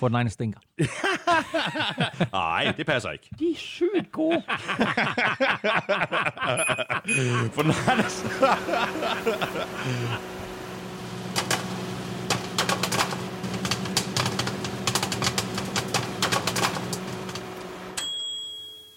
Fort 0.00 0.12
Niners 0.12 0.32
stinker. 0.32 0.60
Nej, 2.32 2.72
det 2.76 2.86
passer 2.86 3.10
ikke. 3.10 3.30
De 3.38 3.50
er 3.50 3.56
sygt 3.56 4.12
gode. 4.12 4.42
For 7.54 7.62
Niners... 7.62 8.22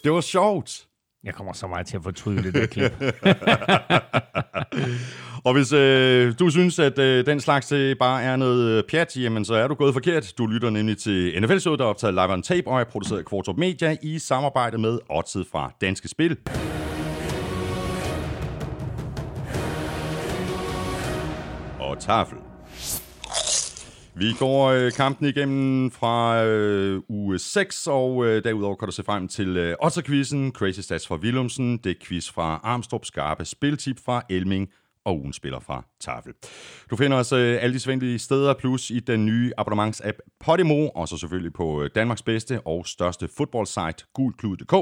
det 0.04 0.12
var 0.12 0.22
sjovt. 0.22 0.88
Jeg 1.24 1.34
kommer 1.34 1.54
så 1.54 1.68
meget 1.68 1.88
til 1.88 1.98
at 1.98 2.04
fortryde 2.04 2.44
det 2.44 2.54
der 2.54 2.66
klip. 2.66 2.92
Og 5.46 5.54
hvis 5.54 5.74
øh, 5.74 6.34
du 6.40 6.50
synes, 6.50 6.80
at 6.80 7.00
øh, 7.00 7.26
den 7.26 7.40
slags 7.40 7.72
øh, 7.72 7.96
bare 7.96 8.24
er 8.24 8.36
noget 8.36 8.70
øh, 8.70 8.84
pjat, 8.84 9.18
jamen 9.18 9.46
så 9.46 9.54
er 9.54 9.68
du 9.68 9.74
gået 9.74 9.94
forkert. 9.94 10.34
Du 10.38 10.46
lytter 10.46 10.70
nemlig 10.70 10.98
til 10.98 11.42
NFL-showet, 11.42 11.80
der 11.80 11.86
er 11.86 11.90
optaget 11.90 12.14
live 12.14 12.34
on 12.34 12.42
tape 12.42 12.68
og 12.68 12.80
er 12.80 12.84
produceret 12.84 13.20
af 13.20 13.26
Kvartrup 13.26 13.58
Media 13.58 13.98
i 14.02 14.20
samarbejde 14.20 14.78
med 14.78 15.00
Odset 15.10 15.48
fra 15.52 15.72
Danske 15.82 16.08
Spil. 16.08 16.38
Og 21.80 22.00
tafel. 22.00 22.38
Vi 24.16 24.34
går 24.40 24.68
øh, 24.68 24.92
kampen 24.92 25.28
igennem 25.28 25.92
fra 25.92 26.44
øh, 26.44 27.02
uge 27.10 27.40
6, 27.40 27.88
og 27.88 28.26
øh, 28.26 28.44
derudover 28.44 28.76
kan 28.76 28.86
du 28.86 28.92
se 28.92 29.04
frem 29.04 29.28
til 29.28 29.58
øh, 29.58 29.76
Otterquizzen, 29.82 30.52
Crazy 30.52 30.80
Stats 30.80 31.08
fra 31.08 31.16
Willumsen, 31.16 31.78
det 31.78 32.04
quiz 32.04 32.32
fra 32.32 32.60
Armstrong, 32.64 33.06
skarpe 33.06 33.46
spiltip 33.46 34.00
fra 34.06 34.22
Elming 34.30 34.70
og 35.06 35.20
ugen 35.20 35.34
spiller 35.34 35.60
fra 35.60 35.86
Tafel. 36.00 36.34
Du 36.90 36.96
finder 36.96 37.18
os 37.18 37.32
øh, 37.32 37.64
alle 37.64 37.74
de 37.74 37.80
svendelige 37.80 38.20
steder, 38.20 38.54
plus 38.54 38.90
i 38.90 39.00
den 39.00 39.26
nye 39.26 39.52
abonnements-app 39.58 40.38
Podimo, 40.40 40.88
og 40.88 41.08
så 41.08 41.18
selvfølgelig 41.18 41.54
på 41.54 41.84
øh, 41.84 41.90
Danmarks 41.96 42.22
bedste 42.22 42.62
og 42.66 42.88
største 42.88 43.28
fodboldsite, 43.38 44.06
gulklud.dk, 44.14 44.74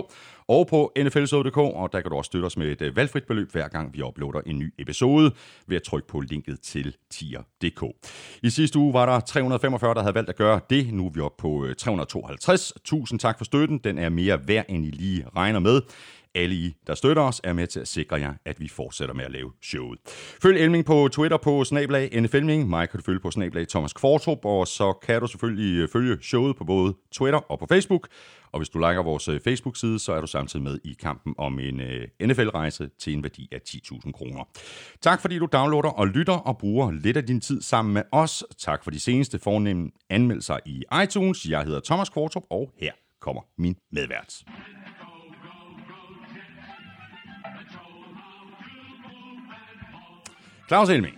og 0.48 0.68
på 0.68 0.92
nflsod.dk, 0.98 1.58
og 1.58 1.90
der 1.92 2.02
kan 2.02 2.12
du 2.12 2.18
også 2.18 2.28
støtte 2.28 2.46
os 2.46 2.58
med 2.58 2.72
et 2.72 2.82
øh, 2.82 2.96
valgfrit 2.96 3.24
beløb, 3.24 3.52
hver 3.52 3.68
gang 3.68 3.94
vi 3.94 4.02
uploader 4.02 4.42
en 4.46 4.60
ny 4.60 4.74
episode, 4.80 5.32
ved 5.68 5.76
at 5.76 5.84
trykke 5.84 6.08
på 6.08 6.20
linket 6.20 6.60
til 6.62 6.96
tier.dk. 7.10 7.84
I 8.44 8.50
sidste 8.50 8.80
uge 8.80 8.94
var 8.94 9.06
der 9.06 9.20
345, 9.20 9.94
der 9.94 10.02
havde 10.02 10.16
valgt 10.16 10.30
at 10.30 10.36
gøre 10.36 10.60
det. 10.70 10.94
Nu 10.94 11.06
er 11.06 11.10
vi 11.10 11.20
oppe 11.20 11.42
på 11.42 11.66
øh, 11.66 11.76
352. 11.76 12.74
Tusind 12.84 13.20
tak 13.20 13.38
for 13.38 13.46
støtten. 13.46 13.78
Den 13.78 13.98
er 13.98 14.10
mere 14.10 14.48
værd, 14.48 14.66
end 14.70 14.86
I 14.86 14.90
lige 14.90 15.26
regner 15.36 15.60
med. 15.60 15.82
Alle 16.36 16.56
I, 16.56 16.76
der 16.88 16.96
støtter 16.96 17.24
os, 17.24 17.42
er 17.44 17.54
med 17.54 17.68
til 17.68 17.80
at 17.80 17.88
sikre 17.88 18.16
jer, 18.16 18.34
at 18.46 18.60
vi 18.60 18.68
fortsætter 18.68 19.16
med 19.16 19.26
at 19.26 19.32
lave 19.32 19.52
showet. 19.62 20.00
Følg 20.42 20.58
Elming 20.58 20.86
på 20.86 21.10
Twitter 21.12 21.38
på 21.38 21.64
snablag 21.64 22.22
NFLming. 22.22 22.70
Mig 22.70 22.90
kan 22.90 23.00
du 23.00 23.04
følge 23.04 23.20
på 23.20 23.32
snablag 23.32 23.68
Thomas 23.68 23.94
Kvartrup, 23.94 24.46
og 24.46 24.68
så 24.68 24.94
kan 24.94 25.22
du 25.22 25.28
selvfølgelig 25.28 25.78
øh, 25.78 25.90
følge 25.90 26.18
showet 26.22 26.56
på 26.56 26.64
både 26.64 26.94
Twitter 27.12 27.40
og 27.52 27.60
på 27.60 27.66
Facebook. 27.66 28.08
Og 28.52 28.60
hvis 28.60 28.70
du 28.70 28.80
liker 28.80 29.04
vores 29.04 29.28
øh, 29.28 29.40
Facebook-side, 29.40 30.00
så 30.00 30.14
er 30.14 30.22
du 30.22 30.28
samtidig 30.28 30.64
med 30.64 30.80
i 30.84 30.96
kampen 31.02 31.36
om 31.38 31.60
en 31.60 31.82
øh, 31.82 32.08
NFL-rejse 32.24 32.90
til 33.00 33.14
en 33.14 33.24
værdi 33.24 33.50
af 33.52 33.60
10.000 33.70 34.12
kroner. 34.12 34.44
Tak 35.02 35.22
fordi 35.22 35.40
du 35.40 35.48
downloader 35.54 35.90
og 35.90 36.08
lytter 36.08 36.34
og 36.34 36.58
bruger 36.58 36.92
lidt 36.92 37.18
af 37.18 37.26
din 37.26 37.42
tid 37.42 37.62
sammen 37.62 37.94
med 37.94 38.04
os. 38.12 38.44
Tak 38.58 38.84
for 38.84 38.92
de 38.92 39.00
seneste 39.00 39.40
fornemme 39.40 39.92
anmeldelser 40.10 40.58
i 40.66 40.84
iTunes. 41.04 41.46
Jeg 41.46 41.64
hedder 41.64 41.80
Thomas 41.86 42.10
Kvartrup, 42.10 42.44
og 42.50 42.72
her 42.78 42.92
kommer 43.22 43.42
min 43.58 43.76
medvært. 43.92 44.44
Claus 50.72 50.90
Elming. 50.90 51.16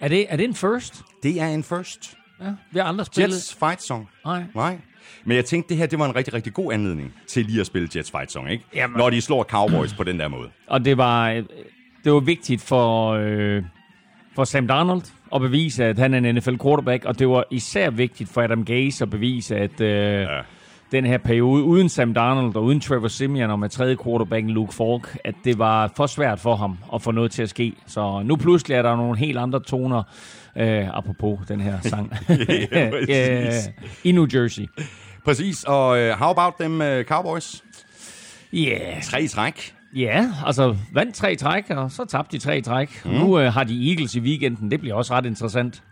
Er 0.00 0.08
det, 0.08 0.26
er 0.28 0.36
det 0.36 0.44
en 0.44 0.54
first? 0.54 1.02
Det 1.22 1.40
er 1.40 1.46
en 1.46 1.62
first. 1.62 2.16
Ja, 2.40 2.44
vi 2.72 2.78
har 2.78 2.86
aldrig 2.86 3.06
spillet. 3.06 3.34
Jets 3.34 3.54
Fight 3.54 3.82
Song. 3.82 4.08
Nej. 4.24 4.42
Nej. 4.54 4.78
Men 5.24 5.36
jeg 5.36 5.44
tænkte, 5.44 5.68
det 5.68 5.76
her 5.76 5.86
det 5.86 5.98
var 5.98 6.06
en 6.06 6.16
rigtig, 6.16 6.34
rigtig 6.34 6.52
god 6.52 6.72
anledning 6.72 7.14
til 7.26 7.46
lige 7.46 7.60
at 7.60 7.66
spille 7.66 7.88
Jets 7.96 8.10
Fight 8.10 8.32
Song, 8.32 8.50
ikke? 8.50 8.64
Jamen. 8.74 8.96
Når 8.96 9.10
de 9.10 9.20
slår 9.20 9.42
Cowboys 9.42 9.94
på 9.94 10.04
den 10.04 10.20
der 10.20 10.28
måde. 10.28 10.50
Og 10.66 10.84
det 10.84 10.96
var, 10.96 11.30
øh, 11.30 11.44
det 12.04 12.12
var 12.12 12.20
vigtigt 12.20 12.62
for, 12.62 13.10
øh, 13.12 13.62
for 14.34 14.44
Sam 14.44 14.66
Darnold 14.66 15.02
at 15.34 15.40
bevise, 15.40 15.84
at 15.84 15.98
han 15.98 16.14
er 16.14 16.18
en 16.18 16.34
NFL 16.34 16.56
quarterback, 16.62 17.04
og 17.04 17.18
det 17.18 17.28
var 17.28 17.44
især 17.50 17.90
vigtigt 17.90 18.30
for 18.30 18.42
Adam 18.42 18.64
Gase 18.64 19.04
at 19.04 19.10
bevise, 19.10 19.56
at 19.56 19.80
øh, 19.80 20.22
ja. 20.22 20.40
Den 20.92 21.06
her 21.06 21.18
periode 21.18 21.64
uden 21.64 21.88
Sam 21.88 22.14
Darnold 22.14 22.56
og 22.56 22.64
uden 22.64 22.80
Trevor 22.80 23.08
Simeon 23.08 23.50
og 23.50 23.58
med 23.58 23.68
tredje 23.68 23.96
quarterbacken 24.04 24.50
Luke 24.50 24.74
Falk, 24.74 25.18
at 25.24 25.34
det 25.44 25.58
var 25.58 25.92
for 25.96 26.06
svært 26.06 26.40
for 26.40 26.56
ham 26.56 26.78
at 26.94 27.02
få 27.02 27.10
noget 27.10 27.30
til 27.30 27.42
at 27.42 27.48
ske. 27.48 27.72
Så 27.86 28.22
nu 28.24 28.36
pludselig 28.36 28.74
er 28.74 28.82
der 28.82 28.96
nogle 28.96 29.18
helt 29.18 29.38
andre 29.38 29.60
toner, 29.60 30.02
øh, 30.56 30.96
apropos 30.96 31.38
den 31.48 31.60
her 31.60 31.80
sang, 31.80 32.12
Ja, 33.08 33.46
øh, 33.46 33.52
i 34.04 34.12
New 34.12 34.26
Jersey. 34.34 34.66
Præcis, 35.24 35.64
og 35.64 35.88
uh, 35.88 36.08
how 36.08 36.30
about 36.30 36.54
them 36.60 36.80
uh, 36.80 37.02
Cowboys? 37.02 37.62
Ja, 38.52 38.58
yeah. 38.58 39.02
Tre 39.02 39.26
træk. 39.26 39.74
Ja, 39.94 40.26
altså 40.46 40.76
vandt 40.92 41.14
tre 41.14 41.36
træk, 41.36 41.70
og 41.70 41.90
så 41.90 42.04
tabte 42.04 42.36
de 42.36 42.42
tre 42.42 42.60
træk. 42.60 43.04
Mm. 43.04 43.10
Nu 43.10 43.38
øh, 43.38 43.52
har 43.52 43.64
de 43.64 43.90
Eagles 43.90 44.14
i 44.14 44.20
weekenden. 44.20 44.70
Det 44.70 44.80
bliver 44.80 44.94
også 44.94 45.14
ret 45.14 45.26
interessant. 45.26 45.82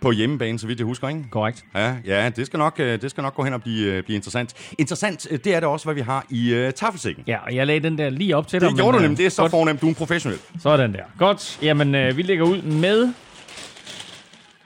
På 0.00 0.12
hjemmebane, 0.12 0.58
så 0.58 0.66
vidt 0.66 0.78
jeg 0.78 0.86
husker, 0.86 1.08
ikke? 1.08 1.24
Korrekt. 1.30 1.64
Ja, 1.74 1.94
ja 2.06 2.28
det, 2.28 2.46
skal 2.46 2.58
nok, 2.58 2.80
øh, 2.80 3.02
det 3.02 3.10
skal 3.10 3.22
nok 3.22 3.34
gå 3.34 3.44
hen 3.44 3.52
og 3.52 3.62
blive, 3.62 3.92
øh, 3.92 4.02
blive 4.02 4.16
interessant. 4.16 4.72
Interessant, 4.78 5.26
øh, 5.30 5.38
det 5.44 5.54
er 5.54 5.60
det 5.60 5.68
også, 5.68 5.86
hvad 5.86 5.94
vi 5.94 6.00
har 6.00 6.26
i 6.30 6.64
uh, 6.66 6.70
taffelsækken. 6.70 7.24
Ja, 7.26 7.38
og 7.46 7.54
jeg 7.54 7.66
lagde 7.66 7.80
den 7.80 7.98
der 7.98 8.10
lige 8.10 8.36
op 8.36 8.48
til 8.48 8.60
dig. 8.60 8.68
Det 8.68 8.76
gjorde 8.76 8.92
du 8.92 8.98
men, 8.98 9.02
nemlig, 9.02 9.18
det 9.18 9.26
er 9.26 9.30
så 9.30 9.42
godt. 9.42 9.50
fornemt, 9.50 9.80
du 9.80 9.86
er 9.86 9.90
en 9.90 9.94
professionel. 9.94 10.38
Sådan 10.60 10.92
der. 10.92 11.04
Godt. 11.18 11.58
Jamen, 11.62 11.94
øh, 11.94 12.16
vi 12.16 12.22
lægger 12.22 12.44
ud 12.44 12.62
med 12.62 13.12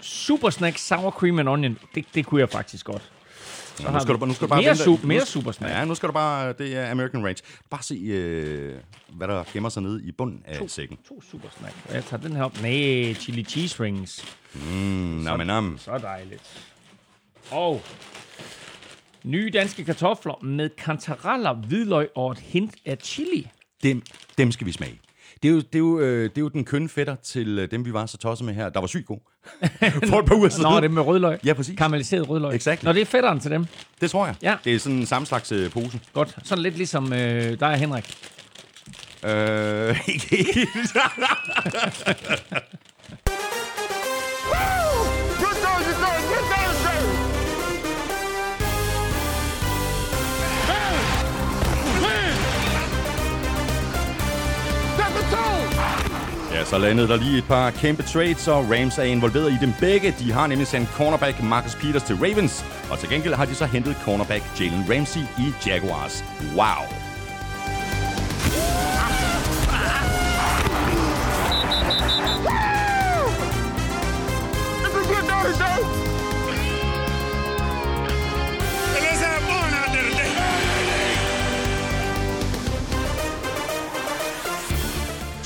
Super 0.01 0.51
Snack 0.51 0.79
Sour 0.79 1.11
Cream 1.11 1.39
and 1.39 1.49
Onion. 1.49 1.79
Det, 1.95 2.05
det 2.15 2.27
kunne 2.27 2.41
jeg 2.41 2.49
faktisk 2.49 2.87
godt. 2.87 3.03
Så 3.77 3.91
nu 3.91 4.01
skal 4.01 4.15
du, 4.15 4.19
bare- 4.19 4.29
nu 4.29 4.35
skal 4.35 4.45
du 4.45 4.49
bare 4.49 4.63
mere, 4.63 4.71
vente- 4.71 4.85
su- 5.03 5.07
mere 5.07 5.27
Super 5.27 5.53
Snack. 5.53 5.73
Ja, 5.75 5.85
nu 5.85 5.95
skal 5.95 6.07
du 6.07 6.13
bare, 6.13 6.53
det 6.53 6.77
er 6.77 6.91
American 6.91 7.25
Range. 7.25 7.37
Bare 7.71 7.83
se, 7.83 7.95
øh, 7.95 8.75
hvad 9.09 9.29
der 9.29 9.45
gemmer 9.53 9.69
sig 9.69 9.83
nede 9.83 10.05
i 10.05 10.13
bunden 10.13 10.43
af 10.47 10.71
sækken. 10.71 10.99
To 11.09 11.23
Super 11.31 11.49
Snack. 11.59 11.75
Og 11.89 11.95
Jeg 11.95 12.05
tager 12.05 12.23
den 12.23 12.37
her 12.37 12.43
op. 12.45 12.63
Nej, 12.63 13.15
chili 13.15 13.45
cheese 13.45 13.83
rings. 13.83 14.37
Mm, 14.55 14.61
nam, 14.71 15.41
nam. 15.47 15.79
Så 15.79 15.99
dejligt. 15.99 16.43
Og 17.51 17.83
nye 19.25 19.51
danske 19.53 19.85
kartofler 19.85 20.45
med 20.45 20.69
kantareller, 20.79 21.53
hvidløg 21.55 22.09
og 22.15 22.33
et 22.33 22.39
hint 22.39 22.75
af 22.87 22.99
chili. 23.03 23.49
Dem, 23.83 24.03
dem 24.39 24.53
skal 24.53 24.67
vi 24.67 24.73
smage. 24.73 25.01
Det 25.45 25.51
er, 25.51 25.55
jo, 25.55 25.61
det, 25.61 25.75
er 25.75 25.79
jo, 25.79 26.01
øh, 26.01 26.23
det 26.23 26.39
er 26.39 26.41
jo 26.41 26.49
den 26.49 26.65
kønne 26.65 26.89
fætter 26.89 27.15
til 27.15 27.59
øh, 27.59 27.71
dem, 27.71 27.85
vi 27.85 27.93
var 27.93 28.07
så 28.07 28.17
tosset 28.17 28.47
med 28.47 28.55
her. 28.55 28.69
Der 28.69 28.81
var 28.81 28.87
sygt 28.87 29.07
god. 29.07 29.19
For 30.09 30.19
et 30.19 30.27
par 30.27 30.35
uger 30.35 30.49
siden. 30.49 30.63
Nå, 30.71 30.77
det 30.77 30.85
er 30.85 30.89
med 30.89 31.03
rødløg. 31.03 31.39
Ja, 31.45 31.53
præcis. 31.53 31.79
Karamelliseret 31.79 32.29
rødløg. 32.29 32.55
Exactly. 32.55 32.87
Nå, 32.87 32.93
det 32.93 33.01
er 33.01 33.07
fætteren 33.07 33.41
til 33.41 33.51
dem. 33.51 33.67
Det 34.01 34.11
tror 34.11 34.27
jeg. 34.27 34.35
Ja. 34.43 34.57
Det 34.65 34.75
er 34.75 34.79
sådan 34.79 34.99
en 34.99 35.07
samme 35.07 35.27
slags 35.27 35.53
øh, 35.53 35.71
pose. 35.71 36.01
Godt. 36.13 36.37
Sådan 36.45 36.63
lidt 36.63 36.77
ligesom 36.77 37.13
øh, 37.13 37.61
dig 37.61 37.69
og 37.69 37.77
Henrik. 37.77 38.15
Øh, 39.25 40.09
ikke 40.15 40.55
helt. 40.55 40.97
ja, 56.55 56.65
så 56.65 56.79
landede 56.79 57.09
der 57.09 57.17
lige 57.17 57.39
et 57.39 57.45
par 57.45 57.71
kæmpe 57.71 58.03
trades, 58.03 58.49
og 58.49 58.65
Rams 58.71 58.99
er 58.99 59.03
involveret 59.03 59.53
i 59.53 59.57
dem 59.61 59.73
begge. 59.81 60.15
De 60.19 60.33
har 60.33 60.47
nemlig 60.47 60.67
sendt 60.67 60.89
cornerback 60.89 61.43
Marcus 61.43 61.75
Peters 61.75 62.03
til 62.03 62.17
Ravens, 62.17 62.65
og 62.91 62.99
til 62.99 63.09
gengæld 63.09 63.35
har 63.35 63.45
de 63.45 63.55
så 63.55 63.67
hentet 63.67 63.97
cornerback 64.05 64.61
Jalen 64.61 64.85
Ramsey 64.91 65.21
i 65.21 65.53
Jaguars. 65.67 66.25
Wow. 66.57 67.04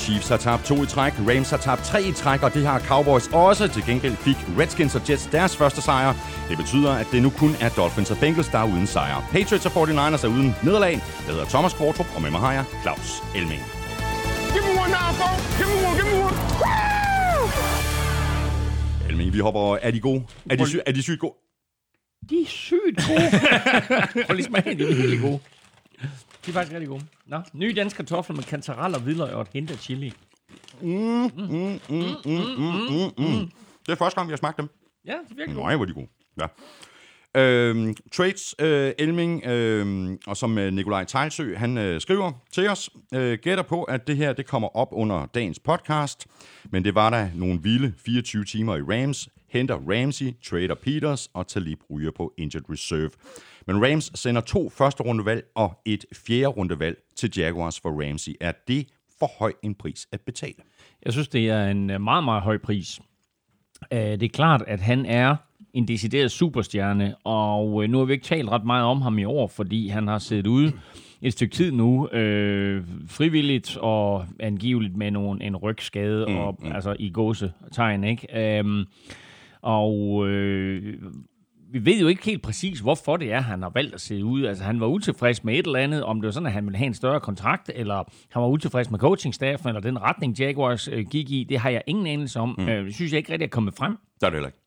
Chiefs 0.08 0.28
har 0.28 0.36
tabt 0.36 0.64
to 0.64 0.82
i 0.82 0.86
træk, 0.86 1.12
Rams 1.28 1.50
har 1.50 1.56
tabt 1.56 1.82
tre 1.84 2.02
i 2.02 2.12
træk, 2.12 2.42
og 2.42 2.54
det 2.54 2.66
har 2.66 2.78
Cowboys 2.80 3.26
også. 3.32 3.68
Til 3.68 3.82
gengæld 3.86 4.16
fik 4.16 4.36
Redskins 4.58 4.94
og 4.94 5.02
Jets 5.10 5.26
deres 5.26 5.56
første 5.56 5.82
sejr. 5.82 6.14
Det 6.48 6.56
betyder, 6.56 6.92
at 6.92 7.06
det 7.12 7.22
nu 7.22 7.30
kun 7.30 7.54
er 7.60 7.68
Dolphins 7.68 8.10
og 8.10 8.18
Bengals, 8.18 8.48
der 8.48 8.58
er 8.58 8.64
uden 8.64 8.86
sejr. 8.86 9.28
Patriots 9.32 9.66
og 9.66 9.72
49ers 9.72 10.24
er 10.24 10.28
uden 10.28 10.54
nederlag. 10.62 10.92
Jeg 10.92 11.34
hedder 11.34 11.44
Thomas 11.44 11.72
Kvartrup, 11.72 12.06
og 12.16 12.22
med 12.22 12.30
mig 12.30 12.40
har 12.40 12.52
jeg 12.52 12.64
Claus 12.82 13.22
Elming. 13.36 13.62
Give 14.52 14.64
me 14.66 14.80
one 14.82 14.90
now, 14.98 15.08
folks. 15.20 15.42
Give 15.58 15.68
me 15.72 15.86
one, 15.88 15.96
give 16.00 16.08
me 16.14 16.18
one. 16.24 16.36
Woo! 16.62 17.48
Elming, 19.08 19.32
vi 19.32 19.38
hopper. 19.38 19.76
Er 19.82 19.90
de 19.90 20.00
gode? 20.00 20.22
Er 20.50 20.56
de, 20.56 20.66
sy- 20.70 20.76
er 20.86 20.92
de 20.92 21.02
sygt 21.02 21.20
gode? 21.20 21.34
De 22.30 22.34
er 22.42 22.46
sygt 22.46 22.96
gode. 23.08 23.30
Prøv 24.26 24.34
lige 24.36 24.46
smage, 24.46 24.78
de 24.78 24.82
er 24.90 24.94
virkelig 24.94 25.20
gode. 25.20 25.38
De 26.48 26.50
er 26.50 26.54
faktisk 26.54 26.72
rigtig 26.72 26.88
gode. 26.88 27.04
Nå, 27.26 27.40
nye 27.52 27.74
danske 27.74 27.96
kartofler 27.96 28.36
med 28.36 28.44
kantareller, 28.44 28.98
hvidløg 28.98 29.32
og 29.32 29.42
et 29.42 29.48
hint 29.52 29.70
af 29.70 29.78
chili. 29.78 30.12
Det 33.86 33.92
er 33.92 33.94
første 33.94 34.16
gang, 34.16 34.28
vi 34.28 34.32
har 34.32 34.36
smagt 34.36 34.56
dem. 34.56 34.68
Ja, 35.06 35.12
det 35.12 35.30
er 35.30 35.34
virkelig 35.34 35.54
gode. 35.54 35.66
Nej, 35.66 35.76
hvor 35.76 35.84
er 35.84 35.86
de 35.86 35.94
gode. 35.94 36.08
Ja. 36.40 36.46
Øhm, 37.40 37.94
trades, 38.12 38.54
øh, 38.58 38.92
Elming, 38.98 39.46
øh, 39.46 40.18
og 40.26 40.36
som 40.36 40.58
øh, 40.58 40.72
Nikolaj 40.72 41.04
Tejlsø, 41.04 41.56
han 41.56 41.78
øh, 41.78 42.00
skriver 42.00 42.32
til 42.52 42.68
os, 42.68 42.90
øh, 43.14 43.38
gætter 43.42 43.64
på, 43.64 43.82
at 43.82 44.06
det 44.06 44.16
her 44.16 44.32
det 44.32 44.46
kommer 44.46 44.76
op 44.76 44.88
under 44.92 45.26
dagens 45.26 45.58
podcast, 45.58 46.26
men 46.72 46.84
det 46.84 46.94
var 46.94 47.10
der 47.10 47.28
nogle 47.34 47.62
vilde 47.62 47.92
24 48.04 48.44
timer 48.44 48.76
i 48.76 48.80
Rams, 48.82 49.28
henter 49.48 49.76
Ramsey, 49.88 50.32
trader 50.44 50.74
Peters 50.74 51.30
og 51.34 51.46
Talib 51.46 51.80
ryger 51.90 52.10
på 52.16 52.32
injured 52.38 52.70
reserve. 52.70 53.10
Men 53.68 53.84
Rams 53.84 54.10
sender 54.14 54.40
to 54.40 54.68
første 54.68 55.02
rundevalg 55.02 55.44
og 55.54 55.80
et 55.84 56.04
fjerde 56.26 56.46
rundevalg 56.46 56.98
til 57.16 57.32
Jaguars 57.36 57.80
for 57.80 58.08
Ramsey. 58.08 58.32
Er 58.40 58.52
det 58.68 58.86
for 59.18 59.30
høj 59.38 59.52
en 59.62 59.74
pris 59.74 60.08
at 60.12 60.20
betale? 60.20 60.54
Jeg 61.04 61.12
synes, 61.12 61.28
det 61.28 61.50
er 61.50 61.66
en 61.66 61.90
øh, 61.90 62.00
meget, 62.00 62.24
meget 62.24 62.42
høj 62.42 62.58
pris. 62.58 63.00
Øh, 63.92 63.98
Det 63.98 64.22
er 64.22 64.28
klart, 64.28 64.64
at 64.66 64.80
han 64.80 65.06
er 65.06 65.36
en 65.72 65.88
decideret 65.88 66.30
superstjerne, 66.30 67.14
og 67.24 67.84
øh, 67.84 67.90
nu 67.90 67.98
har 67.98 68.04
vi 68.04 68.12
ikke 68.12 68.24
talt 68.24 68.48
ret 68.48 68.64
meget 68.64 68.84
om 68.84 69.00
ham 69.02 69.18
i 69.18 69.24
år, 69.24 69.46
fordi 69.46 69.88
han 69.88 70.08
har 70.08 70.18
siddet 70.18 70.46
ude 70.46 70.72
et 71.22 71.32
stykke 71.32 71.54
tid 71.54 71.72
nu, 71.72 72.08
øh, 72.08 72.84
frivilligt 73.06 73.76
og 73.76 74.26
angiveligt 74.40 74.96
med 74.96 75.10
nogen, 75.10 75.42
en 75.42 75.56
rygskade, 75.56 76.26
mm, 76.28 76.36
og, 76.36 76.58
mm. 76.60 76.72
altså 76.72 76.96
i 76.98 77.10
gåsetegn, 77.10 78.04
ikke? 78.04 78.58
Øhm, 78.58 78.84
og 79.62 80.26
øh, 80.28 80.94
vi 81.72 81.84
ved 81.84 82.00
jo 82.00 82.08
ikke 82.08 82.24
helt 82.24 82.42
præcis, 82.42 82.80
hvorfor 82.80 83.16
det 83.16 83.32
er, 83.32 83.40
han 83.40 83.62
har 83.62 83.70
valgt 83.74 83.94
at 83.94 84.00
sidde 84.00 84.24
ude. 84.24 84.48
Altså, 84.48 84.64
han 84.64 84.80
var 84.80 84.86
utilfreds 84.86 85.44
med 85.44 85.54
et 85.54 85.66
eller 85.66 85.78
andet, 85.78 86.04
om 86.04 86.20
det 86.20 86.26
var 86.26 86.32
sådan, 86.32 86.46
at 86.46 86.52
han 86.52 86.64
ville 86.64 86.78
have 86.78 86.86
en 86.86 86.94
større 86.94 87.20
kontrakt, 87.20 87.70
eller 87.74 87.94
han 88.30 88.42
var 88.42 88.48
utilfreds 88.48 88.90
med 88.90 88.98
coachingstaffen, 88.98 89.68
eller 89.68 89.80
den 89.80 90.02
retning, 90.02 90.38
Jaguars 90.38 90.88
øh, 90.88 91.06
gik 91.10 91.30
i. 91.30 91.46
Det 91.48 91.58
har 91.58 91.70
jeg 91.70 91.82
ingen 91.86 92.06
anelse 92.06 92.40
om. 92.40 92.54
Mm. 92.58 92.68
Øh, 92.68 92.86
det 92.86 92.94
synes 92.94 93.12
jeg 93.12 93.18
ikke 93.18 93.32
rigtig 93.32 93.46
er 93.46 93.50
kommet 93.50 93.74
frem. 93.74 93.96
Der 94.20 94.26
er 94.26 94.30
det 94.30 94.36
heller 94.36 94.48
ikke. 94.48 94.58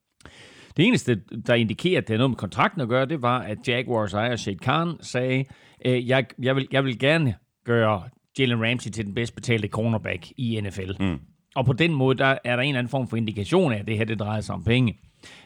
Det 0.77 0.86
eneste, 0.86 1.21
der 1.48 1.53
indikerer, 1.53 1.98
at 1.98 2.07
det 2.07 2.13
har 2.13 2.18
noget 2.18 2.30
med 2.30 2.38
kontrakten 2.38 2.81
at 2.81 2.88
gøre, 2.88 3.06
det 3.06 3.21
var, 3.21 3.39
at 3.39 3.68
Jaguars 3.68 4.13
ejer 4.13 4.36
Shade 4.36 4.57
Khan 4.57 4.94
sagde, 5.01 5.45
øh, 5.86 6.09
jeg, 6.09 6.25
jeg, 6.42 6.56
vil, 6.56 6.68
jeg 6.71 6.86
vil 6.86 7.00
gerne 7.00 7.36
gøre 7.65 8.03
Jalen 8.39 8.63
Ramsey 8.63 8.92
til 8.92 9.06
den 9.06 9.13
bedst 9.13 9.36
betalte 9.36 9.68
cornerback 9.68 10.31
i 10.38 10.62
NFL. 10.62 10.92
Mm. 11.00 11.19
Og 11.56 11.65
på 11.65 11.74
den 11.74 11.94
måde, 11.94 12.18
der 12.18 12.38
er 12.44 12.56
der 12.56 12.63
en 12.63 12.69
eller 12.69 12.80
anden 12.80 12.92
form 12.92 13.07
for 13.07 13.18
indikation 13.18 13.74
af, 13.74 13.80
at 13.80 13.88
det 13.88 13.98
her 13.98 14.06
det 14.06 14.19
drejer 14.19 14.42
sig 14.42 14.56
om 14.56 14.63
penge. 14.63 14.98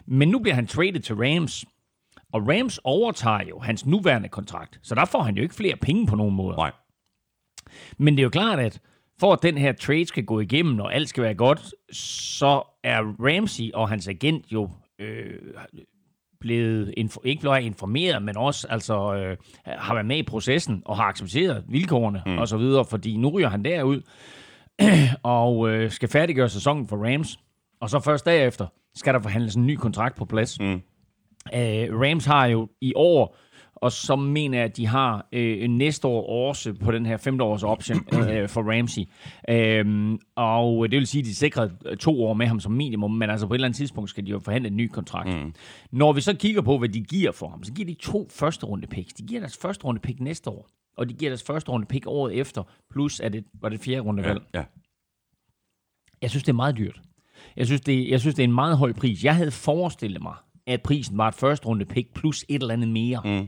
Men 0.06 0.27
nu 0.27 0.39
bliver 0.39 0.56
han 0.56 0.68
traded 0.68 1.00
til 1.00 1.16
Rams, 1.16 1.66
og 2.33 2.48
Rams 2.48 2.80
overtager 2.83 3.44
jo 3.50 3.60
hans 3.60 3.86
nuværende 3.86 4.30
kontrakt, 4.30 4.80
så 4.83 4.95
der 4.95 5.06
får 5.06 5.22
han 5.22 5.36
jo 5.36 5.44
ikke 5.44 5.56
flere 5.56 5.75
penge 5.75 6.07
på 6.07 6.16
nogen 6.16 6.36
måde. 6.36 6.56
Nej. 6.57 6.72
Men 7.98 8.13
det 8.13 8.19
er 8.19 8.24
jo 8.24 8.30
klart, 8.30 8.60
at 8.60 8.81
for 9.19 9.33
at 9.33 9.44
den 9.44 9.57
her 9.57 9.74
trade 9.74 10.06
skal 10.06 10.25
gå 10.25 10.39
igennem, 10.39 10.80
og 10.80 10.95
alt 10.95 11.10
skal 11.10 11.24
være 11.24 11.36
godt, 11.36 11.74
så 11.95 12.63
er 12.83 13.01
Ramsey 13.19 13.72
og 13.74 13.89
hans 13.89 14.07
agent 14.07 14.51
jo 14.51 14.69
øh, 15.00 15.39
blevet 16.39 16.94
ikke 17.24 17.42
blot 17.42 17.63
informeret, 17.63 18.24
men 18.24 18.38
også 18.38 18.68
altså, 18.68 19.16
øh, 19.16 19.38
har 19.66 19.94
været 19.94 20.06
med 20.06 20.18
i 20.18 20.24
processen 20.24 20.81
og 20.86 20.98
har 20.98 21.04
accepteret 21.04 21.63
vilkårene 21.68 22.24
mm. 22.25 22.38
og 22.38 22.48
så 22.48 22.57
videre, 22.57 22.86
fordi 22.86 23.18
nu 23.18 23.30
ryger 23.30 23.50
han 23.50 23.66
derud 23.66 24.01
og 25.24 25.69
øh, 25.69 25.92
skal 25.92 26.10
færdiggøre 26.10 26.50
sæsonen 26.50 26.88
for 26.88 27.13
Rams, 27.13 27.39
og 27.81 27.89
så 27.89 28.00
først 28.00 28.25
derefter 28.25 28.68
skal 28.95 29.13
der 29.13 29.19
forhandles 29.19 29.56
en 29.56 29.68
ny 29.68 29.75
kontrakt 29.75 30.18
på 30.18 30.25
plads. 30.25 30.59
Mm. 30.59 30.81
Øh, 31.53 32.00
Rams 32.01 32.25
har 32.25 32.45
jo 32.45 32.69
i 32.81 32.94
år, 32.95 33.38
og 33.75 33.92
så 33.92 34.15
mener 34.15 34.57
jeg, 34.57 34.65
at 34.65 34.77
de 34.77 34.88
har 34.88 35.27
øh, 35.31 35.69
næste 35.69 36.07
år 36.07 36.47
også 36.50 36.74
på 36.74 36.92
den 36.92 37.06
her 37.06 37.18
femte 37.18 37.44
års 37.44 37.63
option 37.63 37.97
øh, 38.30 38.50
for 38.50 38.77
Ramsey. 38.77 39.01
Øh, 39.50 40.18
og 40.36 40.92
det 40.92 40.97
vil 40.97 41.07
sige, 41.07 41.19
at 41.19 41.25
de 41.25 41.36
sikrer 41.36 41.69
to 42.00 42.24
år 42.24 42.33
med 42.33 42.47
ham 42.47 42.59
som 42.59 42.71
minimum, 42.71 43.12
men 43.12 43.30
altså 43.30 43.47
på 43.47 43.53
et 43.53 43.57
eller 43.57 43.68
andet 43.68 43.77
tidspunkt 43.77 44.09
skal 44.09 44.25
de 44.25 44.31
jo 44.31 44.39
forhandle 44.39 44.68
en 44.68 44.77
ny 44.77 44.88
kontrakt. 44.88 45.30
Mm. 45.30 45.53
Når 45.92 46.13
vi 46.13 46.21
så 46.21 46.36
kigger 46.36 46.62
på, 46.62 46.77
hvad 46.77 46.89
de 46.89 47.01
giver 47.01 47.31
for 47.31 47.50
ham, 47.50 47.63
så 47.63 47.74
giver 47.74 47.88
de 47.88 47.94
to 47.94 48.27
første 48.31 48.65
runde 48.65 48.88
picks. 48.88 49.13
De 49.13 49.24
giver 49.24 49.39
deres 49.39 49.57
første 49.57 49.86
runde 49.86 50.00
pick 50.00 50.19
næste 50.19 50.50
år, 50.50 50.69
og 50.97 51.09
de 51.09 51.13
giver 51.13 51.30
deres 51.30 51.44
første 51.44 51.71
runde 51.71 51.86
pick 51.86 52.07
året 52.07 52.36
efter, 52.36 52.63
plus 52.92 53.19
at 53.19 53.33
det 53.33 53.45
var 53.62 53.69
det 53.69 53.80
fjerde 53.80 54.01
runde 54.01 54.24
valg. 54.24 54.42
Ja, 54.53 54.59
ja. 54.59 54.65
Jeg 56.21 56.30
synes, 56.30 56.44
det 56.44 56.50
er 56.50 56.56
meget 56.56 56.77
dyrt. 56.77 57.01
Jeg 57.57 57.66
synes, 57.66 57.81
det, 57.81 58.10
jeg 58.10 58.19
synes, 58.19 58.36
det 58.36 58.44
er 58.44 58.48
en 58.48 58.54
meget 58.54 58.78
høj 58.78 58.94
pris. 58.94 59.24
Jeg 59.24 59.36
havde 59.36 59.52
forestillet 59.52 60.22
mig, 60.22 60.36
at 60.68 60.81
prisen 60.81 61.18
var 61.18 61.28
et 61.28 61.36
første 61.36 61.68
runde 61.68 61.86
pick 61.86 62.13
plus 62.13 62.46
et 62.50 62.62
eller 62.62 62.74
andet 62.74 62.90
mere. 62.90 63.22
Mm. 63.25 63.48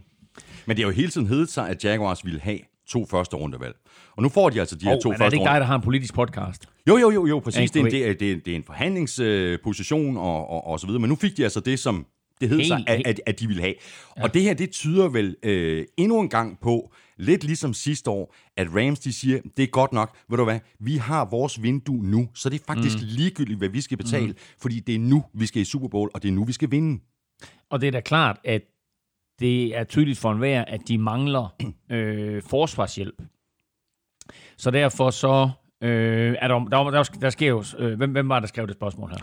Men 0.65 0.77
det 0.77 0.79
har 0.79 0.83
jo 0.83 0.95
hele 0.95 1.09
tiden 1.09 1.27
heddet 1.27 1.49
sig, 1.49 1.69
at 1.69 1.83
Jaguars 1.83 2.25
ville 2.25 2.39
have 2.39 2.59
to 2.87 3.05
første 3.05 3.35
rundevalg. 3.35 3.75
Og 4.17 4.23
nu 4.23 4.29
får 4.29 4.49
de 4.49 4.59
altså 4.59 4.75
de 4.75 4.85
her 4.85 4.95
Oh, 4.95 5.01
to 5.01 5.09
men 5.09 5.13
er 5.13 5.17
det 5.17 5.23
første 5.23 5.35
ikke 5.35 5.45
dig, 5.49 5.59
der 5.59 5.65
har 5.65 5.75
en 5.75 5.81
politisk 5.81 6.13
podcast? 6.13 6.69
Jo, 6.87 6.97
jo, 6.97 7.11
jo, 7.11 7.25
jo, 7.25 7.39
præcis. 7.39 7.71
Det 7.71 7.79
er, 7.79 7.85
en, 7.85 8.09
er, 8.09 8.13
det, 8.13 8.31
er, 8.31 8.35
det 8.45 8.47
er 8.47 8.55
en 8.55 8.63
forhandlingsposition 8.63 10.17
og, 10.17 10.49
og, 10.49 10.67
og 10.67 10.79
så 10.79 10.87
videre. 10.87 10.99
Men 10.99 11.09
nu 11.09 11.15
fik 11.15 11.37
de 11.37 11.43
altså 11.43 11.59
det, 11.59 11.79
som 11.79 12.05
det 12.41 12.49
hed 12.49 12.57
Helt- 12.57 12.67
sig, 12.67 12.83
at, 12.87 13.01
at, 13.05 13.21
at 13.25 13.39
de 13.39 13.47
ville 13.47 13.61
have. 13.61 13.73
Ja. 14.17 14.23
Og 14.23 14.33
det 14.33 14.41
her, 14.41 14.53
det 14.53 14.71
tyder 14.71 15.07
vel 15.09 15.35
øh, 15.43 15.85
endnu 15.97 16.19
en 16.19 16.29
gang 16.29 16.59
på, 16.59 16.93
lidt 17.17 17.43
ligesom 17.43 17.73
sidste 17.73 18.09
år, 18.09 18.35
at 18.57 18.67
Rams, 18.75 18.99
de 18.99 19.13
siger, 19.13 19.41
det 19.57 19.63
er 19.63 19.67
godt 19.67 19.93
nok, 19.93 20.17
ved 20.29 20.37
du 20.37 20.43
hvad, 20.43 20.59
vi 20.79 20.97
har 20.97 21.25
vores 21.25 21.61
vindue 21.63 22.03
nu, 22.03 22.29
så 22.33 22.49
det 22.49 22.61
er 22.61 22.65
faktisk 22.67 22.97
mm. 22.97 23.07
ligegyldigt, 23.07 23.57
hvad 23.57 23.69
vi 23.69 23.81
skal 23.81 23.97
betale, 23.97 24.27
mm. 24.27 24.37
fordi 24.61 24.79
det 24.79 24.95
er 24.95 24.99
nu, 24.99 25.23
vi 25.33 25.45
skal 25.45 25.61
i 25.61 25.65
Super 25.65 25.87
Bowl, 25.87 26.11
og 26.13 26.23
det 26.23 26.29
er 26.29 26.33
nu, 26.33 26.43
vi 26.43 26.53
skal 26.53 26.71
vinde. 26.71 27.03
Og 27.69 27.81
det 27.81 27.87
er 27.87 27.91
da 27.91 27.99
klart, 27.99 28.39
at 28.43 28.61
det 29.39 29.77
er 29.77 29.83
tydeligt 29.83 30.19
for 30.19 30.31
enhver, 30.31 30.65
at 30.65 30.81
de 30.87 30.97
mangler 30.97 31.55
øh, 31.91 32.43
forsvarshjælp. 32.49 33.21
Så 34.57 34.71
derfor 34.71 35.09
så 35.09 35.49
øh, 35.81 36.35
er 36.39 36.47
der, 36.47 36.59
der, 36.59 36.83
der, 36.91 37.03
der 37.03 37.29
sker 37.29 37.47
jo... 37.47 37.63
Øh, 37.77 37.97
hvem, 37.97 38.11
hvem 38.11 38.29
var 38.29 38.35
der, 38.35 38.39
der 38.39 38.47
skrev 38.47 38.67
det 38.67 38.75
spørgsmål 38.75 39.09
her? 39.09 39.17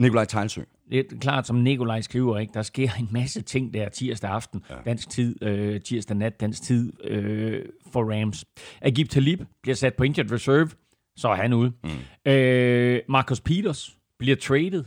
Nikolaj 0.00 0.24
Tejlsø. 0.24 0.62
Det 0.90 0.98
er 0.98 1.18
klart, 1.20 1.46
som 1.46 1.56
Nikolaj 1.56 2.00
skriver, 2.00 2.38
ikke? 2.38 2.52
der 2.54 2.62
sker 2.62 2.90
en 2.98 3.08
masse 3.10 3.42
ting 3.42 3.74
der 3.74 3.88
tirsdag 3.88 4.30
aften, 4.30 4.64
ja. 4.70 4.74
dansk 4.84 5.08
tid, 5.08 5.42
øh, 5.42 5.80
tirsdag 5.80 6.16
nat, 6.16 6.40
dansk 6.40 6.62
tid 6.62 6.92
øh, 7.04 7.64
for 7.92 8.12
Rams. 8.12 8.44
Agib 8.80 9.08
Talib 9.08 9.40
bliver 9.62 9.74
sat 9.74 9.94
på 9.94 10.04
injured 10.04 10.32
reserve, 10.32 10.70
så 11.16 11.28
er 11.28 11.34
han 11.34 11.52
ude. 11.52 11.72
Mm. 11.84 12.32
Øh, 12.32 13.00
Marcus 13.08 13.40
Peters 13.40 13.96
bliver 14.18 14.36
traded 14.36 14.84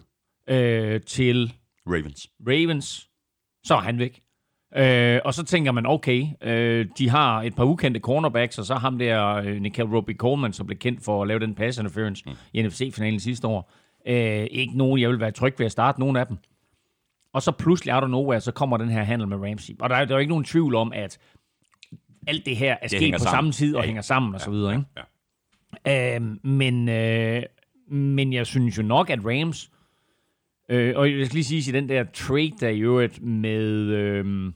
øh, 0.50 1.02
til 1.02 1.54
Ravens. 1.88 2.30
Ravens, 2.48 3.10
så 3.64 3.76
er 3.76 3.82
han 3.82 4.00
væk. 4.00 4.22
Øh, 4.76 5.20
og 5.26 5.34
så 5.34 5.44
tænker 5.44 5.72
man, 5.72 5.86
okay, 5.86 6.28
øh, 6.42 6.86
de 6.98 7.10
har 7.10 7.42
et 7.42 7.56
par 7.56 7.64
ukendte 7.64 8.00
cornerbacks, 8.00 8.60
og 8.60 8.66
så 8.66 8.76
ham 8.76 8.98
der, 8.98 9.36
øh, 9.36 9.62
Nickel 9.62 9.86
Roby 9.86 10.18
Coleman, 10.18 10.54
som 10.54 10.66
blev 10.66 10.78
kendt 10.78 11.04
for 11.04 11.22
at 11.22 11.28
lave 11.28 11.40
den 11.40 11.56
pass 11.56 11.78
interference 11.78 12.24
mm. 12.26 12.32
i 12.54 12.62
NFC-finalen 12.62 13.20
sidste 13.20 13.48
år. 13.48 13.72
Øh, 14.08 14.48
ikke 14.52 14.78
nogen, 14.78 15.02
jeg 15.02 15.10
vil 15.10 15.20
være 15.20 15.32
tryg 15.32 15.54
ved 15.58 15.66
at 15.66 15.72
starte 15.72 16.00
nogen 16.00 16.16
af 16.16 16.28
dem. 16.28 16.38
Og 17.34 17.42
så 17.42 17.52
pludselig, 17.52 17.94
out 17.94 18.04
of 18.04 18.10
nowhere, 18.10 18.42
så 18.42 18.52
kommer 18.52 18.78
den 18.78 18.90
her 18.90 19.04
handel 19.04 19.28
med 19.28 19.38
Ramsey. 19.38 19.74
Og 19.80 19.90
der 19.90 19.96
er, 19.96 20.06
der 20.06 20.12
er 20.12 20.18
jo 20.18 20.20
ikke 20.20 20.30
nogen 20.32 20.44
tvivl 20.44 20.76
om, 20.76 20.94
at 20.94 21.20
alt 22.28 22.46
det 22.46 22.58
her 22.58 22.78
er 22.82 22.88
sket 22.88 23.14
på 23.14 23.20
sammen. 23.20 23.36
samme 23.36 23.52
tid 23.52 23.76
og 23.76 23.82
Ja, 23.82 23.86
hænger 23.86 24.02
sammen 24.02 24.36
og 24.36 24.42
så 24.42 24.52
videre. 24.52 24.74
Ikke? 24.74 24.86
Ja. 25.86 26.16
Øh, 26.16 26.22
men, 26.44 26.90
øh, 26.90 27.44
men 27.88 28.34
jeg 28.34 28.48
synes 28.48 28.78
jo 28.78 28.84
nok, 28.84 29.10
at 29.10 29.20
Rams... 29.26 29.72
Øh, 30.70 30.94
og 30.96 31.12
jeg 31.12 31.26
skal 31.26 31.36
lige 31.36 31.44
sige, 31.44 31.60
at 31.60 31.68
i 31.68 31.72
den 31.72 31.90
der 31.90 32.04
trade, 32.14 32.52
der 32.60 32.70
i 32.70 32.80
øvrigt 32.80 33.22
med, 33.22 33.70
øh, 33.72 34.54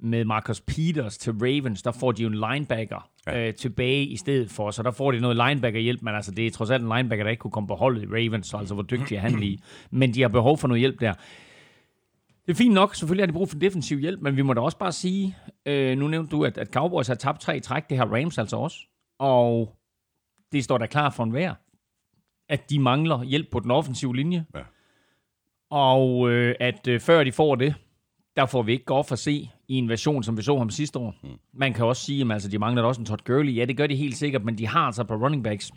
med 0.00 0.24
Marcus 0.24 0.60
Peters 0.60 1.18
til 1.18 1.32
Ravens, 1.32 1.82
der 1.82 1.92
får 1.92 2.12
de 2.12 2.22
jo 2.22 2.28
en 2.28 2.34
linebacker 2.34 3.10
Ja. 3.26 3.48
øh, 3.48 3.54
tilbage 3.54 4.04
i 4.04 4.16
stedet 4.16 4.50
for. 4.50 4.70
Så 4.70 4.82
der 4.82 4.90
får 4.90 5.12
de 5.12 5.20
noget 5.20 5.36
linebacker-hjælp, 5.36 6.02
men 6.02 6.14
altså, 6.14 6.30
det 6.30 6.46
er 6.46 6.50
trods 6.50 6.70
alt 6.70 6.82
en 6.82 6.88
linebacker, 6.96 7.24
der 7.24 7.30
ikke 7.30 7.40
kunne 7.40 7.50
komme 7.50 7.66
på 7.66 7.74
holdet 7.74 8.02
i 8.02 8.06
Ravens, 8.06 8.46
så 8.46 8.56
altså 8.56 8.74
hvor 8.74 8.82
dygtig 8.82 9.16
er 9.16 9.20
han 9.20 9.32
lige. 9.40 9.58
Men 9.90 10.14
de 10.14 10.20
har 10.22 10.28
behov 10.28 10.58
for 10.58 10.68
noget 10.68 10.80
hjælp 10.80 11.00
der. 11.00 11.12
Det 12.46 12.52
er 12.52 12.56
fint 12.56 12.74
nok, 12.74 12.94
selvfølgelig 12.94 13.22
har 13.22 13.26
de 13.26 13.32
brug 13.32 13.48
for 13.48 13.58
defensiv 13.58 13.98
hjælp, 13.98 14.20
men 14.20 14.36
vi 14.36 14.42
må 14.42 14.52
da 14.54 14.60
også 14.60 14.78
bare 14.78 14.92
sige, 14.92 15.36
øh, 15.66 15.98
nu 15.98 16.08
nævnte 16.08 16.30
du, 16.30 16.44
at, 16.44 16.58
at 16.58 16.68
Cowboys 16.72 17.06
har 17.08 17.14
tabt 17.14 17.40
tre 17.40 17.56
i 17.56 17.60
træk, 17.60 17.90
det 17.90 17.98
har 17.98 18.06
Rams 18.06 18.38
altså 18.38 18.56
også. 18.56 18.78
Og 19.18 19.76
det 20.52 20.64
står 20.64 20.78
da 20.78 20.86
klar 20.86 21.10
for 21.10 21.24
enhver, 21.24 21.54
at 22.48 22.70
de 22.70 22.78
mangler 22.78 23.22
hjælp 23.24 23.50
på 23.50 23.60
den 23.60 23.70
offensive 23.70 24.16
linje. 24.16 24.44
Ja. 24.54 24.60
Og 25.70 26.30
øh, 26.30 26.54
at 26.60 26.88
øh, 26.88 27.00
før 27.00 27.24
de 27.24 27.32
får 27.32 27.54
det, 27.54 27.74
der 28.36 28.46
får 28.46 28.62
vi 28.62 28.72
ikke 28.72 28.84
godt 28.84 29.12
at 29.12 29.18
se 29.18 29.50
i 29.68 29.74
en 29.74 29.88
version, 29.88 30.22
som 30.22 30.36
vi 30.36 30.42
så 30.42 30.58
ham 30.58 30.70
sidste 30.70 30.98
år. 30.98 31.14
Mm. 31.22 31.28
Man 31.54 31.72
kan 31.72 31.84
også 31.84 32.02
sige, 32.02 32.24
at 32.24 32.32
altså, 32.32 32.48
de 32.48 32.58
mangler 32.58 32.82
da 32.82 32.88
også 32.88 33.00
en 33.00 33.06
Todd 33.06 33.24
Gurley. 33.24 33.56
Ja, 33.56 33.64
det 33.64 33.76
gør 33.76 33.86
de 33.86 33.96
helt 33.96 34.16
sikkert, 34.16 34.44
men 34.44 34.58
de 34.58 34.66
har 34.66 34.80
altså 34.80 35.04
på 35.04 35.14
running 35.14 35.44
backs, 35.44 35.70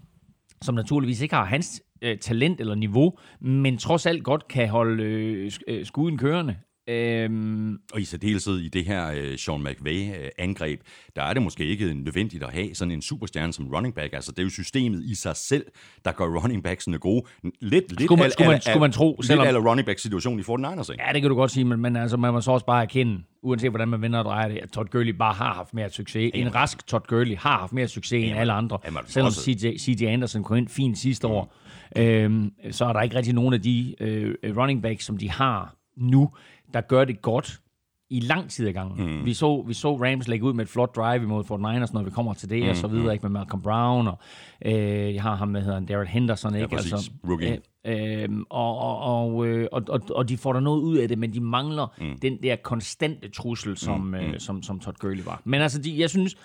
som 0.62 0.76
naturligvis 0.76 1.22
ikke 1.22 1.36
har 1.36 1.46
hans 1.46 1.82
øh, 2.02 2.18
talent 2.18 2.62
eller 2.62 2.76
niveau, 2.76 3.18
men 3.40 3.78
trods 3.78 4.06
alt 4.06 4.24
godt 4.24 4.48
kan 4.48 4.70
holde 4.70 5.04
øh, 5.04 5.52
øh, 5.68 5.86
skuden 5.86 6.18
kørende. 6.18 6.56
Øhm, 6.90 7.78
Og 7.94 8.02
i 8.02 8.04
særdeleshed 8.04 8.58
i 8.60 8.70
det 8.70 8.86
her 8.86 9.12
øh, 9.16 9.38
Sean 9.38 9.64
McVay-angreb, 9.64 10.80
der 11.16 11.22
er 11.24 11.34
det 11.34 11.42
måske 11.44 11.66
ikke 11.66 11.94
nødvendigt 11.94 12.44
at 12.44 12.54
have 12.54 12.76
sådan 12.76 12.92
en 12.92 13.02
superstjerne 13.02 13.54
som 13.54 13.68
running 13.68 13.96
back. 13.96 14.14
Altså, 14.14 14.32
det 14.32 14.40
er 14.40 14.44
jo 14.44 14.50
systemet 14.50 15.04
i 15.04 15.16
sig 15.16 15.36
selv, 15.36 15.66
der 16.06 16.12
gør 16.12 16.26
running 16.26 16.64
backsene 16.64 16.98
gode. 16.98 17.26
Lidt, 17.44 17.62
lidt 17.90 18.02
Skulle 18.02 18.18
man- 18.20 18.26
al- 18.26 18.32
skulle 18.32 18.48
man- 18.48 18.56
al- 18.56 18.62
skulle 18.62 18.80
man 18.80 18.92
tro, 18.92 19.16
lidt 19.20 19.28
selvom- 19.28 19.48
eller 19.48 19.60
running 19.70 19.86
back-situation 19.86 20.40
i 20.40 20.44
49ers, 20.44 20.92
ikke? 20.92 21.04
ja, 21.08 21.14
det 21.14 21.22
kan 21.22 21.30
du 21.30 21.36
godt 21.36 21.52
sige, 21.52 21.66
men, 21.66 21.80
men 21.82 21.96
altså, 21.96 22.18
man 22.18 22.34
må 22.34 22.42
så 22.42 22.52
også 22.52 22.66
bare 22.66 22.82
erkende, 22.84 23.24
uanset 23.44 23.70
hvordan 23.70 23.88
man 23.88 24.02
vender 24.02 24.20
og 24.20 24.26
drejer 24.26 24.48
det, 24.48 24.58
at 24.58 24.70
Todd 24.70 24.88
Gurley 24.90 25.12
bare 25.14 25.34
har 25.34 25.54
haft 25.54 25.74
mere 25.74 25.90
succes. 25.90 26.32
En 26.34 26.56
rask 26.56 26.88
Todd 26.88 27.04
Gurley 27.08 27.36
har 27.38 27.58
haft 27.58 27.74
mere 27.74 27.88
succes 27.88 28.30
end 28.30 28.40
alle 28.40 28.54
andre. 28.54 28.78
jamen, 28.86 29.00
Selvom 29.06 29.26
også- 29.28 29.42
CJ, 29.44 29.78
CJ 29.78 30.06
Anderson 30.06 30.44
kom 30.44 30.58
ind 30.58 30.68
fint 30.68 30.98
sidste 30.98 31.28
år, 31.28 31.56
øhm, 31.98 32.52
så 32.72 32.86
er 32.86 32.94
der 32.94 33.02
ikke 33.02 33.16
rigtig 33.16 33.34
nogen 33.34 33.54
af 33.54 33.62
de 33.62 33.96
øh, 34.00 34.36
running 34.58 34.82
backs, 34.82 35.06
som 35.06 35.18
de 35.18 35.30
har 35.32 35.76
nu, 35.98 36.30
der 36.74 36.82
gør 36.82 37.06
det 37.06 37.22
godt 37.22 37.62
i 38.10 38.20
lang 38.20 38.50
tid 38.50 38.68
ad 38.68 38.74
gangen. 38.74 39.18
Mm. 39.18 39.26
Vi, 39.26 39.34
så, 39.34 39.64
vi 39.68 39.74
så 39.74 39.96
Rams 39.96 40.28
lægge 40.28 40.46
ud 40.46 40.54
med 40.54 40.64
et 40.64 40.70
flot 40.70 40.96
drive 40.96 41.24
imod 41.24 41.44
49ers, 41.44 41.94
når 41.94 42.04
vi 42.04 42.10
kommer 42.10 42.34
til 42.34 42.50
det, 42.50 42.64
mm. 42.64 42.70
og 42.70 42.76
så 42.76 42.88
videre, 42.88 43.14
ikke 43.14 43.24
med 43.24 43.30
Malcolm 43.30 43.62
Brown, 43.62 44.08
og 44.08 44.20
øh, 44.66 45.16
jeg 45.16 45.22
har 45.22 45.36
ham 45.36 45.48
med, 45.48 45.62
hedder 45.62 45.74
han, 45.74 45.86
Darrell 45.86 46.10
Henderson, 46.10 46.56
ikke? 46.56 46.68
Ja, 46.72 46.76
præcis. 46.76 46.94
Altså, 46.94 47.12
Rookie. 47.30 47.62
Øh, 47.86 48.24
øh, 48.24 48.30
og, 48.50 48.78
og, 48.78 49.00
og, 49.00 49.48
øh, 49.48 49.68
og, 49.72 49.84
og, 49.90 50.02
og 50.10 50.30
de 50.30 50.38
får 50.38 50.54
der 50.54 50.60
noget 50.60 50.82
ud 50.82 50.98
af 50.98 51.08
det, 51.08 51.18
men 51.18 51.34
de 51.34 51.40
mangler 51.40 51.88
mm. 52.02 52.20
den 52.20 52.44
der 52.44 52.56
konstante 52.56 53.30
trussel, 53.30 53.78
som, 53.78 54.00
mm. 54.00 54.16
øh, 54.16 54.40
som, 54.40 54.64
som 54.64 54.80
Todd 54.80 54.96
Gurley 55.00 55.24
var. 55.24 55.42
Men 55.46 55.62
altså, 55.62 55.82
de, 55.82 56.00
jeg 56.00 56.10
synes, 56.10 56.38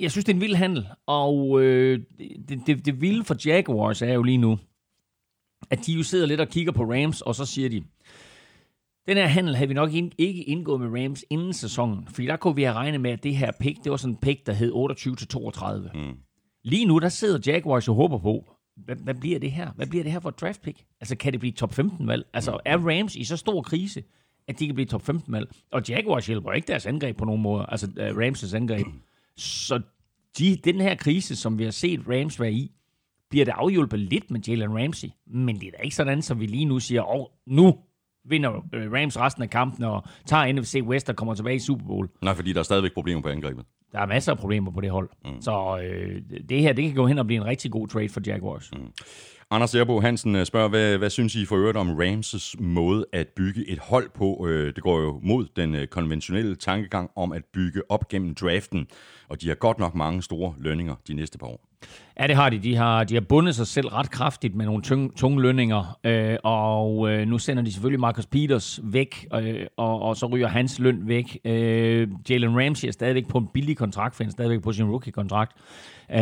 jeg 0.00 0.10
synes, 0.10 0.24
det 0.24 0.32
er 0.32 0.36
en 0.36 0.40
vild 0.40 0.54
handel, 0.54 0.86
og 1.06 1.62
øh, 1.62 2.00
det, 2.48 2.60
det, 2.66 2.86
det 2.86 3.00
vilde 3.00 3.24
for 3.24 3.36
Jaguars 3.46 4.02
er 4.02 4.12
jo 4.12 4.22
lige 4.22 4.38
nu, 4.38 4.58
at 5.70 5.86
de 5.86 5.92
jo 5.92 6.02
sidder 6.02 6.26
lidt 6.26 6.40
og 6.40 6.48
kigger 6.48 6.72
på 6.72 6.82
Rams, 6.82 7.20
og 7.20 7.34
så 7.34 7.44
siger 7.44 7.68
de, 7.68 7.82
den 9.08 9.16
her 9.16 9.26
handel 9.26 9.56
havde 9.56 9.68
vi 9.68 9.74
nok 9.74 9.94
ind, 9.94 10.12
ikke 10.18 10.42
indgået 10.42 10.80
med 10.80 11.04
Rams 11.04 11.24
inden 11.30 11.52
sæsonen, 11.52 12.06
fordi 12.06 12.26
der 12.26 12.36
kunne 12.36 12.56
vi 12.56 12.62
have 12.62 12.74
regnet 12.74 13.00
med, 13.00 13.10
at 13.10 13.22
det 13.22 13.36
her 13.36 13.52
pick, 13.60 13.84
det 13.84 13.90
var 13.90 13.96
sådan 13.96 14.14
en 14.14 14.16
pick, 14.16 14.46
der 14.46 14.52
hed 14.52 14.72
28-32. 15.92 15.98
Mm. 15.98 16.16
Lige 16.64 16.84
nu, 16.86 16.98
der 16.98 17.08
sidder 17.08 17.52
Jaguars 17.52 17.88
og 17.88 17.94
håber 17.94 18.18
på, 18.18 18.44
hvad, 18.76 18.96
hvad 18.96 19.14
bliver 19.14 19.38
det 19.38 19.52
her? 19.52 19.70
Hvad 19.76 19.86
bliver 19.86 20.02
det 20.02 20.12
her 20.12 20.20
for 20.20 20.28
et 20.28 20.40
draft 20.40 20.62
pick? 20.62 20.84
Altså, 21.00 21.16
kan 21.16 21.32
det 21.32 21.40
blive 21.40 21.52
top 21.52 21.78
15-valg? 21.78 22.26
Altså, 22.32 22.58
er 22.64 22.78
Rams 22.78 23.16
i 23.16 23.24
så 23.24 23.36
stor 23.36 23.62
krise, 23.62 24.02
at 24.48 24.58
de 24.58 24.66
kan 24.66 24.74
blive 24.74 24.86
top 24.86 25.08
15-valg? 25.08 25.48
Og 25.72 25.82
Jaguars 25.88 26.26
hjælper 26.26 26.52
ikke 26.52 26.66
deres 26.66 26.86
angreb 26.86 27.16
på 27.16 27.24
nogen 27.24 27.42
måde, 27.42 27.66
altså 27.68 27.86
uh, 27.86 28.18
Rams' 28.22 28.56
angreb. 28.56 28.86
Så 29.36 29.80
de, 30.38 30.56
den 30.64 30.80
her 30.80 30.94
krise, 30.94 31.36
som 31.36 31.58
vi 31.58 31.64
har 31.64 31.70
set 31.70 32.00
Rams 32.08 32.40
være 32.40 32.52
i, 32.52 32.72
bliver 33.30 33.44
det 33.44 33.52
afhjulpet 33.56 33.98
lidt 33.98 34.30
med 34.30 34.40
Jalen 34.40 34.82
Ramsey. 34.82 35.08
Men 35.26 35.60
det 35.60 35.66
er 35.66 35.70
da 35.70 35.82
ikke 35.82 35.96
sådan, 35.96 36.22
som 36.22 36.40
vi 36.40 36.46
lige 36.46 36.64
nu 36.64 36.78
siger, 36.78 37.02
åh, 37.02 37.20
oh, 37.20 37.26
nu 37.46 37.78
vinder 38.28 38.64
øh, 38.72 38.92
Rams 38.92 39.20
resten 39.20 39.42
af 39.42 39.50
kampen 39.50 39.84
og 39.84 40.04
tager 40.26 40.52
NFC 40.52 40.80
West 40.84 41.08
og 41.08 41.16
kommer 41.16 41.34
tilbage 41.34 41.56
i 41.56 41.58
Super 41.58 41.84
Bowl. 41.86 42.08
Nej, 42.22 42.34
fordi 42.34 42.52
der 42.52 42.58
er 42.58 42.64
stadigvæk 42.64 42.94
problemer 42.94 43.22
på 43.22 43.28
angrebet. 43.28 43.64
Der 43.92 44.00
er 44.00 44.06
masser 44.06 44.32
af 44.32 44.38
problemer 44.38 44.70
på 44.70 44.80
det 44.80 44.90
hold. 44.90 45.08
Mm. 45.24 45.40
Så 45.40 45.80
øh, 45.82 46.22
det 46.48 46.60
her, 46.60 46.72
det 46.72 46.84
kan 46.84 46.94
gå 46.94 47.06
hen 47.06 47.18
og 47.18 47.26
blive 47.26 47.40
en 47.40 47.46
rigtig 47.46 47.70
god 47.70 47.88
trade 47.88 48.08
for 48.08 48.20
Jaguars. 48.26 48.70
Mm. 48.72 48.92
Anders 49.50 49.74
Erbo 49.74 50.00
Hansen 50.00 50.36
øh, 50.36 50.46
spørger, 50.46 50.68
hvad, 50.68 50.98
hvad 50.98 51.10
synes 51.10 51.34
I 51.34 51.44
for 51.44 51.56
øvrigt 51.56 51.76
om 51.78 51.90
Rams' 51.90 52.62
måde 52.62 53.06
at 53.12 53.28
bygge 53.28 53.68
et 53.68 53.78
hold 53.78 54.10
på? 54.14 54.46
Øh, 54.48 54.74
det 54.74 54.82
går 54.82 55.00
jo 55.00 55.20
mod 55.22 55.46
den 55.56 55.86
konventionelle 55.90 56.56
tankegang 56.56 57.10
om 57.16 57.32
at 57.32 57.42
bygge 57.52 57.82
op 57.88 58.08
gennem 58.08 58.34
draften, 58.34 58.86
og 59.28 59.40
de 59.40 59.48
har 59.48 59.54
godt 59.54 59.78
nok 59.78 59.94
mange 59.94 60.22
store 60.22 60.54
lønninger 60.58 60.94
de 61.08 61.14
næste 61.14 61.38
par 61.38 61.46
år. 61.46 61.67
Ja, 62.20 62.26
det 62.26 62.36
har 62.36 62.50
de. 62.50 62.58
De 62.58 62.76
har, 62.76 63.04
de 63.04 63.14
har 63.14 63.20
bundet 63.20 63.54
sig 63.54 63.66
selv 63.66 63.88
ret 63.88 64.10
kraftigt 64.10 64.54
med 64.54 64.66
nogle 64.66 64.82
tunge, 64.82 65.10
tunge 65.16 65.42
lønninger, 65.42 65.98
øh, 66.04 66.36
og 66.44 67.10
øh, 67.10 67.28
nu 67.28 67.38
sender 67.38 67.62
de 67.62 67.72
selvfølgelig 67.72 68.00
Marcus 68.00 68.26
Peters 68.26 68.80
væk, 68.82 69.26
øh, 69.34 69.66
og, 69.76 70.02
og 70.02 70.16
så 70.16 70.26
ryger 70.26 70.48
hans 70.48 70.78
løn 70.78 71.08
væk. 71.08 71.38
Øh, 71.44 72.08
Jalen 72.30 72.60
Ramsey 72.60 72.88
er 72.88 72.92
stadigvæk 72.92 73.28
på 73.28 73.38
en 73.38 73.46
billig 73.54 73.76
kontrakt, 73.76 74.16
for 74.16 74.22
han 74.22 74.28
er 74.28 74.32
stadigvæk 74.32 74.62
på 74.62 74.72
sin 74.72 74.84
rookie-kontrakt. 74.84 75.52
Øh, 76.10 76.18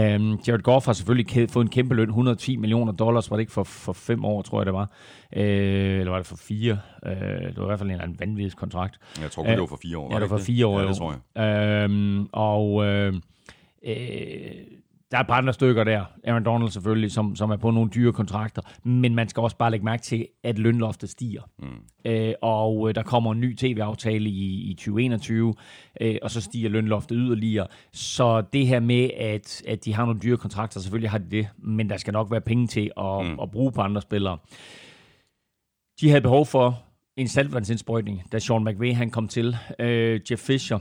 Jared 0.49 0.63
Goff 0.63 0.87
har 0.87 0.93
selvfølgelig 0.93 1.51
fået 1.51 1.65
en 1.65 1.71
kæmpe 1.71 1.95
løn, 1.95 2.09
110 2.09 2.57
millioner 2.57 2.93
dollars, 2.93 3.31
var 3.31 3.37
det 3.37 3.41
ikke 3.41 3.53
for, 3.53 3.65
for 3.65 3.93
fem 3.93 4.25
år, 4.25 4.43
tror 4.43 4.61
jeg 4.61 4.67
det 4.67 4.75
var. 4.75 4.91
Øh, 5.37 6.01
eller 6.01 6.11
var 6.11 6.19
det 6.19 6.27
for 6.27 6.37
fire? 6.37 6.79
Øh, 7.07 7.13
det 7.17 7.57
var 7.57 7.65
i 7.65 7.67
hvert 7.67 7.79
fald 7.79 7.89
en 7.89 7.93
eller 7.93 8.05
anden 8.05 8.21
vanvittig 8.21 8.57
kontrakt. 8.59 8.99
Jeg 9.21 9.31
tror 9.31 9.45
det 9.45 9.61
var 9.61 9.67
for 9.67 9.79
fire 9.83 9.99
år. 9.99 10.09
Ja, 10.13 10.21
det 10.21 10.31
var 10.31 10.39
for 10.39 10.45
fire 10.45 10.67
år. 10.67 10.81
Ja, 10.81 10.89
det 10.89 10.97
tror 10.97 11.15
jeg. 11.37 11.91
Øh, 11.91 12.27
og... 12.33 12.87
Øh, 12.87 13.15
øh, 13.87 13.97
der 15.11 15.17
er 15.17 15.21
et 15.21 15.27
par 15.27 15.35
andre 15.35 15.53
stykker 15.53 15.85
der. 15.85 16.05
Aaron 16.25 16.45
Donald 16.45 16.71
selvfølgelig, 16.71 17.13
som, 17.13 17.37
som 17.37 17.51
er 17.51 17.57
på 17.57 17.71
nogle 17.71 17.91
dyre 17.91 18.13
kontrakter. 18.13 18.63
Men 18.85 19.15
man 19.15 19.29
skal 19.29 19.41
også 19.41 19.57
bare 19.57 19.71
lægge 19.71 19.85
mærke 19.85 20.03
til, 20.03 20.27
at 20.45 20.59
lønloftet 20.59 21.11
stiger. 21.11 21.43
Mm. 21.59 22.11
Øh, 22.11 22.35
og 22.43 22.89
øh, 22.89 22.95
der 22.95 23.03
kommer 23.03 23.33
en 23.33 23.41
ny 23.41 23.57
tv-aftale 23.57 24.29
i, 24.31 24.71
i 24.71 24.75
2021, 24.75 25.55
øh, 26.01 26.17
og 26.23 26.31
så 26.31 26.41
stiger 26.41 26.69
lønloftet 26.69 27.17
yderligere. 27.21 27.67
Så 27.93 28.41
det 28.53 28.67
her 28.67 28.81
med, 28.81 29.11
at, 29.17 29.63
at 29.69 29.85
de 29.85 29.95
har 29.95 30.05
nogle 30.05 30.21
dyre 30.21 30.37
kontrakter, 30.37 30.81
selvfølgelig 30.81 31.11
har 31.11 31.19
de 31.19 31.31
det, 31.31 31.49
men 31.59 31.91
der 31.91 31.97
skal 31.97 32.13
nok 32.13 32.31
være 32.31 32.41
penge 32.41 32.67
til 32.67 32.91
at, 32.97 33.27
mm. 33.27 33.41
at 33.43 33.51
bruge 33.51 33.73
på 33.73 33.81
andre 33.81 34.03
spillere. 34.03 34.39
De 36.01 36.09
havde 36.09 36.21
behov 36.21 36.47
for 36.47 36.83
en 37.17 37.29
saltvandsindsprøjtning, 37.29 38.23
da 38.33 38.39
Sean 38.39 38.65
McVay 38.65 38.95
han 38.95 39.11
kom 39.11 39.29
til. 39.29 39.57
Øh, 39.79 40.21
Jeff 40.31 40.43
Fisher, 40.43 40.79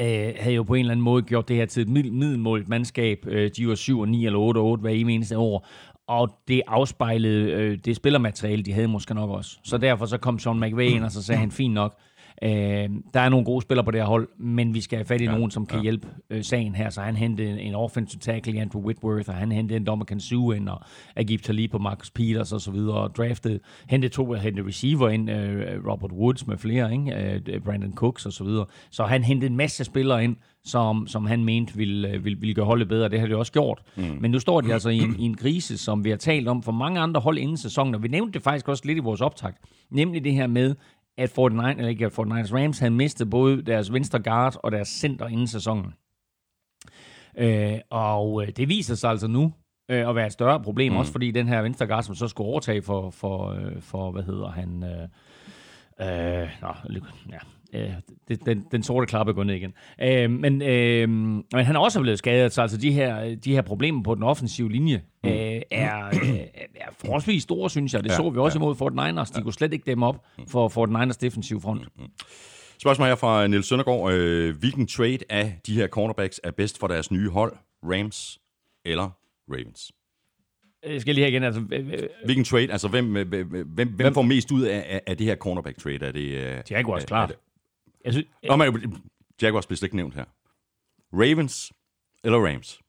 øh, 0.00 0.32
havde 0.40 0.54
jo 0.54 0.62
på 0.62 0.74
en 0.74 0.80
eller 0.80 0.92
anden 0.92 1.04
måde 1.04 1.22
gjort 1.22 1.48
det 1.48 1.56
her 1.56 1.66
til 1.66 1.82
et 1.82 1.88
middelmåligt 1.88 2.68
mandskab. 2.68 3.26
Øh, 3.26 3.50
de 3.56 3.68
var 3.68 3.74
7 3.74 4.00
og 4.00 4.08
9 4.08 4.26
eller 4.26 4.38
8 4.38 4.58
og 4.58 4.66
8 4.66 4.80
hver 4.80 4.90
eneste 4.90 5.38
år. 5.38 5.66
Og 6.08 6.38
det 6.48 6.62
afspejlede 6.66 7.52
øh, 7.52 7.78
det 7.84 7.96
spillermateriale, 7.96 8.62
de 8.62 8.72
havde 8.72 8.88
måske 8.88 9.14
nok 9.14 9.30
også. 9.30 9.58
Så 9.64 9.78
derfor 9.78 10.06
så 10.06 10.18
kom 10.18 10.38
Sean 10.38 10.60
McVay 10.60 10.84
ind, 10.84 11.04
og 11.04 11.10
så 11.10 11.22
sagde 11.22 11.38
han, 11.38 11.50
fint 11.50 11.74
nok, 11.74 11.98
Øh, 12.42 12.90
der 13.14 13.20
er 13.20 13.28
nogle 13.28 13.44
gode 13.44 13.62
spillere 13.62 13.84
på 13.84 13.90
det 13.90 14.00
her 14.00 14.06
hold, 14.06 14.28
men 14.38 14.74
vi 14.74 14.80
skal 14.80 14.96
have 14.96 15.04
fat 15.04 15.20
i 15.20 15.24
ja, 15.24 15.30
nogen, 15.30 15.50
som 15.50 15.66
kan 15.66 15.78
ja. 15.78 15.82
hjælpe 15.82 16.08
øh, 16.30 16.44
sagen 16.44 16.74
her. 16.74 16.90
Så 16.90 17.00
han 17.00 17.16
hentede 17.16 17.60
en 17.60 17.74
offensive 17.74 18.20
tackle 18.20 18.60
Andrew 18.60 18.82
Whitworth, 18.82 19.28
og 19.28 19.34
han 19.34 19.52
hentede 19.52 19.76
en 19.76 19.84
Dominican 19.84 20.20
Sue 20.20 20.56
ind, 20.56 20.68
og 20.68 20.80
Agib 21.16 21.42
Talib 21.42 21.70
på 21.70 21.78
Marcus 21.78 22.10
Peters 22.10 22.52
og 22.52 22.60
så 22.60 22.70
videre, 22.70 22.96
og 22.96 23.16
draftede, 23.16 23.60
hentede 23.88 24.12
to 24.12 24.32
hentede 24.32 24.66
receiver 24.66 25.08
ind, 25.08 25.30
øh, 25.30 25.86
Robert 25.90 26.12
Woods 26.12 26.46
med 26.46 26.58
flere, 26.58 26.92
ikke? 26.92 27.40
Øh, 27.46 27.60
Brandon 27.60 27.94
Cooks 27.94 28.26
og 28.26 28.32
så 28.32 28.44
videre. 28.44 28.66
Så 28.90 29.04
han 29.04 29.24
hentede 29.24 29.50
en 29.50 29.56
masse 29.56 29.84
spillere 29.84 30.24
ind, 30.24 30.36
som, 30.64 31.06
som 31.06 31.26
han 31.26 31.44
mente 31.44 31.76
ville, 31.76 32.08
øh, 32.08 32.24
ville, 32.24 32.40
ville 32.40 32.54
gøre 32.54 32.66
holdet 32.66 32.88
bedre. 32.88 33.08
Det 33.08 33.20
har 33.20 33.26
de 33.26 33.36
også 33.36 33.52
gjort. 33.52 33.82
Mm. 33.96 34.16
Men 34.20 34.30
nu 34.30 34.38
står 34.38 34.60
de 34.60 34.72
altså 34.72 34.88
i 34.88 34.98
en, 34.98 35.16
i 35.22 35.22
en 35.22 35.36
krise, 35.36 35.78
som 35.78 36.04
vi 36.04 36.10
har 36.10 36.16
talt 36.16 36.48
om 36.48 36.62
for 36.62 36.72
mange 36.72 37.00
andre 37.00 37.20
hold 37.20 37.38
inden 37.38 37.56
sæsonen, 37.56 37.94
og 37.94 38.02
vi 38.02 38.08
nævnte 38.08 38.32
det 38.32 38.42
faktisk 38.42 38.68
også 38.68 38.82
lidt 38.86 38.98
i 38.98 39.00
vores 39.00 39.20
optakt. 39.20 39.58
Nemlig 39.90 40.24
det 40.24 40.32
her 40.32 40.46
med, 40.46 40.74
at 41.18 41.36
49, 41.36 41.76
eller 41.76 41.88
ikke 41.88 42.06
at 42.06 42.12
49ers 42.12 42.54
Rams 42.54 42.78
havde 42.78 42.94
mistet 42.94 43.30
både 43.30 43.62
deres 43.62 43.92
venstre 43.92 44.22
guard 44.22 44.56
og 44.62 44.72
deres 44.72 44.88
center 44.88 45.26
inden 45.28 45.46
sæsonen. 45.46 45.94
Øh, 47.38 47.78
og 47.90 48.42
øh, 48.42 48.48
det 48.48 48.68
viser 48.68 48.94
sig 48.94 49.10
altså 49.10 49.26
nu 49.26 49.52
øh, 49.90 50.08
at 50.08 50.14
være 50.14 50.26
et 50.26 50.32
større 50.32 50.62
problem, 50.62 50.92
mm. 50.92 50.98
også 50.98 51.12
fordi 51.12 51.30
den 51.30 51.48
her 51.48 51.62
venstre 51.62 51.86
guard, 51.86 52.02
som 52.02 52.14
så 52.14 52.28
skulle 52.28 52.48
overtage 52.48 52.82
for, 52.82 53.10
for, 53.10 53.50
øh, 53.50 53.80
for 53.82 54.10
hvad 54.10 54.22
hedder 54.22 54.50
han, 54.50 54.84
øh, 54.84 56.42
øh, 56.42 56.48
nå, 56.62 56.68
ja, 57.30 57.38
øh, 57.74 58.38
den, 58.46 58.64
den 58.72 58.82
sorte 58.82 59.06
klappe 59.06 59.32
går 59.32 59.44
ned 59.44 59.54
igen. 59.54 59.72
Øh, 60.02 60.30
men, 60.30 60.62
øh, 60.62 61.08
men 61.08 61.44
han 61.52 61.76
er 61.76 61.80
også 61.80 62.00
blevet 62.00 62.18
skadet, 62.18 62.52
så 62.52 62.62
altså 62.62 62.76
de 62.76 62.92
her, 62.92 63.34
de 63.34 63.52
her 63.52 63.62
problemer 63.62 64.02
på 64.02 64.14
den 64.14 64.22
offensive 64.22 64.72
linje 64.72 65.02
mm. 65.24 65.28
øh, 65.28 65.60
er, 65.70 66.06
øh, 66.06 66.38
er 66.74 66.88
forholdsvis 66.98 67.42
store, 67.42 67.70
synes 67.70 67.94
jeg. 67.94 68.04
Det 68.04 68.10
ja, 68.10 68.16
så 68.16 68.30
vi 68.30 68.38
også 68.38 68.58
ja. 68.58 68.62
imod 68.62 68.74
Fort 68.74 68.92
Niners. 68.92 69.30
De 69.30 69.38
ja. 69.38 69.42
kunne 69.42 69.52
slet 69.52 69.72
ikke 69.72 69.90
dem 69.90 70.02
op 70.02 70.26
for 70.48 70.68
Fort 70.68 70.88
Niners 70.88 71.16
defensiv 71.16 71.60
front. 71.60 71.82
Mm. 71.98 72.04
Spørgsmål 72.78 73.08
her 73.08 73.16
fra 73.16 73.46
Niels 73.46 73.66
Søndergaard. 73.66 74.12
Øh, 74.12 74.56
hvilken 74.58 74.86
trade 74.86 75.18
af 75.28 75.58
de 75.66 75.74
her 75.74 75.86
cornerbacks 75.86 76.40
er 76.44 76.50
bedst 76.50 76.78
for 76.78 76.86
deres 76.86 77.10
nye 77.10 77.30
hold? 77.30 77.56
Rams 77.82 78.40
eller 78.84 79.10
Ravens? 79.50 79.92
Jeg 80.86 81.00
skal 81.00 81.14
lige 81.14 81.24
have 81.24 81.30
igen, 81.30 81.42
altså... 81.42 81.60
Hvilken 82.24 82.44
trade? 82.44 82.72
Altså, 82.72 82.88
hvem, 82.88 83.12
hvem, 83.12 83.66
hvem, 83.66 83.88
hvem 83.88 84.14
får 84.14 84.22
mest 84.22 84.50
ud 84.50 84.62
af, 84.62 85.00
af 85.06 85.16
det 85.16 85.26
her 85.26 85.36
cornerback 85.36 85.78
trade? 85.78 86.06
Er 86.06 86.12
det, 86.12 86.70
Jaguars, 86.70 87.04
klart. 87.04 87.32
Jeg 88.04 88.12
synes, 88.12 88.28
jeg... 88.42 88.56
Nå, 88.56 88.56
men 88.56 89.02
Jaguars 89.42 89.66
bliver 89.66 89.76
slet 89.76 89.86
ikke 89.86 89.96
nævnt 89.96 90.14
her. 90.14 90.24
Ravens 91.12 91.72
eller 92.24 92.46
Rams? 92.46 92.80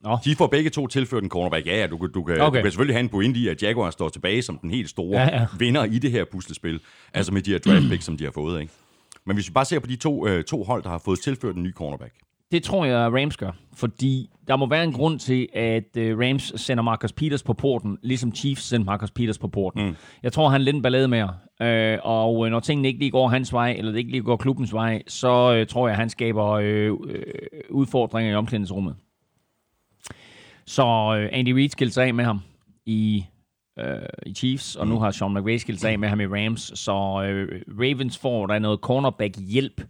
Nå. 0.00 0.18
De 0.24 0.36
får 0.36 0.46
begge 0.46 0.70
to 0.70 0.86
tilført 0.86 1.22
en 1.22 1.28
cornerback. 1.28 1.66
Ja, 1.66 1.80
ja, 1.80 1.86
du, 1.86 2.06
du, 2.14 2.24
kan, 2.24 2.40
okay. 2.40 2.58
du 2.58 2.62
kan 2.62 2.70
selvfølgelig 2.70 2.94
have 2.94 3.00
en 3.00 3.08
point 3.08 3.36
i, 3.36 3.48
at 3.48 3.62
Jaguars 3.62 3.92
står 3.92 4.08
tilbage 4.08 4.42
som 4.42 4.58
den 4.58 4.70
helt 4.70 4.90
store 4.90 5.20
ja, 5.20 5.40
ja. 5.40 5.46
vinder 5.58 5.84
i 5.84 5.98
det 5.98 6.10
her 6.10 6.24
puslespil. 6.24 6.80
Altså 7.14 7.32
med 7.32 7.42
de 7.42 7.50
her 7.50 7.58
draft 7.58 7.88
picks, 7.88 8.04
som 8.04 8.16
de 8.16 8.24
har 8.24 8.30
fået. 8.30 8.60
Ikke? 8.60 8.72
Men 9.24 9.36
hvis 9.36 9.48
vi 9.48 9.52
bare 9.52 9.64
ser 9.64 9.78
på 9.78 9.86
de 9.86 9.96
to, 9.96 10.26
øh, 10.26 10.44
to 10.44 10.64
hold, 10.64 10.82
der 10.82 10.88
har 10.88 10.98
fået 10.98 11.20
tilført 11.20 11.56
en 11.56 11.62
ny 11.62 11.74
cornerback. 11.74 12.14
Det 12.52 12.62
tror 12.62 12.84
jeg, 12.84 13.12
Rams 13.12 13.36
gør, 13.36 13.50
fordi 13.74 14.30
der 14.48 14.56
må 14.56 14.66
være 14.66 14.84
en 14.84 14.92
grund 14.92 15.18
til, 15.18 15.48
at 15.52 15.96
øh, 15.96 16.18
Rams 16.18 16.52
sender 16.56 16.82
Marcus 16.82 17.12
Peters 17.12 17.42
på 17.42 17.52
porten, 17.52 17.98
ligesom 18.02 18.34
Chiefs 18.34 18.62
sender 18.62 18.84
Marcus 18.84 19.10
Peters 19.10 19.38
på 19.38 19.48
porten. 19.48 19.86
Mm. 19.86 19.96
Jeg 20.22 20.32
tror, 20.32 20.48
han 20.48 20.62
lidt 20.62 20.76
en 20.76 20.82
ballade 20.82 21.08
med 21.08 21.28
øh, 21.62 21.98
og 22.02 22.46
øh, 22.46 22.50
når 22.50 22.60
tingene 22.60 22.88
ikke 22.88 23.00
lige 23.00 23.10
går 23.10 23.28
hans 23.28 23.52
vej, 23.52 23.74
eller 23.78 23.92
det 23.92 23.98
ikke 23.98 24.10
lige 24.10 24.22
går 24.22 24.36
klubbens 24.36 24.74
vej, 24.74 25.02
så 25.06 25.54
øh, 25.54 25.66
tror 25.66 25.88
jeg, 25.88 25.96
han 25.96 26.08
skaber 26.08 26.46
øh, 26.46 26.92
udfordringer 27.70 28.32
i 28.32 28.34
omklædningsrummet. 28.34 28.96
Så 30.66 30.84
øh, 31.18 31.28
Andy 31.32 31.48
Reid 31.48 31.68
skilte 31.68 31.94
sig 31.94 32.06
af 32.06 32.14
med 32.14 32.24
ham 32.24 32.40
i, 32.86 33.24
øh, 33.78 33.86
i 34.26 34.34
Chiefs, 34.34 34.76
og 34.76 34.86
mm. 34.86 34.92
nu 34.92 34.98
har 34.98 35.10
Sean 35.10 35.34
McVay 35.34 35.58
skilt 35.58 35.80
sig 35.80 35.90
af 35.90 35.98
med 35.98 36.08
ham 36.08 36.20
i 36.20 36.26
Rams, 36.26 36.72
så 36.74 36.92
øh, 37.24 37.62
Ravens 37.68 38.18
får 38.18 38.46
der 38.46 38.58
noget 38.58 38.80
cornerback-hjælp 38.80 39.80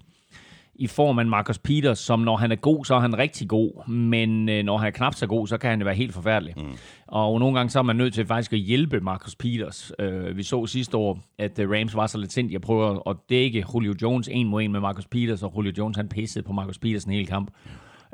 i 0.80 0.86
form 0.86 1.18
af 1.18 1.26
Marcus 1.26 1.58
Peters, 1.58 1.98
som 1.98 2.20
når 2.20 2.36
han 2.36 2.52
er 2.52 2.56
god, 2.56 2.84
så 2.84 2.94
er 2.94 3.00
han 3.00 3.18
rigtig 3.18 3.48
god, 3.48 3.88
men 3.88 4.48
øh, 4.48 4.64
når 4.64 4.78
han 4.78 4.86
er 4.86 4.90
knap 4.90 5.14
så 5.14 5.26
god, 5.26 5.46
så 5.46 5.58
kan 5.58 5.70
han 5.70 5.84
være 5.84 5.94
helt 5.94 6.14
forfærdelig. 6.14 6.54
Mm. 6.56 6.72
Og 7.06 7.40
nogle 7.40 7.56
gange 7.56 7.70
så 7.70 7.78
er 7.78 7.82
man 7.82 7.96
nødt 7.96 8.14
til 8.14 8.26
faktisk 8.26 8.52
at 8.52 8.58
hjælpe 8.58 9.00
Marcus 9.00 9.36
Peters. 9.36 9.92
Øh, 9.98 10.36
vi 10.36 10.42
så 10.42 10.66
sidste 10.66 10.96
år, 10.96 11.18
at 11.38 11.58
uh, 11.58 11.70
Rams 11.70 11.96
var 11.96 12.06
så 12.06 12.18
lidt 12.18 12.32
sindssygt 12.32 12.56
at 12.56 12.62
prøve 12.62 13.02
at 13.06 13.16
dække 13.30 13.64
Julio 13.74 13.94
Jones 14.02 14.28
en 14.32 14.48
mod 14.48 14.62
en 14.62 14.72
med 14.72 14.80
Marcus 14.80 15.06
Peters, 15.06 15.42
og 15.42 15.52
Julio 15.56 15.72
Jones 15.78 15.96
han 15.96 16.08
pissede 16.08 16.44
på 16.44 16.52
Marcus 16.52 16.78
Peters 16.78 17.04
en 17.04 17.12
hel 17.12 17.26
kamp. 17.26 17.50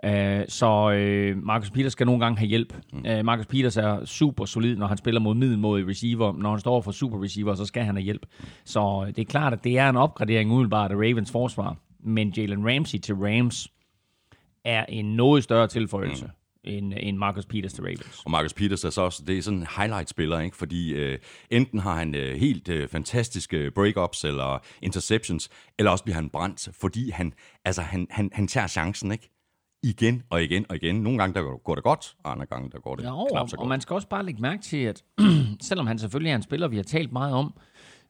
Uh, 0.04 0.10
så 0.48 0.90
uh, 1.36 1.44
Marcus 1.44 1.70
Peters 1.70 1.92
skal 1.92 2.06
nogle 2.06 2.20
gange 2.20 2.38
have 2.38 2.48
hjælp. 2.48 2.74
Mm. 2.92 3.04
Uh, 3.18 3.24
Marcus 3.24 3.46
Peters 3.46 3.76
er 3.76 4.04
super 4.04 4.44
solid, 4.44 4.76
når 4.76 4.86
han 4.86 4.96
spiller 4.96 5.20
mod 5.20 5.34
middelmåde 5.34 5.86
receiver. 5.88 6.32
Når 6.38 6.50
han 6.50 6.60
står 6.60 6.80
for 6.80 6.92
super 6.92 7.22
receiver, 7.22 7.54
så 7.54 7.64
skal 7.64 7.82
han 7.82 7.94
have 7.94 8.04
hjælp. 8.04 8.26
Så 8.64 8.80
uh, 8.80 9.06
det 9.06 9.18
er 9.18 9.24
klart, 9.24 9.52
at 9.52 9.64
det 9.64 9.78
er 9.78 9.88
en 9.88 9.96
opgradering 9.96 10.50
umiddelbart 10.50 10.90
af 10.90 10.94
Ravens 10.94 11.32
forsvar. 11.32 11.76
Men 12.00 12.28
Jalen 12.28 12.66
Ramsey 12.68 12.98
til 12.98 13.14
Rams 13.14 13.68
er 14.64 14.84
en 14.88 15.16
noget 15.16 15.44
større 15.44 15.68
tilføjelse. 15.68 16.24
Mm 16.24 16.30
end, 16.66 16.92
end 17.00 17.18
Marcus 17.18 17.46
Peters 17.46 17.72
til 17.72 17.84
Ravens. 17.84 18.22
Og 18.24 18.30
Marcus 18.30 18.54
Peters 18.54 18.84
er 18.84 18.90
så 18.90 19.02
også, 19.02 19.22
det 19.26 19.38
er 19.38 19.42
sådan 19.42 19.58
en 19.58 19.66
highlight-spiller, 19.76 20.40
ikke? 20.40 20.56
fordi 20.56 20.92
øh, 20.94 21.18
enten 21.50 21.78
har 21.78 21.94
han 21.94 22.14
øh, 22.14 22.36
helt 22.36 22.68
øh, 22.68 22.88
fantastiske 22.88 23.70
breakups 23.70 24.24
eller 24.24 24.58
interceptions, 24.82 25.48
eller 25.78 25.90
også 25.90 26.04
bliver 26.04 26.14
han 26.14 26.30
brændt, 26.30 26.68
fordi 26.72 27.10
han, 27.10 27.32
altså, 27.64 27.82
han, 27.82 28.06
han, 28.10 28.30
han 28.32 28.48
tager 28.48 28.66
chancen, 28.66 29.12
ikke? 29.12 29.30
igen 29.82 30.22
og 30.30 30.42
igen 30.42 30.66
og 30.68 30.76
igen. 30.76 31.02
Nogle 31.02 31.18
gange 31.18 31.34
der 31.34 31.58
går 31.58 31.74
det 31.74 31.84
godt, 31.84 32.16
og 32.24 32.32
andre 32.32 32.46
gange 32.46 32.70
der 32.70 32.78
går 32.78 32.96
det 32.96 33.02
ja, 33.04 33.20
og, 33.20 33.28
knap 33.30 33.48
så 33.48 33.56
godt. 33.56 33.62
Og 33.62 33.68
man 33.68 33.80
skal 33.80 33.94
også 33.94 34.08
bare 34.08 34.24
lægge 34.24 34.42
mærke 34.42 34.62
til, 34.62 34.76
at 34.76 35.04
selvom 35.68 35.86
han 35.86 35.98
selvfølgelig 35.98 36.30
er 36.30 36.36
en 36.36 36.42
spiller, 36.42 36.68
vi 36.68 36.76
har 36.76 36.82
talt 36.82 37.12
meget 37.12 37.34
om, 37.34 37.54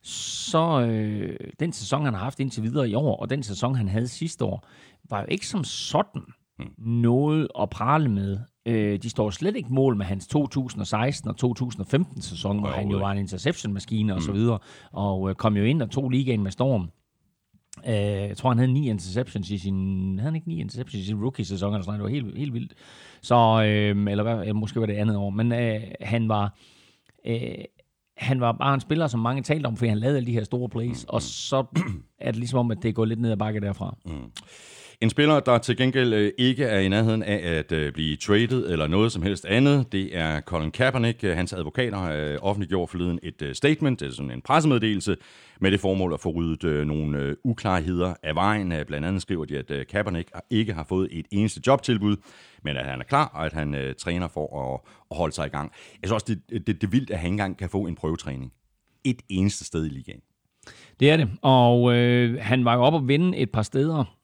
så 0.07 0.81
øh, 0.81 1.37
den 1.61 1.73
sæson, 1.73 2.05
han 2.05 2.15
har 2.15 2.21
haft 2.21 2.41
indtil 2.41 2.63
videre 2.63 2.89
i 2.89 2.95
år, 2.95 3.17
og 3.17 3.31
den 3.31 3.43
sæson, 3.43 3.75
han 3.75 3.89
havde 3.89 4.09
sidste 4.09 4.45
år, 4.45 4.69
var 5.11 5.21
jo 5.21 5.27
ikke 5.29 5.47
som 5.47 5.65
sådan 5.65 6.23
mm. 6.59 6.65
noget 6.77 7.49
at 7.61 7.71
prale 7.71 8.09
med. 8.09 8.39
Øh, 8.67 8.99
de 9.03 9.11
står 9.11 9.31
slet 9.31 9.57
ikke 9.57 9.75
mål 9.75 9.97
med 9.97 10.07
hans 10.07 10.27
2016 10.27 11.31
og 11.31 11.37
2015 11.37 12.23
sæson, 12.23 12.59
hvor 12.59 12.69
han 12.69 12.89
jo 12.89 12.99
var 12.99 13.13
en 13.13 13.19
interception-maskine 13.19 14.13
og 14.13 14.19
mm. 14.19 14.23
så 14.23 14.33
videre, 14.33 14.59
og 14.93 15.31
øh, 15.31 15.35
kom 15.35 15.57
jo 15.57 15.65
ind 15.65 15.83
og 15.83 15.91
tog 15.91 16.11
ligaen 16.11 16.43
med 16.43 16.51
storm. 16.51 16.91
Øh, 17.87 17.95
jeg 18.29 18.37
tror, 18.37 18.51
han 18.51 18.59
havde 18.59 18.73
ni 18.73 18.91
interceptions 18.91 19.51
i 19.51 19.59
sin... 19.59 20.19
Havde 20.19 20.31
han 20.31 20.37
ikke 20.37 20.49
ni 20.49 20.61
interceptions 20.61 21.03
i 21.03 21.07
sin 21.07 21.23
rookie-sæson? 21.23 21.75
Eller 21.75 21.85
sådan, 21.85 22.01
det 22.01 22.05
var 22.05 22.11
helt, 22.11 22.39
helt 22.39 22.53
vildt. 22.53 22.75
Så, 23.23 23.63
øh, 23.63 24.11
eller, 24.11 24.23
hvad, 24.23 24.41
eller 24.41 24.53
måske 24.53 24.81
var 24.81 24.87
det 24.87 24.95
andet 24.95 25.17
år. 25.17 25.31
Men 25.31 25.53
øh, 25.53 25.81
han 26.01 26.29
var... 26.29 26.59
Øh, 27.27 27.65
han 28.17 28.41
var 28.41 28.53
bare 28.53 28.75
en 28.75 28.81
spiller, 28.81 29.07
som 29.07 29.21
mange 29.21 29.43
talte 29.43 29.67
om, 29.67 29.77
fordi 29.77 29.89
han 29.89 29.99
lavede 29.99 30.17
alle 30.17 30.27
de 30.27 30.33
her 30.33 30.45
store 30.45 30.69
plays, 30.69 31.03
mm. 31.03 31.09
og 31.09 31.23
så 31.23 31.65
er 32.19 32.31
det 32.31 32.37
ligesom 32.37 32.59
om, 32.59 32.71
at 32.71 32.79
det 32.83 32.95
går 32.95 33.05
lidt 33.05 33.21
ned 33.21 33.31
ad 33.31 33.37
bakke 33.37 33.61
derfra. 33.61 33.97
Mm. 34.07 34.13
En 35.01 35.11
spiller, 35.11 35.41
der 35.41 35.59
til 35.59 35.77
gengæld 35.77 36.15
øh, 36.15 36.33
ikke 36.39 36.65
er 36.65 36.79
i 36.79 36.89
nærheden 36.89 37.23
af 37.23 37.59
at 37.59 37.73
øh, 37.73 37.93
blive 37.93 38.17
traded 38.17 38.71
eller 38.71 38.87
noget 38.87 39.13
som 39.13 39.23
helst 39.23 39.47
andet, 39.47 39.93
det 39.93 40.17
er 40.17 40.41
Colin 40.41 40.71
Kaepernick. 40.71 41.25
Øh, 41.25 41.37
hans 41.37 41.53
advokater 41.53 41.99
har 41.99 42.39
offentliggjort 42.43 42.91
forleden 42.91 43.19
et 43.23 43.51
statement, 43.53 44.01
det 44.01 44.09
er 44.09 44.13
sådan 44.13 44.31
en 44.31 44.43
pressemeddelelse, 44.43 45.17
med 45.61 45.71
det 45.71 45.81
formål 45.81 46.13
at 46.13 46.21
få 46.21 46.31
ryddet 46.31 46.87
nogle 46.87 47.37
uklarheder 47.45 48.15
af 48.23 48.35
vejen. 48.35 48.73
Blandt 48.87 49.07
andet 49.07 49.23
skriver 49.23 49.45
de, 49.45 49.59
at 49.59 49.87
Kaepernick 49.89 50.31
ikke 50.51 50.73
har 50.73 50.85
fået 50.89 51.09
et 51.11 51.27
eneste 51.31 51.61
jobtilbud, 51.67 52.17
men 52.67 52.77
at 52.77 52.87
han 52.87 53.01
er 53.01 53.05
klar, 53.05 53.31
og 53.35 53.47
at 53.47 53.53
han 53.53 53.75
øh, 53.75 53.95
træner 53.95 54.29
for 54.29 54.75
at, 54.75 54.81
at 55.11 55.17
holde 55.17 55.35
sig 55.35 55.47
i 55.47 55.51
gang. 55.51 55.73
Jeg 56.03 56.09
synes 56.09 56.13
også, 56.13 56.27
det, 56.29 56.67
det, 56.67 56.67
det 56.67 56.85
er 56.85 56.91
vildt, 56.91 57.11
at 57.11 57.19
han 57.19 57.31
engang 57.31 57.59
kan 57.59 57.71
få 57.71 57.87
en 57.87 57.95
prøvetræning. 57.95 58.53
Et 59.05 59.23
eneste 59.29 59.65
sted 59.65 59.87
i 59.87 59.89
ligaen. 59.89 60.21
Det 61.01 61.11
er 61.11 61.17
det, 61.17 61.29
og 61.43 61.95
øh, 61.95 62.39
han 62.41 62.65
var 62.65 62.75
jo 62.75 62.81
op 62.81 62.95
at 62.95 63.09
vinde 63.09 63.39
et 63.39 63.51
par 63.51 63.63
steder 63.63 64.17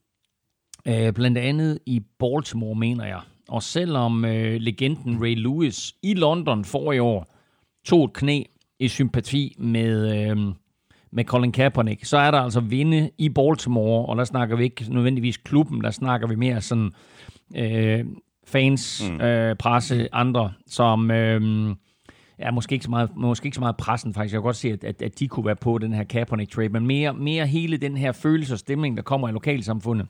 Øh, 0.89 1.13
blandt 1.13 1.39
andet 1.39 1.79
i 1.87 2.01
Baltimore, 2.19 2.75
mener 2.75 3.07
jeg. 3.07 3.21
Og 3.49 3.63
selvom 3.63 4.25
øh, 4.25 4.61
legenden 4.61 5.23
Ray 5.23 5.35
Lewis 5.35 5.95
i 6.03 6.15
London 6.15 6.65
for 6.65 6.93
i 6.93 6.99
år 6.99 7.35
tog 7.85 8.05
et 8.05 8.13
knæ 8.13 8.43
i 8.79 8.89
sympati 8.89 9.55
med, 9.59 10.31
øh, 10.31 10.37
med 11.11 11.25
Colin 11.25 11.53
Kaepernick, 11.53 12.05
så 12.05 12.17
er 12.17 12.31
der 12.31 12.39
altså 12.39 12.61
vinde 12.61 13.11
i 13.19 13.29
Baltimore, 13.29 14.07
og 14.07 14.17
der 14.17 14.25
snakker 14.25 14.57
vi 14.57 14.65
ikke 14.65 14.95
nødvendigvis 14.95 15.37
klubben, 15.37 15.85
der 15.85 15.91
snakker 15.91 16.27
vi 16.27 16.35
mere 16.35 16.61
sådan 16.61 16.93
øh, 17.57 18.05
fans, 18.52 19.11
mm. 19.11 19.21
øh, 19.21 19.56
presse, 19.56 20.09
andre, 20.14 20.52
som... 20.66 21.11
Øh, 21.11 21.75
Ja, 22.38 22.50
måske 22.50 22.73
ikke 22.73 22.85
så 22.85 22.90
meget, 22.90 23.11
måske 23.16 23.47
ikke 23.47 23.54
så 23.54 23.61
meget 23.61 23.76
pressen 23.76 24.14
faktisk. 24.14 24.32
Jeg 24.32 24.38
kan 24.38 24.44
godt 24.44 24.56
se, 24.56 24.68
at, 24.68 24.85
at, 24.85 25.02
at 25.02 25.18
de 25.18 25.28
kunne 25.28 25.47
være 25.47 25.56
på 25.56 25.78
den 25.78 25.92
her 25.92 26.04
Kaepernick 26.04 26.52
trade, 26.52 26.68
men 26.68 26.87
mere, 26.87 27.14
mere 27.14 27.47
hele 27.47 27.76
den 27.76 27.97
her 27.97 28.12
følelse 28.12 28.54
og 28.54 28.59
stemning, 28.59 28.97
der 28.97 29.02
kommer 29.02 29.28
i 29.28 29.32
lokalsamfundet 29.32 30.06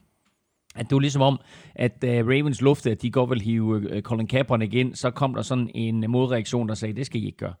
at 0.75 0.89
det 0.89 0.95
var 0.95 0.99
ligesom 0.99 1.21
om, 1.21 1.39
at 1.75 2.03
uh, 2.03 2.09
Ravens 2.09 2.61
luftede, 2.61 2.91
at 2.91 3.01
de 3.01 3.11
godt 3.11 3.29
vil 3.29 3.41
hive 3.41 3.95
uh, 3.95 4.01
Colin 4.01 4.27
Kaepernick 4.27 4.73
ind, 4.73 4.95
så 4.95 5.11
kom 5.11 5.33
der 5.33 5.41
sådan 5.41 5.69
en 5.75 6.11
modreaktion, 6.11 6.69
der 6.69 6.73
sagde, 6.73 6.95
det 6.95 7.05
skal 7.05 7.21
I 7.21 7.25
ikke 7.25 7.37
gøre. 7.37 7.53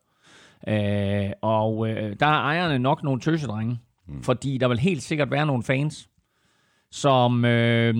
Uh, 0.67 1.31
og 1.41 1.77
uh, 1.77 1.87
der 1.89 2.25
er 2.25 2.41
ejerne 2.41 2.79
nok 2.79 3.03
nogle 3.03 3.21
tøsedrenge, 3.21 3.79
mm. 4.07 4.23
fordi 4.23 4.57
der 4.57 4.67
vil 4.67 4.79
helt 4.79 5.03
sikkert 5.03 5.31
være 5.31 5.45
nogle 5.45 5.63
fans, 5.63 6.09
som 6.93 7.45
øh, 7.45 7.95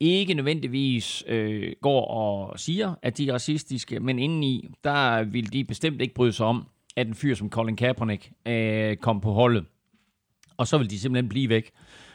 ikke 0.00 0.34
nødvendigvis 0.34 1.24
øh, 1.26 1.72
går 1.82 2.04
og 2.04 2.60
siger, 2.60 2.94
at 3.02 3.18
de 3.18 3.28
er 3.28 3.32
racistiske, 3.32 4.00
men 4.00 4.18
indeni, 4.18 4.68
der 4.84 5.22
vil 5.24 5.52
de 5.52 5.64
bestemt 5.64 6.00
ikke 6.00 6.14
bryde 6.14 6.32
sig 6.32 6.46
om, 6.46 6.66
at 6.96 7.06
en 7.06 7.14
fyr 7.14 7.34
som 7.34 7.50
Colin 7.50 7.76
Kaepernick 7.76 8.32
øh, 8.46 8.96
kom 8.96 9.20
på 9.20 9.32
holdet. 9.32 9.64
Og 10.56 10.66
så 10.66 10.78
vil 10.78 10.90
de 10.90 10.98
simpelthen 10.98 11.28
blive 11.28 11.48
væk 11.48 11.70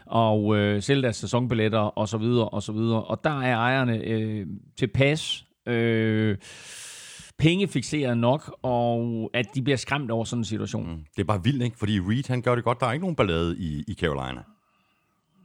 og 0.06 0.58
øh, 0.58 0.82
sælge 0.82 1.02
deres 1.02 1.16
sæsonbilletter 1.16 1.80
og 1.80 2.08
så 2.08 2.18
videre 2.18 2.50
og 2.50 2.64
så 2.64 2.72
videre. 2.72 3.04
Og 3.04 3.24
der 3.24 3.42
er 3.42 3.56
ejerne 3.56 3.98
øh, 3.98 4.48
tilpas 4.78 5.46
øh, 5.66 6.38
pengefixeret 7.38 8.18
nok, 8.18 8.58
og 8.62 9.30
at 9.34 9.46
de 9.56 9.62
bliver 9.62 9.78
skræmt 9.78 10.12
over 10.12 10.24
sådan 10.24 10.40
en 10.40 10.46
situation. 10.46 10.90
Mm. 10.90 11.04
Det 11.16 11.22
er 11.22 11.28
bare 11.28 11.44
vildt, 11.44 11.64
ikke? 11.64 11.78
Fordi 11.78 12.00
Reed, 12.00 12.28
han 12.28 12.42
gør 12.42 12.56
det 12.56 12.64
godt. 12.64 12.80
Der 12.80 12.88
er 12.88 12.92
ikke 12.92 13.04
nogen 13.04 13.16
ballade 13.16 13.58
i, 13.60 13.84
i 13.88 13.94
Carolina. 13.94 14.42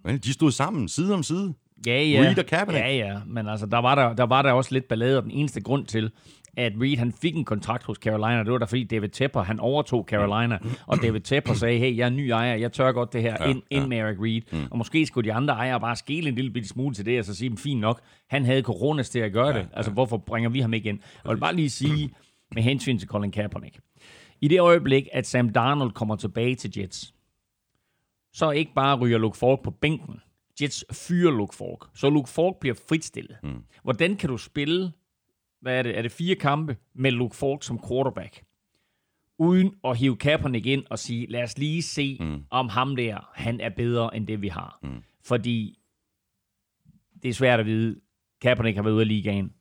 Men 0.04 0.18
de 0.18 0.32
stod 0.32 0.50
sammen, 0.50 0.88
side 0.88 1.14
om 1.14 1.22
side. 1.22 1.54
Ja, 1.86 2.02
ja. 2.02 2.20
Reed 2.20 2.38
og 2.38 2.46
Kaepernick. 2.46 2.84
Ja, 2.84 2.96
ja. 2.96 3.18
Men 3.26 3.48
altså, 3.48 3.66
der 3.66 3.78
var 3.78 3.94
der, 3.94 4.14
der 4.14 4.24
var 4.24 4.42
der 4.42 4.52
også 4.52 4.74
lidt 4.74 4.88
ballade, 4.88 5.16
og 5.16 5.22
den 5.22 5.30
eneste 5.30 5.60
grund 5.60 5.86
til, 5.86 6.10
at 6.56 6.72
Reed 6.80 6.96
han 6.96 7.12
fik 7.12 7.36
en 7.36 7.44
kontrakt 7.44 7.84
hos 7.84 7.96
Carolina. 7.96 8.42
Det 8.42 8.52
var 8.52 8.58
da 8.58 8.64
fordi 8.64 8.84
David 8.84 9.08
Tepper, 9.08 9.42
han 9.42 9.60
overtog 9.60 10.06
Carolina, 10.08 10.58
og 10.86 11.02
David 11.02 11.20
Tepper 11.20 11.54
sagde, 11.54 11.78
hey, 11.78 11.96
jeg 11.96 12.06
er 12.06 12.10
ny 12.10 12.30
ejer, 12.30 12.54
jeg 12.54 12.72
tør 12.72 12.92
godt 12.92 13.12
det 13.12 13.22
her, 13.22 13.36
ja, 13.40 13.50
ind, 13.50 13.62
ja. 13.70 13.76
ind 13.76 13.86
med 13.88 13.98
Eric 13.98 14.16
Reed. 14.20 14.42
Mm. 14.52 14.66
Og 14.70 14.78
måske 14.78 15.06
skulle 15.06 15.28
de 15.28 15.32
andre 15.32 15.54
ejere 15.54 15.80
bare 15.80 15.96
skele 15.96 16.28
en 16.28 16.34
lille 16.34 16.50
bitte 16.50 16.68
smule 16.68 16.94
til 16.94 17.06
det, 17.06 17.18
og 17.18 17.24
så 17.24 17.34
sige, 17.34 17.56
fint 17.56 17.80
nok, 17.80 18.00
han 18.30 18.44
havde 18.44 18.62
coronas 18.62 19.10
til 19.10 19.18
at 19.18 19.32
gøre 19.32 19.48
ja, 19.48 19.58
det. 19.58 19.68
Altså, 19.72 19.90
ja. 19.90 19.94
hvorfor 19.94 20.16
bringer 20.16 20.50
vi 20.50 20.60
ham 20.60 20.74
ikke 20.74 20.88
ind? 20.88 20.98
Og 20.98 21.28
jeg 21.28 21.34
vil 21.34 21.40
bare 21.40 21.56
lige 21.56 21.70
sige, 21.70 22.10
med 22.54 22.62
hensyn 22.62 22.98
til 22.98 23.08
Colin 23.08 23.30
Kaepernick. 23.30 23.78
I 24.40 24.48
det 24.48 24.60
øjeblik, 24.60 25.08
at 25.12 25.26
Sam 25.26 25.48
Darnold 25.48 25.92
kommer 25.92 26.16
tilbage 26.16 26.54
til 26.54 26.72
Jets, 26.76 27.13
så 28.34 28.50
ikke 28.50 28.74
bare 28.74 28.98
ryger 28.98 29.18
Luke 29.18 29.38
Falk 29.38 29.62
på 29.62 29.70
bænken. 29.70 30.20
Jets 30.62 30.84
fyrer 30.92 31.32
Luke 31.32 31.56
Falk. 31.56 31.84
Så 31.94 32.10
Luke 32.10 32.30
Falk 32.30 32.56
bliver 32.60 32.74
fritstillet. 32.88 33.36
Mm. 33.42 33.62
Hvordan 33.82 34.16
kan 34.16 34.28
du 34.28 34.38
spille 34.38 34.92
hvad 35.64 35.78
er 35.78 35.82
det, 35.82 35.98
er 35.98 36.02
det 36.02 36.12
fire 36.12 36.34
kampe 36.34 36.76
med 36.94 37.10
Luke 37.10 37.36
Falk 37.36 37.62
som 37.62 37.80
quarterback, 37.88 38.44
uden 39.38 39.74
at 39.84 39.96
hive 39.98 40.16
Kaepernick 40.16 40.66
ind 40.66 40.84
og 40.90 40.98
sige, 40.98 41.26
lad 41.26 41.42
os 41.42 41.58
lige 41.58 41.82
se, 41.82 42.16
mm. 42.20 42.44
om 42.50 42.68
ham 42.68 42.96
der, 42.96 43.30
han 43.34 43.60
er 43.60 43.68
bedre 43.68 44.16
end 44.16 44.26
det, 44.26 44.42
vi 44.42 44.48
har. 44.48 44.78
Mm. 44.82 45.02
Fordi 45.24 45.78
det 47.22 47.28
er 47.28 47.32
svært 47.32 47.60
at 47.60 47.66
vide. 47.66 48.00
Kaepernick 48.40 48.76
har 48.76 48.82
været 48.82 48.94
ude 48.94 49.00
af 49.02 49.08
ligaen. 49.08 49.52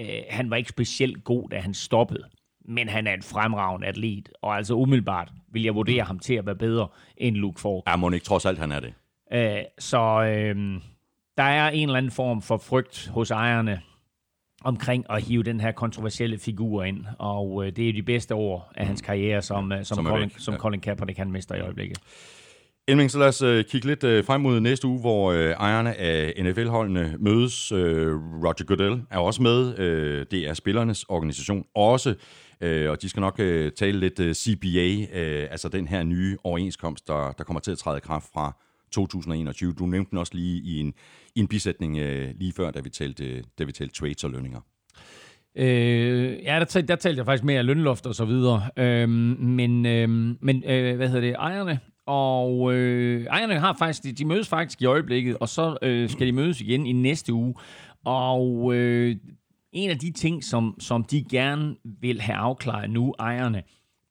Uh, 0.00 0.06
han 0.28 0.50
var 0.50 0.56
ikke 0.56 0.70
specielt 0.70 1.24
god, 1.24 1.48
da 1.48 1.60
han 1.60 1.74
stoppede. 1.74 2.24
Men 2.70 2.88
han 2.88 3.06
er 3.06 3.14
en 3.14 3.22
fremragende 3.22 3.86
atlet, 3.86 4.28
og 4.42 4.56
altså 4.56 4.74
umiddelbart 4.74 5.28
vil 5.52 5.62
jeg 5.62 5.74
vurdere 5.74 6.02
ham 6.02 6.18
til 6.18 6.34
at 6.34 6.46
være 6.46 6.54
bedre 6.54 6.88
end 7.16 7.36
Luke 7.36 7.60
Falk. 7.60 7.82
Ja, 7.86 7.96
må 7.96 8.10
ikke 8.10 8.24
trods 8.24 8.46
alt, 8.46 8.58
han 8.58 8.72
er 8.72 8.80
det. 8.80 8.92
Uh, 9.34 9.70
så 9.78 10.18
uh, 10.18 10.82
der 11.36 11.42
er 11.42 11.70
en 11.70 11.88
eller 11.88 11.98
anden 11.98 12.12
form 12.12 12.42
for 12.42 12.56
frygt 12.56 13.10
hos 13.14 13.30
ejerne 13.30 13.80
omkring 14.64 15.06
at 15.10 15.22
hive 15.22 15.42
den 15.42 15.60
her 15.60 15.72
kontroversielle 15.72 16.38
figur 16.38 16.84
ind. 16.84 17.04
Og 17.18 17.66
øh, 17.66 17.72
det 17.76 17.88
er 17.88 17.92
de 17.92 18.02
bedste 18.02 18.34
år 18.34 18.72
af 18.74 18.86
hans 18.86 19.02
mm. 19.02 19.06
karriere, 19.06 19.42
som, 19.42 19.72
øh, 19.72 19.84
som, 19.84 19.96
som, 19.96 20.06
Colin, 20.06 20.30
som 20.38 20.54
ja. 20.54 20.58
Colin 20.58 20.80
Kaepernick 20.80 21.16
kan 21.16 21.32
mester 21.32 21.54
i 21.54 21.60
øjeblikket. 21.60 21.98
Elming, 22.88 23.10
så 23.10 23.18
lad 23.18 23.28
os 23.28 23.42
uh, 23.42 23.60
kigge 23.60 23.86
lidt 23.86 24.04
uh, 24.04 24.24
frem 24.24 24.40
mod 24.40 24.60
næste 24.60 24.86
uge, 24.86 25.00
hvor 25.00 25.32
uh, 25.32 25.38
ejerne 25.38 25.94
af 25.94 26.32
NFL-holdene 26.42 27.16
mødes. 27.18 27.72
Uh, 27.72 27.78
Roger 28.44 28.64
Goodell 28.66 29.02
er 29.10 29.18
også 29.18 29.42
med. 29.42 29.68
Uh, 29.78 30.26
det 30.30 30.48
er 30.48 30.54
spillernes 30.54 31.04
organisation 31.04 31.64
også. 31.74 32.14
Øh, 32.60 32.90
og 32.90 33.02
de 33.02 33.08
skal 33.08 33.20
nok 33.20 33.40
øh, 33.40 33.72
tale 33.72 34.00
lidt 34.00 34.20
øh, 34.20 34.28
uh, 34.28 34.32
CBA, 34.32 35.18
øh, 35.20 35.48
altså 35.50 35.68
den 35.68 35.88
her 35.88 36.02
nye 36.02 36.36
overenskomst, 36.44 37.08
der, 37.08 37.32
der 37.32 37.44
kommer 37.44 37.60
til 37.60 37.70
at 37.70 37.78
træde 37.78 37.96
i 37.96 38.00
kraft 38.00 38.26
fra 38.32 38.56
2021. 38.92 39.72
Du 39.72 39.86
nævnte 39.86 40.10
den 40.10 40.18
også 40.18 40.34
lige 40.34 40.62
i 40.62 40.80
en, 40.80 40.94
i 41.34 41.40
en 41.40 41.48
bisætning 41.48 41.98
øh, 41.98 42.30
lige 42.36 42.52
før, 42.52 42.70
da 42.70 42.80
vi 42.80 42.90
talte, 42.90 43.42
da 43.58 43.64
vi 43.64 43.72
talte 43.72 43.94
trades 43.94 44.24
og 44.24 44.30
lønninger. 44.30 44.60
Øh, 45.56 46.42
ja, 46.42 46.58
der, 46.58 46.64
talte, 46.64 46.88
der 46.88 46.96
talte 46.96 47.18
jeg 47.18 47.26
faktisk 47.26 47.44
mere 47.44 47.62
lønloft 47.62 48.06
og 48.06 48.14
så 48.14 48.24
videre. 48.24 48.70
Øh, 48.76 49.08
men 49.08 49.86
øh, 49.86 50.08
men 50.40 50.64
øh, 50.66 50.96
hvad 50.96 51.08
hedder 51.08 51.20
det? 51.20 51.34
Ejerne 51.34 51.80
og 52.06 52.74
øh, 52.74 53.24
ejerne 53.24 53.58
har 53.58 53.76
faktisk, 53.78 54.02
de, 54.02 54.12
de 54.12 54.24
mødes 54.24 54.48
faktisk 54.48 54.82
i 54.82 54.84
øjeblikket, 54.84 55.36
og 55.40 55.48
så 55.48 55.76
øh, 55.82 56.10
skal 56.10 56.26
de 56.26 56.32
mødes 56.32 56.60
igen 56.60 56.86
i 56.86 56.92
næste 56.92 57.32
uge. 57.32 57.54
Og 58.04 58.74
øh, 58.74 59.16
en 59.72 59.90
af 59.90 59.98
de 59.98 60.12
ting, 60.12 60.44
som, 60.44 60.76
som 60.80 61.04
de 61.04 61.24
gerne 61.24 61.76
vil 62.00 62.20
have 62.20 62.36
afklaret 62.36 62.90
nu, 62.90 63.14
ejerne, 63.18 63.62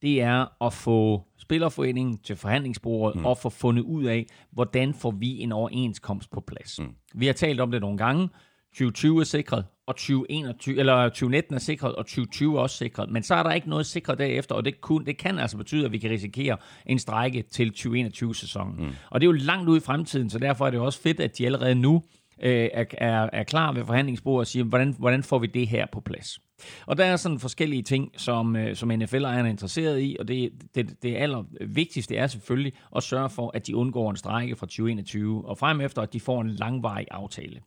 det 0.02 0.22
er 0.22 0.64
at 0.66 0.74
få 0.74 1.24
spillerforeningen 1.38 2.18
til 2.18 2.36
forhandlingsbordet 2.36 3.20
mm. 3.20 3.26
og 3.26 3.38
få 3.38 3.50
fundet 3.50 3.84
ud 3.84 4.04
af, 4.04 4.26
hvordan 4.52 4.94
får 4.94 5.12
vi 5.12 5.40
en 5.40 5.52
overenskomst 5.52 6.32
på 6.32 6.42
plads. 6.48 6.80
Mm. 6.80 6.96
Vi 7.16 7.26
har 7.26 7.34
talt 7.34 7.60
om 7.60 7.72
det 7.72 7.82
nogle 7.82 7.98
gange. 7.98 8.30
2020 8.74 9.20
er 9.20 9.24
sikret, 9.24 9.66
og 9.88 9.96
2021, 9.96 10.80
eller 10.80 11.10
2019 11.10 11.56
er 11.56 11.60
sikret, 11.60 11.96
og 11.96 12.06
2020 12.06 12.58
er 12.58 12.62
også 12.62 12.78
sikret. 12.78 13.10
Men 13.10 13.24
så 13.24 13.36
er 13.36 13.44
der 13.44 13.52
ikke 13.52 13.70
noget 13.70 13.86
sikret 13.86 14.18
derefter, 14.18 14.56
og 14.56 14.66
det, 14.66 14.82
kun, 14.82 15.06
det 15.06 15.18
kan 15.18 15.40
altså 15.40 15.58
betyde, 15.58 15.86
at 15.86 15.92
vi 15.92 15.98
kan 15.98 16.10
risikere 16.10 16.58
en 16.86 17.00
strække 17.00 17.42
til 17.42 17.74
2021-sæsonen. 17.78 18.76
Mm. 18.78 18.92
Og 19.10 19.22
det 19.22 19.28
er 19.28 19.32
jo 19.32 19.38
langt 19.38 19.70
ud 19.70 19.78
i 19.78 19.80
fremtiden, 19.80 20.30
så 20.30 20.40
derfor 20.40 20.68
er 20.68 20.72
det 20.72 20.80
også 20.80 21.02
fedt, 21.02 21.20
at 21.20 21.38
de 21.38 21.46
allerede 21.46 21.76
nu 21.76 22.04
øh, 22.44 22.70
er, 22.74 22.86
er, 22.98 23.30
er 23.34 23.44
klar 23.44 23.72
ved 23.72 23.86
forhandlingsbordet 23.86 24.40
og 24.40 24.48
siger, 24.48 24.64
hvordan, 24.64 24.96
hvordan 25.00 25.24
får 25.24 25.40
vi 25.40 25.48
det 25.48 25.68
her 25.68 25.86
på 25.92 26.00
plads? 26.00 26.40
Og 26.86 26.98
der 26.98 27.06
er 27.06 27.16
sådan 27.16 27.40
forskellige 27.40 27.82
ting, 27.82 28.12
som, 28.18 28.56
øh, 28.56 28.76
som 28.76 28.90
NFL-ejerne 28.90 29.48
er 29.48 29.52
interesseret 29.52 30.02
i, 30.02 30.16
og 30.20 30.28
det, 30.28 30.52
det, 30.76 31.04
det 31.04 31.16
aller 31.16 31.44
vigtigste 31.68 32.16
er 32.16 32.28
selvfølgelig 32.28 32.74
at 32.96 33.04
sørge 33.04 33.30
for, 33.30 33.52
at 33.54 33.68
de 33.68 33.76
undgår 33.76 34.10
en 34.10 34.18
strække 34.18 34.56
fra 34.56 34.66
2021 34.66 35.46
og 35.46 35.58
frem 35.58 35.82
efter, 35.82 36.02
at 36.02 36.14
de 36.14 36.20
får 36.20 36.42
en 36.42 36.50
langvarig 36.50 37.08
aftale. 37.12 37.60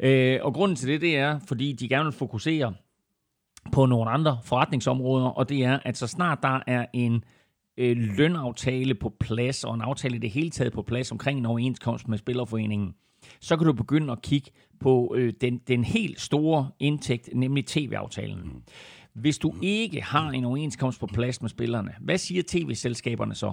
Øh, 0.00 0.38
og 0.42 0.54
grunden 0.54 0.76
til 0.76 0.88
det, 0.88 1.00
det 1.00 1.16
er, 1.16 1.38
fordi 1.48 1.72
de 1.72 1.88
gerne 1.88 2.04
vil 2.04 2.12
fokusere 2.12 2.74
på 3.72 3.86
nogle 3.86 4.10
andre 4.10 4.38
forretningsområder, 4.44 5.26
og 5.26 5.48
det 5.48 5.64
er, 5.64 5.78
at 5.84 5.96
så 5.96 6.06
snart 6.06 6.38
der 6.42 6.60
er 6.66 6.86
en 6.92 7.24
øh, 7.76 7.96
lønaftale 7.96 8.94
på 8.94 9.12
plads, 9.20 9.64
og 9.64 9.74
en 9.74 9.80
aftale 9.80 10.16
i 10.16 10.18
det 10.18 10.30
hele 10.30 10.50
taget 10.50 10.72
på 10.72 10.82
plads 10.82 11.12
omkring 11.12 11.38
en 11.38 11.46
overenskomst 11.46 12.08
med 12.08 12.18
Spillerforeningen, 12.18 12.94
så 13.40 13.56
kan 13.56 13.66
du 13.66 13.72
begynde 13.72 14.12
at 14.12 14.22
kigge 14.22 14.50
på 14.80 15.14
øh, 15.16 15.32
den, 15.40 15.58
den 15.58 15.84
helt 15.84 16.20
store 16.20 16.70
indtægt, 16.78 17.28
nemlig 17.32 17.66
tv-aftalen. 17.66 18.62
Hvis 19.14 19.38
du 19.38 19.54
ikke 19.62 20.02
har 20.02 20.30
en 20.30 20.44
overenskomst 20.44 21.00
på 21.00 21.06
plads 21.06 21.40
med 21.40 21.50
spillerne, 21.50 21.94
hvad 22.00 22.18
siger 22.18 22.42
tv-selskaberne 22.48 23.34
så? 23.34 23.52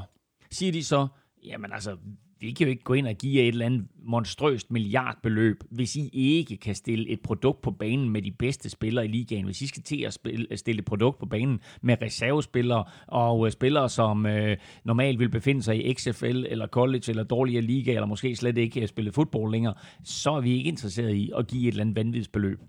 Siger 0.52 0.72
de 0.72 0.84
så, 0.84 1.08
jamen 1.44 1.72
altså, 1.74 1.98
vi 2.40 2.52
kan 2.52 2.68
jo 2.68 2.72
ikke 2.72 2.84
gå 2.84 2.94
ind 2.94 3.08
og 3.08 3.16
give 3.16 3.36
jer 3.36 3.44
et 3.44 3.48
eller 3.48 3.66
andet 3.66 3.88
monstrøst 4.06 4.72
milliardbeløb, 4.72 5.64
hvis 5.72 5.96
I 5.96 6.10
ikke 6.14 6.58
kan 6.58 6.76
stille 6.76 7.10
et 7.10 7.22
produkt 7.22 7.62
på 7.62 7.72
banen 7.72 8.10
med 8.10 8.22
de 8.22 8.32
bedste 8.32 8.70
spillere 8.70 9.06
i 9.06 9.08
ligaen. 9.08 9.46
Hvis 9.46 9.62
I 9.62 9.68
skal 9.68 9.84
til 9.84 10.02
at 10.02 10.14
spille, 10.14 10.58
stille 10.58 10.80
et 10.80 10.86
produkt 10.86 11.20
på 11.20 11.26
banen 11.26 11.60
med 11.82 11.98
reservespillere 12.02 12.84
og 13.08 13.40
uh, 13.40 13.50
spillere, 13.50 13.90
som 13.90 14.26
uh, 14.26 14.52
normalt 14.84 15.20
vil 15.20 15.30
befinde 15.30 15.64
sig 15.64 15.86
i 15.86 15.94
XFL 15.94 16.46
eller 16.50 16.68
college 16.68 17.04
eller 17.10 17.24
dårligere 17.24 17.62
liga, 17.62 17.94
eller 17.94 18.08
måske 18.08 18.36
slet 18.36 18.58
ikke 18.58 18.82
uh, 18.82 18.88
spille 18.88 19.12
fodbold 19.12 19.52
længere, 19.52 19.74
så 20.04 20.32
er 20.32 20.42
vi 20.42 20.52
ikke 20.52 20.68
interesseret 20.68 21.14
i 21.14 21.32
at 21.38 21.48
give 21.48 21.68
et 21.68 21.72
eller 21.72 21.82
andet 21.82 21.96
vanvidsbeløb. 21.96 22.60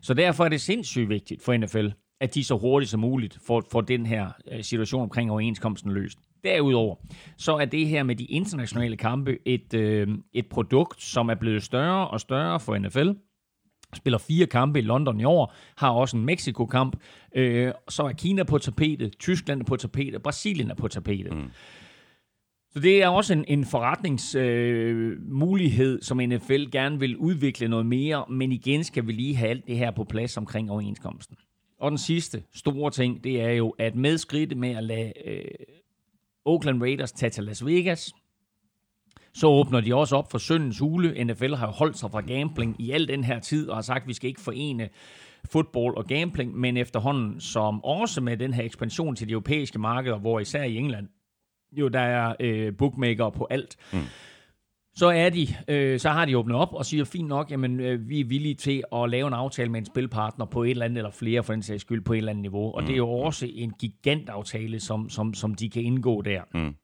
Så 0.00 0.14
derfor 0.14 0.44
er 0.44 0.48
det 0.48 0.60
sindssygt 0.60 1.08
vigtigt 1.08 1.42
for 1.42 1.56
NFL, 1.56 1.88
at 2.20 2.34
de 2.34 2.44
så 2.44 2.56
hurtigt 2.56 2.90
som 2.90 3.00
muligt 3.00 3.38
får, 3.46 3.64
får 3.72 3.80
den 3.80 4.06
her 4.06 4.30
situation 4.62 5.02
omkring 5.02 5.30
overenskomsten 5.30 5.92
løst. 5.92 6.18
Derudover, 6.44 6.96
så 7.36 7.56
er 7.56 7.64
det 7.64 7.88
her 7.88 8.02
med 8.02 8.16
de 8.16 8.24
internationale 8.24 8.96
kampe 8.96 9.38
et, 9.44 9.74
øh, 9.74 10.08
et 10.32 10.46
produkt, 10.46 11.02
som 11.02 11.28
er 11.28 11.34
blevet 11.34 11.62
større 11.62 12.08
og 12.08 12.20
større 12.20 12.60
for 12.60 12.78
NFL. 12.78 13.10
Spiller 13.94 14.18
fire 14.18 14.46
kampe 14.46 14.78
i 14.78 14.82
London 14.82 15.20
i 15.20 15.24
år, 15.24 15.54
har 15.76 15.90
også 15.90 16.16
en 16.16 16.24
Mexico-kamp. 16.24 16.96
Øh, 17.34 17.72
så 17.88 18.02
er 18.02 18.12
Kina 18.12 18.42
på 18.42 18.58
tapetet, 18.58 19.18
Tyskland 19.18 19.60
er 19.60 19.64
på 19.64 19.76
tapetet, 19.76 20.22
Brasilien 20.22 20.70
er 20.70 20.74
på 20.74 20.88
tapetet. 20.88 21.32
Mm. 21.32 21.50
Så 22.70 22.80
det 22.80 23.02
er 23.02 23.08
også 23.08 23.32
en, 23.32 23.44
en 23.48 23.64
forretningsmulighed, 23.64 25.94
øh, 25.94 26.02
som 26.02 26.18
NFL 26.18 26.64
gerne 26.72 27.00
vil 27.00 27.16
udvikle 27.16 27.68
noget 27.68 27.86
mere, 27.86 28.24
men 28.30 28.52
igen 28.52 28.84
skal 28.84 29.06
vi 29.06 29.12
lige 29.12 29.36
have 29.36 29.50
alt 29.50 29.66
det 29.66 29.78
her 29.78 29.90
på 29.90 30.04
plads 30.04 30.36
omkring 30.36 30.70
overenskomsten. 30.70 31.36
Og 31.80 31.90
den 31.90 31.98
sidste 31.98 32.42
store 32.54 32.90
ting, 32.90 33.24
det 33.24 33.40
er 33.40 33.50
jo, 33.50 33.74
at 33.78 33.94
med 33.94 34.18
skridt 34.18 34.56
med 34.56 34.70
at 34.70 34.84
lade 34.84 35.12
øh, 35.24 35.44
Oakland 36.48 36.82
Raiders 36.82 37.12
tage 37.12 37.30
til 37.30 37.44
Las 37.44 37.66
Vegas. 37.66 38.12
Så 39.34 39.46
åbner 39.46 39.80
de 39.80 39.94
også 39.94 40.16
op 40.16 40.30
for 40.30 40.38
søndens 40.38 40.78
hule. 40.78 41.24
NFL 41.24 41.54
har 41.54 41.66
holdt 41.66 41.98
sig 41.98 42.10
fra 42.10 42.20
gambling 42.20 42.80
i 42.80 42.90
al 42.90 43.08
den 43.08 43.24
her 43.24 43.40
tid 43.40 43.68
og 43.68 43.76
har 43.76 43.82
sagt, 43.82 44.02
at 44.02 44.08
vi 44.08 44.12
skal 44.12 44.28
ikke 44.28 44.40
forene 44.40 44.88
fodbold 45.44 45.96
og 45.96 46.06
gambling, 46.06 46.56
men 46.56 46.76
efterhånden 46.76 47.40
som 47.40 47.84
også 47.84 48.20
med 48.20 48.36
den 48.36 48.54
her 48.54 48.64
ekspansion 48.64 49.16
til 49.16 49.28
de 49.28 49.32
europæiske 49.32 49.78
markeder, 49.78 50.18
hvor 50.18 50.40
især 50.40 50.62
i 50.62 50.76
England, 50.76 51.08
jo 51.72 51.88
der 51.88 52.00
er 52.00 52.34
øh, 52.40 52.76
bookmaker 52.76 53.30
på 53.30 53.46
alt, 53.50 53.76
mm 53.92 53.98
så 54.98 55.06
er 55.06 55.30
de, 55.30 55.46
øh, 55.68 56.00
så 56.00 56.08
har 56.08 56.24
de 56.24 56.38
åbnet 56.38 56.56
op 56.56 56.74
og 56.74 56.86
siger, 56.86 57.04
fint 57.04 57.28
nok, 57.28 57.50
jamen 57.50 57.80
øh, 57.80 58.08
vi 58.08 58.20
er 58.20 58.24
villige 58.24 58.54
til 58.54 58.84
at 58.92 59.10
lave 59.10 59.28
en 59.28 59.34
aftale 59.34 59.70
med 59.70 59.80
en 59.80 59.86
spilpartner 59.86 60.44
på 60.46 60.62
et 60.62 60.70
eller 60.70 60.84
andet, 60.84 60.96
eller 60.96 61.10
flere 61.10 61.42
for 61.42 61.52
den 61.52 61.62
sags 61.62 61.80
skyld, 61.80 62.04
på 62.04 62.12
et 62.12 62.16
eller 62.16 62.30
andet 62.30 62.42
niveau. 62.42 62.74
Og 62.74 62.80
mm. 62.80 62.86
det 62.86 62.92
er 62.92 62.96
jo 62.96 63.06
mm. 63.06 63.12
også 63.12 63.46
en 63.54 63.70
gigantaftale, 63.70 64.80
som, 64.80 65.08
som, 65.08 65.34
som 65.34 65.54
de 65.54 65.70
kan 65.70 65.82
indgå 65.82 66.22
der. 66.22 66.42
Mm. 66.54 66.74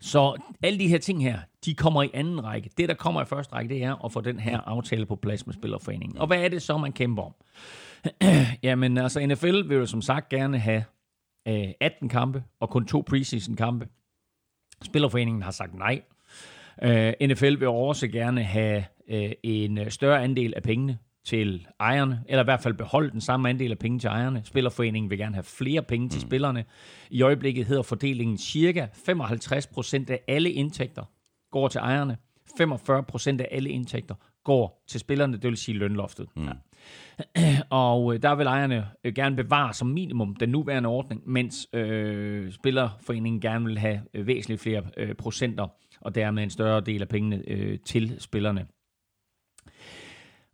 Så 0.00 0.40
alle 0.62 0.78
de 0.78 0.88
her 0.88 0.98
ting 0.98 1.22
her, 1.22 1.38
de 1.64 1.74
kommer 1.74 2.02
i 2.02 2.10
anden 2.14 2.44
række. 2.44 2.70
Det, 2.76 2.88
der 2.88 2.94
kommer 2.94 3.22
i 3.22 3.24
første 3.24 3.54
række, 3.54 3.74
det 3.74 3.84
er 3.84 4.04
at 4.04 4.12
få 4.12 4.20
den 4.20 4.40
her 4.40 4.60
aftale 4.60 5.06
på 5.06 5.16
plads 5.16 5.46
med 5.46 5.54
Spillerforeningen. 5.54 6.18
Og 6.18 6.26
hvad 6.26 6.44
er 6.44 6.48
det 6.48 6.62
så, 6.62 6.78
man 6.78 6.92
kæmper 6.92 7.22
om? 7.22 7.34
Jamen, 8.62 8.98
altså 8.98 9.26
NFL 9.26 9.68
vil 9.68 9.76
jo 9.76 9.86
som 9.86 10.02
sagt 10.02 10.28
gerne 10.28 10.58
have 10.58 10.84
øh, 11.48 11.68
18 11.80 12.08
kampe 12.08 12.44
og 12.60 12.70
kun 12.70 12.86
to 12.86 13.04
preseason 13.06 13.56
kampe. 13.56 13.88
Spillerforeningen 14.82 15.42
har 15.42 15.50
sagt 15.50 15.74
nej. 15.74 16.02
Uh, 16.84 16.90
øh, 16.90 17.12
NFL 17.22 17.60
vil 17.60 17.68
også 17.68 18.08
gerne 18.08 18.42
have 18.42 18.84
uh, 19.12 19.30
en 19.42 19.90
større 19.90 20.22
andel 20.22 20.54
af 20.56 20.62
pengene 20.62 20.98
til 21.24 21.66
ejerne, 21.80 22.24
eller 22.28 22.42
i 22.42 22.44
hvert 22.44 22.60
fald 22.60 22.74
beholde 22.74 23.10
den 23.10 23.20
samme 23.20 23.48
andel 23.48 23.70
af 23.70 23.78
penge 23.78 23.98
til 23.98 24.08
ejerne. 24.08 24.42
Spillerforeningen 24.44 25.10
vil 25.10 25.18
gerne 25.18 25.34
have 25.34 25.44
flere 25.44 25.82
penge 25.82 26.08
til 26.08 26.18
mm. 26.18 26.28
spillerne. 26.28 26.64
I 27.10 27.22
øjeblikket 27.22 27.66
hedder 27.66 27.82
fordelingen 27.82 28.38
cirka 28.38 28.86
55% 28.86 30.04
af 30.08 30.20
alle 30.28 30.50
indtægter 30.50 31.04
går 31.50 31.68
til 31.68 31.78
ejerne. 31.78 32.16
45% 32.60 33.28
af 33.28 33.48
alle 33.50 33.70
indtægter 33.70 34.14
går 34.44 34.84
til 34.88 35.00
spillerne, 35.00 35.32
det 35.32 35.44
vil 35.44 35.56
sige 35.56 35.78
lønloftet. 35.78 36.26
Mm. 36.36 36.44
Ja. 36.44 36.52
Og 37.70 38.14
øh, 38.14 38.22
der 38.22 38.34
vil 38.34 38.46
ejerne 38.46 38.86
gerne 39.14 39.36
bevare 39.36 39.74
som 39.74 39.88
minimum 39.88 40.36
den 40.36 40.48
nuværende 40.48 40.88
ordning, 40.88 41.22
mens 41.26 41.68
øh, 41.72 42.52
Spillerforeningen 42.52 43.40
gerne 43.40 43.64
vil 43.64 43.78
have 43.78 44.00
væsentligt 44.14 44.60
flere 44.60 44.82
øh, 44.96 45.14
procenter 45.14 45.66
og 46.02 46.14
dermed 46.14 46.42
en 46.42 46.50
større 46.50 46.80
del 46.80 47.02
af 47.02 47.08
pengene 47.08 47.42
øh, 47.46 47.78
til 47.78 48.16
spillerne. 48.18 48.66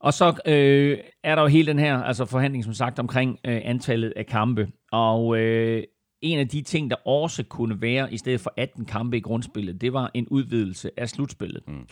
Og 0.01 0.15
så 0.15 0.41
øh, 0.47 0.99
er 1.25 1.35
der 1.35 1.43
jo 1.43 1.49
hele 1.49 1.67
den 1.67 1.79
her 1.79 2.03
altså 2.03 2.25
forhandling, 2.25 2.65
som 2.65 2.73
sagt, 2.73 2.99
omkring 2.99 3.39
øh, 3.45 3.61
antallet 3.65 4.13
af 4.17 4.27
kampe. 4.27 4.69
Og 4.93 5.39
øh, 5.39 5.83
en 6.21 6.39
af 6.39 6.49
de 6.49 6.63
ting, 6.63 6.91
der 6.91 6.97
også 7.09 7.45
kunne 7.45 7.83
være, 7.83 8.13
i 8.13 8.17
stedet 8.17 8.41
for 8.41 8.53
18 8.57 8.85
kampe 8.85 9.17
i 9.17 9.21
grundspillet, 9.21 9.81
det 9.81 9.93
var 9.93 10.11
en 10.15 10.29
udvidelse 10.29 10.91
af 10.97 11.09
slutspillet. 11.09 11.63
Mm. 11.69 11.89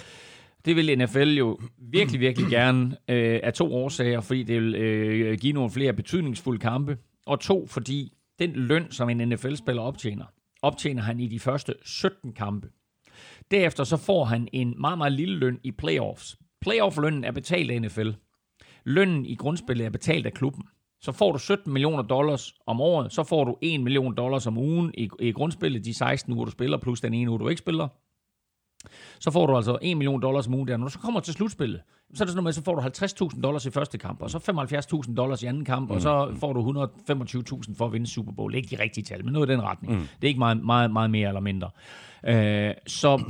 Det 0.64 0.76
vil 0.76 0.98
NFL 0.98 1.28
jo 1.28 1.58
virkelig, 1.78 2.20
virkelig 2.20 2.50
gerne 2.50 2.96
øh, 3.08 3.40
af 3.42 3.52
to 3.52 3.74
årsager, 3.74 4.20
fordi 4.20 4.42
det 4.42 4.62
vil 4.62 4.74
øh, 4.74 5.38
give 5.38 5.52
nogle 5.52 5.70
flere 5.70 5.92
betydningsfulde 5.92 6.58
kampe, 6.58 6.98
og 7.26 7.40
to, 7.40 7.66
fordi 7.66 8.12
den 8.38 8.52
løn, 8.52 8.90
som 8.90 9.10
en 9.10 9.28
NFL-spiller 9.28 9.82
optjener, 9.82 10.24
optjener 10.62 11.02
han 11.02 11.20
i 11.20 11.26
de 11.26 11.40
første 11.40 11.74
17 11.84 12.32
kampe. 12.32 12.68
Derefter 13.50 13.84
så 13.84 13.96
får 13.96 14.24
han 14.24 14.48
en 14.52 14.74
meget, 14.80 14.98
meget 14.98 15.12
lille 15.12 15.36
løn 15.36 15.60
i 15.62 15.70
playoffs. 15.70 16.36
Playoff-lønnen 16.60 17.24
er 17.24 17.32
betalt 17.32 17.70
af 17.70 17.82
NFL. 17.82 18.10
Lønnen 18.84 19.26
i 19.26 19.34
grundspillet 19.34 19.86
er 19.86 19.90
betalt 19.90 20.26
af 20.26 20.32
klubben. 20.32 20.64
Så 21.00 21.12
får 21.12 21.32
du 21.32 21.38
17 21.38 21.72
millioner 21.72 22.02
dollars 22.02 22.54
om 22.66 22.80
året, 22.80 23.12
så 23.12 23.24
får 23.24 23.44
du 23.44 23.56
1 23.62 23.80
million 23.80 24.14
dollars 24.14 24.46
om 24.46 24.58
ugen 24.58 24.90
i, 24.94 25.08
i 25.20 25.32
grundspillet, 25.32 25.84
de 25.84 25.94
16 25.94 26.32
uger, 26.32 26.44
du 26.44 26.50
spiller, 26.50 26.78
plus 26.78 27.00
den 27.00 27.14
ene 27.14 27.30
uge, 27.30 27.38
du 27.38 27.48
ikke 27.48 27.58
spiller. 27.58 27.88
Så 29.18 29.30
får 29.30 29.46
du 29.46 29.56
altså 29.56 29.78
1 29.82 29.96
million 29.96 30.22
dollars 30.22 30.46
om 30.46 30.54
ugen 30.54 30.68
der. 30.68 30.76
Når 30.76 30.86
du 30.86 30.92
så 30.92 30.98
kommer 30.98 31.20
til 31.20 31.34
slutspillet, 31.34 31.80
så 32.14 32.24
er 32.24 32.26
det 32.26 32.32
sådan 32.32 32.36
noget 32.36 32.44
med, 32.44 32.52
så 32.52 32.62
får 32.62 32.74
du 32.74 32.80
50.000 33.34 33.40
dollars 33.40 33.66
i 33.66 33.70
første 33.70 33.98
kamp, 33.98 34.22
og 34.22 34.30
så 34.30 34.38
75.000 35.08 35.14
dollars 35.14 35.42
i 35.42 35.46
anden 35.46 35.64
kamp, 35.64 35.88
mm. 35.88 35.94
og 35.94 36.02
så 36.02 36.34
får 36.40 36.52
du 36.52 36.60
125.000 36.60 37.76
for 37.76 37.86
at 37.86 37.92
vinde 37.92 38.06
Super 38.06 38.32
Bowl. 38.32 38.54
Ikke 38.54 38.76
de 38.76 38.82
rigtige 38.82 39.04
tal, 39.04 39.24
men 39.24 39.32
noget 39.32 39.48
i 39.48 39.52
den 39.52 39.62
retning. 39.62 39.94
Mm. 39.94 40.00
Det 40.00 40.24
er 40.24 40.28
ikke 40.28 40.38
meget, 40.38 40.64
meget, 40.64 40.90
meget 40.90 41.10
mere 41.10 41.28
eller 41.28 41.40
mindre. 41.40 41.70
Øh, 42.26 42.74
så 42.86 43.22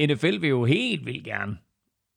NFL 0.00 0.40
vil 0.40 0.48
jo 0.48 0.64
helt 0.64 1.06
vildt 1.06 1.24
gerne 1.24 1.56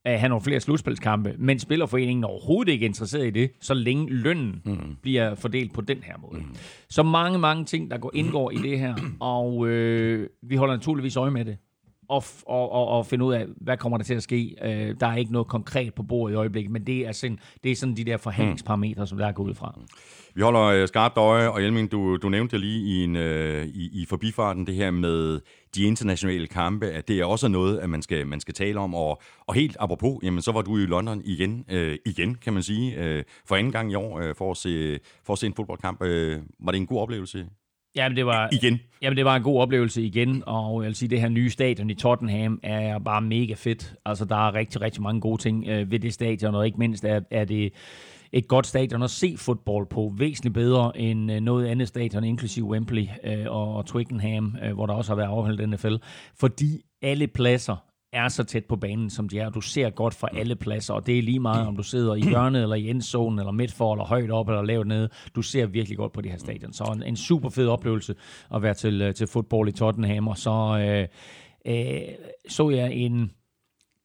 at 0.05 0.19
have 0.19 0.29
nogle 0.29 0.43
flere 0.43 0.59
slutspilskampe, 0.59 1.35
men 1.37 1.59
Spillerforeningen 1.59 2.23
er 2.23 2.27
overhovedet 2.27 2.71
ikke 2.71 2.85
interesseret 2.85 3.27
i 3.27 3.29
det, 3.29 3.51
så 3.61 3.73
længe 3.73 4.09
lønnen 4.09 4.61
mm. 4.65 4.95
bliver 5.01 5.35
fordelt 5.35 5.73
på 5.73 5.81
den 5.81 5.97
her 6.03 6.17
måde. 6.17 6.41
Mm. 6.41 6.55
Så 6.89 7.03
mange, 7.03 7.39
mange 7.39 7.65
ting, 7.65 7.91
der 7.91 7.97
går 7.97 8.11
indgår 8.13 8.51
i 8.51 8.55
det 8.55 8.79
her, 8.79 8.95
og 9.19 9.67
øh, 9.67 10.29
vi 10.43 10.55
holder 10.55 10.75
naturligvis 10.75 11.15
øje 11.15 11.31
med 11.31 11.45
det 11.45 11.57
og, 12.09 12.23
og, 12.45 12.71
og, 12.71 12.87
og 12.87 13.05
finde 13.05 13.25
ud 13.25 13.33
af, 13.33 13.45
hvad 13.61 13.77
kommer 13.77 13.97
der 13.97 14.05
til 14.05 14.13
at 14.13 14.23
ske. 14.23 14.55
Øh, 14.61 14.95
der 14.99 15.07
er 15.07 15.15
ikke 15.15 15.31
noget 15.31 15.47
konkret 15.47 15.93
på 15.93 16.03
bordet 16.03 16.33
i 16.33 16.35
øjeblikket, 16.35 16.71
men 16.71 16.87
det 16.87 17.07
er 17.07 17.11
sådan, 17.11 17.39
det 17.63 17.71
er 17.71 17.75
sådan 17.75 17.95
de 17.95 18.03
der 18.03 18.17
forhandlingsparametre, 18.17 19.07
som 19.07 19.17
der 19.17 19.27
er 19.27 19.31
gået 19.31 19.49
ud 19.49 19.53
fra. 19.53 19.79
Vi 20.35 20.41
holder 20.41 20.61
øh, 20.61 20.87
skarpt 20.87 21.17
øje, 21.17 21.49
og 21.49 21.63
Elming, 21.63 21.91
du, 21.91 22.17
du 22.17 22.29
nævnte 22.29 22.57
lige 22.57 22.79
i, 22.79 23.03
en, 23.03 23.15
øh, 23.15 23.65
i, 23.65 24.01
i 24.01 24.05
forbifarten 24.05 24.67
det 24.67 24.75
her 24.75 24.91
med 24.91 25.39
de 25.75 25.83
internationale 25.83 26.47
kampe, 26.47 26.85
at 26.85 27.07
det 27.07 27.19
er 27.19 27.25
også 27.25 27.47
noget, 27.47 27.79
at 27.79 27.89
man 27.89 28.01
skal, 28.01 28.27
man 28.27 28.39
skal 28.39 28.53
tale 28.53 28.79
om. 28.79 28.95
Og, 28.95 29.21
og 29.47 29.53
helt 29.53 29.77
apropos, 29.79 30.19
jamen, 30.23 30.41
så 30.41 30.51
var 30.51 30.61
du 30.61 30.77
i 30.77 30.85
London 30.85 31.21
igen, 31.25 31.65
øh, 31.69 31.97
igen 32.05 32.35
kan 32.35 32.53
man 32.53 32.63
sige, 32.63 32.95
øh, 32.95 33.23
for 33.45 33.55
anden 33.55 33.71
gang 33.71 33.91
i 33.91 33.95
år, 33.95 34.19
øh, 34.19 34.35
for, 34.35 34.51
at 34.51 34.57
se, 34.57 34.99
for 35.25 35.33
at 35.33 35.39
se 35.39 35.47
en 35.47 35.53
fodboldkamp. 35.53 36.03
Øh, 36.03 36.39
var 36.59 36.71
det 36.71 36.79
en 36.79 36.87
god 36.87 37.01
oplevelse? 37.01 37.45
Jamen, 37.97 38.15
det 38.15 38.25
var, 38.25 38.49
igen. 38.51 38.79
Jamen, 39.01 39.17
det 39.17 39.25
var 39.25 39.35
en 39.35 39.43
god 39.43 39.61
oplevelse 39.61 40.01
igen, 40.01 40.43
og 40.45 40.83
jeg 40.83 40.87
vil 40.87 40.95
sige, 40.95 41.09
det 41.09 41.21
her 41.21 41.29
nye 41.29 41.49
stadion 41.49 41.89
i 41.89 41.93
Tottenham 41.93 42.59
er 42.63 42.99
bare 42.99 43.21
mega 43.21 43.53
fedt. 43.53 43.93
Altså, 44.05 44.25
der 44.25 44.47
er 44.47 44.53
rigtig, 44.53 44.81
rigtig 44.81 45.01
mange 45.01 45.21
gode 45.21 45.41
ting 45.41 45.67
øh, 45.67 45.91
ved 45.91 45.99
det 45.99 46.13
stadion, 46.13 46.55
og 46.55 46.65
ikke 46.65 46.77
mindst 46.77 47.05
er, 47.05 47.21
er 47.31 47.45
det 47.45 47.73
et 48.31 48.47
godt 48.47 48.67
stadion 48.67 49.03
at 49.03 49.09
se 49.09 49.35
fodbold 49.37 49.87
på, 49.87 50.13
væsentligt 50.17 50.53
bedre 50.53 50.97
end 50.97 51.31
øh, 51.31 51.39
noget 51.39 51.67
andet 51.67 51.87
stadion, 51.87 52.23
inklusive 52.23 52.65
Wembley 52.65 53.07
øh, 53.23 53.45
og 53.47 53.85
Twickenham, 53.85 54.55
øh, 54.63 54.73
hvor 54.73 54.85
der 54.85 54.93
også 54.93 55.11
har 55.11 55.15
været 55.15 55.27
afholdt 55.27 55.69
NFL, 55.69 55.95
fordi 56.39 56.81
alle 57.01 57.27
pladser 57.27 57.86
er 58.13 58.27
så 58.27 58.43
tæt 58.43 58.65
på 58.65 58.75
banen, 58.75 59.09
som 59.09 59.29
de 59.29 59.39
er. 59.39 59.49
Du 59.49 59.61
ser 59.61 59.89
godt 59.89 60.13
fra 60.13 60.29
alle 60.33 60.55
pladser, 60.55 60.93
og 60.93 61.05
det 61.05 61.17
er 61.17 61.21
lige 61.21 61.39
meget, 61.39 61.67
om 61.67 61.75
du 61.75 61.83
sidder 61.83 62.15
i 62.15 62.21
hjørnet, 62.29 62.61
eller 62.61 62.75
i 62.75 62.89
endzone, 62.89 63.41
eller 63.41 63.51
midt 63.51 63.71
for, 63.71 63.93
eller 63.93 64.05
højt 64.05 64.31
op, 64.31 64.49
eller 64.49 64.61
lavt 64.61 64.87
nede. 64.87 65.09
Du 65.35 65.41
ser 65.41 65.65
virkelig 65.65 65.97
godt 65.97 66.13
på 66.13 66.21
det 66.21 66.31
her 66.31 66.37
stadion. 66.37 66.73
Så 66.73 66.83
en, 66.83 67.03
en 67.03 67.15
super 67.15 67.49
fed 67.49 67.67
oplevelse 67.67 68.15
at 68.55 68.61
være 68.61 68.73
til, 68.73 69.01
øh, 69.01 69.13
til 69.13 69.27
fodbold 69.27 69.69
i 69.69 69.71
Tottenham. 69.71 70.27
Og 70.27 70.37
så 70.37 70.79
øh, 70.81 71.07
øh, 71.67 72.01
så 72.49 72.69
jeg 72.69 72.93
en 72.93 73.31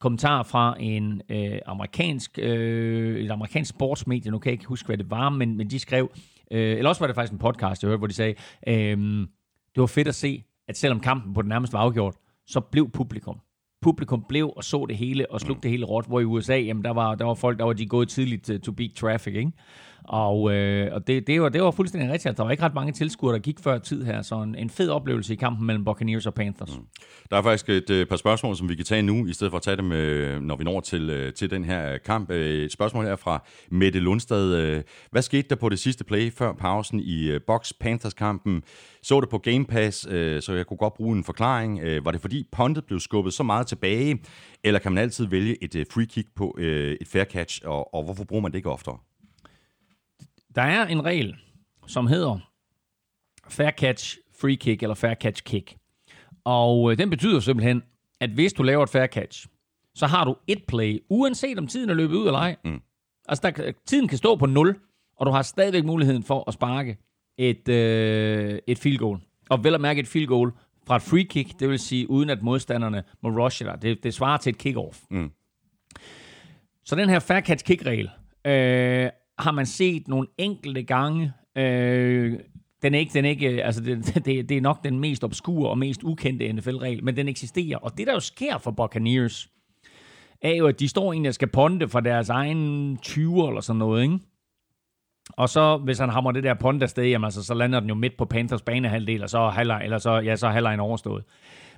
kommentar 0.01 0.43
fra 0.43 0.77
en 0.81 1.23
øh, 1.29 1.59
amerikansk, 1.67 2.39
øh, 2.39 3.21
et 3.21 3.31
amerikansk 3.31 3.71
sportsmedie, 3.71 4.31
nu 4.31 4.39
kan 4.39 4.51
jeg 4.51 4.53
ikke 4.53 4.67
huske, 4.67 4.87
hvad 4.87 4.99
det 4.99 5.11
var, 5.11 5.29
men, 5.29 5.57
men 5.57 5.71
de 5.71 5.79
skrev, 5.79 6.11
øh, 6.51 6.79
eller 6.79 6.89
også 6.89 7.01
var 7.01 7.07
det 7.07 7.17
faktisk 7.17 7.33
en 7.33 7.39
podcast, 7.39 7.83
jeg 7.83 7.89
hørte, 7.89 7.99
hvor 7.99 8.07
de 8.07 8.15
sagde, 8.15 8.35
øh, 8.67 8.97
det 9.75 9.81
var 9.81 9.87
fedt 9.87 10.09
at 10.09 10.15
se, 10.15 10.45
at 10.69 10.77
selvom 10.77 11.01
kampen 11.01 11.35
på 11.35 11.43
den 11.43 11.49
nærmeste 11.49 11.73
var 11.73 11.81
afgjort, 11.81 12.15
så 12.47 12.61
blev 12.61 12.91
publikum 12.91 13.41
publikum 13.83 14.25
blev 14.29 14.53
og 14.57 14.65
så 14.65 14.87
det 14.89 14.97
hele 14.97 15.31
og 15.31 15.41
slugte 15.41 15.63
det 15.63 15.71
hele 15.71 15.85
råt, 15.85 16.07
hvor 16.07 16.21
i 16.21 16.25
USA, 16.25 16.57
jamen 16.57 16.85
der 16.85 16.91
var, 16.91 17.15
der 17.15 17.25
var 17.25 17.35
folk, 17.35 17.59
der 17.59 17.65
var 17.65 17.73
de 17.73 17.87
gået 17.87 18.09
tidligt 18.09 18.45
to, 18.45 18.59
to 18.59 18.73
beat 18.73 18.91
traffic, 18.93 19.35
ikke? 19.35 19.53
Og, 20.05 20.53
øh, 20.53 20.95
og 20.95 21.07
det, 21.07 21.27
det, 21.27 21.43
var, 21.43 21.49
det 21.49 21.63
var 21.63 21.71
fuldstændig 21.71 22.13
rigtigt, 22.13 22.31
at 22.31 22.37
der 22.37 22.43
var 22.43 22.51
ikke 22.51 22.63
ret 22.63 22.75
mange 22.75 22.93
tilskuere, 22.93 23.35
der 23.35 23.41
gik 23.41 23.61
før 23.61 23.79
tid 23.79 24.05
her, 24.05 24.23
så 24.23 24.43
en, 24.43 24.55
en 24.55 24.71
fed 24.71 24.89
oplevelse 24.89 25.33
i 25.33 25.37
kampen 25.37 25.67
mellem 25.67 25.85
Buccaneers 25.85 26.27
og 26.27 26.35
Panthers. 26.35 26.79
Mm. 26.79 26.85
Der 27.31 27.37
er 27.37 27.43
faktisk 27.43 27.69
et 27.69 27.91
øh, 27.91 28.07
par 28.07 28.17
spørgsmål, 28.17 28.57
som 28.57 28.69
vi 28.69 28.75
kan 28.75 28.85
tage 28.85 29.03
nu, 29.03 29.27
i 29.27 29.33
stedet 29.33 29.51
for 29.51 29.57
at 29.57 29.63
tage 29.63 29.77
dem, 29.77 29.93
øh, 29.93 30.43
når 30.43 30.57
vi 30.57 30.65
når 30.65 30.81
til, 30.81 31.11
øh, 31.11 31.33
til 31.33 31.51
den 31.51 31.65
her 31.65 31.93
øh, 31.93 32.01
kamp. 32.07 32.31
Øh, 32.31 32.65
et 32.65 32.73
spørgsmål 32.73 33.05
her 33.05 33.17
fra 33.17 33.45
Mette 33.71 33.99
Lundstad. 33.99 34.55
Øh, 34.55 34.83
hvad 35.11 35.23
skete 35.23 35.49
der 35.49 35.57
på 35.57 35.69
det 35.69 35.79
sidste 35.79 36.05
play 36.05 36.33
før 36.33 36.53
pausen 36.53 37.01
i 37.01 37.31
øh, 37.31 37.41
Box 37.47 37.73
Panthers-kampen? 37.81 38.63
Så 39.03 39.21
det 39.21 39.29
på 39.29 39.39
Game 39.39 39.65
Pass, 39.65 40.07
øh, 40.11 40.43
så 40.43 40.53
jeg 40.53 40.67
kunne 40.67 40.77
godt 40.77 40.95
bruge 40.95 41.17
en 41.17 41.25
forklaring. 41.25 41.81
Øh, 41.81 42.05
var 42.05 42.11
det 42.11 42.21
fordi 42.21 42.49
puntet 42.53 42.85
blev 42.85 43.01
skubbet 43.01 43.33
så 43.33 43.43
meget 43.43 43.67
tilbage, 43.67 44.19
eller 44.65 44.81
kan 44.81 44.93
man 44.93 45.03
altid 45.03 45.27
vælge 45.27 45.65
et 45.65 45.77
øh, 45.77 45.87
free 45.93 46.07
kick 46.07 46.29
på 46.37 46.57
øh, 46.59 46.97
et 47.01 47.09
fair 47.09 47.25
catch, 47.25 47.61
og, 47.65 47.95
og 47.95 48.05
hvorfor 48.05 48.25
bruger 48.25 48.43
man 48.43 48.53
det 48.53 48.59
ikke 48.59 48.71
oftere? 48.71 48.99
Der 50.55 50.63
er 50.63 50.87
en 50.87 51.05
regel, 51.05 51.37
som 51.87 52.07
hedder 52.07 52.39
fair 53.49 53.71
catch 53.71 54.19
free 54.41 54.57
kick 54.57 54.83
eller 54.83 54.95
fair 54.95 55.15
catch 55.15 55.43
kick. 55.45 55.77
Og 56.45 56.93
øh, 56.93 56.99
den 56.99 57.11
betyder 57.11 57.41
simpelthen, 57.41 57.83
at 58.21 58.31
hvis 58.31 58.53
du 58.53 58.63
laver 58.63 58.83
et 58.83 58.89
fair 58.89 59.07
catch, 59.07 59.47
så 59.95 60.07
har 60.07 60.25
du 60.25 60.37
et 60.47 60.65
play, 60.69 60.99
uanset 61.09 61.59
om 61.59 61.67
tiden 61.67 61.91
er 61.91 61.95
løbet 61.95 62.15
ud 62.15 62.27
eller 62.27 62.39
ej. 62.39 62.57
Mm. 62.65 62.81
Altså, 63.29 63.51
der, 63.51 63.73
tiden 63.87 64.09
kan 64.09 64.19
stå 64.19 64.37
på 64.37 64.47
0, 64.47 64.79
og 65.17 65.27
du 65.27 65.31
har 65.31 65.43
stadigvæk 65.43 65.85
muligheden 65.85 66.23
for 66.23 66.45
at 66.49 66.55
sparke 66.55 66.99
et, 67.39 67.69
øh, 67.69 68.59
et 68.67 68.79
field 68.79 68.99
goal. 68.99 69.19
Og 69.51 69.65
vel 69.65 69.75
at 69.75 69.81
mærke 69.81 70.01
et 70.01 70.09
field 70.09 70.27
goal 70.27 70.53
fra 70.87 70.97
et 70.97 71.03
free 71.03 71.25
kick, 71.25 71.61
det 71.61 71.69
vil 71.69 71.79
sige 71.79 72.11
uden 72.11 72.31
at 72.31 72.43
modstanderne 72.43 73.05
må 73.23 73.29
rushe 73.29 73.65
dig. 73.65 73.83
Det, 73.83 74.03
det 74.03 74.15
svarer 74.15 74.37
til 74.37 74.51
et 74.51 74.67
kick-off. 74.67 75.07
Mm. 75.11 75.31
Så 76.85 76.97
den 76.97 77.09
her 77.09 77.19
fair 77.19 77.41
catch 77.41 77.65
kick-regel 77.65 78.11
øh, 78.47 79.11
har 79.43 79.53
man 79.53 79.67
set 79.67 80.09
nogle 80.09 80.27
enkelte 80.39 80.83
gange. 80.83 81.33
Øh, 81.57 82.39
den 82.83 82.95
er 82.95 82.99
ikke, 82.99 83.13
den 83.15 83.25
er 83.25 83.31
ikke, 83.31 83.65
altså 83.65 83.81
det, 83.81 84.15
det, 84.27 84.49
det 84.49 84.57
er 84.57 84.61
nok 84.61 84.85
den 84.85 85.01
mest 85.01 85.25
obskure 85.25 85.71
og 85.71 85.79
mest 85.79 86.03
ukendte 86.03 86.53
NFL-regel, 86.53 87.05
men 87.05 87.17
den 87.17 87.29
eksisterer. 87.29 87.79
Og 87.79 87.99
det, 87.99 88.07
der 88.07 88.13
jo 88.13 88.21
sker 88.21 88.59
for 88.59 88.71
Buccaneers, 88.71 89.49
er 90.43 90.55
jo, 90.55 90.67
at 90.67 90.81
de 90.81 90.89
står 90.89 91.13
egentlig 91.13 91.29
og 91.29 91.35
skal 91.35 91.49
ponde 91.49 91.89
for 91.89 92.01
deres 92.01 92.29
egen 92.29 92.99
20 93.03 93.49
eller 93.49 93.61
sådan 93.61 93.79
noget, 93.79 94.03
ikke? 94.03 94.19
Og 95.31 95.49
så, 95.49 95.77
hvis 95.77 95.99
han 95.99 96.09
hammer 96.09 96.33
det 96.33 96.45
der 96.45 96.55
pond 96.55 96.83
afsted, 96.83 97.05
jamen, 97.05 97.25
altså, 97.25 97.43
så 97.43 97.55
lander 97.55 97.81
den 97.81 97.89
jo 97.89 97.95
midt 97.95 98.17
på 98.19 98.25
Panthers 98.25 98.63
banehalvdel, 98.63 99.23
og 99.23 99.31
så 99.31 99.39
er 99.39 99.51
halvleg, 99.51 99.81
eller 99.85 99.99
så, 99.99 100.15
ja, 100.15 100.37
så 100.37 100.49
halvlejen 100.49 100.81
overstået. 100.81 101.25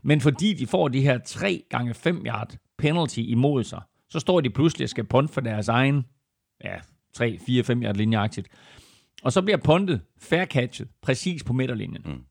Men 0.03 0.21
fordi 0.21 0.55
de 0.55 0.67
får 0.67 0.89
de 0.89 1.01
her 1.01 1.19
3 1.19 1.63
gange 1.71 1.95
5 1.95 2.23
yard 2.27 2.57
penalty 2.79 3.19
imod 3.19 3.65
sig, 3.65 3.83
så 4.11 4.21
står 4.21 4.41
de 4.41 4.51
pludselig 4.51 4.85
og 4.85 4.89
skal 4.89 5.05
ponde 5.05 5.29
for 5.29 5.41
deres 5.41 5.69
egen 5.69 6.05
ja, 6.65 6.75
3, 7.15 7.39
4, 7.47 7.65
5 7.65 7.83
yard 7.83 7.97
linjeagtigt. 7.97 8.49
Og 9.23 9.33
så 9.33 9.43
bliver 9.43 9.57
pondet 9.57 10.01
fair 10.19 10.45
catchet 10.45 10.89
præcis 11.03 11.45
på 11.45 11.53
midterlinjen. 11.53 12.03
Mm. 12.05 12.23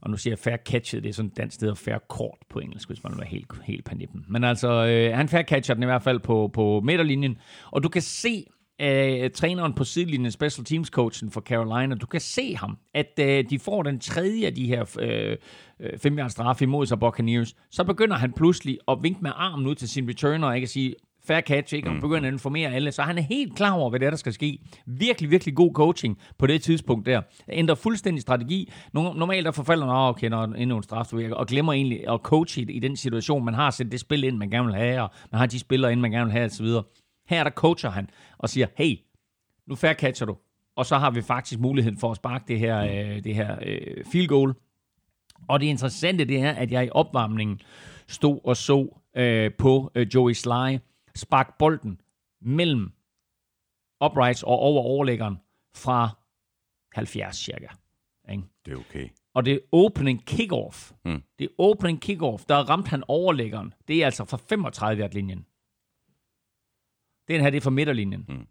Og 0.00 0.10
nu 0.10 0.16
siger 0.16 0.32
jeg 0.32 0.38
fair 0.38 0.56
catchet, 0.56 1.02
det 1.02 1.08
er 1.08 1.12
sådan 1.12 1.30
et 1.30 1.36
dansk 1.36 1.54
sted, 1.54 1.70
og 1.70 1.78
fair 1.78 1.98
court 2.08 2.38
på 2.50 2.58
engelsk, 2.58 2.88
hvis 2.88 3.02
man 3.02 3.12
vil 3.12 3.18
være 3.18 3.28
helt, 3.28 3.46
helt 3.64 3.84
panippen. 3.84 4.24
Men 4.28 4.44
altså, 4.44 4.86
øh, 4.86 5.16
han 5.16 5.28
fair 5.28 5.42
catcher 5.42 5.74
den 5.74 5.82
i 5.82 5.86
hvert 5.86 6.02
fald 6.02 6.20
på, 6.20 6.50
på 6.52 6.80
midterlinjen. 6.84 7.38
Og 7.70 7.82
du 7.82 7.88
kan 7.88 8.02
se, 8.02 8.44
øh, 8.80 9.30
træneren 9.30 9.72
på 9.72 9.84
sidelinjen, 9.84 10.32
special 10.32 10.64
teams 10.64 10.88
coachen 10.88 11.30
for 11.30 11.40
Carolina, 11.40 11.94
du 11.94 12.06
kan 12.06 12.20
se 12.20 12.56
ham, 12.56 12.78
at 12.94 13.20
øh, 13.20 13.44
de 13.50 13.58
får 13.58 13.82
den 13.82 14.00
tredje 14.00 14.46
af 14.46 14.54
de 14.54 14.66
her 14.66 14.96
øh, 15.00 15.36
øh, 15.80 15.98
fem 15.98 16.28
straf 16.28 16.62
imod 16.62 16.86
sig 16.86 17.00
Buccaneers, 17.00 17.54
så 17.70 17.84
begynder 17.84 18.16
han 18.16 18.32
pludselig 18.32 18.78
at 18.88 18.98
vinke 19.02 19.22
med 19.22 19.30
armen 19.34 19.66
ud 19.66 19.74
til 19.74 19.88
sin 19.88 20.08
returner, 20.08 20.48
og 20.48 20.54
ikke 20.54 20.64
at 20.64 20.70
sige, 20.70 20.94
fair 21.28 21.40
catch, 21.40 21.74
ikke? 21.74 21.88
og 21.88 21.94
mm. 21.94 22.00
begynder 22.00 22.28
at 22.28 22.32
informere 22.32 22.70
alle, 22.70 22.92
så 22.92 23.02
han 23.02 23.18
er 23.18 23.22
helt 23.22 23.56
klar 23.56 23.72
over, 23.72 23.90
hvad 23.90 24.00
det 24.00 24.06
er, 24.06 24.10
der 24.10 24.16
skal 24.16 24.32
ske. 24.32 24.58
Virkelig, 24.86 25.30
virkelig 25.30 25.54
god 25.54 25.72
coaching 25.72 26.18
på 26.38 26.46
det 26.46 26.62
tidspunkt 26.62 27.06
der. 27.06 27.22
Ændrer 27.48 27.74
fuldstændig 27.74 28.22
strategi. 28.22 28.72
Normalt 28.92 29.44
der 29.44 29.50
forfalder 29.50 29.86
man, 29.86 29.96
oh, 29.96 30.08
okay, 30.08 30.28
når 30.28 30.44
endnu 30.44 30.76
en 30.76 30.82
straf, 30.82 31.12
og 31.12 31.46
glemmer 31.46 31.72
egentlig 31.72 32.08
at 32.08 32.20
coache 32.22 32.62
i 32.62 32.78
den 32.78 32.96
situation, 32.96 33.44
man 33.44 33.54
har 33.54 33.70
set 33.70 33.92
det 33.92 34.00
spil 34.00 34.24
ind, 34.24 34.36
man 34.36 34.50
gerne 34.50 34.66
vil 34.66 34.76
have, 34.76 35.02
og 35.02 35.10
man 35.32 35.38
har 35.38 35.46
de 35.46 35.58
spillere 35.58 35.92
ind, 35.92 36.00
man 36.00 36.10
gerne 36.10 36.24
vil 36.24 36.32
have, 36.32 36.44
osv. 36.44 36.66
Her 37.28 37.44
der 37.44 37.50
coacher 37.50 37.90
han 37.90 38.08
og 38.38 38.48
siger, 38.48 38.66
hey, 38.76 38.96
nu 39.66 39.74
fair 39.74 39.92
catcher 39.92 40.26
du, 40.26 40.36
og 40.76 40.86
så 40.86 40.98
har 40.98 41.10
vi 41.10 41.22
faktisk 41.22 41.60
muligheden 41.60 41.98
for 41.98 42.10
at 42.10 42.16
sparke 42.16 42.44
det 42.48 42.58
her, 42.58 42.78
øh, 42.80 43.24
det 43.24 43.34
her 43.34 43.56
øh, 43.62 44.04
field 44.12 44.28
goal. 44.28 44.54
Og 45.48 45.60
det 45.60 45.66
interessante 45.66 46.24
det 46.24 46.40
er, 46.40 46.50
at 46.50 46.72
jeg 46.72 46.86
i 46.86 46.88
opvarmningen 46.92 47.60
stod 48.08 48.40
og 48.44 48.56
så 48.56 49.00
øh, 49.16 49.50
på 49.58 49.92
øh, 49.94 50.06
Joey 50.14 50.32
Sly 50.32 50.78
sparke 51.18 51.52
bolden 51.58 52.00
mellem 52.40 52.92
uprights 54.04 54.42
og 54.42 54.58
over 54.58 54.82
overlæggeren 54.82 55.36
fra 55.74 56.10
70 56.94 57.36
cirka. 57.36 57.68
Ikke? 58.30 58.42
Det 58.64 58.72
er 58.72 58.76
okay. 58.76 59.08
Og 59.34 59.44
det 59.44 59.54
er 59.54 59.58
opening 59.72 60.26
kickoff. 60.26 60.92
Mm. 61.04 61.22
Det 61.38 61.44
er 61.44 61.48
opening 61.58 62.00
kickoff. 62.00 62.44
Der 62.44 62.56
ramte 62.56 62.90
han 62.90 63.04
overlæggeren. 63.08 63.74
Det 63.88 64.02
er 64.02 64.04
altså 64.04 64.24
fra 64.24 64.36
35 64.36 65.02
yard 65.02 65.12
linjen 65.12 65.46
Den 67.28 67.40
her, 67.40 67.50
det 67.50 67.56
er 67.56 67.60
fra 67.60 67.70
midterlinjen. 67.70 68.24
Mm. 68.28 68.46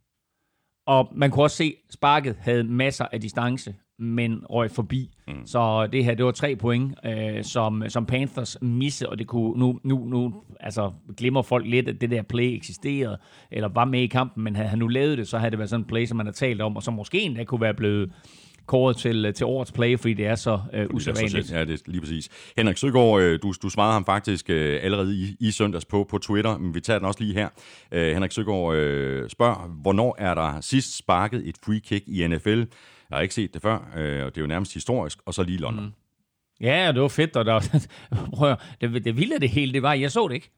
Og 0.86 1.10
man 1.16 1.32
kunne 1.32 1.44
også 1.44 1.58
se, 1.58 1.78
at 1.88 1.94
sparket 1.94 2.36
havde 2.36 2.64
masser 2.64 3.06
af 3.06 3.22
distance 3.22 3.76
men 4.00 4.44
røg 4.50 4.72
forbi. 4.72 5.10
Mm. 5.28 5.46
Så 5.46 5.88
det 5.88 6.06
her, 6.06 6.16
det 6.16 6.26
var 6.26 6.32
tre 6.32 6.56
point, 6.56 6.96
øh, 7.06 7.44
som, 7.44 7.84
som 7.88 8.06
Panthers 8.06 8.58
misse, 8.62 9.10
og 9.10 9.20
det 9.20 9.28
kunne 9.28 9.60
nu, 9.60 9.80
nu, 9.84 10.06
nu 10.06 10.34
altså, 10.60 10.92
glemmer 11.18 11.42
folk 11.42 11.66
lidt, 11.68 11.90
at 11.90 12.02
det 12.02 12.12
der 12.12 12.22
play 12.22 12.56
eksisterede, 12.56 13.18
eller 13.52 13.68
var 13.68 13.86
med 13.86 14.02
i 14.02 14.08
kampen, 14.08 14.44
men 14.44 14.56
havde 14.56 14.70
han 14.70 14.80
nu 14.80 14.88
lavet 14.88 15.18
det, 15.18 15.28
så 15.28 15.38
havde 15.38 15.52
det 15.52 15.60
været 15.60 15.70
sådan 15.70 15.84
en 15.84 15.88
play, 15.88 16.06
som 16.06 16.18
man 16.18 16.26
har 16.26 16.34
talt 16.34 16.62
om, 16.62 16.76
og 16.76 16.84
som 16.84 16.94
måske 16.94 17.22
endda 17.22 17.44
kunne 17.44 17.62
være 17.62 17.74
blevet 17.74 18.12
kåret 18.68 18.98
til, 18.98 19.34
til 19.34 19.46
årets 19.46 19.72
play, 19.72 20.00
fordi 20.00 20.14
det 20.14 20.26
er 20.26 20.36
så 20.36 20.60
øh, 20.74 20.88
usædvanligt. 20.94 21.52
Ja, 21.52 21.66
det 21.66 21.74
er 21.74 21.78
lige 21.86 22.02
præcis. 22.02 22.30
Henrik 22.58 22.78
Søgaard, 22.78 23.22
øh, 23.22 23.40
du, 23.42 23.54
du 23.62 23.70
svarede 23.70 23.94
ham 23.94 24.06
faktisk 24.06 24.50
øh, 24.50 24.80
allerede 24.84 25.16
i, 25.16 25.36
i 25.40 25.52
søndags 25.52 25.86
på, 25.86 26.08
på 26.10 26.18
Twitter, 26.18 26.58
men 26.58 26.76
vi 26.76 26.80
tager 26.80 27.00
den 27.00 27.08
også 27.08 27.24
lige 27.24 27.34
her. 27.34 27.50
Øh, 27.92 28.14
Henrik 28.14 28.32
Søgaard 28.32 28.76
øh, 28.76 29.30
spørger, 29.30 29.80
hvornår 29.82 30.16
er 30.20 30.34
der 30.34 30.62
sidst 30.62 30.98
sparket 30.98 31.48
et 31.50 31.56
free 31.66 31.80
kick 31.80 32.04
i 32.08 32.28
NFL? 32.28 32.64
Jeg 33.10 33.18
har 33.18 33.22
ikke 33.22 33.36
set 33.36 33.54
det 33.54 33.62
før, 33.62 33.92
øh, 33.96 34.26
og 34.26 34.36
det 34.36 34.38
er 34.38 34.42
jo 34.42 34.48
nærmest 34.48 34.74
historisk, 34.74 35.20
og 35.26 35.34
så 35.34 35.44
lige 35.44 35.58
London. 35.58 35.86
Mm. 35.86 35.94
Ja, 36.62 36.92
det 36.92 37.02
var 37.02 37.08
fedt, 37.08 37.36
og 37.36 37.46
der, 37.46 37.80
prøv 38.36 38.52
at, 38.52 38.60
det, 38.82 39.06
det 39.06 39.18
vilde 39.18 39.40
det 39.40 39.50
hele, 39.50 39.74
det 39.74 39.82
var, 39.82 39.94
jeg 39.94 40.12
så 40.12 40.28
det 40.28 40.36
ikke. 40.36 40.52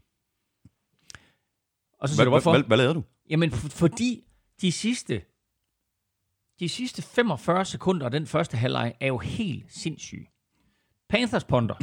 Og 2.00 2.10
så 2.10 2.16
hvad, 2.16 2.26
du, 2.26 2.30
hvorfor? 2.30 2.52
Hvad, 2.52 2.64
hvad 2.64 2.78
lavede 2.78 2.94
du? 2.94 3.04
Jamen, 3.30 3.52
for, 3.52 3.70
fordi 3.70 4.24
de 4.62 4.72
sidste, 4.72 5.22
de 6.60 6.70
sidste 6.70 7.02
45 7.02 7.66
sekunder 7.66 8.06
af 8.06 8.12
den 8.12 8.28
første 8.28 8.58
halvleg 8.58 8.94
er 9.00 9.08
jo 9.08 9.18
helt 9.18 9.74
sindssyge. 9.74 10.28
Panthers 11.10 11.44
ponder. 11.44 11.76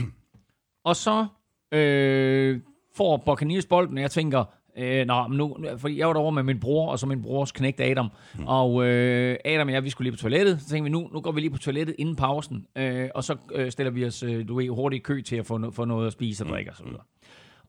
og 0.84 0.96
så 0.96 1.26
øh, 1.72 2.60
får 2.94 3.16
Buccaneers 3.16 3.66
bolden, 3.66 3.98
og 3.98 4.02
jeg 4.02 4.10
tænker, 4.10 4.44
Øh, 4.78 5.06
nå, 5.06 5.26
men 5.28 5.38
nu, 5.38 5.56
fordi 5.78 5.98
jeg 5.98 6.06
var 6.06 6.12
derovre 6.12 6.32
med 6.32 6.42
min 6.42 6.60
bror, 6.60 6.90
og 6.90 6.98
så 6.98 7.06
min 7.06 7.22
brors 7.22 7.52
knægt 7.52 7.80
Adam. 7.80 8.08
Mm. 8.38 8.46
Og 8.46 8.86
øh, 8.86 9.36
Adam 9.44 9.66
og 9.68 9.72
jeg, 9.74 9.84
vi 9.84 9.90
skulle 9.90 10.06
lige 10.10 10.16
på 10.16 10.22
toilettet. 10.22 10.60
Så 10.60 10.68
tænkte 10.68 10.84
vi, 10.84 10.90
nu, 10.90 11.08
nu 11.12 11.20
går 11.20 11.32
vi 11.32 11.40
lige 11.40 11.50
på 11.50 11.58
toilettet 11.58 11.96
inden 11.98 12.16
pausen. 12.16 12.66
Øh, 12.76 13.08
og 13.14 13.24
så 13.24 13.36
øh, 13.52 13.70
stiller 13.70 13.90
vi 13.90 14.06
os, 14.06 14.22
øh, 14.22 14.48
du 14.48 14.54
ved, 14.54 14.68
hurtigt 14.68 15.00
i 15.00 15.02
kø 15.02 15.22
til 15.22 15.36
at 15.36 15.46
få, 15.46 15.58
no- 15.58 15.70
få 15.70 15.84
noget 15.84 16.06
at 16.06 16.12
spise 16.12 16.44
og 16.44 16.48
drikke 16.50 16.68
mm. 16.68 16.72
og 16.72 16.76
så 16.76 16.84
videre. 16.84 17.02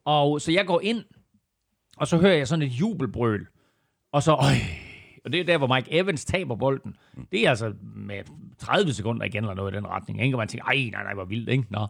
Og 0.05 0.41
så 0.41 0.51
jeg 0.51 0.65
går 0.65 0.81
ind, 0.83 1.03
og 1.97 2.07
så 2.07 2.17
hører 2.17 2.35
jeg 2.35 2.47
sådan 2.47 2.65
et 2.65 2.71
jubelbrøl. 2.71 3.47
Og 4.11 4.23
så, 4.23 4.33
øj, 4.33 4.53
Og 5.25 5.31
det 5.31 5.39
er 5.39 5.43
der, 5.43 5.57
hvor 5.57 5.75
Mike 5.75 5.91
Evans 5.91 6.25
taber 6.25 6.55
bolden. 6.55 6.95
Det 7.31 7.45
er 7.45 7.49
altså 7.49 7.73
med 7.95 8.17
30 8.57 8.93
sekunder 8.93 9.25
igen, 9.25 9.43
eller 9.43 9.55
noget 9.55 9.73
i 9.73 9.75
den 9.75 9.87
retning. 9.87 10.21
Ikke? 10.23 10.35
Og 10.35 10.39
man 10.39 10.47
tænker, 10.47 10.65
ej, 10.65 10.89
nej, 10.91 11.03
nej, 11.03 11.13
hvor 11.13 11.25
vildt, 11.25 11.49
ikke? 11.49 11.63
Nå. 11.69 11.87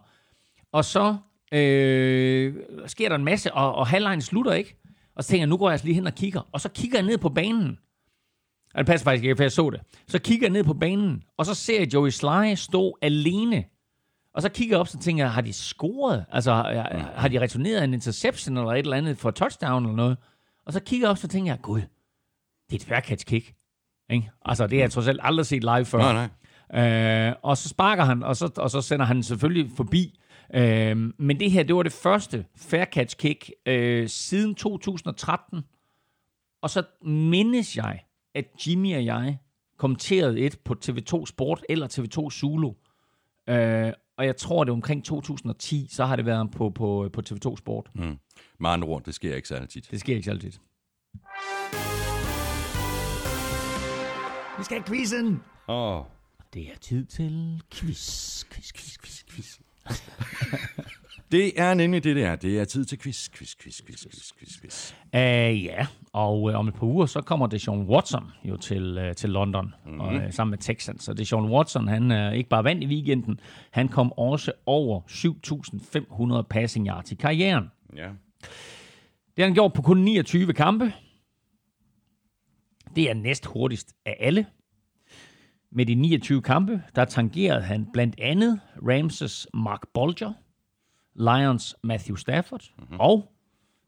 Og 0.72 0.84
så 0.84 1.16
øh, 1.52 2.54
sker 2.86 3.08
der 3.08 3.16
en 3.16 3.24
masse, 3.24 3.54
og, 3.54 3.74
og 3.74 3.86
halvlejen 3.86 4.22
slutter 4.22 4.52
ikke. 4.52 4.76
Og 5.18 5.24
så 5.24 5.30
tænker 5.30 5.40
jeg, 5.40 5.48
nu 5.48 5.56
går 5.56 5.68
jeg 5.68 5.72
altså 5.72 5.86
lige 5.86 5.94
hen 5.94 6.06
og 6.06 6.14
kigger. 6.14 6.40
Og 6.52 6.60
så 6.60 6.68
kigger 6.68 6.98
jeg 6.98 7.06
ned 7.06 7.18
på 7.18 7.28
banen. 7.28 7.78
Og 8.74 8.78
det 8.78 8.86
passer 8.86 9.04
faktisk 9.04 9.24
ikke, 9.24 9.36
for 9.36 9.44
jeg 9.44 9.52
så 9.52 9.70
det. 9.70 9.80
Så 10.08 10.18
kigger 10.18 10.46
jeg 10.46 10.52
ned 10.52 10.64
på 10.64 10.74
banen, 10.74 11.22
og 11.36 11.46
så 11.46 11.54
ser 11.54 11.78
jeg 11.78 11.94
Joey 11.94 12.10
Sly 12.10 12.54
stå 12.54 12.98
alene. 13.02 13.64
Og 14.34 14.42
så 14.42 14.48
kigger 14.48 14.74
jeg 14.74 14.80
op, 14.80 14.88
så 14.88 14.98
tænker 14.98 15.24
jeg, 15.24 15.32
har 15.32 15.40
de 15.40 15.52
scoret? 15.52 16.24
Altså, 16.32 16.52
har, 16.52 17.12
har 17.16 17.28
de 17.28 17.40
returneret 17.40 17.84
en 17.84 17.94
interception 17.94 18.56
eller 18.56 18.70
et 18.70 18.78
eller 18.78 18.96
andet 18.96 19.18
for 19.18 19.30
touchdown 19.30 19.84
eller 19.84 19.96
noget? 19.96 20.16
Og 20.66 20.72
så 20.72 20.80
kigger 20.80 21.06
jeg 21.06 21.10
op, 21.10 21.18
så 21.18 21.28
tænker 21.28 21.52
jeg, 21.52 21.60
gud, 21.62 21.80
det 22.70 22.72
er 22.72 22.76
et 22.76 22.84
fair 22.84 23.00
catch 23.00 23.26
kick. 23.26 23.54
Ikke? 24.10 24.30
Altså, 24.44 24.66
det 24.66 24.78
har 24.78 24.82
jeg 24.82 24.90
trods 24.90 25.08
alt 25.08 25.20
aldrig 25.22 25.46
set 25.46 25.64
live 25.64 25.84
før. 25.84 25.98
Nej, 25.98 26.28
nej. 26.72 27.28
Øh, 27.28 27.34
og 27.42 27.56
så 27.56 27.68
sparker 27.68 28.04
han, 28.04 28.22
og 28.22 28.36
så, 28.36 28.50
og 28.56 28.70
så 28.70 28.80
sender 28.80 29.06
han 29.06 29.22
selvfølgelig 29.22 29.70
forbi. 29.76 30.18
Øh, 30.54 30.96
men 31.18 31.40
det 31.40 31.50
her, 31.50 31.62
det 31.62 31.76
var 31.76 31.82
det 31.82 31.92
første 31.92 32.46
fair 32.56 32.84
catch 32.84 33.16
kick 33.16 33.50
øh, 33.66 34.08
siden 34.08 34.54
2013. 34.54 35.62
Og 36.62 36.70
så 36.70 36.82
mindes 37.02 37.76
jeg, 37.76 38.00
at 38.34 38.44
Jimmy 38.66 38.94
og 38.96 39.04
jeg 39.04 39.38
kommenterede 39.76 40.40
et 40.40 40.58
på 40.64 40.74
TV2 40.84 41.26
Sport 41.26 41.64
eller 41.68 41.88
TV2 41.88 42.30
Zulu. 42.30 42.72
Øh, 43.48 43.92
og 44.16 44.26
jeg 44.26 44.36
tror, 44.36 44.64
det 44.64 44.70
er 44.70 44.74
omkring 44.74 45.04
2010, 45.04 45.88
så 45.90 46.04
har 46.04 46.16
det 46.16 46.26
været 46.26 46.50
på, 46.50 46.70
på, 46.70 47.10
på 47.12 47.22
TV2 47.30 47.56
Sport. 47.56 47.90
Mm. 47.94 48.18
Med 48.60 48.70
andre 48.70 48.88
ord, 48.88 49.02
det 49.04 49.14
sker 49.14 49.34
ikke 49.36 49.48
særlig 49.48 49.68
tit. 49.68 49.88
Det 49.90 50.00
sker 50.00 50.14
ikke 50.14 50.24
så 50.24 50.30
altid. 50.30 50.52
Vi 54.58 54.64
skal 54.64 54.76
have 54.78 54.86
quizzen! 54.86 55.42
Åh, 55.68 56.02
Det 56.54 56.62
er 56.62 56.76
tid 56.80 57.04
til 57.04 57.62
quiz, 57.72 58.44
quiz, 58.44 58.72
quiz, 58.72 58.98
quiz, 58.98 59.24
quiz. 59.30 59.58
det 61.32 61.60
er 61.60 61.74
nemlig 61.74 62.04
det, 62.04 62.16
det 62.16 62.24
er. 62.24 62.36
Det 62.36 62.60
er 62.60 62.64
tid 62.64 62.84
til 62.84 62.98
quiz, 62.98 63.28
quiz, 63.28 63.54
quiz, 63.62 63.82
quiz, 63.86 64.06
quiz, 64.06 64.32
quiz, 64.38 64.60
quiz. 64.60 64.94
Uh, 65.14 65.64
ja, 65.64 65.86
og 66.12 66.42
uh, 66.42 66.54
om 66.54 66.68
et 66.68 66.74
par 66.74 66.86
uger, 66.86 67.06
så 67.06 67.20
kommer 67.20 67.46
Deshaun 67.46 67.86
Watson 67.86 68.24
jo 68.44 68.56
til, 68.56 68.98
uh, 68.98 69.14
til 69.14 69.30
London, 69.30 69.74
mm-hmm. 69.84 70.00
og, 70.00 70.14
uh, 70.14 70.22
sammen 70.30 70.50
med 70.50 70.58
Texans. 70.58 71.04
Så 71.04 71.14
Deshaun 71.14 71.50
Watson, 71.50 71.88
han 71.88 72.10
er 72.10 72.30
uh, 72.30 72.36
ikke 72.36 72.48
bare 72.48 72.64
vandt 72.64 72.84
i 72.84 72.86
weekenden, 72.86 73.40
han 73.70 73.88
kom 73.88 74.12
også 74.12 74.52
over 74.66 75.00
7.500 76.40 76.42
passing 76.42 76.88
yards 76.88 77.12
i 77.12 77.14
karrieren. 77.14 77.70
Ja. 77.96 78.08
Det 79.36 79.42
har 79.42 79.44
han 79.44 79.54
gjort 79.54 79.72
på 79.72 79.82
kun 79.82 79.98
29 79.98 80.52
kampe. 80.52 80.92
Det 82.96 83.10
er 83.10 83.14
næst 83.14 83.46
hurtigst 83.46 83.94
af 84.06 84.16
alle. 84.20 84.46
Med 85.70 85.86
de 85.86 85.94
29 85.94 86.42
kampe, 86.42 86.82
der 86.94 87.04
tangerede 87.04 87.62
han 87.62 87.86
blandt 87.92 88.20
andet 88.20 88.60
Ramses 88.88 89.46
Mark 89.54 89.82
Bolger, 89.94 90.32
Lions 91.14 91.76
Matthew 91.82 92.16
Stafford 92.16 92.64
mm-hmm. 92.78 93.00
og 93.00 93.32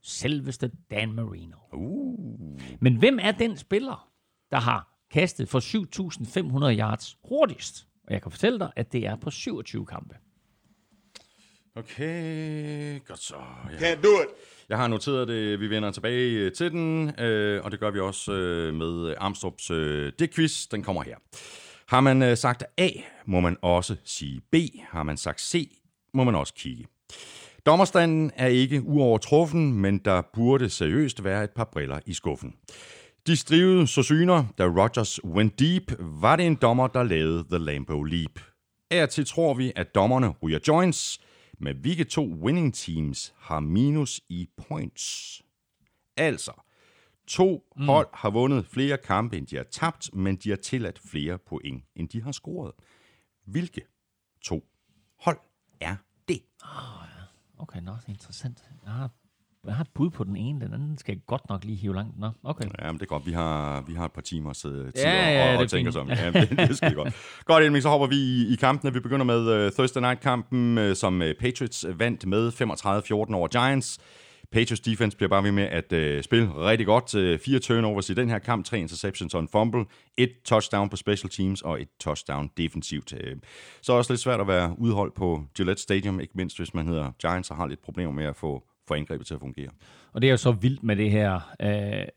selveste 0.01 0.71
Dan 0.91 1.13
Marino. 1.13 1.57
Uh. 1.73 2.59
Men 2.79 2.95
hvem 2.95 3.19
er 3.21 3.31
den 3.31 3.57
spiller, 3.57 4.09
der 4.51 4.59
har 4.59 5.05
kastet 5.11 5.49
for 5.49 5.59
7.500 6.69 6.79
yards 6.79 7.17
hurtigst? 7.29 7.87
Og 8.07 8.13
jeg 8.13 8.21
kan 8.21 8.31
fortælle 8.31 8.59
dig, 8.59 8.71
at 8.75 8.93
det 8.93 9.07
er 9.07 9.15
på 9.15 9.31
27 9.31 9.85
kampe. 9.85 10.15
Okay, 11.75 12.99
godt 13.07 13.19
så. 13.19 13.35
Ja. 13.71 13.93
Can't 13.93 14.01
do 14.01 14.21
it. 14.21 14.27
Jeg 14.69 14.77
har 14.77 14.87
noteret 14.87 15.27
det, 15.27 15.59
vi 15.59 15.69
vender 15.69 15.91
tilbage 15.91 16.39
øh, 16.39 16.51
til 16.51 16.71
den, 16.71 17.19
øh, 17.19 17.63
og 17.63 17.71
det 17.71 17.79
gør 17.79 17.91
vi 17.91 17.99
også 17.99 18.31
øh, 18.31 18.73
med 18.73 19.15
Armstrongs 19.17 19.71
øh, 19.71 20.11
det-quiz. 20.19 20.67
Den 20.67 20.83
kommer 20.83 21.03
her. 21.03 21.15
Har 21.91 22.01
man 22.01 22.21
øh, 22.21 22.37
sagt 22.37 22.63
A, 22.77 22.89
må 23.25 23.39
man 23.39 23.57
også 23.61 23.95
sige 24.03 24.41
B. 24.51 24.55
Har 24.89 25.03
man 25.03 25.17
sagt 25.17 25.41
C, 25.41 25.77
må 26.13 26.23
man 26.23 26.35
også 26.35 26.53
kigge. 26.53 26.85
Dommerstanden 27.65 28.31
er 28.35 28.47
ikke 28.47 28.81
uovertruffen, 28.81 29.73
men 29.73 29.97
der 29.97 30.21
burde 30.33 30.69
seriøst 30.69 31.23
være 31.23 31.43
et 31.43 31.49
par 31.49 31.69
briller 31.73 31.99
i 32.05 32.13
skuffen. 32.13 32.53
De 33.27 33.35
strivede 33.35 33.87
så 33.87 34.03
syner, 34.03 34.45
da 34.57 34.63
Rodgers 34.63 35.23
went 35.23 35.59
deep, 35.59 35.91
var 35.99 36.35
det 36.35 36.45
en 36.45 36.55
dommer, 36.55 36.87
der 36.87 37.03
lavede 37.03 37.43
The 37.43 37.57
Lambo 37.57 38.03
Leap. 38.03 38.39
Af 38.91 39.09
til 39.09 39.25
tror 39.25 39.53
vi, 39.53 39.71
at 39.75 39.95
dommerne 39.95 40.29
ryger 40.29 40.59
joints, 40.67 41.19
men 41.59 41.77
hvilke 41.81 42.03
to 42.03 42.23
winning 42.43 42.73
teams 42.73 43.33
har 43.39 43.59
minus 43.59 44.21
i 44.29 44.49
points? 44.67 45.41
Altså, 46.17 46.51
to 47.31 47.63
mm. 47.77 47.85
hold 47.85 48.07
har 48.13 48.29
vundet 48.29 48.65
flere 48.65 48.97
kampe, 48.97 49.37
end 49.37 49.47
de 49.47 49.55
har 49.55 49.63
tabt, 49.63 50.09
men 50.13 50.35
de 50.35 50.49
har 50.49 50.57
tilladt 50.57 50.99
flere 51.11 51.37
point, 51.37 51.83
end 51.95 52.09
de 52.09 52.21
har 52.21 52.31
scoret. 52.31 52.71
Hvilke 53.45 53.81
to 54.43 54.63
hold 55.19 55.37
er 55.81 55.95
det? 56.27 56.41
Okay, 57.59 57.79
nå, 57.81 57.91
det 57.91 58.07
er 58.07 58.09
interessant. 58.09 58.63
Jeg 58.85 58.93
har, 58.93 59.09
jeg 59.65 59.75
har 59.75 59.83
et 59.83 59.89
bud 59.93 60.09
på 60.09 60.23
den 60.23 60.35
ene, 60.35 60.61
den 60.65 60.73
anden 60.73 60.97
skal 60.97 61.13
jeg 61.13 61.21
godt 61.25 61.49
nok 61.49 61.63
lige 61.63 61.77
hive 61.77 61.95
langt. 61.95 62.19
Nå, 62.19 62.29
okay. 62.43 62.65
Ja, 62.79 62.91
men 62.91 62.99
det 62.99 63.01
er 63.01 63.05
godt. 63.05 63.25
Vi 63.25 63.31
har, 63.31 63.81
vi 63.81 63.93
har 63.93 64.05
et 64.05 64.11
par 64.11 64.21
timer 64.21 64.53
tid 64.53 64.91
ja, 64.95 65.11
Ja, 65.11 65.29
ja, 65.29 65.55
og, 65.55 65.61
og 65.63 65.69
tænker 65.69 65.91
fint. 65.91 65.93
som. 65.93 66.09
Ja, 66.09 66.31
det, 66.31 66.49
det 66.49 66.77
skide 66.77 66.93
godt. 66.93 67.13
Godt, 67.45 67.63
Elming, 67.63 67.83
så 67.83 67.89
hopper 67.89 68.07
vi 68.07 68.15
i, 68.15 68.53
i 68.53 68.55
kampene. 68.55 68.93
Vi 68.93 68.99
begynder 68.99 69.25
med 69.25 69.65
uh, 69.65 69.71
Thursday 69.71 70.01
Night-kampen, 70.01 70.77
uh, 70.77 70.93
som 70.93 71.21
uh, 71.21 71.27
Patriots 71.39 71.85
vandt 71.95 72.25
med 72.25 72.47
35-14 72.49 73.35
over 73.35 73.47
Giants. 73.47 73.99
Patriots 74.51 74.79
defense 74.79 75.17
bliver 75.17 75.29
bare 75.29 75.43
ved 75.43 75.51
med 75.51 75.63
at 75.63 75.93
øh, 75.93 76.23
spille 76.23 76.55
rigtig 76.55 76.85
godt. 76.85 77.15
Øh, 77.15 77.39
fire 77.39 77.59
turnovers 77.59 78.09
i 78.09 78.13
den 78.13 78.29
her 78.29 78.39
kamp, 78.39 78.65
tre 78.65 78.79
interceptions 78.79 79.33
og 79.33 79.39
en 79.39 79.47
fumble, 79.47 79.85
et 80.17 80.31
touchdown 80.45 80.89
på 80.89 80.95
special 80.95 81.29
teams 81.29 81.61
og 81.61 81.81
et 81.81 81.87
touchdown 81.99 82.49
defensivt. 82.57 83.13
Øh, 83.13 83.35
så 83.81 83.91
er 83.91 83.95
det 83.95 83.99
også 83.99 84.13
lidt 84.13 84.21
svært 84.21 84.39
at 84.39 84.47
være 84.47 84.75
udholdt 84.77 85.13
på 85.13 85.43
Gillette 85.57 85.81
Stadium, 85.81 86.19
ikke 86.19 86.33
mindst 86.35 86.57
hvis 86.57 86.73
man 86.73 86.87
hedder 86.87 87.11
Giants 87.11 87.51
og 87.51 87.57
har 87.57 87.67
lidt 87.67 87.81
problemer 87.81 88.11
med 88.11 88.25
at 88.25 88.35
få, 88.35 88.63
få 88.87 88.93
angrebet 88.93 89.27
til 89.27 89.33
at 89.33 89.39
fungere. 89.39 89.69
Og 90.13 90.21
det 90.21 90.27
er 90.27 90.31
jo 90.31 90.37
så 90.37 90.51
vildt 90.51 90.83
med 90.83 90.95
det 90.95 91.11
her 91.11 91.55
øh, 91.61 92.07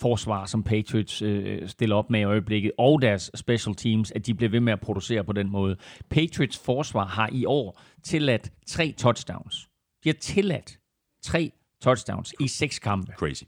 forsvar, 0.00 0.46
som 0.46 0.62
Patriots 0.62 1.22
øh, 1.22 1.68
stiller 1.68 1.96
op 1.96 2.10
med 2.10 2.20
i 2.20 2.24
øjeblikket, 2.24 2.72
og 2.78 3.02
deres 3.02 3.30
special 3.34 3.74
teams, 3.74 4.10
at 4.10 4.26
de 4.26 4.34
bliver 4.34 4.50
ved 4.50 4.60
med 4.60 4.72
at 4.72 4.80
producere 4.80 5.24
på 5.24 5.32
den 5.32 5.50
måde. 5.50 5.76
Patriots 6.10 6.58
forsvar 6.58 7.04
har 7.06 7.28
i 7.32 7.44
år 7.44 7.80
tilladt 8.04 8.52
tre 8.66 8.94
touchdowns. 8.98 9.68
De 10.04 10.08
har 10.08 10.16
tilladt 10.20 10.78
tre 11.22 11.52
touchdowns 11.82 12.34
i 12.40 12.48
seks 12.48 12.78
kampe. 12.78 13.12
Crazy. 13.12 13.44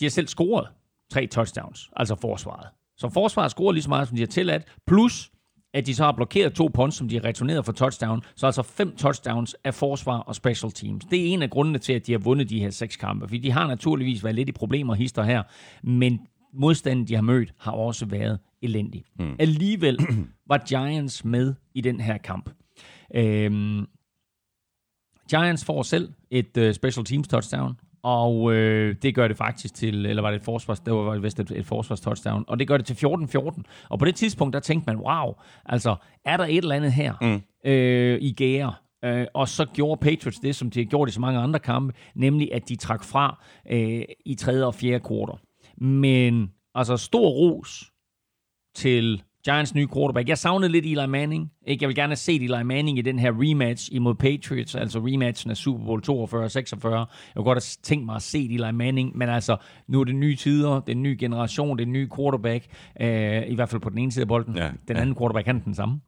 De 0.00 0.04
har 0.04 0.10
selv 0.10 0.26
scoret 0.26 0.68
tre 1.10 1.26
touchdowns, 1.26 1.90
altså 1.96 2.14
forsvaret. 2.14 2.68
Så 2.96 3.08
forsvaret 3.08 3.50
scorer 3.50 3.72
lige 3.72 3.82
så 3.82 3.88
meget, 3.88 4.08
som 4.08 4.16
de 4.16 4.22
har 4.22 4.26
tilladt, 4.26 4.64
plus 4.86 5.30
at 5.74 5.86
de 5.86 5.94
så 5.94 6.04
har 6.04 6.12
blokeret 6.12 6.54
to 6.54 6.70
punts, 6.74 6.96
som 6.96 7.08
de 7.08 7.14
har 7.14 7.24
returneret 7.24 7.64
for 7.64 7.72
touchdown, 7.72 8.22
så 8.36 8.46
altså 8.46 8.62
fem 8.62 8.96
touchdowns 8.96 9.56
af 9.64 9.74
forsvar 9.74 10.18
og 10.18 10.34
special 10.34 10.72
teams. 10.72 11.04
Det 11.04 11.20
er 11.20 11.32
en 11.32 11.42
af 11.42 11.50
grundene 11.50 11.78
til, 11.78 11.92
at 11.92 12.06
de 12.06 12.12
har 12.12 12.18
vundet 12.18 12.50
de 12.50 12.60
her 12.60 12.70
seks 12.70 12.96
kampe, 12.96 13.28
fordi 13.28 13.38
de 13.38 13.50
har 13.50 13.66
naturligvis 13.66 14.24
været 14.24 14.34
lidt 14.34 14.48
i 14.48 14.52
problemer 14.52 14.94
hister 14.94 15.22
her, 15.22 15.42
men 15.82 16.20
modstanden, 16.52 17.08
de 17.08 17.14
har 17.14 17.22
mødt, 17.22 17.54
har 17.58 17.72
også 17.72 18.06
været 18.06 18.38
elendig. 18.62 19.04
Mm. 19.18 19.36
Alligevel 19.38 19.98
var 20.50 20.58
Giants 20.68 21.24
med 21.24 21.54
i 21.74 21.80
den 21.80 22.00
her 22.00 22.18
kamp. 22.18 22.50
Øhm, 23.14 23.86
Giants 25.30 25.64
får 25.64 25.82
selv 25.82 26.12
et 26.30 26.56
uh, 26.56 26.72
special 26.72 27.04
teams 27.04 27.28
touchdown, 27.28 27.76
og 28.06 28.52
øh, 28.54 28.96
det 29.02 29.14
gør 29.14 29.28
det 29.28 29.36
faktisk 29.36 29.74
til, 29.74 30.06
eller 30.06 30.22
var 30.22 30.30
det 30.30 30.38
et 30.38 30.44
forsvars, 30.44 30.80
det 30.80 30.94
var 30.94 31.18
vist 31.18 31.40
et, 31.40 31.50
et 31.50 31.66
forsvars 31.66 32.00
touchdown, 32.00 32.44
og 32.48 32.58
det 32.58 32.68
gør 32.68 32.76
det 32.76 32.86
til 32.86 33.06
14-14. 33.06 33.62
Og 33.88 33.98
på 33.98 34.04
det 34.04 34.14
tidspunkt, 34.14 34.54
der 34.54 34.60
tænkte 34.60 34.92
man, 34.92 34.96
wow, 34.96 35.32
altså, 35.64 35.96
er 36.24 36.36
der 36.36 36.44
et 36.44 36.56
eller 36.56 36.74
andet 36.74 36.92
her 36.92 37.14
mm. 37.20 37.70
øh, 37.70 38.18
i 38.22 38.32
gære? 38.32 38.74
Øh, 39.04 39.26
og 39.34 39.48
så 39.48 39.66
gjorde 39.74 40.00
Patriots 40.00 40.38
det, 40.38 40.56
som 40.56 40.70
de 40.70 40.80
har 40.80 40.84
gjort 40.84 41.08
i 41.08 41.12
så 41.12 41.20
mange 41.20 41.40
andre 41.40 41.58
kampe, 41.58 41.92
nemlig 42.14 42.54
at 42.54 42.68
de 42.68 42.76
trak 42.76 43.04
fra 43.04 43.44
øh, 43.70 44.02
i 44.26 44.34
tredje 44.34 44.64
og 44.64 44.74
fjerde 44.74 45.00
kvartal. 45.00 45.38
Men 45.80 46.52
altså 46.74 46.96
stor 46.96 47.28
ros 47.28 47.92
til 48.74 49.22
Giants 49.46 49.74
nye 49.74 49.86
quarterback. 49.94 50.28
Jeg 50.28 50.38
savnede 50.38 50.72
lidt 50.72 50.86
Eli 50.86 51.06
Manning. 51.06 51.52
Ikke? 51.66 51.82
Jeg 51.82 51.88
vil 51.88 51.96
gerne 51.96 52.10
have 52.10 52.16
set 52.16 52.42
Eli 52.42 52.62
Manning 52.64 52.98
i 52.98 53.02
den 53.02 53.18
her 53.18 53.32
rematch 53.32 53.88
imod 53.92 54.14
Patriots, 54.14 54.74
altså 54.74 54.98
rematchen 54.98 55.50
af 55.50 55.56
Super 55.56 55.84
Bowl 55.84 56.00
42-46. 56.00 56.08
Jeg 56.08 57.06
kunne 57.36 57.44
godt 57.44 57.56
have 57.56 57.82
tænkt 57.82 58.06
mig 58.06 58.16
at 58.16 58.22
se 58.22 58.44
Eli 58.44 58.72
Manning, 58.72 59.16
men 59.16 59.28
altså, 59.28 59.56
nu 59.88 60.00
er 60.00 60.04
det 60.04 60.14
nye 60.14 60.36
tider, 60.36 60.80
det 60.80 60.88
er 60.88 60.96
en 60.96 61.02
ny 61.02 61.16
generation, 61.20 61.78
det 61.78 61.82
er 61.82 61.86
en 61.86 61.92
ny 61.92 62.08
quarterback, 62.16 62.66
øh, 63.00 63.42
i 63.48 63.54
hvert 63.54 63.68
fald 63.68 63.80
på 63.80 63.90
den 63.90 63.98
ene 63.98 64.12
side 64.12 64.22
af 64.22 64.28
bolden. 64.28 64.56
Ja, 64.56 64.70
den 64.88 64.96
ja. 64.96 65.00
anden 65.00 65.16
quarterback, 65.16 65.46
han 65.46 65.64
den 65.64 65.74
samme. 65.74 66.00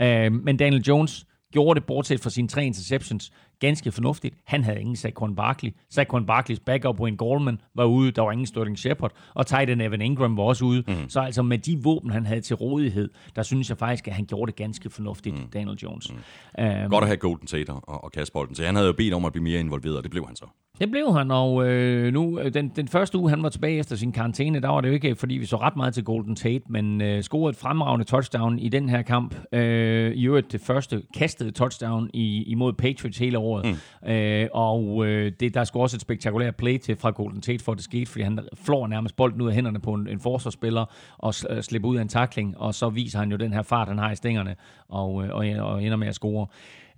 Øh, 0.00 0.32
men 0.32 0.56
Daniel 0.56 0.82
Jones 0.82 1.26
gjorde 1.52 1.80
det, 1.80 1.86
bortset 1.86 2.20
fra 2.20 2.30
sine 2.30 2.48
tre 2.48 2.66
interceptions, 2.66 3.32
ganske 3.60 3.92
fornuftigt. 3.92 4.34
Han 4.44 4.64
havde 4.64 4.80
ingen 4.80 4.96
Saquon 4.96 5.34
Barkley. 5.36 5.70
Saquon 5.90 6.26
Barkleys 6.26 6.60
backup 6.60 7.00
Wayne 7.00 7.16
Goldman 7.16 7.60
var 7.74 7.84
ude, 7.84 8.10
der 8.10 8.22
var 8.22 8.32
ingen 8.32 8.46
Sterling 8.46 8.78
Shepard, 8.78 9.12
og 9.34 9.46
Titan 9.46 9.80
Evan 9.80 10.00
Ingram 10.00 10.36
var 10.36 10.42
også 10.42 10.64
ude. 10.64 10.84
Mm. 10.88 11.08
Så 11.08 11.20
altså 11.20 11.42
med 11.42 11.58
de 11.58 11.82
våben, 11.82 12.10
han 12.10 12.26
havde 12.26 12.40
til 12.40 12.56
rådighed, 12.56 13.10
der 13.36 13.42
synes 13.42 13.68
jeg 13.68 13.78
faktisk, 13.78 14.08
at 14.08 14.14
han 14.14 14.24
gjorde 14.24 14.50
det 14.50 14.56
ganske 14.56 14.90
fornuftigt, 14.90 15.36
mm. 15.36 15.48
Daniel 15.54 15.78
Jones. 15.82 16.12
Mm. 16.12 16.64
Um, 16.64 16.90
Godt 16.90 17.04
at 17.04 17.08
have 17.08 17.16
Golden 17.16 17.46
Tate 17.46 17.70
og, 17.70 18.04
og 18.04 18.12
kaste 18.12 18.32
bolden, 18.32 18.54
så 18.54 18.64
han 18.64 18.74
havde 18.74 18.86
jo 18.86 18.92
bedt 18.92 19.14
om 19.14 19.24
at 19.24 19.32
blive 19.32 19.44
mere 19.44 19.60
involveret, 19.60 19.96
og 19.96 20.02
det 20.02 20.10
blev 20.10 20.26
han 20.26 20.36
så. 20.36 20.46
Det 20.78 20.90
blev 20.90 21.14
han, 21.14 21.30
og 21.30 21.68
øh, 21.68 22.12
nu, 22.12 22.40
øh, 22.40 22.54
den, 22.54 22.72
den 22.76 22.88
første 22.88 23.18
uge, 23.18 23.30
han 23.30 23.42
var 23.42 23.48
tilbage 23.48 23.78
efter 23.78 23.96
sin 23.96 24.12
karantæne, 24.12 24.60
der 24.60 24.68
var 24.68 24.80
det 24.80 24.88
jo 24.88 24.94
ikke, 24.94 25.16
fordi 25.16 25.34
vi 25.34 25.46
så 25.46 25.56
ret 25.56 25.76
meget 25.76 25.94
til 25.94 26.04
Golden 26.04 26.36
Tate, 26.36 26.64
men 26.68 27.00
øh, 27.00 27.22
scorede 27.22 27.50
et 27.50 27.56
fremragende 27.56 28.04
touchdown 28.04 28.58
i 28.58 28.68
den 28.68 28.88
her 28.88 29.02
kamp. 29.02 29.34
Øh, 29.52 30.12
I 30.12 30.26
øvrigt 30.26 30.52
det 30.52 30.60
første 30.60 31.02
kastede 31.14 31.50
touchdown 31.50 32.10
i, 32.14 32.42
imod 32.42 32.72
Patriots 32.72 33.18
hele 33.18 33.38
året. 33.38 33.45
Mm. 33.54 34.08
Øh, 34.08 34.48
og 34.52 35.06
øh, 35.06 35.32
det, 35.40 35.54
der 35.54 35.64
skulle 35.64 35.82
også 35.82 35.96
et 35.96 36.00
spektakulært 36.00 36.56
play 36.56 36.78
til 36.78 36.96
fra 36.96 37.10
Golden 37.10 37.40
Tate, 37.40 37.64
for 37.64 37.74
det 37.74 37.84
skete, 37.84 38.06
fordi 38.06 38.22
han 38.22 38.38
flår 38.54 38.86
nærmest 38.86 39.16
bolden 39.16 39.40
ud 39.40 39.48
af 39.48 39.54
hænderne 39.54 39.80
på 39.80 39.94
en, 39.94 40.08
en 40.08 40.20
forsvarsspiller 40.20 40.84
og 41.18 41.34
øh, 41.50 41.62
slipper 41.62 41.88
ud 41.88 41.96
af 41.96 42.02
en 42.02 42.08
takling, 42.08 42.58
og 42.58 42.74
så 42.74 42.88
viser 42.88 43.18
han 43.18 43.30
jo 43.30 43.36
den 43.36 43.52
her 43.52 43.62
fart, 43.62 43.88
han 43.88 43.98
har 43.98 44.12
i 44.12 44.16
stængerne, 44.16 44.56
og, 44.88 45.24
øh, 45.24 45.34
og, 45.34 45.72
og 45.72 45.84
ender 45.84 45.96
med 45.96 46.08
at 46.08 46.14
score. 46.14 46.46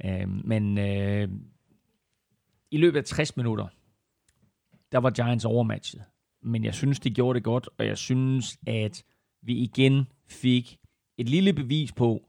Øh, 0.04 0.28
men... 0.44 0.78
Øh, 0.78 1.28
i 2.70 2.76
løbet 2.76 2.98
af 2.98 3.04
60 3.04 3.36
minutter, 3.36 3.66
der 4.92 4.98
var 4.98 5.10
Giants 5.10 5.44
overmatchet. 5.44 6.02
Men 6.42 6.64
jeg 6.64 6.74
synes, 6.74 7.00
de 7.00 7.10
gjorde 7.10 7.36
det 7.36 7.44
godt, 7.44 7.68
og 7.78 7.86
jeg 7.86 7.98
synes, 7.98 8.58
at 8.66 9.04
vi 9.42 9.54
igen 9.54 10.06
fik 10.28 10.78
et 11.18 11.28
lille 11.28 11.52
bevis 11.52 11.92
på, 11.92 12.27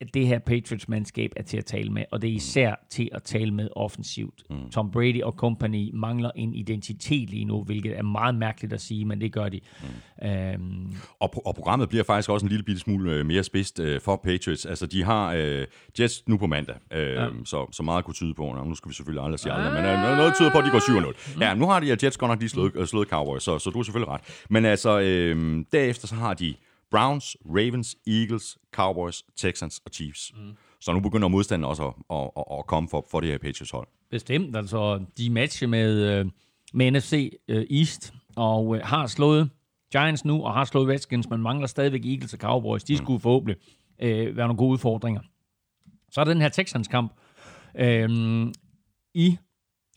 at 0.00 0.14
det 0.14 0.26
her 0.26 0.38
Patriots-mandskab 0.38 1.32
er 1.36 1.42
til 1.42 1.56
at 1.56 1.64
tale 1.64 1.90
med, 1.90 2.04
og 2.12 2.22
det 2.22 2.30
er 2.30 2.34
især 2.34 2.74
til 2.90 3.08
at 3.12 3.22
tale 3.22 3.50
med 3.50 3.68
offensivt. 3.76 4.42
Mm. 4.50 4.70
Tom 4.70 4.90
Brady 4.90 5.22
og 5.22 5.32
company 5.32 5.90
mangler 5.94 6.30
en 6.36 6.54
identitet 6.54 7.30
lige 7.30 7.44
nu, 7.44 7.62
hvilket 7.62 7.98
er 7.98 8.02
meget 8.02 8.34
mærkeligt 8.34 8.72
at 8.72 8.80
sige, 8.80 9.04
men 9.04 9.20
det 9.20 9.32
gør 9.32 9.48
de. 9.48 9.60
Mm. 9.82 10.28
Øhm. 10.28 10.92
Og, 11.20 11.46
og 11.46 11.54
programmet 11.54 11.88
bliver 11.88 12.04
faktisk 12.04 12.30
også 12.30 12.46
en 12.46 12.50
lille 12.50 12.62
bitte 12.62 12.80
smule 12.80 13.12
øh, 13.12 13.26
mere 13.26 13.42
spidst 13.42 13.80
øh, 13.80 14.00
for 14.00 14.20
Patriots. 14.24 14.66
Altså, 14.66 14.86
de 14.86 15.04
har 15.04 15.34
øh, 15.36 15.66
Jets 16.00 16.28
nu 16.28 16.36
på 16.36 16.46
mandag, 16.46 16.76
øh, 16.92 17.14
ja. 17.14 17.28
så, 17.44 17.66
så 17.72 17.82
meget 17.82 18.04
kunne 18.04 18.14
tyde 18.14 18.34
på. 18.34 18.42
Nå, 18.42 18.64
nu 18.64 18.74
skal 18.74 18.88
vi 18.88 18.94
selvfølgelig 18.94 19.24
aldrig 19.24 19.40
sige 19.40 19.52
aldrig, 19.52 19.72
men 19.72 19.84
øh, 19.84 20.16
noget 20.16 20.34
tyder 20.34 20.50
på, 20.50 20.58
at 20.58 20.64
de 20.64 20.70
går 20.70 21.10
7-0. 21.10 21.34
Mm. 21.34 21.40
Ja, 21.40 21.54
nu 21.54 21.66
har 21.66 21.80
de 21.80 21.96
Jets 22.02 22.16
godt 22.16 22.30
nok 22.30 22.38
lige 22.38 22.48
slået, 22.48 22.74
mm. 22.74 22.86
slået 22.86 23.08
Cowboys, 23.08 23.42
så, 23.42 23.58
så 23.58 23.70
du 23.70 23.78
har 23.78 23.82
selvfølgelig 23.82 24.08
ret. 24.14 24.20
Men 24.50 24.64
altså, 24.64 25.00
øh, 25.00 25.64
derefter 25.72 26.08
så 26.08 26.14
har 26.14 26.34
de 26.34 26.54
Browns, 26.90 27.36
Ravens, 27.46 27.96
Eagles, 28.06 28.58
Cowboys, 28.72 29.22
Texans 29.36 29.80
og 29.84 29.90
Chiefs. 29.94 30.32
Mm. 30.36 30.56
Så 30.80 30.92
nu 30.92 31.00
begynder 31.00 31.28
modstanden 31.28 31.64
også 31.64 31.84
at, 31.84 31.94
at, 32.10 32.30
at, 32.36 32.58
at 32.58 32.66
komme 32.66 32.88
for, 32.88 33.06
for 33.10 33.20
det 33.20 33.30
her 33.30 33.38
Patriots 33.38 33.70
hold. 33.70 33.88
Bestemt, 34.10 34.56
altså 34.56 35.04
de 35.18 35.30
matcher 35.30 35.68
med, 35.68 36.18
øh, 36.18 36.26
med 36.74 36.90
NFC 36.90 37.32
øh, 37.48 37.66
East, 37.70 38.14
og 38.36 38.76
øh, 38.76 38.82
har 38.84 39.06
slået 39.06 39.50
Giants 39.92 40.24
nu, 40.24 40.44
og 40.44 40.54
har 40.54 40.64
slået 40.64 40.88
Redskins, 40.88 41.30
men 41.30 41.42
mangler 41.42 41.66
stadigvæk 41.66 42.06
Eagles 42.06 42.34
og 42.34 42.38
Cowboys. 42.38 42.84
De 42.84 42.92
mm. 42.92 42.96
skulle 42.96 43.20
forhåbentlig 43.20 43.56
øh, 44.02 44.36
være 44.36 44.46
nogle 44.46 44.56
gode 44.56 44.72
udfordringer. 44.72 45.20
Så 46.10 46.20
er 46.20 46.24
der 46.24 46.32
den 46.32 46.42
her 46.42 46.48
Texans-kamp 46.48 47.12
øh, 47.78 48.46
i 49.14 49.38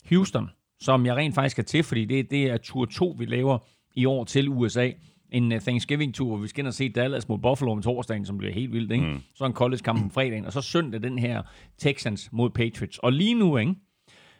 Houston, 0.08 0.50
som 0.80 1.06
jeg 1.06 1.16
rent 1.16 1.34
faktisk 1.34 1.58
er 1.58 1.62
til, 1.62 1.82
fordi 1.82 2.04
det, 2.04 2.30
det 2.30 2.50
er 2.50 2.56
tur 2.56 2.84
2, 2.84 3.16
vi 3.18 3.24
laver 3.24 3.58
i 3.94 4.04
år 4.04 4.24
til 4.24 4.48
USA 4.48 4.90
en 5.34 5.52
uh, 5.52 5.58
Thanksgiving-tur, 5.58 6.28
hvor 6.28 6.36
vi 6.36 6.48
skal 6.48 6.62
ind 6.62 6.68
og 6.68 6.74
se 6.74 6.88
Dallas 6.88 7.28
mod 7.28 7.38
Buffalo 7.38 7.72
om 7.72 7.82
torsdagen, 7.82 8.26
som 8.26 8.38
bliver 8.38 8.52
helt 8.52 8.72
vildt, 8.72 8.92
ikke? 8.92 9.06
Mm. 9.06 9.20
Så 9.34 9.44
en 9.46 9.52
college-kamp 9.52 10.02
om 10.02 10.10
fredagen, 10.10 10.44
og 10.44 10.52
så 10.52 10.60
søndag 10.60 11.02
den 11.02 11.18
her 11.18 11.42
Texans 11.78 12.32
mod 12.32 12.50
Patriots. 12.50 12.98
Og 12.98 13.12
lige 13.12 13.34
nu, 13.34 13.56
ikke? 13.56 13.74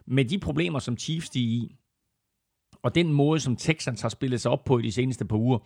med 0.07 0.25
de 0.25 0.39
problemer, 0.39 0.79
som 0.79 0.99
Chiefs 0.99 1.31
de 1.31 1.45
er 1.45 1.49
i, 1.49 1.77
og 2.83 2.95
den 2.95 3.13
måde, 3.13 3.41
som 3.41 3.57
Texans 3.57 4.01
har 4.01 4.09
spillet 4.09 4.41
sig 4.41 4.51
op 4.51 4.65
på 4.65 4.79
i 4.79 4.83
de 4.83 4.93
seneste 4.93 5.25
par 5.25 5.37
uger, 5.37 5.59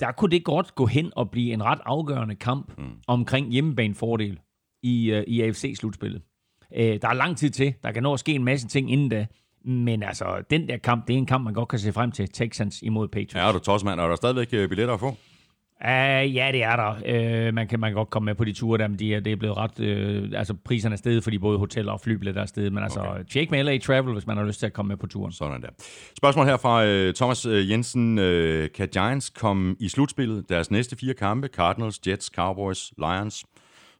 der 0.00 0.12
kunne 0.12 0.30
det 0.30 0.44
godt 0.44 0.74
gå 0.74 0.86
hen 0.86 1.12
og 1.16 1.30
blive 1.30 1.52
en 1.52 1.64
ret 1.64 1.80
afgørende 1.84 2.34
kamp 2.34 2.78
mm. 2.78 2.84
omkring 3.06 3.52
hjemmebanefordel 3.52 4.40
i, 4.82 5.12
uh, 5.12 5.22
i 5.26 5.42
AFC-slutspillet. 5.42 6.22
Uh, 6.70 6.78
der 6.78 7.08
er 7.08 7.14
lang 7.14 7.36
tid 7.36 7.50
til. 7.50 7.74
Der 7.82 7.92
kan 7.92 8.02
nå 8.02 8.12
at 8.12 8.20
ske 8.20 8.32
en 8.32 8.44
masse 8.44 8.68
ting 8.68 8.92
inden 8.92 9.08
da. 9.08 9.26
Men 9.66 10.02
altså, 10.02 10.42
den 10.50 10.68
der 10.68 10.76
kamp, 10.76 11.06
det 11.08 11.14
er 11.14 11.18
en 11.18 11.26
kamp, 11.26 11.44
man 11.44 11.54
godt 11.54 11.68
kan 11.68 11.78
se 11.78 11.92
frem 11.92 12.12
til. 12.12 12.28
Texans 12.28 12.82
imod 12.82 13.08
Patriots. 13.08 13.34
Ja, 13.34 13.52
du 13.52 13.58
tosmand. 13.58 14.00
Er 14.00 14.08
der 14.08 14.16
stadigvæk 14.16 14.48
øh, 14.52 14.68
billetter 14.68 14.94
at 14.94 15.00
få? 15.00 15.08
Uh, 15.08 16.34
ja, 16.34 16.48
det 16.52 16.62
er 16.62 16.76
der. 16.76 17.48
Uh, 17.48 17.54
man, 17.54 17.68
kan, 17.68 17.80
man 17.80 17.90
kan 17.90 17.94
godt 17.94 18.10
komme 18.10 18.24
med 18.24 18.34
på 18.34 18.44
de 18.44 18.52
ture 18.52 18.78
der, 18.78 18.88
men 18.88 18.98
de 18.98 19.14
er, 19.14 19.20
det 19.20 19.32
er 19.32 19.36
blevet 19.36 19.56
ret... 19.56 19.80
Uh, 19.80 20.38
altså, 20.38 20.54
priserne 20.64 20.92
er 20.92 20.96
steget, 20.96 21.22
fordi 21.22 21.38
både 21.38 21.58
hoteller 21.58 21.92
og 21.92 22.00
flybilletter 22.00 22.42
er 22.42 22.46
steget. 22.46 22.72
Men 22.72 22.82
altså, 22.82 23.00
okay. 23.00 23.24
tjek 23.24 23.50
med 23.50 23.64
LA 23.64 23.78
Travel, 23.78 24.12
hvis 24.12 24.26
man 24.26 24.36
har 24.36 24.44
lyst 24.44 24.58
til 24.58 24.66
at 24.66 24.72
komme 24.72 24.88
med 24.88 24.96
på 24.96 25.06
turen. 25.06 25.32
Sådan 25.32 25.62
der. 25.62 25.68
Spørgsmål 26.16 26.46
her 26.46 26.56
fra 26.56 26.84
uh, 26.84 27.14
Thomas 27.14 27.46
Jensen. 27.46 28.18
Uh, 28.18 28.66
kan 28.74 28.88
Giants 28.92 29.30
komme 29.30 29.76
i 29.80 29.88
slutspillet? 29.88 30.48
Deres 30.48 30.70
næste 30.70 30.96
fire 30.96 31.14
kampe, 31.14 31.48
Cardinals, 31.48 32.00
Jets, 32.06 32.26
Cowboys, 32.26 32.92
Lions, 32.98 33.44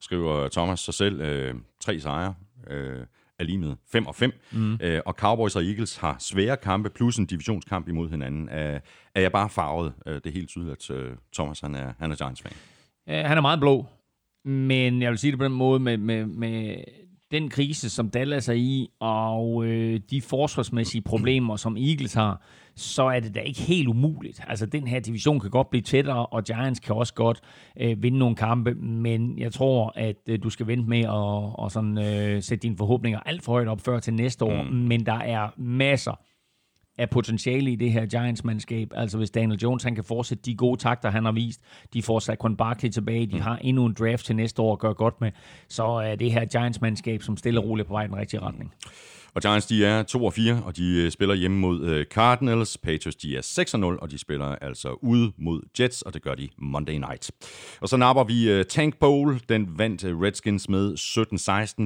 skriver 0.00 0.48
Thomas 0.48 0.80
sig 0.80 0.94
selv. 0.94 1.20
Uh, 1.20 1.60
tre 1.80 2.00
sejre. 2.00 2.34
Uh, 2.70 3.06
er 3.38 3.44
lige 3.44 3.58
med 3.58 3.76
5 3.92 4.06
og 4.06 4.14
5. 4.14 4.32
Mm. 4.52 4.78
Øh, 4.82 5.00
og 5.06 5.14
Cowboys 5.14 5.56
og 5.56 5.64
Eagles 5.64 5.96
har 5.96 6.16
svære 6.18 6.56
kampe, 6.56 6.90
plus 6.90 7.16
en 7.16 7.26
divisionskamp 7.26 7.88
imod 7.88 8.10
hinanden. 8.10 8.48
Er, 8.48 8.80
er 9.14 9.20
jeg 9.20 9.32
bare 9.32 9.50
farvet? 9.50 9.92
Øh, 10.06 10.14
det 10.14 10.26
er 10.26 10.30
helt 10.30 10.48
tydeligt, 10.48 10.90
at 10.90 10.96
uh, 10.96 11.16
Thomas 11.34 11.60
han 11.60 11.74
er, 11.74 11.92
han 11.98 12.12
er 12.12 12.16
Giants-fan. 12.16 12.52
Han 13.08 13.36
er 13.38 13.40
meget 13.40 13.60
blå, 13.60 13.86
men 14.44 15.02
jeg 15.02 15.10
vil 15.10 15.18
sige 15.18 15.30
det 15.30 15.38
på 15.38 15.44
den 15.44 15.52
måde, 15.52 15.80
med, 15.80 15.96
med, 15.96 16.26
med 16.26 16.76
den 17.30 17.48
krise, 17.48 17.90
som 17.90 18.10
Dallas 18.10 18.48
er 18.48 18.52
i, 18.52 18.88
og 19.00 19.64
øh, 19.64 20.00
de 20.10 20.22
forsvarsmæssige 20.22 21.02
problemer, 21.02 21.56
som 21.56 21.76
Eagles 21.76 22.14
har, 22.14 22.42
så 22.76 23.02
er 23.02 23.20
det 23.20 23.34
da 23.34 23.40
ikke 23.40 23.60
helt 23.60 23.88
umuligt. 23.88 24.40
Altså, 24.48 24.66
den 24.66 24.86
her 24.86 25.00
division 25.00 25.40
kan 25.40 25.50
godt 25.50 25.70
blive 25.70 25.82
tættere, 25.82 26.26
og 26.26 26.44
Giants 26.44 26.80
kan 26.80 26.94
også 26.94 27.14
godt 27.14 27.40
øh, 27.80 28.02
vinde 28.02 28.18
nogle 28.18 28.36
kampe, 28.36 28.74
men 28.74 29.38
jeg 29.38 29.52
tror, 29.52 29.92
at 29.94 30.16
øh, 30.28 30.42
du 30.42 30.50
skal 30.50 30.66
vente 30.66 30.88
med 30.88 31.00
at 31.00 31.10
og 31.54 31.72
sådan, 31.72 31.98
øh, 31.98 32.42
sætte 32.42 32.62
dine 32.62 32.76
forhåbninger 32.76 33.20
alt 33.20 33.42
for 33.42 33.52
højt 33.52 33.68
op 33.68 33.80
før 33.80 33.98
til 33.98 34.14
næste 34.14 34.44
år, 34.44 34.62
mm. 34.62 34.76
men 34.76 35.06
der 35.06 35.18
er 35.18 35.48
masser 35.56 36.20
af 36.98 37.10
potentiale 37.10 37.72
i 37.72 37.76
det 37.76 37.92
her 37.92 38.06
Giants-mandskab. 38.06 38.88
Altså 38.94 39.18
hvis 39.18 39.30
Daniel 39.30 39.60
Jones 39.60 39.82
han 39.82 39.94
kan 39.94 40.04
fortsætte 40.04 40.42
de 40.44 40.54
gode 40.54 40.80
takter, 40.80 41.10
han 41.10 41.24
har 41.24 41.32
vist, 41.32 41.60
de 41.94 42.02
får 42.02 42.18
Saquon 42.18 42.56
Barkley 42.56 42.90
tilbage, 42.90 43.26
de 43.26 43.36
mm. 43.36 43.42
har 43.42 43.56
endnu 43.56 43.86
en 43.86 43.94
draft 43.98 44.26
til 44.26 44.36
næste 44.36 44.62
år 44.62 44.72
at 44.72 44.78
gøre 44.78 44.94
godt 44.94 45.20
med, 45.20 45.30
så 45.68 45.84
er 45.84 46.16
det 46.16 46.32
her 46.32 46.44
Giants-mandskab, 46.44 47.22
som 47.22 47.36
stille 47.36 47.60
og 47.60 47.64
roligt 47.68 47.88
på 47.88 47.92
vej 47.92 48.04
i 48.04 48.06
den 48.06 48.16
rigtige 48.16 48.40
retning. 48.40 48.72
Og 49.36 49.42
Giants, 49.42 49.66
de 49.66 49.84
er 49.84 50.02
2 50.02 50.24
og 50.24 50.32
4, 50.32 50.62
og 50.64 50.76
de 50.76 51.02
øh, 51.04 51.10
spiller 51.10 51.34
hjemme 51.34 51.58
mod 51.58 51.80
øh, 51.84 52.04
Cardinals. 52.04 52.78
Patriots, 52.78 53.16
de 53.16 53.36
er 53.36 53.40
6 53.40 53.74
og 53.74 53.80
0, 53.80 53.98
og 54.02 54.10
de 54.10 54.18
spiller 54.18 54.46
altså 54.46 54.98
ude 55.02 55.32
mod 55.38 55.62
Jets, 55.80 56.02
og 56.02 56.14
det 56.14 56.22
gør 56.22 56.34
de 56.34 56.48
Monday 56.58 56.92
night. 56.92 57.30
Og 57.80 57.88
så 57.88 57.96
napper 57.96 58.24
vi 58.24 58.50
øh, 58.50 58.64
Tank 58.64 58.98
Bowl. 58.98 59.40
Den 59.48 59.78
vandt 59.78 60.04
Redskins 60.04 60.68
med 60.68 60.94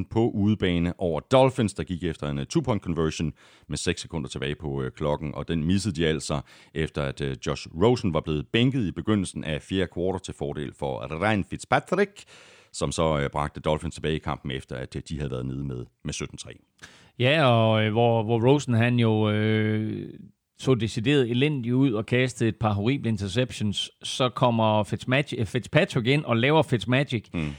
17-16 0.05 0.09
på 0.11 0.31
udebane 0.31 0.93
over 0.99 1.21
Dolphins, 1.21 1.75
der 1.75 1.83
gik 1.83 2.05
efter 2.05 2.29
en 2.29 2.39
two-point 2.39 2.83
conversion 2.83 3.33
med 3.69 3.77
6 3.77 4.01
sekunder 4.01 4.29
tilbage 4.29 4.55
på 4.55 4.85
klokken, 4.97 5.35
og 5.35 5.49
den 5.49 5.65
missede 5.65 5.95
de 5.95 6.07
altså 6.07 6.41
efter, 6.75 7.03
at 7.03 7.23
Josh 7.47 7.69
Rosen 7.83 8.15
var 8.15 8.21
blevet 8.21 8.47
bænket 8.53 8.87
i 8.87 8.93
begyndelsen 8.93 9.45
af 9.45 9.63
fjerde 9.63 9.89
kvartal 9.95 10.21
til 10.21 10.35
fordel 10.35 10.73
for 10.79 11.23
Ryan 11.23 11.45
Fitzpatrick, 11.45 12.25
som 12.73 12.93
så 12.93 13.29
bragte 13.33 13.61
Dolphins 13.61 13.95
tilbage 13.95 14.17
i 14.17 14.19
kampen 14.19 14.51
efter, 14.51 14.77
at 14.77 14.97
de 15.09 15.19
havde 15.19 15.31
været 15.31 15.47
nede 15.47 15.65
med, 15.65 15.85
med 16.05 16.15
17-3. 16.15 16.81
Ja, 17.21 17.45
og 17.45 17.85
øh, 17.85 17.93
hvor, 17.93 18.23
hvor 18.23 18.49
Rosen 18.49 18.75
han 18.75 18.99
jo 18.99 19.31
øh, 19.31 20.13
så 20.59 20.75
decideret 20.75 21.31
elendigt 21.31 21.75
ud 21.75 21.93
og 21.93 22.07
kastede 22.07 22.49
et 22.49 22.57
par 22.57 22.73
horrible 22.73 23.09
interceptions, 23.09 23.91
så 24.03 24.29
kommer 24.29 24.83
Fitzmagic, 24.83 25.49
Fitzpatrick 25.49 26.07
ind 26.07 26.25
og 26.25 26.37
laver 26.37 26.63
Fitzmagic, 26.63 27.29
mm. 27.35 27.51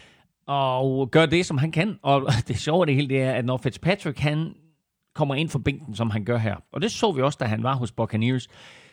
og 0.47 1.11
gør 1.11 1.25
det, 1.25 1.45
som 1.45 1.57
han 1.57 1.71
kan. 1.71 1.99
Og 2.01 2.21
det 2.47 2.57
sjove 2.57 2.85
det 2.85 2.95
hele, 2.95 3.09
det 3.09 3.21
er, 3.21 3.31
at 3.31 3.45
når 3.45 3.57
Fitzpatrick 3.57 4.19
han 4.19 4.53
kommer 5.15 5.35
ind 5.35 5.49
for 5.49 5.59
bænken, 5.59 5.95
som 5.95 6.09
han 6.09 6.25
gør 6.25 6.37
her, 6.37 6.55
og 6.73 6.81
det 6.81 6.91
så 6.91 7.11
vi 7.11 7.21
også, 7.21 7.37
da 7.41 7.45
han 7.45 7.63
var 7.63 7.75
hos 7.75 7.91
Buccaneers, 7.91 8.47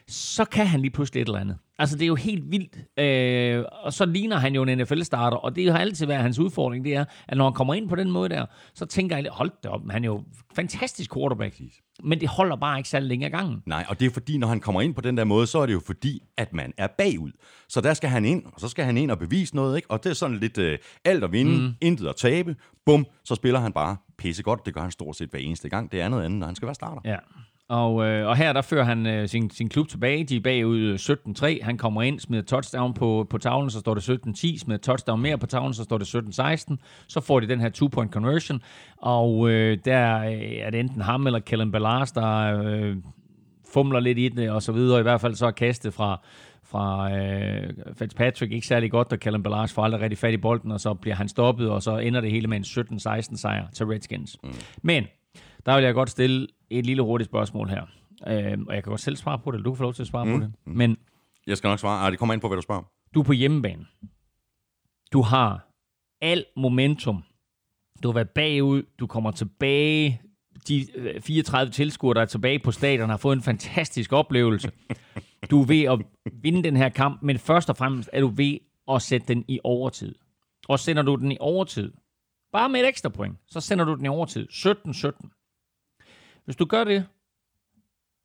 så 0.08 0.44
kan 0.44 0.66
han 0.66 0.80
lige 0.80 0.90
pludselig 0.90 1.20
et 1.20 1.28
eller 1.28 1.40
andet. 1.40 1.58
Altså, 1.78 1.96
det 1.96 2.02
er 2.02 2.06
jo 2.06 2.14
helt 2.14 2.50
vildt. 2.50 2.98
Øh, 2.98 3.64
og 3.82 3.92
så 3.92 4.06
ligner 4.06 4.36
han 4.36 4.54
jo 4.54 4.62
en 4.62 4.78
NFL-starter, 4.78 5.36
og 5.36 5.56
det 5.56 5.72
har 5.72 5.78
altid 5.78 6.06
været 6.06 6.22
hans 6.22 6.38
udfordring, 6.38 6.84
det 6.84 6.94
er, 6.94 7.04
at 7.28 7.36
når 7.36 7.44
han 7.44 7.52
kommer 7.52 7.74
ind 7.74 7.88
på 7.88 7.96
den 7.96 8.10
måde 8.10 8.28
der, 8.28 8.46
så 8.74 8.86
tænker 8.86 9.16
jeg, 9.16 9.26
hold 9.30 9.50
da 9.64 9.68
op, 9.68 9.90
han 9.90 10.04
er 10.04 10.08
jo 10.08 10.24
fantastisk 10.54 11.14
quarterback. 11.14 11.60
Men 12.02 12.20
det 12.20 12.28
holder 12.28 12.56
bare 12.56 12.78
ikke 12.78 12.88
særlig 12.88 13.08
længe 13.08 13.26
af 13.26 13.32
gangen. 13.32 13.62
Nej, 13.66 13.84
og 13.88 14.00
det 14.00 14.06
er 14.06 14.10
fordi, 14.10 14.38
når 14.38 14.46
han 14.46 14.60
kommer 14.60 14.80
ind 14.80 14.94
på 14.94 15.00
den 15.00 15.16
der 15.16 15.24
måde, 15.24 15.46
så 15.46 15.58
er 15.58 15.66
det 15.66 15.72
jo 15.72 15.80
fordi, 15.86 16.22
at 16.36 16.52
man 16.52 16.72
er 16.76 16.86
bagud. 16.86 17.30
Så 17.68 17.80
der 17.80 17.94
skal 17.94 18.10
han 18.10 18.24
ind, 18.24 18.42
og 18.44 18.60
så 18.60 18.68
skal 18.68 18.84
han 18.84 18.96
ind 18.96 19.10
og 19.10 19.18
bevise 19.18 19.56
noget, 19.56 19.76
ikke? 19.76 19.90
Og 19.90 20.04
det 20.04 20.10
er 20.10 20.14
sådan 20.14 20.38
lidt 20.38 20.58
øh, 20.58 20.78
alt 21.04 21.24
at 21.24 21.32
vinde, 21.32 21.58
mm. 21.58 21.74
intet 21.80 22.08
at 22.08 22.16
tabe. 22.16 22.56
Bum, 22.86 23.06
så 23.24 23.34
spiller 23.34 23.60
han 23.60 23.72
bare 23.72 23.96
pisse 24.18 24.42
godt. 24.42 24.66
Det 24.66 24.74
gør 24.74 24.80
han 24.80 24.90
stort 24.90 25.16
set 25.16 25.30
hver 25.30 25.38
eneste 25.38 25.68
gang. 25.68 25.92
Det 25.92 26.00
er 26.00 26.08
noget 26.08 26.24
andet, 26.24 26.38
når 26.38 26.46
han 26.46 26.56
skal 26.56 26.66
være 26.66 26.74
starter. 26.74 27.00
Ja, 27.04 27.16
Og, 27.68 28.04
øh, 28.04 28.26
og 28.26 28.36
her 28.36 28.52
der 28.52 28.62
fører 28.62 28.84
han 28.84 29.06
øh, 29.06 29.28
sin, 29.28 29.50
sin 29.50 29.68
klub 29.68 29.88
tilbage. 29.88 30.24
De 30.24 30.36
er 30.36 30.40
bagud 30.40 30.94
17-3. 31.60 31.64
Han 31.64 31.78
kommer 31.78 32.02
ind, 32.02 32.20
smider 32.20 32.42
touchdown 32.42 32.94
på, 32.94 33.26
på 33.30 33.38
tavlen, 33.38 33.70
så 33.70 33.80
står 33.80 33.94
det 33.94 34.10
17-10. 34.10 34.58
Smider 34.58 34.78
touchdown 34.78 35.20
mere 35.20 35.38
på 35.38 35.46
tavlen, 35.46 35.74
så 35.74 35.84
står 35.84 35.98
det 35.98 36.14
17-16. 36.14 36.76
Så 37.08 37.20
får 37.20 37.40
de 37.40 37.48
den 37.48 37.60
her 37.60 37.68
two-point 37.68 38.12
conversion. 38.12 38.62
Og 38.96 39.50
øh, 39.50 39.78
der 39.84 40.18
øh, 40.18 40.32
er 40.40 40.70
det 40.70 40.80
enten 40.80 41.00
ham 41.00 41.26
eller 41.26 41.38
Kellen 41.38 41.72
Ballars, 41.72 42.12
der 42.12 42.62
øh, 42.62 42.96
fumler 43.72 44.00
lidt 44.00 44.18
i 44.18 44.28
det 44.28 44.50
og 44.50 44.62
så 44.62 44.72
videre. 44.72 45.00
I 45.00 45.02
hvert 45.02 45.20
fald 45.20 45.34
så 45.34 45.46
er 45.46 45.50
kastet 45.50 45.94
fra, 45.94 46.20
fra 46.64 47.16
øh, 47.16 47.72
Fitzpatrick 47.98 48.52
ikke 48.52 48.66
særlig 48.66 48.90
godt, 48.90 49.12
og 49.12 49.20
Kellen 49.20 49.42
Ballars 49.42 49.72
får 49.72 49.82
aldrig 49.84 50.00
rigtig 50.00 50.18
fat 50.18 50.34
i 50.34 50.36
bolden, 50.36 50.72
og 50.72 50.80
så 50.80 50.94
bliver 50.94 51.14
han 51.14 51.28
stoppet, 51.28 51.70
og 51.70 51.82
så 51.82 51.98
ender 51.98 52.20
det 52.20 52.30
hele 52.30 52.46
med 52.46 52.56
en 52.56 52.64
17-16 52.64 53.36
sejr 53.36 53.66
til 53.72 53.86
Redskins. 53.86 54.36
Mm. 54.42 54.50
Men 54.82 55.04
der 55.66 55.74
vil 55.74 55.84
jeg 55.84 55.94
godt 55.94 56.10
stille 56.10 56.46
et 56.70 56.86
lille 56.86 57.02
hurtigt 57.02 57.30
spørgsmål 57.30 57.68
her. 57.68 57.82
Øh, 58.28 58.58
og 58.68 58.74
jeg 58.74 58.82
kan 58.84 58.90
godt 58.90 59.00
selv 59.00 59.16
svare 59.16 59.38
på 59.38 59.50
det, 59.50 59.64
du 59.64 59.70
kan 59.70 59.76
få 59.76 59.82
lov 59.82 59.94
til 59.94 60.02
at 60.02 60.06
svare 60.08 60.24
mm. 60.24 60.40
på 60.40 60.46
det. 60.46 60.52
Men 60.64 60.96
Jeg 61.46 61.56
skal 61.56 61.68
nok 61.68 61.78
svare. 61.78 62.00
Ah, 62.06 62.10
det 62.10 62.18
kommer 62.18 62.32
ind 62.32 62.40
på, 62.40 62.48
hvad 62.48 62.56
du 62.56 62.62
spørger. 62.62 62.82
du 63.14 63.20
er 63.20 63.24
på 63.24 63.32
hjemmebane. 63.32 63.86
Du 65.12 65.22
har 65.22 65.68
al 66.20 66.44
momentum. 66.56 67.24
Du 68.02 68.08
har 68.08 68.12
været 68.12 68.30
bagud. 68.30 68.82
Du 69.00 69.06
kommer 69.06 69.30
tilbage. 69.30 70.22
De 70.68 70.86
øh, 70.94 71.20
34 71.20 71.72
tilskuere, 71.72 72.14
der 72.14 72.20
er 72.20 72.24
tilbage 72.26 72.58
på 72.58 72.70
stadion, 72.72 73.10
har 73.10 73.16
fået 73.16 73.36
en 73.36 73.42
fantastisk 73.42 74.12
oplevelse. 74.12 74.70
Du 75.50 75.62
er 75.62 75.66
ved 75.66 75.82
at 75.82 75.98
vinde 76.42 76.62
den 76.62 76.76
her 76.76 76.88
kamp, 76.88 77.22
men 77.22 77.38
først 77.38 77.70
og 77.70 77.76
fremmest 77.76 78.10
er 78.12 78.20
du 78.20 78.28
ved 78.28 78.58
at 78.90 79.02
sætte 79.02 79.28
den 79.28 79.44
i 79.48 79.60
overtid. 79.64 80.14
Og 80.68 80.78
sender 80.78 81.02
du 81.02 81.14
den 81.14 81.32
i 81.32 81.36
overtid, 81.40 81.92
bare 82.52 82.68
med 82.68 82.80
et 82.80 82.88
ekstra 82.88 83.08
point, 83.08 83.36
så 83.46 83.60
sender 83.60 83.84
du 83.84 83.94
den 83.94 84.04
i 84.04 84.08
overtid. 84.08 84.48
17-17. 84.50 85.37
Hvis 86.48 86.56
du 86.56 86.64
gør 86.64 86.84
det, 86.84 87.06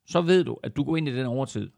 så 0.06 0.20
ved 0.20 0.44
du, 0.44 0.58
at 0.62 0.76
du 0.76 0.84
går 0.84 0.96
ind 0.96 1.08
i 1.08 1.16
den 1.16 1.26
overtid 1.26 1.70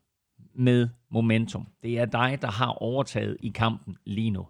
med 0.55 0.89
momentum. 1.09 1.67
Det 1.83 1.99
er 1.99 2.05
dig, 2.05 2.39
der 2.43 2.51
har 2.51 2.69
overtaget 2.69 3.37
i 3.41 3.49
kampen 3.49 3.97
lige 4.05 4.31
nu. 4.31 4.47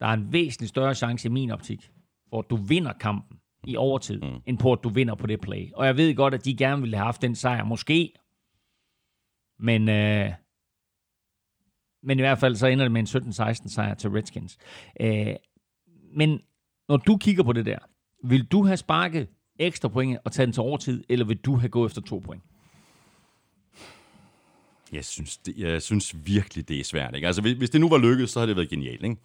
Der 0.00 0.06
er 0.06 0.12
en 0.12 0.32
væsentlig 0.32 0.68
større 0.68 0.94
chance 0.94 1.28
i 1.28 1.30
min 1.30 1.50
optik, 1.50 1.90
for 2.30 2.38
at 2.38 2.50
du 2.50 2.56
vinder 2.56 2.92
kampen 2.92 3.40
i 3.64 3.76
overtid, 3.76 4.20
mm. 4.20 4.40
end 4.46 4.58
på 4.58 4.72
at 4.72 4.78
du 4.84 4.88
vinder 4.88 5.14
på 5.14 5.26
det 5.26 5.40
play. 5.40 5.72
Og 5.72 5.86
jeg 5.86 5.96
ved 5.96 6.14
godt, 6.14 6.34
at 6.34 6.44
de 6.44 6.56
gerne 6.56 6.82
ville 6.82 6.96
have 6.96 7.04
haft 7.04 7.22
den 7.22 7.34
sejr, 7.34 7.64
måske. 7.64 8.12
Men, 9.58 9.88
øh, 9.88 10.32
men 12.02 12.18
i 12.18 12.22
hvert 12.22 12.38
fald 12.38 12.56
så 12.56 12.66
ender 12.66 12.84
det 12.84 12.92
med 12.92 13.00
en 13.00 13.06
17-16 13.06 13.68
sejr 13.68 13.94
til 13.94 14.10
Redskins. 14.10 14.58
Øh, 15.00 15.34
men 16.16 16.40
når 16.88 16.96
du 16.96 17.16
kigger 17.16 17.42
på 17.42 17.52
det 17.52 17.66
der, 17.66 17.78
vil 18.24 18.44
du 18.44 18.64
have 18.64 18.76
sparket 18.76 19.28
ekstra 19.58 19.88
point 19.88 20.18
og 20.24 20.32
tage 20.32 20.46
den 20.46 20.52
til 20.52 20.60
overtid, 20.60 21.04
eller 21.08 21.24
vil 21.24 21.36
du 21.36 21.56
have 21.56 21.68
gået 21.68 21.88
efter 21.88 22.00
to 22.00 22.18
point? 22.18 22.42
Jeg 24.92 25.04
synes, 25.04 25.36
det, 25.36 25.58
jeg 25.58 25.82
synes 25.82 26.16
virkelig, 26.26 26.68
det 26.68 26.80
er 26.80 26.84
svært. 26.84 27.14
Ikke? 27.14 27.26
Altså, 27.26 27.42
hvis, 27.42 27.58
hvis 27.58 27.70
det 27.70 27.80
nu 27.80 27.88
var 27.88 27.98
lykkedes, 27.98 28.30
så 28.30 28.38
havde 28.38 28.48
det 28.48 28.56
været 28.56 28.68
genialt. 28.68 29.04
Ikke? 29.04 29.16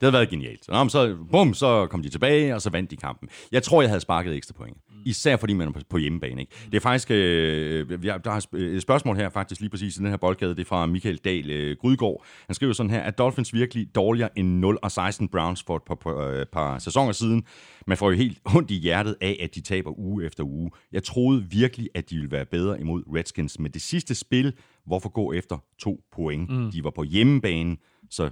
Det 0.00 0.06
havde 0.06 0.12
været 0.12 0.28
genialt. 0.28 0.64
Så, 0.64 0.72
nå, 0.72 0.84
men 0.84 0.90
så, 0.90 1.16
bum, 1.30 1.54
så 1.54 1.86
kom 1.86 2.02
de 2.02 2.08
tilbage, 2.08 2.54
og 2.54 2.62
så 2.62 2.70
vandt 2.70 2.90
de 2.90 2.96
kampen. 2.96 3.28
Jeg 3.52 3.62
tror, 3.62 3.82
jeg 3.82 3.90
havde 3.90 4.00
sparket 4.00 4.36
ekstra 4.36 4.54
point. 4.54 4.76
Især 5.04 5.36
fordi 5.36 5.52
man 5.52 5.68
er 5.68 5.72
på, 5.90 5.98
hjemmebane. 5.98 6.40
Ikke? 6.40 6.52
Det 6.66 6.74
er 6.74 6.80
faktisk, 6.80 7.10
øh, 7.10 8.04
har, 8.04 8.18
der 8.18 8.30
er 8.30 8.46
et 8.54 8.82
spørgsmål 8.82 9.16
her 9.16 9.30
faktisk 9.30 9.60
lige 9.60 9.70
præcis 9.70 9.96
i 9.96 9.98
den 9.98 10.08
her 10.08 10.16
boldgade. 10.16 10.54
Det 10.54 10.60
er 10.60 10.64
fra 10.64 10.86
Michael 10.86 11.16
Dahl 11.16 11.50
øh, 11.50 11.76
Grydgaard. 11.80 12.24
Han 12.46 12.54
skriver 12.54 12.72
sådan 12.72 12.90
her, 12.90 13.00
at 13.00 13.18
Dolphins 13.18 13.54
virkelig 13.54 13.94
dårligere 13.94 14.38
end 14.38 14.48
0 14.48 14.78
og 14.82 14.90
16 14.90 15.28
Browns 15.28 15.62
for 15.62 15.76
et 15.76 15.82
par, 15.82 15.94
par, 15.94 16.16
øh, 16.16 16.46
par 16.52 16.78
sæsoner 16.78 17.12
siden. 17.12 17.44
Man 17.86 17.96
får 17.96 18.10
jo 18.10 18.16
helt 18.16 18.38
ondt 18.56 18.70
i 18.70 18.74
hjertet 18.74 19.16
af, 19.20 19.36
at 19.40 19.54
de 19.54 19.60
taber 19.60 19.98
uge 19.98 20.24
efter 20.24 20.44
uge. 20.44 20.70
Jeg 20.92 21.02
troede 21.02 21.46
virkelig, 21.50 21.88
at 21.94 22.10
de 22.10 22.16
ville 22.16 22.30
være 22.30 22.44
bedre 22.44 22.80
imod 22.80 23.02
Redskins. 23.16 23.58
Men 23.58 23.72
det 23.72 23.82
sidste 23.82 24.14
spil, 24.14 24.52
hvorfor 24.86 25.08
gå 25.08 25.32
efter 25.32 25.58
to 25.78 26.00
point? 26.12 26.50
Mm. 26.50 26.70
De 26.70 26.84
var 26.84 26.90
på 26.90 27.02
hjemmebane, 27.02 27.76
så 28.10 28.30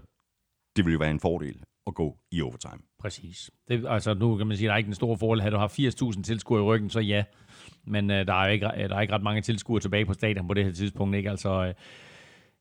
det 0.79 0.85
ville 0.85 0.95
jo 0.95 0.99
være 0.99 1.11
en 1.11 1.21
fordel 1.21 1.57
at 1.87 1.95
gå 1.95 2.19
i 2.33 2.43
overtime. 2.43 2.83
Præcis. 3.01 3.51
Det, 3.69 3.85
altså 3.89 4.15
nu 4.15 4.37
kan 4.37 4.47
man 4.47 4.57
sige, 4.57 4.67
at 4.67 4.69
der 4.69 4.75
er 4.75 4.79
ikke 4.79 4.89
en 4.89 4.95
stor 4.95 5.17
fordel. 5.17 5.41
Havde 5.41 5.55
du 5.55 5.59
haft 5.59 5.79
80.000 5.79 6.23
tilskuere 6.23 6.63
i 6.63 6.65
ryggen, 6.65 6.91
så 6.91 7.01
ja. 7.01 7.25
Men 7.85 8.11
øh, 8.11 8.27
der, 8.27 8.35
er 8.35 8.49
ikke, 8.49 8.65
der 8.65 8.97
er 8.97 9.01
ikke 9.01 9.15
ret 9.15 9.23
mange 9.23 9.41
tilskuere 9.41 9.81
tilbage 9.81 10.07
på 10.07 10.13
stadion 10.13 10.49
på 10.49 10.55
det 10.55 10.65
her 10.65 10.73
tidspunkt. 10.73 11.17
Ikke? 11.17 11.31
Altså, 11.31 11.65
øh, 11.65 11.75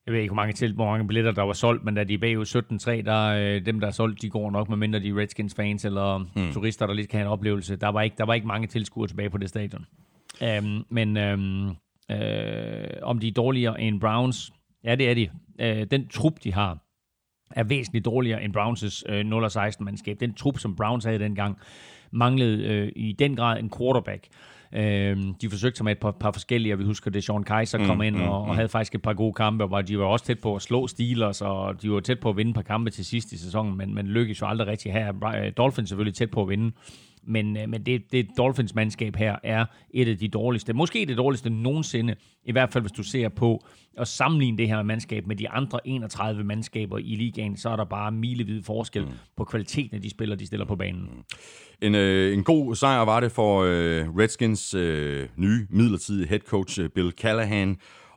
jeg 0.06 0.14
ved 0.14 0.20
ikke, 0.20 0.30
hvor 0.30 0.42
mange, 0.42 0.52
til, 0.52 0.74
hvor 0.74 0.84
mange 0.84 1.06
billetter, 1.06 1.32
der 1.32 1.42
var 1.42 1.52
solgt, 1.52 1.84
men 1.84 1.94
da 1.94 2.04
de 2.04 2.14
er 2.14 2.18
bagud 2.18 2.44
17-3, 2.44 3.02
der, 3.02 3.26
øh, 3.26 3.66
dem, 3.66 3.80
der 3.80 3.86
er 3.86 3.90
solgt, 3.90 4.22
de 4.22 4.30
går 4.30 4.50
nok, 4.50 4.68
med 4.68 4.76
mindre 4.76 5.00
de 5.00 5.08
er 5.08 5.18
Redskins-fans 5.18 5.84
eller 5.84 6.18
hmm. 6.18 6.52
turister, 6.52 6.86
der 6.86 6.94
lige 6.94 7.06
kan 7.06 7.18
have 7.18 7.26
en 7.26 7.32
oplevelse. 7.32 7.76
Der 7.76 7.88
var 7.88 8.02
ikke, 8.02 8.16
der 8.18 8.24
var 8.24 8.34
ikke 8.34 8.46
mange 8.46 8.66
tilskuere 8.66 9.08
tilbage 9.08 9.30
på 9.30 9.38
det 9.38 9.48
stadion. 9.48 9.86
Um, 10.58 10.86
men 10.88 11.16
um, 11.16 11.68
øh, 12.10 12.88
om 13.02 13.18
de 13.18 13.28
er 13.28 13.32
dårligere 13.32 13.80
end 13.80 14.00
Browns, 14.00 14.52
ja, 14.84 14.94
det 14.94 15.10
er 15.10 15.14
de. 15.14 15.28
Uh, 15.62 15.86
den 15.90 16.08
trup, 16.08 16.44
de 16.44 16.54
har, 16.54 16.78
er 17.50 17.64
væsentligt 17.64 18.04
dårligere 18.04 18.42
end 18.42 18.56
Browns' 18.56 19.12
øh, 19.12 19.20
0-16-mandskab. 19.20 20.16
Den 20.20 20.34
trup, 20.34 20.58
som 20.58 20.76
Browns 20.76 21.04
havde 21.04 21.18
dengang, 21.18 21.58
manglede 22.10 22.64
øh, 22.64 22.92
i 22.96 23.12
den 23.12 23.36
grad 23.36 23.58
en 23.58 23.70
quarterback. 23.78 24.26
Øh, 24.72 25.16
de 25.40 25.50
forsøgte 25.50 25.76
sig 25.76 25.84
med 25.84 25.92
et 25.92 25.98
par, 25.98 26.10
par 26.10 26.32
forskellige, 26.32 26.78
vi 26.78 26.84
husker, 26.84 27.10
det 27.10 27.24
Sean 27.24 27.42
Kaiser 27.44 27.86
kom 27.86 27.96
mm, 27.96 28.02
ind 28.02 28.16
og, 28.16 28.42
og 28.42 28.54
havde 28.54 28.68
faktisk 28.68 28.94
et 28.94 29.02
par 29.02 29.12
gode 29.12 29.32
kampe, 29.32 29.64
og 29.64 29.88
de 29.88 29.98
var 29.98 30.04
også 30.04 30.24
tæt 30.24 30.38
på 30.38 30.54
at 30.54 30.62
slå 30.62 30.86
Steelers, 30.86 31.42
og 31.42 31.82
de 31.82 31.90
var 31.90 32.00
tæt 32.00 32.20
på 32.20 32.30
at 32.30 32.36
vinde 32.36 32.50
et 32.50 32.54
par 32.54 32.62
kampe 32.62 32.90
til 32.90 33.04
sidst 33.04 33.32
i 33.32 33.38
sæsonen, 33.38 33.76
men, 33.76 33.94
men 33.94 34.06
lykkedes 34.06 34.40
jo 34.40 34.46
aldrig 34.46 34.68
rigtig 34.68 34.92
her. 34.92 35.50
Dolphins 35.56 35.88
selvfølgelig 35.88 36.14
tæt 36.14 36.30
på 36.30 36.42
at 36.42 36.48
vinde, 36.48 36.72
men, 37.24 37.56
øh, 37.56 37.68
men 37.68 37.86
det, 37.86 38.12
det 38.12 38.28
Dolphins 38.38 38.74
mandskab 38.74 39.16
her 39.16 39.36
er 39.42 39.64
et 39.90 40.08
af 40.08 40.18
de 40.18 40.28
dårligste, 40.28 40.72
måske 40.72 41.06
det 41.06 41.16
dårligste 41.16 41.50
nogensinde, 41.50 42.14
i 42.44 42.52
hvert 42.52 42.72
fald 42.72 42.82
hvis 42.82 42.92
du 42.92 43.02
ser 43.02 43.28
på 43.28 43.64
at 43.98 44.08
sammenligne 44.08 44.58
det 44.58 44.68
her 44.68 44.82
mandskab 44.82 45.26
med 45.26 45.36
de 45.36 45.50
andre 45.50 45.80
31 45.84 46.44
mandskaber 46.44 46.98
i 46.98 47.16
ligaen, 47.16 47.56
så 47.56 47.68
er 47.68 47.76
der 47.76 47.84
bare 47.84 48.12
milevid 48.12 48.62
forskel 48.62 49.04
mm. 49.04 49.10
på 49.36 49.44
kvaliteten 49.44 49.94
af 49.96 50.02
de 50.02 50.10
spillere, 50.10 50.38
de 50.38 50.46
stiller 50.46 50.66
på 50.66 50.76
banen. 50.76 51.02
Mm. 51.02 51.24
En, 51.82 51.94
øh, 51.94 52.34
en 52.34 52.44
god 52.44 52.74
sejr 52.74 53.04
var 53.04 53.20
det 53.20 53.32
for 53.32 53.62
øh, 53.62 54.16
Redskins 54.16 54.74
øh, 54.74 55.28
nye 55.36 55.66
midlertidige 55.70 56.28
head 56.28 56.40
coach 56.40 56.80
øh, 56.80 56.88
Bill 56.88 57.10
Callahan, 57.10 57.76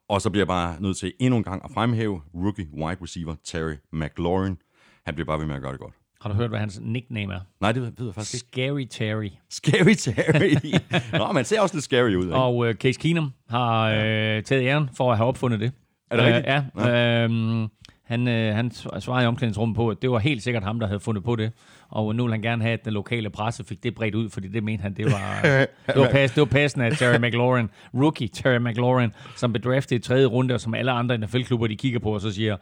og 0.09 0.21
så 0.21 0.29
bliver 0.29 0.41
jeg 0.41 0.47
bare 0.47 0.81
nødt 0.81 0.97
til 0.97 1.13
endnu 1.19 1.37
en 1.37 1.43
gang 1.43 1.61
at 1.65 1.71
fremhæve 1.71 2.21
rookie 2.35 2.67
wide 2.73 2.97
receiver 3.01 3.35
Terry 3.43 3.75
McLaurin. 3.93 4.57
Han 5.05 5.15
bliver 5.15 5.25
bare 5.25 5.39
ved 5.39 5.45
med 5.45 5.55
at 5.55 5.61
gøre 5.61 5.71
det 5.71 5.79
godt. 5.79 6.00
Har 6.21 6.29
du 6.29 6.35
hørt, 6.35 6.49
hvad 6.49 6.59
hans 6.59 6.79
nickname 6.83 7.33
er? 7.33 7.39
Nej, 7.61 7.71
det 7.71 7.81
ved 7.81 8.05
jeg 8.05 8.15
faktisk 8.15 8.33
ikke. 8.33 8.47
Scary 8.47 8.85
Terry. 8.89 9.29
Scary 9.49 9.93
Terry. 9.93 10.79
Nå, 11.19 11.31
man 11.31 11.45
ser 11.45 11.61
også 11.61 11.75
lidt 11.75 11.83
scary 11.83 12.15
ud. 12.15 12.25
Ikke? 12.25 12.35
Og 12.35 12.57
uh, 12.57 12.73
Case 12.73 12.99
Keenum 12.99 13.31
har 13.49 13.89
øh, 13.89 14.43
taget 14.43 14.67
æren 14.67 14.89
for 14.97 15.11
at 15.11 15.17
have 15.17 15.27
opfundet 15.27 15.59
det. 15.59 15.71
Er 16.11 16.15
det 16.15 16.25
rigtigt? 16.25 16.47
Uh, 16.75 16.81
ja. 16.87 17.25
Uh, 17.25 17.69
han, 18.11 18.27
øh, 18.27 18.55
han 18.55 18.71
svarede 18.99 19.23
i 19.23 19.27
omklædningsrummet 19.27 19.75
på, 19.75 19.89
at 19.89 20.01
det 20.01 20.11
var 20.11 20.19
helt 20.19 20.43
sikkert 20.43 20.63
ham, 20.63 20.79
der 20.79 20.87
havde 20.87 20.99
fundet 20.99 21.23
på 21.23 21.35
det. 21.35 21.51
Og 21.89 22.15
nu 22.15 22.23
vil 22.23 22.31
han 22.31 22.41
gerne 22.41 22.61
have, 22.61 22.73
at 22.73 22.85
den 22.85 22.93
lokale 22.93 23.29
presse 23.29 23.63
fik 23.63 23.83
det 23.83 23.95
bredt 23.95 24.15
ud, 24.15 24.29
fordi 24.29 24.47
det 24.47 24.63
mente 24.63 24.81
han, 24.81 24.93
det 24.93 25.05
var, 25.05 25.41
det 25.93 25.95
var, 25.95 26.09
pass, 26.09 26.33
det 26.33 26.41
var 26.41 26.45
passende 26.45 26.85
af 26.85 26.91
Terry 26.91 27.17
McLaurin, 27.17 27.69
rookie 27.93 28.27
Terry 28.27 28.57
McLaurin, 28.57 29.11
som 29.35 29.53
blev 29.53 29.63
draftet 29.63 29.95
i 29.95 29.99
tredje 29.99 30.25
runde, 30.25 30.53
og 30.53 30.61
som 30.61 30.73
alle 30.73 30.91
andre 30.91 31.17
NFL-klubber, 31.17 31.67
de 31.67 31.75
kigger 31.75 31.99
på, 31.99 32.13
og 32.13 32.21
så 32.21 32.31
siger, 32.31 32.57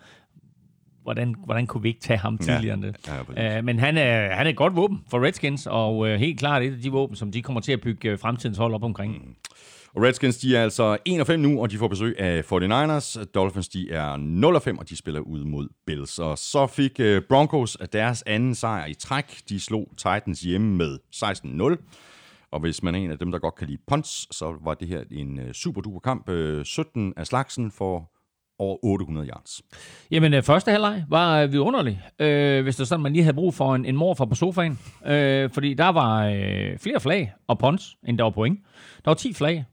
hvordan, 1.10 1.36
hvordan 1.45 1.68
kunne 1.68 1.84
vi 1.84 1.89
ikke 1.89 1.99
tage 1.99 2.20
ham 2.20 2.38
tidligere 2.38 2.74
end 2.74 2.84
det? 2.84 2.95
Ja, 3.38 3.60
uh, 3.60 3.66
men 3.66 3.80
han 3.80 3.97
er, 3.97 4.36
han 4.36 4.45
er 4.45 4.49
et 4.49 4.55
godt 4.55 4.76
våben 4.76 4.99
for 5.10 5.26
Redskins, 5.26 5.68
og 5.68 5.97
uh, 5.97 6.07
helt 6.07 6.39
klart 6.39 6.64
et 6.64 6.74
af 6.74 6.82
de 6.82 6.91
våben, 6.91 7.16
som 7.16 7.32
de 7.32 7.41
kommer 7.41 7.62
til 7.62 7.72
at 7.72 7.82
bygge 7.82 8.14
uh, 8.14 8.20
fremtidens 8.20 8.57
hold 8.57 8.74
op 8.74 8.84
omkring. 8.84 9.14
Mm. 9.14 9.36
Og 9.95 10.03
Redskins, 10.03 10.38
de 10.38 10.55
er 10.55 10.64
altså 10.64 10.97
1 11.05 11.28
5 11.28 11.39
nu, 11.39 11.62
og 11.62 11.72
de 11.72 11.78
får 11.78 11.88
besøg 11.88 12.20
af 12.20 12.41
49ers. 12.51 13.24
Dolphins, 13.24 13.68
de 13.68 13.91
er 13.91 14.18
0 14.18 14.62
5, 14.62 14.78
og 14.78 14.89
de 14.89 14.97
spiller 14.97 15.20
ud 15.20 15.43
mod 15.43 15.70
Bills. 15.86 16.20
Og 16.20 16.38
så 16.38 16.68
fik 16.68 16.99
uh, 16.99 17.18
Broncos 17.30 17.78
deres 17.93 18.24
anden 18.28 18.55
sejr 18.55 18.86
i 18.86 18.93
træk. 18.93 19.41
De 19.49 19.60
slog 19.60 19.89
Titans 19.97 20.41
hjemme 20.41 20.76
med 20.76 20.97
16-0. 21.16 21.95
Og 22.51 22.60
hvis 22.60 22.84
man 22.84 22.95
er 22.95 22.99
en 22.99 23.12
af 23.12 23.20
dem, 23.20 23.32
der 23.32 23.39
godt 23.39 23.55
kan 23.55 23.68
lide 23.68 23.82
punts, 23.88 24.38
så 24.38 24.57
var 24.64 24.74
det 24.74 24.88
her 24.88 25.03
en 25.12 25.53
super 25.53 25.82
duper 25.82 25.99
kamp. 25.99 26.30
Uh, 26.30 26.64
17 26.64 27.14
af 27.18 27.28
slagsen 27.28 27.72
for 27.72 28.18
over 28.60 28.78
800 28.84 29.28
yards. 29.28 29.62
Jamen, 30.12 30.34
øh, 30.34 30.43
første 30.43 30.72
halvleg 30.72 31.03
var 31.10 31.45
vi 31.45 31.51
vidunderlig, 31.51 32.01
øh, 32.20 32.64
hvis 32.64 32.76
det 32.76 32.88
sådan, 32.88 33.03
man 33.03 33.14
lige 33.14 33.24
havde 33.24 33.36
brug 33.36 33.53
for 33.53 33.76
en, 33.76 33.86
en 33.86 33.95
morfar 33.95 34.26
på 34.26 34.36
sofaen. 34.36 34.80
Øh, 35.05 35.49
fordi 35.49 35.74
der 35.74 35.89
var 35.89 36.26
øh, 36.26 36.78
flere 36.78 36.99
flag 36.99 37.34
og 37.47 37.60
punts, 37.60 37.95
end 38.07 38.18
der 38.18 38.24
var 38.24 38.32
point. 38.32 38.60
Der 39.05 39.12
var 39.12 39.16
10 39.16 39.34
flag. 39.34 39.66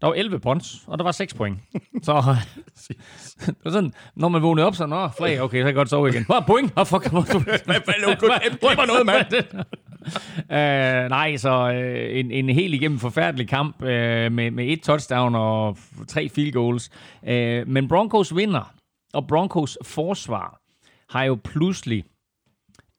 Der 0.00 0.06
var 0.06 0.14
11 0.14 0.38
punts, 0.38 0.82
og 0.86 0.98
der 0.98 1.04
var 1.04 1.12
6 1.12 1.34
point. 1.34 1.58
Så 2.02 2.12
det 3.46 3.56
var 3.64 3.70
sådan, 3.70 3.92
når 4.16 4.28
man 4.28 4.42
vågnede 4.42 4.66
op, 4.66 4.74
så 4.74 4.86
nå, 4.86 5.08
flag, 5.08 5.40
okay, 5.40 5.56
så 5.56 5.60
kan 5.60 5.66
jeg 5.66 5.74
godt 5.74 5.90
sove 5.90 6.08
igen. 6.08 6.24
Hvor 6.24 6.44
point? 6.46 6.72
Hvor 6.72 6.84
fuck? 6.84 7.10
Hvad 7.12 8.76
var 8.76 8.86
noget, 8.86 9.06
mand? 9.06 9.26
uh, 10.36 11.10
nej, 11.10 11.36
så 11.36 11.68
uh, 11.68 12.18
en, 12.18 12.30
en 12.30 12.48
helt 12.48 12.74
igennem 12.74 12.98
forfærdelig 12.98 13.48
kamp 13.48 13.76
uh, 13.82 13.86
med, 13.86 14.50
med 14.50 14.68
et 14.68 14.82
touchdown 14.82 15.34
og 15.34 15.78
tre 16.08 16.28
field 16.28 16.52
goals. 16.52 16.90
Uh, 17.22 17.28
men 17.68 17.88
Broncos 17.88 18.36
vinder, 18.36 18.74
og 19.12 19.26
Broncos 19.26 19.78
forsvar 19.82 20.60
har 21.10 21.24
jo 21.24 21.38
pludselig 21.44 22.04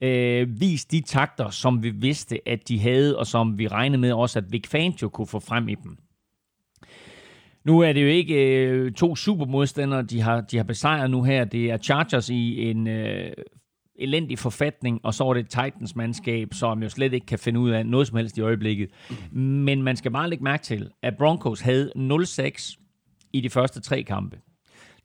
uh, 0.06 0.62
vist 0.62 0.92
de 0.92 1.02
takter, 1.02 1.50
som 1.50 1.84
vi 1.84 1.90
vidste, 1.90 2.40
at 2.46 2.68
de 2.68 2.80
havde, 2.80 3.18
og 3.18 3.28
som 3.28 3.58
vi 3.58 3.68
regnede 3.68 4.02
med 4.02 4.14
også, 4.14 4.40
at 4.40 4.52
Vic 4.52 4.68
Fangio 4.68 5.10
kunne 5.10 5.28
få 5.28 5.40
frem 5.40 5.70
i 5.70 5.76
dem. 5.76 5.98
Nu 7.70 7.80
er 7.80 7.94
det 7.94 8.02
jo 8.02 8.08
ikke 8.08 8.66
øh, 8.66 8.92
to 8.92 9.16
supermodstandere, 9.16 10.02
de 10.02 10.22
har, 10.22 10.42
de 10.42 10.58
har 10.58 10.64
besejret 10.64 11.12
nu 11.12 11.24
her. 11.24 11.46
Det 11.46 11.72
er 11.72 11.78
Chargers 11.78 12.30
i 12.30 12.70
en 12.70 12.88
øh, 12.88 13.32
elendig 13.96 14.40
forfatning, 14.40 15.00
og 15.04 15.14
så 15.14 15.24
er 15.24 15.34
det 15.34 15.50
Titans 15.50 15.96
mandskab, 15.96 16.54
som 16.54 16.84
jo 16.84 16.90
slet 16.90 17.14
ikke 17.14 17.26
kan 17.26 17.40
finde 17.40 17.60
ud 17.60 17.70
af 17.70 17.86
noget 17.86 18.08
som 18.08 18.18
helst 18.18 18.38
i 18.38 18.42
øjeblikket. 18.42 18.90
Men 19.32 19.84
man 19.84 19.96
skal 19.96 20.12
bare 20.12 20.30
lægge 20.30 20.44
mærke 20.44 20.64
til, 20.64 20.92
at 21.02 21.18
Broncos 21.18 21.60
havde 21.60 21.92
0-6 21.96 22.78
i 23.34 23.42
de 23.42 23.50
første 23.50 23.82
tre 23.82 24.04
kampe. 24.04 24.40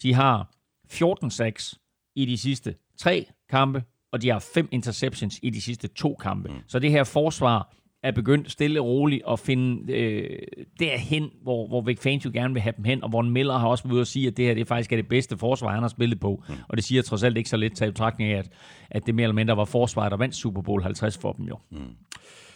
De 0.02 0.14
har 0.14 0.50
14-6 0.92 2.12
i 2.16 2.26
de 2.26 2.38
sidste 2.38 2.74
tre 2.98 3.26
kampe, 3.50 3.82
og 4.12 4.22
de 4.22 4.28
har 4.28 4.38
fem 4.54 4.68
interceptions 4.72 5.40
i 5.42 5.50
de 5.50 5.60
sidste 5.60 5.88
to 5.88 6.14
kampe. 6.14 6.48
Mm. 6.48 6.58
Så 6.66 6.78
det 6.78 6.90
her 6.90 7.04
forsvar 7.04 7.74
er 8.04 8.12
begyndt 8.12 8.50
stille 8.50 8.80
og 8.80 8.86
roligt 8.86 9.22
at 9.28 9.38
finde 9.38 9.92
øh, 9.92 10.38
derhen, 10.78 11.30
hvor, 11.42 11.68
hvor 11.68 11.80
Vic 11.80 11.98
Fangio 12.00 12.30
gerne 12.34 12.54
vil 12.54 12.62
have 12.62 12.74
dem 12.76 12.84
hen, 12.84 13.04
og 13.04 13.08
hvor 13.08 13.22
Miller 13.22 13.58
har 13.58 13.68
også 13.68 13.84
været 13.84 13.92
ude 13.92 14.00
at 14.00 14.06
sige, 14.06 14.26
at 14.26 14.36
det 14.36 14.44
her 14.44 14.54
det 14.54 14.68
faktisk 14.68 14.92
er 14.92 14.96
det 14.96 15.08
bedste 15.08 15.38
forsvar, 15.38 15.68
han 15.68 15.82
har 15.82 15.88
spillet 15.88 16.20
på. 16.20 16.42
Mm. 16.48 16.54
Og 16.68 16.76
det 16.76 16.84
siger 16.84 17.02
trods 17.02 17.22
alt 17.22 17.36
ikke 17.36 17.50
så 17.50 17.56
lidt 17.56 17.76
til 17.76 17.86
betragtning 17.86 18.32
af, 18.32 18.38
at, 18.38 18.48
at 18.90 19.06
det 19.06 19.14
mere 19.14 19.24
eller 19.24 19.34
mindre 19.34 19.56
var 19.56 19.64
forsvaret, 19.64 20.10
der 20.10 20.16
vandt 20.16 20.34
Super 20.34 20.62
Bowl 20.62 20.82
50 20.82 21.18
for 21.18 21.32
dem 21.32 21.44
jo. 21.46 21.58
Mm. 21.70 21.78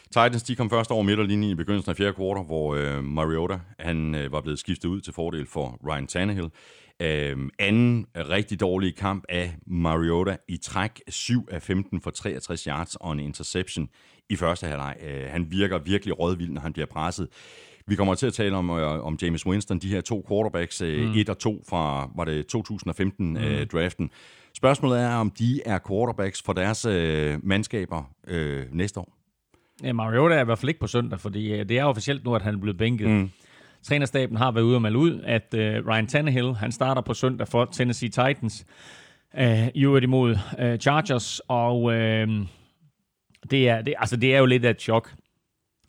Titans 0.06 0.42
de 0.42 0.56
kom 0.56 0.70
først 0.70 0.90
over 0.90 1.02
midterlinjen 1.02 1.50
i 1.50 1.54
begyndelsen 1.54 1.90
af 1.90 1.96
fjerde 1.96 2.12
kvartal, 2.12 2.44
hvor 2.44 2.74
øh, 2.74 3.04
Mariota 3.04 3.58
han, 3.78 4.14
øh, 4.14 4.32
var 4.32 4.40
blevet 4.40 4.58
skiftet 4.58 4.88
ud 4.88 5.00
til 5.00 5.12
fordel 5.12 5.46
for 5.46 5.80
Ryan 5.88 6.06
Tannehill. 6.06 6.50
Øh, 7.02 7.36
anden 7.58 8.06
rigtig 8.16 8.60
dårlig 8.60 8.96
kamp 8.96 9.24
af 9.28 9.54
Mariota 9.66 10.36
i 10.48 10.56
træk 10.56 11.02
7 11.08 11.48
af 11.50 11.62
15 11.62 12.00
for 12.00 12.10
63 12.10 12.64
yards 12.64 12.96
og 12.96 13.12
en 13.12 13.20
interception 13.20 13.88
i 14.30 14.36
første 14.36 14.66
halvleg. 14.66 14.96
Øh, 15.06 15.30
han 15.30 15.46
virker 15.50 15.78
virkelig 15.78 16.18
rådvild, 16.18 16.50
når 16.50 16.60
han 16.60 16.72
bliver 16.72 16.86
presset. 16.86 17.28
Vi 17.86 17.94
kommer 17.94 18.14
til 18.14 18.26
at 18.26 18.32
tale 18.32 18.56
om, 18.56 18.70
øh, 18.70 19.06
om 19.06 19.18
James 19.22 19.46
Winston, 19.46 19.78
de 19.78 19.88
her 19.88 20.00
to 20.00 20.26
quarterbacks, 20.28 20.80
øh, 20.80 21.08
mm. 21.08 21.12
1 21.16 21.28
og 21.28 21.38
2 21.38 21.64
fra, 21.68 22.10
var 22.16 22.24
det 22.24 22.46
2015-draften. 22.56 24.04
Mm. 24.04 24.10
Spørgsmålet 24.56 25.00
er, 25.00 25.14
om 25.14 25.30
de 25.30 25.60
er 25.66 25.78
quarterbacks 25.88 26.42
for 26.42 26.52
deres 26.52 26.84
øh, 26.84 27.38
mandskaber 27.42 28.10
øh, 28.26 28.66
næste 28.72 29.00
år. 29.00 29.14
Ja, 29.82 29.92
Mariota 29.92 30.34
er 30.34 30.40
i 30.40 30.44
hvert 30.44 30.58
fald 30.58 30.68
ikke 30.68 30.80
på 30.80 30.86
søndag, 30.86 31.20
fordi 31.20 31.52
øh, 31.52 31.68
det 31.68 31.78
er 31.78 31.84
officielt 31.84 32.24
nu, 32.24 32.34
at 32.34 32.42
han 32.42 32.54
er 32.54 32.58
blevet 32.58 32.78
bænket. 32.78 33.08
Mm. 33.08 33.30
Trænerstaben 33.82 34.36
har 34.36 34.52
været 34.52 34.64
ude 34.64 34.76
og 34.76 34.82
melde 34.82 34.98
ud, 34.98 35.20
at 35.24 35.54
øh, 35.54 35.86
Ryan 35.86 36.06
Tannehill, 36.06 36.54
han 36.54 36.72
starter 36.72 37.02
på 37.02 37.14
søndag 37.14 37.48
for 37.48 37.64
Tennessee 37.64 38.08
Titans. 38.08 38.66
Øh, 39.38 39.68
i 39.74 39.84
øvrigt 39.84 40.04
imod 40.04 40.36
øh, 40.58 40.78
Chargers, 40.78 41.40
og 41.48 41.92
øh, 41.92 42.28
det, 43.50 43.68
er, 43.68 43.82
det, 43.82 43.94
altså, 43.98 44.16
det 44.16 44.34
er 44.34 44.38
jo 44.38 44.46
lidt 44.46 44.64
af 44.64 44.70
et 44.70 44.80
chok. 44.80 45.14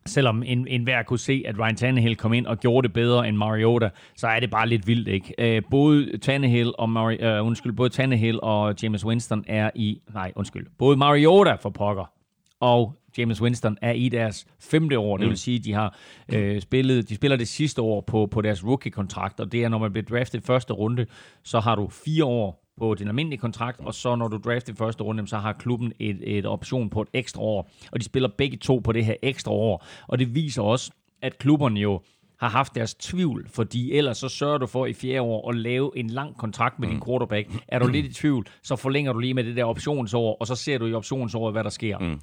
Selvom 0.05 0.43
en, 0.43 0.67
en 0.67 0.83
hver 0.83 1.03
kunne 1.03 1.19
se, 1.19 1.43
at 1.47 1.59
Ryan 1.59 1.75
Tannehill 1.75 2.15
kom 2.15 2.33
ind 2.33 2.47
og 2.47 2.59
gjorde 2.59 2.87
det 2.87 2.93
bedre 2.93 3.27
end 3.27 3.37
Mariota, 3.37 3.89
så 4.15 4.27
er 4.27 4.39
det 4.39 4.51
bare 4.51 4.67
lidt 4.67 4.87
vildt, 4.87 5.07
ikke? 5.07 5.33
Øh, 5.37 5.61
både 5.71 6.17
Tannehill 6.17 6.73
og 6.77 6.89
Mari, 6.89 7.15
øh, 7.15 7.45
undskyld, 7.45 7.73
både 7.73 7.89
Tannehill 7.89 8.39
og 8.43 8.75
James 8.83 9.05
Winston 9.05 9.43
er 9.47 9.69
i, 9.75 10.01
nej, 10.13 10.31
undskyld, 10.35 10.67
både 10.77 10.97
Mariota 10.97 11.53
for 11.53 11.69
pokker 11.69 12.11
og 12.59 12.95
James 13.17 13.41
Winston 13.41 13.77
er 13.81 13.91
i 13.91 14.09
deres 14.09 14.47
femte 14.59 14.99
år. 14.99 15.17
Mm. 15.17 15.19
Det 15.19 15.25
vil 15.25 15.31
mm. 15.31 15.35
sige, 15.35 15.57
at 15.57 15.65
de 15.65 15.73
har 15.73 15.97
øh, 16.33 16.61
spillet, 16.61 17.09
de 17.09 17.15
spiller 17.15 17.37
det 17.37 17.47
sidste 17.47 17.81
år 17.81 18.01
på, 18.01 18.25
på 18.25 18.41
deres 18.41 18.65
rookie-kontrakt, 18.65 19.39
og 19.39 19.51
det 19.51 19.63
er, 19.63 19.69
når 19.69 19.77
man 19.77 19.91
bliver 19.91 20.05
draftet 20.05 20.43
første 20.43 20.73
runde, 20.73 21.05
så 21.43 21.59
har 21.59 21.75
du 21.75 21.87
fire 21.87 22.25
år 22.25 22.68
på 22.80 22.95
din 22.95 23.07
almindelige 23.07 23.39
kontrakt, 23.39 23.80
og 23.80 23.93
så 23.93 24.15
når 24.15 24.27
du 24.27 24.38
drafter 24.38 24.73
i 24.73 24.75
første 24.75 25.03
runde, 25.03 25.27
så 25.27 25.38
har 25.38 25.53
klubben 25.53 25.93
et, 25.99 26.38
et 26.38 26.45
option 26.45 26.89
på 26.89 27.01
et 27.01 27.07
ekstra 27.13 27.41
år, 27.41 27.69
og 27.91 27.99
de 27.99 28.05
spiller 28.05 28.30
begge 28.38 28.57
to 28.57 28.80
på 28.80 28.91
det 28.91 29.05
her 29.05 29.15
ekstra 29.21 29.51
år, 29.51 29.86
og 30.07 30.19
det 30.19 30.36
viser 30.36 30.61
også, 30.61 30.91
at 31.21 31.38
klubberne 31.38 31.80
jo 31.80 32.01
har 32.39 32.49
haft 32.49 32.75
deres 32.75 32.95
tvivl, 32.95 33.47
fordi 33.49 33.91
ellers 33.91 34.17
så 34.17 34.30
sørger 34.30 34.57
du 34.57 34.67
for 34.67 34.86
i 34.86 34.93
fjerde 34.93 35.21
år 35.21 35.49
at 35.49 35.55
lave 35.55 35.91
en 35.95 36.09
lang 36.09 36.38
kontrakt 36.38 36.80
med 36.80 36.88
din 36.88 36.97
mm. 36.97 37.05
quarterback. 37.05 37.49
Er 37.67 37.80
du 37.80 37.88
lidt 37.88 38.05
i 38.05 38.13
tvivl, 38.13 38.47
så 38.63 38.75
forlænger 38.75 39.13
du 39.13 39.19
lige 39.19 39.34
med 39.34 39.43
det 39.43 39.55
der 39.55 39.63
optionsår, 39.63 40.38
og 40.39 40.47
så 40.47 40.55
ser 40.55 40.77
du 40.77 40.86
i 40.86 40.93
optionsåret, 40.93 41.53
hvad 41.53 41.63
der 41.63 41.69
sker. 41.69 41.97
Mm. 41.97 42.21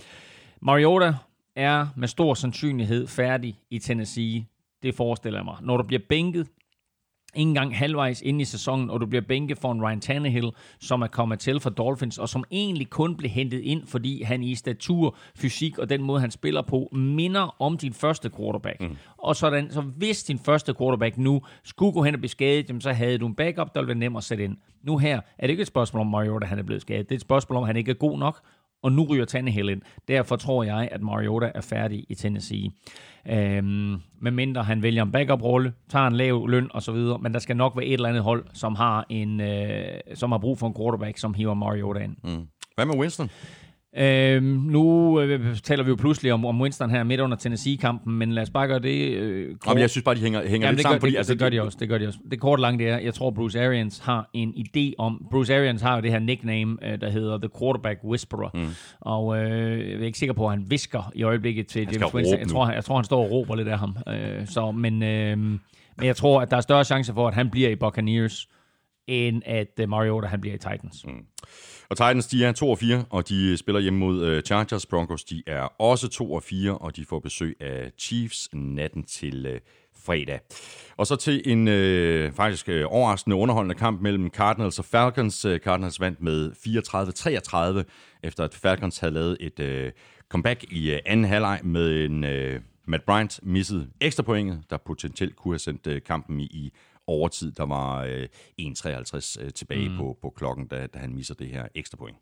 Mariota 0.63 1.15
er 1.57 1.87
med 1.97 2.09
stor 2.09 2.35
sandsynlighed 2.35 3.07
færdig 3.07 3.59
i 3.71 3.79
Tennessee. 3.79 4.47
Det 4.83 4.95
forestiller 4.95 5.39
jeg 5.39 5.45
mig. 5.45 5.57
Når 5.63 5.77
du 5.77 5.83
bliver 5.83 6.03
bænket, 6.09 6.49
ikke 7.37 7.49
engang 7.49 7.77
halvvejs 7.77 8.23
ind 8.23 8.41
i 8.41 8.45
sæsonen, 8.45 8.91
og 8.91 9.01
du 9.01 9.07
bliver 9.07 9.23
bænket 9.23 9.59
for 9.59 9.73
en 9.73 9.83
Ryan 9.83 10.01
Tannehill, 10.01 10.51
som 10.81 11.03
er 11.03 11.07
kommet 11.07 11.39
til 11.39 11.61
for 11.61 11.71
Dolphins, 11.71 12.19
og 12.19 12.29
som 12.29 12.45
egentlig 12.51 12.91
kun 12.91 13.17
blev 13.17 13.31
hentet 13.31 13.61
ind, 13.61 13.87
fordi 13.87 14.23
han 14.23 14.43
i 14.43 14.55
statur, 14.55 15.17
fysik 15.37 15.79
og 15.79 15.89
den 15.89 16.03
måde, 16.03 16.21
han 16.21 16.31
spiller 16.31 16.63
på, 16.63 16.89
minder 16.93 17.63
om 17.63 17.79
din 17.79 17.93
første 17.93 18.31
quarterback. 18.37 18.81
Mm. 18.81 18.97
Og 19.19 19.37
sådan, 19.37 19.71
så 19.71 19.81
hvis 19.81 20.25
din 20.25 20.39
første 20.39 20.75
quarterback 20.79 21.19
nu 21.19 21.43
skulle 21.65 21.93
gå 21.93 22.03
hen 22.03 22.15
og 22.15 22.21
blive 22.21 22.31
skadet, 22.31 22.83
så 22.83 22.93
havde 22.93 23.19
du 23.19 23.27
en 23.27 23.35
backup, 23.35 23.75
der 23.75 23.81
ville 23.81 23.89
være 23.89 23.99
nem 23.99 24.17
at 24.17 24.25
sætte 24.25 24.45
ind. 24.45 24.57
Nu 24.83 24.99
her 24.99 25.21
er 25.39 25.47
det 25.47 25.51
ikke 25.51 25.61
et 25.61 25.67
spørgsmål 25.67 26.01
om 26.01 26.07
Mariota, 26.07 26.47
han 26.47 26.59
er 26.59 26.63
blevet 26.63 26.83
skadet. 26.83 27.09
Det 27.09 27.15
er 27.15 27.19
et 27.19 27.23
spørgsmål 27.23 27.57
om, 27.57 27.65
han 27.65 27.77
ikke 27.77 27.91
er 27.91 27.95
god 27.95 28.19
nok, 28.19 28.41
og 28.83 28.93
nu 28.93 29.05
ryger 29.05 29.25
Tannehill 29.25 29.69
ind. 29.69 29.83
Derfor 30.09 30.37
tror 30.37 30.65
jeg, 30.65 30.89
at 30.93 31.03
Mariota 31.03 31.51
er 31.55 31.61
færdig 31.61 32.05
i 32.09 32.15
Tennessee. 32.15 32.71
Øhm, 33.31 33.97
mindre 34.21 34.63
han 34.63 34.83
vælger 34.83 35.03
en 35.03 35.13
backup-rolle, 35.13 35.73
tager 35.89 36.07
en 36.07 36.17
lav 36.17 36.49
løn 36.49 36.69
og 36.71 36.83
så 36.83 36.93
videre, 36.93 37.19
men 37.19 37.33
der 37.33 37.39
skal 37.39 37.57
nok 37.57 37.77
være 37.77 37.87
et 37.87 37.93
eller 37.93 38.09
andet 38.09 38.23
hold, 38.23 38.45
som 38.53 38.75
har, 38.75 39.07
en, 39.09 39.41
øh, 39.41 39.85
som 40.15 40.33
har 40.33 40.39
brug 40.39 40.59
for 40.59 40.67
en 40.67 40.75
quarterback, 40.75 41.19
som 41.19 41.35
hiver 41.35 41.55
Mariota 41.55 42.01
ind. 42.01 42.17
Mm. 42.25 42.47
Hvad 42.75 42.87
med 42.87 42.99
Winston? 42.99 43.31
Øhm, 43.99 44.45
nu 44.47 45.21
øh, 45.21 45.57
taler 45.57 45.85
vi 45.85 45.89
jo 45.89 45.97
pludselig 45.97 46.33
om, 46.33 46.45
om 46.45 46.61
Winston 46.61 46.91
her 46.91 47.05
midt 47.05 47.21
under 47.21 47.37
Tennessee-kampen, 47.37 48.15
men 48.15 48.33
lad 48.33 48.43
os 48.43 48.51
bare 48.51 48.67
gøre 48.67 48.79
det 48.79 49.17
øh, 49.17 49.49
kort. 49.49 49.67
Jamen, 49.67 49.81
jeg 49.81 49.91
synes 49.91 50.05
bare, 50.05 50.15
de 50.15 50.21
hænger, 50.21 50.49
hænger 50.49 50.67
Jamen, 50.67 50.77
lidt 50.77 50.77
det 50.77 50.83
sammen. 50.83 50.97
Gør, 50.97 51.01
fordi, 51.01 51.13
det, 51.13 51.19
altså, 51.19 51.33
det, 51.33 51.41
gør 51.41 51.49
de 51.49 51.63
også, 51.63 51.79
det 51.81 51.89
gør 51.89 51.99
de 51.99 52.07
også. 52.07 52.19
Det 52.31 52.41
korte 52.41 52.63
lange 52.63 52.85
det 52.85 52.93
er, 52.93 52.99
jeg 52.99 53.15
tror, 53.15 53.31
Bruce 53.31 53.65
Arians 53.67 53.99
har 53.99 54.31
en 54.33 54.55
idé 54.57 54.93
om... 54.99 55.27
Bruce 55.31 55.57
Arians 55.57 55.83
har 55.83 55.97
jo 55.97 56.03
det 56.03 56.11
her 56.11 56.19
nickname, 56.19 56.77
øh, 56.83 57.01
der 57.01 57.11
hedder 57.11 57.39
The 57.39 57.49
Quarterback 57.61 58.01
Whisperer. 58.05 58.51
Mm. 58.55 58.67
Og 59.01 59.39
øh, 59.39 59.91
jeg 59.91 60.01
er 60.01 60.05
ikke 60.05 60.19
sikker 60.19 60.35
på, 60.35 60.45
at 60.47 60.51
han 60.51 60.65
visker 60.69 61.13
i 61.15 61.23
øjeblikket 61.23 61.67
til 61.67 61.89
James 61.93 62.15
Winston. 62.15 62.39
Jeg 62.39 62.49
tror, 62.49 62.71
jeg 62.71 62.85
tror, 62.85 62.97
han 62.97 63.05
står 63.05 63.25
og 63.25 63.31
råber 63.31 63.55
lidt 63.55 63.69
af 63.69 63.79
ham. 63.79 63.97
Øh, 64.09 64.47
så, 64.47 64.71
men, 64.71 65.03
øh, 65.03 65.39
men 65.39 65.61
jeg 66.03 66.17
tror, 66.17 66.41
at 66.41 66.51
der 66.51 66.57
er 66.57 66.61
større 66.61 66.85
chance 66.85 67.13
for, 67.13 67.29
at 67.29 67.35
han 67.35 67.51
bliver 67.51 67.69
i 67.69 67.77
Buccaneers, 67.77 68.49
end 69.07 69.43
at 69.47 69.81
øh, 69.81 69.89
Mariota 69.89 70.27
han 70.27 70.41
bliver 70.41 70.55
i 70.55 70.59
Titans. 70.59 71.07
Mm. 71.07 71.25
Og 71.91 71.97
Titans, 71.97 72.27
de 72.27 72.45
er 72.45 72.53
2 72.53 72.71
og 72.71 72.79
4, 72.79 73.05
og 73.11 73.29
de 73.29 73.57
spiller 73.57 73.81
hjemme 73.81 73.99
mod 73.99 74.37
uh, 74.37 74.41
Chargers. 74.41 74.87
Broncos, 74.87 75.25
de 75.25 75.43
er 75.47 75.63
også 75.63 76.09
2 76.09 76.33
og 76.33 76.43
4, 76.43 76.79
og 76.79 76.97
de 76.97 77.05
får 77.05 77.19
besøg 77.21 77.57
af 77.61 77.93
Chiefs 77.99 78.49
natten 78.53 79.03
til 79.03 79.47
uh, 79.47 79.61
fredag. 80.07 80.41
Og 80.97 81.07
så 81.07 81.17
til 81.17 81.43
en 81.45 81.69
øh, 81.69 82.33
faktisk 82.33 82.69
øh, 82.69 82.85
overraskende 82.89 83.37
underholdende 83.37 83.75
kamp 83.75 84.01
mellem 84.01 84.31
Cardinals 84.31 84.79
og 84.79 84.85
Falcons. 84.85 85.47
Cardinals 85.57 86.01
vandt 86.01 86.21
med 86.21 86.53
34-33, 87.87 88.19
efter 88.23 88.45
at 88.45 88.55
Falcons 88.55 88.99
havde 88.99 89.15
lavet 89.15 89.37
et 89.41 89.61
øh, 89.61 89.93
comeback 90.29 90.65
i 90.73 90.93
øh, 90.93 90.99
anden 91.07 91.25
halvleg 91.25 91.61
med 91.65 92.05
en... 92.05 92.25
Øh, 92.25 92.61
Matt 92.89 93.05
Bryant 93.05 93.41
missede 93.43 93.89
ekstra 94.01 94.23
pointet, 94.23 94.63
der 94.71 94.77
potentielt 94.77 95.37
kunne 95.37 95.53
have 95.53 95.59
sendt 95.59 96.05
kampen 96.05 96.41
i, 96.41 96.45
i 96.45 96.73
overtid. 97.07 97.53
Der 97.53 97.67
var 97.67 98.05
øh, 98.05 98.29
1.53 98.61 99.45
øh, 99.45 99.51
tilbage 99.51 99.89
mm. 99.89 99.97
på, 99.97 100.19
på 100.23 100.31
klokken, 100.31 100.67
da, 100.67 100.87
da 100.87 100.99
han 100.99 101.15
misser 101.15 101.35
det 101.35 101.47
her 101.47 101.69
ekstra 101.75 101.97
point. 101.97 102.17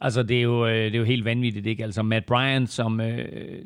Altså, 0.00 0.22
det 0.22 0.38
er 0.38 0.42
jo, 0.42 0.66
øh, 0.66 0.84
det 0.84 0.94
er 0.94 0.98
jo 0.98 1.04
helt 1.04 1.24
vanvittigt, 1.24 1.66
ikke? 1.66 1.84
Altså, 1.84 2.02
Matt 2.02 2.26
Bryant, 2.26 2.70
som... 2.70 3.00
Øh, 3.00 3.64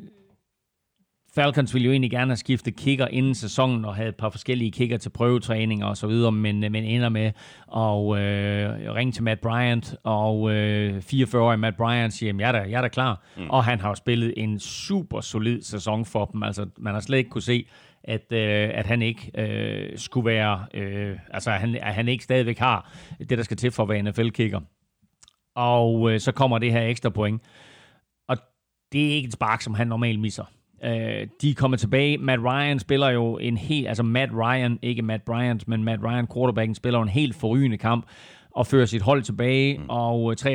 Falcons 1.35 1.73
ville 1.73 1.85
jo 1.85 1.91
egentlig 1.91 2.11
gerne 2.11 2.31
have 2.31 2.37
skiftet 2.37 2.75
kicker 2.75 3.07
inden 3.07 3.35
sæsonen 3.35 3.85
og 3.85 3.95
havde 3.95 4.09
et 4.09 4.15
par 4.15 4.29
forskellige 4.29 4.71
kicker 4.71 4.97
til 4.97 5.09
prøvetræninger 5.09 5.85
og 5.85 5.97
så 5.97 6.07
videre, 6.07 6.31
men, 6.31 6.63
øh, 6.63 6.71
men 6.71 6.83
ender 6.83 7.09
med 7.09 7.25
at 7.75 8.23
øh, 8.23 8.95
ringe 8.95 9.11
til 9.11 9.23
Matt 9.23 9.41
Bryant, 9.41 9.95
og 10.03 10.51
øh, 10.51 10.97
44-årige 10.97 11.57
Matt 11.57 11.77
Bryant 11.77 12.13
siger, 12.13 12.33
jeg 12.39 12.47
er 12.47 12.51
da, 12.51 12.57
jeg 12.57 12.77
er 12.77 12.81
da 12.81 12.87
klar. 12.87 13.23
Mm. 13.37 13.49
Og 13.49 13.63
han 13.63 13.79
har 13.79 13.89
jo 13.89 13.95
spillet 13.95 14.33
en 14.37 14.59
super 14.59 15.21
solid 15.21 15.61
sæson 15.61 16.05
for 16.05 16.25
dem. 16.25 16.43
Altså, 16.43 16.65
man 16.77 16.93
har 16.93 17.01
slet 17.01 17.17
ikke 17.17 17.29
kunne 17.29 17.41
se, 17.41 17.65
at, 18.03 18.31
øh, 18.31 18.69
at 18.73 18.85
han 18.85 19.01
ikke 19.01 19.31
øh, 19.37 19.97
skulle 19.97 20.25
være, 20.25 20.65
øh, 20.73 21.17
altså 21.31 21.51
han, 21.51 21.75
at 21.75 21.93
han 21.93 22.07
ikke 22.07 22.23
stadigvæk 22.23 22.59
har 22.59 22.91
det, 23.19 23.37
der 23.37 23.43
skal 23.43 23.57
til 23.57 23.71
for 23.71 23.83
at 23.83 23.89
være 23.89 24.01
NFL-kicker. 24.01 24.59
Og 25.55 26.11
øh, 26.11 26.19
så 26.19 26.31
kommer 26.31 26.57
det 26.57 26.71
her 26.71 26.81
ekstra 26.81 27.09
point. 27.09 27.41
Og 28.27 28.37
det 28.91 29.09
er 29.09 29.15
ikke 29.15 29.27
et 29.27 29.33
spark, 29.33 29.61
som 29.61 29.73
han 29.73 29.87
normalt 29.87 30.19
misser. 30.19 30.45
Øh, 30.83 31.27
de 31.41 31.55
kommer 31.55 31.77
tilbage. 31.77 32.17
Matt 32.17 32.41
Ryan 32.41 32.79
spiller 32.79 33.09
jo 33.09 33.37
en 33.37 33.57
helt, 33.57 33.87
altså 33.87 34.03
Matt 34.03 34.31
Ryan, 34.33 34.79
ikke 34.81 35.01
Matt 35.01 35.25
Bryant, 35.25 35.67
men 35.67 35.83
Matt 35.83 36.03
Ryan, 36.03 36.27
quarterbacken, 36.33 36.75
spiller 36.75 37.01
en 37.01 37.09
helt 37.09 37.35
forrygende 37.35 37.77
kamp 37.77 38.05
og 38.55 38.67
fører 38.67 38.85
sit 38.85 39.01
hold 39.01 39.23
tilbage, 39.23 39.77
mm. 39.77 39.85
og 39.89 40.35
33-32, 40.41 40.45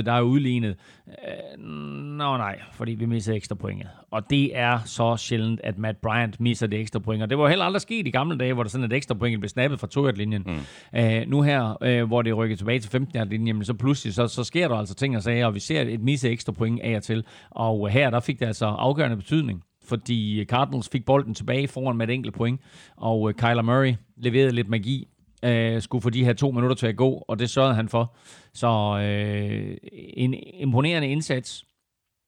der 0.00 0.12
er 0.12 0.20
udlignet. 0.20 0.76
Øh, 1.08 1.64
nå 1.66 2.36
nej, 2.36 2.58
fordi 2.72 2.92
vi 2.92 3.06
misser 3.06 3.34
ekstra 3.34 3.54
point. 3.54 3.82
Og 4.10 4.30
det 4.30 4.58
er 4.58 4.78
så 4.84 5.16
sjældent, 5.16 5.60
at 5.64 5.78
Matt 5.78 6.00
Bryant 6.00 6.40
misser 6.40 6.66
det 6.66 6.80
ekstra 6.80 6.98
point. 6.98 7.22
Og 7.22 7.30
det 7.30 7.38
var 7.38 7.48
heller 7.48 7.64
aldrig 7.64 7.80
sket 7.80 8.06
i 8.06 8.10
gamle 8.10 8.38
dage, 8.38 8.52
hvor 8.52 8.62
der 8.62 8.70
sådan 8.70 8.84
et 8.84 8.92
ekstra 8.92 9.14
point 9.14 9.40
blev 9.40 9.48
snappet 9.48 9.80
fra 9.80 9.86
2 9.86 10.06
linjen 10.06 10.42
mm. 10.46 10.98
øh, 11.00 11.28
Nu 11.28 11.42
her, 11.42 11.76
øh, 11.82 12.04
hvor 12.04 12.22
det 12.22 12.36
rykker 12.36 12.56
tilbage 12.56 12.78
til 12.78 12.90
15 12.90 13.28
linjen 13.28 13.64
så 13.64 13.74
pludselig 13.74 14.14
så, 14.14 14.26
så 14.26 14.44
sker 14.44 14.68
der 14.68 14.74
altså 14.74 14.94
ting 14.94 15.16
og 15.16 15.22
sager, 15.22 15.46
og 15.46 15.54
vi 15.54 15.60
ser 15.60 15.80
et 15.80 16.00
misse 16.00 16.30
ekstra 16.30 16.52
point 16.52 16.80
af 16.80 16.96
og 16.96 17.02
til. 17.02 17.24
Og 17.50 17.88
her, 17.88 18.10
der 18.10 18.20
fik 18.20 18.40
det 18.40 18.46
altså 18.46 18.66
afgørende 18.66 19.16
betydning 19.16 19.62
fordi 19.84 20.44
Cardinals 20.44 20.88
fik 20.88 21.04
bolden 21.04 21.34
tilbage 21.34 21.68
foran 21.68 21.96
med 21.96 22.08
et 22.08 22.14
enkelt 22.14 22.34
point, 22.34 22.60
og 22.96 23.28
øh, 23.28 23.34
Kyler 23.34 23.62
Murray 23.62 23.94
leverede 24.16 24.52
lidt 24.52 24.68
magi, 24.68 25.08
øh, 25.44 25.82
skulle 25.82 26.02
få 26.02 26.10
de 26.10 26.24
her 26.24 26.32
to 26.32 26.50
minutter 26.50 26.76
til 26.76 26.86
at 26.86 26.96
gå, 26.96 27.24
og 27.28 27.38
det 27.38 27.50
sørgede 27.50 27.74
han 27.74 27.88
for. 27.88 28.16
Så 28.54 28.98
øh, 29.02 29.76
en 29.92 30.34
imponerende 30.34 31.08
indsats 31.08 31.64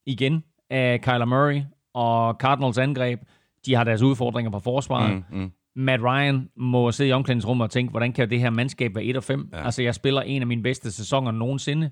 igen 0.06 0.44
af 0.70 1.00
Kyler 1.00 1.24
Murray 1.24 1.62
og 1.94 2.34
Cardinals 2.40 2.78
angreb. 2.78 3.20
De 3.66 3.74
har 3.74 3.84
deres 3.84 4.02
udfordringer 4.02 4.50
på 4.50 4.58
forsvaret. 4.58 5.22
Mm, 5.30 5.38
mm. 5.40 5.52
Matt 5.76 6.02
Ryan 6.02 6.48
må 6.56 6.92
sidde 6.92 7.10
i 7.10 7.12
omklædningsrummet 7.12 7.64
og 7.64 7.70
tænke, 7.70 7.90
hvordan 7.90 8.12
kan 8.12 8.30
det 8.30 8.40
her 8.40 8.50
mandskab 8.50 8.94
være 8.94 9.04
1 9.04 9.16
og 9.16 9.24
5? 9.24 9.48
Ja. 9.52 9.64
Altså, 9.64 9.82
jeg 9.82 9.94
spiller 9.94 10.20
en 10.20 10.42
af 10.42 10.46
mine 10.46 10.62
bedste 10.62 10.92
sæsoner 10.92 11.30
nogensinde, 11.30 11.90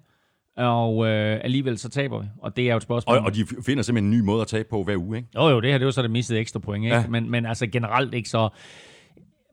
og 0.57 1.07
øh, 1.07 1.41
alligevel 1.45 1.79
så 1.79 1.89
taber 1.89 2.21
vi. 2.21 2.27
Og 2.39 2.57
det 2.57 2.67
er 2.67 2.71
jo 2.71 2.77
et 2.77 2.83
spørgsmål. 2.83 3.19
Og, 3.19 3.25
og 3.25 3.35
de 3.35 3.47
finder 3.67 3.83
simpelthen 3.83 4.13
en 4.13 4.19
ny 4.19 4.25
måde 4.25 4.41
at 4.41 4.47
tabe 4.47 4.69
på 4.71 4.83
hver 4.83 4.97
uge, 4.97 5.17
ikke? 5.17 5.29
Jo, 5.35 5.49
jo, 5.49 5.61
det 5.61 5.71
her 5.71 5.79
det 5.79 5.85
jo 5.85 5.91
så 5.91 6.03
det 6.03 6.11
mistede 6.11 6.39
ekstra 6.39 6.61
point, 6.61 6.85
ikke? 6.85 6.97
Ja. 6.97 7.07
Men, 7.09 7.31
men 7.31 7.47
altså 7.47 7.67
generelt 7.67 8.15
ikke 8.15 8.29
så 8.29 8.49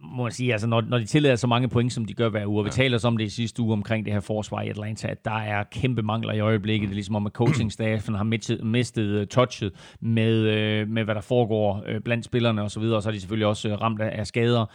må 0.02 0.24
man 0.24 0.32
sige, 0.32 0.52
altså 0.52 0.68
når, 0.68 0.82
når 0.82 0.98
de 0.98 1.06
tillader 1.06 1.36
så 1.36 1.48
mange 1.48 1.68
point, 1.68 1.94
som 1.94 2.06
de 2.06 2.14
gør 2.14 2.30
hver 2.30 2.46
uge, 2.46 2.60
og 2.60 2.66
vi 2.66 2.68
ja. 2.68 2.72
taler 2.72 2.98
så 2.98 3.08
om 3.08 3.18
det 3.18 3.26
i 3.26 3.30
sidste 3.30 3.62
uge 3.62 3.74
omkring 3.74 4.06
det 4.06 4.14
her 4.14 4.20
forsvar 4.20 4.62
i 4.62 4.70
Atlanta, 4.70 5.08
at 5.08 5.26
der 5.26 5.38
er 5.40 5.64
kæmpe 5.72 6.02
mangler 6.02 6.34
i 6.34 6.40
øjeblikket. 6.40 6.88
Det 6.88 6.94
er 6.94 6.96
ligesom 6.96 7.16
om, 7.16 7.26
at 7.26 7.32
coachingstaffen 7.32 8.16
har 8.16 8.24
mistet, 8.24 8.64
mistet 8.64 9.22
uh, 9.22 9.28
touchet 9.28 9.72
med, 10.02 10.40
uh, 10.40 10.90
med, 10.90 11.04
hvad 11.04 11.16
der 11.16 11.22
foregår 11.22 11.84
uh, 11.90 12.04
blandt 12.04 12.26
spillerne 12.26 12.62
osv., 12.62 12.82
og, 12.82 13.04
så 13.04 13.10
er 13.10 13.14
de 13.14 13.20
selvfølgelig 13.20 13.48
også 13.48 13.76
ramt 13.76 14.02
af 14.02 14.28
skader 14.28 14.66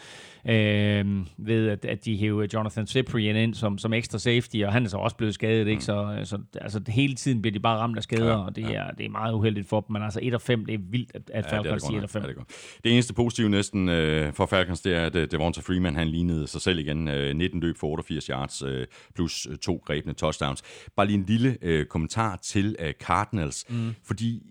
øh, 0.48 1.26
ved 1.38 1.68
at, 1.68 1.84
at 1.84 2.04
de 2.04 2.16
hæver 2.16 2.46
Jonathan 2.54 2.86
Cyprian 2.86 3.36
ind 3.36 3.54
som, 3.54 3.78
som 3.78 3.92
ekstra 3.92 4.18
safety, 4.18 4.56
og 4.56 4.72
han 4.72 4.84
er 4.84 4.88
så 4.88 4.96
også 4.96 5.16
blevet 5.16 5.34
skadet, 5.34 5.68
ikke? 5.68 5.74
Mm. 5.74 5.80
Så, 5.80 6.20
så 6.24 6.38
altså, 6.60 6.80
hele 6.88 7.14
tiden 7.14 7.42
bliver 7.42 7.52
de 7.52 7.60
bare 7.60 7.78
ramt 7.78 7.96
af 7.96 8.02
skader, 8.02 8.26
ja, 8.26 8.44
og 8.44 8.56
det, 8.56 8.62
ja. 8.62 8.72
er, 8.72 8.90
det 8.90 9.06
er 9.06 9.10
meget 9.10 9.34
uheldigt 9.34 9.68
for 9.68 9.80
dem, 9.80 9.92
men 9.92 10.02
altså 10.02 10.20
1 10.22 10.34
og 10.34 10.40
5, 10.40 10.66
det 10.66 10.74
er 10.74 10.78
vildt, 10.90 11.10
at, 11.14 11.30
at 11.34 11.44
ja, 11.52 11.56
Falcons 11.56 11.82
siger 11.82 11.98
1 11.98 12.04
og 12.04 12.10
5. 12.10 12.22
Ja, 12.22 12.28
det, 12.28 12.36
det 12.84 12.92
eneste 12.92 13.14
positive 13.14 13.48
næsten 13.48 13.88
øh, 13.88 14.32
for 14.32 14.46
Falcons, 14.46 14.80
det 14.80 14.94
er, 14.94 15.06
at 15.06 15.16
uh, 15.16 15.22
Devonta 15.22 15.60
Freeman, 15.60 15.96
han 15.96 16.08
lignede 16.08 16.46
sig 16.46 16.60
selv 16.60 16.78
igen, 16.78 17.08
øh, 17.08 17.36
19 17.36 17.60
løb 17.60 17.76
for 17.76 17.86
88 17.86 18.26
yards, 18.26 18.62
øh, 18.62 18.86
plus 19.14 19.46
øh, 19.50 19.56
to 19.56 19.82
grebne 19.86 20.12
touchdowns. 20.12 20.62
Bare 20.96 21.06
lige 21.06 21.18
en 21.18 21.24
lille 21.24 21.58
øh, 21.62 21.86
kommentar 21.86 22.36
til 22.36 22.76
øh, 22.78 22.92
Cardinals, 22.92 23.64
mm. 23.70 23.94
fordi 24.04 24.42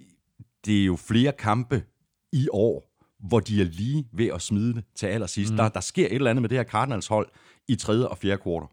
det 0.66 0.82
er 0.82 0.86
jo 0.86 0.96
flere 0.96 1.32
kampe 1.32 1.84
i 2.34 2.48
år, 2.52 2.91
hvor 3.22 3.40
de 3.40 3.62
er 3.62 3.66
lige 3.66 4.06
ved 4.14 4.28
at 4.28 4.42
smide 4.42 4.74
det 4.74 4.84
til 4.96 5.08
allersidst. 5.08 5.52
Mm. 5.52 5.58
Der, 5.58 5.70
der 5.70 5.80
sker 5.80 6.06
et 6.06 6.14
eller 6.14 6.30
andet 6.30 6.42
med 6.42 6.50
det 6.50 6.58
her 6.58 6.64
Cardinals 6.64 7.08
hold 7.08 7.28
i 7.68 7.76
tredje 7.76 8.08
og 8.08 8.18
fjerde 8.18 8.38
kvartal. 8.38 8.68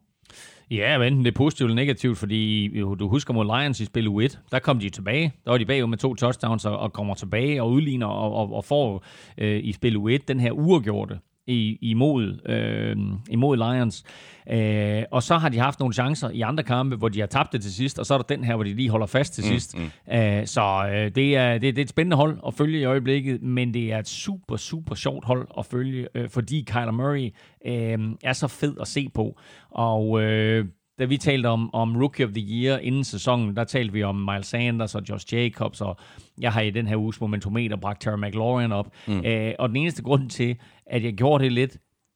Ja, 0.71 0.99
men 0.99 1.07
enten 1.07 1.25
det 1.25 1.31
er 1.31 1.37
positivt 1.37 1.71
eller 1.71 1.83
negativt, 1.83 2.19
fordi 2.19 2.69
du 2.81 3.09
husker 3.09 3.35
mod 3.35 3.45
Lions 3.45 3.81
i 3.81 3.85
spil 3.85 4.09
U1, 4.09 4.39
der 4.51 4.59
kom 4.59 4.79
de 4.79 4.91
tilbage. 4.91 5.33
Der 5.45 5.51
var 5.51 5.59
de 5.59 5.67
bagud 5.67 5.89
med 5.89 5.99
to 5.99 6.15
touchdowns 6.15 6.65
og, 6.65 6.79
og 6.79 6.93
kommer 6.93 7.15
tilbage 7.15 7.63
og 7.63 7.71
udligner 7.71 8.07
og, 8.07 8.35
og, 8.35 8.53
og 8.55 8.65
får 8.65 9.05
øh, 9.39 9.65
i 9.65 9.73
spil 9.73 9.97
U1 9.97 10.19
den 10.29 10.41
her 10.41 10.53
uafgjorte 10.53 11.19
i, 11.49 11.79
imod, 11.81 12.49
øh, 12.49 12.97
imod 13.31 13.57
Lions. 13.57 14.05
Øh, 14.51 15.03
og 15.11 15.23
så 15.23 15.39
har 15.39 15.49
de 15.49 15.59
haft 15.59 15.81
nogle 15.81 15.95
chancer 15.95 16.31
i 16.31 16.41
andre 16.41 16.63
kampe, 16.63 16.97
hvor 16.97 17.09
de 17.09 17.21
har 17.21 17.27
tabt 17.27 17.53
det 17.53 17.63
til 17.63 17.75
sidst, 17.75 17.99
og 17.99 18.07
så 18.07 18.15
er 18.15 18.19
der 18.19 18.37
den 18.37 18.45
her, 18.45 18.55
hvor 18.55 18.65
de 18.65 18.75
lige 18.75 18.91
holder 18.91 19.07
fast 19.07 19.35
til 19.35 19.45
mm, 19.45 19.49
sidst. 19.49 19.79
Mm. 19.79 20.15
Øh, 20.15 20.47
så 20.47 20.91
øh, 20.93 21.11
det, 21.15 21.37
er, 21.37 21.53
det, 21.53 21.63
det 21.63 21.79
er 21.79 21.83
et 21.83 21.89
spændende 21.89 22.17
hold 22.17 22.39
at 22.47 22.55
følge 22.55 22.81
i 22.81 22.85
øjeblikket, 22.85 23.43
men 23.43 23.75
det 23.75 23.93
er 23.93 23.99
et 23.99 24.09
super, 24.09 24.57
super 24.57 24.95
sjovt 24.95 25.25
hold 25.25 25.49
at 25.59 25.67
følge, 25.67 26.09
øh, 26.15 26.29
fordi 26.29 26.65
Kyler 26.69 26.91
Murray 26.91 27.31
øh, 27.67 27.99
er 28.25 28.33
så 28.33 28.49
fed 28.49 28.75
at 28.81 28.89
se 28.89 29.09
på. 29.15 29.39
Og 29.71 30.23
øh, 30.23 30.65
da 30.99 31.05
vi 31.05 31.17
talte 31.17 31.47
om, 31.47 31.75
om 31.75 31.97
Rookie 31.97 32.27
of 32.27 32.33
the 32.33 32.45
Year 32.49 32.79
inden 32.79 33.05
sæsonen, 33.05 33.57
der 33.57 33.65
talte 33.65 33.93
vi 33.93 34.03
om 34.03 34.15
Miles 34.15 34.47
Sanders 34.47 34.95
og 34.95 35.03
Josh 35.09 35.35
Jacobs, 35.35 35.81
og 35.81 35.97
jeg 36.41 36.53
har 36.53 36.61
i 36.61 36.71
den 36.71 36.87
her 36.87 36.97
uges 36.97 37.21
momentometer 37.21 37.77
bragt 37.77 38.03
Terry 38.03 38.19
McLaurin 38.19 38.73
op. 38.73 38.93
Mm. 39.07 39.25
Øh, 39.25 39.55
og 39.59 39.69
den 39.69 39.77
eneste 39.77 40.03
grund 40.03 40.31
til, 40.31 40.57
at 40.87 41.05
jeg 41.05 41.15
gjorde 41.15 41.45
det 41.45 41.53
lidt, 41.53 41.73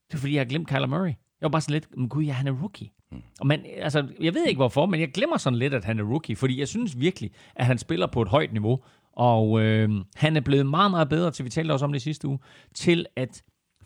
det 0.08 0.14
er 0.14 0.18
fordi, 0.18 0.34
jeg 0.34 0.40
har 0.40 0.48
glemt 0.48 0.68
Kyler 0.68 0.86
Murray. 0.86 1.08
Jeg 1.08 1.14
var 1.42 1.48
bare 1.48 1.60
sådan 1.60 1.72
lidt, 1.72 1.86
men 1.96 2.08
gud, 2.08 2.24
ja, 2.24 2.32
han 2.32 2.46
er 2.46 2.52
rookie. 2.52 2.88
Mm. 3.12 3.22
Og 3.40 3.46
man, 3.46 3.60
altså, 3.76 4.08
jeg 4.20 4.34
ved 4.34 4.46
ikke 4.46 4.58
hvorfor, 4.58 4.86
men 4.86 5.00
jeg 5.00 5.12
glemmer 5.12 5.36
sådan 5.36 5.58
lidt, 5.58 5.74
at 5.74 5.84
han 5.84 5.98
er 5.98 6.04
rookie, 6.04 6.36
fordi 6.36 6.58
jeg 6.58 6.68
synes 6.68 7.00
virkelig, 7.00 7.30
at 7.56 7.66
han 7.66 7.78
spiller 7.78 8.06
på 8.06 8.22
et 8.22 8.28
højt 8.28 8.52
niveau, 8.52 8.82
og 9.12 9.60
øh, 9.60 9.90
han 10.14 10.36
er 10.36 10.40
blevet 10.40 10.66
meget, 10.66 10.90
meget 10.90 11.08
bedre, 11.08 11.30
til 11.30 11.44
vi 11.44 11.50
talte 11.50 11.72
også 11.72 11.84
om 11.84 11.92
det 11.92 12.02
sidste 12.02 12.28
uge, 12.28 12.38
til 12.74 13.06
at 13.16 13.42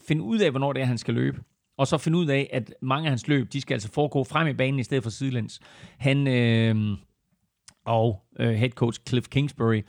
finde 0.08 0.22
ud 0.22 0.38
af, 0.38 0.50
hvornår 0.50 0.72
det 0.72 0.82
er, 0.82 0.86
han 0.86 0.98
skal 0.98 1.14
løbe 1.14 1.40
og 1.78 1.86
så 1.86 1.98
finde 1.98 2.18
ud 2.18 2.26
af, 2.26 2.50
at 2.52 2.74
mange 2.82 3.06
af 3.06 3.10
hans 3.10 3.28
løb, 3.28 3.52
de 3.52 3.60
skal 3.60 3.74
altså 3.74 3.92
foregå 3.92 4.24
frem 4.24 4.48
i 4.48 4.52
banen 4.52 4.80
i 4.80 4.82
stedet 4.82 5.02
for 5.02 5.10
sidelæns. 5.10 5.60
Han 5.98 6.28
øh, 6.28 6.96
og 7.86 8.22
øh, 8.38 8.50
head 8.54 8.70
coach 8.70 9.00
Cliff 9.08 9.28
Kingsbury 9.28 9.82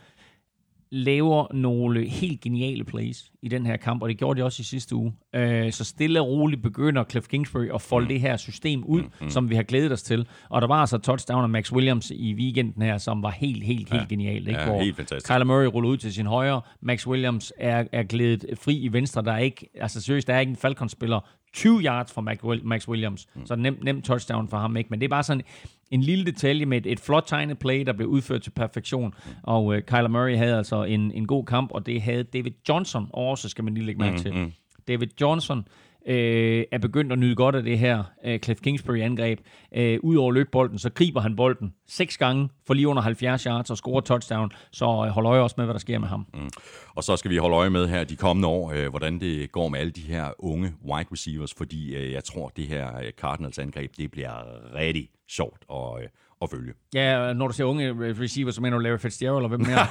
laver 0.90 1.54
nogle 1.54 2.08
helt 2.08 2.40
geniale 2.40 2.84
plays 2.84 3.32
i 3.42 3.48
den 3.48 3.66
her 3.66 3.76
kamp, 3.76 4.02
og 4.02 4.08
det 4.08 4.18
gjorde 4.18 4.40
de 4.40 4.44
også 4.44 4.60
i 4.60 4.64
sidste 4.64 4.94
uge. 4.94 5.12
Øh, 5.34 5.72
så 5.72 5.84
stille 5.84 6.20
og 6.20 6.28
roligt 6.28 6.62
begynder 6.62 7.04
Cliff 7.04 7.28
Kingsbury 7.28 7.68
at 7.74 7.82
folde 7.82 8.04
mm. 8.04 8.08
det 8.08 8.20
her 8.20 8.36
system 8.36 8.84
ud, 8.84 9.02
mm, 9.02 9.10
mm. 9.20 9.30
som 9.30 9.50
vi 9.50 9.54
har 9.54 9.62
glædet 9.62 9.92
os 9.92 10.02
til. 10.02 10.26
Og 10.48 10.60
der 10.60 10.68
var 10.68 10.80
altså 10.80 10.98
touchdown 10.98 11.42
af 11.42 11.48
Max 11.48 11.72
Williams 11.72 12.10
i 12.10 12.34
weekenden 12.34 12.82
her, 12.82 12.98
som 12.98 13.22
var 13.22 13.30
helt, 13.30 13.64
helt, 13.64 13.90
helt 13.90 14.02
ja. 14.02 14.06
genialt. 14.08 14.48
Ikke? 14.48 14.60
Ja, 14.60 14.66
Hvor 14.66 14.82
helt 14.82 14.96
fantastisk. 14.96 15.32
Kyler 15.32 15.44
Murray 15.44 15.66
ruller 15.66 15.90
ud 15.90 15.96
til 15.96 16.12
sin 16.12 16.26
højre, 16.26 16.60
Max 16.80 17.06
Williams 17.06 17.52
er, 17.56 17.84
er 17.92 18.02
glædet 18.02 18.44
fri 18.60 18.78
i 18.78 18.92
venstre. 18.92 19.22
Der 19.22 19.32
er 19.32 19.38
ikke, 19.38 19.68
altså 19.74 20.00
seriøst, 20.00 20.26
der 20.26 20.34
er 20.34 20.40
ikke 20.40 20.50
en 20.50 20.56
Falcons-spiller 20.56 21.20
20 21.52 21.80
yards 21.80 22.12
fra 22.12 22.20
Max 22.64 22.88
Williams. 22.88 23.26
Mm. 23.34 23.46
Så 23.46 23.56
nem, 23.56 23.78
nem 23.82 24.02
touchdown 24.02 24.48
for 24.48 24.56
ham, 24.56 24.76
ikke? 24.76 24.90
Men 24.90 25.00
det 25.00 25.04
er 25.04 25.08
bare 25.08 25.22
sådan 25.22 25.42
en 25.90 26.00
lille 26.00 26.24
detalje 26.24 26.66
med 26.66 26.78
et, 26.78 26.92
et 26.92 27.00
flot 27.00 27.24
tegnet 27.26 27.58
play, 27.58 27.86
der 27.86 27.92
blev 27.92 28.08
udført 28.08 28.42
til 28.42 28.50
perfektion. 28.50 29.14
Mm. 29.26 29.32
Og 29.42 29.64
uh, 29.64 29.78
Kyler 29.78 30.08
Murray 30.08 30.36
havde 30.36 30.56
altså 30.56 30.84
en, 30.84 31.12
en 31.12 31.26
god 31.26 31.44
kamp, 31.44 31.70
og 31.70 31.86
det 31.86 32.02
havde 32.02 32.24
David 32.24 32.52
Johnson 32.68 33.10
også, 33.12 33.48
skal 33.48 33.64
man 33.64 33.74
lige 33.74 33.86
lægge 33.86 34.00
mærke 34.00 34.16
mm, 34.16 34.22
til. 34.22 34.34
Mm. 34.34 34.52
David 34.88 35.08
Johnson 35.20 35.58
øh, 35.58 35.64
Øh, 36.08 36.64
er 36.72 36.78
begyndt 36.78 37.12
at 37.12 37.18
nyde 37.18 37.34
godt 37.34 37.54
af 37.54 37.62
det 37.62 37.78
her 37.78 38.04
øh, 38.24 38.38
Cliff 38.38 38.60
Kingsbury-angreb. 38.60 39.38
Øh, 39.74 39.98
Udover 40.02 40.32
løbbolden, 40.32 40.78
så 40.78 40.90
griber 40.90 41.20
han 41.20 41.36
bolden 41.36 41.74
seks 41.88 42.18
gange 42.18 42.48
for 42.66 42.74
lige 42.74 42.88
under 42.88 43.02
70 43.02 43.42
yards 43.42 43.70
og 43.70 43.76
scorer 43.76 44.00
touchdown. 44.00 44.52
Så 44.72 44.84
øh, 44.84 44.90
hold 44.90 45.26
øje 45.26 45.40
også 45.40 45.54
med, 45.58 45.64
hvad 45.64 45.74
der 45.74 45.80
sker 45.80 45.98
med 45.98 46.08
ham. 46.08 46.26
Mm. 46.34 46.50
Og 46.94 47.04
så 47.04 47.16
skal 47.16 47.30
vi 47.30 47.36
holde 47.36 47.56
øje 47.56 47.70
med 47.70 47.88
her 47.88 48.04
de 48.04 48.16
kommende 48.16 48.48
år, 48.48 48.72
øh, 48.72 48.88
hvordan 48.88 49.20
det 49.20 49.52
går 49.52 49.68
med 49.68 49.80
alle 49.80 49.92
de 49.92 50.00
her 50.00 50.30
unge 50.38 50.72
wide 50.84 51.08
receivers, 51.12 51.54
fordi 51.54 51.94
øh, 51.94 52.12
jeg 52.12 52.24
tror, 52.24 52.48
det 52.48 52.66
her 52.66 52.98
øh, 52.98 53.10
Cardinals-angreb, 53.20 53.90
det 53.96 54.10
bliver 54.10 54.32
rigtig 54.74 55.08
sjovt 55.28 55.64
at, 55.70 56.02
øh, 56.02 56.08
at 56.42 56.50
følge. 56.50 56.72
Ja, 56.94 57.32
når 57.32 57.48
du 57.48 57.54
siger 57.54 57.66
unge 57.66 57.92
receiver, 58.22 58.50
så 58.50 58.60
mener 58.60 58.76
du 58.76 58.82
Larry 58.82 58.98
Fitzgerald, 58.98 59.36
eller 59.36 59.48
hvem 59.48 59.60
mere? 59.60 59.78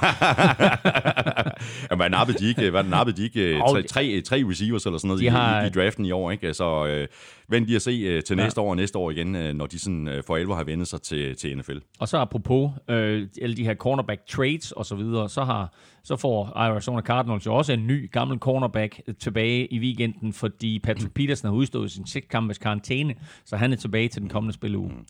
ja, 1.90 1.96
hvad 1.96 2.10
nappede 2.10 2.38
de 2.38 2.48
ikke? 2.48 2.70
Hvad 2.70 2.84
nappede 2.84 3.16
de 3.16 3.24
ikke? 3.24 3.58
Tre, 3.58 3.82
tre, 3.82 4.20
tre 4.20 4.44
receivers 4.48 4.86
eller 4.86 4.98
sådan 4.98 5.08
noget 5.08 5.22
de 5.22 5.28
har... 5.28 5.62
i, 5.62 5.66
i, 5.66 5.70
draften 5.70 6.04
i 6.04 6.10
år, 6.10 6.30
ikke? 6.30 6.54
Så 6.54 6.86
øh, 6.86 7.08
vent 7.48 7.68
de 7.68 7.76
at 7.76 7.82
se 7.82 7.90
øh, 7.90 8.22
til 8.22 8.36
næste 8.36 8.60
ja. 8.60 8.64
år 8.64 8.70
og 8.70 8.76
næste 8.76 8.98
år 8.98 9.10
igen, 9.10 9.36
øh, 9.36 9.54
når 9.54 9.66
de 9.66 9.78
sådan 9.78 10.08
øh, 10.08 10.22
for 10.26 10.36
alvor 10.36 10.54
har 10.54 10.64
vendt 10.64 10.88
sig 10.88 11.02
til, 11.02 11.36
til 11.36 11.58
NFL. 11.58 11.78
Og 11.98 12.08
så 12.08 12.16
apropos 12.16 12.70
øh, 12.90 13.28
alle 13.42 13.56
de 13.56 13.64
her 13.64 13.74
cornerback 13.74 14.26
trades 14.26 14.72
og 14.72 14.86
så 14.86 14.94
videre, 14.94 15.28
så 15.28 15.44
har 15.44 15.72
så 16.08 16.16
får 16.16 16.52
Arizona 16.56 17.00
Cardinals 17.00 17.46
jo 17.46 17.54
også 17.54 17.72
en 17.72 17.86
ny 17.86 18.10
gammel 18.12 18.38
cornerback 18.38 19.00
tilbage 19.18 19.72
i 19.72 19.78
weekenden, 19.78 20.32
fordi 20.32 20.78
Patrick 20.78 21.14
Peterson 21.14 21.50
har 21.50 21.56
udstået 21.56 21.90
sin 21.90 22.06
seks 22.06 22.26
kampes 22.30 22.58
karantæne, 22.58 23.14
så 23.44 23.56
han 23.56 23.72
er 23.72 23.76
tilbage 23.76 24.08
til 24.08 24.22
den 24.22 24.30
kommende 24.30 24.54
spilleuge. 24.54 24.88
Mm. 24.88 25.04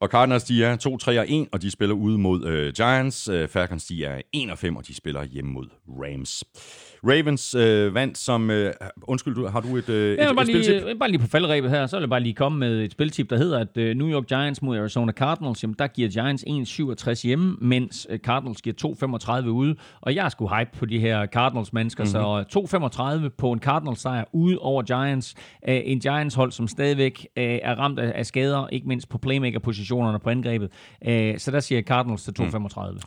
Og 0.00 0.08
Cardinals, 0.08 0.44
de 0.44 0.64
er 0.64 1.46
2-3-1, 1.46 1.48
og 1.52 1.62
de 1.62 1.70
spiller 1.70 1.94
ude 1.94 2.18
mod 2.18 2.44
øh, 2.44 2.72
Giants. 2.72 3.28
Øh, 3.28 3.48
Falcons, 3.48 3.84
de 3.84 4.04
er 4.04 4.20
1-5, 4.36 4.76
og 4.76 4.86
de 4.86 4.94
spiller 4.94 5.24
hjemme 5.24 5.52
mod 5.52 5.68
Rams. 5.88 6.44
Ravens 7.04 7.54
øh, 7.54 7.94
vandt 7.94 8.18
som... 8.18 8.50
Øh, 8.50 8.72
undskyld, 9.02 9.34
du, 9.34 9.46
har 9.46 9.60
du 9.60 9.76
et, 9.76 9.88
øh, 9.88 10.18
ja, 10.18 10.30
et, 10.30 10.36
bare 10.36 10.42
et 10.42 10.46
lige, 10.46 10.64
spiltip? 10.64 10.98
Bare 10.98 11.10
lige 11.10 11.20
på 11.20 11.26
faldrebet 11.26 11.70
her, 11.70 11.86
så 11.86 11.96
vil 11.96 12.02
jeg 12.02 12.10
bare 12.10 12.20
lige 12.20 12.34
komme 12.34 12.58
med 12.58 12.82
et 12.82 12.92
spiltip, 12.92 13.30
der 13.30 13.36
hedder, 13.36 13.58
at 13.58 13.76
øh, 13.76 13.96
New 13.96 14.08
York 14.08 14.26
Giants 14.26 14.62
mod 14.62 14.78
Arizona 14.78 15.12
Cardinals, 15.12 15.62
jamen 15.62 15.76
der 15.78 15.86
giver 15.86 16.08
Giants 16.08 16.44
1,67 16.44 17.26
hjemme, 17.26 17.56
mens 17.60 18.06
øh, 18.10 18.18
Cardinals 18.18 18.62
giver 18.62 19.40
2,35 19.42 19.48
ude. 19.48 19.76
Og 20.00 20.14
jeg 20.14 20.32
skulle 20.32 20.56
hype 20.56 20.70
på 20.78 20.86
de 20.86 20.98
her 20.98 21.26
Cardinals-mennesker, 21.26 22.04
mm-hmm. 22.04 22.46
så 22.50 23.22
2,35 23.24 23.28
på 23.38 23.52
en 23.52 23.58
Cardinals-sejr 23.58 24.24
ude 24.32 24.58
over 24.58 24.82
Giants. 24.82 25.34
Øh, 25.68 25.80
en 25.84 26.00
Giants-hold, 26.00 26.52
som 26.52 26.68
stadigvæk 26.68 27.26
øh, 27.36 27.44
er 27.44 27.74
ramt 27.74 27.98
af, 27.98 28.12
af 28.14 28.26
skader, 28.26 28.68
ikke 28.68 28.88
mindst 28.88 29.08
på 29.08 29.18
playmaker-positionerne 29.18 30.18
på 30.18 30.30
angrebet. 30.30 30.70
Øh, 31.06 31.38
så 31.38 31.50
der 31.50 31.60
siger 31.60 31.82
Cardinals 31.82 32.22
til 32.22 32.34
2,35. 32.40 32.90
Mm. 32.90 32.98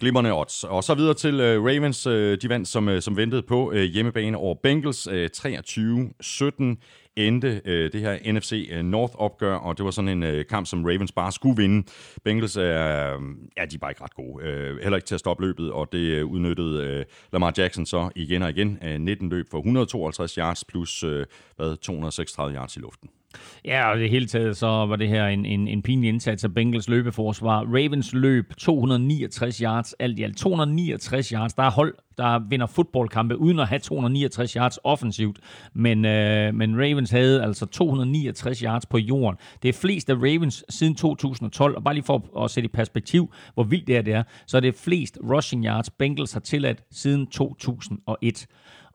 Glimrende 0.00 0.32
odds. 0.32 0.64
Og 0.64 0.84
så 0.84 0.94
videre 0.94 1.14
til 1.14 1.34
uh, 1.34 1.64
Ravens. 1.66 2.06
Uh, 2.06 2.12
de 2.12 2.48
vandt 2.48 2.68
som, 2.68 2.88
uh, 2.88 2.98
som 3.00 3.16
ventet 3.16 3.41
på 3.42 3.72
øh, 3.72 3.82
hjemmebane 3.82 4.36
over 4.36 4.54
Bengals. 4.62 5.06
Øh, 5.06 5.30
23-17 5.36 6.76
endte 7.16 7.60
øh, 7.64 7.92
det 7.92 8.00
her 8.00 8.32
NFC 8.32 8.68
øh, 8.72 8.84
North-opgør, 8.84 9.54
og 9.54 9.78
det 9.78 9.84
var 9.84 9.90
sådan 9.90 10.08
en 10.08 10.22
øh, 10.22 10.46
kamp, 10.46 10.66
som 10.66 10.84
Ravens 10.84 11.12
bare 11.12 11.32
skulle 11.32 11.56
vinde. 11.56 11.86
Bengals 12.24 12.56
er, 12.56 13.16
øh, 13.16 13.20
ja, 13.56 13.64
de 13.64 13.74
er 13.74 13.78
bare 13.80 13.90
ikke 13.90 14.04
ret 14.04 14.14
gode. 14.14 14.44
Øh, 14.44 14.78
heller 14.82 14.96
ikke 14.96 15.06
til 15.06 15.14
at 15.14 15.20
stoppe 15.20 15.46
løbet, 15.46 15.72
og 15.72 15.92
det 15.92 15.98
øh, 15.98 16.26
udnyttede 16.26 16.84
øh, 16.84 17.04
Lamar 17.32 17.54
Jackson 17.58 17.86
så 17.86 18.10
igen 18.16 18.42
og 18.42 18.50
igen. 18.50 18.78
Øh, 18.84 19.00
19 19.00 19.28
løb 19.28 19.46
for 19.50 19.58
152 19.58 20.34
yards 20.34 20.64
plus 20.64 21.04
øh, 21.04 21.26
hvad, 21.56 21.76
236 21.76 22.56
yards 22.56 22.76
i 22.76 22.80
luften. 22.80 23.08
Ja, 23.64 23.90
og 23.90 23.98
det 23.98 24.10
hele 24.10 24.26
taget 24.26 24.56
så 24.56 24.66
var 24.66 24.96
det 24.96 25.08
her 25.08 25.26
en, 25.26 25.46
en, 25.46 25.68
en 25.68 25.82
pinlig 25.82 26.08
indsats 26.08 26.44
af 26.44 26.54
Bengals 26.54 26.88
løbeforsvar. 26.88 27.60
Ravens 27.60 28.12
løb 28.12 28.52
269 28.58 29.58
yards, 29.58 29.92
alt 29.92 30.18
i 30.18 30.22
alt 30.22 30.36
269 30.36 31.28
yards. 31.28 31.54
Der 31.54 31.62
er 31.62 31.70
hold, 31.70 31.94
der 32.18 32.38
vinder 32.48 32.66
fodboldkampe 32.66 33.36
uden 33.36 33.58
at 33.58 33.68
have 33.68 33.78
269 33.78 34.52
yards 34.52 34.78
offensivt. 34.84 35.38
Men, 35.74 36.04
øh, 36.04 36.54
men 36.54 36.76
Ravens 36.76 37.10
havde 37.10 37.42
altså 37.42 37.66
269 37.66 38.60
yards 38.60 38.86
på 38.86 38.98
jorden. 38.98 39.38
Det 39.62 39.68
er 39.68 39.72
flest 39.72 40.10
af 40.10 40.14
Ravens 40.14 40.64
siden 40.68 40.94
2012. 40.94 41.76
Og 41.76 41.84
bare 41.84 41.94
lige 41.94 42.04
for 42.04 42.44
at 42.44 42.50
sætte 42.50 42.64
i 42.64 42.72
perspektiv, 42.72 43.32
hvor 43.54 43.62
vildt 43.62 43.86
det 43.86 43.96
er, 43.96 44.02
det 44.02 44.14
er, 44.14 44.22
så 44.46 44.56
er 44.56 44.60
det 44.60 44.74
flest 44.74 45.18
rushing 45.30 45.64
yards 45.64 45.90
Bengals 45.90 46.32
har 46.32 46.40
tilladt 46.40 46.82
siden 46.90 47.26
2001. 47.26 48.46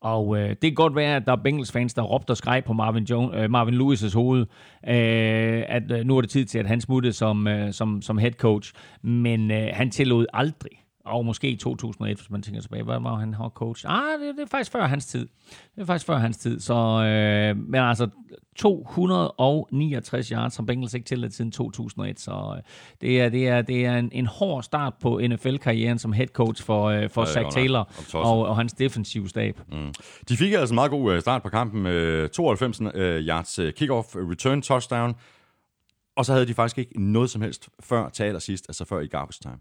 Og 0.02 0.38
øh, 0.38 0.50
det 0.50 0.62
kan 0.62 0.74
godt 0.74 0.96
være, 0.96 1.16
at 1.16 1.26
der 1.26 1.32
er 1.32 1.42
Bengals 1.44 1.72
fans, 1.72 1.94
der 1.94 2.02
råbte 2.02 2.32
og 2.32 2.38
skreg 2.38 2.64
på 2.66 2.74
Marvin, 2.74 3.04
Jones, 3.04 3.36
øh, 3.36 3.52
Marvin 3.52 3.82
Lewis' 3.82 4.14
hoved, 4.18 4.42
øh, 4.88 5.64
at 5.68 5.92
øh, 5.92 6.06
nu 6.06 6.18
er 6.18 6.22
det 6.22 6.30
tid 6.30 6.46
til, 6.46 6.60
at 6.60 6.68
han 6.68 6.82
smuttede 6.82 7.14
som, 7.14 7.48
øh, 7.48 7.74
som, 7.74 8.02
som 8.02 8.18
head 8.18 8.32
coach. 8.32 8.74
Men 9.02 9.52
øh, 9.52 9.70
han 9.74 9.92
tillod 9.92 10.26
aldrig, 10.34 10.72
og 11.08 11.26
måske 11.26 11.50
i 11.50 11.56
2001, 11.56 12.18
hvis 12.18 12.30
man 12.30 12.42
tænker 12.42 12.62
tilbage, 12.62 12.84
hvad 12.84 13.00
var 13.00 13.16
han 13.16 13.34
har 13.34 13.50
coach? 13.50 13.86
Ah, 13.88 14.20
det, 14.20 14.36
det 14.36 14.42
er 14.42 14.48
faktisk 14.48 14.72
før 14.72 14.88
hans 14.88 15.06
tid. 15.06 15.28
Det 15.76 15.82
er 15.82 15.86
faktisk 15.86 16.06
før 16.06 16.18
hans 16.18 16.38
tid. 16.38 16.60
Så, 16.60 16.74
øh, 16.74 17.58
men 17.58 17.82
altså, 17.82 18.08
269 18.56 20.30
yards 20.30 20.54
som 20.54 20.66
Bengals 20.66 20.94
ikke 20.94 21.06
tilladt 21.06 21.34
siden 21.34 21.52
2001. 21.52 22.20
Så 22.20 22.54
øh, 22.58 22.64
det 23.02 23.22
er, 23.22 23.30
det 23.30 23.48
er, 23.48 23.62
det 23.62 23.86
er 23.86 23.98
en, 23.98 24.10
en 24.12 24.26
hård 24.26 24.64
start 24.64 24.94
på 25.02 25.22
NFL-karrieren 25.24 26.00
som 26.00 26.14
head 26.14 26.28
coach 26.28 26.64
for, 26.64 26.86
øh, 26.86 27.10
for 27.10 27.22
ja, 27.22 27.28
Zach 27.28 27.52
Taylor 27.52 27.92
og, 28.14 28.46
og 28.46 28.56
hans 28.56 28.74
defensive 28.74 29.30
stab. 29.30 29.62
Mm. 29.72 29.94
De 30.30 30.38
fik 30.38 30.54
altså 30.54 30.74
en 30.74 30.76
meget 30.76 30.92
god 30.92 31.14
øh, 31.14 31.22
start 31.22 31.44
på 31.44 31.50
kampen. 31.50 31.84
med 31.84 32.30
92 32.30 32.82
uh, 32.82 32.88
yards 32.96 33.60
uh, 33.60 33.70
kickoff, 33.70 34.16
return 34.16 34.62
touchdown. 34.62 35.16
Og 36.16 36.26
så 36.26 36.34
havde 36.34 36.46
de 36.48 36.54
faktisk 36.54 36.78
ikke 36.78 37.12
noget 37.12 37.30
som 37.30 37.42
helst 37.42 37.70
før 37.80 38.10
til 38.10 38.24
allersidst, 38.24 38.66
altså 38.70 38.86
før 38.86 39.00
i 39.00 39.08
garbage 39.08 39.40
time. 39.42 39.58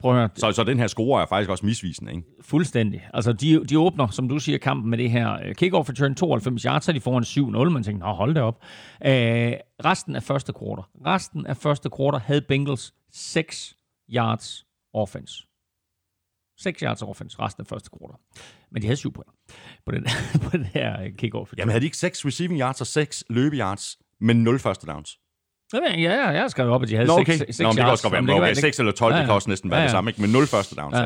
Prøv 0.00 0.10
at 0.10 0.16
høre. 0.16 0.28
Så, 0.34 0.52
så 0.52 0.64
den 0.64 0.78
her 0.78 0.86
score 0.86 1.22
er 1.22 1.26
faktisk 1.26 1.50
også 1.50 1.66
misvisende, 1.66 2.12
ikke? 2.12 2.28
Fuldstændig. 2.40 3.08
Altså, 3.14 3.32
de, 3.32 3.64
de 3.64 3.78
åbner, 3.78 4.06
som 4.06 4.28
du 4.28 4.38
siger, 4.38 4.58
kampen 4.58 4.90
med 4.90 4.98
det 4.98 5.10
her 5.10 5.48
uh, 5.48 5.54
kickoff 5.54 5.88
return 5.88 6.14
92 6.14 6.62
yards, 6.62 6.84
så 6.84 6.92
de 6.92 7.00
får 7.00 7.18
en 7.18 7.24
7-0. 7.66 7.68
Man 7.68 7.82
tænker, 7.82 8.06
nå, 8.06 8.12
hold 8.12 8.34
det 8.34 8.42
op. 8.42 8.62
Uh, 9.00 9.10
resten 9.84 10.16
af 10.16 10.22
første 10.22 10.52
kvartal. 10.52 10.84
Resten 11.06 11.46
af 11.46 11.56
første 11.56 11.90
kvartal 11.90 12.20
havde 12.20 12.40
Bengals 12.40 12.94
6 13.12 13.76
yards 14.10 14.66
offense. 14.94 15.44
6 16.58 16.80
yards 16.80 17.02
offense 17.02 17.38
resten 17.40 17.60
af 17.60 17.66
første 17.66 17.90
kvartal. 17.98 18.16
Men 18.72 18.82
de 18.82 18.86
havde 18.86 18.96
7 18.96 19.12
point 19.12 19.30
på 19.86 19.92
den, 19.92 20.06
på 20.44 20.50
den 20.56 20.64
her 20.64 21.10
kickoff. 21.18 21.52
Jamen 21.58 21.70
havde 21.70 21.80
de 21.80 21.86
ikke 21.86 21.96
6 21.96 22.26
receiving 22.26 22.60
yards 22.60 22.80
og 22.80 22.86
6 22.86 23.24
løbe 23.30 23.56
yards, 23.56 23.98
men 24.20 24.44
0 24.44 24.58
første 24.58 24.86
downs? 24.86 25.19
Ja, 25.74 26.00
ja, 26.00 26.28
jeg 26.28 26.40
har 26.40 26.48
skrevet 26.48 26.72
op, 26.72 26.82
at 26.82 26.88
de 26.88 26.94
havde 26.94 27.06
Nå, 27.06 27.18
okay. 27.18 27.36
6 27.36 27.60
Nå, 27.60 27.68
men 27.68 27.76
det 27.76 27.84
kan 27.84 27.90
også 27.90 28.08
godt 28.08 28.26
være, 28.28 28.36
okay, 28.36 28.54
6 28.54 28.78
eller 28.78 28.92
12, 28.92 29.10
ja, 29.10 29.16
ja. 29.16 29.20
det 29.20 29.26
kan 29.26 29.34
også 29.34 29.50
næsten 29.50 29.70
være 29.70 29.78
ja, 29.78 29.82
ja. 29.82 29.86
det 29.86 29.90
samme, 29.90 30.10
ikke? 30.10 30.20
Men 30.20 30.30
0 30.30 30.46
første 30.46 30.76
downs, 30.76 30.96
ja. 30.96 31.04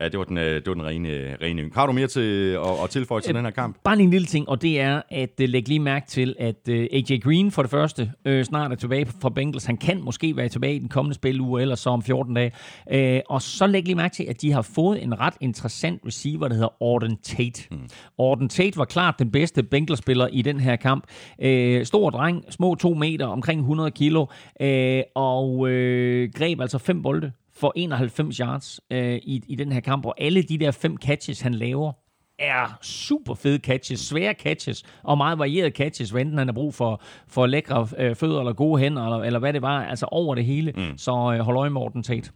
ja. 0.00 0.08
det 0.08 0.18
var 0.18 0.24
den, 0.24 0.38
øh, 0.38 0.54
det 0.54 0.66
var 0.66 0.74
den 0.74 0.86
rene, 0.86 1.36
rene 1.42 1.62
yng. 1.62 1.74
Har 1.74 1.86
du 1.86 1.92
mere 1.92 2.06
til 2.06 2.52
at, 2.52 2.82
at 2.84 2.90
tilføje 2.90 3.20
til 3.20 3.30
øh, 3.30 3.36
den 3.36 3.44
her 3.44 3.52
kamp? 3.52 3.76
Bare 3.84 4.00
en 4.00 4.10
lille 4.10 4.26
ting, 4.26 4.48
og 4.48 4.62
det 4.62 4.80
er 4.80 5.02
at 5.10 5.30
lægge 5.38 5.68
lige 5.68 5.80
mærke 5.80 6.06
til, 6.06 6.34
at 6.38 6.56
uh, 6.68 6.74
AJ 6.74 7.18
Green 7.22 7.50
for 7.50 7.62
det 7.62 7.70
første 7.70 8.12
uh, 8.28 8.42
snart 8.42 8.72
er 8.72 8.76
tilbage 8.76 9.06
fra 9.22 9.30
Bengals. 9.30 9.64
Han 9.64 9.76
kan 9.76 10.00
måske 10.02 10.36
være 10.36 10.48
tilbage 10.48 10.74
i 10.74 10.78
den 10.78 10.88
kommende 10.88 11.14
spiluge, 11.14 11.60
eller 11.62 11.74
så 11.74 11.90
om 11.90 12.02
14 12.02 12.34
dage. 12.34 12.52
Uh, 12.94 13.34
og 13.34 13.42
så 13.42 13.66
læg 13.66 13.84
lige 13.84 13.94
mærke 13.94 14.14
til, 14.14 14.24
at 14.24 14.42
de 14.42 14.52
har 14.52 14.62
fået 14.62 15.02
en 15.02 15.20
ret 15.20 15.34
interessant 15.40 16.00
receiver, 16.06 16.48
der 16.48 16.54
hedder 16.54 16.82
Auden 16.82 17.16
Tate. 17.22 17.62
Mm. 17.70 17.78
Auden 18.18 18.48
Tate 18.48 18.76
var 18.76 18.84
klart 18.84 19.18
den 19.18 19.30
bedste 19.30 19.62
Bengals-spiller 19.62 20.26
i 20.32 20.42
den 20.42 20.60
her 20.60 20.76
kamp. 20.76 21.04
Uh, 21.38 21.82
stor 21.82 22.10
dreng, 22.10 22.44
små 22.50 22.74
to 22.74 22.94
meter, 22.94 23.26
omkring 23.26 23.60
100 23.60 23.90
kilo. 24.04 24.26
Øh, 24.60 25.02
og 25.14 25.68
øh, 25.68 26.32
greb 26.34 26.60
altså 26.60 26.78
fem 26.78 27.02
bolde 27.02 27.32
for 27.56 27.72
91 27.76 28.36
yards 28.36 28.80
øh, 28.90 29.14
i, 29.16 29.42
i 29.48 29.54
den 29.54 29.72
her 29.72 29.80
kamp, 29.80 30.06
og 30.06 30.14
alle 30.18 30.42
de 30.42 30.58
der 30.58 30.70
fem 30.70 30.96
catches, 30.96 31.40
han 31.40 31.54
laver, 31.54 31.92
er 32.38 32.78
super 32.82 33.34
fede 33.34 33.58
catches, 33.58 34.00
svære 34.00 34.34
catches, 34.34 34.82
og 35.02 35.16
meget 35.16 35.38
varierede 35.38 35.70
catches, 35.70 36.10
hvad 36.10 36.20
enten 36.22 36.38
han 36.38 36.48
har 36.48 36.52
brug 36.52 36.74
for, 36.74 37.02
for 37.28 37.46
lækre 37.46 37.88
øh, 37.98 38.16
fødder 38.16 38.38
eller 38.38 38.52
gode 38.52 38.80
hænder, 38.80 39.04
eller, 39.04 39.18
eller 39.18 39.38
hvad 39.38 39.52
det 39.52 39.62
var, 39.62 39.84
altså 39.84 40.06
over 40.06 40.34
det 40.34 40.44
hele. 40.44 40.72
Mm. 40.76 40.98
Så 40.98 41.12
øh, 41.12 41.38
hold 41.38 41.56
øje 41.56 41.70
Morten 41.70 42.02
Tate. 42.02 42.30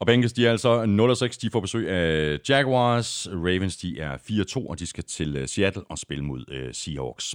Og 0.00 0.06
Bengals, 0.06 0.32
de 0.32 0.46
er 0.46 0.50
altså 0.50 0.82
0-6, 1.34 1.38
de 1.42 1.50
får 1.50 1.60
besøg 1.60 1.88
af 1.88 2.38
Jaguars. 2.48 3.28
Ravens, 3.32 3.76
de 3.76 4.00
er 4.00 4.16
4-2, 4.16 4.68
og 4.68 4.78
de 4.78 4.86
skal 4.86 5.04
til 5.04 5.36
øh, 5.36 5.48
Seattle 5.48 5.82
og 5.88 5.98
spille 5.98 6.24
mod 6.24 6.44
øh, 6.50 6.74
Seahawks. 6.74 7.34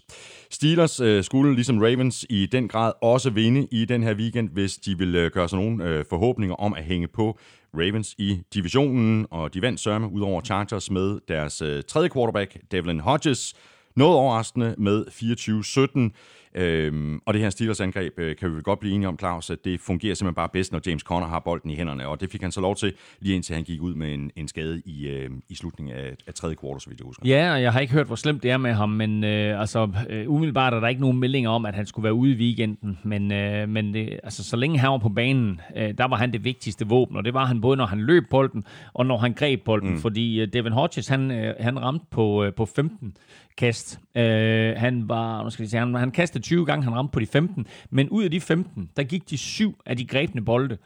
Steelers 0.51 0.99
øh, 0.99 1.23
skulle, 1.23 1.55
ligesom 1.55 1.79
Ravens, 1.79 2.25
i 2.29 2.45
den 2.45 2.67
grad 2.67 2.91
også 3.01 3.29
vinde 3.29 3.67
i 3.71 3.85
den 3.85 4.03
her 4.03 4.15
weekend, 4.15 4.49
hvis 4.49 4.75
de 4.75 4.97
vil 4.97 5.25
uh, 5.25 5.31
gøre 5.31 5.49
sig 5.49 5.59
nogle 5.59 5.89
øh, 5.89 6.05
forhåbninger 6.09 6.55
om 6.55 6.73
at 6.73 6.83
hænge 6.83 7.07
på 7.07 7.39
Ravens 7.73 8.15
i 8.17 8.41
divisionen, 8.53 9.27
og 9.31 9.53
de 9.53 9.61
vandt 9.61 9.79
sørme 9.79 10.11
ud 10.11 10.21
over 10.21 10.41
Chargers 10.41 10.91
med 10.91 11.19
deres 11.27 11.61
øh, 11.61 11.83
tredje 11.83 12.09
quarterback, 12.09 12.57
Devlin 12.71 12.99
Hodges, 12.99 13.53
noget 13.95 14.15
overraskende 14.15 14.75
med 14.77 15.05
24-17. 15.07 16.17
Øhm, 16.55 17.19
og 17.25 17.33
det 17.33 17.41
her 17.41 17.49
Steelers 17.49 17.81
angreb 17.81 18.19
øh, 18.19 18.35
kan 18.35 18.49
vi 18.49 18.55
vel 18.55 18.63
godt 18.63 18.79
blive 18.79 18.95
enige 18.95 19.07
om, 19.07 19.19
Claus, 19.19 19.49
at 19.49 19.65
det 19.65 19.79
fungerer 19.79 20.15
simpelthen 20.15 20.35
bare 20.35 20.49
bedst, 20.49 20.71
når 20.71 20.81
James 20.85 21.01
Conner 21.01 21.27
har 21.27 21.39
bolden 21.39 21.69
i 21.69 21.75
hænderne, 21.75 22.07
og 22.07 22.21
det 22.21 22.31
fik 22.31 22.41
han 22.41 22.51
så 22.51 22.61
lov 22.61 22.75
til, 22.75 22.93
lige 23.19 23.35
indtil 23.35 23.55
han 23.55 23.63
gik 23.63 23.81
ud 23.81 23.95
med 23.95 24.13
en, 24.13 24.31
en 24.35 24.47
skade 24.47 24.81
i, 24.85 25.07
øh, 25.07 25.29
i 25.49 25.55
slutningen 25.55 25.95
af, 25.95 26.15
af 26.27 26.33
tredje 26.33 26.55
kvartal, 26.55 26.81
så 26.81 26.89
vidt 26.89 26.99
jeg 26.99 27.05
husker. 27.05 27.27
Ja, 27.27 27.53
og 27.53 27.61
jeg 27.61 27.73
har 27.73 27.79
ikke 27.79 27.93
hørt, 27.93 28.07
hvor 28.07 28.15
slemt 28.15 28.43
det 28.43 28.51
er 28.51 28.57
med 28.57 28.73
ham, 28.73 28.89
men 28.89 29.23
øh, 29.23 29.59
altså, 29.59 29.89
øh, 30.09 30.29
umiddelbart 30.29 30.73
er 30.73 30.79
der 30.79 30.87
ikke 30.87 31.01
nogen 31.01 31.19
meldinger 31.19 31.49
om, 31.49 31.65
at 31.65 31.75
han 31.75 31.85
skulle 31.85 32.03
være 32.03 32.13
ude 32.13 32.31
i 32.31 32.35
weekenden, 32.35 32.99
men, 33.03 33.31
øh, 33.31 33.69
men 33.69 33.93
det, 33.93 34.19
altså, 34.23 34.43
så 34.43 34.57
længe 34.57 34.79
han 34.79 34.91
var 34.91 34.97
på 34.97 35.09
banen, 35.09 35.61
øh, 35.75 35.93
der 35.97 36.07
var 36.07 36.15
han 36.15 36.33
det 36.33 36.43
vigtigste 36.43 36.87
våben, 36.87 37.17
og 37.17 37.25
det 37.25 37.33
var 37.33 37.45
han 37.45 37.61
både, 37.61 37.77
når 37.77 37.85
han 37.85 37.99
løb 37.99 38.23
bolden, 38.29 38.63
og 38.93 39.05
når 39.05 39.17
han 39.17 39.33
greb 39.33 39.63
bolden, 39.65 39.89
mm. 39.89 39.97
fordi 39.97 40.41
øh, 40.41 40.47
Devin 40.53 40.73
Hodges, 40.73 41.07
han, 41.07 41.31
øh, 41.31 41.55
han 41.59 41.81
ramte 41.81 42.05
på, 42.11 42.43
øh, 42.43 42.53
på 42.53 42.65
15 42.65 43.17
kast. 43.57 43.99
Øh, 44.15 44.75
han 44.77 45.09
var, 45.09 45.43
nu 45.43 45.49
skal 45.49 45.63
jeg 45.63 45.69
sige, 45.69 45.79
han, 45.79 45.95
han 45.95 46.11
kastede 46.11 46.42
20 46.43 46.65
gange, 46.65 46.83
han 46.83 46.95
ramte 46.95 47.11
på 47.11 47.19
de 47.19 47.25
15, 47.25 47.67
men 47.89 48.09
ud 48.09 48.23
af 48.23 48.31
de 48.31 48.41
15, 48.41 48.89
der 48.97 49.03
gik 49.03 49.29
de 49.29 49.37
syv 49.37 49.81
af 49.85 49.97
de 49.97 50.05
grebne 50.05 50.45
bolde 50.45 50.77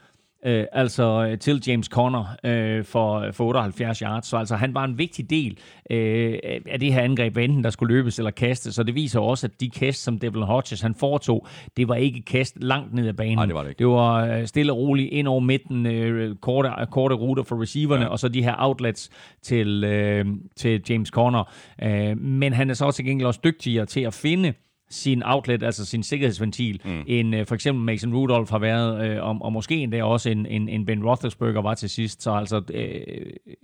øh, 0.45 0.65
altså 0.71 1.27
øh, 1.31 1.39
til 1.39 1.63
James 1.67 1.85
Conner 1.85 2.25
øh, 2.43 2.85
for, 2.85 3.31
for 3.31 3.45
78 3.45 3.99
yards. 3.99 4.27
Så 4.27 4.37
altså 4.37 4.55
han 4.55 4.73
var 4.73 4.83
en 4.83 4.97
vigtig 4.97 5.29
del 5.29 5.57
øh, 5.89 6.39
af 6.65 6.79
det 6.79 6.93
her 6.93 7.01
angreb, 7.01 7.37
enten 7.37 7.63
der 7.63 7.69
skulle 7.69 7.95
løbes 7.95 8.17
eller 8.17 8.31
kastes. 8.31 8.75
Så 8.75 8.83
det 8.83 8.95
viser 8.95 9.19
også, 9.19 9.47
at 9.47 9.61
de 9.61 9.69
kast, 9.69 10.03
som 10.03 10.19
Devlin 10.19 10.43
Hodges 10.43 10.81
han 10.81 10.95
foretog, 10.95 11.47
det 11.77 11.87
var 11.87 11.95
ikke 11.95 12.21
kast 12.21 12.57
langt 12.61 12.93
ned 12.93 13.07
ad 13.07 13.13
banen. 13.13 13.35
Nej, 13.35 13.45
det 13.45 13.55
var 13.55 13.61
det 13.61 13.69
ikke. 13.69 13.79
Det 13.79 13.87
var 13.87 14.25
øh, 14.25 14.47
stille 14.47 14.71
og 14.71 14.77
roligt 14.77 15.09
ind 15.11 15.27
over 15.27 15.39
midten, 15.39 15.85
øh, 15.85 16.35
korte, 16.35 16.69
korte 16.91 17.15
ruter 17.15 17.43
for 17.43 17.61
receiverne, 17.61 18.03
ja. 18.03 18.09
og 18.09 18.19
så 18.19 18.27
de 18.27 18.43
her 18.43 18.55
outlets 18.57 19.09
til, 19.41 19.83
øh, 19.83 20.25
til 20.55 20.81
James 20.89 21.09
Conner. 21.09 21.51
Øh, 21.83 22.17
men 22.17 22.53
han 22.53 22.69
er 22.69 22.73
så 22.73 22.85
også 22.85 23.03
gengæld 23.03 23.27
også 23.27 23.39
dygtigere 23.43 23.85
til 23.85 24.01
at 24.01 24.13
finde 24.13 24.53
sin 24.89 25.23
outlet, 25.25 25.63
altså 25.63 25.85
sin 25.85 26.03
sikkerhedsventil, 26.03 26.81
mm. 26.85 27.03
end 27.07 27.35
uh, 27.35 27.45
for 27.45 27.55
eksempel 27.55 27.83
Mason 27.83 28.13
Rudolph 28.13 28.51
har 28.51 28.59
været, 28.59 29.17
uh, 29.17 29.27
og, 29.27 29.37
og 29.41 29.53
måske 29.53 29.75
endda 29.75 30.03
også 30.03 30.29
en, 30.29 30.45
en, 30.45 30.69
en 30.69 30.85
Ben 30.85 31.05
Roethlisberger 31.05 31.61
var 31.61 31.73
til 31.73 31.89
sidst. 31.89 32.23
Så 32.23 32.31
altså 32.31 32.57
uh, 32.57 33.55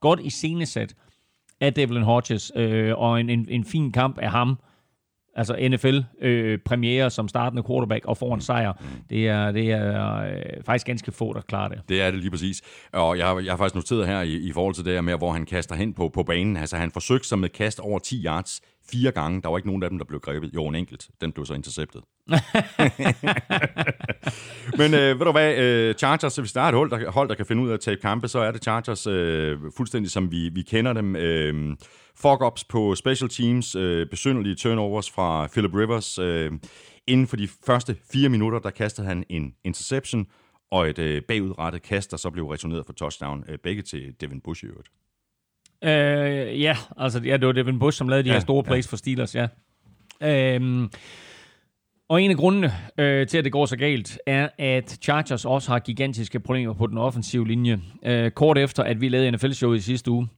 godt 0.00 0.20
i 0.20 0.30
scenesat 0.30 0.94
af 1.60 1.74
Devlin 1.74 2.02
Hodges, 2.02 2.52
uh, 2.56 2.62
og 2.96 3.20
en, 3.20 3.30
en, 3.30 3.46
en 3.48 3.64
fin 3.64 3.92
kamp 3.92 4.18
af 4.18 4.30
ham, 4.30 4.58
altså 5.38 5.68
NFL-premiere 5.70 7.04
øh, 7.04 7.10
som 7.10 7.28
startende 7.28 7.62
quarterback 7.68 8.04
og 8.04 8.16
får 8.16 8.34
en 8.34 8.40
sejr. 8.40 8.72
Det 9.10 9.28
er, 9.28 9.52
det 9.52 9.70
er 9.70 10.20
øh, 10.20 10.64
faktisk 10.66 10.86
ganske 10.86 11.12
få, 11.12 11.32
der 11.32 11.40
klarer 11.40 11.68
det. 11.68 11.80
Det 11.88 12.02
er 12.02 12.10
det 12.10 12.20
lige 12.20 12.30
præcis. 12.30 12.62
Og 12.92 13.18
jeg, 13.18 13.26
har, 13.26 13.40
jeg 13.40 13.52
har 13.52 13.56
faktisk 13.56 13.74
noteret 13.74 14.06
her 14.06 14.22
i, 14.22 14.34
i 14.34 14.52
forhold 14.52 14.74
til 14.74 14.84
det 14.84 14.92
her 14.92 15.00
med, 15.00 15.18
hvor 15.18 15.32
han 15.32 15.46
kaster 15.46 15.74
hen 15.74 15.94
på, 15.94 16.08
på 16.08 16.22
banen. 16.22 16.56
Altså 16.56 16.76
han 16.76 16.90
forsøgte 16.90 17.28
sig 17.28 17.38
med 17.38 17.48
kast 17.48 17.80
over 17.80 17.98
10 17.98 18.24
yards 18.24 18.60
fire 18.90 19.10
gange. 19.10 19.42
Der 19.42 19.48
var 19.48 19.58
ikke 19.58 19.68
nogen 19.68 19.82
af 19.82 19.90
dem, 19.90 19.98
der 19.98 20.04
blev 20.04 20.20
grebet. 20.20 20.50
Jo, 20.54 20.66
en 20.66 20.74
enkelt. 20.74 21.08
Den 21.20 21.32
blev 21.32 21.46
så 21.46 21.54
interceptet. 21.54 22.02
Men 24.80 24.94
øh, 24.94 25.18
ved 25.18 25.26
du 25.26 25.32
hvad, 25.32 25.58
øh, 25.58 25.94
Chargers, 25.94 26.36
hvis 26.36 26.52
der 26.52 26.60
er 26.60 26.68
et 26.68 26.74
hold 26.74 26.90
der, 26.90 27.10
hold, 27.10 27.28
der 27.28 27.34
kan 27.34 27.46
finde 27.46 27.62
ud 27.62 27.68
af 27.68 27.74
at 27.74 27.80
tabe 27.80 28.00
kampe, 28.00 28.28
så 28.28 28.38
er 28.38 28.50
det 28.50 28.62
Chargers 28.62 29.06
øh, 29.06 29.58
fuldstændig 29.76 30.10
som 30.10 30.32
vi, 30.32 30.48
vi 30.48 30.62
kender 30.62 30.92
dem. 30.92 31.16
Øh, 31.16 31.76
fuck-ups 32.26 32.64
på 32.68 32.94
special 32.94 33.28
teams, 33.30 33.74
øh, 33.74 34.06
besynderlige 34.06 34.54
turnovers 34.54 35.10
fra 35.10 35.46
Philip 35.46 35.74
Rivers. 35.74 36.18
Øh, 36.18 36.52
inden 37.06 37.26
for 37.26 37.36
de 37.36 37.48
første 37.66 37.96
fire 38.12 38.28
minutter, 38.28 38.58
der 38.58 38.70
kastede 38.70 39.06
han 39.06 39.24
en 39.28 39.54
interception, 39.64 40.26
og 40.70 40.88
et 40.88 40.98
øh, 40.98 41.22
bagudrettet 41.22 41.82
kast, 41.82 42.10
der 42.10 42.16
så 42.16 42.30
blev 42.30 42.46
returneret 42.46 42.86
for 42.86 42.92
touchdown, 42.92 43.44
øh, 43.48 43.58
begge 43.58 43.82
til 43.82 44.14
Devin 44.20 44.40
Bush 44.40 44.64
i 44.64 44.66
øvrigt. 44.66 44.88
Øh, 45.84 46.62
ja, 46.62 46.76
altså 46.96 47.20
ja, 47.24 47.36
det 47.36 47.46
var 47.46 47.52
Devin 47.52 47.78
Bush, 47.78 47.98
som 47.98 48.08
lavede 48.08 48.24
de 48.24 48.28
ja, 48.28 48.34
her 48.34 48.40
store 48.40 48.62
plays 48.62 48.86
ja. 48.86 48.90
for 48.90 48.96
Steelers, 48.96 49.34
ja. 49.34 49.48
Øhm, 50.22 50.90
og 52.08 52.22
en 52.22 52.30
af 52.30 52.36
grundene 52.36 52.72
øh, 52.98 53.26
til, 53.26 53.38
at 53.38 53.44
det 53.44 53.52
går 53.52 53.66
så 53.66 53.76
galt, 53.76 54.18
er, 54.26 54.48
at 54.58 54.98
Chargers 55.02 55.44
også 55.44 55.70
har 55.70 55.78
gigantiske 55.78 56.40
problemer 56.40 56.72
på 56.72 56.86
den 56.86 56.98
offensive 56.98 57.48
linje. 57.48 57.80
Øh, 58.04 58.30
kort 58.30 58.58
efter, 58.58 58.82
at 58.82 59.00
vi 59.00 59.08
lavede 59.08 59.30
NFL-showet 59.30 59.76
i 59.76 59.80
sidste 59.80 60.10
uge, 60.10 60.28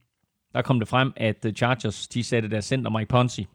der 0.53 0.61
kom 0.61 0.79
det 0.79 0.87
frem, 0.87 1.13
at 1.15 1.45
øh, 1.45 1.53
Chargers 1.53 2.07
de 2.07 2.23
satte 2.23 2.49
deres 2.49 2.65
center 2.65 2.91
Mike 2.91 3.09
Ponzi 3.09 3.47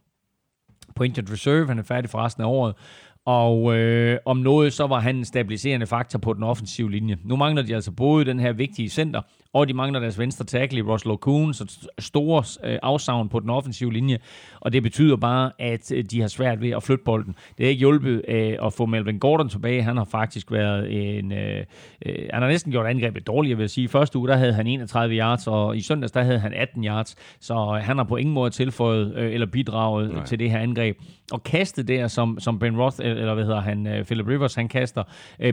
på 0.96 1.02
injured 1.02 1.32
reserve. 1.32 1.68
Han 1.68 1.78
er 1.78 1.82
færdig 1.82 2.10
for 2.10 2.18
resten 2.18 2.42
af 2.42 2.46
året. 2.48 2.74
Og 3.24 3.76
øh, 3.76 4.18
om 4.24 4.36
noget, 4.36 4.72
så 4.72 4.86
var 4.86 5.00
han 5.00 5.16
en 5.16 5.24
stabiliserende 5.24 5.86
faktor 5.86 6.18
på 6.18 6.32
den 6.32 6.42
offensive 6.42 6.90
linje. 6.90 7.16
Nu 7.24 7.36
mangler 7.36 7.62
de 7.62 7.74
altså 7.74 7.90
både 7.90 8.24
den 8.24 8.40
her 8.40 8.52
vigtige 8.52 8.88
center, 8.88 9.22
og 9.56 9.68
de 9.68 9.74
mangler 9.74 10.00
deres 10.00 10.18
venstre 10.18 10.44
tackle 10.44 10.82
Russell 10.82 11.12
Okun, 11.12 11.54
så 11.54 11.88
store 11.98 12.70
øh, 12.70 12.78
afsavn 12.82 13.28
på 13.28 13.40
den 13.40 13.50
offensive 13.50 13.92
linje, 13.92 14.18
og 14.60 14.72
det 14.72 14.82
betyder 14.82 15.16
bare, 15.16 15.52
at 15.58 15.92
øh, 15.92 16.04
de 16.10 16.20
har 16.20 16.28
svært 16.28 16.60
ved 16.60 16.70
at 16.70 16.82
flytte 16.82 17.04
bolden. 17.04 17.34
Det 17.58 17.64
er 17.64 17.68
ikke 17.70 17.78
hjulpet 17.78 18.22
øh, 18.28 18.56
at 18.62 18.72
få 18.72 18.86
Melvin 18.86 19.18
Gordon 19.18 19.48
tilbage. 19.48 19.82
Han 19.82 19.96
har 19.96 20.04
faktisk 20.04 20.52
været 20.52 21.16
en... 21.18 21.32
Han 22.32 22.42
har 22.42 22.48
næsten 22.48 22.72
gjort 22.72 22.86
angrebet 22.86 23.26
dårligt, 23.26 23.58
vil 23.58 23.62
jeg 23.62 23.70
sige. 23.70 23.88
Første 23.88 24.18
uge, 24.18 24.28
der 24.28 24.36
havde 24.36 24.52
han 24.52 24.66
31 24.66 25.14
yards, 25.14 25.46
og 25.46 25.76
i 25.76 25.80
søndags, 25.80 26.12
der 26.12 26.22
havde 26.22 26.38
han 26.38 26.52
18 26.54 26.84
yards, 26.84 27.16
så 27.40 27.80
han 27.82 27.96
har 27.96 28.04
på 28.04 28.16
ingen 28.16 28.34
måde 28.34 28.50
tilføjet 28.50 29.18
eller 29.34 29.46
bidraget 29.46 30.14
Nej. 30.14 30.24
til 30.24 30.38
det 30.38 30.50
her 30.50 30.58
angreb. 30.58 30.96
Og 31.32 31.42
kastet 31.42 31.88
der, 31.88 32.08
som, 32.08 32.40
som 32.40 32.58
Ben 32.58 32.80
Roth, 32.80 32.96
eller 33.00 33.34
hvad 33.34 33.44
hedder 33.44 33.60
han, 33.60 34.04
Philip 34.04 34.26
Rivers, 34.28 34.54
han 34.54 34.68
kaster 34.68 35.02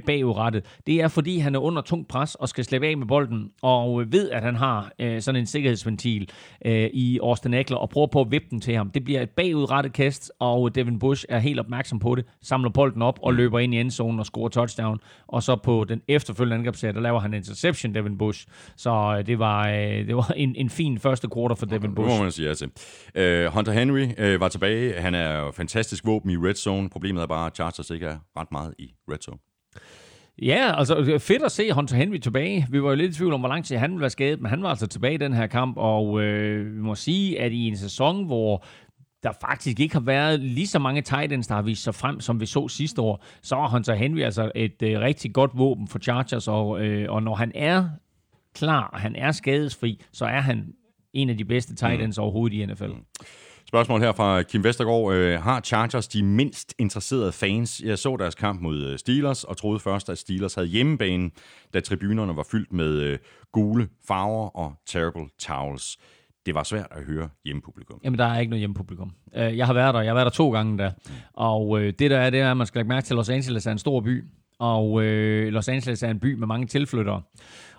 bagudrettet, 0.06 0.66
det 0.88 1.01
er 1.01 1.08
fordi, 1.08 1.38
han 1.38 1.56
er 1.56 1.60
under 1.60 1.82
tung 1.82 2.08
pres 2.08 2.36
og 2.36 2.49
skal 2.49 2.64
slippe 2.64 2.88
af 2.88 2.97
med 2.97 3.08
bolden, 3.08 3.49
og 3.62 3.93
og 3.96 4.12
ved, 4.12 4.30
at 4.30 4.44
han 4.44 4.56
har 4.56 4.91
øh, 5.00 5.22
sådan 5.22 5.39
en 5.39 5.46
sikkerhedsventil 5.46 6.30
øh, 6.66 6.89
i 6.94 7.20
Austin 7.24 7.54
Eckler, 7.54 7.78
og 7.78 7.89
prøver 7.89 8.08
på 8.08 8.22
at 8.22 8.32
vippe 8.32 8.48
den 8.52 8.62
til 8.62 8.76
ham. 8.76 8.89
Det 8.89 9.04
bliver 9.04 9.22
et 9.22 9.30
bagudrettet 9.30 9.94
kast, 9.94 10.32
og 10.39 10.76
Devin 10.76 11.00
Bush 11.00 11.26
er 11.30 11.39
helt 11.39 11.60
opmærksom 11.60 12.00
på 12.00 12.16
det, 12.16 12.26
samler 12.41 12.70
bolden 12.70 13.02
op 13.02 13.20
og 13.22 13.34
løber 13.34 13.60
ind 13.60 13.74
i 13.74 13.78
endzonen 13.78 14.20
og 14.20 14.26
scorer 14.26 14.50
touchdown. 14.50 15.00
Og 15.28 15.44
så 15.44 15.56
på 15.56 15.86
den 15.89 16.02
efterfølgende 16.08 16.58
angrebsserie, 16.58 16.94
der 16.94 17.02
laver 17.02 17.20
han 17.20 17.34
interception, 17.34 17.96
Devin 17.96 18.18
Bush. 18.18 18.48
Så 18.78 19.16
øh, 19.18 19.26
det 19.26 19.39
var, 19.39 19.68
øh, 19.70 20.08
det 20.08 20.16
var 20.16 20.34
en, 20.36 20.56
en 20.56 20.70
fin 20.70 21.00
første 21.00 21.28
quarter 21.36 21.56
for 21.56 21.66
Devin 21.66 21.96
Bush. 21.96 22.10
Det 22.10 22.18
må 22.18 22.24
man 22.24 22.32
sige 22.32 22.48
ja 22.48 22.54
til. 22.54 22.68
Uh, 22.68 23.54
Hunter 23.54 23.72
Henry 23.72 24.06
uh, 24.06 24.41
var 24.41 24.50
tilbage. 24.50 25.02
Han 25.02 25.16
er 25.16 25.39
jo 25.39 25.52
fantastisk 25.52 26.06
våben 26.06 26.32
i 26.32 26.38
red 26.38 26.56
zone. 26.56 26.89
Problemet 26.89 27.22
er 27.22 27.28
bare, 27.28 27.46
at 27.46 27.56
Chargers 27.56 27.89
ikke 27.89 28.06
er 28.06 28.18
ret 28.38 28.52
meget 28.52 28.74
i 28.80 28.94
red 29.12 29.18
zone. 29.22 29.53
Ja, 30.42 30.80
altså 30.80 31.20
fedt 31.20 31.44
at 31.44 31.52
se 31.52 31.72
Hunter 31.72 31.96
Henry 31.96 32.18
tilbage. 32.18 32.68
Vi 32.70 32.84
var 32.84 32.90
jo 32.90 32.96
lidt 32.96 33.12
i 33.12 33.18
tvivl 33.18 33.34
om, 33.34 33.40
hvor 33.40 33.50
lang 33.50 33.66
tid 33.66 33.78
han 33.78 33.92
ville 33.92 34.02
være 34.02 34.10
skadet, 34.10 34.42
men 34.42 34.50
han 34.50 34.64
var 34.64 34.70
altså 34.70 34.88
tilbage 34.88 35.14
i 35.14 35.18
den 35.18 35.34
her 35.34 35.48
kamp, 35.48 35.78
og 35.78 36.22
øh, 36.22 36.76
vi 36.76 36.82
må 36.82 36.96
sige, 36.96 37.42
at 37.42 37.52
i 37.52 37.68
en 37.68 37.78
sæson, 37.78 38.26
hvor 38.26 38.66
der 39.24 39.32
faktisk 39.42 39.80
ikke 39.80 39.96
har 39.96 40.02
været 40.02 40.40
lige 40.40 40.68
så 40.68 40.80
mange 40.80 41.02
tight 41.02 41.34
ends, 41.34 41.48
der 41.48 41.56
har 41.56 41.62
vist 41.62 41.84
sig 41.84 41.96
frem, 41.96 42.20
som 42.20 42.40
vi 42.40 42.46
så 42.46 42.68
sidste 42.68 43.02
år, 43.02 43.24
så 43.42 43.56
er 43.56 43.68
Hunter 43.68 43.94
Henry 43.94 44.20
altså 44.20 44.52
et 44.56 44.82
øh, 44.84 45.00
rigtig 45.00 45.34
godt 45.34 45.52
våben 45.54 45.88
for 45.88 46.00
Chargers, 46.00 46.48
og, 46.48 46.86
øh, 46.86 47.12
og 47.12 47.24
når 47.24 47.36
han 47.36 47.52
er 47.56 47.90
klar, 48.56 48.90
og 48.94 49.00
han 49.00 49.16
er 49.16 49.32
skadesfri, 49.32 50.02
så 50.12 50.26
er 50.26 50.40
han 50.40 50.74
en 51.14 51.30
af 51.30 51.38
de 51.38 51.46
bedste 51.46 51.76
tight 51.76 52.02
ends 52.02 52.18
mm. 52.18 52.24
overhovedet 52.24 52.58
i 52.58 52.66
NFL. 52.66 52.86
Mm. 52.86 53.06
Spørgsmål 53.74 54.02
her 54.02 54.12
fra 54.12 54.42
Kim 54.42 54.64
Vestergaard. 54.64 55.14
Øh, 55.14 55.42
har 55.42 55.62
Chargers 55.62 56.08
de 56.08 56.24
mindst 56.24 56.74
interesserede 56.80 57.32
fans? 57.32 57.82
Jeg 57.86 58.00
så 58.00 58.16
deres 58.20 58.36
kamp 58.36 58.62
mod 58.62 58.84
øh, 58.84 59.00
Steelers 59.00 59.44
og 59.44 59.58
troede 59.58 59.80
først, 59.80 60.10
at 60.10 60.18
Steelers 60.18 60.56
havde 60.56 60.68
hjemmebane, 60.68 61.32
da 61.74 61.80
tribunerne 61.80 62.36
var 62.36 62.46
fyldt 62.52 62.74
med 62.74 63.02
øh, 63.02 63.20
gule 63.52 63.88
farver 64.08 64.58
og 64.58 64.74
terrible 64.88 65.26
towels. 65.40 65.98
Det 66.46 66.56
var 66.56 66.64
svært 66.64 66.88
at 66.92 67.04
høre 67.04 67.30
hjemmepublikum. 67.46 68.00
Jamen, 68.04 68.20
der 68.20 68.26
er 68.26 68.40
ikke 68.40 68.50
noget 68.50 68.60
hjemmepublikum. 68.60 69.12
Øh, 69.36 69.58
jeg 69.58 69.66
har 69.66 69.74
været 69.74 69.94
der. 69.94 70.02
Jeg 70.02 70.10
har 70.10 70.16
været 70.16 70.26
der 70.26 70.32
to 70.32 70.52
gange 70.52 70.78
der. 70.78 70.92
Og 71.34 71.82
øh, 71.82 71.94
det 72.00 72.12
der 72.12 72.18
er, 72.18 72.30
det 72.30 72.40
er, 72.40 72.52
at 72.52 72.58
man 72.58 72.68
skal 72.68 72.80
lægge 72.80 72.90
mærke 72.90 73.06
til, 73.06 73.14
at 73.14 73.18
Los 73.18 73.30
Angeles 73.30 73.66
er 73.66 73.72
en 73.72 73.80
stor 73.80 74.02
by. 74.02 74.24
Og 74.60 75.04
øh, 75.04 75.54
Los 75.54 75.68
Angeles 75.68 76.04
er 76.04 76.10
en 76.10 76.20
by 76.20 76.34
med 76.34 76.48
mange 76.48 76.68
tilflyttere. 76.68 77.22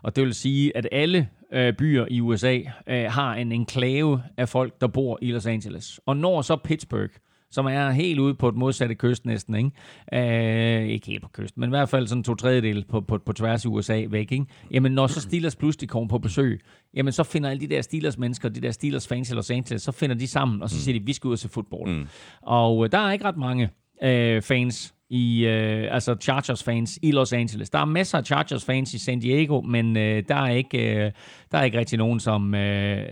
Og 0.04 0.16
det 0.16 0.24
vil 0.24 0.34
sige, 0.34 0.76
at 0.76 0.88
alle 0.92 1.28
øh, 1.52 1.72
byer 1.72 2.06
i 2.10 2.20
USA 2.20 2.58
øh, 2.86 3.04
har 3.04 3.34
en 3.34 3.52
enklave 3.52 4.22
af 4.36 4.48
folk, 4.48 4.80
der 4.80 4.86
bor 4.86 5.18
i 5.22 5.32
Los 5.32 5.46
Angeles. 5.46 6.00
Og 6.06 6.16
når 6.16 6.42
så 6.42 6.56
Pittsburgh, 6.56 7.10
som 7.50 7.66
er 7.66 7.90
helt 7.90 8.20
ude 8.20 8.34
på 8.34 8.48
et 8.48 8.54
modsatte 8.54 8.94
kyst 8.94 9.26
næsten, 9.26 9.54
ikke? 9.54 10.82
Øh, 10.82 10.88
ikke 10.88 11.06
helt 11.06 11.22
på 11.22 11.28
kysten, 11.32 11.60
men 11.60 11.68
i 11.68 11.70
hvert 11.70 11.88
fald 11.88 12.06
sådan 12.06 12.24
to 12.24 12.34
tredjedel 12.34 12.84
på, 12.88 13.00
på, 13.00 13.18
på 13.18 13.32
tværs 13.32 13.64
i 13.64 13.68
USA 13.68 14.04
væk, 14.08 14.32
ikke? 14.32 14.46
Jamen 14.70 14.92
når 14.92 15.06
så 15.06 15.20
Steelers 15.20 15.56
pludselig 15.56 15.88
kommer 15.88 16.08
på 16.08 16.18
besøg, 16.18 16.60
jamen 16.94 17.12
så 17.12 17.22
finder 17.22 17.50
alle 17.50 17.60
de 17.60 17.74
der 17.74 17.82
Steelers 17.82 18.18
mennesker, 18.18 18.48
de 18.48 18.60
der 18.60 18.70
Steelers 18.70 19.08
fans 19.08 19.30
i 19.30 19.34
Los 19.34 19.50
Angeles, 19.50 19.82
så 19.82 19.92
finder 19.92 20.16
de 20.16 20.26
sammen, 20.26 20.62
og 20.62 20.70
så 20.70 20.78
siger 20.78 20.98
de, 20.98 21.06
vi 21.06 21.12
skal 21.12 21.28
ud 21.28 21.32
og 21.32 21.38
se 21.38 21.48
fodbold. 21.48 21.90
Mm. 21.90 22.06
Og 22.42 22.84
øh, 22.84 22.92
der 22.92 22.98
er 22.98 23.12
ikke 23.12 23.24
ret 23.24 23.36
mange 23.36 23.70
øh, 24.02 24.42
fans 24.42 24.94
i 25.14 25.46
øh, 25.46 25.94
altså 25.94 26.16
Chargers-fans 26.20 26.98
i 27.02 27.10
Los 27.10 27.32
Angeles. 27.32 27.70
Der 27.70 27.78
er 27.78 27.84
masser 27.84 28.18
af 28.18 28.24
Chargers-fans 28.24 28.94
i 28.94 28.98
San 28.98 29.20
Diego, 29.20 29.60
men 29.60 29.96
øh, 29.96 30.22
der, 30.28 30.34
er 30.34 30.50
ikke, 30.50 30.96
øh, 30.96 31.12
der 31.52 31.58
er 31.58 31.62
ikke 31.62 31.78
rigtig 31.78 31.98
nogen, 31.98 32.20
som, 32.20 32.54
øh, 32.54 33.06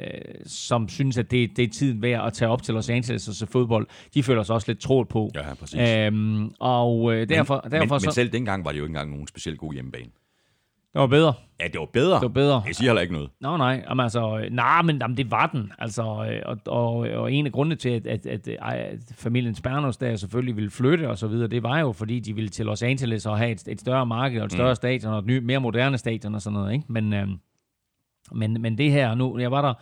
som 0.46 0.88
synes, 0.88 1.18
at 1.18 1.30
det, 1.30 1.56
det 1.56 1.64
er 1.64 1.68
tiden 1.68 2.02
værd 2.02 2.26
at 2.26 2.32
tage 2.32 2.48
op 2.48 2.62
til 2.62 2.74
Los 2.74 2.88
Angeles 2.88 3.28
og 3.28 3.34
se 3.34 3.46
fodbold. 3.46 3.86
De 4.14 4.22
føler 4.22 4.42
sig 4.42 4.54
også 4.54 4.70
lidt 4.70 4.80
trådt 4.80 5.08
på. 5.08 5.30
Ja, 5.34 5.54
præcis. 5.54 5.80
Øhm, 5.80 6.50
og 6.60 7.14
øh, 7.14 7.28
derfor, 7.28 7.60
men, 7.64 7.72
derfor 7.72 7.94
men, 7.94 8.00
så... 8.00 8.06
men 8.06 8.12
selv 8.12 8.32
dengang 8.32 8.64
var 8.64 8.72
det 8.72 8.78
jo 8.78 8.84
ikke 8.84 8.90
engang 8.90 9.10
nogen 9.10 9.26
specielt 9.26 9.58
god 9.58 9.72
hjemmebane. 9.72 10.10
Det 10.92 11.00
var 11.00 11.06
bedre. 11.06 11.34
Ja, 11.60 11.68
det 11.68 11.80
var 11.80 11.86
bedre. 11.92 12.14
Det 12.14 12.22
var 12.22 12.28
bedre. 12.28 12.62
Jeg 12.66 12.74
siger 12.74 12.88
heller 12.88 13.02
ikke 13.02 13.14
noget. 13.14 13.30
Nå, 13.40 13.56
nej. 13.56 13.84
Jamen, 13.88 14.02
altså, 14.02 14.48
nej, 14.50 14.82
men 14.82 14.98
jamen, 15.00 15.16
det 15.16 15.30
var 15.30 15.46
den. 15.46 15.72
Altså, 15.78 16.02
og, 16.44 16.56
og, 16.66 16.94
og 16.96 17.32
en 17.32 17.46
af 17.46 17.52
grundene 17.52 17.76
til, 17.76 17.88
at, 17.88 18.06
at, 18.06 18.26
at, 18.26 18.48
at 18.48 18.98
familien 19.16 19.54
Spernos 19.54 19.96
der 19.96 20.16
selvfølgelig 20.16 20.56
ville 20.56 20.70
flytte 20.70 21.10
og 21.10 21.18
så 21.18 21.26
videre, 21.26 21.48
det 21.48 21.62
var 21.62 21.78
jo, 21.78 21.92
fordi 21.92 22.20
de 22.20 22.34
ville 22.34 22.48
til 22.48 22.66
Los 22.66 22.82
Angeles 22.82 23.26
og 23.26 23.38
have 23.38 23.50
et, 23.50 23.68
et 23.68 23.80
større 23.80 24.06
marked 24.06 24.40
og 24.40 24.46
et 24.46 24.52
større 24.52 24.72
mm. 24.72 24.76
stadion 24.76 25.12
og 25.12 25.18
et 25.18 25.26
ny, 25.26 25.38
mere 25.38 25.60
moderne 25.60 25.98
stadion 25.98 26.34
og 26.34 26.42
sådan 26.42 26.54
noget. 26.58 26.72
Ikke? 26.72 26.84
Men, 26.88 27.12
øh, 27.12 27.28
men, 28.32 28.62
men 28.62 28.78
det 28.78 28.90
her 28.90 29.14
nu, 29.14 29.38
jeg 29.38 29.50
var 29.50 29.62
der, 29.62 29.74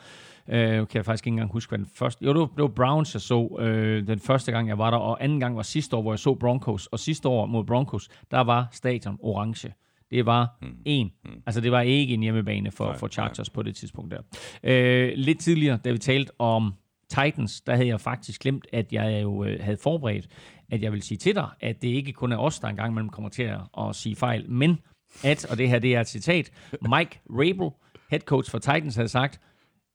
øh, 0.48 0.86
kan 0.86 0.88
jeg 0.94 1.04
faktisk 1.04 1.26
ikke 1.26 1.34
engang 1.34 1.52
huske, 1.52 1.70
hvad 1.70 1.78
den 1.78 1.88
første... 1.94 2.24
Jo, 2.24 2.32
det 2.32 2.40
var, 2.40 2.46
det 2.46 2.62
var 2.62 2.68
Browns, 2.68 3.14
jeg 3.14 3.20
så 3.20 3.56
øh, 3.60 4.06
den 4.06 4.20
første 4.20 4.52
gang, 4.52 4.68
jeg 4.68 4.78
var 4.78 4.90
der, 4.90 4.98
og 4.98 5.24
anden 5.24 5.40
gang 5.40 5.56
var 5.56 5.62
sidste 5.62 5.96
år, 5.96 6.02
hvor 6.02 6.12
jeg 6.12 6.18
så 6.18 6.34
Broncos. 6.34 6.86
Og 6.86 6.98
sidste 6.98 7.28
år 7.28 7.46
mod 7.46 7.64
Broncos, 7.64 8.08
der 8.30 8.40
var 8.40 8.68
stadion 8.72 9.18
orange. 9.22 9.72
Det 10.10 10.26
var 10.26 10.58
mm. 10.62 10.76
en. 10.84 11.10
Mm. 11.24 11.42
Altså, 11.46 11.60
det 11.60 11.72
var 11.72 11.80
ikke 11.80 12.14
en 12.14 12.20
hjemmebane 12.20 12.70
for, 12.70 12.86
nej, 12.86 12.98
for 12.98 13.08
Chargers 13.08 13.38
nej. 13.38 13.54
på 13.54 13.62
det 13.62 13.76
tidspunkt 13.76 14.14
der. 14.14 14.20
Øh, 14.62 15.12
lidt 15.16 15.40
tidligere, 15.40 15.78
da 15.84 15.92
vi 15.92 15.98
talte 15.98 16.32
om 16.38 16.74
Titans, 17.08 17.60
der 17.60 17.74
havde 17.74 17.88
jeg 17.88 18.00
faktisk 18.00 18.40
glemt, 18.40 18.66
at 18.72 18.92
jeg 18.92 19.22
jo 19.22 19.44
øh, 19.44 19.60
havde 19.60 19.76
forberedt, 19.82 20.26
at 20.70 20.82
jeg 20.82 20.92
vil 20.92 21.02
sige 21.02 21.18
til 21.18 21.34
dig, 21.34 21.48
at 21.60 21.82
det 21.82 21.88
ikke 21.88 22.12
kun 22.12 22.32
er 22.32 22.36
os, 22.36 22.58
der 22.58 22.68
engang 22.68 22.94
mellem 22.94 23.08
kommer 23.08 23.28
til 23.28 23.42
at, 23.42 23.60
at 23.78 23.96
sige 23.96 24.16
fejl, 24.16 24.50
men 24.50 24.78
at, 25.24 25.44
og 25.44 25.58
det 25.58 25.68
her 25.68 25.78
det 25.78 25.94
er 25.94 26.00
et 26.00 26.08
citat, 26.08 26.50
Mike 26.72 27.20
Rabel, 27.30 27.70
head 28.10 28.20
coach 28.20 28.50
for 28.50 28.58
Titans, 28.58 28.96
havde 28.96 29.08
sagt, 29.08 29.40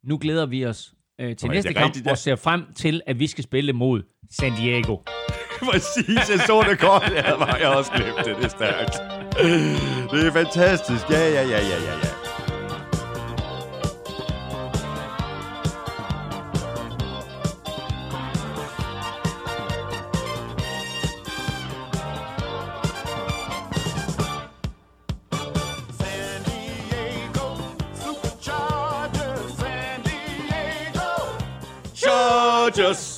nu 0.03 0.17
glæder 0.17 0.45
vi 0.45 0.65
os 0.65 0.93
øh, 1.19 1.35
til 1.35 1.49
næste 1.49 1.73
kamp 1.73 1.95
og 2.09 2.17
ser 2.17 2.35
frem 2.35 2.73
til, 2.73 3.01
at 3.05 3.19
vi 3.19 3.27
skal 3.27 3.43
spille 3.43 3.73
mod 3.73 4.03
San 4.29 4.51
Diego. 4.55 4.97
Præcis, 5.71 6.29
jeg 6.29 6.39
så 6.47 6.65
det 6.69 6.79
godt. 6.79 7.11
Jeg 7.59 7.67
har 7.67 7.75
også 7.75 7.91
glemt 7.91 8.25
det. 8.25 8.37
Det 8.37 8.45
er 8.45 8.49
stærkt. 8.49 9.01
Det 10.11 10.27
er 10.27 10.31
fantastisk. 10.31 11.09
Ja, 11.09 11.19
ja, 11.19 11.41
ja, 11.41 11.59
ja, 11.59 11.59
ja, 11.59 11.93
ja. 12.03 12.09
Chargers. 31.95 33.14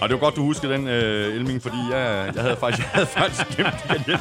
Og 0.00 0.08
det 0.08 0.14
var 0.14 0.20
godt, 0.20 0.36
du 0.36 0.42
huskede 0.42 0.72
den, 0.72 0.82
uh, 0.82 1.36
Elming, 1.36 1.62
fordi 1.62 1.76
jeg, 1.90 2.32
jeg, 2.34 2.42
havde 2.42 2.56
faktisk, 2.56 2.82
jeg 2.82 2.90
havde 2.92 3.06
faktisk 3.06 3.56
glemt 3.56 3.74
det. 3.88 4.08
Jeg, 4.08 4.20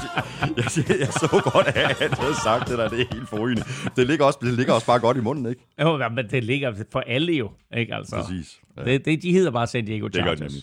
jeg, 0.58 0.90
jeg, 0.90 1.00
jeg, 1.00 1.08
så 1.08 1.42
godt 1.54 1.68
af, 1.68 2.04
at 2.04 2.12
du 2.12 2.22
havde 2.22 2.36
sagt 2.44 2.70
det 2.70 2.78
der. 2.78 2.90
Det 2.90 3.02
er 3.02 3.06
helt 3.14 3.30
forrygende. 3.30 3.64
Det 3.96 4.08
ligger, 4.08 4.26
også, 4.26 4.40
det 4.42 4.54
ligger 4.54 4.74
også 4.74 4.88
bare 4.88 5.00
godt 5.00 5.18
i 5.18 5.20
munden, 5.20 5.46
ikke? 5.46 5.62
Jo, 5.82 6.10
men 6.10 6.30
det 6.30 6.44
ligger 6.44 6.74
for 6.92 7.00
alle 7.00 7.34
jo, 7.34 7.52
ikke 7.78 7.96
altså? 7.96 8.16
Præcis. 8.16 8.60
Ja. 8.78 8.84
Det, 8.84 9.06
det, 9.06 9.22
de 9.24 9.32
hedder 9.32 9.52
bare 9.52 9.68
San 9.68 9.86
Diego 9.86 10.10
Chargers. 10.14 10.40
Det 10.40 10.50
gør 10.50 10.50
de 10.50 10.62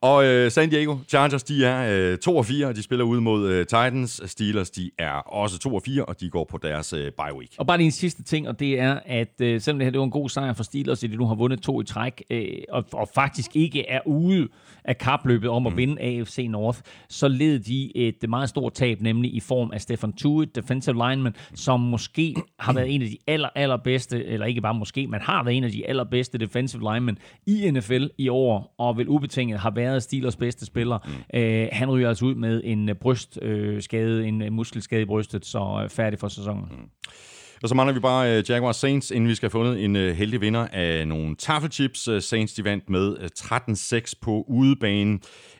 og 0.00 0.24
øh, 0.24 0.50
San 0.50 0.70
Diego 0.70 0.96
Chargers, 1.08 1.42
de 1.42 1.64
er 1.64 2.12
øh, 2.12 2.18
2 2.18 2.36
og 2.36 2.46
4, 2.46 2.66
og 2.66 2.76
de 2.76 2.82
spiller 2.82 3.04
ud 3.04 3.20
mod 3.20 3.48
øh, 3.48 3.66
Titans. 3.66 4.20
Steelers, 4.26 4.70
de 4.70 4.90
er 4.98 5.12
også 5.12 5.58
2 5.58 5.74
og 5.74 5.82
4, 5.82 6.04
og 6.04 6.20
de 6.20 6.30
går 6.30 6.44
på 6.44 6.58
deres 6.58 6.92
øh, 6.92 7.12
bye 7.12 7.38
week. 7.38 7.50
Og 7.58 7.66
bare 7.66 7.76
lige 7.76 7.84
en 7.84 7.92
sidste 7.92 8.22
ting, 8.22 8.48
og 8.48 8.60
det 8.60 8.80
er, 8.80 9.00
at 9.06 9.40
øh, 9.40 9.60
selvom 9.60 9.78
det 9.78 9.86
her 9.86 9.90
det 9.90 9.98
var 9.98 10.04
en 10.04 10.10
god 10.10 10.28
sejr 10.28 10.52
for 10.52 10.62
Steelers, 10.62 11.04
at 11.04 11.10
de 11.10 11.16
nu 11.16 11.26
har 11.26 11.34
vundet 11.34 11.62
to 11.62 11.80
i 11.80 11.84
træk, 11.84 12.22
øh, 12.30 12.46
og, 12.68 12.84
og 12.92 13.08
faktisk 13.14 13.56
ikke 13.56 13.88
er 13.88 14.00
ude 14.06 14.48
af 14.88 14.98
kapløbet 14.98 15.50
om 15.50 15.66
at 15.66 15.72
mm. 15.72 15.76
vinde 15.76 16.02
AFC 16.02 16.46
North, 16.50 16.80
så 17.08 17.28
led 17.28 17.58
de 17.58 17.96
et 17.96 18.28
meget 18.28 18.48
stort 18.48 18.72
tab, 18.72 19.00
nemlig 19.00 19.34
i 19.34 19.40
form 19.40 19.70
af 19.74 19.80
Stefan 19.80 20.12
Tuitt, 20.12 20.56
defensive 20.56 20.94
lineman, 20.94 21.34
som 21.54 21.80
måske 21.80 22.34
har 22.58 22.72
været 22.72 22.94
en 22.94 23.02
af 23.02 23.08
de 23.08 23.16
aller, 23.26 23.48
allerbedste, 23.54 24.24
eller 24.24 24.46
ikke 24.46 24.60
bare 24.60 24.74
måske, 24.74 25.06
men 25.06 25.20
har 25.20 25.44
været 25.44 25.56
en 25.56 25.64
af 25.64 25.70
de 25.70 25.88
allerbedste 25.88 26.38
defensive 26.38 26.92
linemen 26.92 27.18
i 27.46 27.70
NFL 27.70 28.06
i 28.18 28.28
år, 28.28 28.74
og 28.78 28.96
vel 28.96 29.08
ubetinget 29.08 29.58
har 29.58 29.70
været 29.70 30.02
Steelers 30.02 30.36
bedste 30.36 30.66
spiller. 30.66 30.98
Mm. 31.32 31.38
Øh, 31.38 31.68
han 31.72 31.90
ryger 31.90 32.08
altså 32.08 32.24
ud 32.24 32.34
med 32.34 32.60
en 32.64 32.90
brystskade, 33.00 34.20
øh, 34.20 34.28
en 34.28 34.52
muskelskade 34.52 35.02
i 35.02 35.04
brystet, 35.04 35.46
så 35.46 35.80
øh, 35.84 35.88
færdig 35.88 36.18
for 36.18 36.28
sæsonen. 36.28 36.64
Mm. 36.70 36.88
Og 37.62 37.68
så 37.68 37.74
mangler 37.74 37.94
vi 37.94 38.00
bare 38.00 38.38
uh, 38.38 38.50
Jaguars 38.50 38.76
Saints, 38.76 39.10
inden 39.10 39.28
vi 39.28 39.34
skal 39.34 39.46
have 39.46 39.50
fundet 39.50 39.84
en 39.84 39.96
uh, 39.96 40.02
heldig 40.02 40.40
vinder 40.40 40.68
af 40.72 41.08
nogle 41.08 41.36
taffelchips. 41.36 42.08
Uh, 42.08 42.20
Saints 42.20 42.54
de 42.54 42.64
vandt 42.64 42.90
med 42.90 43.08
uh, 43.08 43.26
13-6 43.38 44.12
på 44.20 44.44
udebane, 44.48 45.12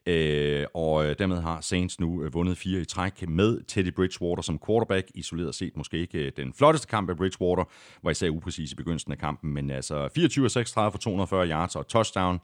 uh, 0.06 0.82
og 0.82 0.94
uh, 0.94 1.12
dermed 1.18 1.40
har 1.40 1.60
Saints 1.60 2.00
nu 2.00 2.24
uh, 2.24 2.34
vundet 2.34 2.58
fire 2.58 2.80
i 2.80 2.84
træk 2.84 3.28
med 3.28 3.60
Teddy 3.68 3.94
Bridgewater 3.94 4.42
som 4.42 4.60
quarterback. 4.66 5.10
Isoleret 5.14 5.54
set 5.54 5.76
måske 5.76 5.98
ikke 5.98 6.26
uh, 6.26 6.44
den 6.44 6.52
flotteste 6.52 6.88
kamp 6.88 7.10
af 7.10 7.16
Bridgewater, 7.16 7.64
var 8.02 8.10
især 8.10 8.28
upræcis 8.28 8.72
i 8.72 8.74
begyndelsen 8.74 9.12
af 9.12 9.18
kampen, 9.18 9.54
men 9.54 9.70
altså 9.70 10.08
24 10.14 10.50
36 10.50 10.92
for 10.92 10.98
240 10.98 11.48
yards 11.48 11.76
og 11.76 11.88
touchdown. 11.88 12.40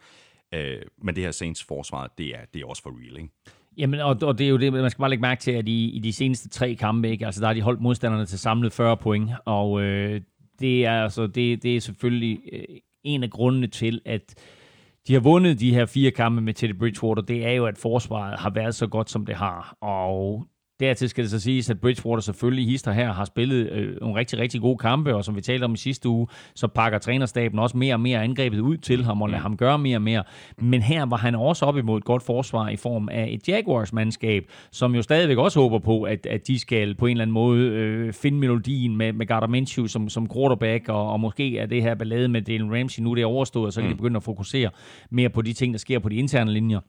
Uh, 0.56 0.60
men 1.02 1.14
det 1.14 1.24
her 1.24 1.30
Saints 1.30 1.64
forsvar, 1.64 2.14
det 2.18 2.26
er, 2.26 2.40
det 2.54 2.62
er 2.62 2.66
også 2.66 2.82
for 2.82 2.90
real, 2.90 3.16
ikke? 3.16 3.28
Jamen, 3.78 4.00
og, 4.00 4.16
og 4.22 4.38
det 4.38 4.44
er 4.44 4.48
jo 4.48 4.56
det, 4.56 4.72
man 4.72 4.90
skal 4.90 5.00
bare 5.00 5.10
lægge 5.10 5.22
mærke 5.22 5.40
til, 5.40 5.50
at 5.50 5.68
i, 5.68 5.90
i 5.90 5.98
de 5.98 6.12
seneste 6.12 6.48
tre 6.48 6.74
kampe, 6.74 7.10
ikke, 7.10 7.26
altså 7.26 7.40
der 7.40 7.46
har 7.46 7.54
de 7.54 7.62
holdt 7.62 7.80
modstanderne 7.80 8.26
til 8.26 8.38
samlet 8.38 8.72
40 8.72 8.96
point, 8.96 9.30
og 9.44 9.82
øh, 9.82 10.20
det 10.60 10.86
er 10.86 11.02
altså, 11.02 11.26
det, 11.26 11.62
det 11.62 11.76
er 11.76 11.80
selvfølgelig 11.80 12.40
øh, 12.52 12.64
en 13.04 13.22
af 13.22 13.30
grundene 13.30 13.66
til, 13.66 14.00
at 14.04 14.34
de 15.08 15.12
har 15.12 15.20
vundet 15.20 15.60
de 15.60 15.74
her 15.74 15.86
fire 15.86 16.10
kampe 16.10 16.40
med 16.40 16.54
Teddy 16.54 16.78
Bridgewater, 16.78 17.22
det 17.22 17.46
er 17.46 17.52
jo, 17.52 17.66
at 17.66 17.78
forsvaret 17.78 18.38
har 18.38 18.50
været 18.50 18.74
så 18.74 18.86
godt, 18.86 19.10
som 19.10 19.26
det 19.26 19.34
har, 19.34 19.76
og 19.80 20.46
Dertil 20.80 21.08
skal 21.08 21.24
det 21.24 21.30
så 21.30 21.40
siges, 21.40 21.70
at 21.70 21.80
Bridgewater 21.80 22.20
selvfølgelig 22.20 22.66
hister 22.66 22.92
her 22.92 23.12
har 23.12 23.24
spillet 23.24 23.70
øh, 23.72 24.00
nogle 24.00 24.16
rigtig, 24.16 24.38
rigtig 24.38 24.60
gode 24.60 24.78
kampe, 24.78 25.14
og 25.14 25.24
som 25.24 25.36
vi 25.36 25.40
talte 25.40 25.64
om 25.64 25.74
i 25.74 25.76
sidste 25.76 26.08
uge, 26.08 26.26
så 26.54 26.66
pakker 26.66 26.98
trænerstaben 26.98 27.58
også 27.58 27.76
mere 27.76 27.94
og 27.94 28.00
mere 28.00 28.22
angrebet 28.22 28.58
ud 28.58 28.76
til 28.76 29.04
ham 29.04 29.22
og 29.22 29.28
lader 29.28 29.42
ham 29.42 29.56
gøre 29.56 29.78
mere 29.78 29.96
og 29.96 30.02
mere. 30.02 30.24
Men 30.58 30.82
her 30.82 31.06
var 31.06 31.16
han 31.16 31.34
også 31.34 31.66
op 31.66 31.76
imod 31.76 31.98
et 31.98 32.04
godt 32.04 32.22
forsvar 32.22 32.68
i 32.68 32.76
form 32.76 33.08
af 33.08 33.28
et 33.30 33.48
Jaguars-mandskab, 33.48 34.44
som 34.72 34.94
jo 34.94 35.02
stadigvæk 35.02 35.38
også 35.38 35.60
håber 35.60 35.78
på, 35.78 36.02
at, 36.02 36.26
at 36.26 36.46
de 36.46 36.58
skal 36.58 36.94
på 36.94 37.06
en 37.06 37.10
eller 37.10 37.22
anden 37.22 37.34
måde 37.34 37.60
øh, 37.68 38.12
finde 38.12 38.38
melodien 38.38 38.96
med, 38.96 39.12
med 39.12 39.26
Gardner 39.26 39.48
Minshew 39.48 39.86
som, 39.86 40.08
som 40.08 40.28
quarterback, 40.34 40.88
og, 40.88 41.12
og 41.12 41.20
måske 41.20 41.58
er 41.58 41.66
det 41.66 41.82
her 41.82 41.94
ballade 41.94 42.28
med 42.28 42.42
Dalen 42.42 42.74
Ramsey 42.74 43.02
nu 43.02 43.14
det 43.14 43.22
er 43.22 43.26
overstået, 43.26 43.66
og 43.66 43.72
så 43.72 43.80
kan 43.80 43.90
mm. 43.90 43.94
de 43.94 43.96
begynde 43.96 44.16
at 44.16 44.22
fokusere 44.22 44.70
mere 45.10 45.28
på 45.28 45.42
de 45.42 45.52
ting, 45.52 45.74
der 45.74 45.78
sker 45.78 45.98
på 45.98 46.08
de 46.08 46.16
interne 46.16 46.52
linjer. 46.52 46.80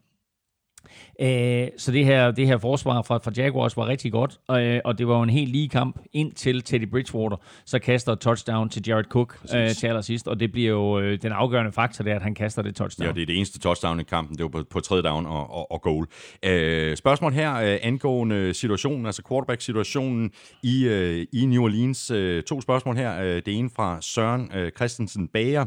Øh, 1.20 1.68
så 1.78 1.92
det 1.92 2.04
her, 2.04 2.30
det 2.30 2.46
her 2.46 2.58
forsvar 2.58 3.02
fra, 3.02 3.18
fra 3.18 3.30
Jaguars 3.36 3.76
var 3.76 3.86
rigtig 3.86 4.12
godt, 4.12 4.38
og, 4.48 4.62
øh, 4.62 4.80
og 4.84 4.98
det 4.98 5.08
var 5.08 5.16
jo 5.16 5.22
en 5.22 5.30
helt 5.30 5.52
lige 5.52 5.68
kamp 5.68 5.98
ind 6.12 6.32
til 6.32 6.62
Teddy 6.62 6.90
Bridgewater, 6.90 7.36
så 7.64 7.78
kaster 7.78 8.12
et 8.12 8.20
touchdown 8.20 8.68
til 8.68 8.82
Jared 8.86 9.04
Cook 9.04 9.38
øh, 9.54 9.70
til 9.70 9.86
allersidst, 9.86 10.28
og 10.28 10.40
det 10.40 10.52
bliver 10.52 10.70
jo 10.70 11.00
øh, 11.00 11.22
den 11.22 11.32
afgørende 11.32 11.72
faktor, 11.72 12.04
det 12.04 12.10
er, 12.10 12.16
at 12.16 12.22
han 12.22 12.34
kaster 12.34 12.62
det 12.62 12.76
touchdown. 12.76 13.06
Ja, 13.06 13.12
det 13.12 13.22
er 13.22 13.26
det 13.26 13.36
eneste 13.36 13.58
touchdown 13.58 14.00
i 14.00 14.02
kampen, 14.02 14.36
det 14.36 14.42
var 14.42 14.48
på, 14.48 14.62
på 14.70 14.80
tredje 14.80 15.02
down 15.02 15.26
og, 15.26 15.50
og, 15.50 15.72
og 15.72 15.82
goal. 15.82 16.06
Øh, 16.42 16.96
spørgsmål 16.96 17.32
her 17.32 17.54
øh, 17.54 17.78
angående 17.82 18.54
situationen, 18.54 19.06
altså 19.06 19.22
quarterback-situationen 19.28 20.30
i, 20.62 20.84
øh, 20.84 21.26
i 21.32 21.46
New 21.46 21.62
Orleans. 21.62 22.10
Øh, 22.10 22.42
to 22.42 22.60
spørgsmål 22.60 22.96
her. 22.96 23.22
Øh, 23.22 23.42
det 23.46 23.58
ene 23.58 23.70
fra 23.76 23.98
Søren 24.00 24.50
øh, 24.54 24.70
Christensen 24.70 25.28
Bager. 25.28 25.64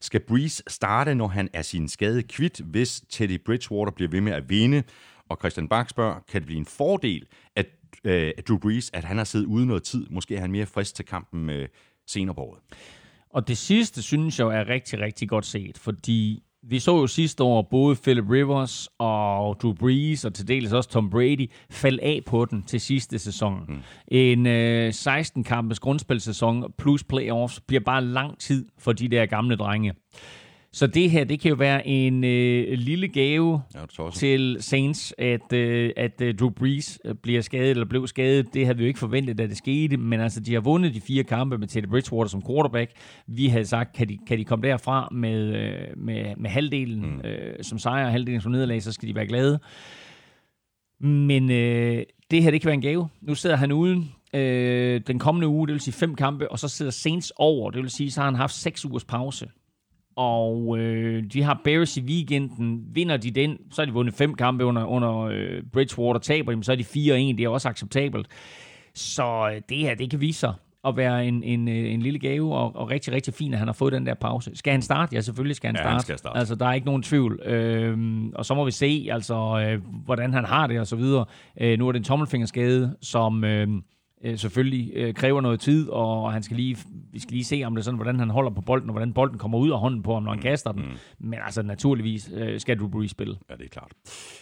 Skal 0.00 0.20
Breeze 0.20 0.62
starte, 0.66 1.14
når 1.14 1.28
han 1.28 1.48
er 1.52 1.62
sin 1.62 1.88
skade 1.88 2.22
kvit, 2.22 2.60
hvis 2.64 3.02
Teddy 3.08 3.40
Bridgewater 3.44 3.92
bliver 3.92 4.10
ved 4.10 4.20
med 4.20 4.32
at 4.32 4.50
vinde? 4.50 4.82
Og 5.28 5.36
Christian 5.40 5.68
Bach 5.68 5.90
spørger, 5.90 6.20
kan 6.28 6.40
det 6.40 6.46
blive 6.46 6.58
en 6.58 6.66
fordel, 6.66 7.26
at, 7.56 7.66
øh, 8.04 8.32
at 8.38 8.48
Drew 8.48 8.58
Brees, 8.58 8.90
at 8.92 9.04
han 9.04 9.16
har 9.16 9.24
siddet 9.24 9.46
ude 9.46 9.66
noget 9.66 9.82
tid? 9.82 10.06
Måske 10.10 10.36
er 10.36 10.40
han 10.40 10.52
mere 10.52 10.66
frisk 10.66 10.94
til 10.94 11.04
kampen 11.04 11.50
øh, 11.50 11.68
senere 12.06 12.34
på 12.34 12.40
året. 12.40 12.60
Og 13.30 13.48
det 13.48 13.58
sidste, 13.58 14.02
synes 14.02 14.38
jeg, 14.38 14.46
er 14.46 14.68
rigtig, 14.68 15.00
rigtig 15.00 15.28
godt 15.28 15.46
set, 15.46 15.78
fordi 15.78 16.42
vi 16.70 16.78
så 16.78 16.96
jo 16.96 17.06
sidste 17.06 17.42
år 17.42 17.62
både 17.62 17.96
Philip 17.96 18.24
Rivers 18.30 18.88
og 18.98 19.60
Drew 19.62 19.72
Brees 19.72 20.24
og 20.24 20.34
til 20.34 20.48
dels 20.48 20.72
også 20.72 20.90
Tom 20.90 21.10
Brady 21.10 21.50
falde 21.70 22.02
af 22.02 22.20
på 22.26 22.44
den 22.44 22.62
til 22.62 22.80
sidste 22.80 23.18
sæson. 23.18 23.64
Mm. 23.68 23.78
En 24.08 24.46
øh, 24.46 24.88
16-kampes 24.88 25.78
grundspilsæson 25.78 26.72
plus 26.78 27.04
playoffs 27.04 27.60
bliver 27.60 27.80
bare 27.80 28.04
lang 28.04 28.38
tid 28.38 28.66
for 28.78 28.92
de 28.92 29.08
der 29.08 29.26
gamle 29.26 29.56
drenge. 29.56 29.92
Så 30.72 30.86
det 30.86 31.10
her, 31.10 31.24
det 31.24 31.40
kan 31.40 31.48
jo 31.48 31.54
være 31.54 31.86
en 31.86 32.24
øh, 32.24 32.78
lille 32.78 33.08
gave 33.08 33.62
ja, 33.74 34.08
til 34.14 34.56
Saints, 34.60 35.14
at, 35.18 35.52
øh, 35.52 35.92
at 35.96 36.20
øh, 36.20 36.34
Drew 36.34 36.50
Brees 36.50 37.00
øh, 37.04 37.14
bliver 37.14 37.40
skadet 37.40 37.70
eller 37.70 37.84
blev 37.84 38.06
skadet. 38.06 38.54
Det 38.54 38.66
havde 38.66 38.78
vi 38.78 38.84
jo 38.84 38.88
ikke 38.88 38.98
forventet, 38.98 39.40
at 39.40 39.48
det 39.48 39.56
skete, 39.56 39.96
men 39.96 40.20
altså, 40.20 40.40
de 40.40 40.54
har 40.54 40.60
vundet 40.60 40.94
de 40.94 41.00
fire 41.00 41.24
kampe 41.24 41.58
med 41.58 41.68
Teddy 41.68 41.86
Bridgewater 41.86 42.28
som 42.28 42.42
quarterback. 42.46 42.90
Vi 43.26 43.46
havde 43.46 43.66
sagt, 43.66 43.96
kan 43.96 44.08
de, 44.08 44.18
kan 44.26 44.38
de 44.38 44.44
komme 44.44 44.68
derfra 44.68 45.08
med, 45.12 45.56
øh, 45.56 45.96
med, 45.96 46.36
med 46.36 46.50
halvdelen 46.50 47.00
mm. 47.00 47.20
øh, 47.24 47.54
som 47.62 47.78
sejr 47.78 48.06
og 48.06 48.12
halvdelen 48.12 48.40
som 48.40 48.52
nederlag, 48.52 48.82
så 48.82 48.92
skal 48.92 49.08
de 49.08 49.14
være 49.14 49.26
glade. 49.26 49.60
Men 51.00 51.50
øh, 51.50 52.02
det 52.30 52.42
her, 52.42 52.50
det 52.50 52.60
kan 52.60 52.68
være 52.68 52.74
en 52.74 52.82
gave. 52.82 53.08
Nu 53.20 53.34
sidder 53.34 53.56
han 53.56 53.72
uden 53.72 54.14
øh, 54.34 55.00
den 55.06 55.18
kommende 55.18 55.48
uge, 55.48 55.66
det 55.66 55.72
vil 55.72 55.80
sige 55.80 55.94
fem 55.94 56.14
kampe, 56.14 56.52
og 56.52 56.58
så 56.58 56.68
sidder 56.68 56.92
Saints 56.92 57.32
over. 57.36 57.70
Det 57.70 57.82
vil 57.82 57.90
sige, 57.90 58.10
så 58.10 58.20
har 58.20 58.24
han 58.24 58.34
haft 58.34 58.54
seks 58.54 58.84
ugers 58.84 59.04
pause 59.04 59.48
og 60.18 60.78
øh, 60.78 61.24
de 61.32 61.42
har 61.42 61.60
Bears 61.64 61.96
i 61.96 62.00
weekenden. 62.00 62.84
Vinder 62.92 63.16
de 63.16 63.30
den, 63.30 63.58
så 63.70 63.82
har 63.82 63.86
de 63.86 63.92
vundet 63.92 64.14
fem 64.14 64.34
kampe 64.34 64.64
under, 64.64 64.84
under 64.84 65.20
øh, 65.20 65.62
Bridgewater. 65.72 66.20
Taber 66.20 66.52
dem, 66.52 66.62
så 66.62 66.72
er 66.72 66.76
de 66.76 66.82
4-1. 66.82 66.86
Det 66.96 67.40
er 67.40 67.48
også 67.48 67.68
acceptabelt. 67.68 68.26
Så 68.94 69.50
øh, 69.54 69.60
det 69.68 69.76
her, 69.76 69.94
det 69.94 70.10
kan 70.10 70.20
vise 70.20 70.40
sig 70.40 70.52
at 70.84 70.96
være 70.96 71.26
en, 71.26 71.42
en, 71.42 71.68
øh, 71.68 71.92
en 71.92 72.02
lille 72.02 72.18
gave, 72.18 72.56
og, 72.56 72.76
og 72.76 72.90
rigtig, 72.90 73.12
rigtig 73.12 73.34
fint, 73.34 73.54
at 73.54 73.58
han 73.58 73.68
har 73.68 73.72
fået 73.72 73.92
den 73.92 74.06
der 74.06 74.14
pause. 74.14 74.50
Skal 74.54 74.70
han 74.70 74.82
starte? 74.82 75.14
Ja, 75.14 75.20
selvfølgelig 75.20 75.56
skal 75.56 75.68
han 75.68 75.76
ja, 75.76 75.82
starte. 75.82 75.92
Han 75.92 76.00
skal 76.00 76.18
starte. 76.18 76.38
Altså, 76.38 76.54
der 76.54 76.66
er 76.66 76.72
ikke 76.72 76.86
nogen 76.86 77.02
tvivl. 77.02 77.40
Øhm, 77.44 78.30
og 78.30 78.44
så 78.44 78.54
må 78.54 78.64
vi 78.64 78.70
se, 78.70 79.08
altså, 79.10 79.34
øh, 79.34 79.82
hvordan 80.04 80.32
han 80.32 80.44
har 80.44 80.66
det, 80.66 80.80
og 80.80 80.86
så 80.86 80.96
videre. 80.96 81.24
Øh, 81.60 81.78
nu 81.78 81.88
er 81.88 81.92
det 81.92 81.98
en 81.98 82.04
tommelfingerskade, 82.04 82.96
som... 83.02 83.44
Øh, 83.44 83.68
øh, 84.24 84.38
selvfølgelig 84.38 84.92
øh, 84.94 85.14
kræver 85.14 85.40
noget 85.40 85.60
tid, 85.60 85.88
og 85.88 86.32
han 86.32 86.42
skal 86.42 86.56
lige, 86.56 86.76
vi 87.12 87.20
skal 87.20 87.32
lige 87.32 87.44
se, 87.44 87.62
om 87.66 87.74
det 87.74 87.80
er 87.80 87.84
sådan, 87.84 87.96
hvordan 87.96 88.18
han 88.18 88.30
holder 88.30 88.50
på 88.50 88.60
bolden, 88.60 88.88
og 88.88 88.92
hvordan 88.92 89.12
bolden 89.12 89.38
kommer 89.38 89.58
ud 89.58 89.70
af 89.70 89.78
hånden 89.78 90.02
på 90.02 90.14
ham, 90.14 90.22
når 90.22 90.30
han 90.30 90.38
mm. 90.38 90.42
kaster 90.42 90.72
den. 90.72 90.82
Mm. 90.82 91.28
Men 91.28 91.38
altså, 91.44 91.62
naturligvis 91.62 92.30
øh, 92.34 92.60
skal 92.60 92.78
Drew 92.78 92.88
Brees 92.88 93.10
spille. 93.10 93.36
Ja, 93.50 93.54
det 93.54 93.64
er 93.64 93.68
klart. 93.68 93.92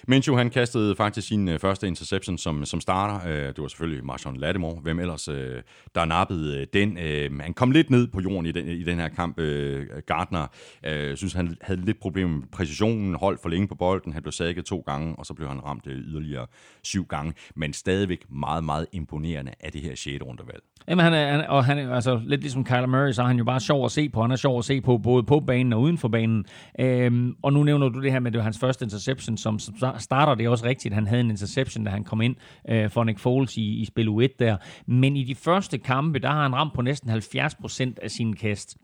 Minshew, 0.08 0.36
han 0.36 0.50
kastede 0.50 0.96
faktisk 0.96 1.28
sin 1.28 1.48
øh, 1.48 1.58
første 1.58 1.86
interception 1.86 2.38
som, 2.38 2.64
som 2.64 2.80
starter. 2.80 3.28
Øh, 3.28 3.46
det 3.46 3.62
var 3.62 3.68
selvfølgelig 3.68 4.04
Marshawn 4.04 4.36
Lattimore. 4.36 4.80
Hvem 4.82 5.00
ellers, 5.00 5.28
øh, 5.28 5.62
der 5.94 6.04
nappede 6.04 6.60
øh, 6.60 6.66
den? 6.72 6.98
Øh, 6.98 7.40
han 7.40 7.54
kom 7.54 7.70
lidt 7.70 7.90
ned 7.90 8.06
på 8.06 8.20
jorden 8.20 8.46
i 8.46 8.52
den, 8.52 8.68
i 8.68 8.82
den 8.82 8.98
her 8.98 9.08
kamp. 9.08 9.38
Øh, 9.38 9.86
Gardner 10.06 10.46
øh, 10.86 11.16
synes, 11.16 11.32
han 11.32 11.56
havde 11.60 11.84
lidt 11.84 12.00
problemer 12.00 12.36
med 12.36 12.46
præcisionen, 12.52 13.14
holdt 13.14 13.42
for 13.42 13.48
længe 13.48 13.68
på 13.68 13.74
bolden. 13.74 14.12
Han 14.12 14.22
blev 14.22 14.32
sækket 14.32 14.64
to 14.64 14.82
gange, 14.86 15.16
og 15.18 15.26
så 15.26 15.34
blev 15.34 15.48
han 15.48 15.64
ramt 15.64 15.86
øh, 15.86 15.96
yderligere 15.96 16.46
syv 16.82 17.06
gange. 17.06 17.32
Men 17.56 17.72
stadigvæk 17.72 18.24
meget, 18.30 18.64
meget 18.64 18.86
imponerende 18.92 19.52
af 19.66 19.72
det 19.72 19.82
her 19.82 19.94
6. 19.94 20.24
rundevalg. 20.26 20.62
Jamen, 20.88 21.04
han 21.04 21.14
er, 21.14 21.32
han, 21.32 21.46
og 21.48 21.64
han 21.64 21.78
er 21.78 21.94
altså 21.94 22.20
lidt 22.24 22.40
ligesom 22.40 22.64
Kyler 22.64 22.86
Murray, 22.86 23.12
så 23.12 23.22
er 23.22 23.26
han 23.26 23.38
jo 23.38 23.44
bare 23.44 23.60
sjov 23.60 23.84
at 23.84 23.92
se 23.92 24.08
på. 24.08 24.22
Han 24.22 24.30
er 24.30 24.36
sjov 24.36 24.58
at 24.58 24.64
se 24.64 24.80
på 24.80 24.98
både 24.98 25.22
på 25.22 25.40
banen 25.40 25.72
og 25.72 25.80
uden 25.80 25.98
for 25.98 26.08
banen. 26.08 26.44
Øhm, 26.80 27.36
og 27.42 27.52
nu 27.52 27.62
nævner 27.62 27.88
du 27.88 28.02
det 28.02 28.12
her 28.12 28.20
med, 28.20 28.26
at 28.26 28.32
det 28.32 28.38
var 28.38 28.44
hans 28.44 28.58
første 28.58 28.84
interception, 28.84 29.36
som, 29.36 29.58
starter 29.98 30.34
det 30.34 30.48
også 30.48 30.64
rigtigt. 30.64 30.94
Han 30.94 31.06
havde 31.06 31.20
en 31.20 31.30
interception, 31.30 31.84
da 31.84 31.90
han 31.90 32.04
kom 32.04 32.20
ind 32.20 32.36
øh, 32.68 32.90
for 32.90 33.04
Nick 33.04 33.18
Foles 33.18 33.56
i, 33.56 33.80
i 33.80 33.84
spil 33.84 34.08
U1 34.08 34.36
der. 34.38 34.56
Men 34.86 35.16
i 35.16 35.24
de 35.24 35.34
første 35.34 35.78
kampe, 35.78 36.18
der 36.18 36.28
har 36.28 36.42
han 36.42 36.54
ramt 36.54 36.74
på 36.74 36.82
næsten 36.82 37.10
70 37.10 37.54
procent 37.54 37.98
af 37.98 38.10
sine 38.10 38.34
kast. 38.34 38.76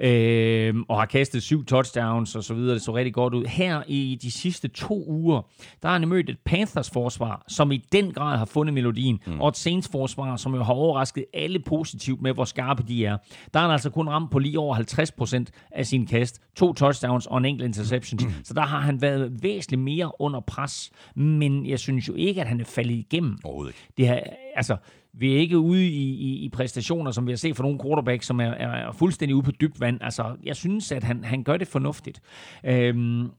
Øhm, 0.00 0.84
og 0.88 0.98
har 0.98 1.06
kastet 1.06 1.42
syv 1.42 1.64
touchdowns 1.64 2.36
og 2.36 2.44
så 2.44 2.54
videre. 2.54 2.74
Det 2.74 2.82
så 2.82 2.96
rigtig 2.96 3.14
godt 3.14 3.34
ud. 3.34 3.44
Her 3.44 3.82
i 3.86 4.18
de 4.22 4.30
sidste 4.30 4.68
to 4.68 5.04
uger, 5.08 5.42
der 5.82 5.88
har 5.88 5.98
han 5.98 6.08
mødt 6.08 6.30
et 6.30 6.38
Panthers 6.44 6.90
forsvar, 6.90 7.44
som 7.48 7.72
i 7.72 7.84
den 7.92 8.12
grad 8.12 8.38
har 8.38 8.44
fundet 8.44 8.74
melodien, 8.74 9.20
mm. 9.26 9.40
og 9.40 9.48
et 9.48 9.56
Saints 9.56 9.88
forsvar, 10.26 10.36
som 10.36 10.54
jo 10.54 10.62
har 10.62 10.72
overrasket 10.72 11.24
alle 11.34 11.58
positivt 11.58 12.22
med, 12.22 12.32
hvor 12.34 12.44
skarpe 12.44 12.82
de 12.82 13.06
er. 13.06 13.16
Der 13.54 13.60
har 13.60 13.66
han 13.66 13.72
altså 13.72 13.90
kun 13.90 14.08
ramt 14.08 14.30
på 14.30 14.38
lige 14.38 14.58
over 14.58 14.74
50 14.74 15.12
procent 15.12 15.50
af 15.70 15.86
sin 15.86 16.06
kast. 16.06 16.40
To 16.56 16.72
touchdowns 16.72 17.26
og 17.26 17.38
en 17.38 17.44
enkelt 17.44 17.66
interception. 17.66 18.20
Så 18.44 18.54
der 18.54 18.62
har 18.62 18.80
han 18.80 19.02
været 19.02 19.42
væsentligt 19.42 19.82
mere 19.82 20.20
under 20.20 20.40
pres. 20.40 20.90
Men 21.14 21.66
jeg 21.66 21.78
synes 21.78 22.08
jo 22.08 22.14
ikke, 22.14 22.40
at 22.40 22.48
han 22.48 22.60
er 22.60 22.64
faldet 22.64 22.94
igennem. 22.94 23.38
Overhovedet 23.44 23.70
ikke. 23.70 23.92
Det 23.96 24.08
her, 24.08 24.20
altså, 24.56 24.76
vi 25.12 25.34
er 25.34 25.38
ikke 25.38 25.58
ude 25.58 25.86
i, 25.86 26.14
i, 26.14 26.44
i 26.44 26.48
præstationer, 26.48 27.10
som 27.10 27.26
vi 27.26 27.32
har 27.32 27.36
set 27.36 27.56
for 27.56 27.62
nogle 27.62 27.78
quarterback, 27.78 28.22
som 28.22 28.40
er, 28.40 28.50
er 28.50 28.92
fuldstændig 28.92 29.34
ude 29.34 29.44
på 29.44 29.50
dybt 29.50 29.80
vand. 29.80 29.98
Altså, 30.02 30.36
jeg 30.44 30.56
synes, 30.56 30.92
at 30.92 31.04
han, 31.04 31.24
han 31.24 31.42
gør 31.42 31.56
det 31.56 31.68
fornuftigt. 31.68 32.20
Øhm, 32.64 33.30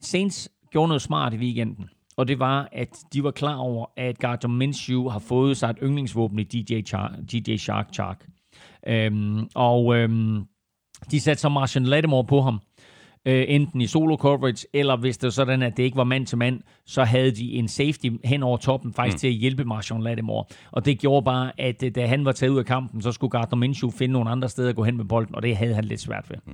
Saints 0.00 0.48
gjorde 0.70 0.88
noget 0.88 1.02
smart 1.02 1.34
i 1.34 1.36
weekenden 1.36 1.88
og 2.16 2.28
det 2.28 2.38
var, 2.38 2.68
at 2.72 2.88
de 3.12 3.24
var 3.24 3.30
klar 3.30 3.56
over, 3.56 3.86
at 3.96 4.18
Gardner 4.18 4.50
Minshew 4.50 5.08
har 5.08 5.18
fået 5.18 5.56
sig 5.56 5.70
et 5.70 5.76
yndlingsvåben 5.82 6.38
i 6.38 6.42
DJ, 6.42 6.82
Char- 6.94 7.22
DJ 7.32 7.56
Shark 7.56 7.88
Shark. 7.92 8.26
Øhm, 8.86 9.48
og 9.54 9.96
øhm, 9.96 10.44
de 11.10 11.20
satte 11.20 11.40
så 11.40 11.48
Martian 11.48 11.84
Lattimore 11.84 12.24
på 12.24 12.40
ham, 12.40 12.60
øh, 13.26 13.44
enten 13.48 13.80
i 13.80 13.86
solo 13.86 14.16
coverage, 14.16 14.66
eller 14.72 14.96
hvis 14.96 15.18
det 15.18 15.24
var 15.24 15.30
sådan, 15.30 15.62
at 15.62 15.76
det 15.76 15.82
ikke 15.82 15.96
var 15.96 16.04
mand 16.04 16.26
til 16.26 16.38
mand, 16.38 16.60
så 16.86 17.04
havde 17.04 17.30
de 17.30 17.52
en 17.52 17.68
safety 17.68 18.08
hen 18.24 18.42
over 18.42 18.56
toppen 18.56 18.92
faktisk 18.92 19.14
mm. 19.14 19.18
til 19.18 19.28
at 19.28 19.34
hjælpe 19.34 19.64
Martian 19.64 20.02
Lattimore. 20.02 20.44
Og 20.70 20.84
det 20.84 20.98
gjorde 20.98 21.24
bare, 21.24 21.60
at 21.60 21.82
øh, 21.82 21.94
da 21.94 22.06
han 22.06 22.24
var 22.24 22.32
taget 22.32 22.50
ud 22.50 22.58
af 22.58 22.64
kampen, 22.64 23.02
så 23.02 23.12
skulle 23.12 23.30
Gardner 23.30 23.58
Minshew 23.58 23.90
finde 23.90 24.12
nogle 24.12 24.30
andre 24.30 24.48
steder 24.48 24.68
at 24.68 24.76
gå 24.76 24.84
hen 24.84 24.96
med 24.96 25.04
bolden, 25.04 25.34
og 25.34 25.42
det 25.42 25.56
havde 25.56 25.74
han 25.74 25.84
lidt 25.84 26.00
svært 26.00 26.30
ved. 26.30 26.36
Mm. 26.46 26.52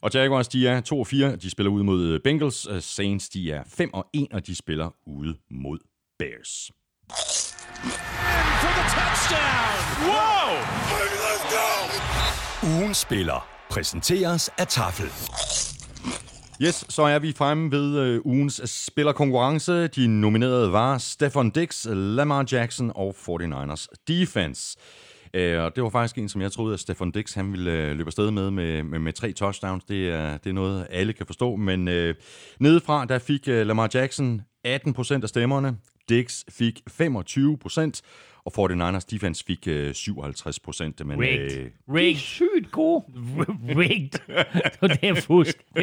Og 0.00 0.10
Jaguars, 0.14 0.48
de 0.48 0.68
er 0.68 0.80
2 0.80 1.00
og 1.00 1.06
4, 1.06 1.36
de 1.36 1.50
spiller 1.50 1.70
ude 1.70 1.84
mod 1.84 2.02
øh, 2.02 2.20
Bengals. 2.24 2.66
Øh, 2.70 2.82
Saints, 2.82 3.28
de 3.28 3.52
er 3.52 3.62
5 3.66 3.94
og 3.94 4.06
1, 4.14 4.26
og 4.32 4.46
de 4.46 4.56
spiller 4.56 4.90
ude 5.06 5.34
mod 5.50 5.78
Bears. 6.18 6.70
Whoa! 10.02 10.38
Ugen 12.78 12.94
spiller 12.94 13.48
præsenteres 13.70 14.50
af 14.58 14.66
Tafel. 14.66 15.06
Yes, 16.62 16.84
så 16.88 17.02
er 17.02 17.18
vi 17.18 17.32
fremme 17.32 17.70
ved 17.70 17.98
øh, 17.98 18.20
ugens 18.24 18.60
spillerkonkurrence. 18.64 19.86
De 19.86 20.06
nominerede 20.06 20.72
var 20.72 20.98
Stefan 20.98 21.50
Dix, 21.50 21.86
Lamar 21.90 22.46
Jackson 22.52 22.92
og 22.94 23.14
49ers 23.28 23.86
Defense. 24.08 24.78
Øh, 25.34 25.62
og 25.62 25.76
det 25.76 25.82
var 25.82 25.90
faktisk 25.90 26.18
en, 26.18 26.28
som 26.28 26.40
jeg 26.40 26.52
troede, 26.52 26.74
at 26.74 26.80
Stefan 26.80 27.10
Dix 27.10 27.34
han 27.34 27.52
ville 27.52 27.72
øh, 27.72 27.96
løbe 27.96 28.08
afsted 28.08 28.30
med, 28.30 28.50
med, 28.50 28.82
med, 28.82 28.98
med 28.98 29.12
tre 29.12 29.32
touchdowns. 29.32 29.84
Det 29.84 30.08
er, 30.08 30.36
det 30.36 30.50
er 30.50 30.54
noget, 30.54 30.86
alle 30.90 31.12
kan 31.12 31.26
forstå. 31.26 31.56
Men 31.56 31.88
øh, 31.88 32.14
nedefra, 32.60 33.04
der 33.04 33.18
fik 33.18 33.48
øh, 33.48 33.66
Lamar 33.66 33.90
Jackson 33.94 34.42
18 34.64 34.92
procent 34.92 35.24
af 35.24 35.28
stemmerne. 35.28 35.76
Dix 36.08 36.44
fik 36.50 36.80
25 36.88 37.58
procent, 37.58 38.02
og 38.56 38.70
49ers 38.72 39.06
defense 39.10 39.44
fik 39.44 39.68
øh, 39.68 39.94
57 39.94 40.60
procent. 40.60 41.06
Men, 41.06 41.20
Rigged. 41.20 41.58
øh, 41.58 41.66
Rigged. 41.94 42.20
Sygt 42.20 42.70
god. 42.72 43.02
Rigged. 43.80 44.10
det 44.88 45.04
er 45.08 45.14
fusk. 45.20 45.56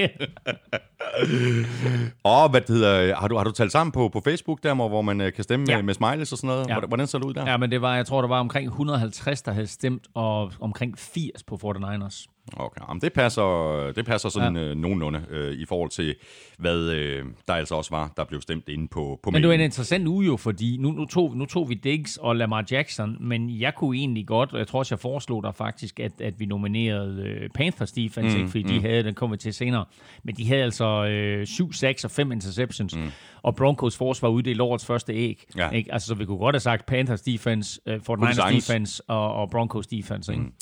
og 2.23 2.49
hvad 2.49 2.61
det 2.61 2.69
hedder, 2.69 3.15
har 3.15 3.27
du, 3.27 3.37
har 3.37 3.43
du 3.43 3.51
talt 3.51 3.71
sammen 3.71 3.91
på, 3.91 4.09
på 4.09 4.21
Facebook, 4.21 4.63
der 4.63 4.73
hvor, 4.73 5.01
man 5.01 5.21
øh, 5.21 5.33
kan 5.33 5.43
stemme 5.43 5.65
Ja. 5.69 5.75
med, 5.75 5.83
med 5.83 5.93
smileys 5.93 6.31
og 6.31 6.37
sådan 6.37 6.47
noget? 6.47 6.67
Ja. 6.67 6.73
Hvordan, 6.73 6.89
hvordan 6.89 7.07
ser 7.07 7.17
det 7.17 7.25
ud 7.25 7.33
der? 7.33 7.51
ja, 7.51 7.57
men 7.57 7.71
det 7.71 7.81
var, 7.81 7.95
jeg 7.95 8.05
tror, 8.05 8.21
der 8.21 8.27
var 8.27 8.39
omkring 8.39 8.67
150, 8.67 9.41
der 9.41 9.51
havde 9.51 9.67
stemt, 9.67 10.07
og 10.13 10.51
omkring 10.59 10.99
80 10.99 11.43
på 11.43 11.55
49ers. 11.63 12.25
Okay, 12.53 12.81
jamen 12.89 13.01
det 13.01 13.13
passer, 13.13 13.91
det 13.95 14.05
passer 14.05 14.29
sådan 14.29 14.55
ja. 14.55 14.61
øh, 14.61 14.75
nogenlunde 14.75 15.25
øh, 15.29 15.53
i 15.53 15.65
forhold 15.65 15.89
til, 15.89 16.15
hvad 16.57 16.89
øh, 16.89 17.25
der 17.47 17.53
altså 17.53 17.75
også 17.75 17.91
var, 17.91 18.13
der 18.17 18.23
blev 18.23 18.41
stemt 18.41 18.69
inde 18.69 18.87
på, 18.87 19.19
på 19.23 19.31
Men 19.31 19.41
det 19.41 19.47
var 19.47 19.53
en 19.53 19.57
mailen. 19.57 19.65
interessant 19.65 20.07
uge 20.07 20.25
jo, 20.25 20.37
fordi 20.37 20.77
nu, 20.77 20.91
nu, 20.91 21.05
tog, 21.05 21.37
nu 21.37 21.45
tog 21.45 21.69
vi 21.69 21.73
Diggs 21.73 22.17
og 22.17 22.35
Lamar 22.35 22.65
Jackson, 22.71 23.17
men 23.19 23.59
jeg 23.59 23.75
kunne 23.75 23.97
egentlig 23.97 24.27
godt, 24.27 24.53
og 24.53 24.59
jeg 24.59 24.67
tror 24.67 24.79
også, 24.79 24.95
jeg 24.95 24.99
foreslog 24.99 25.43
dig 25.43 25.55
faktisk, 25.55 25.99
at, 25.99 26.21
at 26.21 26.39
vi 26.39 26.45
nominerede 26.45 27.23
øh, 27.23 27.49
Panthers 27.49 27.91
defense, 27.91 28.37
mm, 28.37 28.43
ikke? 28.43 28.49
fordi 28.49 28.63
mm. 28.63 28.69
de 28.69 28.81
havde, 28.81 29.03
den 29.03 29.13
kommer 29.13 29.35
til 29.35 29.53
senere, 29.53 29.85
men 30.23 30.35
de 30.35 30.47
havde 30.47 30.63
altså 30.63 31.05
øh, 31.05 31.47
7 31.47 31.73
6 31.73 32.03
og 32.03 32.11
5 32.11 32.31
interceptions, 32.31 32.95
mm. 32.95 33.11
og 33.41 33.55
Broncos 33.55 33.97
forsvar 33.97 34.29
uddelte 34.29 34.63
årets 34.63 34.85
første 34.85 35.13
æg. 35.13 35.43
Ja. 35.57 35.69
Ikke? 35.69 35.93
Altså, 35.93 36.07
så 36.07 36.15
vi 36.15 36.25
kunne 36.25 36.37
godt 36.37 36.55
have 36.55 36.59
sagt 36.59 36.85
Panthers 36.85 37.21
defense, 37.21 37.81
øh, 37.85 37.99
49ers 38.09 38.33
sagtens. 38.33 38.67
defense 38.67 39.03
og, 39.07 39.33
og 39.33 39.49
Broncos 39.49 39.87
defense. 39.87 40.31
Ikke? 40.31 40.43
Mm. 40.43 40.53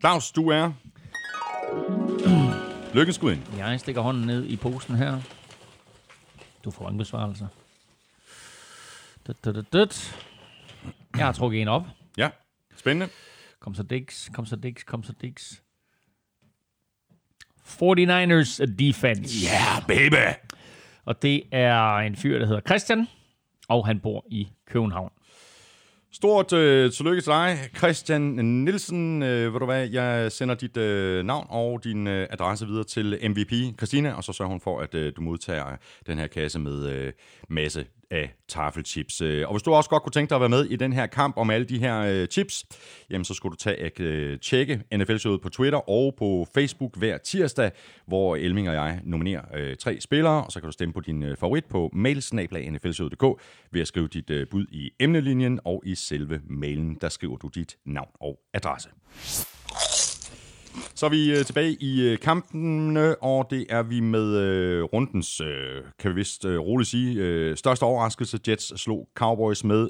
Claus, 0.00 0.32
du 0.32 0.48
er... 0.48 0.72
Lykkens 2.94 3.16
skud 3.16 3.32
ind. 3.32 3.42
Jeg 3.56 3.80
stikker 3.80 4.00
hånden 4.00 4.26
ned 4.26 4.44
i 4.44 4.56
posen 4.56 4.94
her. 4.96 5.20
Du 6.64 6.70
får 6.70 6.88
en 6.88 6.98
besvarelse. 6.98 7.48
Dut, 9.26 9.44
dut, 9.44 9.54
dut, 9.54 9.72
dut. 9.72 10.24
Jeg 11.16 11.24
har 11.24 11.32
trukket 11.32 11.62
en 11.62 11.68
op. 11.68 11.86
Ja, 12.16 12.30
spændende. 12.76 13.12
Kom 13.60 13.74
så 13.74 13.82
Dix, 13.82 14.32
kom 14.32 14.46
så 14.46 14.56
Dix, 14.56 14.84
kom 14.84 15.02
så 15.02 15.12
Dix. 15.22 15.52
49ers 17.64 18.76
defense. 18.78 19.46
Ja, 19.46 19.84
baby! 19.88 20.34
Og 21.04 21.22
det 21.22 21.42
er 21.52 21.96
en 21.96 22.16
fyr, 22.16 22.38
der 22.38 22.46
hedder 22.46 22.60
Christian, 22.60 23.06
og 23.68 23.86
han 23.86 24.00
bor 24.00 24.24
i 24.30 24.48
København. 24.66 25.10
Stort 26.12 26.52
øh, 26.52 26.92
tillykke 26.92 27.20
til 27.20 27.30
dig, 27.30 27.58
Christian 27.76 28.22
Nielsen. 28.22 29.22
Øh, 29.22 29.52
ved 29.52 29.60
du 29.60 29.64
hvad, 29.66 29.88
jeg 29.88 30.32
sender 30.32 30.54
dit 30.54 30.76
øh, 30.76 31.24
navn 31.24 31.46
og 31.50 31.84
din 31.84 32.06
øh, 32.06 32.26
adresse 32.30 32.66
videre 32.66 32.84
til 32.84 33.18
MVP 33.30 33.78
Christina, 33.78 34.12
og 34.12 34.24
så 34.24 34.32
sørger 34.32 34.50
hun 34.50 34.60
for, 34.60 34.80
at 34.80 34.94
øh, 34.94 35.12
du 35.16 35.20
modtager 35.20 35.76
den 36.06 36.18
her 36.18 36.26
kasse 36.26 36.58
med 36.58 36.86
øh, 36.90 37.12
masse 37.48 37.86
af 38.10 38.34
taffelchips. 38.48 39.20
Øh, 39.20 39.48
og 39.48 39.54
hvis 39.54 39.62
du 39.62 39.74
også 39.74 39.90
godt 39.90 40.02
kunne 40.02 40.12
tænke 40.12 40.30
dig 40.30 40.34
at 40.34 40.40
være 40.40 40.48
med 40.48 40.64
i 40.64 40.76
den 40.76 40.92
her 40.92 41.06
kamp 41.06 41.36
om 41.36 41.50
alle 41.50 41.66
de 41.66 41.78
her 41.78 42.00
øh, 42.00 42.26
chips, 42.26 42.64
jamen 43.10 43.24
så 43.24 43.34
skulle 43.34 43.50
du 43.50 43.56
tage 43.56 43.76
at 43.76 44.00
øh, 44.00 44.38
tjekke 44.40 44.82
NFL-showet 44.94 45.40
på 45.40 45.48
Twitter 45.48 45.90
og 45.90 46.14
på 46.18 46.46
Facebook 46.54 46.96
hver 46.96 47.18
tirsdag, 47.18 47.70
hvor 48.06 48.36
Elming 48.36 48.68
og 48.68 48.74
jeg 48.74 49.00
nominerer 49.04 49.42
øh, 49.54 49.76
tre 49.76 50.00
spillere, 50.00 50.44
og 50.44 50.52
så 50.52 50.60
kan 50.60 50.66
du 50.66 50.72
stemme 50.72 50.92
på 50.92 51.00
din 51.00 51.22
øh, 51.22 51.36
favorit 51.36 51.64
på 51.64 51.90
mailsnablag.nflshowet.dk 51.92 53.42
ved 53.72 53.80
at 53.80 53.88
skrive 53.88 54.08
dit 54.08 54.30
øh, 54.30 54.46
bud 54.50 54.66
i 54.70 54.90
emnelinjen, 55.00 55.60
og 55.64 55.82
i 55.86 55.94
selve 55.94 56.40
mailen, 56.44 56.98
der 57.00 57.08
skriver 57.08 57.36
du 57.36 57.48
dit 57.48 57.76
navn 57.84 58.10
og 58.20 58.40
adresse. 58.54 58.88
Så 60.94 61.06
er 61.06 61.10
vi 61.10 61.30
øh, 61.38 61.44
tilbage 61.44 61.76
i 61.80 62.00
øh, 62.02 62.18
kampene, 62.18 63.22
og 63.22 63.46
det 63.50 63.66
er 63.68 63.82
vi 63.82 64.00
med 64.00 64.36
øh, 64.36 64.82
rundens, 64.82 65.40
øh, 65.40 65.82
kan 65.98 66.10
vi 66.10 66.14
vist 66.14 66.44
øh, 66.44 66.58
roligt 66.60 66.90
sige, 66.90 67.14
øh, 67.20 67.56
største 67.56 67.82
overraskelse. 67.82 68.40
Jets 68.48 68.80
slog 68.80 69.08
Cowboys 69.14 69.64
med 69.64 69.88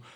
24-22 0.00 0.06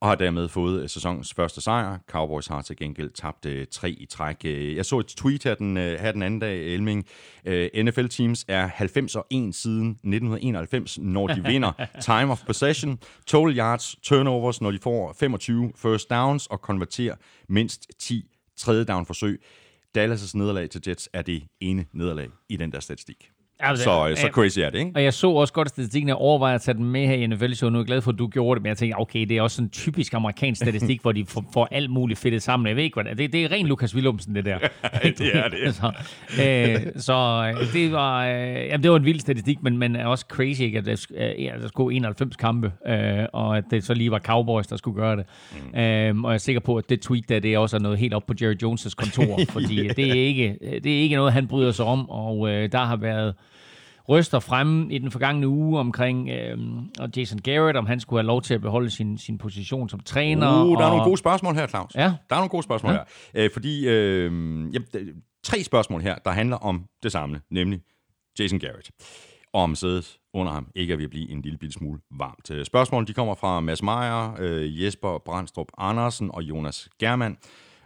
og 0.00 0.08
har 0.08 0.14
dermed 0.14 0.48
fået 0.48 0.82
øh, 0.82 0.88
sæsonens 0.88 1.34
første 1.34 1.60
sejr. 1.60 1.98
Cowboys 2.10 2.46
har 2.46 2.62
til 2.62 2.76
gengæld 2.76 3.10
tabt 3.10 3.46
øh, 3.46 3.66
tre 3.70 3.90
i 3.90 4.06
træk. 4.06 4.36
Øh, 4.44 4.76
Jeg 4.76 4.84
så 4.84 4.98
et 4.98 5.06
tweet 5.06 5.44
her 5.44 5.54
den, 5.54 5.76
øh, 5.76 6.00
her 6.00 6.12
den 6.12 6.22
anden 6.22 6.40
dag, 6.40 6.74
Elming. 6.74 7.06
Øh, 7.44 7.68
NFL-teams 7.84 8.44
er 8.48 8.66
90 8.66 9.16
og 9.16 9.26
1 9.30 9.54
siden 9.54 9.90
1991, 9.90 10.98
når 10.98 11.26
de 11.26 11.44
vinder 11.44 11.72
time 12.00 12.32
of 12.32 12.42
possession, 12.46 12.98
total 13.26 13.58
yards, 13.58 13.96
turnovers, 14.02 14.60
når 14.60 14.70
de 14.70 14.78
får 14.82 15.16
25 15.20 15.72
first 15.76 16.10
downs 16.10 16.46
og 16.46 16.60
konverterer 16.60 17.14
mindst 17.48 17.86
10 17.98 18.30
tredje 18.56 18.84
down 18.84 19.06
forsøg. 19.06 19.42
Dallas' 19.98 20.30
nederlag 20.34 20.70
til 20.70 20.82
Jets 20.86 21.08
er 21.12 21.22
det 21.22 21.48
ene 21.60 21.86
nederlag 21.92 22.28
i 22.48 22.56
den 22.56 22.72
der 22.72 22.80
statistik. 22.80 23.30
Altså, 23.60 23.84
Så, 23.84 24.08
øh, 24.08 24.16
så 24.16 24.28
crazy 24.32 24.58
er 24.58 24.70
det, 24.70 24.78
ikke? 24.78 24.90
Og 24.94 25.04
jeg 25.04 25.14
så 25.14 25.30
også 25.30 25.52
godt 25.52 25.68
statistikken, 25.68 26.08
jeg 26.08 26.16
overvejer 26.16 26.54
at 26.54 26.60
tage 26.60 26.74
den 26.74 26.84
med 26.84 27.06
her 27.06 27.14
i 27.14 27.26
NFL 27.26 27.52
Show. 27.52 27.70
Nu 27.70 27.78
er 27.78 27.82
jeg 27.82 27.86
glad 27.86 28.00
for, 28.00 28.12
at 28.12 28.18
du 28.18 28.26
gjorde 28.26 28.58
det, 28.58 28.62
men 28.62 28.68
jeg 28.68 28.76
tænkte, 28.76 28.96
okay, 29.00 29.26
det 29.26 29.36
er 29.36 29.42
også 29.42 29.54
sådan 29.54 29.66
en 29.66 29.70
typisk 29.70 30.14
amerikansk 30.14 30.60
statistik, 30.60 31.00
hvor 31.02 31.12
de 31.12 31.26
får, 31.26 31.44
får 31.52 31.68
alt 31.70 31.90
muligt 31.90 32.18
fedtet 32.18 32.42
sammen. 32.42 32.66
Jeg 32.66 32.76
ved 32.76 32.82
ikke, 32.82 32.94
hvad 32.94 33.04
det 33.04 33.10
er. 33.10 33.14
Det, 33.14 33.32
det 33.32 33.44
er 33.44 33.50
ren 33.52 33.66
Lukas 33.66 33.94
Willumsen, 33.94 34.34
det 34.34 34.44
der. 34.44 34.58
det 35.18 35.36
er 35.36 35.48
det. 35.48 35.74
så 35.80 35.92
øh, 36.42 36.92
så 37.02 37.52
øh, 37.58 37.72
det, 37.72 37.92
var, 37.92 38.26
øh, 38.26 38.32
jamen, 38.66 38.82
det 38.82 38.90
var 38.90 38.96
en 38.96 39.04
vild 39.04 39.20
statistik, 39.20 39.62
men, 39.62 39.78
men 39.78 39.96
er 39.96 40.06
også 40.06 40.26
crazy, 40.28 40.60
ikke, 40.60 40.78
at 40.78 40.86
der, 40.86 41.06
øh, 41.16 41.44
ja, 41.44 41.52
der 41.60 41.68
skulle 41.68 41.84
gå 41.84 41.90
91 41.90 42.36
kampe, 42.36 42.72
øh, 42.86 43.26
og 43.32 43.56
at 43.56 43.64
det 43.70 43.84
så 43.84 43.94
lige 43.94 44.10
var 44.10 44.18
Cowboys, 44.18 44.66
der 44.66 44.76
skulle 44.76 45.00
gøre 45.00 45.16
det. 45.16 45.24
Mm. 45.72 45.78
Øh, 45.78 46.24
og 46.24 46.30
jeg 46.30 46.34
er 46.34 46.38
sikker 46.38 46.60
på, 46.60 46.76
at 46.76 46.84
det 46.88 47.00
tweet 47.00 47.28
der, 47.28 47.40
det 47.40 47.54
er 47.54 47.58
også 47.58 47.78
noget 47.78 47.98
helt 47.98 48.14
op 48.14 48.26
på 48.26 48.34
Jerry 48.42 48.54
Jones' 48.62 48.94
kontor, 48.96 49.40
fordi 49.50 49.88
det 49.88 50.10
er, 50.10 50.14
ikke, 50.14 50.58
det 50.84 50.98
er 50.98 51.00
ikke 51.00 51.16
noget, 51.16 51.32
han 51.32 51.46
bryder 51.46 51.72
sig 51.72 51.84
om, 51.84 52.10
og 52.10 52.48
øh, 52.50 52.72
der 52.72 52.84
har 52.84 52.96
været 52.96 53.34
ryster 54.08 54.38
fremme 54.40 54.92
i 54.94 54.98
den 54.98 55.10
forgangne 55.10 55.48
uge 55.48 55.80
omkring 55.80 56.28
øh, 56.28 56.58
og 56.98 57.08
Jason 57.16 57.38
Garrett, 57.38 57.76
om 57.78 57.86
han 57.86 58.00
skulle 58.00 58.20
have 58.20 58.26
lov 58.26 58.42
til 58.42 58.54
at 58.54 58.60
beholde 58.60 58.90
sin, 58.90 59.18
sin 59.18 59.38
position 59.38 59.88
som 59.88 60.00
træner. 60.00 60.64
Uh, 60.64 60.70
der 60.72 60.80
er 60.80 60.84
og, 60.84 60.90
nogle 60.90 61.04
gode 61.04 61.16
spørgsmål 61.18 61.54
her, 61.54 61.66
Claus. 61.66 61.94
Ja. 61.94 62.02
Der 62.02 62.10
er 62.30 62.34
nogle 62.36 62.48
gode 62.48 62.62
spørgsmål 62.62 62.92
Ja. 62.92 62.98
her. 63.34 63.44
Øh, 63.44 63.50
fordi, 63.52 63.88
øh, 63.88 64.24
jamen, 64.74 64.86
tre 65.44 65.62
spørgsmål 65.62 66.00
her, 66.00 66.14
der 66.24 66.30
handler 66.30 66.56
om 66.56 66.84
det 67.02 67.12
samme, 67.12 67.40
nemlig 67.50 67.80
Jason 68.38 68.58
Garrett. 68.58 68.90
Og 69.52 69.62
om 69.62 69.74
sædet 69.74 70.16
under 70.34 70.52
ham 70.52 70.66
ikke 70.74 70.92
er 70.92 70.96
ved 70.96 71.04
at 71.04 71.10
blive 71.10 71.30
en 71.30 71.42
lille 71.42 71.58
bitte 71.58 71.72
smule 71.72 72.00
varmt. 72.18 72.50
Øh, 72.50 72.64
Spørgsmålene 72.64 73.06
de 73.06 73.12
kommer 73.12 73.34
fra 73.34 73.60
Mads 73.60 73.82
Meyer, 73.82 74.36
øh, 74.40 74.84
Jesper 74.84 75.18
Brandstrup 75.24 75.66
Andersen 75.78 76.30
og 76.34 76.42
Jonas 76.42 76.88
Germand. 77.00 77.36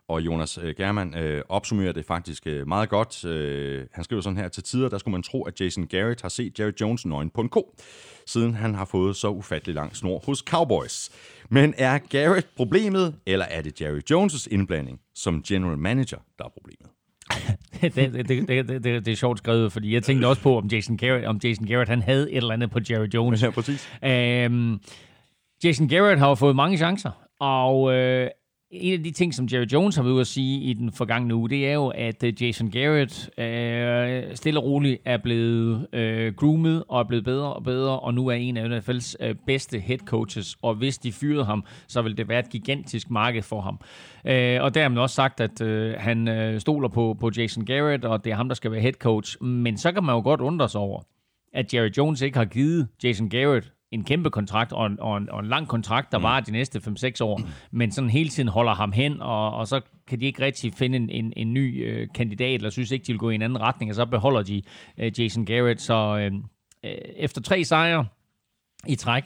Og 0.08 0.20
Jonas 0.20 0.58
øh, 0.62 0.74
Germand 0.76 1.16
øh, 1.16 1.42
opsummerer 1.48 1.92
det 1.92 2.04
faktisk 2.04 2.46
øh, 2.46 2.68
meget 2.68 2.88
godt. 2.88 3.24
Øh, 3.24 3.86
han 3.92 4.04
skriver 4.04 4.22
sådan 4.22 4.36
her, 4.36 4.48
til 4.48 4.62
tider 4.62 4.88
der 4.88 4.98
skulle 4.98 5.12
man 5.12 5.22
tro, 5.22 5.42
at 5.42 5.60
Jason 5.60 5.86
Garrett 5.86 6.22
har 6.22 6.28
set 6.28 6.60
Jerry 6.60 6.72
Jones 6.80 7.06
nøgen 7.06 7.30
på 7.30 7.40
en 7.40 7.48
ko, 7.48 7.74
siden 8.26 8.54
han 8.54 8.74
har 8.74 8.84
fået 8.84 9.16
så 9.16 9.28
ufattelig 9.28 9.74
lang 9.74 9.96
snor 9.96 10.22
hos 10.26 10.38
Cowboys. 10.38 11.10
Men 11.48 11.74
er 11.78 11.98
Garrett 11.98 12.48
problemet, 12.56 13.14
eller 13.26 13.46
er 13.46 13.62
det 13.62 13.80
Jerry 13.80 14.00
Jones' 14.12 14.46
indblanding 14.50 15.00
som 15.14 15.42
general 15.42 15.78
manager, 15.78 16.18
der 16.38 16.44
er 16.44 16.48
problemet? 16.48 16.90
det, 17.94 18.28
det, 18.28 18.28
det, 18.28 18.48
det, 18.48 18.84
det, 18.84 19.06
det 19.06 19.08
er 19.08 19.16
sjovt 19.16 19.38
skrevet, 19.38 19.72
fordi 19.72 19.94
jeg 19.94 20.02
tænkte 20.02 20.26
også 20.26 20.42
på, 20.42 20.58
om 20.58 20.66
Jason 20.66 20.96
Garrett, 20.96 21.26
om 21.26 21.40
Jason 21.44 21.66
Garrett 21.66 21.90
han 21.90 22.02
havde 22.02 22.30
et 22.30 22.36
eller 22.36 22.54
andet 22.54 22.70
på 22.70 22.78
Jerry 22.90 23.08
Jones. 23.14 23.42
Ja, 23.42 23.50
præcis. 23.50 23.88
Øhm, 24.04 24.80
Jason 25.64 25.88
Garrett 25.88 26.18
har 26.18 26.28
jo 26.28 26.34
fået 26.34 26.56
mange 26.56 26.76
chancer, 26.76 27.10
og 27.40 27.94
øh, 27.94 28.30
en 28.70 28.92
af 28.92 29.02
de 29.02 29.10
ting, 29.10 29.34
som 29.34 29.48
Jerry 29.52 29.66
Jones 29.72 29.96
har 29.96 30.02
været 30.02 30.12
ude 30.12 30.20
at 30.20 30.26
sige 30.26 30.60
i 30.60 30.72
den 30.72 30.92
forgangne 30.92 31.34
uge, 31.34 31.50
det 31.50 31.68
er 31.68 31.72
jo, 31.72 31.88
at 31.88 32.22
øh, 32.24 32.42
Jason 32.42 32.70
Garrett 32.70 33.30
øh, 33.38 34.36
stille 34.36 34.60
og 34.60 34.64
roligt 34.64 35.02
er 35.04 35.16
blevet 35.16 35.86
øh, 35.92 36.34
groomet 36.34 36.84
og 36.88 37.00
er 37.00 37.04
blevet 37.04 37.24
bedre 37.24 37.54
og 37.54 37.64
bedre, 37.64 38.00
og 38.00 38.14
nu 38.14 38.26
er 38.26 38.32
en 38.32 38.56
af 38.56 38.78
NFL's 38.78 39.14
øh, 39.20 39.34
bedste 39.46 39.78
head 39.78 39.98
coaches, 39.98 40.56
og 40.62 40.74
hvis 40.74 40.98
de 40.98 41.12
fyrede 41.12 41.44
ham, 41.44 41.64
så 41.86 42.02
vil 42.02 42.16
det 42.16 42.28
være 42.28 42.38
et 42.38 42.50
gigantisk 42.50 43.10
marked 43.10 43.42
for 43.42 43.60
ham. 43.60 43.80
Øh, 44.26 44.62
og 44.62 44.74
der 44.74 44.82
har 44.82 44.88
man 44.88 44.98
også 44.98 45.14
sagt, 45.14 45.40
at 45.40 45.60
øh, 45.60 45.94
han 45.98 46.28
øh, 46.28 46.60
stoler 46.60 46.88
på, 46.88 47.16
på 47.20 47.30
Jason 47.36 47.64
Garrett, 47.64 48.04
og 48.04 48.24
det 48.24 48.30
er 48.32 48.36
ham, 48.36 48.48
der 48.48 48.54
skal 48.54 48.70
være 48.72 48.80
head 48.80 48.92
coach, 48.92 49.42
men 49.42 49.78
så 49.78 49.92
kan 49.92 50.04
man 50.04 50.14
jo 50.14 50.20
godt 50.20 50.40
undre 50.40 50.68
sig 50.68 50.80
over, 50.80 51.02
at 51.54 51.74
Jerry 51.74 51.90
Jones 51.96 52.22
ikke 52.22 52.38
har 52.38 52.44
givet 52.44 52.88
Jason 53.04 53.28
Garrett 53.30 53.72
en 53.92 54.04
kæmpe 54.04 54.30
kontrakt 54.30 54.72
og 54.72 54.86
en, 54.86 55.00
og 55.00 55.16
en, 55.16 55.30
og 55.30 55.40
en 55.40 55.46
lang 55.46 55.68
kontrakt, 55.68 56.12
der 56.12 56.18
var 56.18 56.40
de 56.40 56.52
næste 56.52 56.78
5-6 56.78 57.24
år, 57.24 57.40
men 57.70 57.92
sådan 57.92 58.10
hele 58.10 58.28
tiden 58.28 58.48
holder 58.48 58.74
ham 58.74 58.92
hen, 58.92 59.22
og, 59.22 59.54
og 59.54 59.68
så 59.68 59.80
kan 60.06 60.20
de 60.20 60.26
ikke 60.26 60.42
rigtig 60.42 60.74
finde 60.74 60.96
en, 60.96 61.10
en, 61.10 61.32
en 61.36 61.54
ny 61.54 61.86
øh, 61.86 62.08
kandidat, 62.14 62.54
eller 62.54 62.70
synes 62.70 62.90
ikke, 62.90 63.04
de 63.04 63.12
vil 63.12 63.18
gå 63.18 63.30
i 63.30 63.34
en 63.34 63.42
anden 63.42 63.60
retning, 63.60 63.90
og 63.90 63.94
så 63.94 64.06
beholder 64.06 64.42
de 64.42 64.62
øh, 64.98 65.20
Jason 65.20 65.46
Garrett. 65.46 65.80
Så 65.80 65.94
øh, 65.94 66.32
øh, 66.84 66.98
efter 67.16 67.42
tre 67.42 67.64
sejre 67.64 68.06
i 68.86 68.94
træk, 68.94 69.24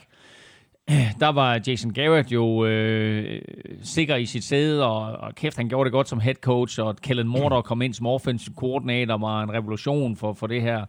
der 1.19 1.29
var 1.29 1.61
Jason 1.67 1.93
Garrett 1.93 2.31
jo 2.31 2.65
øh, 2.65 3.41
sikker 3.81 4.15
i 4.15 4.25
sit 4.25 4.43
sæde, 4.43 4.85
og, 4.85 5.01
og 5.01 5.35
kæft, 5.35 5.57
han 5.57 5.69
gjorde 5.69 5.85
det 5.85 5.91
godt 5.91 6.09
som 6.09 6.19
head 6.19 6.35
coach, 6.35 6.79
og 6.81 6.95
Kellen 6.95 7.27
Morter 7.27 7.61
kom 7.61 7.81
ind 7.81 7.93
som 7.93 8.07
offensive 8.07 8.55
coordinator, 8.55 9.17
var 9.17 9.43
en 9.43 9.53
revolution 9.53 10.15
for, 10.15 10.33
for 10.33 10.47
det 10.47 10.61
her 10.61 10.85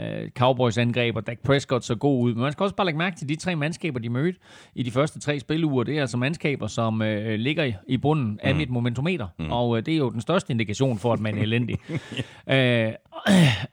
øh, 0.00 0.30
Cowboys 0.30 0.78
angreb, 0.78 1.16
og 1.16 1.26
Dak 1.26 1.38
Prescott 1.44 1.84
så 1.84 1.94
god 1.94 2.22
ud. 2.22 2.34
Men 2.34 2.42
man 2.42 2.52
skal 2.52 2.64
også 2.64 2.76
bare 2.76 2.86
lægge 2.86 2.98
mærke 2.98 3.16
til 3.16 3.28
de 3.28 3.36
tre 3.36 3.56
mandskaber, 3.56 4.00
de 4.00 4.08
mødte 4.08 4.38
i 4.74 4.82
de 4.82 4.90
første 4.90 5.20
tre 5.20 5.40
spiluger. 5.40 5.84
Det 5.84 5.96
er 5.96 6.00
altså 6.00 6.16
mandskaber, 6.16 6.66
som 6.66 7.02
øh, 7.02 7.38
ligger 7.38 7.72
i 7.88 7.96
bunden 7.96 8.40
af 8.42 8.54
mm. 8.54 8.58
mit 8.58 8.70
momentometer, 8.70 9.28
mm. 9.38 9.52
og 9.52 9.76
øh, 9.76 9.86
det 9.86 9.94
er 9.94 9.98
jo 9.98 10.10
den 10.10 10.20
største 10.20 10.50
indikation 10.50 10.98
for, 10.98 11.12
at 11.12 11.20
man 11.20 11.38
er 11.38 11.42
elendig. 11.42 11.78
øh, 12.54 12.92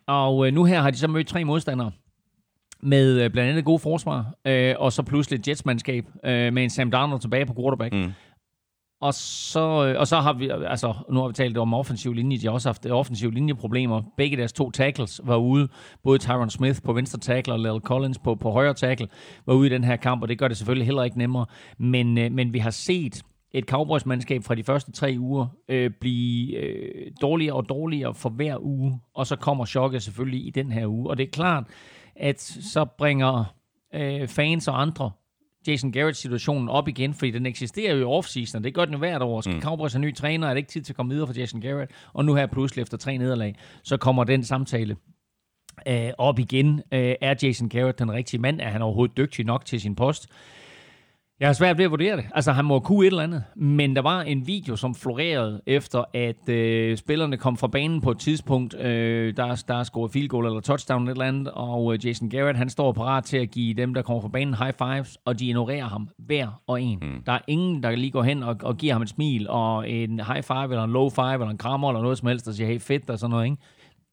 og 0.07 0.47
øh, 0.47 0.53
nu 0.53 0.63
her 0.63 0.81
har 0.81 0.91
de 0.91 0.97
så 0.97 1.07
mødt 1.07 1.27
tre 1.27 1.43
modstandere, 1.43 1.91
med 2.83 3.21
øh, 3.21 3.29
blandt 3.29 3.49
andet 3.49 3.65
gode 3.65 3.79
forsvar, 3.79 4.33
øh, 4.45 4.75
og 4.77 4.93
så 4.93 5.03
pludselig 5.03 5.39
et 5.39 5.47
Jets-mandskab 5.47 6.05
øh, 6.23 6.53
med 6.53 6.63
en 6.63 6.69
Sam 6.69 6.91
Darnold 6.91 7.19
tilbage 7.21 7.45
på 7.45 7.53
quarterback. 7.53 7.93
Mm. 7.93 8.11
Og 9.01 9.13
så, 9.13 9.85
øh, 9.85 9.99
og 9.99 10.07
så 10.07 10.19
har 10.19 10.33
vi, 10.33 10.49
altså 10.49 10.93
nu 11.09 11.19
har 11.19 11.27
vi 11.27 11.33
talt 11.33 11.57
om 11.57 11.73
offensiv 11.73 12.13
linje, 12.13 12.37
de 12.37 12.45
har 12.45 12.53
også 12.53 12.69
haft 12.69 12.85
øh, 12.85 12.91
offensiv 12.91 13.31
linjeproblemer. 13.31 14.01
Begge 14.17 14.37
deres 14.37 14.53
to 14.53 14.71
tackles 14.71 15.21
var 15.23 15.35
ude, 15.35 15.67
både 16.03 16.17
Tyron 16.17 16.49
Smith 16.49 16.81
på 16.81 16.93
venstre 16.93 17.19
tackle 17.19 17.53
og 17.53 17.59
Lel 17.59 17.79
Collins 17.79 18.19
på, 18.19 18.35
på 18.35 18.51
højre 18.51 18.73
tackle, 18.73 19.07
var 19.45 19.53
ude 19.53 19.67
i 19.67 19.69
den 19.69 19.83
her 19.83 19.95
kamp, 19.95 20.21
og 20.21 20.29
det 20.29 20.39
gør 20.39 20.47
det 20.47 20.57
selvfølgelig 20.57 20.85
heller 20.85 21.03
ikke 21.03 21.17
nemmere. 21.17 21.45
Men, 21.77 22.17
øh, 22.17 22.31
men 22.31 22.53
vi 22.53 22.59
har 22.59 22.69
set 22.69 23.23
et 23.51 23.65
Cowboys-mandskab 23.65 24.43
fra 24.43 24.55
de 24.55 24.63
første 24.63 24.91
tre 24.91 25.15
uger 25.19 25.47
øh, 25.69 25.91
blive 26.01 26.57
øh, 26.57 27.11
dårligere 27.21 27.55
og 27.55 27.69
dårligere 27.69 28.13
for 28.13 28.29
hver 28.29 28.57
uge, 28.59 28.99
og 29.13 29.27
så 29.27 29.35
kommer 29.35 29.65
chokket 29.65 30.03
selvfølgelig 30.03 30.47
i 30.47 30.49
den 30.49 30.71
her 30.71 30.87
uge. 30.87 31.09
Og 31.09 31.17
det 31.17 31.23
er 31.23 31.31
klart, 31.31 31.63
at 32.15 32.41
så 32.41 32.85
bringer 32.85 33.43
øh, 33.95 34.27
fans 34.27 34.67
og 34.67 34.81
andre 34.81 35.11
Jason 35.67 35.91
Garrett-situationen 35.91 36.69
op 36.69 36.87
igen, 36.87 37.13
fordi 37.13 37.31
den 37.31 37.45
eksisterer 37.45 37.93
jo 37.93 37.99
i 37.99 38.03
offseason, 38.03 38.59
og 38.59 38.63
det 38.63 38.73
gør 38.73 38.85
den 38.85 38.93
jo 38.93 38.97
hvert 38.97 39.21
år. 39.21 39.41
Skal 39.41 39.55
mm. 39.55 39.61
Cowboys 39.61 39.93
have 39.93 40.01
ny 40.01 40.15
træner, 40.15 40.47
er 40.47 40.53
det 40.53 40.57
ikke 40.57 40.69
tid 40.69 40.81
til 40.81 40.93
at 40.93 40.97
komme 40.97 41.11
videre 41.11 41.27
for 41.27 41.39
Jason 41.39 41.61
Garrett? 41.61 41.91
Og 42.13 42.25
nu 42.25 42.35
her 42.35 42.45
pludselig 42.45 42.81
efter 42.81 42.97
tre 42.97 43.17
nederlag, 43.17 43.55
så 43.83 43.97
kommer 43.97 44.23
den 44.23 44.43
samtale 44.43 44.95
øh, 45.87 46.11
op 46.17 46.39
igen. 46.39 46.81
Øh, 46.93 47.15
er 47.21 47.35
Jason 47.43 47.69
Garrett 47.69 47.99
den 47.99 48.11
rigtige 48.11 48.41
mand? 48.41 48.61
Er 48.61 48.69
han 48.69 48.81
overhovedet 48.81 49.17
dygtig 49.17 49.45
nok 49.45 49.65
til 49.65 49.81
sin 49.81 49.95
post? 49.95 50.27
Jeg 51.41 51.49
har 51.49 51.53
svært 51.53 51.77
ved 51.77 51.85
at 51.85 51.91
vurdere 51.91 52.17
det. 52.17 52.25
Altså, 52.35 52.51
han 52.51 52.65
må 52.65 52.79
kunne 52.79 53.05
et 53.05 53.07
eller 53.07 53.23
andet. 53.23 53.43
Men 53.55 53.95
der 53.95 54.01
var 54.01 54.21
en 54.21 54.47
video, 54.47 54.75
som 54.75 54.95
florerede 54.95 55.61
efter, 55.65 56.03
at 56.13 56.49
øh, 56.49 56.97
spillerne 56.97 57.37
kom 57.37 57.57
fra 57.57 57.67
banen 57.67 58.01
på 58.01 58.11
et 58.11 58.19
tidspunkt. 58.19 58.75
Øh, 58.79 59.37
der, 59.37 59.63
der 59.67 59.75
er 59.75 59.83
scoret 59.83 60.11
field 60.11 60.27
goal 60.27 60.45
eller 60.45 60.59
touchdown 60.59 61.01
eller 61.01 61.11
et 61.11 61.15
eller 61.15 61.27
andet. 61.27 61.53
Og 61.53 61.93
øh, 61.93 62.05
Jason 62.05 62.29
Garrett, 62.29 62.57
han 62.57 62.69
står 62.69 62.91
parat 62.91 63.23
til 63.23 63.37
at 63.37 63.51
give 63.51 63.73
dem, 63.73 63.93
der 63.93 64.01
kommer 64.01 64.21
fra 64.21 64.27
banen, 64.27 64.53
high 64.53 64.73
fives. 64.73 65.17
Og 65.25 65.39
de 65.39 65.47
ignorerer 65.47 65.85
ham 65.85 66.09
hver 66.17 66.61
og 66.67 66.81
en. 66.81 66.99
Mm. 67.01 67.23
Der 67.25 67.31
er 67.31 67.39
ingen, 67.47 67.83
der 67.83 67.95
lige 67.95 68.11
går 68.11 68.23
hen 68.23 68.43
og, 68.43 68.57
og 68.63 68.77
giver 68.77 68.93
ham 68.93 69.01
et 69.01 69.09
smil. 69.09 69.49
Og 69.49 69.89
en 69.89 70.19
high 70.19 70.43
five 70.43 70.63
eller 70.63 70.83
en 70.83 70.91
low 70.91 71.09
five 71.09 71.33
eller 71.33 71.49
en 71.49 71.57
krammer 71.57 71.89
eller 71.89 72.01
noget 72.01 72.17
som 72.17 72.27
helst, 72.27 72.45
der 72.45 72.51
siger, 72.51 72.67
hey 72.67 72.79
fedt 72.79 73.09
og 73.09 73.19
sådan 73.19 73.31
noget. 73.31 73.45
Ikke? 73.45 73.57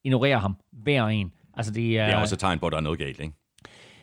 Ignorerer 0.05 0.38
ham 0.38 0.56
hver 0.72 1.02
og 1.02 1.14
en. 1.14 1.32
Altså, 1.55 1.72
det, 1.72 1.98
er, 1.98 2.05
det 2.05 2.14
er 2.14 2.18
også 2.18 2.34
et 2.34 2.38
tegn 2.38 2.59
på, 2.59 2.66
at 2.66 2.72
der 2.72 2.78
er 2.78 2.82
noget 2.82 2.98
galt, 2.98 3.20
ikke? 3.20 3.34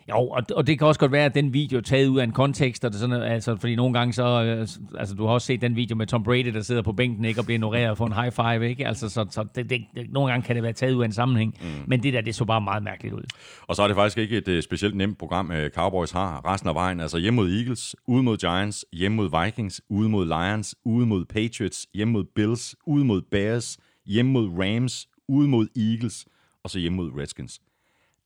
Jo, 0.09 0.27
og, 0.27 0.43
og 0.55 0.67
det 0.67 0.79
kan 0.79 0.87
også 0.87 0.99
godt 0.99 1.11
være, 1.11 1.25
at 1.25 1.35
den 1.35 1.53
video 1.53 1.77
er 1.77 1.81
taget 1.81 2.07
ud 2.07 2.19
af 2.19 2.23
en 2.23 2.31
kontekst, 2.31 2.85
og 2.85 2.91
det 2.91 2.99
sådan, 2.99 3.21
altså, 3.21 3.55
fordi 3.55 3.75
nogle 3.75 3.93
gange 3.93 4.13
så, 4.13 4.43
øh, 4.43 4.67
altså 4.99 5.15
du 5.15 5.25
har 5.25 5.33
også 5.33 5.47
set 5.47 5.61
den 5.61 5.75
video 5.75 5.95
med 5.95 6.07
Tom 6.07 6.23
Brady, 6.23 6.53
der 6.53 6.61
sidder 6.61 6.81
på 6.81 6.93
bænken 6.93 7.25
ikke, 7.25 7.41
og 7.41 7.45
bliver 7.45 7.55
ignoreret 7.55 7.97
for 7.97 8.05
en 8.05 8.13
high 8.13 8.31
five, 8.31 8.69
ikke? 8.69 8.87
Altså, 8.87 9.09
så, 9.09 9.25
så 9.29 9.45
det, 9.55 9.69
det, 9.69 9.85
nogle 10.09 10.31
gange 10.31 10.45
kan 10.45 10.55
det 10.55 10.63
være 10.63 10.73
taget 10.73 10.93
ud 10.93 11.01
af 11.01 11.05
en 11.05 11.11
sammenhæng, 11.11 11.57
mm. 11.61 11.67
men 11.87 12.03
det 12.03 12.13
der, 12.13 12.21
det 12.21 12.35
så 12.35 12.45
bare 12.45 12.61
meget 12.61 12.83
mærkeligt 12.83 13.13
ud. 13.13 13.23
Og 13.61 13.75
så 13.75 13.83
er 13.83 13.87
det 13.87 13.95
faktisk 13.95 14.17
ikke 14.17 14.37
et 14.37 14.47
uh, 14.47 14.61
specielt 14.61 14.95
nemt 14.95 15.17
program, 15.17 15.49
uh, 15.49 15.69
Cowboys 15.75 16.11
har 16.11 16.51
resten 16.53 16.69
af 16.69 16.75
vejen. 16.75 16.99
Altså 16.99 17.17
hjemme 17.17 17.35
mod 17.35 17.51
Eagles, 17.51 17.95
ude 18.07 18.23
mod 18.23 18.37
Giants, 18.37 18.85
hjemme 18.93 19.15
mod 19.15 19.43
Vikings, 19.43 19.81
ude 19.89 20.09
mod 20.09 20.25
Lions, 20.25 20.75
ude 20.85 21.05
mod 21.05 21.25
Patriots, 21.25 21.87
hjemme 21.93 22.11
mod 22.11 22.23
Bills, 22.35 22.75
ude 22.85 23.05
mod 23.05 23.21
Bears, 23.31 23.77
hjemme 24.05 24.31
mod 24.31 24.49
Rams, 24.59 25.07
ude 25.27 25.47
mod 25.47 25.67
Eagles, 25.75 26.25
og 26.63 26.69
så 26.69 26.79
hjemme 26.79 26.95
mod 26.95 27.11
Redskins 27.17 27.61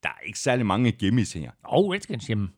der 0.03 0.09
er 0.09 0.25
ikke 0.25 0.39
særlig 0.39 0.65
mange 0.65 0.91
gimmies 0.91 1.33
her. 1.33 1.51
Og 1.63 1.91
Redskins 1.93 2.27
hjemme. 2.27 2.49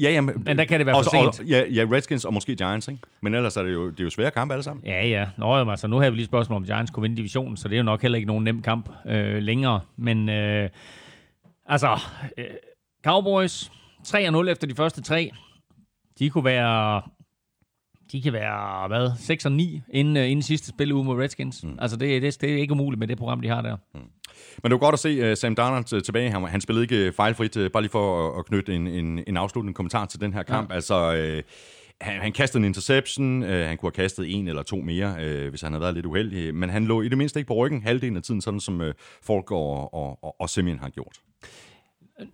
Ja, 0.00 0.10
ja, 0.10 0.20
men, 0.20 0.42
men 0.44 0.58
der 0.58 0.64
kan 0.64 0.80
det 0.80 0.86
være 0.86 1.04
for 1.04 1.10
sent. 1.10 1.40
Og, 1.40 1.46
ja, 1.46 1.64
ja, 1.72 1.86
Redskins 1.92 2.24
og 2.24 2.34
måske 2.34 2.56
Giants, 2.56 2.88
ikke? 2.88 3.00
Men 3.22 3.34
ellers 3.34 3.56
er 3.56 3.62
det 3.62 3.72
jo, 3.72 3.90
det 3.90 4.00
er 4.00 4.04
jo 4.04 4.10
svære 4.10 4.30
kampe 4.30 4.54
alle 4.54 4.62
sammen. 4.62 4.86
Ja, 4.86 5.06
ja. 5.06 5.28
Nå, 5.38 5.56
jamen, 5.56 5.70
altså, 5.70 5.86
nu 5.86 5.98
har 5.98 6.10
vi 6.10 6.16
lige 6.16 6.26
spørgsmål 6.26 6.56
om 6.56 6.64
Giants 6.64 6.90
kunne 6.90 7.02
vinde 7.02 7.16
divisionen, 7.16 7.56
så 7.56 7.68
det 7.68 7.74
er 7.74 7.78
jo 7.78 7.84
nok 7.84 8.02
heller 8.02 8.16
ikke 8.16 8.26
nogen 8.26 8.44
nem 8.44 8.62
kamp 8.62 8.90
øh, 9.06 9.42
længere. 9.42 9.80
Men 9.96 10.28
øh, 10.28 10.68
altså, 11.66 12.00
øh, 12.38 12.44
Cowboys 13.04 13.72
3-0 14.08 14.48
efter 14.48 14.66
de 14.66 14.74
første 14.74 15.02
tre. 15.02 15.30
De 16.18 16.30
kunne 16.30 16.44
være 16.44 17.02
de 18.12 18.22
kan 18.22 18.32
være, 18.32 18.88
hvad, 18.88 19.10
6 19.18 19.46
og 19.46 19.52
9 19.52 19.80
inden, 19.92 20.16
uh, 20.16 20.30
inden 20.30 20.42
sidste 20.42 20.68
spil 20.68 20.92
ude 20.92 21.04
mod 21.04 21.22
Redskins. 21.22 21.64
Mm. 21.64 21.78
Altså, 21.78 21.96
det, 21.96 22.22
det, 22.22 22.40
det 22.40 22.52
er 22.52 22.56
ikke 22.56 22.72
umuligt 22.72 22.98
med 22.98 23.08
det 23.08 23.18
program, 23.18 23.40
de 23.40 23.48
har 23.48 23.62
der. 23.62 23.76
Mm. 23.94 24.00
Men 24.62 24.70
det 24.70 24.80
var 24.80 24.86
godt 24.86 24.92
at 24.92 24.98
se 24.98 25.30
uh, 25.30 25.36
Sam 25.36 25.54
Darnold 25.54 25.92
uh, 25.92 26.02
tilbage. 26.02 26.30
Han, 26.30 26.44
han 26.44 26.60
spillede 26.60 26.84
ikke 26.84 27.12
fejlfrit, 27.16 27.56
uh, 27.56 27.66
bare 27.72 27.82
lige 27.82 27.90
for 27.90 28.28
at, 28.28 28.38
at 28.38 28.46
knytte 28.46 28.74
en, 28.74 28.86
en, 28.86 29.24
en 29.26 29.36
afsluttende 29.36 29.74
kommentar 29.74 30.04
til 30.06 30.20
den 30.20 30.34
her 30.34 30.42
kamp. 30.42 30.70
Ja. 30.70 30.74
Altså, 30.74 31.12
uh, 31.12 31.42
han, 32.00 32.20
han 32.20 32.32
kastede 32.32 32.60
en 32.60 32.64
interception, 32.64 33.42
uh, 33.42 33.48
han 33.48 33.76
kunne 33.76 33.92
have 33.96 34.02
kastet 34.02 34.34
en 34.34 34.48
eller 34.48 34.62
to 34.62 34.76
mere, 34.76 35.14
uh, 35.18 35.48
hvis 35.48 35.60
han 35.60 35.72
havde 35.72 35.82
været 35.82 35.94
lidt 35.94 36.06
uheldig, 36.06 36.54
men 36.54 36.70
han 36.70 36.84
lå 36.84 37.02
i 37.02 37.08
det 37.08 37.18
mindste 37.18 37.40
ikke 37.40 37.48
på 37.48 37.54
ryggen 37.54 37.82
halvdelen 37.82 38.16
af 38.16 38.22
tiden, 38.22 38.40
sådan 38.40 38.60
som 38.60 38.80
uh, 38.80 38.86
Folk 39.22 39.50
og, 39.50 39.94
og, 39.94 40.24
og, 40.24 40.40
og 40.40 40.50
Simeon 40.50 40.78
har 40.78 40.88
gjort. 40.88 41.16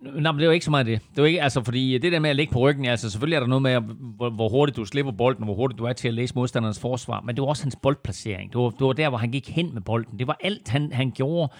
Nej, 0.01 0.31
men 0.31 0.39
det 0.39 0.45
jo 0.45 0.51
ikke 0.51 0.65
så 0.65 0.71
meget 0.71 0.85
det. 0.85 0.99
Det 1.11 1.17
jo 1.17 1.23
ikke, 1.23 1.41
altså, 1.41 1.63
fordi 1.63 1.97
det 1.97 2.11
der 2.11 2.19
med 2.19 2.29
at 2.29 2.35
ligge 2.35 2.53
på 2.53 2.59
ryggen, 2.59 2.85
altså 2.85 3.09
selvfølgelig 3.09 3.35
er 3.35 3.39
der 3.39 3.47
noget 3.47 3.61
med, 3.61 3.81
hvor, 4.17 4.29
hvor 4.29 4.49
hurtigt 4.49 4.75
du 4.75 4.85
slipper 4.85 5.11
bolden, 5.11 5.43
og 5.43 5.45
hvor 5.45 5.55
hurtigt 5.55 5.79
du 5.79 5.83
er 5.83 5.93
til 5.93 6.07
at 6.07 6.13
læse 6.13 6.35
modstanderens 6.35 6.79
forsvar, 6.79 7.21
men 7.21 7.35
det 7.35 7.41
var 7.41 7.47
også 7.47 7.63
hans 7.63 7.77
boldplacering. 7.83 8.53
Det 8.53 8.61
var, 8.61 8.69
det 8.69 8.87
var 8.87 8.93
der, 8.93 9.09
hvor 9.09 9.17
han 9.17 9.31
gik 9.31 9.49
hen 9.49 9.73
med 9.73 9.81
bolden. 9.81 10.19
Det 10.19 10.27
var 10.27 10.37
alt, 10.39 10.69
han, 10.69 10.91
han 10.91 11.11
gjorde. 11.11 11.53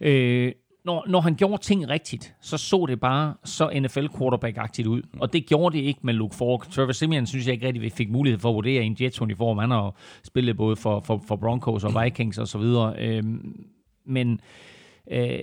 Øh, 0.00 0.52
når, 0.84 1.04
når 1.08 1.20
han 1.20 1.34
gjorde 1.34 1.62
ting 1.62 1.88
rigtigt, 1.88 2.34
så 2.40 2.58
så 2.58 2.86
det 2.88 3.00
bare 3.00 3.34
så 3.44 3.70
NFL 3.80 4.06
quarterback-agtigt 4.06 4.86
ud. 4.86 5.02
Og 5.20 5.32
det 5.32 5.46
gjorde 5.46 5.76
det 5.76 5.84
ikke 5.84 6.00
med 6.02 6.14
Luke 6.14 6.36
Falk. 6.36 6.70
Trevor 6.70 6.92
Simeon 6.92 7.26
synes 7.26 7.46
jeg 7.46 7.54
ikke 7.54 7.66
rigtig, 7.66 7.82
vi 7.82 7.90
fik 7.90 8.10
mulighed 8.10 8.40
for 8.40 8.48
at 8.48 8.54
vurdere 8.54 8.82
i 8.82 8.86
en 8.86 8.96
Jets-uniform. 9.00 9.58
Han 9.58 9.70
har 9.70 9.94
spillet 10.24 10.56
både 10.56 10.76
for, 10.76 11.00
for, 11.00 11.22
for 11.28 11.36
Broncos 11.36 11.84
og 11.84 12.04
Vikings 12.04 12.38
og 12.38 12.48
så 12.48 12.58
videre. 12.58 12.94
Øh, 12.98 13.22
men 14.06 14.40
Øh, 15.10 15.38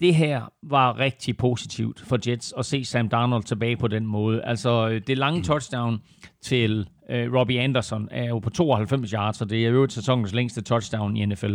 det 0.00 0.14
her 0.14 0.52
var 0.62 0.98
rigtig 0.98 1.36
positivt 1.36 2.00
for 2.00 2.18
Jets 2.28 2.54
at 2.58 2.66
se 2.66 2.84
Sam 2.84 3.08
Darnold 3.08 3.44
tilbage 3.44 3.76
på 3.76 3.88
den 3.88 4.06
måde. 4.06 4.44
Altså, 4.44 4.88
øh, 4.88 5.00
det 5.06 5.18
lange 5.18 5.42
touchdown 5.42 6.02
til 6.42 6.88
øh, 7.10 7.34
Robbie 7.34 7.60
Anderson 7.60 8.08
er 8.10 8.24
jo 8.24 8.38
på 8.38 8.50
92 8.50 9.10
yards, 9.10 9.40
og 9.40 9.50
det 9.50 9.66
er 9.66 9.70
jo 9.70 9.88
sæsonens 9.88 10.34
længste 10.34 10.62
touchdown 10.62 11.16
i 11.16 11.26
NFL. 11.26 11.54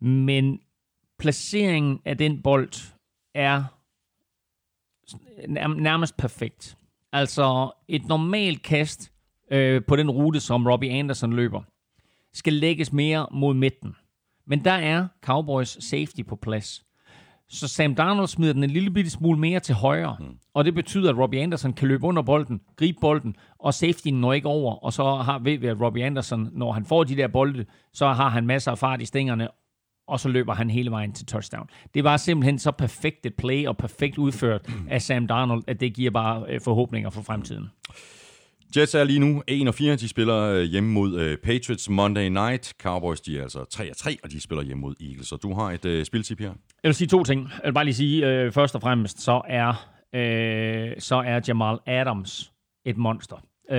Men 0.00 0.58
placeringen 1.18 2.00
af 2.04 2.18
den 2.18 2.42
bold 2.42 2.92
er 3.34 3.64
nærmest 5.74 6.16
perfekt. 6.16 6.76
Altså, 7.12 7.72
et 7.88 8.06
normalt 8.06 8.62
kast 8.62 9.12
øh, 9.50 9.82
på 9.88 9.96
den 9.96 10.10
rute, 10.10 10.40
som 10.40 10.66
Robbie 10.66 10.90
Anderson 10.90 11.32
løber, 11.32 11.62
skal 12.32 12.52
lægges 12.52 12.92
mere 12.92 13.26
mod 13.32 13.54
midten. 13.54 13.96
Men 14.46 14.64
der 14.64 14.72
er 14.72 15.08
Cowboys 15.22 15.84
safety 15.84 16.22
på 16.28 16.36
plads. 16.36 16.86
Så 17.48 17.68
Sam 17.68 17.94
Darnold 17.94 18.26
smider 18.26 18.52
den 18.52 18.64
en 18.64 18.70
lille 18.70 18.90
bitte 18.90 19.10
smule 19.10 19.38
mere 19.38 19.60
til 19.60 19.74
højre, 19.74 20.16
mm. 20.20 20.38
og 20.54 20.64
det 20.64 20.74
betyder, 20.74 21.10
at 21.10 21.18
Robbie 21.18 21.42
Anderson 21.42 21.72
kan 21.72 21.88
løbe 21.88 22.06
under 22.06 22.22
bolden, 22.22 22.60
gribe 22.76 22.98
bolden, 23.00 23.36
og 23.58 23.74
safety 23.74 24.08
når 24.08 24.32
ikke 24.32 24.48
over, 24.48 24.74
og 24.74 24.92
så 24.92 25.16
har, 25.16 25.38
ved 25.38 25.58
vi, 25.58 25.66
at 25.66 25.80
Robbie 25.80 26.04
Anderson, 26.04 26.48
når 26.52 26.72
han 26.72 26.84
får 26.84 27.04
de 27.04 27.16
der 27.16 27.28
bolde, 27.28 27.66
så 27.92 28.12
har 28.12 28.28
han 28.28 28.46
masser 28.46 28.70
af 28.70 28.78
fart 28.78 29.02
i 29.02 29.04
stængerne, 29.04 29.48
og 30.08 30.20
så 30.20 30.28
løber 30.28 30.54
han 30.54 30.70
hele 30.70 30.90
vejen 30.90 31.12
til 31.12 31.26
touchdown. 31.26 31.68
Det 31.94 32.04
var 32.04 32.16
simpelthen 32.16 32.58
så 32.58 32.70
perfekt 32.70 33.26
et 33.26 33.34
play, 33.34 33.66
og 33.66 33.76
perfekt 33.76 34.18
udført 34.18 34.68
af 34.90 35.02
Sam 35.02 35.26
Darnold, 35.26 35.64
at 35.66 35.80
det 35.80 35.94
giver 35.94 36.10
bare 36.10 36.44
øh, 36.48 36.60
forhåbninger 36.60 37.10
for 37.10 37.22
fremtiden. 37.22 37.70
Jets 38.76 38.94
er 38.94 39.04
lige 39.04 39.18
nu 39.18 39.42
1 39.46 39.68
og 39.68 39.74
4. 39.74 39.96
De 39.96 40.08
spiller 40.08 40.40
øh, 40.40 40.62
hjemme 40.62 40.90
mod 40.90 41.12
uh, 41.12 41.36
Patriots 41.44 41.90
Monday 41.90 42.28
Night. 42.28 42.74
Cowboys 42.82 43.20
de 43.20 43.38
er 43.38 43.42
altså 43.42 43.64
3 43.64 43.90
og 43.90 43.96
3, 43.96 44.16
og 44.22 44.30
de 44.30 44.40
spiller 44.40 44.64
hjemme 44.64 44.80
mod 44.80 44.94
Eagles. 45.00 45.26
Så 45.26 45.36
du 45.36 45.54
har 45.54 45.70
et 45.70 45.84
uh, 45.84 46.04
spiltip 46.04 46.40
her. 46.40 46.52
Jeg 46.82 46.88
vil 46.88 46.94
sige 46.94 47.08
to 47.08 47.24
ting. 47.24 47.42
Jeg 47.42 47.60
vil 47.64 47.72
bare 47.72 47.84
lige 47.84 47.94
sige, 47.94 48.46
uh, 48.46 48.52
først 48.52 48.74
og 48.74 48.80
fremmest, 48.80 49.20
så 49.20 49.42
er, 49.48 49.68
uh, 49.68 50.98
så 50.98 51.22
er 51.26 51.40
Jamal 51.48 51.78
Adams 51.86 52.52
et 52.84 52.96
monster. 52.96 53.36
Uh, 53.70 53.76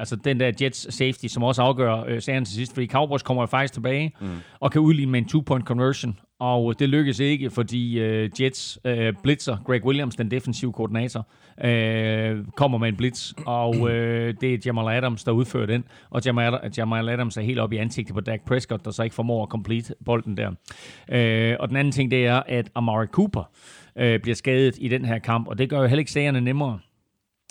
altså 0.00 0.16
den 0.16 0.40
der 0.40 0.52
Jets 0.60 0.94
safety, 0.94 1.26
som 1.26 1.42
også 1.42 1.62
afgør 1.62 2.02
uh, 2.02 2.18
serien 2.18 2.44
til 2.44 2.54
sidst, 2.54 2.74
fordi 2.74 2.86
Cowboys 2.86 3.22
kommer 3.22 3.42
jo 3.42 3.46
faktisk 3.46 3.74
tilbage 3.74 4.12
mm. 4.20 4.28
og 4.60 4.72
kan 4.72 4.80
udligne 4.80 5.12
med 5.12 5.20
en 5.20 5.26
two-point 5.26 5.64
conversion, 5.64 6.18
og 6.40 6.78
det 6.78 6.88
lykkes 6.88 7.20
ikke, 7.20 7.50
fordi 7.50 8.00
uh, 8.00 8.42
Jets 8.42 8.78
uh, 8.84 8.92
blitzer, 9.22 9.56
Greg 9.64 9.84
Williams, 9.84 10.16
den 10.16 10.30
defensive 10.30 10.72
koordinator, 10.72 11.28
uh, 11.58 12.44
kommer 12.56 12.78
med 12.78 12.88
en 12.88 12.96
blitz, 12.96 13.32
og 13.46 13.76
uh, 13.76 13.90
det 14.40 14.44
er 14.44 14.58
Jamal 14.66 14.96
Adams, 14.96 15.24
der 15.24 15.32
udfører 15.32 15.66
den, 15.66 15.84
og 16.10 16.22
Jamal, 16.26 16.58
Jamal 16.76 17.08
Adams 17.08 17.36
er 17.36 17.42
helt 17.42 17.58
op 17.58 17.72
i 17.72 17.76
ansigtet 17.76 18.14
på 18.14 18.20
Dak 18.20 18.40
Prescott, 18.46 18.84
der 18.84 18.90
så 18.90 19.02
ikke 19.02 19.14
formår 19.14 19.42
at 19.42 19.48
complete 19.48 19.94
bolden 20.04 20.36
der. 20.36 20.48
Uh, 20.48 21.60
og 21.60 21.68
den 21.68 21.76
anden 21.76 21.92
ting, 21.92 22.10
det 22.10 22.26
er, 22.26 22.42
at 22.46 22.70
Amari 22.74 23.06
Cooper 23.06 23.50
uh, 23.96 24.02
bliver 24.22 24.34
skadet 24.34 24.74
i 24.80 24.88
den 24.88 25.04
her 25.04 25.18
kamp, 25.18 25.48
og 25.48 25.58
det 25.58 25.70
gør 25.70 25.80
jo 25.80 25.86
heller 25.86 25.98
ikke 25.98 26.12
sagerne 26.12 26.40
nemmere 26.40 26.78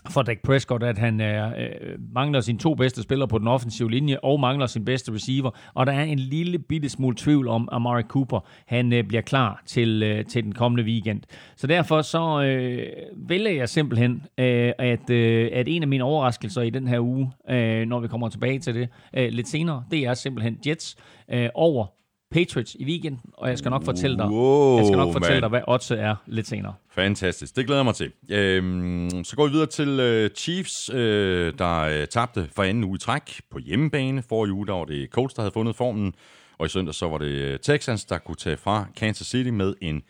for 0.10 0.22
Dak 0.22 0.38
Prescott, 0.44 0.84
at 0.84 0.98
han 0.98 1.22
er, 1.22 1.48
øh, 1.58 2.14
mangler 2.14 2.42
sine 2.42 2.60
to 2.60 2.76
bedste 2.76 3.04
spillere 3.04 3.28
på 3.28 3.38
den 3.38 3.48
offensive 3.48 3.92
linje, 3.92 4.20
og 4.24 4.40
mangler 4.40 4.66
sin 4.66 4.86
bedste 4.86 5.14
receiver. 5.14 5.52
Og 5.74 5.86
der 5.86 5.94
er 5.94 6.04
en 6.04 6.20
lille 6.20 6.60
bitte 6.60 6.90
smule 6.90 7.16
tvivl 7.16 7.48
om, 7.48 7.70
at 7.72 7.76
Amari 7.76 8.04
Cooper 8.04 8.40
han 8.68 8.94
øh, 8.94 9.04
bliver 9.04 9.22
klar 9.22 9.62
til, 9.66 10.04
øh, 10.04 10.26
til 10.26 10.44
den 10.44 10.52
kommende 10.54 10.84
weekend. 10.84 11.22
Så 11.56 11.68
derfor 11.68 12.02
så 12.02 12.42
øh, 12.42 12.88
vælger 13.30 13.52
jeg 13.52 13.70
simpelthen, 13.70 14.24
øh, 14.38 14.72
at, 14.78 15.10
øh, 15.10 15.50
at 15.54 15.68
en 15.68 15.82
af 15.82 15.88
mine 15.88 16.04
overraskelser 16.04 16.62
i 16.62 16.70
den 16.70 16.88
her 16.88 17.00
uge, 17.00 17.32
øh, 17.50 17.86
når 17.86 18.00
vi 18.00 18.08
kommer 18.08 18.30
tilbage 18.30 18.60
til 18.60 18.76
det 18.76 18.90
øh, 19.14 19.30
lidt 19.32 19.48
senere, 19.48 19.84
det 19.92 20.00
er 20.00 20.14
simpelthen 20.14 20.58
Jets 20.66 20.96
øh, 21.32 21.50
over 21.54 21.88
Patriots 22.32 22.76
i 22.80 22.86
weekenden, 22.86 23.22
og 23.34 23.50
jeg 23.50 23.58
skal 23.58 23.70
nok 23.72 23.84
fortælle 23.86 24.18
dig, 24.18 24.26
Wow, 24.30 24.78
jeg 24.78 24.86
skal 24.86 24.98
nok 24.98 25.14
fortælle 25.14 25.34
man. 25.36 25.42
dig, 25.42 25.50
hvad 25.50 25.62
oddset 25.68 26.00
er 26.00 26.16
lidt 26.26 26.48
senere. 26.48 26.74
Fantastisk, 26.92 27.56
det 27.56 27.66
glæder 27.66 27.80
jeg 27.80 27.86
mig 27.86 27.96
til. 27.96 28.12
Øhm, 28.30 29.24
så 29.24 29.36
går 29.36 29.46
vi 29.46 29.52
videre 29.52 29.68
til 29.68 29.88
øh, 30.00 30.30
Chiefs, 30.36 30.90
øh, 30.94 31.54
der 31.58 31.80
øh, 31.80 32.08
tabte 32.08 32.50
for 32.56 32.64
anden 32.64 32.84
uge 32.84 32.96
i 32.96 33.00
træk 33.00 33.42
på 33.52 33.60
hjemmebane. 33.60 34.24
Forrige 34.30 34.54
uge, 34.54 34.68
der 34.68 34.74
var 34.74 34.86
det 34.86 35.10
Colts, 35.10 35.34
der 35.34 35.42
havde 35.42 35.54
fundet 35.54 35.76
formen, 35.76 36.14
og 36.58 36.66
i 36.66 36.70
søndag 36.70 36.94
så 36.94 37.08
var 37.10 37.18
det 37.18 37.28
øh, 37.28 37.60
Texans, 37.60 38.06
der 38.06 38.18
kunne 38.18 38.36
tage 38.36 38.58
fra 38.58 38.86
Kansas 38.96 39.28
City 39.28 39.50
med 39.50 39.74
en 39.82 40.02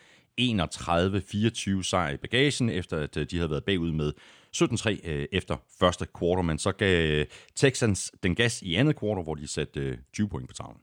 31-24 0.42 1.84
sejr 1.84 2.10
i 2.14 2.18
bagagen, 2.18 2.70
efter 2.70 2.98
at 2.98 3.18
øh, 3.18 3.26
de 3.32 3.36
havde 3.38 3.50
været 3.50 3.64
bagud 3.64 3.92
med 3.92 4.14
17-3 4.56 5.10
øh, 5.10 5.26
efter 5.32 5.56
første 5.80 6.06
kvartal, 6.18 6.44
men 6.46 6.60
så 6.60 6.72
gav 6.72 7.12
øh, 7.12 7.26
Texans 7.56 8.12
den 8.24 8.36
gas 8.36 8.62
i 8.62 8.76
andet 8.76 8.96
kvartal, 8.96 9.24
hvor 9.24 9.36
de 9.36 9.48
satte 9.48 9.80
øh, 9.80 9.98
20 10.14 10.30
point 10.30 10.50
på 10.50 10.54
tavlen. 10.54 10.78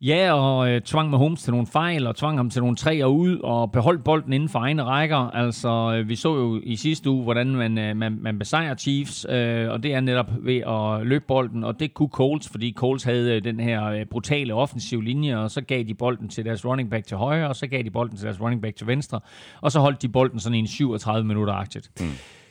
Ja, 0.00 0.32
og 0.32 0.70
øh, 0.70 0.80
tvang 0.80 1.10
Mahomes 1.10 1.42
til 1.42 1.50
nogle 1.50 1.66
fejl, 1.66 2.06
og 2.06 2.16
tvang 2.16 2.38
ham 2.38 2.50
til 2.50 2.62
nogle 2.62 2.76
træer 2.76 3.06
ud, 3.06 3.38
og 3.38 3.72
beholdt 3.72 4.04
bolden 4.04 4.32
inden 4.32 4.48
for 4.48 4.58
egne 4.58 4.82
rækker. 4.82 5.16
Altså, 5.16 5.96
øh, 5.98 6.08
vi 6.08 6.16
så 6.16 6.34
jo 6.34 6.60
i 6.62 6.76
sidste 6.76 7.10
uge, 7.10 7.22
hvordan 7.22 7.46
man, 7.46 7.78
øh, 7.78 7.96
man, 7.96 8.18
man 8.20 8.38
besejrer 8.38 8.74
Chiefs, 8.74 9.26
øh, 9.28 9.70
og 9.70 9.82
det 9.82 9.94
er 9.94 10.00
netop 10.00 10.30
ved 10.40 10.56
at 10.56 11.06
løbe 11.06 11.24
bolden, 11.28 11.64
og 11.64 11.80
det 11.80 11.94
kunne 11.94 12.08
Colts, 12.08 12.48
fordi 12.48 12.72
Colts 12.76 13.04
havde 13.04 13.36
øh, 13.36 13.44
den 13.44 13.60
her 13.60 13.84
øh, 13.84 14.06
brutale 14.06 14.54
offensiv 14.54 15.00
linje, 15.00 15.38
og 15.38 15.50
så 15.50 15.60
gav 15.60 15.82
de 15.82 15.94
bolden 15.94 16.28
til 16.28 16.44
deres 16.44 16.64
running 16.64 16.90
back 16.90 17.06
til 17.06 17.16
højre, 17.16 17.48
og 17.48 17.56
så 17.56 17.66
gav 17.66 17.82
de 17.82 17.90
bolden 17.90 18.16
til 18.16 18.24
deres 18.24 18.40
running 18.40 18.62
back 18.62 18.76
til 18.76 18.86
venstre, 18.86 19.20
og 19.60 19.72
så 19.72 19.80
holdt 19.80 20.02
de 20.02 20.08
bolden 20.08 20.40
sådan 20.40 20.54
i 20.54 20.58
en 20.58 20.66
37 20.66 21.26
minutter 21.26 21.54
aktivt. 21.54 21.90
Mm. 22.00 22.06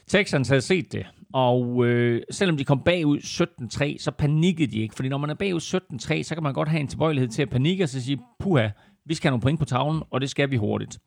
Texans 0.07 0.47
havde 0.47 0.61
set 0.61 0.91
det, 0.91 1.05
og 1.33 1.85
øh, 1.85 2.21
selvom 2.31 2.57
de 2.57 2.63
kom 2.63 2.81
bagud 2.85 3.17
17-3, 3.17 3.97
så 3.99 4.11
panikkede 4.11 4.71
de 4.71 4.79
ikke. 4.79 4.95
Fordi 4.95 5.09
når 5.09 5.17
man 5.17 5.29
er 5.29 5.33
bagud 5.33 5.59
17-3, 5.59 6.23
så 6.23 6.35
kan 6.35 6.43
man 6.43 6.53
godt 6.53 6.69
have 6.69 6.79
en 6.79 6.87
tilbøjelighed 6.87 7.29
til 7.29 7.41
at 7.41 7.49
panikke 7.49 7.83
og 7.83 7.89
så 7.89 8.03
sige, 8.03 8.19
puha, 8.39 8.69
vi 9.05 9.13
skal 9.13 9.27
have 9.27 9.31
nogle 9.31 9.41
point 9.41 9.59
på 9.59 9.65
tavlen, 9.65 10.03
og 10.11 10.21
det 10.21 10.29
skal 10.29 10.51
vi 10.51 10.55
hurtigt. 10.55 10.99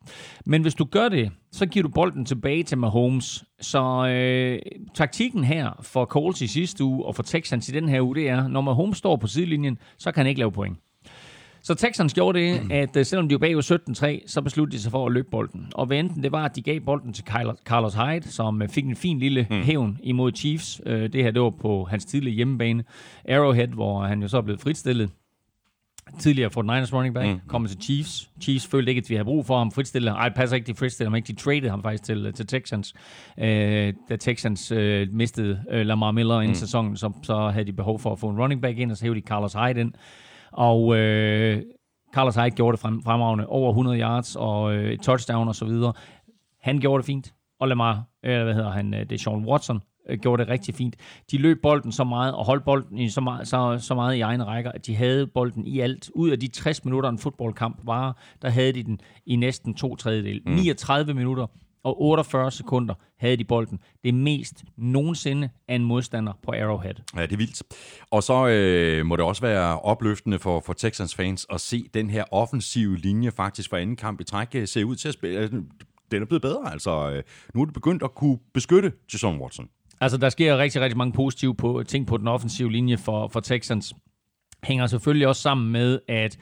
Men 0.47 0.63
hvis 0.63 0.75
du 0.75 0.85
gør 0.85 1.09
det, 1.09 1.31
så 1.53 1.67
giver 1.67 1.83
du 1.83 1.89
bolden 1.89 2.25
tilbage 2.25 2.63
til 2.63 2.79
Mahomes. 2.79 3.45
Så 3.61 4.07
øh, 4.09 4.59
taktikken 4.95 5.45
her 5.45 5.71
for 5.83 6.05
Colts 6.05 6.43
i 6.43 6.47
sidste 6.47 6.85
uge 6.85 7.05
og 7.05 7.15
for 7.15 7.23
Texans 7.23 7.69
i 7.69 7.73
den 7.73 7.89
her 7.89 8.01
uge, 8.01 8.15
det 8.15 8.29
er, 8.29 8.49
når 8.49 8.61
Mahomes 8.61 8.99
står 8.99 9.17
på 9.17 9.27
sidelinjen, 9.27 9.79
så 9.99 10.13
kan 10.13 10.21
han 10.21 10.27
ikke 10.27 10.39
lave 10.39 10.53
point. 10.53 10.79
Så 11.67 11.75
Texans 11.75 12.15
gjorde 12.15 12.39
det, 12.39 12.61
at 12.71 12.97
øh, 12.97 13.05
selvom 13.05 13.29
de 13.29 13.35
var 13.35 13.39
bagud 13.39 13.63
17-3, 14.23 14.29
så 14.29 14.43
besluttede 14.43 14.77
de 14.77 14.83
sig 14.83 14.93
for 14.93 15.07
at 15.07 15.13
løbe 15.13 15.29
bolden. 15.31 15.67
Og 15.75 15.87
hvad 15.87 15.99
enten 15.99 16.23
det 16.23 16.33
var, 16.33 16.45
at 16.45 16.57
de 16.57 16.63
gav 16.63 16.81
bolden 16.81 17.13
til 17.13 17.25
Carlos 17.65 17.95
Hyde, 17.95 18.29
som 18.29 18.63
øh, 18.63 18.69
fik 18.69 18.85
en 18.85 18.97
fin 18.97 19.19
lille 19.19 19.47
mm. 19.51 19.63
hævn 19.63 19.99
imod 20.03 20.33
Chiefs. 20.33 20.81
Øh, 20.87 21.13
Det 21.13 21.23
her, 21.23 21.31
det 21.31 21.43
var 21.43 21.51
på 21.51 21.85
hans 21.91 22.05
tidlige 22.05 22.35
hjemmebane. 22.35 22.85
Arrowhead, 23.29 23.69
hvor 23.69 24.03
han 24.03 24.23
jo 24.23 24.29
så 24.29 24.43
blevet 24.43 24.61
fritstillet 24.61 25.11
tidligere 26.19 26.51
for 26.51 26.63
Niners 26.63 26.93
running 26.93 27.15
back, 27.15 27.29
mm. 27.29 27.41
kommer 27.49 27.69
til 27.69 27.79
Chiefs. 27.81 28.31
Chiefs 28.41 28.67
følte 28.67 28.91
ikke, 28.91 28.99
at 28.99 29.11
vi 29.11 29.15
havde 29.15 29.25
brug 29.25 29.47
for 29.47 29.59
ham 29.59 29.73
fritstillet. 29.73 30.11
Ej, 30.11 30.29
det 30.29 30.37
passer 30.37 30.57
ikke, 30.57 30.67
de 30.67 30.75
fritstillet 30.75 31.11
ham 31.11 31.17
ikke. 31.17 31.27
De 31.27 31.33
traded 31.33 31.71
ham 31.71 31.83
faktisk 31.83 32.03
til, 32.05 32.33
til 32.33 32.47
Texans. 32.47 32.95
Øh, 33.39 33.95
da 34.09 34.17
Texans 34.17 34.73
øh, 34.73 35.09
mistede 35.13 35.63
øh, 35.71 35.87
Lamar 35.87 36.11
Miller 36.11 36.35
inden 36.35 36.49
mm. 36.49 36.55
sæsonen, 36.55 36.97
så, 36.97 37.13
så 37.23 37.49
havde 37.49 37.67
de 37.67 37.73
behov 37.73 37.99
for 37.99 38.13
at 38.13 38.19
få 38.19 38.29
en 38.29 38.39
running 38.39 38.63
back 38.63 38.79
ind, 38.79 38.91
og 38.91 38.97
så 38.97 39.05
hævde 39.05 39.21
de 39.21 39.27
Carlos 39.27 39.53
Hyde 39.53 39.81
ind. 39.81 39.93
Og 40.57 40.97
øh, 40.97 41.63
Carlos 42.15 42.35
Hyde 42.35 42.51
gjorde 42.51 42.73
det 42.73 42.81
frem, 42.81 43.03
fremragende. 43.03 43.47
Over 43.47 43.71
100 43.71 44.01
yards 44.01 44.37
og 44.37 44.75
øh, 44.75 44.93
et 44.93 45.01
touchdown 45.01 45.49
og 45.49 45.55
så 45.55 45.65
videre. 45.65 45.93
Han 46.61 46.79
gjorde 46.81 47.03
det 47.03 47.07
fint. 47.07 47.35
Og 47.61 47.69
Lamar, 47.69 48.05
øh, 48.25 48.43
hvad 48.43 48.55
hedder 48.55 48.71
han, 48.71 48.95
øh, 48.95 49.01
det 49.01 49.13
er 49.13 49.19
Sean 49.19 49.45
Watson, 49.45 49.81
øh, 50.09 50.19
gjorde 50.19 50.43
det 50.43 50.51
rigtig 50.51 50.75
fint. 50.75 50.97
De 51.31 51.39
løb 51.39 51.63
bolden 51.63 51.93
så 51.93 52.05
meget 52.05 52.35
og 52.35 52.45
holdt 52.45 52.65
bolden 52.65 52.99
i 52.99 53.09
så, 53.09 53.21
meget, 53.21 53.49
så, 53.49 53.79
så 53.79 53.95
meget 53.95 54.17
i 54.17 54.21
egne 54.21 54.45
rækker, 54.45 54.73
at 54.73 54.87
de 54.87 54.95
havde 54.95 55.27
bolden 55.27 55.67
i 55.67 55.81
alt. 55.81 56.11
Ud 56.15 56.31
af 56.31 56.41
de 56.41 56.49
60 56.49 56.85
minutter, 56.85 57.11
en 57.11 57.19
fodboldkamp 57.19 57.81
var, 57.85 58.17
der 58.43 58.49
havde 58.49 58.73
de 58.73 58.83
den 58.83 59.01
i 59.27 59.37
næsten 59.37 59.75
to 59.75 59.97
tredjedel. 59.97 60.43
Mm. 60.47 60.53
39 60.53 61.15
minutter 61.15 61.47
og 61.87 62.03
48 62.03 62.51
sekunder 62.51 62.95
havde 63.19 63.37
de 63.37 63.45
bolden. 63.45 63.79
Det 64.05 64.15
mest 64.15 64.65
nogensinde 64.77 65.49
af 65.69 65.75
en 65.75 65.85
modstander 65.85 66.33
på 66.43 66.51
Arrowhead. 66.53 66.95
Ja, 67.17 67.23
det 67.23 67.33
er 67.33 67.37
vildt. 67.37 67.63
Og 68.11 68.23
så 68.23 68.47
øh, 68.49 69.07
må 69.07 69.17
det 69.17 69.25
også 69.25 69.43
være 69.43 69.81
opløftende 69.81 70.39
for, 70.39 70.61
for 70.61 70.73
Texans 70.73 71.15
fans 71.15 71.47
at 71.51 71.61
se 71.61 71.85
den 71.95 72.11
her 72.11 72.25
offensive 72.31 72.97
linje 72.97 73.31
faktisk 73.31 73.71
for 73.71 73.77
anden 73.77 73.97
kamp 73.97 74.21
i 74.21 74.25
træk 74.25 74.49
øh, 74.55 74.69
se 74.69 74.87
ud 74.87 74.97
til 74.97 75.09
at 75.09 75.15
spille. 75.15 75.39
øh, 75.41 75.51
Den 76.11 76.23
er 76.23 76.27
blevet 76.27 76.43
bedre, 76.43 76.73
altså. 76.73 77.11
øh, 77.11 77.23
Nu 77.55 77.61
er 77.61 77.65
det 77.65 77.75
begyndt 77.75 78.03
at 78.03 78.15
kunne 78.15 78.39
beskytte 78.55 78.93
Jason 79.13 79.41
Watson. 79.41 79.69
Altså, 80.01 80.19
der 80.19 80.29
sker 80.29 80.59
rigtig, 80.59 80.81
rigtig 80.81 80.97
mange 80.97 81.13
positive 81.13 81.55
på, 81.55 81.83
ting 81.89 82.07
på 82.07 82.17
den 82.17 82.29
offensive 82.29 82.73
linje 82.73 82.97
for, 82.97 83.29
for 83.29 83.41
Texans. 83.41 83.95
Hænger 84.65 84.87
selvfølgelig 84.87 85.29
også 85.29 85.43
sammen 85.43 85.73
med, 85.73 85.99
at 86.09 86.39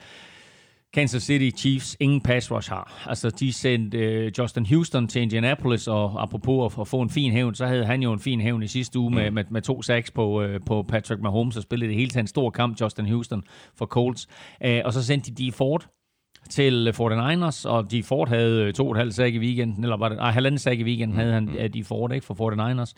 Kansas 0.95 1.23
City 1.23 1.57
Chiefs 1.57 1.97
ingen 1.99 2.21
pass 2.21 2.51
rush 2.51 2.69
har. 2.69 3.03
Altså, 3.07 3.29
de 3.29 3.53
sendte 3.53 3.97
øh, 3.97 4.31
Justin 4.37 4.65
Houston 4.65 5.07
til 5.07 5.21
Indianapolis, 5.21 5.87
og 5.87 6.23
apropos 6.23 6.73
at, 6.73 6.81
at 6.81 6.87
få 6.87 7.01
en 7.01 7.09
fin 7.09 7.31
hævn, 7.31 7.55
så 7.55 7.65
havde 7.65 7.85
han 7.85 8.01
jo 8.01 8.13
en 8.13 8.19
fin 8.19 8.41
hævn 8.41 8.63
i 8.63 8.67
sidste 8.67 8.99
uge 8.99 9.11
med, 9.11 9.31
med, 9.31 9.43
med 9.49 9.61
to 9.61 9.81
sacks 9.81 10.11
på, 10.11 10.41
øh, 10.41 10.59
på 10.65 10.83
Patrick 10.83 11.21
Mahomes, 11.21 11.57
og 11.57 11.63
spillede 11.63 11.89
det 11.89 11.97
hele 11.97 12.09
taget 12.09 12.23
en 12.23 12.27
stor 12.27 12.49
kamp, 12.49 12.81
Justin 12.81 13.05
Houston 13.05 13.43
for 13.77 13.85
Colts. 13.85 14.27
Øh, 14.63 14.81
og 14.85 14.93
så 14.93 15.03
sendte 15.03 15.31
de 15.31 15.43
Dee 15.43 15.51
Ford 15.51 15.87
til 16.49 16.93
49ers, 17.01 17.67
og 17.69 17.91
Dee 17.91 18.03
Ford 18.03 18.29
havde 18.29 18.63
øh, 18.63 18.73
to 18.73 18.85
og 18.85 18.91
et 18.91 18.97
halvt 18.97 19.13
sack 19.13 19.35
i 19.35 19.39
weekenden, 19.39 19.83
eller 19.83 19.97
var 19.97 20.09
det, 20.09 20.17
nej, 20.17 20.31
halvanden 20.31 20.59
sack 20.59 20.79
i 20.79 20.83
weekenden 20.83 21.17
havde 21.17 21.33
han 21.33 21.49
øh, 21.59 21.73
Dee 21.73 21.83
Ford, 21.83 22.11
ikke, 22.11 22.25
for 22.25 22.51
49ers. 22.51 22.93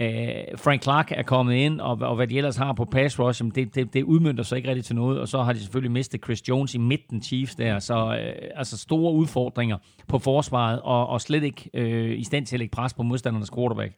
Øh, 0.00 0.08
Frank 0.56 0.82
Clark 0.82 1.12
er 1.12 1.22
kommet 1.22 1.54
ind, 1.54 1.80
og, 1.80 1.98
og 2.00 2.16
hvad 2.16 2.26
de 2.26 2.36
ellers 2.36 2.56
har 2.56 2.72
på 2.72 2.84
pass 2.84 3.20
rush, 3.20 3.40
jamen 3.40 3.52
det, 3.54 3.74
det, 3.74 3.94
det 3.94 4.02
udmyndter 4.02 4.44
sig 4.44 4.56
ikke 4.56 4.68
rigtig 4.68 4.84
til 4.84 4.96
noget, 4.96 5.20
og 5.20 5.28
så 5.28 5.42
har 5.42 5.52
de 5.52 5.60
selvfølgelig 5.60 5.92
mistet 5.92 6.24
Chris 6.24 6.48
Jones 6.48 6.74
i 6.74 6.78
midten 6.78 7.22
Chiefs 7.22 7.54
der, 7.54 7.78
så 7.78 8.18
øh, 8.20 8.50
altså 8.54 8.78
store 8.78 9.12
udfordringer 9.12 9.78
på 10.08 10.18
forsvaret, 10.18 10.80
og, 10.82 11.06
og 11.06 11.20
slet 11.20 11.42
ikke 11.42 11.70
øh, 11.74 12.18
i 12.18 12.24
stand 12.24 12.46
til 12.46 12.56
at 12.56 12.58
lægge 12.58 12.72
pres 12.72 12.94
på 12.94 13.02
modstandernes 13.02 13.50
quarterback. 13.50 13.92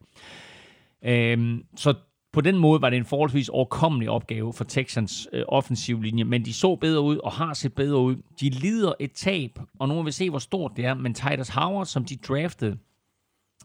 Øh, 1.05 1.59
så 1.77 1.95
på 2.33 2.41
den 2.41 2.59
måde 2.59 2.83
var 2.83 2.91
det 2.91 2.97
en 2.97 3.05
forholdsvis 3.05 3.49
overkommelig 3.49 4.11
opgave 4.11 4.53
for 4.53 4.65
Texans 4.65 5.29
øh, 5.33 5.45
offensiv 5.49 6.03
linje, 6.03 6.25
men 6.25 6.45
de 6.45 6.53
så 6.53 6.77
bedre 6.77 7.01
ud 7.01 7.17
og 7.17 7.33
har 7.33 7.55
set 7.55 7.73
bedre 7.73 7.99
ud. 7.99 8.17
De 8.41 8.51
lider 8.51 8.93
et 9.01 9.13
tab, 9.13 9.59
og 9.79 9.89
nu 9.89 9.95
må 9.95 10.03
vi 10.03 10.11
se, 10.11 10.31
hvor 10.31 10.39
stort 10.39 10.73
det 10.77 10.85
er, 10.85 10.95
men 10.95 11.15
Titus 11.15 11.49
Howard, 11.49 11.87
som 11.87 12.05
de 12.05 12.17
draftede, 12.17 12.79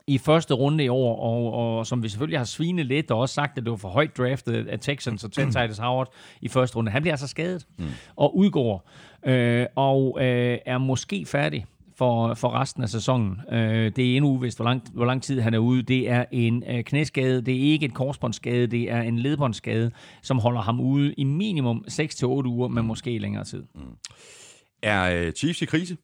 i 0.07 0.17
første 0.17 0.53
runde 0.53 0.83
i 0.83 0.87
år, 0.87 1.15
og, 1.19 1.53
og 1.53 1.87
som 1.87 2.03
vi 2.03 2.09
selvfølgelig 2.09 2.39
har 2.39 2.45
svinet 2.45 2.85
lidt, 2.85 3.11
og 3.11 3.19
også 3.19 3.35
sagt, 3.35 3.57
at 3.57 3.63
det 3.63 3.71
var 3.71 3.77
for 3.77 3.89
højt 3.89 4.17
draftet 4.17 4.67
af 4.67 4.79
Texans 4.79 5.23
og 5.23 5.31
Ted 5.31 5.45
Titus 5.61 5.77
Howard 5.77 6.13
i 6.41 6.47
første 6.47 6.77
runde. 6.77 6.91
Han 6.91 7.01
bliver 7.01 7.13
altså 7.13 7.27
skadet 7.27 7.67
mm. 7.77 7.85
og 8.15 8.37
udgår, 8.37 8.89
øh, 9.25 9.65
og 9.75 10.17
øh, 10.21 10.57
er 10.65 10.77
måske 10.77 11.25
færdig 11.25 11.65
for, 11.97 12.33
for 12.33 12.49
resten 12.49 12.83
af 12.83 12.89
sæsonen. 12.89 13.41
Øh, 13.51 13.91
det 13.95 14.11
er 14.11 14.15
endnu 14.15 14.29
uvist, 14.29 14.57
hvor 14.57 14.65
lang, 14.65 14.83
hvor 14.93 15.05
lang 15.05 15.23
tid 15.23 15.41
han 15.41 15.53
er 15.53 15.57
ude. 15.57 15.81
Det 15.81 16.09
er 16.09 16.25
en 16.31 16.63
øh, 16.69 16.83
knæskade, 16.83 17.41
det 17.41 17.55
er 17.55 17.71
ikke 17.71 17.85
en 17.85 17.91
korsbåndsskade, 17.91 18.67
det 18.67 18.91
er 18.91 19.01
en 19.01 19.19
ledbåndsskade, 19.19 19.91
som 20.21 20.39
holder 20.39 20.61
ham 20.61 20.79
ude 20.79 21.13
i 21.13 21.23
minimum 21.23 21.85
6-8 21.91 22.25
uger, 22.25 22.67
men 22.67 22.85
måske 22.85 23.17
længere 23.17 23.43
tid. 23.43 23.63
Mm. 23.75 23.81
Er 24.83 25.25
øh, 25.25 25.31
Chiefs 25.31 25.61
i 25.61 25.65
krise? 25.65 25.97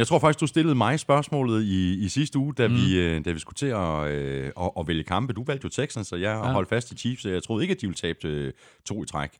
Jeg 0.00 0.06
tror 0.06 0.18
faktisk, 0.18 0.40
du 0.40 0.46
stillede 0.46 0.74
mig 0.74 1.00
spørgsmålet 1.00 1.64
i, 1.64 2.04
i 2.04 2.08
sidste 2.08 2.38
uge, 2.38 2.54
da, 2.54 2.68
mm. 2.68 2.74
vi, 2.74 2.98
øh, 2.98 3.24
da 3.24 3.32
vi 3.32 3.38
skulle 3.38 3.56
til 3.56 3.66
at, 3.66 4.08
øh, 4.08 4.50
at, 4.60 4.70
at 4.78 4.88
vælge 4.88 5.02
kampe. 5.04 5.32
Du 5.32 5.44
valgte 5.44 5.64
jo 5.64 5.68
Texans, 5.68 6.06
så 6.06 6.16
jeg 6.16 6.40
ja. 6.44 6.52
holdt 6.52 6.68
fast 6.68 6.92
i 6.92 6.96
Chiefs. 6.96 7.24
Jeg 7.24 7.42
troede 7.42 7.64
ikke, 7.64 7.72
at 7.72 7.80
de 7.80 7.86
ville 7.86 7.96
tabe 7.96 8.28
øh, 8.28 8.52
to 8.84 9.02
i 9.02 9.06
træk. 9.06 9.30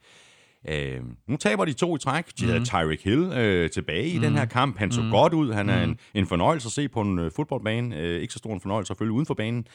Øh, 0.68 1.00
nu 1.28 1.36
taber 1.36 1.64
de 1.64 1.72
to 1.72 1.96
i 1.96 1.98
træk. 1.98 2.24
De 2.38 2.44
mm. 2.44 2.50
havde 2.52 2.64
Tyreek 2.64 3.04
Hill 3.04 3.32
øh, 3.32 3.70
tilbage 3.70 4.18
mm. 4.18 4.22
i 4.22 4.26
den 4.26 4.36
her 4.36 4.44
kamp. 4.44 4.78
Han 4.78 4.92
så 4.92 5.02
mm. 5.02 5.10
godt 5.10 5.32
ud. 5.32 5.52
Han 5.52 5.68
er 5.68 5.82
en, 5.82 5.98
en 6.14 6.26
fornøjelse 6.26 6.66
at 6.66 6.72
se 6.72 6.88
på 6.88 7.00
en 7.00 7.18
øh, 7.18 7.30
fodboldbane. 7.36 7.96
Øh, 7.96 8.22
ikke 8.22 8.32
så 8.32 8.38
stor 8.38 8.54
en 8.54 8.60
fornøjelse 8.60 8.94
følge 8.94 9.12
uden 9.12 9.26
for 9.26 9.34
banen. 9.34 9.66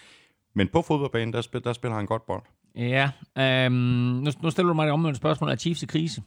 Men 0.55 0.67
på 0.67 0.81
fodboldbanen, 0.81 1.33
der, 1.33 1.41
spil, 1.41 1.63
der 1.63 1.73
spiller 1.73 1.95
han 1.95 2.05
godt 2.05 2.25
bold. 2.25 2.43
Ja, 2.75 3.11
øhm, 3.37 3.73
nu, 3.73 4.31
nu 4.41 4.49
stiller 4.49 4.67
du 4.67 4.73
mig 4.73 4.85
det 4.85 4.93
omvendte 4.93 5.17
spørgsmål. 5.17 5.49
Er 5.49 5.55
Chiefs 5.55 5.83
i 5.83 5.85
krise? 5.85 6.21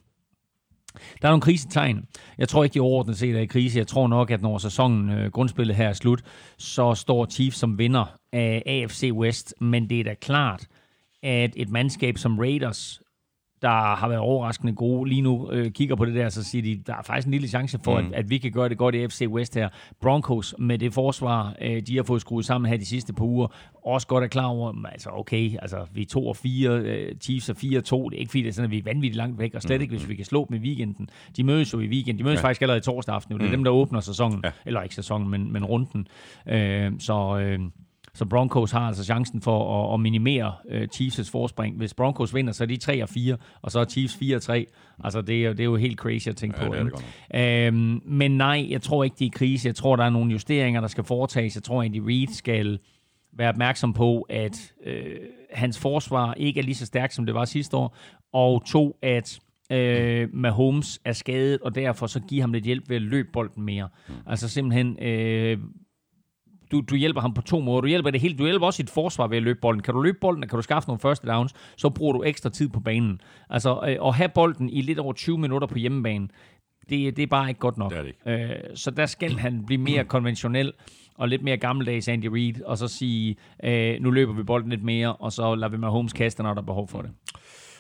Der 0.95 1.29
er 1.29 1.33
nogle 1.33 1.41
krisetegn. 1.41 2.05
Jeg 2.39 2.49
tror 2.49 2.65
ikke, 2.65 2.75
de 2.75 2.81
overordnet 2.81 3.19
set 3.19 3.37
er 3.37 3.41
i 3.41 3.47
krise. 3.47 3.79
Jeg 3.79 3.87
tror 3.87 4.09
nok, 4.09 4.31
at 4.31 4.43
når 4.43 4.59
sæsonen, 4.59 5.11
øh, 5.11 5.31
grundspillet 5.31 5.77
her 5.77 5.89
er 5.89 5.93
slut, 5.93 6.23
så 6.59 6.95
står 6.95 7.27
Chiefs 7.27 7.59
som 7.59 7.79
vinder 7.79 8.17
af 8.33 8.63
AFC 8.67 9.11
West. 9.13 9.55
Men 9.61 9.91
det 9.91 10.01
er 10.01 10.05
da 10.05 10.15
klart, 10.15 10.67
at 11.23 11.53
et 11.57 11.69
mandskab 11.69 12.19
som 12.19 12.39
Raiders, 12.39 13.01
der 13.63 13.97
har 13.97 14.09
været 14.09 14.21
overraskende 14.21 14.73
gode, 14.73 15.09
lige 15.09 15.21
nu 15.21 15.51
øh, 15.51 15.71
kigger 15.71 15.97
på 15.97 16.05
det 16.05 16.15
der, 16.15 16.29
så 16.29 16.45
siger 16.45 16.63
de, 16.63 16.83
der 16.87 16.95
er 16.95 17.03
faktisk 17.03 17.27
en 17.27 17.33
lille 17.33 17.49
chance 17.49 17.79
for, 17.85 18.01
mm. 18.01 18.07
at, 18.07 18.13
at 18.13 18.31
vi 18.31 18.39
kan 18.39 18.53
gøre 18.53 18.69
det 18.69 18.79
godt 18.79 18.95
i 18.95 19.09
FC 19.09 19.27
West 19.29 19.55
her. 19.55 19.69
Broncos 20.01 20.55
med 20.59 20.79
det 20.79 20.95
forsvar, 20.95 21.55
øh, 21.63 21.83
de 21.83 21.97
har 21.97 22.03
fået 22.03 22.21
skruet 22.21 22.45
sammen 22.45 22.71
her 22.71 22.79
de 22.79 22.87
sidste 22.87 23.13
par 23.13 23.25
uger, 23.25 23.47
også 23.85 24.07
godt 24.07 24.25
er 24.25 24.29
klar 24.29 24.47
over, 24.47 24.87
altså 24.93 25.11
okay, 25.13 25.57
altså 25.63 25.87
vi 25.93 26.03
er 26.03 26.07
2 26.07 26.29
og 26.29 26.37
4, 26.37 26.71
øh, 26.71 27.15
Chiefs 27.21 27.49
er 27.49 27.55
4 27.55 27.79
og 27.79 27.85
2, 27.85 28.09
det 28.09 28.17
er 28.17 28.21
ikke 28.21 28.31
fordi, 28.31 28.43
det 28.43 28.49
er 28.49 28.53
sådan, 28.53 28.65
at 28.65 28.71
vi 28.71 28.79
er 28.79 28.83
vanvittigt 28.85 29.17
langt 29.17 29.39
væk, 29.39 29.55
og 29.55 29.63
slet 29.63 29.79
mm. 29.79 29.83
ikke, 29.83 29.97
hvis 29.97 30.09
vi 30.09 30.15
kan 30.15 30.25
slå 30.25 30.47
dem 30.49 30.57
i 30.57 30.59
weekenden. 30.59 31.09
De 31.37 31.45
mødes 31.45 31.73
jo 31.73 31.81
i 31.81 31.87
weekenden, 31.87 32.19
de 32.19 32.25
mødes 32.25 32.39
ja. 32.39 32.45
faktisk 32.45 32.63
allerede 32.63 32.79
i 32.79 32.83
torsdag 32.83 33.15
aften, 33.15 33.35
det 33.35 33.43
er 33.43 33.47
mm. 33.47 33.51
dem, 33.51 33.65
der 33.65 33.71
åbner 33.71 34.01
sæsonen, 34.01 34.41
ja. 34.45 34.51
eller 34.67 34.83
ikke 34.83 34.95
sæsonen, 34.95 35.29
men, 35.29 35.53
men 35.53 35.65
runden. 35.65 36.07
Øh, 36.47 36.93
så... 36.99 37.39
Øh, 37.39 37.61
så 38.19 38.25
Broncos 38.25 38.71
har 38.71 38.81
altså 38.81 39.05
chancen 39.05 39.43
for 39.43 39.89
at, 39.89 39.95
at 39.95 40.01
minimere 40.01 40.55
uh, 40.65 40.83
Chiefs' 40.95 41.31
forspring. 41.31 41.77
Hvis 41.77 41.95
Broncos 41.95 42.35
vinder, 42.35 42.53
så 42.53 42.65
er 42.65 42.67
de 42.69 42.77
3 42.77 43.03
og 43.03 43.09
4, 43.09 43.37
og 43.63 43.71
så 43.71 43.81
er 43.81 43.85
Chiefs 43.85 44.17
4 44.17 44.37
og 44.37 44.43
3. 44.43 44.67
Altså, 45.05 45.23
det 45.23 45.47
er, 45.47 45.51
det 45.51 45.61
er 45.61 45.65
jo 45.65 45.77
helt 45.77 45.99
crazy 45.99 46.29
at 46.29 46.37
tænke 46.37 46.63
ja, 46.63 46.69
på. 46.69 46.75
Det 46.75 46.93
det 47.33 47.67
øhm, 47.67 48.01
men 48.05 48.37
nej, 48.37 48.67
jeg 48.71 48.83
tror 48.83 49.05
ikke, 49.05 49.17
det 49.19 49.27
er 49.27 49.31
krise. 49.31 49.67
Jeg 49.67 49.75
tror, 49.75 49.97
der 49.97 50.05
er 50.05 50.11
nogle 50.11 50.33
justeringer, 50.33 50.81
der 50.81 50.89
skal 50.89 51.05
foretages. 51.05 51.55
Jeg 51.55 51.63
tror 51.63 51.83
egentlig, 51.83 52.07
Reed 52.07 52.35
skal 52.35 52.79
være 53.33 53.49
opmærksom 53.49 53.93
på, 53.93 54.27
at 54.29 54.73
øh, 54.85 55.17
hans 55.53 55.79
forsvar 55.79 56.35
ikke 56.35 56.61
er 56.61 56.65
lige 56.65 56.75
så 56.75 56.87
stærkt, 56.87 57.15
som 57.15 57.27
det 57.27 57.35
var 57.35 57.45
sidste 57.45 57.77
år. 57.77 57.97
Og 58.33 58.67
to, 58.67 58.99
at 59.03 59.41
øh, 59.73 60.29
Mahomes 60.33 61.01
er 61.05 61.13
skadet, 61.13 61.61
og 61.61 61.75
derfor 61.75 62.07
så 62.07 62.21
give 62.21 62.41
ham 62.41 62.53
lidt 62.53 62.65
hjælp 62.65 62.89
ved 62.89 62.97
at 62.97 63.03
løbe 63.03 63.29
bolden 63.33 63.63
mere. 63.63 63.89
Altså 64.27 64.49
simpelthen 64.49 64.99
øh, 65.03 65.59
du, 66.73 66.81
du 66.81 66.95
hjælper 66.95 67.21
ham 67.21 67.35
på 67.35 67.43
to 67.43 67.61
måder. 67.61 67.81
Du 67.81 67.87
hjælper 67.87 68.11
det 68.11 68.21
hele. 68.21 68.37
Du 68.37 68.45
hjælper 68.45 68.67
også 68.67 68.77
sit 68.77 68.91
forsvar 68.91 69.27
ved 69.27 69.37
at 69.37 69.43
løbe 69.43 69.59
bolden. 69.61 69.83
Kan 69.83 69.95
du 69.95 70.01
løbe 70.01 70.19
bolden, 70.21 70.43
og 70.43 70.49
kan 70.49 70.57
du 70.57 70.63
skaffe 70.63 70.89
nogle 70.89 71.01
første 71.01 71.27
downs, 71.27 71.55
så 71.77 71.91
bruger 71.91 72.13
du 72.13 72.23
ekstra 72.23 72.51
tid 72.51 72.69
på 72.69 72.81
banen. 72.81 73.21
Altså, 73.51 73.81
øh, 73.89 74.09
at 74.09 74.15
have 74.15 74.29
bolden 74.29 74.71
i 74.71 74.81
lidt 74.83 74.99
over 74.99 75.13
20 75.13 75.39
minutter 75.39 75.69
på 75.69 75.79
hjemmebane, 75.79 76.29
det, 76.89 77.17
det 77.17 77.23
er 77.23 77.27
bare 77.27 77.49
ikke 77.49 77.61
godt 77.61 77.79
nok. 77.79 77.93
Det 77.93 78.01
det 78.01 78.07
ikke. 78.07 78.45
Øh, 78.45 78.61
så 78.75 78.91
der 78.91 79.07
skal 79.07 79.39
han 79.39 79.67
blive 79.67 79.81
mere 79.81 80.05
konventionel 80.05 80.73
og 81.15 81.29
lidt 81.29 81.43
mere 81.43 81.57
gammeldags 81.57 82.09
Andy 82.09 82.27
Reid, 82.27 82.63
og 82.63 82.79
så 82.79 82.89
sige, 82.89 83.37
øh, 83.65 84.01
nu 84.01 84.11
løber 84.11 84.33
vi 84.33 84.43
bolden 84.43 84.71
lidt 84.71 84.83
mere, 84.83 85.13
og 85.13 85.33
så 85.33 85.55
lader 85.55 85.71
vi 85.71 85.77
med 85.77 85.89
Holmes 85.89 86.13
kaste, 86.13 86.43
når 86.43 86.55
der 86.55 86.61
er 86.61 86.67
behov 86.67 86.89
for 86.89 87.03
det. 87.03 87.11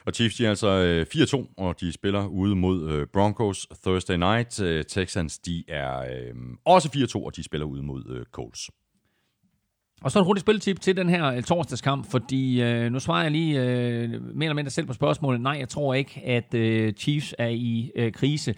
Og 0.06 0.14
Chiefs 0.14 0.36
de 0.36 0.44
er 0.44 0.50
altså 0.50 0.68
øh, 0.68 1.06
4-2, 1.14 1.54
og 1.56 1.80
de 1.80 1.92
spiller 1.92 2.26
ude 2.26 2.56
mod 2.56 2.90
øh, 2.90 3.06
Broncos 3.12 3.66
Thursday 3.82 4.16
night. 4.16 4.62
Øh, 4.62 4.84
Texans 4.84 5.38
de 5.38 5.64
er 5.68 6.04
også 6.64 7.16
4-2, 7.18 7.24
og 7.24 7.36
de 7.36 7.42
spiller 7.42 7.66
ude 7.66 7.82
mod 7.82 8.24
Colts. 8.32 8.70
Og 10.02 10.10
så 10.10 10.18
en 10.18 10.24
hurtigt 10.24 10.42
spilletip 10.42 10.80
til 10.80 10.96
den 10.96 11.08
her 11.08 11.40
torsdagskamp, 11.40 12.10
fordi 12.10 12.62
øh, 12.62 12.92
nu 12.92 13.00
svarer 13.00 13.22
jeg 13.22 13.30
lige 13.30 13.60
øh, 13.60 14.10
mere 14.10 14.46
eller 14.46 14.54
mindre 14.54 14.70
selv 14.70 14.86
på 14.86 14.92
spørgsmålet. 14.92 15.40
Nej, 15.40 15.56
jeg 15.58 15.68
tror 15.68 15.94
ikke, 15.94 16.20
at 16.24 16.54
øh, 16.54 16.92
Chiefs 16.92 17.34
er 17.38 17.48
i 17.48 17.90
øh, 17.96 18.12
krise. 18.12 18.54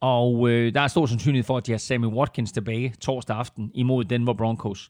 Og 0.00 0.50
øh, 0.50 0.74
der 0.74 0.80
er 0.80 0.86
stor 0.86 1.06
sandsynlighed 1.06 1.44
for, 1.44 1.56
at 1.56 1.66
de 1.66 1.70
har 1.70 1.78
Sammy 1.78 2.06
Watkins 2.06 2.52
tilbage 2.52 2.94
torsdag 3.00 3.36
aften 3.36 3.70
imod 3.74 4.04
Denver 4.04 4.34
Broncos. 4.34 4.88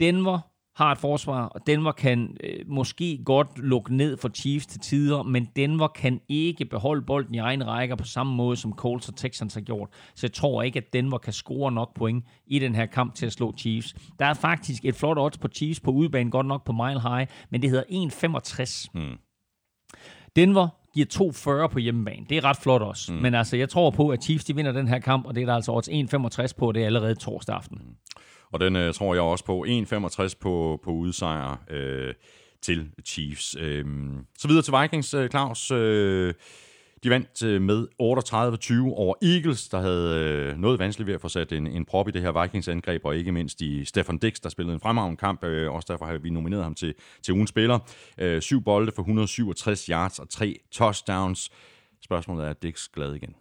Denver 0.00 0.49
har 0.80 0.92
et 0.92 0.98
forsvar, 0.98 1.46
og 1.46 1.66
Denver 1.66 1.92
kan 1.92 2.36
øh, 2.44 2.60
måske 2.66 3.22
godt 3.24 3.58
lukke 3.58 3.96
ned 3.96 4.16
for 4.16 4.28
Chiefs 4.28 4.66
til 4.66 4.80
tider, 4.80 5.22
men 5.22 5.48
Denver 5.56 5.88
kan 5.88 6.20
ikke 6.28 6.64
beholde 6.64 7.02
bolden 7.02 7.34
i 7.34 7.38
egen 7.38 7.66
rækker 7.66 7.96
på 7.96 8.04
samme 8.04 8.34
måde, 8.34 8.56
som 8.56 8.72
Colts 8.72 9.08
og 9.08 9.16
Texans 9.16 9.54
har 9.54 9.60
gjort. 9.60 9.88
Så 10.14 10.26
jeg 10.26 10.32
tror 10.32 10.62
ikke, 10.62 10.76
at 10.76 10.92
Denver 10.92 11.18
kan 11.18 11.32
score 11.32 11.72
nok 11.72 11.94
point 11.94 12.24
i 12.46 12.58
den 12.58 12.74
her 12.74 12.86
kamp 12.86 13.14
til 13.14 13.26
at 13.26 13.32
slå 13.32 13.54
Chiefs. 13.58 13.94
Der 14.18 14.26
er 14.26 14.34
faktisk 14.34 14.84
et 14.84 14.94
flot 14.94 15.18
odds 15.18 15.38
på 15.38 15.48
Chiefs 15.48 15.80
på 15.80 15.90
udebane, 15.90 16.30
godt 16.30 16.46
nok 16.46 16.64
på 16.64 16.72
Mile 16.72 17.00
High, 17.00 17.26
men 17.50 17.62
det 17.62 17.70
hedder 17.70 17.84
1,65. 17.84 18.86
Hmm. 18.94 19.18
Denver 20.36 20.68
giver 20.94 21.62
2,40 21.66 21.72
på 21.72 21.78
hjemmebane. 21.78 22.26
Det 22.28 22.36
er 22.36 22.44
ret 22.44 22.56
flot 22.56 22.82
også. 22.82 23.12
Mm. 23.12 23.18
Men 23.18 23.34
altså, 23.34 23.56
jeg 23.56 23.68
tror 23.68 23.90
på, 23.90 24.08
at 24.08 24.22
Chiefs 24.22 24.44
de 24.44 24.56
vinder 24.56 24.72
den 24.72 24.88
her 24.88 24.98
kamp, 24.98 25.26
og 25.26 25.34
det 25.34 25.42
er 25.42 25.46
der 25.46 25.54
altså 25.54 25.72
også 25.72 25.90
1,65 25.90 26.58
på, 26.58 26.72
det 26.72 26.82
er 26.82 26.86
allerede 26.86 27.14
torsdag 27.14 27.56
aften. 27.56 27.78
Mm. 27.84 27.94
Og 28.52 28.60
den 28.60 28.76
øh, 28.76 28.94
tror 28.94 29.14
jeg 29.14 29.22
også 29.22 29.44
på. 29.44 29.64
1,65 29.68 30.34
på, 30.40 30.80
på 30.84 30.90
udsejr 30.90 31.56
øh, 31.70 32.14
til 32.62 32.90
Chiefs. 33.04 33.56
Øh, 33.60 33.84
så 34.38 34.48
videre 34.48 34.62
til 34.62 34.74
Vikings, 34.82 35.14
øh, 35.14 35.30
Claus. 35.30 35.70
Øh, 35.70 36.34
de 37.04 37.10
vandt 37.10 37.42
øh, 37.42 37.62
med 37.62 37.86
38-20 38.02 38.94
over 38.94 39.14
Eagles, 39.22 39.68
der 39.68 39.80
havde 39.80 40.18
øh, 40.18 40.58
noget 40.58 40.78
vanskeligt 40.78 41.06
ved 41.06 41.14
at 41.14 41.20
få 41.20 41.28
sat 41.28 41.52
en, 41.52 41.66
en 41.66 41.84
prop 41.84 42.08
i 42.08 42.10
det 42.10 42.22
her 42.22 42.42
Vikings-angreb, 42.42 43.04
og 43.04 43.16
ikke 43.16 43.32
mindst 43.32 43.60
i 43.60 43.84
Stefan 43.84 44.18
Dix, 44.18 44.40
der 44.40 44.48
spillede 44.48 44.74
en 44.74 44.80
fremragende 44.80 45.16
kamp. 45.16 45.44
Øh, 45.44 45.72
også 45.72 45.86
derfor 45.92 46.06
har 46.06 46.18
vi 46.18 46.30
nomineret 46.30 46.62
ham 46.62 46.74
til, 46.74 46.94
til 47.22 47.34
ugens 47.34 47.50
spiller. 47.50 47.78
Øh, 48.18 48.42
syv 48.42 48.62
bolde 48.64 48.92
for 48.92 49.02
167 49.02 49.86
yards 49.86 50.18
og 50.18 50.28
tre 50.28 50.56
touchdowns. 50.72 51.50
Spørgsmålet 52.02 52.44
er, 52.44 52.48
er 52.48 52.52
Dix 52.52 52.88
glad 52.88 53.14
igen? 53.14 53.34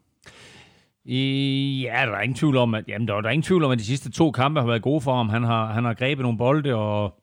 Ja, 1.12 2.06
der 2.06 2.12
er 2.12 2.22
ingen 2.22 2.36
tvivl 2.36 2.58
om, 2.58 2.74
at, 2.74 2.84
jamen, 2.88 3.08
der 3.08 3.16
er, 3.16 3.22
der 3.22 3.28
er 3.28 3.34
ingen 3.34 3.44
tvivl 3.44 3.64
om, 3.64 3.72
at 3.72 3.80
de 3.80 3.84
sidste 3.86 4.12
to 4.12 4.32
kampe 4.32 4.60
har 4.60 4.68
været 4.68 4.82
gode 4.82 5.02
for 5.02 5.16
ham. 5.16 5.30
Han 5.30 5.44
har, 5.44 5.74
han 5.74 5.86
har 5.86 5.94
grebet 5.94 6.24
nogle 6.24 6.38
bolde 6.38 6.76
og 6.76 7.14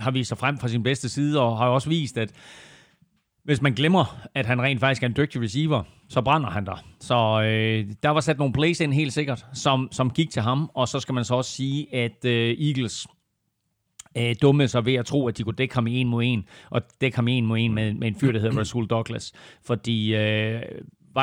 har 0.00 0.10
vist 0.10 0.28
sig 0.28 0.38
frem 0.38 0.58
fra 0.58 0.68
sin 0.68 0.82
bedste 0.82 1.08
side, 1.08 1.40
og 1.40 1.58
har 1.58 1.68
også 1.68 1.88
vist, 1.88 2.18
at 2.18 2.32
hvis 3.44 3.62
man 3.62 3.72
glemmer, 3.72 4.18
at 4.34 4.46
han 4.46 4.62
rent 4.62 4.80
faktisk 4.80 5.02
er 5.02 5.06
en 5.06 5.16
dygtig 5.16 5.42
receiver, 5.42 5.82
så 6.08 6.22
brænder 6.22 6.50
han 6.50 6.66
der. 6.66 6.84
Så 7.00 7.42
øh, 7.42 7.94
der 8.02 8.08
var 8.08 8.20
sat 8.20 8.38
nogle 8.38 8.52
plays 8.52 8.80
ind 8.80 8.92
helt 8.92 9.12
sikkert, 9.12 9.46
som, 9.52 9.88
som 9.92 10.10
gik 10.10 10.30
til 10.30 10.42
ham, 10.42 10.70
og 10.74 10.88
så 10.88 11.00
skal 11.00 11.14
man 11.14 11.24
så 11.24 11.34
også 11.34 11.50
sige, 11.50 11.94
at 11.94 12.24
øh, 12.24 12.56
Eagles 12.60 13.06
øh, 14.16 14.34
dumme 14.42 14.68
sig 14.68 14.86
ved 14.86 14.94
at 14.94 15.06
tro, 15.06 15.28
at 15.28 15.38
de 15.38 15.42
kunne 15.42 15.56
dække 15.56 15.74
ham 15.74 15.86
i 15.86 16.00
en 16.00 16.08
mod 16.08 16.24
en, 16.24 16.44
og 16.70 16.82
dække 17.00 17.16
ham 17.16 17.28
i 17.28 17.32
en 17.32 17.46
mod 17.46 17.58
en 17.58 17.74
med, 17.74 17.94
med 17.94 18.08
en 18.08 18.14
fyr, 18.14 18.32
der 18.32 18.40
hedder 18.40 18.58
Rasul 18.60 18.86
Douglas. 18.86 19.32
Fordi 19.62 20.14
øh, 20.14 20.62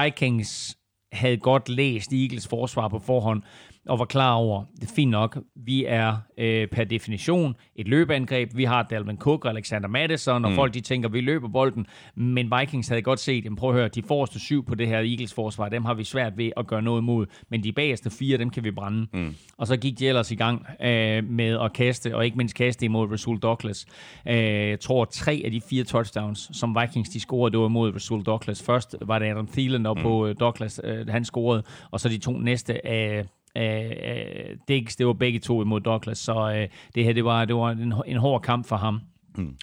Vikings 0.04 0.78
havde 1.16 1.38
godt 1.38 1.70
læst 1.70 2.14
Eagles 2.14 2.48
forsvar 2.48 2.88
på 2.88 3.00
forhånd, 3.00 3.42
og 3.88 4.00
var 4.00 4.06
klar 4.06 4.34
over, 4.34 4.64
det 4.76 4.84
er 4.84 4.94
fint 4.96 5.12
nok, 5.12 5.38
vi 5.56 5.86
er 5.86 6.18
øh, 6.38 6.68
per 6.68 6.84
definition 6.84 7.56
et 7.76 7.88
løbeangreb. 7.88 8.52
Vi 8.56 8.64
har 8.64 8.84
Dalvin 8.84 9.18
Cook 9.18 9.46
og 9.46 9.52
Alexander 9.52 9.88
Madison, 9.88 10.46
og 10.46 10.52
mm. 10.52 10.56
folk 10.56 10.74
de 10.74 10.82
tænker, 10.82 11.10
vi 11.10 11.22
løber 11.22 11.48
bolden. 11.48 11.86
Men 12.16 12.52
Vikings 12.60 12.88
havde 12.88 13.02
godt 13.02 13.20
set, 13.20 13.46
jamen 13.46 13.56
prøv 13.56 13.70
at 13.70 13.76
høre, 13.76 13.88
de 13.88 14.04
forreste 14.04 14.40
syv 14.40 14.66
på 14.66 14.76
det 14.76 14.88
her 14.88 14.98
Eagles 14.98 15.34
forsvar, 15.34 15.70
dem 15.70 15.86
har 15.86 15.94
vi 15.94 16.04
svært 16.04 16.38
ved 16.38 16.52
at 16.58 16.68
gøre 16.68 16.82
noget 16.82 17.02
imod. 17.02 17.26
Men 17.50 17.64
de 17.64 17.72
bagerste 17.72 18.10
fire, 18.10 18.38
dem 18.38 18.50
kan 18.50 18.64
vi 18.64 18.72
brænde. 18.72 19.08
Mm. 19.14 19.36
Og 19.58 19.68
så 19.68 19.78
gik 19.78 20.00
de 20.00 20.08
ellers 20.08 20.32
i 20.32 20.36
gang 20.36 20.66
øh, 20.82 21.24
med 21.30 21.60
at 21.62 21.74
kaste, 21.74 22.16
og 22.16 22.26
ikke 22.26 22.38
mindst 22.38 22.56
kaste 22.56 22.86
imod 22.86 23.12
Rasul 23.12 23.40
Douglas. 23.40 23.86
Øh, 24.28 24.36
jeg 24.70 24.80
tror, 24.80 25.06
tre 25.06 25.42
af 25.46 25.52
de 25.52 25.62
fire 25.62 25.84
touchdowns, 25.84 26.50
som 26.54 26.78
Vikings 26.82 27.10
de 27.10 27.20
scorede, 27.20 27.52
det 27.52 27.60
var 27.60 27.66
imod 27.66 27.96
Rasul 27.96 28.24
Douglas. 28.24 28.64
Først 28.64 28.96
var 29.02 29.20
det 29.20 29.26
Adam 29.26 29.48
Thielen 29.48 29.86
op 29.86 29.98
mm. 29.98 30.04
på 30.04 30.28
øh, 30.28 30.36
Douglas, 30.40 30.82
øh, 30.84 31.08
han 31.08 31.26
scorede, 31.26 31.64
og 31.92 32.00
så 32.00 32.10
de 32.10 32.18
to 32.18 32.32
næste 32.32 32.88
af 32.88 33.20
øh, 33.20 33.26
øh, 33.58 33.92
øh 33.92 34.58
Diggs, 34.68 34.96
det 34.96 35.08
var 35.08 35.14
begge 35.14 35.40
to 35.40 35.62
imod 35.62 35.82
Douglas, 35.82 36.18
så 36.18 36.52
øh, 36.52 36.68
det 36.96 37.04
her, 37.04 37.14
det 37.14 37.26
var, 37.26 37.46
det 37.46 37.56
var 37.56 37.72
en, 37.72 37.94
en 38.06 38.18
hård 38.18 38.42
kamp 38.42 38.66
for 38.66 38.76
ham. 38.76 39.02
Mm. 39.36 39.56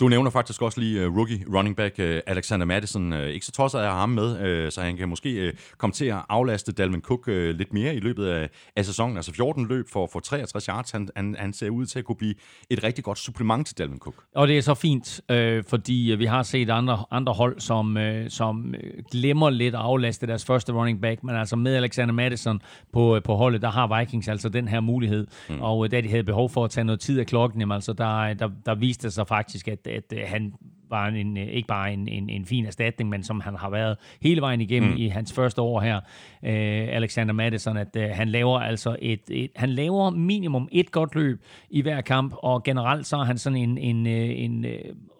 Du 0.00 0.08
nævner 0.08 0.30
faktisk 0.30 0.62
også 0.62 0.80
lige 0.80 1.08
uh, 1.08 1.16
rookie 1.16 1.44
running 1.54 1.76
back 1.76 1.94
uh, 1.98 2.04
Alexander 2.26 2.66
Madison. 2.66 3.12
Uh, 3.12 3.22
ikke 3.22 3.46
så 3.46 3.52
tosset 3.52 3.78
af 3.78 3.92
ham 3.92 4.08
med, 4.08 4.64
uh, 4.64 4.70
så 4.70 4.80
han 4.80 4.96
kan 4.96 5.08
måske 5.08 5.48
uh, 5.48 5.58
komme 5.78 5.92
til 5.92 6.04
at 6.04 6.18
aflaste 6.28 6.72
Dalvin 6.72 7.02
Cook 7.02 7.28
uh, 7.28 7.34
lidt 7.34 7.72
mere 7.72 7.94
i 7.94 8.00
løbet 8.00 8.26
af, 8.26 8.48
af 8.76 8.84
sæsonen. 8.84 9.16
Altså 9.16 9.32
14 9.32 9.68
løb 9.68 9.88
for, 9.92 10.08
for 10.12 10.20
63 10.20 10.66
yards. 10.66 10.90
Han, 10.90 11.08
han, 11.16 11.36
han 11.38 11.52
ser 11.52 11.70
ud 11.70 11.86
til 11.86 11.98
at 11.98 12.04
kunne 12.04 12.16
blive 12.16 12.34
et 12.70 12.84
rigtig 12.84 13.04
godt 13.04 13.18
supplement 13.18 13.66
til 13.66 13.78
Dalvin 13.78 13.98
Cook. 13.98 14.14
Og 14.34 14.48
det 14.48 14.58
er 14.58 14.62
så 14.62 14.74
fint, 14.74 15.20
uh, 15.32 15.64
fordi 15.68 16.14
vi 16.18 16.24
har 16.24 16.42
set 16.42 16.70
andre, 16.70 17.04
andre 17.10 17.32
hold, 17.32 17.60
som, 17.60 17.96
uh, 17.96 18.02
som 18.28 18.74
glemmer 19.10 19.50
lidt 19.50 19.74
at 19.74 19.80
aflaste 19.80 20.26
deres 20.26 20.44
første 20.44 20.72
running 20.72 21.00
back, 21.00 21.22
men 21.22 21.36
altså 21.36 21.56
med 21.56 21.76
Alexander 21.76 22.14
Madison 22.14 22.62
på, 22.92 23.16
uh, 23.16 23.22
på 23.22 23.34
holdet, 23.34 23.62
der 23.62 23.70
har 23.70 23.98
Vikings 23.98 24.28
altså 24.28 24.48
den 24.48 24.68
her 24.68 24.80
mulighed. 24.80 25.26
Mm. 25.48 25.60
Og 25.60 25.90
da 25.90 26.00
de 26.00 26.08
havde 26.08 26.24
behov 26.24 26.50
for 26.50 26.64
at 26.64 26.70
tage 26.70 26.84
noget 26.84 27.00
tid 27.00 27.20
af 27.20 27.26
klokken, 27.26 27.60
jamen, 27.60 27.74
altså 27.74 27.92
der, 27.92 28.34
der, 28.34 28.50
der 28.66 28.74
viste 28.74 29.10
sig 29.10 29.28
faktisk, 29.28 29.68
at 29.68 29.83
at 29.86 30.12
at 30.12 30.28
han 30.28 30.54
var 30.94 31.06
en, 31.08 31.36
ikke 31.36 31.66
bare 31.66 31.92
en, 31.92 32.08
en, 32.08 32.30
en 32.30 32.44
fin 32.44 32.66
erstatning, 32.66 33.10
men 33.10 33.22
som 33.22 33.40
han 33.40 33.56
har 33.56 33.70
været 33.70 33.96
hele 34.22 34.40
vejen 34.40 34.60
igennem 34.60 34.90
mm. 34.90 34.96
i 34.96 35.08
hans 35.08 35.32
første 35.32 35.62
år 35.62 35.80
her, 35.80 35.96
øh, 36.42 36.88
Alexander 36.96 37.34
Madison, 37.34 37.76
at 37.76 37.96
øh, 37.96 38.08
han 38.12 38.28
laver 38.28 38.58
altså 38.58 38.96
et, 39.02 39.20
et, 39.30 39.50
han 39.56 39.68
laver 39.68 40.10
minimum 40.10 40.68
et 40.72 40.92
godt 40.92 41.14
løb 41.14 41.40
i 41.70 41.82
hver 41.82 42.00
kamp, 42.00 42.34
og 42.38 42.62
generelt 42.62 43.06
så 43.06 43.16
er 43.16 43.24
han 43.24 43.38
sådan 43.38 43.58
en, 43.58 43.78
en, 43.78 44.06
øh, 44.06 44.12
en, 44.12 44.64
en 44.64 44.66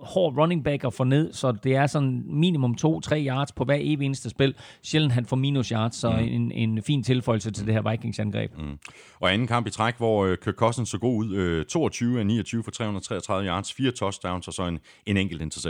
hård 0.04 0.36
running 0.36 0.64
back 0.64 0.84
at 0.84 0.94
få 0.94 1.04
ned, 1.04 1.32
så 1.32 1.52
det 1.52 1.76
er 1.76 1.86
sådan 1.86 2.22
minimum 2.26 2.76
2-3 2.86 3.14
yards 3.14 3.52
på 3.52 3.64
hver 3.64 3.78
evig 3.80 4.06
eneste 4.06 4.30
spil. 4.30 4.54
Sjældent 4.82 5.12
han 5.12 5.26
får 5.26 5.36
minus 5.36 5.68
yards, 5.68 5.96
så 5.96 6.10
mm. 6.10 6.18
en, 6.18 6.52
en 6.52 6.82
fin 6.82 7.02
tilføjelse 7.02 7.50
til 7.50 7.66
det 7.66 7.74
her 7.74 7.90
Vikings-angreb. 7.90 8.58
Mm. 8.58 8.78
Og 9.20 9.32
anden 9.32 9.48
kamp 9.48 9.66
i 9.66 9.70
træk, 9.70 9.96
hvor 9.96 10.36
Kirk 10.44 10.54
Cousins 10.54 10.88
så 10.88 10.98
god 10.98 11.24
ud, 11.24 11.58
uh, 11.60 11.66
22 11.66 12.20
af 12.20 12.26
29 12.26 12.64
for 12.64 12.70
333 12.70 13.46
yards, 13.46 13.72
fire 13.72 13.90
touchdowns 13.90 14.48
og 14.48 14.54
så 14.54 14.66
en, 14.66 14.78
en 15.06 15.16
enkelt 15.16 15.42
interception. 15.42 15.63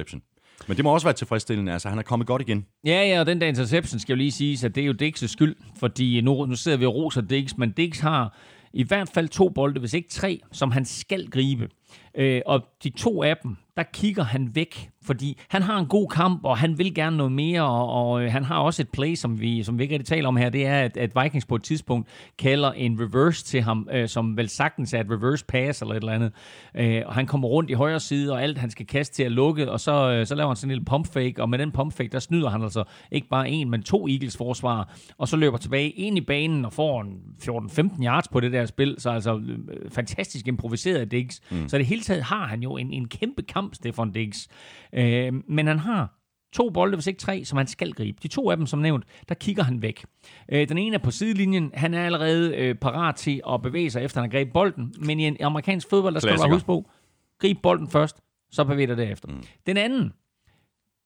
Men 0.68 0.76
det 0.76 0.84
må 0.84 0.94
også 0.94 1.06
være 1.06 1.14
tilfredsstillende, 1.14 1.72
altså 1.72 1.88
han 1.88 1.98
er 1.98 2.02
kommet 2.02 2.26
godt 2.26 2.42
igen. 2.42 2.66
Ja, 2.84 3.08
ja, 3.08 3.20
og 3.20 3.26
den 3.26 3.40
der 3.40 3.46
interception 3.46 4.00
skal 4.00 4.12
jo 4.12 4.16
lige 4.16 4.32
sige, 4.32 4.66
at 4.66 4.74
det 4.74 4.80
er 4.82 4.86
jo 4.86 4.94
Dix' 5.02 5.26
skyld, 5.26 5.56
fordi 5.78 6.20
nu, 6.20 6.46
nu 6.46 6.54
sidder 6.54 6.78
vi 6.78 6.86
og 6.86 6.94
roser 6.94 7.20
Dix, 7.20 7.56
men 7.56 7.72
Dix 7.72 7.98
har 7.98 8.38
i 8.72 8.82
hvert 8.82 9.08
fald 9.14 9.28
to 9.28 9.48
bolde, 9.48 9.80
hvis 9.80 9.94
ikke 9.94 10.08
tre, 10.08 10.40
som 10.52 10.70
han 10.70 10.84
skal 10.84 11.30
gribe. 11.30 11.68
Øh, 12.14 12.40
og 12.46 12.60
de 12.84 12.90
to 12.90 13.22
af 13.22 13.36
dem, 13.42 13.56
der 13.76 13.82
kigger 13.82 14.22
han 14.22 14.50
væk, 14.54 14.90
fordi 15.02 15.40
han 15.48 15.62
har 15.62 15.78
en 15.78 15.86
god 15.86 16.08
kamp, 16.08 16.44
og 16.44 16.58
han 16.58 16.78
vil 16.78 16.94
gerne 16.94 17.16
noget 17.16 17.32
mere, 17.32 17.62
og, 17.62 17.88
og 17.88 18.22
øh, 18.22 18.32
han 18.32 18.44
har 18.44 18.58
også 18.58 18.82
et 18.82 18.88
play, 18.88 19.14
som 19.14 19.40
vi, 19.40 19.62
som 19.62 19.78
vi 19.78 19.82
ikke 19.82 19.94
rigtig 19.94 20.06
taler 20.06 20.28
om 20.28 20.36
her, 20.36 20.48
det 20.48 20.66
er, 20.66 20.80
at, 20.80 20.96
at 20.96 21.12
Vikings 21.22 21.46
på 21.46 21.54
et 21.54 21.62
tidspunkt 21.62 22.08
kalder 22.38 22.72
en 22.72 23.00
reverse 23.00 23.44
til 23.44 23.62
ham, 23.62 23.88
øh, 23.92 24.08
som 24.08 24.36
vel 24.36 24.48
sagtens 24.48 24.94
er 24.94 25.00
et 25.00 25.10
reverse 25.10 25.44
pass 25.44 25.82
eller 25.82 25.94
et 25.94 26.00
eller 26.00 26.12
andet. 26.12 26.32
Øh, 26.74 27.02
og 27.06 27.14
han 27.14 27.26
kommer 27.26 27.48
rundt 27.48 27.70
i 27.70 27.72
højre 27.72 28.00
side, 28.00 28.32
og 28.32 28.42
alt 28.42 28.58
han 28.58 28.70
skal 28.70 28.86
kaste 28.86 29.14
til 29.14 29.22
at 29.22 29.32
lukke, 29.32 29.70
og 29.70 29.80
så, 29.80 30.10
øh, 30.10 30.26
så 30.26 30.34
laver 30.34 30.48
han 30.48 30.56
sådan 30.56 30.70
en 30.70 30.74
lille 30.74 30.84
pump 30.84 31.06
fake, 31.12 31.34
og 31.38 31.48
med 31.48 31.58
den 31.58 31.72
pump 31.72 31.92
fake, 31.92 32.08
der 32.08 32.18
snyder 32.18 32.50
han 32.50 32.62
altså 32.62 32.84
ikke 33.10 33.28
bare 33.28 33.50
en, 33.50 33.70
men 33.70 33.82
to 33.82 34.08
Eagles 34.08 34.36
forsvar, 34.36 34.94
og 35.18 35.28
så 35.28 35.36
løber 35.36 35.56
tilbage 35.56 35.90
ind 35.90 36.18
i 36.18 36.20
banen 36.20 36.64
og 36.64 36.72
får 36.72 37.02
en 37.02 37.18
14-15 37.42 38.04
yards 38.04 38.28
på 38.28 38.40
det 38.40 38.52
der 38.52 38.66
spil, 38.66 38.94
så 38.98 39.10
altså 39.10 39.36
øh, 39.36 39.90
fantastisk 39.90 40.48
improviseret 40.48 41.10
Diggs. 41.10 41.40
Mm. 41.50 41.68
Så 41.68 41.78
det 41.78 41.86
hele 41.86 42.02
taget 42.02 42.22
har 42.22 42.46
han 42.46 42.62
jo 42.62 42.76
en, 42.76 42.92
en 42.92 43.08
kæmpe 43.08 43.42
kamp, 43.42 43.63
Stefan 43.72 44.12
Diggs. 44.12 44.48
Øh, 44.92 45.32
men 45.48 45.66
han 45.66 45.78
har 45.78 46.20
to 46.52 46.70
bolde, 46.70 46.96
hvis 46.96 47.06
ikke 47.06 47.18
tre, 47.20 47.44
som 47.44 47.56
han 47.56 47.66
skal 47.66 47.92
gribe. 47.92 48.18
De 48.22 48.28
to 48.28 48.50
af 48.50 48.56
dem, 48.56 48.66
som 48.66 48.78
nævnt, 48.78 49.04
der 49.28 49.34
kigger 49.34 49.62
han 49.62 49.82
væk. 49.82 50.04
Øh, 50.48 50.68
den 50.68 50.78
ene 50.78 50.94
er 50.94 50.98
på 50.98 51.10
sidelinjen. 51.10 51.70
Han 51.74 51.94
er 51.94 52.06
allerede 52.06 52.56
øh, 52.56 52.74
parat 52.74 53.14
til 53.14 53.40
at 53.50 53.62
bevæge 53.62 53.90
sig, 53.90 54.04
efter 54.04 54.20
han 54.20 54.30
har 54.30 54.38
grebet 54.38 54.52
bolden. 54.52 54.94
Men 54.98 55.20
i 55.20 55.26
en 55.26 55.36
amerikansk 55.40 55.90
fodbold, 55.90 56.14
der 56.14 56.20
skal 56.20 56.36
du 56.36 56.48
huske 56.48 56.66
på, 56.66 56.90
grib 57.38 57.58
bolden 57.62 57.88
først, 57.88 58.20
så 58.50 58.64
bevæger 58.64 58.86
dig 58.86 58.96
derefter. 58.96 59.28
Mm. 59.28 59.42
Den 59.66 59.76
anden, 59.76 60.12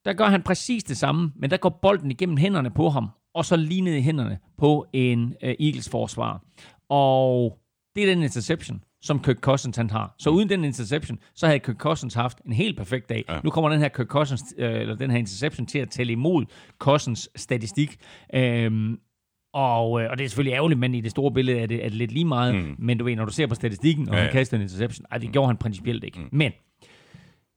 der 0.05 0.13
gør 0.13 0.25
han 0.25 0.43
præcis 0.43 0.85
det 0.85 0.97
samme, 0.97 1.33
men 1.37 1.51
der 1.51 1.57
går 1.57 1.79
bolden 1.83 2.11
igennem 2.11 2.37
hænderne 2.37 2.71
på 2.71 2.89
ham, 2.89 3.09
og 3.35 3.45
så 3.45 3.57
lige 3.57 3.81
ned 3.81 3.95
i 3.95 4.01
hænderne 4.01 4.39
på 4.59 4.87
en 4.93 5.35
øh, 5.43 5.55
Eagles 5.61 5.89
forsvar. 5.89 6.43
Og 6.89 7.59
det 7.97 8.03
er 8.03 8.15
den 8.15 8.23
interception, 8.23 8.83
som 9.09 9.23
Kirk 9.23 9.37
Cousins 9.41 9.77
han 9.77 9.91
har. 9.91 10.15
Så 10.19 10.31
uden 10.31 10.49
den 10.49 10.65
interception, 10.65 11.19
så 11.35 11.47
havde 11.47 11.59
Kirk 11.59 11.77
Cousins 11.77 12.15
haft 12.15 12.41
en 12.47 12.53
helt 12.53 12.77
perfekt 12.77 13.09
dag. 13.09 13.25
Ja. 13.29 13.41
Nu 13.45 13.51
kommer 13.51 13.71
den 13.71 13.81
her 13.81 13.89
Kirk 13.89 14.07
Cousins, 14.07 14.43
øh, 14.59 14.81
eller 14.81 14.95
den 14.95 15.11
her 15.11 15.19
interception 15.19 15.67
til 15.67 15.79
at 15.79 15.91
tælle 15.91 16.13
imod 16.13 16.45
Cousins 16.79 17.29
statistik. 17.37 17.97
Øhm, 18.35 18.99
og, 19.55 20.03
øh, 20.03 20.11
og 20.11 20.19
det 20.19 20.25
er 20.25 20.29
selvfølgelig 20.29 20.55
ærgerligt, 20.55 20.81
men 20.81 20.95
i 20.95 21.01
det 21.01 21.11
store 21.11 21.33
billede 21.33 21.59
er 21.59 21.67
det, 21.67 21.85
er 21.85 21.89
det 21.89 21.99
lidt 21.99 22.13
lige 22.13 22.25
meget. 22.25 22.55
Mm. 22.55 22.75
Men 22.79 22.99
du 22.99 23.05
ved, 23.05 23.17
når 23.17 23.25
du 23.25 23.33
ser 23.33 23.47
på 23.47 23.55
statistikken, 23.55 24.09
og 24.09 24.15
ja, 24.15 24.21
ja. 24.21 24.25
han 24.25 24.33
kaster 24.33 24.57
en 24.57 24.63
interception, 24.63 25.07
ej, 25.11 25.19
det 25.19 25.33
gjorde 25.33 25.47
han 25.47 25.57
principielt 25.57 26.05
ikke. 26.05 26.19
Mm. 26.19 26.29
Men 26.33 26.53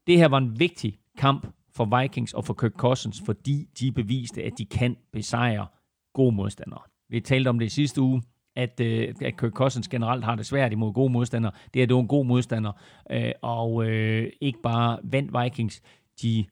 det 0.07 0.17
her 0.17 0.27
var 0.27 0.37
en 0.37 0.59
vigtig 0.59 0.97
kamp 1.17 1.47
for 1.75 1.99
Vikings 2.01 2.33
og 2.33 2.45
for 2.45 2.53
Kirk 2.53 2.73
Cousins, 2.73 3.21
fordi 3.25 3.67
de 3.79 3.91
beviste, 3.91 4.43
at 4.43 4.53
de 4.57 4.65
kan 4.65 4.95
besejre 5.13 5.67
gode 6.13 6.35
modstandere. 6.35 6.81
Vi 7.09 7.19
talte 7.19 7.47
om 7.47 7.59
det 7.59 7.65
i 7.65 7.69
sidste 7.69 8.01
uge 8.01 8.21
at, 8.55 8.79
øh, 8.79 9.13
at 9.21 9.37
Kirk 9.37 9.51
Cousins 9.51 9.87
generelt 9.87 10.23
har 10.23 10.35
det 10.35 10.45
svært 10.45 10.71
imod 10.71 10.93
gode 10.93 11.11
modstandere. 11.11 11.51
Det 11.73 11.81
er, 11.81 11.85
det 11.85 11.97
en 11.97 12.07
god 12.07 12.25
modstander, 12.25 12.71
øh, 13.11 13.31
og 13.41 13.89
øh, 13.89 14.31
ikke 14.41 14.59
bare 14.63 14.99
vandt 15.03 15.31
Vikings, 15.43 15.81
de 16.21 16.45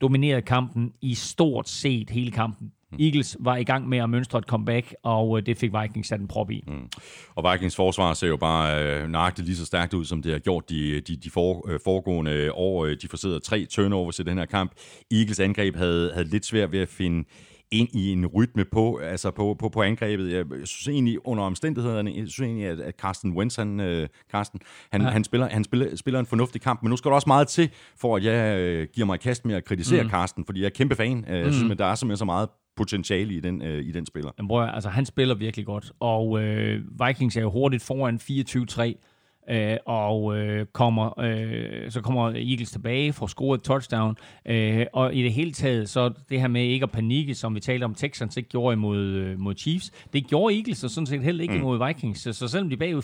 dominerede 0.00 0.42
kampen 0.42 0.92
i 1.02 1.14
stort 1.14 1.68
set 1.68 2.10
hele 2.10 2.30
kampen. 2.30 2.72
Mm. 2.92 2.98
Eagles 3.00 3.36
var 3.40 3.56
i 3.56 3.64
gang 3.64 3.88
med 3.88 3.98
at 3.98 4.10
mønstre 4.10 4.38
et 4.38 4.44
comeback, 4.44 4.94
og 5.02 5.38
øh, 5.38 5.46
det 5.46 5.56
fik 5.58 5.70
Vikings 5.82 6.08
sat 6.08 6.20
en 6.20 6.28
prop 6.28 6.50
i. 6.50 6.64
Mm. 6.66 6.88
Og 7.34 7.52
Vikings 7.52 7.76
forsvar 7.76 8.14
ser 8.14 8.28
jo 8.28 8.36
bare 8.36 8.84
øh, 8.84 9.08
nøjagtigt 9.08 9.46
lige 9.46 9.56
så 9.56 9.66
stærkt 9.66 9.94
ud, 9.94 10.04
som 10.04 10.22
det 10.22 10.32
har 10.32 10.38
gjort 10.38 10.70
de, 10.70 11.00
de, 11.00 11.16
de 11.16 11.30
for, 11.30 11.70
øh, 11.70 11.80
foregående 11.84 12.52
år. 12.52 12.86
De 12.86 13.08
forsidder 13.10 13.38
tre 13.38 13.64
turnovers 13.64 14.18
i 14.18 14.22
den 14.22 14.38
her 14.38 14.46
kamp. 14.46 14.72
Eagles 15.10 15.40
angreb 15.40 15.76
havde, 15.76 16.12
havde 16.12 16.28
lidt 16.28 16.46
svært 16.46 16.72
ved 16.72 16.80
at 16.80 16.88
finde 16.88 17.24
ind 17.70 17.88
i 17.92 18.12
en 18.12 18.26
rytme 18.26 18.64
på, 18.64 18.96
altså 18.96 19.30
på, 19.30 19.56
på, 19.58 19.68
på 19.68 19.82
angrebet. 19.82 20.32
Jeg 20.32 20.44
synes 20.64 20.88
egentlig, 20.88 21.26
under 21.26 21.44
omstændighederne, 21.44 22.12
jeg 22.16 22.28
synes 22.28 22.40
egentlig, 22.40 22.66
at, 22.66 22.80
at 22.80 22.94
Carsten 22.94 23.36
Wentz, 23.36 23.56
han, 23.56 23.80
øh, 23.80 24.08
Carsten, 24.32 24.60
han, 24.92 25.02
ja. 25.02 25.08
han, 25.08 25.24
spiller, 25.24 25.48
han 25.48 25.64
spiller, 25.64 25.96
spiller 25.96 26.20
en 26.20 26.26
fornuftig 26.26 26.60
kamp, 26.60 26.82
men 26.82 26.90
nu 26.90 26.96
skal 26.96 27.08
der 27.08 27.14
også 27.14 27.28
meget 27.28 27.48
til, 27.48 27.70
for 27.96 28.16
at 28.16 28.24
jeg 28.24 28.58
øh, 28.58 28.88
giver 28.94 29.06
mig 29.06 29.14
et 29.14 29.20
kast 29.20 29.44
med 29.44 29.54
at 29.54 29.64
kritisere 29.64 30.02
mm. 30.02 30.10
Carsten, 30.10 30.44
fordi 30.44 30.60
jeg 30.60 30.66
er 30.66 30.70
kæmpe 30.70 30.94
fan. 30.94 31.24
Øh, 31.28 31.38
jeg 31.38 31.52
synes, 31.52 31.64
mm. 31.64 31.70
at 31.70 31.78
der 31.78 31.86
er 31.86 31.94
simpelthen 31.94 32.18
så 32.18 32.24
meget 32.24 32.48
potentiale 32.76 33.34
i 33.34 33.40
den, 33.40 33.62
øh, 33.62 33.84
i 33.84 33.92
den 33.92 34.06
spiller. 34.06 34.30
Jamen, 34.38 34.48
bror, 34.48 34.62
altså, 34.62 34.88
han 34.88 35.06
spiller 35.06 35.34
virkelig 35.34 35.66
godt, 35.66 35.92
og 36.00 36.42
øh, 36.42 36.80
Vikings 37.06 37.36
er 37.36 37.40
jo 37.40 37.50
hurtigt 37.50 37.82
foran 37.82 38.20
24-3, 38.22 39.15
øh, 39.50 39.76
og 39.86 40.38
øh, 40.38 40.66
kommer, 40.72 41.20
øh, 41.20 41.90
så 41.90 42.00
kommer 42.00 42.28
Eagles 42.28 42.70
tilbage, 42.70 43.12
får 43.12 43.26
scoret 43.26 43.62
touchdown, 43.62 44.16
øh, 44.46 44.86
og 44.92 45.14
i 45.14 45.22
det 45.22 45.32
hele 45.32 45.52
taget, 45.52 45.88
så 45.88 46.12
det 46.28 46.40
her 46.40 46.48
med 46.48 46.62
ikke 46.62 46.84
at 46.84 46.90
panikke, 46.90 47.34
som 47.34 47.54
vi 47.54 47.60
talte 47.60 47.84
om 47.84 47.94
Texans 47.94 48.36
ikke 48.36 48.48
gjorde 48.48 48.72
imod 48.72 48.98
øh, 48.98 49.38
mod 49.38 49.54
Chiefs, 49.54 49.92
det 50.12 50.26
gjorde 50.26 50.56
Eagles 50.56 50.78
så 50.78 50.88
sådan 50.88 51.06
set 51.06 51.22
heller 51.22 51.42
ikke 51.42 51.54
mm. 51.54 51.60
imod 51.60 51.86
Vikings, 51.86 52.20
så, 52.20 52.32
så 52.32 52.48
selvom 52.48 52.70
de 52.70 52.74
er 52.74 52.78
bagud 52.78 53.02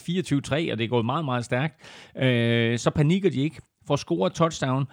24-3, 0.69 0.73
og 0.73 0.78
det 0.78 0.85
er 0.85 0.89
gået 0.89 1.05
meget, 1.05 1.24
meget 1.24 1.44
stærkt, 1.44 1.74
øh, 2.19 2.78
så 2.78 2.90
panikker 2.90 3.31
de 3.31 3.40
ikke, 3.40 3.60
får 3.86 3.97
scoret 3.97 4.32
touchdown, 4.32 4.86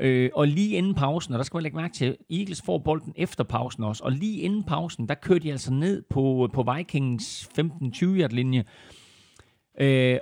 Øh, 0.00 0.30
og 0.34 0.48
lige 0.48 0.76
inden 0.76 0.94
pausen, 0.94 1.34
og 1.34 1.38
der 1.38 1.44
skal 1.44 1.56
man 1.56 1.62
lægge 1.62 1.76
mærke 1.76 1.94
til, 1.94 2.16
Eagles 2.30 2.62
får 2.62 2.78
bolden 2.78 3.12
efter 3.16 3.44
pausen 3.44 3.84
også, 3.84 4.04
og 4.04 4.12
lige 4.12 4.40
inden 4.40 4.64
pausen, 4.64 5.08
der 5.08 5.14
kører 5.14 5.38
de 5.38 5.50
altså 5.50 5.72
ned 5.72 6.02
på, 6.10 6.50
på 6.52 6.72
Vikings 6.76 7.50
15-20 7.58 8.04
yard 8.04 8.30
linje, 8.30 8.58
Øh, 8.58 8.64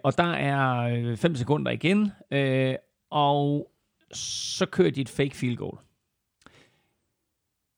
og 0.02 0.18
der 0.18 0.32
er 0.32 1.16
5 1.16 1.32
øh, 1.32 1.38
sekunder 1.38 1.70
igen, 1.70 2.12
øh, 2.30 2.74
og 3.10 3.70
så 4.12 4.66
kører 4.66 4.90
de 4.90 5.00
et 5.00 5.08
fake 5.08 5.36
field 5.36 5.56
goal. 5.56 5.78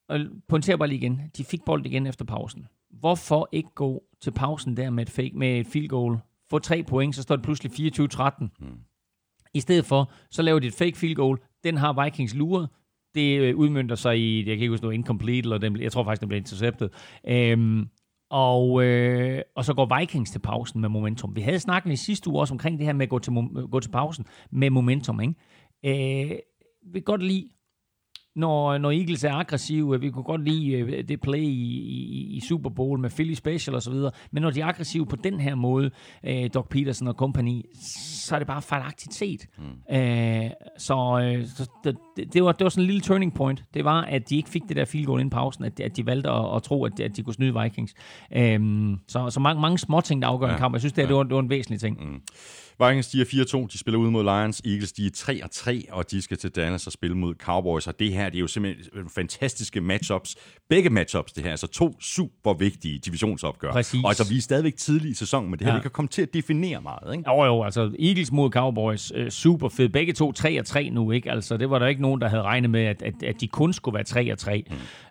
Og 0.09 0.21
pointerer 0.49 0.77
bare 0.77 0.89
lige 0.89 0.99
igen, 0.99 1.31
de 1.37 1.45
fik 1.45 1.65
bolden 1.65 1.87
igen 1.87 2.07
efter 2.07 2.25
pausen. 2.25 2.67
Hvorfor 2.91 3.49
ikke 3.53 3.71
gå 3.75 4.05
til 4.21 4.31
pausen 4.31 4.77
der 4.77 4.91
med 4.91 5.03
et, 5.03 5.11
fake, 5.11 5.33
med 5.35 5.61
et 5.61 5.67
field 5.67 5.89
goal, 5.89 6.19
få 6.51 6.59
tre 6.59 6.83
point, 6.83 7.15
så 7.15 7.23
står 7.23 7.37
det 7.37 7.45
pludselig 7.45 7.93
24-13. 8.01 8.49
Hmm. 8.59 8.79
I 9.55 9.61
stedet 9.61 9.85
for, 9.85 10.13
så 10.31 10.43
laver 10.43 10.59
de 10.59 10.67
et 10.67 10.75
fake 10.75 10.97
field 10.97 11.15
goal, 11.15 11.39
den 11.65 11.77
har 11.77 12.05
Vikings 12.05 12.35
luret, 12.35 12.69
det 13.15 13.41
øh, 13.41 13.57
udmyndter 13.57 13.97
sig 13.97 14.19
i, 14.19 14.37
jeg 14.37 14.45
kan 14.45 14.53
ikke 14.53 14.69
huske 14.69 14.85
noget, 14.85 14.95
incomplete, 14.95 15.39
eller 15.39 15.59
den, 15.59 15.81
jeg 15.81 15.93
tror 15.93 16.05
faktisk, 16.05 16.21
den 16.21 16.29
blev 16.29 16.37
interceptet. 16.37 16.91
Øhm, 17.29 17.89
og, 18.33 18.85
øh, 18.85 19.43
og 19.57 19.65
så 19.65 19.75
går 19.75 19.99
Vikings 19.99 20.31
til 20.31 20.39
pausen 20.39 20.81
med 20.81 20.89
momentum. 20.89 21.37
Vi 21.37 21.41
havde 21.41 21.59
snakket 21.59 21.93
i 21.93 21.97
sidste 21.97 22.31
uge 22.31 22.41
også 22.41 22.55
omkring 22.55 22.79
det 22.79 22.87
her 22.87 22.93
med 22.93 23.03
at 23.03 23.11
gå 23.11 23.19
til, 23.19 23.33
gå 23.71 23.81
til 23.81 23.91
pausen 23.91 24.27
med 24.51 24.71
momentum. 24.71 25.21
Ikke? 25.21 25.35
Øh, 25.85 26.39
vi 26.93 26.99
kan 26.99 27.03
godt 27.03 27.23
lide 27.23 27.49
når, 28.37 28.79
når 28.79 28.91
Eagles 28.91 29.25
er 29.25 29.33
aggressive. 29.33 30.01
Vi 30.01 30.11
kunne 30.11 30.25
godt 30.25 30.45
lide 30.45 30.85
uh, 30.85 30.91
det 31.09 31.21
play 31.21 31.39
i, 31.39 31.79
i, 31.79 32.37
i 32.37 32.41
Super 32.41 32.71
Bowl 32.71 33.01
med 33.01 33.11
Philly 33.11 33.35
Special 33.35 33.77
osv., 33.77 33.95
men 34.31 34.43
når 34.43 34.51
de 34.51 34.61
er 34.61 34.67
aggressive 34.67 35.07
på 35.07 35.17
den 35.17 35.41
her 35.41 35.55
måde, 35.55 35.91
uh, 36.29 36.47
Doc 36.55 36.69
Peterson 36.71 37.09
og 37.09 37.17
kompagni, 37.17 37.65
så 37.83 38.35
er 38.35 38.39
det 38.39 38.47
bare 38.47 38.63
fejlagtigt 38.63 39.15
set. 39.15 39.47
Mm. 39.59 39.65
Uh, 39.65 40.51
så 40.79 40.95
uh, 41.39 41.47
så 41.47 41.71
det, 41.85 41.97
det, 42.33 42.45
var, 42.45 42.53
det 42.53 42.65
var 42.65 42.69
sådan 42.69 42.83
en 42.83 42.87
lille 42.87 43.01
turning 43.01 43.35
point. 43.35 43.65
Det 43.75 43.85
var, 43.85 44.03
at 44.03 44.31
de 44.31 44.37
ikke 44.37 44.49
fik 44.49 44.63
det 44.69 44.77
der 44.77 44.85
field 44.85 45.07
goal 45.07 45.21
inden 45.21 45.31
pausen, 45.31 45.65
at, 45.65 45.81
at 45.81 45.97
de 45.97 46.07
valgte 46.07 46.31
at, 46.31 46.57
at 46.57 46.63
tro, 46.63 46.85
at, 46.85 47.01
at 47.01 47.17
de 47.17 47.23
kunne 47.23 47.35
snyde 47.35 47.63
Vikings. 47.63 47.95
Uh, 48.37 48.97
så, 49.09 49.31
så 49.31 49.41
mange, 49.41 49.61
mange 49.61 49.79
små 49.79 50.01
ting, 50.01 50.23
der 50.23 50.29
afgør 50.29 50.47
ja. 50.47 50.53
en 50.53 50.59
kamp. 50.59 50.75
Jeg 50.75 50.81
synes, 50.81 50.93
det, 50.93 51.03
ja. 51.03 51.07
det, 51.09 51.17
var, 51.17 51.23
det 51.23 51.35
var 51.35 51.41
en 51.41 51.51
væsentlig 51.51 51.81
ting. 51.81 51.99
Mm. 52.01 52.21
Vikings 52.81 53.09
de 53.09 53.21
er 53.21 53.25
4-2, 53.25 53.67
de 53.73 53.79
spiller 53.79 53.99
ud 53.99 54.11
mod 54.11 54.23
Lions. 54.23 54.63
Eagles 54.65 54.93
de 54.93 55.07
er 55.07 55.81
3-3, 55.89 55.95
og 55.95 56.11
de 56.11 56.23
skal 56.23 56.37
til 56.37 56.51
Dallas 56.51 56.87
og 56.87 56.93
spille 56.93 57.17
mod 57.17 57.35
Cowboys. 57.35 57.87
Og 57.87 57.99
det 57.99 58.13
her, 58.13 58.29
det 58.29 58.37
er 58.37 58.41
jo 58.41 58.47
simpelthen 58.47 59.09
fantastiske 59.09 59.81
matchups. 59.81 60.37
Begge 60.69 60.91
matchups, 60.91 61.33
det 61.33 61.45
her. 61.45 61.51
Altså 61.51 61.67
to 61.67 62.01
super 62.01 62.55
vigtige 62.55 62.99
divisionsopgør. 62.99 63.73
Præcis. 63.73 64.05
Og 64.05 64.09
altså, 64.09 64.29
vi 64.29 64.37
er 64.37 64.41
stadigvæk 64.41 64.77
tidlig 64.77 65.11
i 65.11 65.15
sæsonen, 65.15 65.51
men 65.51 65.59
det 65.59 65.67
her, 65.67 65.73
ja. 65.73 65.75
det 65.75 65.83
kan 65.83 65.91
komme 65.91 66.09
til 66.09 66.23
at 66.23 66.35
definere 66.35 66.81
meget, 66.81 67.17
ikke? 67.17 67.31
Jo, 67.31 67.45
jo, 67.45 67.63
altså 67.63 67.91
Eagles 67.99 68.33
mod 68.33 68.51
Cowboys, 68.51 69.13
øh, 69.15 69.31
super 69.31 69.69
fed. 69.69 69.89
Begge 69.89 70.13
to 70.13 70.33
3-3 70.39 70.91
nu, 70.91 71.11
ikke? 71.11 71.31
Altså, 71.31 71.57
det 71.57 71.71
var 71.71 71.79
der 71.79 71.87
ikke 71.87 72.03
nogen, 72.03 72.21
der 72.21 72.29
havde 72.29 72.43
regnet 72.43 72.71
med, 72.71 72.85
at, 72.85 73.03
at, 73.03 73.23
at 73.23 73.41
de 73.41 73.49
kun 73.49 73.73
skulle 73.73 73.95
være 73.95 74.35
3-3. 74.35 74.63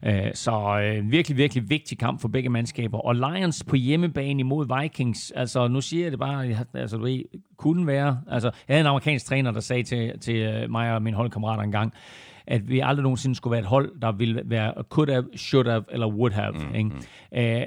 Mm. 0.04 0.10
Øh, 0.10 0.32
så 0.34 0.82
øh, 0.84 1.12
virkelig, 1.12 1.38
virkelig 1.38 1.70
vigtig 1.70 1.98
kamp 1.98 2.22
for 2.22 2.28
begge 2.28 2.50
mandskaber. 2.50 2.98
Og 2.98 3.16
Lions 3.16 3.64
på 3.64 3.76
hjemmebane 3.76 4.40
imod 4.40 4.82
Vikings, 4.82 5.32
altså 5.32 5.68
nu 5.68 5.82
siger 5.82 6.04
jeg 6.04 6.12
det 6.12 6.20
bare, 6.20 6.66
altså 6.74 6.98
du 6.98 7.04
ved, 7.04 7.24
kunne 7.62 7.88
være. 7.88 8.22
Altså, 8.28 8.52
jeg 8.68 8.74
havde 8.74 8.82
en 8.82 8.88
amerikansk 8.88 9.26
træner, 9.26 9.52
der 9.52 9.60
sagde 9.60 9.84
til, 9.84 10.20
til 10.20 10.36
øh, 10.36 10.72
mig 10.72 10.94
og 10.94 11.02
mine 11.02 11.18
holdkammerater 11.18 11.64
engang, 11.64 11.94
at 12.48 12.70
vi 12.70 12.80
aldrig 12.80 13.04
nogensinde 13.04 13.36
skulle 13.36 13.52
være 13.52 13.60
et 13.60 13.68
hold, 13.68 14.00
der 14.02 14.12
ville 14.12 14.42
være 14.46 14.74
could 14.90 15.10
have, 15.10 15.26
should 15.36 15.68
have 15.70 15.84
eller 15.92 16.08
would 16.08 16.34
have. 16.34 16.52
Mm, 16.52 16.76
ikke? 16.76 16.90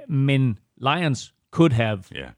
Mm. 0.02 0.08
Uh, 0.10 0.16
men 0.16 0.58
Lions 0.80 1.34
could 1.50 1.72
have 1.72 2.02
yeah. 2.16 2.28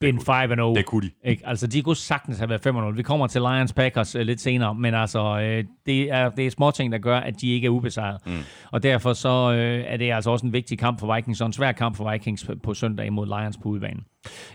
been 0.00 0.18
5-0. 0.18 0.76
Det 0.76 0.86
kunne 0.86 1.08
de. 1.08 1.30
Ikke? 1.30 1.46
Altså, 1.46 1.66
de 1.66 1.82
kunne 1.82 1.96
sagtens 1.96 2.38
have 2.38 2.48
været 2.48 2.66
5-0. 2.66 2.96
Vi 2.96 3.02
kommer 3.02 3.26
til 3.26 3.40
Lions 3.40 3.72
Packers 3.72 4.16
uh, 4.16 4.20
lidt 4.22 4.40
senere, 4.40 4.74
men 4.74 4.94
altså, 4.94 5.34
uh, 5.34 5.68
det, 5.86 6.12
er, 6.12 6.30
det 6.30 6.46
er 6.46 6.50
små 6.50 6.70
ting, 6.70 6.92
der 6.92 6.98
gør, 6.98 7.18
at 7.18 7.40
de 7.40 7.52
ikke 7.52 7.66
er 7.66 7.70
ubesejret. 7.70 8.26
Mm. 8.26 8.32
Og 8.70 8.82
derfor 8.82 9.12
så 9.12 9.48
uh, 9.48 9.92
er 9.92 9.96
det 9.96 10.12
altså 10.12 10.30
også 10.30 10.46
en 10.46 10.52
vigtig 10.52 10.78
kamp 10.78 11.00
for 11.00 11.14
Vikings, 11.14 11.40
og 11.40 11.46
en 11.46 11.52
svær 11.52 11.72
kamp 11.72 11.96
for 11.96 12.12
Vikings 12.12 12.44
på, 12.44 12.54
på 12.62 12.74
søndag 12.74 13.06
imod 13.06 13.26
Lions 13.26 13.56
på 13.56 13.68
udebane. 13.68 14.00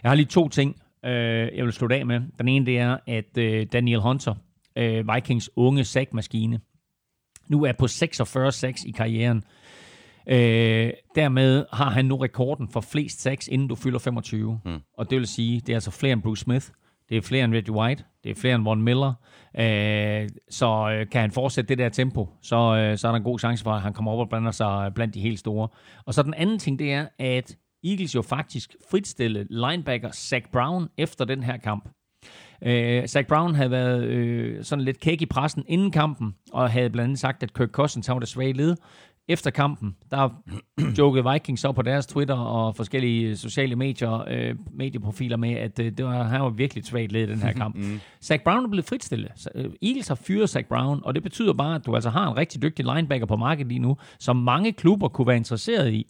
Jeg 0.04 0.12
har 0.12 0.16
lige 0.16 0.26
to 0.26 0.50
ting, 0.50 0.76
øh, 1.06 1.58
jeg 1.58 1.66
vil 1.66 1.74
slutte 1.74 1.96
af 1.96 2.06
med. 2.06 2.22
Den 2.40 2.48
ene 2.48 2.66
det 2.66 2.80
er, 2.80 2.98
at 3.08 3.38
øh, 3.38 3.68
Daniel 3.74 4.00
Hunter, 4.00 4.36
øh, 4.76 5.16
Vikings 5.16 5.50
unge 5.56 5.84
sackmaskine, 5.84 6.60
nu 7.48 7.64
er 7.64 7.72
på 7.72 7.86
46-6 7.86 8.88
i 8.88 8.92
karrieren. 8.92 9.44
Øh, 10.28 10.92
dermed 11.16 11.66
har 11.74 11.90
han 11.90 12.06
nu 12.06 12.16
rekorden 12.16 12.70
for 12.70 12.82
flest 12.82 13.22
sacks, 13.22 13.48
inden 13.48 13.68
du 13.68 13.76
fylder 13.76 14.00
25. 14.00 14.60
Mm. 14.66 14.80
Og 14.98 15.10
det 15.10 15.18
vil 15.18 15.28
sige, 15.28 15.60
det 15.60 15.70
er 15.70 15.78
altså 15.78 15.92
flere 15.92 16.14
end 16.14 16.22
Bruce 16.22 16.42
Smith, 16.42 16.66
det 17.10 17.18
er 17.18 17.22
flere 17.22 17.46
end 17.46 17.54
Reggie 17.54 17.74
White, 17.74 18.04
det 18.24 18.32
er 18.32 18.36
flere 18.36 18.56
end 18.56 18.64
Von 18.64 18.82
Miller. 18.82 19.14
Øh, 19.60 20.30
så 20.50 20.90
øh, 20.92 21.10
kan 21.10 21.22
han 21.22 21.32
fortsætte 21.32 21.70
det 21.70 21.78
der 21.78 21.90
tempo, 21.90 22.30
så, 22.42 22.56
øh, 22.56 22.98
så 22.98 23.08
er 23.08 23.12
der 23.12 23.18
en 23.18 23.24
god 23.24 23.40
chance 23.40 23.64
for, 23.64 23.72
at 23.72 23.82
han 23.82 23.94
kommer 23.94 24.12
op 24.12 24.20
og 24.20 24.30
blander 24.30 24.52
sig 24.52 24.94
blandt 24.96 25.14
de 25.14 25.22
helt 25.22 25.40
store. 25.40 25.68
Og 26.06 26.14
så 26.14 26.24
den 26.24 26.34
anden 26.34 26.60
ting, 26.60 26.80
det 26.80 26.94
er, 26.94 27.08
at 27.20 27.58
Eagles 27.92 28.16
jo 28.16 28.22
faktisk 28.22 28.76
fritstille 28.92 29.48
linebacker 29.50 30.12
Zach 30.12 30.46
Brown 30.52 30.88
efter 30.98 31.26
den 31.26 31.44
her 31.44 31.58
kamp. 31.58 31.90
Øh, 32.64 33.08
Zach 33.08 33.28
Brown 33.28 33.56
havde 33.56 33.72
været 33.72 34.04
øh, 34.04 34.64
sådan 34.64 34.86
lidt 34.86 35.00
kæk 35.00 35.22
i 35.22 35.26
pressen 35.26 35.64
inden 35.68 35.92
kampen, 35.92 36.36
og 36.52 36.72
havde 36.72 36.90
blandt 36.90 37.04
andet 37.04 37.20
sagt, 37.20 37.44
at 37.44 37.54
Kirk 37.54 37.70
Cousins 37.70 38.10
var 38.10 38.20
det 38.20 38.28
svage 38.28 38.54
led. 38.54 38.76
Efter 39.30 39.52
kampen, 39.52 39.96
der 40.12 40.30
jokede 40.98 41.32
Vikings 41.32 41.62
så 41.62 41.72
på 41.72 41.82
deres 41.82 42.08
Twitter 42.08 42.36
og 42.36 42.76
forskellige 42.76 43.38
sociale 43.38 43.76
medier, 43.76 44.24
øh, 44.28 44.56
medieprofiler 44.74 45.38
med, 45.38 45.54
at 45.54 45.80
øh, 45.80 45.92
det 45.92 46.06
var, 46.06 46.24
han 46.24 46.42
var 46.42 46.50
virkelig 46.50 46.86
svagt 46.86 47.12
led 47.12 47.28
i 47.28 47.32
den 47.32 47.42
her 47.42 47.54
kamp. 47.54 47.76
mm. 47.78 48.00
Zach 48.24 48.44
Brown 48.44 48.66
er 48.66 48.70
blevet 48.70 48.86
fritstillet. 48.86 49.48
Øh, 49.56 49.66
Eagles 49.82 50.08
har 50.08 50.16
fyret 50.16 50.50
Zach 50.50 50.68
Brown, 50.68 51.02
og 51.04 51.16
det 51.16 51.24
betyder 51.24 51.54
bare, 51.54 51.76
at 51.76 51.86
du 51.86 51.96
altså 51.96 52.10
har 52.10 52.32
en 52.32 52.38
rigtig 52.38 52.62
dygtig 52.62 52.86
linebacker 52.86 53.26
på 53.26 53.36
markedet 53.36 53.68
lige 53.68 53.80
nu, 53.80 53.98
som 54.20 54.36
mange 54.36 54.74
klubber 54.74 55.08
kunne 55.08 55.28
være 55.28 55.38
interesseret 55.38 55.94
i. 55.94 56.08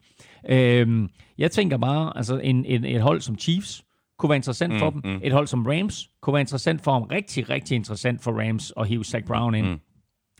Øh, 0.50 1.10
jeg 1.38 1.52
tænker 1.52 1.78
bare, 1.78 2.18
altså 2.18 2.38
en, 2.38 2.66
en, 2.66 2.86
et 2.86 3.02
hold 3.02 3.22
som 3.22 3.38
Chiefs, 3.38 3.84
kunne 4.20 4.30
være 4.30 4.36
interessant 4.38 4.74
mm, 4.74 4.80
for 4.80 4.90
dem. 4.90 5.02
Mm. 5.04 5.20
Et 5.24 5.34
hold 5.34 5.48
som 5.48 5.66
Rams 5.66 6.10
kunne 6.22 6.34
være 6.34 6.42
interessant 6.42 6.82
for 6.82 7.00
dem. 7.00 7.04
Rigtig, 7.04 7.50
rigtig 7.50 7.76
interessant 7.76 8.24
for 8.24 8.32
Rams 8.32 8.74
at 8.78 8.88
hive 8.88 9.04
Zach 9.04 9.26
Brown 9.26 9.56
ind. 9.56 9.68
Mm. 9.68 9.80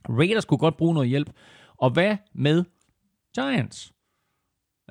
Raiders 0.10 0.46
kunne 0.46 0.58
godt 0.58 0.78
bruge 0.78 0.94
noget 0.94 1.10
hjælp. 1.10 1.30
Og 1.82 1.90
hvad 1.90 2.18
med 2.36 2.64
Giants? 3.36 3.94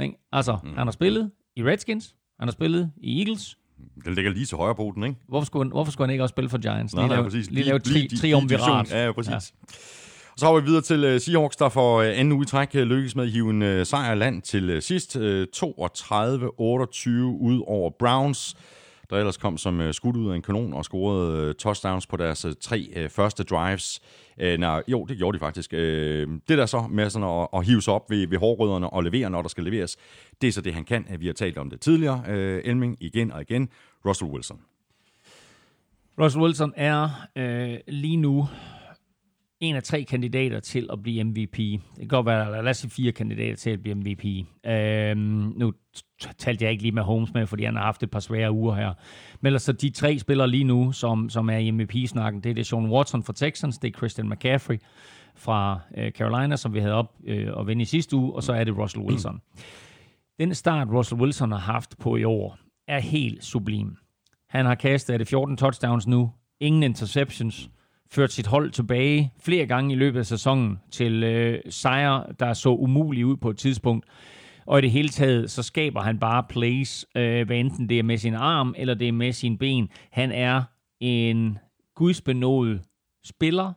Ikke? 0.01 0.15
Altså, 0.33 0.59
mm. 0.63 0.77
han 0.77 0.87
har 0.87 0.93
spillet 0.93 1.31
i 1.57 1.65
Redskins, 1.65 2.17
han 2.39 2.49
har 2.49 2.53
spillet 2.53 2.93
i 2.97 3.19
Eagles. 3.21 3.59
Den 4.05 4.15
ligger 4.15 4.31
lige 4.31 4.47
til 4.47 4.57
højre 4.57 4.75
på 4.75 4.93
den, 4.95 5.05
ikke? 5.05 5.17
Hvorfor 5.29 5.47
skulle, 5.47 5.71
hvorfor 5.71 5.93
skulle 5.93 6.07
han 6.07 6.13
ikke 6.13 6.25
også 6.25 6.33
spille 6.33 6.51
for 6.51 6.59
Giants? 6.59 6.95
Nej, 6.95 7.03
lige 7.03 7.09
nej, 7.09 7.17
lave, 7.17 7.25
præcis. 7.25 7.47
Lige, 7.47 7.55
lige 7.55 7.67
lave 7.67 7.79
tri, 7.79 8.09
triumvirat. 8.21 8.91
Ja, 8.91 9.05
ja, 9.05 9.13
præcis. 9.13 9.31
Ja. 9.31 9.37
Og 10.33 10.39
så 10.41 10.47
har 10.47 10.61
vi 10.61 10.67
videre 10.67 10.83
til 10.83 11.15
uh, 11.15 11.21
Seahawks, 11.21 11.57
der 11.57 11.69
for 11.69 11.99
uh, 11.99 12.07
anden 12.07 12.33
uge 12.33 12.45
træk 12.45 12.71
uh, 12.75 12.81
lykkes 12.81 13.17
med 13.17 13.25
at 13.25 13.31
hive 13.31 13.51
en 13.51 13.63
uh, 13.63 13.87
sejr 13.87 14.15
land 14.15 14.43
til 14.43 14.77
uh, 14.77 14.83
sidst. 14.83 15.17
Uh, 15.17 15.23
32-28 15.23 15.27
ud 17.41 17.63
over 17.67 17.91
Browns 17.99 18.57
der 19.11 19.17
ellers 19.17 19.37
kom 19.37 19.59
som 19.59 19.81
øh, 19.81 19.95
skudt 19.95 20.17
ud 20.17 20.31
af 20.31 20.37
en 20.37 20.43
kanon 20.43 20.75
og 20.75 20.85
scorede 20.85 21.49
øh, 21.49 21.55
touchdowns 21.55 22.07
på 22.07 22.17
deres 22.17 22.45
øh, 22.45 22.53
tre 22.61 23.09
første 23.09 23.45
drives. 23.45 24.01
Uh, 24.43 24.61
nej, 24.61 24.83
jo, 24.89 25.05
det 25.05 25.17
gjorde 25.17 25.39
de 25.39 25.41
faktisk. 25.41 25.73
Uh, 25.73 25.79
det 25.79 26.49
der 26.49 26.67
så 26.67 26.87
med 26.91 27.11
sådan 27.11 27.29
at, 27.29 27.49
at 27.55 27.67
hive 27.67 27.83
sig 27.83 27.95
op 27.95 28.11
ved, 28.11 28.27
ved 28.27 28.39
hårrødderne 28.39 28.91
og 28.91 29.03
levere, 29.05 29.31
når 29.31 29.43
der 29.43 29.49
skal 29.49 29.65
leveres, 29.65 29.97
det 30.41 30.49
er 30.49 30.53
så 30.53 30.61
det, 30.61 30.75
han 30.75 30.85
kan. 30.85 31.07
Vi 31.19 31.27
har 31.27 31.33
talt 31.33 31.59
om 31.59 31.71
det 31.71 31.81
tidligere. 31.81 32.29
Elming 32.65 32.97
igen 33.01 33.33
og 33.33 33.41
igen. 33.41 33.69
Russell 34.07 34.31
Wilson. 34.31 34.61
Russell 36.21 36.43
Wilson 36.45 36.73
er 36.77 37.09
øh, 37.37 37.79
lige 37.89 38.17
nu 38.17 38.49
en 39.61 39.77
af 39.77 39.83
tre 39.83 40.05
kandidater 40.05 40.61
til 40.61 40.87
at 40.93 41.03
blive 41.03 41.25
MVP. 41.25 41.57
Det 41.57 41.81
kan 41.99 42.09
godt 42.09 42.27
være, 42.27 42.63
lad 42.65 42.71
os 42.71 42.77
sige 42.77 42.91
fire 42.91 43.13
kandidater 43.13 43.57
til 43.57 43.71
at 43.71 43.83
blive 43.83 43.95
MVP. 43.95 44.25
Øhm, 44.67 45.53
nu 45.57 45.73
talte 46.39 46.65
jeg 46.65 46.73
ikke 46.73 46.83
lige 46.83 46.93
med 46.93 47.03
Holmes 47.03 47.35
med, 47.35 47.47
fordi 47.47 47.65
han 47.65 47.77
har 47.77 47.83
haft 47.83 48.03
et 48.03 48.11
par 48.11 48.21
svære 48.21 48.53
uger 48.53 48.75
her. 48.75 48.95
Men 49.41 49.53
altså 49.53 49.73
de 49.73 49.91
tre 49.91 50.19
spillere 50.19 50.49
lige 50.49 50.65
nu, 50.65 50.93
som, 50.93 51.31
som 51.31 51.51
er 51.51 51.57
i 51.57 51.71
MVP-snakken, 51.71 52.41
det 52.43 52.51
er 52.51 52.55
det 52.55 52.67
Sean 52.67 52.91
Watson 52.91 53.23
fra 53.23 53.33
Texans, 53.33 53.79
det 53.79 53.95
er 53.95 53.99
Christian 53.99 54.29
McCaffrey 54.29 54.79
fra 55.35 55.81
øh, 55.97 56.11
Carolina, 56.13 56.57
som 56.57 56.75
vi 56.75 56.81
havde 56.81 56.95
op 56.95 57.15
øh, 57.27 57.53
og 57.53 57.67
vinde 57.67 57.83
i 57.83 57.85
sidste 57.85 58.17
uge, 58.17 58.35
og 58.35 58.43
så 58.43 58.53
er 58.53 58.65
det 58.65 58.79
Russell 58.79 59.05
Wilson. 59.05 59.41
Den 60.39 60.55
start, 60.55 60.89
Russell 60.89 61.21
Wilson 61.21 61.53
har 61.53 61.59
haft 61.59 61.99
på 61.99 62.17
i 62.17 62.25
år, 62.25 62.59
er 62.89 63.01
helt 63.01 63.45
sublim. 63.45 63.97
Han 64.49 64.67
har 64.67 64.75
kastet 64.75 65.15
er 65.15 65.19
det 65.19 65.29
14 65.29 65.57
touchdowns 65.57 66.07
nu, 66.07 66.31
ingen 66.61 66.83
interceptions, 66.83 67.71
ført 68.11 68.33
sit 68.33 68.47
hold 68.47 68.71
tilbage 68.71 69.33
flere 69.41 69.67
gange 69.67 69.93
i 69.93 69.97
løbet 69.97 70.19
af 70.19 70.27
sæsonen 70.27 70.79
til 70.91 71.25
øh, 71.25 71.61
sejre, 71.71 72.25
der 72.41 72.53
så 72.53 72.69
umulige 72.69 73.27
ud 73.27 73.37
på 73.37 73.51
et 73.51 73.59
tidspunkt. 73.59 74.07
Og 74.67 74.79
i 74.79 74.83
det 74.83 74.91
hele 74.91 75.09
taget, 75.09 75.51
så 75.51 75.63
skaber 75.63 76.01
han 76.01 76.19
bare 76.19 76.45
plays, 76.49 77.07
øh, 77.17 77.47
hvad 77.47 77.57
enten 77.57 77.89
det 77.89 77.99
er 77.99 78.03
med 78.03 78.19
sin 78.19 78.35
arm, 78.35 78.75
eller 78.79 78.95
det 78.95 79.09
er 79.09 79.13
med 79.13 79.33
sin 79.33 79.59
ben. 79.59 79.89
Han 80.11 80.33
er 80.33 80.63
en 81.01 81.59
gudsbenået 81.95 82.83
spiller, 83.25 83.73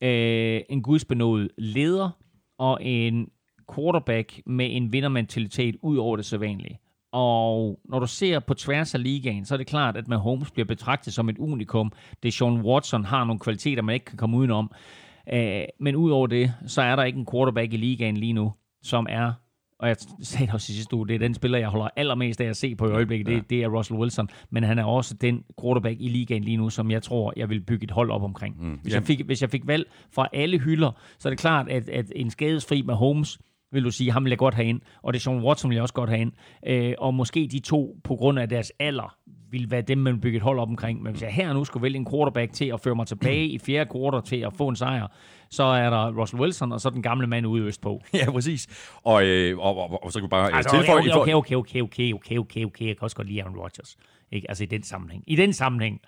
øh, 0.00 0.60
en 0.68 0.82
gudsbenået 0.82 1.48
leder, 1.58 2.10
og 2.58 2.78
en 2.82 3.28
quarterback 3.74 4.40
med 4.46 4.68
en 4.70 4.92
vindermentalitet 4.92 5.76
ud 5.82 5.96
over 5.96 6.16
det 6.16 6.24
sædvanlige. 6.24 6.78
Og 7.16 7.80
når 7.84 7.98
du 7.98 8.06
ser 8.06 8.38
på 8.38 8.54
tværs 8.54 8.94
af 8.94 9.02
ligaen, 9.02 9.44
så 9.44 9.54
er 9.54 9.56
det 9.56 9.66
klart, 9.66 9.96
at 9.96 10.08
Mahomes 10.08 10.50
bliver 10.50 10.66
betragtet 10.66 11.12
som 11.12 11.28
et 11.28 11.38
unikum. 11.38 11.92
Det 12.22 12.32
Sean 12.32 12.60
Watson 12.60 13.04
har 13.04 13.24
nogle 13.24 13.40
kvaliteter, 13.40 13.82
man 13.82 13.94
ikke 13.94 14.06
kan 14.06 14.18
komme 14.18 14.36
udenom. 14.36 14.70
Øh, 15.32 15.62
men 15.80 15.96
udover 15.96 16.26
det, 16.26 16.54
så 16.66 16.82
er 16.82 16.96
der 16.96 17.04
ikke 17.04 17.18
en 17.18 17.26
quarterback 17.32 17.72
i 17.72 17.76
ligaen 17.76 18.16
lige 18.16 18.32
nu, 18.32 18.52
som 18.82 19.06
er 19.10 19.32
og 19.78 19.88
jeg 19.88 19.96
sagde 20.22 20.46
det 20.46 20.54
også 20.54 20.72
i 20.72 20.74
sidste 20.74 20.96
uge, 20.96 21.08
det 21.08 21.14
er 21.14 21.18
den 21.18 21.34
spiller, 21.34 21.58
jeg 21.58 21.68
holder 21.68 21.88
allermest 21.96 22.40
af 22.40 22.44
at 22.44 22.56
se 22.56 22.74
på 22.74 22.88
i 22.88 22.92
øjeblikket, 22.92 23.26
det, 23.26 23.50
det 23.50 23.62
er 23.62 23.68
Russell 23.68 24.00
Wilson, 24.00 24.28
men 24.50 24.62
han 24.62 24.78
er 24.78 24.84
også 24.84 25.14
den 25.14 25.44
quarterback 25.60 25.96
i 26.00 26.08
ligaen 26.08 26.44
lige 26.44 26.56
nu, 26.56 26.70
som 26.70 26.90
jeg 26.90 27.02
tror, 27.02 27.32
jeg 27.36 27.50
vil 27.50 27.60
bygge 27.60 27.84
et 27.84 27.90
hold 27.90 28.10
op 28.10 28.22
omkring. 28.22 28.64
Mm, 28.64 28.78
hvis, 28.82 28.94
jeg 28.94 29.02
fik, 29.02 29.22
hvis 29.26 29.42
jeg 29.42 29.50
fik 29.50 29.66
valg 29.66 29.86
fra 30.14 30.28
alle 30.32 30.58
hylder, 30.58 30.90
så 31.18 31.28
er 31.28 31.30
det 31.30 31.38
klart, 31.38 31.68
at, 31.68 31.88
at 31.88 32.12
en 32.16 32.30
skadesfri 32.30 32.82
med 32.82 32.94
Holmes 32.94 33.38
vil 33.76 33.84
du 33.84 33.90
sige, 33.90 34.12
ham 34.12 34.24
vil 34.24 34.30
jeg 34.30 34.38
godt 34.38 34.54
have 34.54 34.68
ind, 34.68 34.80
og 35.02 35.12
det 35.12 35.18
er 35.18 35.22
Sean 35.22 35.42
Watson 35.42 35.70
vil 35.70 35.74
jeg 35.74 35.82
også 35.82 35.94
godt 35.94 36.10
have 36.10 36.20
ind. 36.20 36.32
Øh, 36.66 36.94
og 36.98 37.14
måske 37.14 37.48
de 37.52 37.58
to, 37.58 37.96
på 38.04 38.14
grund 38.14 38.38
af 38.38 38.48
deres 38.48 38.72
alder, 38.78 39.16
vil 39.50 39.70
være 39.70 39.82
dem, 39.82 39.98
man 39.98 40.20
bygger 40.20 40.38
et 40.38 40.42
hold 40.42 40.58
op 40.58 40.68
omkring. 40.68 41.02
Men 41.02 41.12
hvis 41.12 41.22
jeg 41.22 41.30
her 41.30 41.52
nu 41.52 41.64
skulle 41.64 41.82
vælge 41.82 41.96
en 41.96 42.06
quarterback 42.10 42.52
til 42.52 42.64
at 42.64 42.80
føre 42.80 42.94
mig 42.94 43.06
tilbage 43.06 43.46
i 43.46 43.58
fjerde 43.58 43.90
quarter 43.92 44.20
til 44.20 44.36
at 44.36 44.52
få 44.58 44.68
en 44.68 44.76
sejr, 44.76 45.06
så 45.50 45.62
er 45.62 45.90
der 45.90 46.20
Russell 46.20 46.42
Wilson, 46.42 46.72
og 46.72 46.80
så 46.80 46.90
den 46.90 47.02
gamle 47.02 47.26
mand 47.26 47.46
ude 47.46 47.62
øst 47.62 47.80
på. 47.80 48.00
Ja, 48.14 48.30
præcis. 48.30 48.92
Og, 49.02 49.26
øh, 49.26 49.58
og, 49.58 49.76
og, 49.76 50.04
og 50.04 50.12
så 50.12 50.18
kan 50.18 50.24
vi 50.24 50.28
bare 50.28 50.52
altså, 50.52 50.76
tilføje... 50.76 50.98
Okay, 50.98 51.34
okay, 51.34 51.34
okay, 51.34 51.82
okay, 51.82 52.12
okay, 52.12 52.38
okay, 52.38 52.64
okay, 52.64 52.86
jeg 52.86 52.96
kan 52.96 53.02
også 53.04 53.16
godt 53.16 53.28
lide 53.28 53.42
Aaron 53.42 53.56
Rodgers. 53.56 53.96
Ikke? 54.32 54.50
Altså 54.50 54.64
i 54.64 54.66
den 54.66 54.82
sammenhæng. 54.82 55.24
I 55.26 55.36
den 55.36 55.52
sammenhæng. 55.52 56.00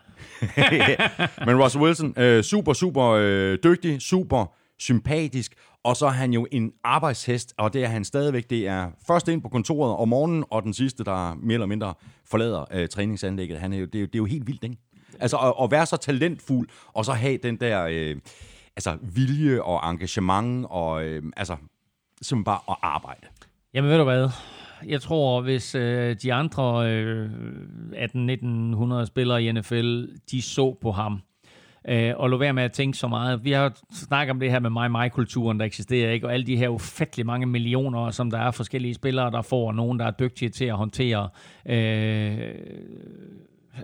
Men 1.46 1.62
Russell 1.62 1.84
Wilson, 1.84 2.14
øh, 2.16 2.42
super, 2.42 2.72
super 2.72 3.04
øh, 3.04 3.58
dygtig, 3.64 4.02
super 4.02 4.54
sympatisk, 4.78 5.54
og 5.84 5.96
så 5.96 6.06
er 6.06 6.10
han 6.10 6.32
jo 6.32 6.46
en 6.52 6.72
arbejdshest, 6.84 7.54
og 7.58 7.72
det 7.72 7.84
er 7.84 7.88
han 7.88 8.04
stadigvæk. 8.04 8.50
Det 8.50 8.68
er 8.68 8.90
først 9.06 9.28
ind 9.28 9.42
på 9.42 9.48
kontoret 9.48 9.96
om 9.96 10.08
morgenen, 10.08 10.44
og 10.50 10.62
den 10.62 10.74
sidste, 10.74 11.04
der 11.04 11.34
mere 11.34 11.54
eller 11.54 11.66
mindre 11.66 11.94
forlader 12.26 12.64
øh, 12.72 12.88
træningsanlægget. 12.88 13.58
Han 13.58 13.72
er 13.72 13.78
jo, 13.78 13.86
det, 13.86 13.94
er 13.94 14.00
jo, 14.00 14.06
det 14.06 14.14
er 14.14 14.18
jo 14.18 14.24
helt 14.24 14.46
vildt, 14.46 14.64
ikke? 14.64 14.76
Altså 15.20 15.36
at, 15.36 15.64
at 15.64 15.70
være 15.70 15.86
så 15.86 15.96
talentfuld, 15.96 16.68
og 16.92 17.04
så 17.04 17.12
have 17.12 17.38
den 17.42 17.56
der 17.56 17.86
øh, 17.90 18.16
altså, 18.76 18.98
vilje 19.02 19.62
og 19.62 19.90
engagement, 19.90 20.66
og 20.70 21.04
øh, 21.04 21.22
altså 21.36 21.56
simpelthen 22.22 22.44
bare 22.44 22.60
at 22.68 22.76
arbejde. 22.82 23.26
Jamen 23.74 23.90
ved 23.90 23.98
du 23.98 24.04
hvad? 24.04 24.28
Jeg 24.86 25.00
tror, 25.00 25.40
hvis 25.40 25.74
øh, 25.74 26.16
de 26.22 26.32
andre 26.32 26.90
øh, 26.92 27.30
18-1900 27.92 29.04
spillere 29.06 29.42
i 29.42 29.52
NFL, 29.52 30.04
de 30.30 30.42
så 30.42 30.76
på 30.82 30.92
ham, 30.92 31.20
øh, 31.88 32.14
og 32.16 32.30
lade 32.30 32.40
være 32.40 32.52
med 32.52 32.62
at 32.62 32.72
tænke 32.72 32.98
så 32.98 33.08
meget. 33.08 33.44
Vi 33.44 33.52
har 33.52 33.78
snakket 33.92 34.30
om 34.30 34.40
det 34.40 34.50
her 34.50 34.60
med 34.60 34.70
mig-mig-kulturen, 34.70 35.60
der 35.60 35.66
eksisterer, 35.66 36.12
ikke? 36.12 36.26
og 36.26 36.32
alle 36.32 36.46
de 36.46 36.56
her 36.56 36.68
ufattelig 36.68 37.26
mange 37.26 37.46
millioner, 37.46 38.10
som 38.10 38.30
der 38.30 38.38
er 38.38 38.50
forskellige 38.50 38.94
spillere, 38.94 39.30
der 39.30 39.42
får, 39.42 39.66
og 39.68 39.74
nogen, 39.74 39.98
der 39.98 40.04
er 40.04 40.10
dygtige 40.10 40.48
til 40.48 40.64
at 40.64 40.76
håndtere, 40.76 41.28
øh, 41.66 42.38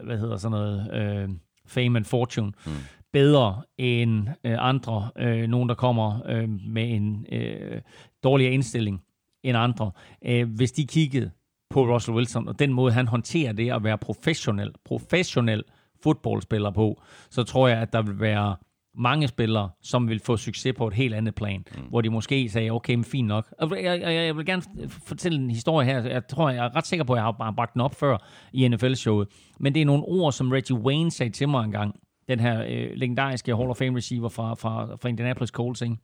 hvad 0.03 0.19
hedder 0.19 0.37
sådan 0.37 0.51
noget, 0.51 0.95
øh, 0.95 1.29
fame 1.67 1.99
and 1.99 2.05
fortune, 2.05 2.53
mm. 2.67 2.73
bedre 3.13 3.63
end 3.79 4.29
øh, 4.45 4.57
andre. 4.59 5.11
Øh, 5.19 5.49
nogen, 5.49 5.69
der 5.69 5.75
kommer 5.75 6.21
øh, 6.29 6.49
med 6.49 6.91
en 6.91 7.27
øh, 7.33 7.81
dårligere 8.25 8.53
indstilling 8.53 9.01
end 9.43 9.59
andre. 9.59 9.91
Øh, 10.27 10.49
hvis 10.49 10.73
de 10.73 10.87
kiggede 10.87 11.31
på 11.71 11.95
Russell 11.95 12.17
Wilson, 12.17 12.49
og 12.49 12.59
den 12.59 12.73
måde, 12.73 12.93
han 12.93 13.09
håndterer 13.09 13.53
det 13.53 13.73
at 13.73 13.85
være 13.85 13.99
professionel, 13.99 14.73
professionel 14.85 15.63
fodboldspiller 16.05 16.71
på, 16.71 17.03
så 17.31 17.43
tror 17.43 17.69
jeg, 17.69 17.79
at 17.79 17.93
der 17.93 18.03
vil 18.03 18.21
være 18.21 18.57
mange 18.97 19.29
spillere, 19.29 19.71
som 19.83 20.09
vil 20.09 20.21
få 20.21 20.37
succes 20.37 20.75
på 20.77 20.89
et 20.89 20.95
helt 20.95 21.15
andet 21.15 21.35
plan, 21.35 21.65
mm. 21.75 21.83
hvor 21.83 22.01
de 22.01 22.11
måske 22.11 22.49
sagde, 22.49 22.71
okay, 22.71 22.95
men 22.95 23.05
fint 23.05 23.29
nok. 23.29 23.55
Jeg, 23.61 23.85
jeg, 23.85 24.15
jeg 24.15 24.37
vil 24.37 24.47
gerne 24.47 24.63
fortælle 24.89 25.39
en 25.39 25.51
historie 25.51 25.87
her. 25.87 26.03
Jeg 26.03 26.27
tror, 26.29 26.51
jeg 26.51 26.65
er 26.65 26.77
ret 26.77 26.87
sikker 26.87 27.05
på, 27.05 27.13
at 27.13 27.17
jeg 27.17 27.25
har 27.25 27.53
bragt 27.57 27.73
den 27.75 27.81
op 27.81 27.95
før 27.95 28.19
i 28.53 28.69
NFL-showet. 28.69 29.29
Men 29.61 29.75
det 29.75 29.83
er 29.83 29.87
nogle 29.87 30.05
ord, 30.05 30.33
som 30.33 30.51
Reggie 30.51 30.77
Wayne 30.77 31.11
sagde 31.11 31.33
til 31.33 31.49
mig 31.49 31.65
engang. 31.65 31.95
Den 32.29 32.41
her 32.41 32.63
øh, 32.63 32.91
legendariske 32.95 33.57
Hall 33.57 33.71
of 33.71 33.77
Fame 33.77 33.97
receiver 33.97 34.29
fra, 34.29 34.55
fra, 34.55 34.97
fra 34.97 35.09
Indianapolis 35.09 35.51
Colts. 35.51 35.83
Ikke? 35.83 35.97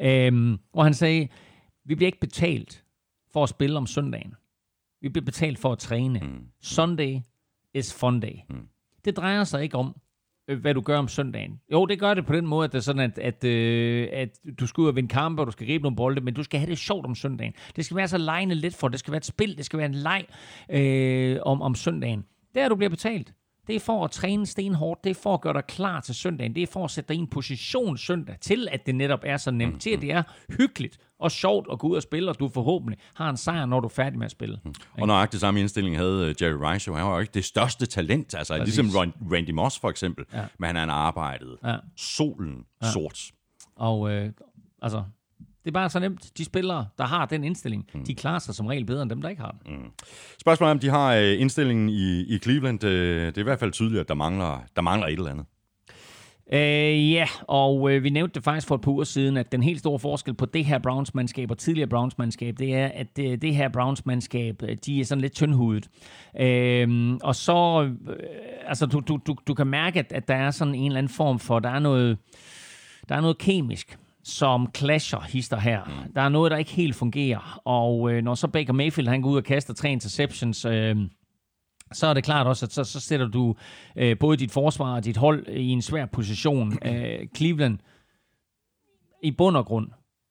Øhm, 0.00 0.58
og 0.72 0.84
han 0.84 0.94
sagde, 0.94 1.28
vi 1.84 1.94
bliver 1.94 2.08
ikke 2.08 2.20
betalt 2.20 2.84
for 3.32 3.42
at 3.42 3.48
spille 3.48 3.76
om 3.76 3.86
søndagen. 3.86 4.34
Vi 5.00 5.08
bliver 5.08 5.24
betalt 5.24 5.58
for 5.58 5.72
at 5.72 5.78
træne. 5.78 6.20
Mm. 6.20 6.46
Sunday 6.62 7.20
is 7.78 7.94
fun 7.94 8.20
day. 8.20 8.34
Mm. 8.50 8.68
Det 9.04 9.16
drejer 9.16 9.44
sig 9.44 9.62
ikke 9.62 9.76
om, 9.76 9.96
øh, 10.48 10.60
hvad 10.60 10.74
du 10.74 10.80
gør 10.80 10.98
om 10.98 11.08
søndagen. 11.08 11.60
Jo, 11.72 11.86
det 11.86 12.00
gør 12.00 12.14
det 12.14 12.26
på 12.26 12.32
den 12.32 12.46
måde, 12.46 12.64
at 12.64 12.72
det 12.72 12.78
er 12.78 12.82
sådan, 12.82 13.00
at, 13.00 13.18
at, 13.18 13.44
øh, 13.44 14.08
at 14.12 14.40
du 14.60 14.66
skal 14.66 14.82
ud 14.82 14.88
og 14.88 14.96
vinde 14.96 15.08
kampe, 15.08 15.42
og 15.42 15.46
du 15.46 15.52
skal 15.52 15.66
gribe 15.66 15.82
nogle 15.82 15.96
bolde, 15.96 16.20
men 16.20 16.34
du 16.34 16.42
skal 16.42 16.60
have 16.60 16.70
det 16.70 16.78
sjovt 16.78 17.06
om 17.06 17.14
søndagen. 17.14 17.52
Det 17.76 17.84
skal 17.84 17.96
være 17.96 18.08
så 18.08 18.18
lejende 18.18 18.54
lidt 18.54 18.74
for, 18.74 18.88
det 18.88 18.98
skal 18.98 19.12
være 19.12 19.18
et 19.18 19.24
spil, 19.24 19.56
det 19.56 19.64
skal 19.64 19.78
være 19.78 19.88
en 19.88 19.94
leg 19.94 20.26
øh, 20.70 21.38
om, 21.42 21.62
om 21.62 21.74
søndagen. 21.74 22.24
Der 22.54 22.68
du 22.68 22.76
bliver 22.76 22.90
betalt. 22.90 23.32
Det 23.68 23.76
er 23.76 23.80
for 23.80 24.04
at 24.04 24.10
træne 24.10 24.46
stenhårdt. 24.46 25.04
Det 25.04 25.10
er 25.10 25.14
for 25.22 25.34
at 25.34 25.40
gøre 25.40 25.52
dig 25.54 25.64
klar 25.64 26.00
til 26.00 26.14
søndagen. 26.14 26.54
Det 26.54 26.62
er 26.62 26.66
for 26.66 26.84
at 26.84 26.90
sætte 26.90 27.08
dig 27.08 27.16
i 27.16 27.20
en 27.20 27.26
position 27.26 27.98
søndag 27.98 28.36
til, 28.40 28.68
at 28.72 28.86
det 28.86 28.94
netop 28.94 29.20
er 29.22 29.36
så 29.36 29.50
nemt. 29.50 29.80
Til, 29.82 29.90
at 29.90 30.00
det 30.00 30.12
er 30.12 30.22
hyggeligt 30.58 30.98
og 31.20 31.30
sjovt 31.30 31.66
at 31.72 31.78
gå 31.78 31.88
ud 31.88 31.96
og 31.96 32.02
spille, 32.02 32.30
og 32.30 32.38
du 32.38 32.48
forhåbentlig 32.48 32.98
har 33.14 33.30
en 33.30 33.36
sejr, 33.36 33.66
når 33.66 33.80
du 33.80 33.86
er 33.86 33.90
færdig 33.92 34.18
med 34.18 34.24
at 34.24 34.30
spille. 34.30 34.60
Og 35.00 35.06
nøjagtigt 35.06 35.40
samme 35.40 35.60
indstilling 35.60 35.96
havde 35.96 36.26
øh, 36.26 36.34
Jerry 36.42 36.72
Rice. 36.72 36.92
Han 36.94 37.04
var 37.06 37.14
jo 37.14 37.20
ikke 37.20 37.34
det 37.34 37.44
største 37.44 37.86
talent, 37.86 38.34
altså 38.34 38.58
Præcis. 38.58 38.76
ligesom 38.76 39.12
Randy 39.32 39.50
Moss 39.50 39.78
for 39.78 39.90
eksempel. 39.90 40.24
Ja. 40.32 40.44
Men 40.58 40.76
han 40.76 40.88
har 40.88 40.96
arbejdet 40.96 41.56
Ja. 41.64 41.76
solen 41.96 42.64
sort. 42.92 43.30
Og 43.76 44.10
øh, 44.10 44.30
altså, 44.82 45.02
det 45.64 45.70
er 45.70 45.72
bare 45.72 45.90
så 45.90 45.98
nemt. 46.00 46.38
De 46.38 46.44
spillere, 46.44 46.86
der 46.98 47.04
har 47.04 47.26
den 47.26 47.44
indstilling, 47.44 47.90
de 48.06 48.14
klarer 48.14 48.38
sig 48.38 48.54
som 48.54 48.66
regel 48.66 48.84
bedre 48.84 49.02
end 49.02 49.10
dem, 49.10 49.22
der 49.22 49.28
ikke 49.28 49.42
har 49.42 49.56
den. 49.66 49.72
Spørgsmålet 50.40 50.70
er, 50.70 50.74
om 50.74 50.78
de 50.78 50.88
har 50.88 51.14
øh, 51.14 51.40
indstillingen 51.40 51.88
i, 51.88 52.20
i 52.20 52.38
Cleveland. 52.38 52.84
Øh, 52.84 53.26
det 53.26 53.36
er 53.36 53.40
i 53.40 53.42
hvert 53.42 53.58
fald 53.58 53.72
tydeligt, 53.72 54.00
at 54.00 54.08
der 54.08 54.14
mangler, 54.14 54.62
der 54.76 54.82
mangler 54.82 55.06
et 55.06 55.12
eller 55.12 55.30
andet. 55.30 55.46
Øh, 56.52 57.12
ja, 57.12 57.26
og 57.42 57.90
øh, 57.92 58.04
vi 58.04 58.10
nævnte 58.10 58.34
det 58.34 58.44
faktisk 58.44 58.66
for 58.66 58.74
et 58.74 58.80
par 58.80 58.90
uger 58.90 59.04
siden, 59.04 59.36
at 59.36 59.52
den 59.52 59.62
helt 59.62 59.78
store 59.78 59.98
forskel 59.98 60.34
på 60.34 60.46
det 60.46 60.64
her 60.64 60.78
Browns-mandskab 60.78 61.50
og 61.50 61.58
tidligere 61.58 61.88
Browns-mandskab, 61.88 62.54
det 62.58 62.74
er, 62.74 62.86
at 62.86 63.16
det, 63.16 63.42
det 63.42 63.54
her 63.54 63.68
Browns-mandskab, 63.68 64.62
øh, 64.62 64.76
de 64.86 65.00
er 65.00 65.04
sådan 65.04 65.22
lidt 65.22 65.32
tyndhudet. 65.32 65.88
Øh, 66.40 67.18
og 67.22 67.34
så, 67.34 67.90
øh, 68.08 68.16
altså 68.66 68.86
du, 68.86 69.00
du, 69.00 69.18
du, 69.26 69.36
du 69.46 69.54
kan 69.54 69.66
mærke, 69.66 69.98
at, 69.98 70.12
at 70.12 70.28
der 70.28 70.34
er 70.34 70.50
sådan 70.50 70.74
en 70.74 70.86
eller 70.86 70.98
anden 70.98 71.12
form 71.12 71.38
for, 71.38 71.58
der 71.58 71.70
er 71.70 71.78
noget, 71.78 72.18
der 73.08 73.14
er 73.14 73.20
noget 73.20 73.38
kemisk, 73.38 73.98
som 74.24 74.68
clasher 74.76 75.20
hister 75.20 75.56
her. 75.56 75.84
Mm. 75.84 76.12
Der 76.12 76.20
er 76.20 76.28
noget, 76.28 76.50
der 76.50 76.56
ikke 76.56 76.70
helt 76.70 76.96
fungerer. 76.96 77.60
Og 77.64 78.12
øh, 78.12 78.22
når 78.22 78.34
så 78.34 78.48
Baker 78.48 78.72
Mayfield 78.72 79.08
han 79.08 79.22
går 79.22 79.30
ud 79.30 79.36
og 79.36 79.44
kaster 79.44 79.74
tre 79.74 79.92
interceptions, 79.92 80.64
øh, 80.64 80.96
så 81.92 82.06
er 82.06 82.14
det 82.14 82.24
klart 82.24 82.46
også, 82.46 82.66
at 82.66 82.72
så, 82.72 82.84
så 82.84 83.00
sætter 83.00 83.28
du 83.28 83.54
øh, 83.96 84.18
både 84.18 84.36
dit 84.36 84.50
forsvar 84.50 84.94
og 84.94 85.04
dit 85.04 85.16
hold 85.16 85.46
i 85.48 85.68
en 85.68 85.82
svær 85.82 86.06
position. 86.06 86.78
Øh, 86.88 87.28
Cleveland, 87.36 87.78
i 89.22 89.30
bund 89.30 89.56
og 89.56 89.66
grund, 89.66 89.88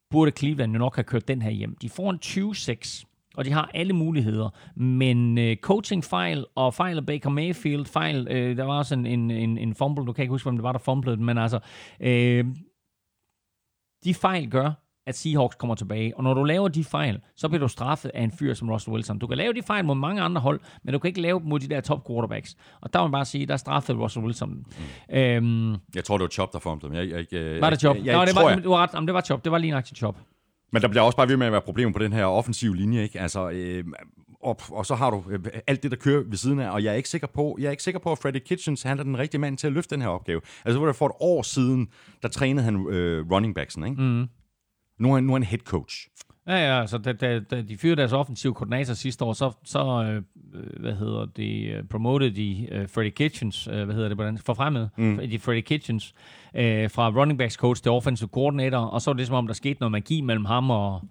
burde 0.10 0.32
Cleveland 0.32 0.72
jo 0.72 0.80
nok 0.80 0.96
have 0.96 1.04
kørt 1.04 1.28
den 1.28 1.42
her 1.42 1.52
hjem. 1.52 1.76
De 1.82 1.90
får 1.90 2.10
en 2.10 2.20
20-6, 2.24 3.04
og 3.38 3.46
de 3.46 3.52
har 3.52 3.72
alle 3.74 3.94
muligheder, 3.94 4.50
men 4.76 5.38
øh, 5.38 5.56
coaching-fejl 5.56 6.46
og 6.56 6.74
fejl 6.74 6.98
af 6.98 7.06
Baker 7.06 7.30
Mayfield, 7.30 7.86
fejl, 7.86 8.28
øh, 8.30 8.58
der 8.58 8.64
var 8.64 8.78
også 8.78 8.96
en, 8.96 9.06
en, 9.06 9.58
en, 9.58 9.76
fumble, 9.76 10.06
du 10.06 10.14
kan 10.14 10.24
ikke 10.24 10.32
huske, 10.32 10.46
hvem 10.46 10.58
det 10.58 10.64
var, 10.64 10.72
der 10.72 10.80
fumblede 10.80 11.18
den, 11.18 11.26
men 11.26 11.38
altså, 11.38 11.60
øh, 12.00 12.46
de 14.04 14.14
fejl 14.14 14.50
gør, 14.50 14.72
at 15.08 15.16
Seahawks 15.18 15.56
kommer 15.56 15.76
tilbage. 15.76 16.18
Og 16.18 16.24
når 16.24 16.34
du 16.34 16.44
laver 16.44 16.68
de 16.68 16.84
fejl, 16.84 17.20
så 17.36 17.48
bliver 17.48 17.60
du 17.60 17.68
straffet 17.68 18.12
af 18.14 18.22
en 18.24 18.32
fyr 18.32 18.54
som 18.54 18.70
Russell 18.70 18.94
Wilson. 18.94 19.20
Du 19.20 19.28
kan 19.28 19.38
lave 19.38 19.54
de 19.54 19.62
fejl 19.68 19.86
mod 19.86 19.96
mange 19.96 20.22
andre 20.22 20.42
hold, 20.42 20.60
men 20.84 20.94
du 20.94 21.00
kan 21.00 21.08
ikke 21.08 21.22
lave 21.22 21.40
dem 21.40 21.48
mod 21.48 21.60
de 21.60 21.68
der 21.68 21.82
top 21.82 22.08
quarterbacks. 22.08 22.56
Og 22.82 22.94
der 22.94 23.00
må 23.00 23.06
man 23.08 23.12
bare 23.12 23.26
sige, 23.26 23.46
der 23.46 23.58
straffede 23.58 23.98
Russell 23.98 24.26
Wilson. 24.26 24.50
Mm. 25.10 25.16
Øhm, 25.18 25.76
Jeg 25.96 26.04
tror, 26.04 26.18
det 26.18 26.24
var 26.24 26.30
Chop, 26.30 26.54
der 26.54 26.60
formede 26.60 26.88
dem. 26.88 26.96
Jeg, 26.96 27.10
jeg, 27.10 27.26
jeg, 27.32 27.62
var 27.62 27.70
det 27.70 27.80
Chop? 27.80 27.96
Jeg, 27.96 28.06
Jeg, 28.06 28.16
Nå, 28.18 28.26
det 28.26 28.36
var, 28.36 28.50
jeg. 28.50 28.64
du 28.64 28.72
har 28.72 28.78
ret. 28.84 28.90
Jamen, 28.94 29.08
det 29.08 29.14
var 29.14 29.22
Chop. 29.22 29.44
Det 29.44 29.52
var 29.52 29.58
lige 29.58 29.82
til 29.82 29.98
Chop. 29.98 30.16
Men 30.72 30.82
der 30.82 30.88
bliver 30.88 31.04
også 31.04 31.18
bare 31.18 31.30
ved 31.30 31.38
med 31.38 31.46
at 31.46 31.52
være 31.52 31.62
problemer 31.62 31.94
på 31.94 32.00
den 32.00 32.14
her 32.14 32.26
offensive 32.26 32.76
linje, 32.76 33.04
ikke? 33.04 33.20
Altså, 33.22 33.50
øh, 33.50 33.84
og, 34.44 34.60
og 34.72 34.86
så 34.86 34.96
har 34.96 35.10
du 35.10 35.24
øh, 35.30 35.40
alt 35.68 35.84
det, 35.84 35.92
der 35.92 35.98
kører 35.98 36.24
ved 36.28 36.38
siden 36.38 36.60
af, 36.60 36.70
og 36.72 36.84
jeg 36.84 36.92
er 36.92 36.96
ikke 36.96 37.10
sikker 37.10 37.28
på, 37.28 37.58
jeg 37.60 37.68
er 37.68 37.72
ikke 37.72 37.84
sikker 37.84 38.00
på, 38.00 38.12
at 38.12 38.18
Freddie 38.18 38.42
Kitchens 38.42 38.84
han 38.84 39.00
er 39.00 39.04
den 39.04 39.18
rigtige 39.18 39.42
mand 39.42 39.58
til 39.58 39.68
at 39.68 39.74
løfte 39.74 39.96
den 39.96 40.02
her 40.02 40.10
opgave. 40.10 40.42
Altså, 40.66 40.78
hvor 40.78 40.86
der 40.86 40.94
for 40.94 41.06
et 41.06 41.16
år 41.20 41.42
siden, 41.42 41.88
der 42.22 42.28
trænede 42.28 42.64
han 42.64 42.88
øh, 42.90 43.32
running 43.32 43.56
backsen, 43.56 43.84
ikke? 43.84 44.02
Mm. 44.02 44.28
Nu 45.00 45.10
er, 45.10 45.16
han, 45.16 45.24
nu 45.24 45.34
er 45.34 45.38
han 45.38 45.44
head 45.44 45.60
coach. 45.60 46.08
Ja, 46.48 46.56
ja, 46.56 46.82
altså 46.82 46.98
da, 46.98 47.14
da, 47.14 47.40
da 47.40 47.62
de 47.62 47.78
fyrede 47.78 47.96
deres 47.96 48.14
offensive 48.14 48.54
koordinator 48.54 48.94
sidste 48.94 49.26
år, 49.26 49.34
så, 49.34 49.52
så 49.64 49.80
øh, 50.04 50.22
hvad 50.80 50.94
hedder 50.94 51.26
det, 51.26 51.76
øh, 51.76 51.84
promoted 51.84 52.32
de 52.32 52.68
øh, 52.72 52.90
Freddie 52.90 53.12
Kitchens, 53.12 53.68
øh, 53.68 53.84
hvad 53.86 53.96
hedder 53.96 54.08
det, 54.08 54.18
hvordan, 54.18 54.38
forfremmet 54.38 54.90
mm. 54.98 55.20
de 55.32 55.40
Freddie 55.40 55.62
Kitchens, 55.62 56.14
øh, 56.56 56.90
fra 56.92 57.10
running 57.10 57.40
backs 57.40 57.56
coach 57.56 57.84
til 57.84 57.92
offensive 57.92 58.30
coordinator, 58.34 58.78
og 58.78 59.02
så 59.02 59.10
var 59.10 59.16
det 59.16 59.28
som 59.28 59.36
om, 59.36 59.48
der 59.48 59.54
skete 59.54 59.80
noget 59.80 59.92
magi 59.92 60.22
mellem 60.22 60.46
ham 60.46 60.70
og, 60.70 61.02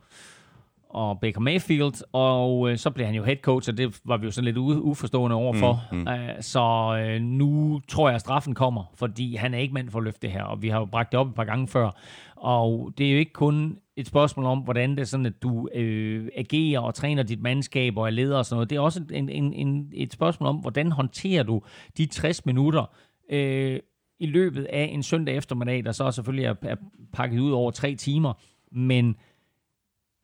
og 0.97 1.21
Baker 1.21 1.41
Mayfield, 1.41 2.03
og 2.13 2.71
øh, 2.71 2.79
så 2.79 2.91
blev 2.91 3.07
han 3.07 3.15
jo 3.15 3.25
head 3.25 3.37
coach, 3.37 3.71
og 3.71 3.79
det 3.79 4.01
var 4.05 4.17
vi 4.17 4.25
jo 4.25 4.31
sådan 4.31 4.45
lidt 4.45 4.57
uforstående 4.57 5.37
overfor. 5.37 5.83
Mm, 5.93 5.99
mm. 5.99 6.09
Øh, 6.09 6.43
så 6.43 6.97
øh, 7.01 7.21
nu 7.21 7.81
tror 7.89 8.09
jeg, 8.09 8.15
at 8.15 8.21
straffen 8.21 8.55
kommer, 8.55 8.93
fordi 8.95 9.35
han 9.35 9.55
er 9.55 9.59
ikke 9.59 9.75
mand 9.75 9.91
for 9.91 9.99
at 9.99 10.05
løfte 10.05 10.23
det 10.23 10.31
her, 10.31 10.43
og 10.43 10.63
vi 10.63 10.69
har 10.69 10.79
jo 10.79 10.85
bragt 10.85 11.13
det 11.13 11.21
op 11.21 11.29
et 11.29 11.35
par 11.35 11.45
gange 11.45 11.69
før. 11.69 11.91
Og 12.37 12.93
det 12.99 13.07
er 13.07 13.13
jo 13.13 13.19
ikke 13.19 13.33
kun 13.33 13.79
et 13.97 14.07
spørgsmål 14.07 14.45
om, 14.47 14.59
hvordan 14.59 14.91
det 14.91 15.01
er 15.01 15.05
sådan, 15.05 15.27
at 15.27 15.43
du 15.43 15.69
øh, 15.75 16.29
agerer 16.37 16.81
og 16.81 16.95
træner 16.95 17.23
dit 17.23 17.43
mandskab 17.43 17.97
og 17.97 18.07
er 18.07 18.11
leder 18.11 18.39
og 18.39 18.47
sådan 18.47 18.57
noget. 18.57 18.71
Det 18.71 18.77
er 18.77 18.81
også 18.81 19.05
en, 19.13 19.29
en, 19.29 19.53
en, 19.53 19.91
et 19.95 20.13
spørgsmål 20.13 20.49
om, 20.49 20.57
hvordan 20.57 20.93
håndterer 20.93 21.43
du 21.43 21.63
de 21.99 22.07
60 22.07 22.47
minutter 22.47 22.85
øh, 23.31 23.81
i 24.21 24.27
løbet 24.27 24.65
af 24.65 24.91
en 24.93 25.03
søndag 25.03 25.37
eftermiddag, 25.37 25.85
der 25.85 25.93
så 25.93 26.11
selvfølgelig 26.11 26.45
er, 26.45 26.55
er 26.63 26.77
pakket 27.13 27.39
ud 27.39 27.53
over 27.53 27.71
tre 27.71 27.95
timer. 27.95 28.33
Men 28.73 29.17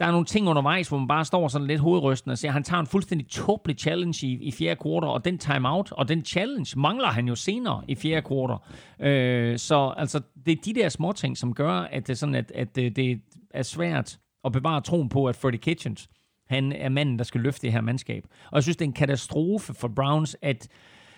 der 0.00 0.06
er 0.06 0.10
nogle 0.10 0.26
ting 0.26 0.48
undervejs, 0.48 0.88
hvor 0.88 0.98
man 0.98 1.08
bare 1.08 1.24
står 1.24 1.48
sådan 1.48 1.66
lidt 1.66 1.80
hovedrystende 1.80 2.32
og 2.34 2.38
siger, 2.38 2.50
at 2.50 2.54
han 2.54 2.62
tager 2.62 2.80
en 2.80 2.86
fuldstændig 2.86 3.28
tåbelig 3.28 3.78
challenge 3.78 4.26
i, 4.26 4.32
i 4.32 4.52
fjerde 4.52 4.76
kvartal, 4.76 5.08
og 5.08 5.24
den 5.24 5.38
timeout, 5.38 5.92
og 5.92 6.08
den 6.08 6.24
challenge 6.24 6.80
mangler 6.80 7.08
han 7.08 7.28
jo 7.28 7.34
senere 7.34 7.82
i 7.88 7.94
fjerde 7.94 8.22
kvartal. 8.22 8.56
Øh, 9.00 9.58
så 9.58 9.94
altså, 9.96 10.20
det 10.46 10.52
er 10.52 10.62
de 10.64 10.74
der 10.74 10.88
små 10.88 11.12
ting, 11.12 11.38
som 11.38 11.54
gør, 11.54 11.72
at 11.72 12.06
det, 12.06 12.18
sådan, 12.18 12.34
at, 12.34 12.52
at 12.54 12.78
øh, 12.78 12.96
det, 12.96 13.20
er 13.54 13.62
svært 13.62 14.18
at 14.44 14.52
bevare 14.52 14.80
troen 14.80 15.08
på, 15.08 15.26
at 15.26 15.36
Freddy 15.36 15.56
Kitchens, 15.56 16.08
han 16.48 16.72
er 16.72 16.88
manden, 16.88 17.18
der 17.18 17.24
skal 17.24 17.40
løfte 17.40 17.62
det 17.62 17.72
her 17.72 17.80
mandskab. 17.80 18.24
Og 18.50 18.54
jeg 18.54 18.62
synes, 18.62 18.76
det 18.76 18.84
er 18.84 18.88
en 18.88 18.92
katastrofe 18.92 19.74
for 19.74 19.88
Browns, 19.88 20.36
at 20.42 20.68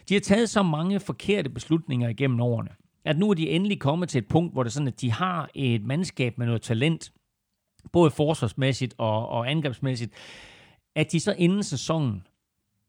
de 0.09 0.15
har 0.15 0.21
taget 0.21 0.51
så 0.51 0.63
mange 0.63 1.01
forkerte 1.01 1.51
beslutninger 1.51 2.09
igennem 2.09 2.41
årene, 2.41 2.71
at 3.05 3.19
nu 3.19 3.31
er 3.31 3.35
de 3.35 3.51
endelig 3.51 3.81
kommet 3.81 4.09
til 4.09 4.19
et 4.19 4.29
punkt, 4.29 4.53
hvor 4.53 4.63
det 4.63 4.71
er 4.71 4.73
sådan, 4.73 4.89
at 4.89 5.01
de 5.01 5.13
har 5.13 5.51
et 5.55 5.85
mandskab 5.85 6.39
med 6.39 6.47
noget 6.47 6.63
talent, 6.63 7.13
både 7.93 8.11
forsvarsmæssigt 8.11 8.95
og, 8.99 9.29
og 9.29 9.51
angrebsmæssigt, 9.51 10.13
at 10.95 11.13
de 11.13 11.21
så 11.21 11.35
inden 11.39 11.63
sæsonen, 11.63 12.27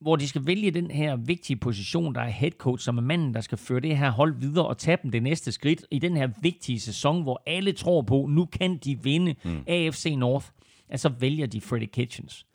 hvor 0.02 0.16
de 0.16 0.28
skal 0.28 0.46
vælge 0.46 0.72
den 0.72 0.92
her 0.92 1.16
vigtige 1.16 1.58
position, 1.58 2.16
der 2.16 2.22
er 2.22 2.30
head 2.30 2.52
coach, 2.52 2.86
som 2.86 2.98
er 2.98 3.02
manden, 3.02 3.34
der 3.34 3.42
skal 3.42 3.58
føre 3.58 3.80
det 3.80 3.98
her 3.98 4.10
hold 4.10 4.36
videre 4.40 4.68
og 4.68 4.78
tage 4.78 4.98
dem 5.04 5.12
det 5.12 5.24
næste 5.24 5.52
skridt 5.52 5.86
i 5.92 6.00
den 6.00 6.18
her 6.18 6.30
vigtige 6.42 6.80
sæson, 6.80 7.24
hvor 7.24 7.44
alle 7.46 7.72
tror 7.72 8.02
på, 8.02 8.26
nu 8.30 8.46
kan 8.46 8.78
de 8.78 9.04
vinde 9.04 9.36
mm. 9.44 9.64
AFC 9.68 10.16
North, 10.18 10.48
at 10.90 11.00
så 11.00 11.10
vælger 11.10 11.48
de 11.48 11.62
Freddie 11.62 11.88
Kitchens. 11.88 12.46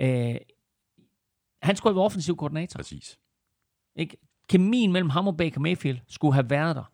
Øh, 0.00 0.36
han 1.62 1.76
skulle 1.76 1.96
være 1.96 2.04
offensiv 2.04 2.36
koordinator. 2.36 2.78
Præcis. 2.78 3.18
Ikke? 3.96 4.16
Kemien 4.48 4.92
mellem 4.92 5.10
ham 5.10 5.26
og 5.26 5.36
Baker 5.36 5.60
Mayfield 5.60 5.98
skulle 6.08 6.34
have 6.34 6.50
været 6.50 6.76
der. 6.76 6.92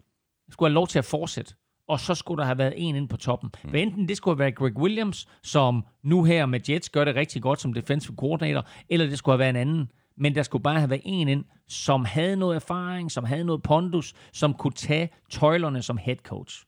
Skulle 0.50 0.68
have 0.70 0.74
lov 0.74 0.86
til 0.86 0.98
at 0.98 1.04
fortsætte. 1.04 1.54
Og 1.88 2.00
så 2.00 2.14
skulle 2.14 2.38
der 2.38 2.44
have 2.44 2.58
været 2.58 2.74
en 2.76 2.96
inde 2.96 3.08
på 3.08 3.16
toppen. 3.16 3.50
Mm. 3.64 3.70
Hvad 3.70 3.80
enten 3.80 4.08
det 4.08 4.16
skulle 4.16 4.34
have 4.34 4.38
været 4.38 4.54
Greg 4.54 4.76
Williams, 4.76 5.28
som 5.42 5.84
nu 6.02 6.24
her 6.24 6.46
med 6.46 6.60
Jets 6.68 6.90
gør 6.90 7.04
det 7.04 7.14
rigtig 7.14 7.42
godt 7.42 7.60
som 7.60 7.72
defensive 7.72 8.16
coordinator, 8.16 8.66
eller 8.88 9.06
det 9.06 9.18
skulle 9.18 9.32
have 9.32 9.38
været 9.38 9.50
en 9.50 9.56
anden. 9.56 9.90
Men 10.16 10.34
der 10.34 10.42
skulle 10.42 10.62
bare 10.62 10.78
have 10.78 10.90
været 10.90 11.02
en 11.04 11.28
ind, 11.28 11.44
som 11.68 12.04
havde 12.04 12.36
noget 12.36 12.56
erfaring, 12.56 13.10
som 13.10 13.24
havde 13.24 13.44
noget 13.44 13.62
pondus, 13.62 14.14
som 14.32 14.54
kunne 14.54 14.72
tage 14.72 15.08
tøjlerne 15.30 15.82
som 15.82 15.96
head 15.96 16.16
coach. 16.16 16.64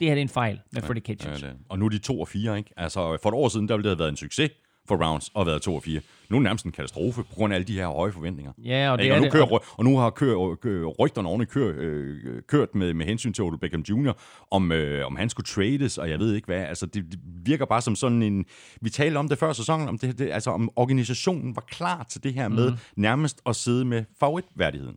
Det 0.00 0.08
her 0.08 0.14
det 0.14 0.20
er 0.20 0.22
en 0.22 0.28
fejl 0.28 0.60
med 0.72 0.82
Freddie 0.82 1.02
Kitchens. 1.02 1.42
Ja, 1.42 1.48
det. 1.48 1.56
Og 1.68 1.78
nu 1.78 1.84
er 1.84 1.88
de 1.88 1.98
2 1.98 2.20
og 2.20 2.28
4, 2.28 2.58
ikke? 2.58 2.70
Altså, 2.76 3.18
for 3.22 3.28
et 3.28 3.34
år 3.34 3.48
siden, 3.48 3.68
der 3.68 3.76
ville 3.76 3.90
det 3.90 3.96
have 3.96 3.98
været 3.98 4.08
en 4.08 4.16
succes 4.16 4.50
for 4.88 4.96
Browns 4.96 5.30
at 5.38 5.46
være 5.46 5.58
2 5.58 5.74
og 5.74 5.82
4. 5.82 6.00
Nu 6.28 6.36
er 6.36 6.40
det 6.40 6.44
nærmest 6.44 6.64
en 6.64 6.72
katastrofe 6.72 7.22
på 7.22 7.34
grund 7.34 7.52
af 7.52 7.54
alle 7.56 7.66
de 7.66 7.72
her 7.72 7.86
høje 7.86 8.12
forventninger. 8.12 8.52
Ja, 8.64 8.90
og 8.92 8.98
det 8.98 9.08
er 9.08 9.12
og, 9.14 9.18
nu 9.18 9.24
det. 9.24 9.32
kører, 9.32 9.74
og 9.78 9.84
nu 9.84 9.98
har 9.98 10.10
kør, 10.10 10.54
kør, 10.54 10.84
rygterne 10.86 11.28
oven 11.28 11.42
i 11.42 11.44
kør, 11.44 11.72
øh, 11.76 12.42
kørt 12.48 12.74
med, 12.74 12.94
med 12.94 13.06
hensyn 13.06 13.32
til 13.32 13.44
Odell 13.44 13.58
Beckham 13.60 13.80
Jr., 13.80 14.12
om, 14.50 14.72
øh, 14.72 15.06
om 15.06 15.16
han 15.16 15.28
skulle 15.30 15.46
trades, 15.46 15.98
og 15.98 16.10
jeg 16.10 16.18
ved 16.18 16.34
ikke 16.34 16.46
hvad. 16.46 16.60
Altså, 16.60 16.86
det, 16.86 17.04
det 17.10 17.20
virker 17.24 17.64
bare 17.64 17.80
som 17.82 17.96
sådan 17.96 18.22
en... 18.22 18.44
Vi 18.80 18.90
talte 18.90 19.16
om 19.18 19.28
det 19.28 19.38
før 19.38 19.52
sæsonen, 19.52 19.88
om, 19.88 19.98
det, 19.98 20.18
det, 20.18 20.30
altså, 20.30 20.50
om 20.50 20.70
organisationen 20.76 21.56
var 21.56 21.62
klar 21.68 22.02
til 22.02 22.22
det 22.22 22.34
her 22.34 22.48
med 22.48 22.70
Mhm. 22.70 22.78
nærmest 22.96 23.42
at 23.46 23.56
sidde 23.56 23.84
med 23.84 24.04
favoritværdigheden. 24.20 24.96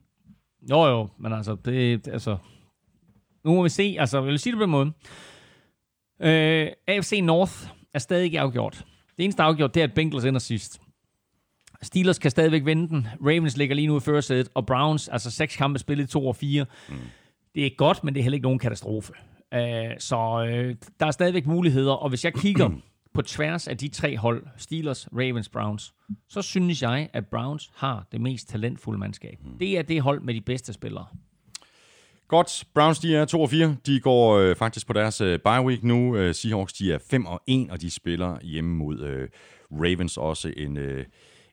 Jo, 0.69 0.85
jo, 0.85 1.07
men 1.19 1.33
altså, 1.33 1.55
det, 1.65 2.07
altså, 2.07 2.37
nu 3.45 3.53
må 3.55 3.63
vi 3.63 3.69
se, 3.69 3.95
altså, 3.99 4.17
jeg 4.17 4.27
vil 4.27 4.39
sige 4.39 4.51
det 4.51 4.57
på 4.57 4.61
den 4.63 4.71
måde. 4.71 4.91
Øh, 6.21 6.67
AFC 6.87 7.19
North 7.23 7.53
er 7.93 7.99
stadig 7.99 8.25
ikke 8.25 8.39
afgjort. 8.39 8.85
Det 9.17 9.23
eneste 9.23 9.43
afgjort, 9.43 9.73
det 9.73 9.79
er, 9.79 9.83
at 9.83 9.93
Bengals 9.93 10.25
ender 10.25 10.39
sidst. 10.39 10.81
Steelers 11.81 12.19
kan 12.19 12.31
stadigvæk 12.31 12.65
vinde 12.65 12.87
den. 12.87 13.07
Ravens 13.21 13.57
ligger 13.57 13.75
lige 13.75 13.87
nu 13.87 13.97
i 13.97 13.99
førersædet, 13.99 14.49
og 14.53 14.65
Browns, 14.65 15.07
altså 15.07 15.31
seks 15.31 15.55
kampe 15.55 15.79
spillet, 15.79 16.09
to 16.09 16.27
og 16.27 16.35
fire. 16.35 16.65
Mm. 16.89 16.95
Det 17.55 17.65
er 17.65 17.69
godt, 17.77 18.03
men 18.03 18.13
det 18.13 18.19
er 18.19 18.23
heller 18.23 18.35
ikke 18.35 18.43
nogen 18.43 18.59
katastrofe. 18.59 19.13
Øh, 19.53 19.59
så 19.99 20.47
øh, 20.49 20.75
der 20.99 21.05
er 21.05 21.11
stadigvæk 21.11 21.45
muligheder, 21.45 21.91
og 21.91 22.09
hvis 22.09 22.25
jeg 22.25 22.33
kigger 22.33 22.69
på 23.13 23.21
tværs 23.21 23.67
af 23.67 23.77
de 23.77 23.87
tre 23.87 24.17
hold, 24.17 24.47
Steelers, 24.57 25.07
Ravens, 25.13 25.49
Browns, 25.49 25.93
så 26.29 26.41
synes 26.41 26.81
jeg, 26.81 27.09
at 27.13 27.27
Browns 27.27 27.71
har 27.75 28.07
det 28.11 28.21
mest 28.21 28.49
talentfulde 28.49 28.99
mandskab. 28.99 29.39
Det 29.59 29.77
er 29.77 29.81
det 29.81 30.01
hold 30.01 30.21
med 30.21 30.33
de 30.33 30.41
bedste 30.41 30.73
spillere. 30.73 31.05
Godt, 32.27 32.63
Browns 32.73 32.99
de 32.99 33.15
er 33.15 33.25
2 33.25 33.41
og 33.41 33.49
4. 33.49 33.75
De 33.85 33.99
går 33.99 34.37
øh, 34.37 34.55
faktisk 34.55 34.87
på 34.87 34.93
deres 34.93 35.21
øh, 35.21 35.39
bye 35.39 35.61
week 35.61 35.83
nu. 35.83 36.15
Øh, 36.15 36.35
Seahawks 36.35 36.73
de 36.73 36.93
er 36.93 36.97
5 37.09 37.25
og 37.25 37.41
1, 37.47 37.67
og 37.71 37.81
de 37.81 37.91
spiller 37.91 38.37
hjemme 38.41 38.75
mod 38.75 38.99
øh, 38.99 39.29
Ravens 39.71 40.17
også 40.17 40.53
en, 40.57 40.77
øh, 40.77 41.05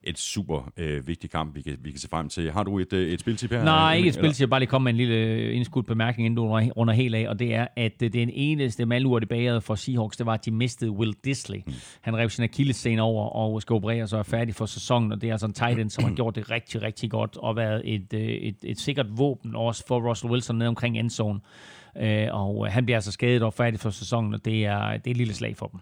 et 0.06 0.18
super 0.18 0.72
øh, 0.76 1.06
vigtig 1.08 1.30
kamp, 1.30 1.54
vi 1.56 1.62
kan, 1.62 1.76
vi 1.80 1.90
kan 1.90 2.00
se 2.00 2.08
frem 2.08 2.28
til. 2.28 2.50
Har 2.52 2.62
du 2.62 2.78
et, 2.78 2.92
øh, 2.92 3.08
et 3.12 3.20
spiltip 3.20 3.50
her? 3.50 3.64
Nej, 3.64 3.96
ikke 3.96 4.08
et 4.08 4.16
Eller- 4.16 4.32
spil, 4.32 4.42
jeg 4.42 4.50
bare 4.50 4.60
lige 4.60 4.68
komme 4.68 4.84
med 4.84 4.92
en 4.92 4.96
lille 4.96 5.14
øh, 5.14 5.56
indskudt 5.56 5.86
bemærkning, 5.86 6.26
inden 6.26 6.36
du 6.36 6.48
runder- 6.48 6.70
runder 6.72 6.94
helt 6.94 7.14
af, 7.14 7.28
og 7.28 7.38
det 7.38 7.54
er, 7.54 7.66
at 7.76 7.92
øh, 7.92 7.98
det 8.00 8.04
er 8.06 8.26
den 8.26 8.30
eneste 8.32 8.86
malur, 8.86 9.18
det 9.18 9.28
bagede 9.28 9.60
for 9.60 9.74
Seahawks, 9.74 10.16
det 10.16 10.26
var, 10.26 10.34
at 10.34 10.44
de 10.44 10.50
mistede 10.50 10.90
Will 10.90 11.14
Disley. 11.24 11.58
Mm. 11.66 11.72
Han 12.00 12.16
rev 12.16 12.30
sin 12.30 12.44
akillescene 12.44 13.02
over 13.02 13.28
og 13.28 13.62
skal 13.62 13.74
operere 13.74 14.06
sig 14.08 14.16
og 14.16 14.20
er 14.20 14.24
færdig 14.30 14.54
for 14.54 14.66
sæsonen, 14.66 15.12
og 15.12 15.20
det 15.20 15.28
er 15.28 15.32
altså 15.32 15.46
en 15.46 15.52
tight 15.52 15.78
end, 15.78 15.90
som 15.90 16.04
har 16.04 16.14
gjort 16.14 16.34
det 16.34 16.50
rigtig, 16.50 16.82
rigtig 16.82 17.10
godt, 17.10 17.36
og 17.36 17.56
været 17.56 17.82
et, 17.94 18.14
øh, 18.14 18.20
et, 18.20 18.56
et 18.62 18.78
sikkert 18.80 19.06
våben 19.18 19.56
også 19.56 19.84
for 19.88 20.08
Russell 20.10 20.32
Wilson 20.32 20.56
ned 20.56 20.66
omkring 20.66 20.98
endzone. 20.98 21.40
Øh, 22.00 22.26
og 22.30 22.66
øh, 22.66 22.72
han 22.72 22.84
bliver 22.84 22.96
altså 22.96 23.12
skadet 23.12 23.42
og 23.42 23.54
færdig 23.54 23.80
for 23.80 23.90
sæsonen, 23.90 24.34
og 24.34 24.44
det 24.44 24.64
er, 24.66 24.78
det 24.92 25.06
er 25.06 25.10
et 25.10 25.16
lille 25.16 25.34
slag 25.34 25.56
for 25.56 25.66
dem. 25.66 25.80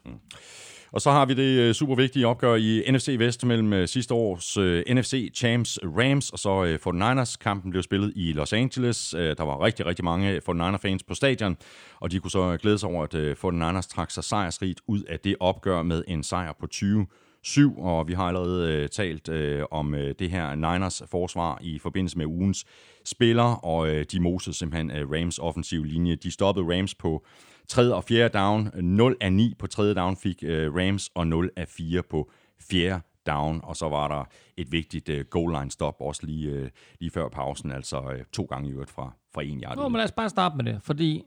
Og 0.93 1.01
så 1.01 1.11
har 1.11 1.27
vi 1.27 1.35
det 1.35 1.59
øh, 1.61 1.75
super 1.75 1.95
vigtige 1.95 2.27
opgør 2.27 2.55
i 2.55 2.85
NFC 2.91 3.17
Vest 3.19 3.45
mellem 3.45 3.73
øh, 3.73 3.89
sidste 3.89 4.15
års 4.15 4.57
øh, 4.57 4.83
uh, 4.91 4.95
NFC 4.97 5.31
Champs 5.35 5.79
Rams 5.83 6.31
og 6.31 6.39
så 6.39 6.51
uh, 6.51 6.95
49ers. 6.95 7.37
Kampen 7.41 7.71
blev 7.71 7.83
spillet 7.83 8.13
i 8.17 8.33
Los 8.33 8.53
Angeles. 8.53 9.15
Uh, 9.15 9.21
der 9.21 9.43
var 9.43 9.65
rigtig, 9.65 9.87
rigtig 9.87 10.05
mange 10.05 10.41
49er-fans 10.49 11.03
på 11.03 11.15
stadion, 11.15 11.57
og 12.01 12.11
de 12.11 12.19
kunne 12.21 12.31
så 12.31 12.59
glæde 12.63 12.79
sig 12.79 12.89
over, 12.89 13.05
at 13.05 13.15
uh, 13.45 13.53
49ers 13.53 13.89
trak 13.89 14.11
sig 14.11 14.25
sejrsrigt 14.25 14.81
ud 14.87 15.03
af 15.03 15.21
det 15.21 15.37
opgør 15.41 15.83
med 15.83 16.05
en 16.09 16.23
sejr 16.23 16.53
på 16.61 16.67
20 16.67 17.07
7, 17.45 17.79
og 17.79 18.09
vi 18.09 18.13
har 18.13 18.25
allerede 18.25 18.73
øh, 18.73 18.89
talt 18.89 19.29
øh, 19.29 19.65
om 19.71 19.95
øh, 19.95 20.15
det 20.19 20.31
her 20.31 20.55
Niners 20.55 21.03
forsvar 21.11 21.59
i 21.61 21.79
forbindelse 21.79 22.19
med 22.19 22.27
ugens 22.27 22.65
spiller, 23.05 23.65
og 23.65 23.89
øh, 23.89 24.05
de 24.13 24.21
mosede 24.21 24.57
simpelthen 24.57 24.91
øh, 24.91 25.11
Rams 25.11 25.39
offensiv 25.39 25.85
linje. 25.85 26.15
De 26.15 26.31
stoppede 26.31 26.79
Rams 26.79 26.95
på 26.95 27.25
tredje 27.69 27.95
og 27.95 28.05
fjerde 28.05 28.39
down. 28.39 28.71
0 28.85 29.17
af 29.21 29.33
9 29.33 29.55
på 29.59 29.67
tredje 29.67 29.95
down 29.95 30.17
fik 30.17 30.43
øh, 30.43 30.75
Rams, 30.75 31.11
og 31.15 31.27
0 31.27 31.51
af 31.57 31.69
4 31.69 32.03
på 32.03 32.31
fjerde 32.71 33.01
down. 33.27 33.61
Og 33.65 33.77
så 33.77 33.89
var 33.89 34.09
der 34.09 34.25
et 34.57 34.73
vigtigt 34.73 35.09
øh, 35.09 35.25
goal 35.25 35.53
line 35.59 35.71
stop, 35.71 35.97
også 36.01 36.27
lige, 36.27 36.51
øh, 36.51 36.69
lige 37.01 37.11
før 37.11 37.29
pausen, 37.29 37.73
altså 37.73 38.01
øh, 38.13 38.25
to 38.33 38.45
gange 38.45 38.69
i 38.69 38.73
øvrigt 38.73 38.91
fra, 38.91 39.13
fra 39.35 39.43
en 39.43 39.61
yard. 39.61 39.77
Nå, 39.77 39.89
men 39.89 39.97
lad 39.97 40.05
os 40.05 40.13
bare 40.13 40.29
starte 40.29 40.57
med 40.57 40.65
det, 40.65 40.81
fordi 40.83 41.25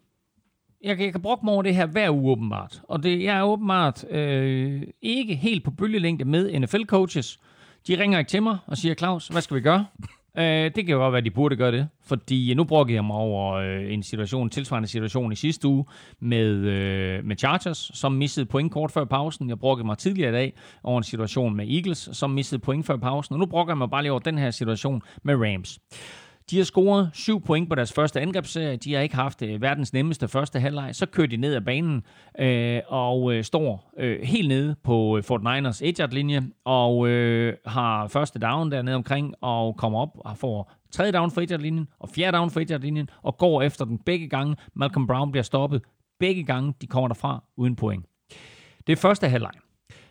jeg, 0.84 1.00
jeg 1.00 1.12
kan 1.12 1.22
brokke 1.22 1.46
mig 1.46 1.54
over 1.54 1.64
det 1.64 1.76
her 1.76 1.86
hver 1.86 2.10
uge 2.10 2.32
åbenbart. 2.32 2.82
Og 2.84 3.04
det, 3.04 3.24
jeg 3.24 3.38
er 3.38 3.44
åbenbart 3.44 4.06
øh, 4.10 4.84
ikke 5.02 5.36
helt 5.36 5.64
på 5.64 5.72
bølgelængde 5.72 6.26
med 6.26 6.60
NFL-coaches. 6.60 7.40
De 7.88 8.00
ringer 8.00 8.20
ikke 8.20 8.30
til 8.30 8.44
mig 8.44 8.58
og 8.68 8.78
siger, 8.78 8.96
Claus, 8.96 9.28
hvad 9.28 9.42
skal 9.42 9.56
vi 9.56 9.62
gøre? 9.62 9.86
Øh, 10.38 10.72
det 10.76 10.76
kan 10.76 10.88
jo 10.88 10.98
godt 10.98 11.12
være, 11.12 11.18
at 11.18 11.26
de 11.26 11.32
burde 11.32 11.56
gøre 11.56 11.72
det. 11.72 11.88
Fordi 12.04 12.54
nu 12.54 12.64
brokkede 12.64 12.96
jeg 12.96 13.06
mig 13.06 13.16
over 13.16 13.54
øh, 13.54 13.94
en 13.94 14.04
situation, 14.04 14.44
en 14.44 14.50
tilsvarende 14.50 14.88
situation 14.88 15.32
i 15.32 15.36
sidste 15.36 15.68
uge 15.68 15.86
med, 16.20 16.56
øh, 16.56 17.26
med 17.26 17.36
Chargers, 17.38 17.92
som 17.94 18.12
missede 18.12 18.46
point 18.46 18.72
kort 18.72 18.92
før 18.92 19.06
pausen. 19.06 19.50
Jeg 19.50 19.60
brokkede 19.60 19.86
mig 19.86 19.98
tidligere 19.98 20.30
i 20.30 20.34
dag 20.34 20.54
over 20.84 20.98
en 20.98 21.04
situation 21.04 21.56
med 21.56 21.68
Eagles, 21.70 22.10
som 22.14 22.30
missede 22.30 22.62
point 22.62 22.86
før 22.86 22.98
pausen. 22.98 23.34
Og 23.34 23.40
nu 23.40 23.46
brokker 23.46 23.74
jeg 23.74 23.78
mig 23.78 23.90
bare 23.90 24.02
lige 24.02 24.12
over 24.12 24.20
den 24.20 24.38
her 24.38 24.52
situation 24.52 25.02
med 25.24 25.36
Rams. 25.36 25.80
De 26.52 26.58
har 26.58 26.64
scoret 26.64 27.10
syv 27.14 27.42
point 27.42 27.70
på 27.70 27.76
deres 27.76 27.94
første 27.94 28.22
angrebsserie. 28.22 28.78
De 28.78 28.94
har 28.94 29.02
ikke 29.02 29.16
haft 29.16 29.42
øh, 29.42 29.62
verdens 29.62 29.94
nemmeste 29.94 30.28
første 30.28 30.60
halvleg. 30.60 30.96
Så 30.96 31.06
kører 31.06 31.28
de 31.28 31.38
ned 31.38 31.56
ad 31.56 31.62
banen 31.62 32.04
øh, 32.40 32.82
og 32.88 33.34
øh, 33.34 33.44
står 33.44 33.94
øh, 33.98 34.22
helt 34.22 34.48
nede 34.48 34.76
på 34.84 35.18
øh, 35.18 35.24
Fort 35.24 35.42
Niners 35.44 35.82
edge-linje 35.82 36.42
og 36.66 37.08
øh, 37.08 37.54
har 37.66 38.08
første 38.08 38.40
down 38.40 38.72
dernede 38.72 38.96
omkring 38.96 39.34
og 39.42 39.78
kommer 39.78 40.00
op 40.00 40.10
og 40.16 40.38
får 40.38 40.72
tredje 40.92 41.12
down 41.12 41.32
for 41.32 41.42
edge-linjen 41.42 41.88
og 42.00 42.10
fjerde 42.10 42.38
down 42.38 42.50
for 42.50 42.60
edge-linjen 42.60 43.10
og 43.24 43.38
går 43.38 43.62
efter 43.62 43.86
den 43.86 43.98
begge 43.98 44.30
gange. 44.30 44.56
Malcolm 44.74 45.08
Brown 45.08 45.32
bliver 45.32 45.44
stoppet 45.44 45.82
begge 46.20 46.44
gange. 46.44 46.74
De 46.82 46.88
kommer 46.88 47.08
derfra 47.08 47.44
uden 47.58 47.76
point. 47.76 48.06
Det 48.88 48.94
er 48.94 48.98
første 48.98 49.30
halvleg. 49.30 49.54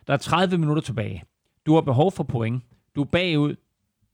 Der 0.07 0.13
er 0.13 0.17
30 0.17 0.59
minutter 0.59 0.83
tilbage. 0.83 1.23
Du 1.67 1.75
har 1.75 1.81
behov 1.81 2.13
for 2.13 2.25
point. 2.25 2.63
Du 2.97 3.01
er 3.01 3.07
bagud. 3.07 3.55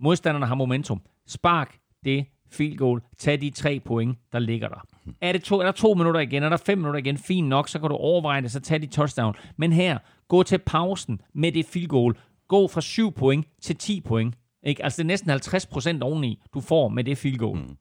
Modstanderne 0.01 0.47
har 0.47 0.55
momentum. 0.55 1.03
Spark 1.27 1.81
det 2.05 2.27
field 2.51 2.77
goal. 2.77 3.01
Tag 3.19 3.41
de 3.41 3.51
tre 3.51 3.81
point, 3.81 4.19
der 4.33 4.39
ligger 4.39 4.69
der. 4.69 4.87
Er, 5.21 5.33
det 5.33 5.43
to, 5.43 5.59
er 5.61 5.65
der 5.65 5.73
to 5.73 5.95
minutter 5.95 6.21
igen? 6.21 6.43
Er 6.43 6.49
der 6.49 6.57
fem 6.57 6.79
minutter 6.79 7.01
igen? 7.01 7.19
Fint 7.19 7.49
nok, 7.49 7.69
så 7.69 7.79
kan 7.79 7.89
du 7.89 7.97
overveje 7.97 8.43
det, 8.43 8.51
så 8.51 8.61
tag 8.61 8.83
de 8.83 8.87
touchdown. 8.87 9.35
Men 9.57 9.73
her, 9.73 9.99
gå 10.29 10.43
til 10.43 10.59
pausen 10.59 11.21
med 11.35 11.53
det 11.53 11.67
field 11.67 11.89
goal. 11.89 12.15
Gå 12.49 12.69
fra 12.69 12.81
7 12.81 13.13
point 13.13 13.47
til 13.63 13.77
10 13.77 14.01
point. 14.01 14.35
Ikke? 14.63 14.85
Altså 14.85 14.97
det 14.97 15.05
er 15.05 15.07
næsten 15.07 15.31
50 15.31 15.67
procent 15.67 16.03
oveni, 16.03 16.43
du 16.55 16.61
får 16.61 16.89
med 16.89 17.05
det 17.05 17.19
field 17.19 17.39
goal. 17.39 17.59
Mm. 17.59 17.77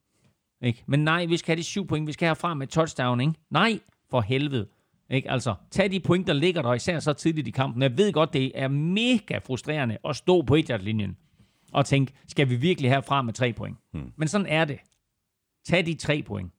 Ikke? 0.63 0.83
Men 0.87 1.03
nej, 1.03 1.25
vi 1.25 1.37
skal 1.37 1.51
have 1.51 1.59
de 1.59 1.63
7 1.63 1.87
point. 1.87 2.07
Vi 2.07 2.11
skal 2.11 2.27
herfra 2.27 2.53
med 2.53 2.67
touchdown. 2.67 3.21
Ikke? 3.21 3.33
Nej, 3.51 3.79
for 4.09 4.21
helvede. 4.21 4.67
Ikke? 5.09 5.31
Altså, 5.31 5.55
tag 5.71 5.91
de 5.91 5.99
point, 5.99 6.27
der 6.27 6.33
ligger 6.33 6.61
der, 6.61 6.73
især 6.73 6.99
så 6.99 7.13
tidligt 7.13 7.47
i 7.47 7.51
kampen. 7.51 7.81
Jeg 7.81 7.97
ved 7.97 8.13
godt, 8.13 8.33
det 8.33 8.51
er 8.55 8.67
mega 8.67 9.37
frustrerende 9.37 9.97
at 10.05 10.15
stå 10.15 10.41
på 10.41 10.55
1 10.55 10.81
linjen 10.81 11.17
og 11.73 11.85
tænke, 11.85 12.13
skal 12.27 12.49
vi 12.49 12.55
virkelig 12.55 12.91
herfra 12.91 13.21
med 13.21 13.33
tre 13.33 13.53
point? 13.53 13.77
Hmm. 13.93 14.11
Men 14.17 14.27
sådan 14.27 14.47
er 14.47 14.65
det. 14.65 14.79
Tag 15.65 15.85
de 15.85 15.95
tre 15.95 16.23
point. 16.23 16.51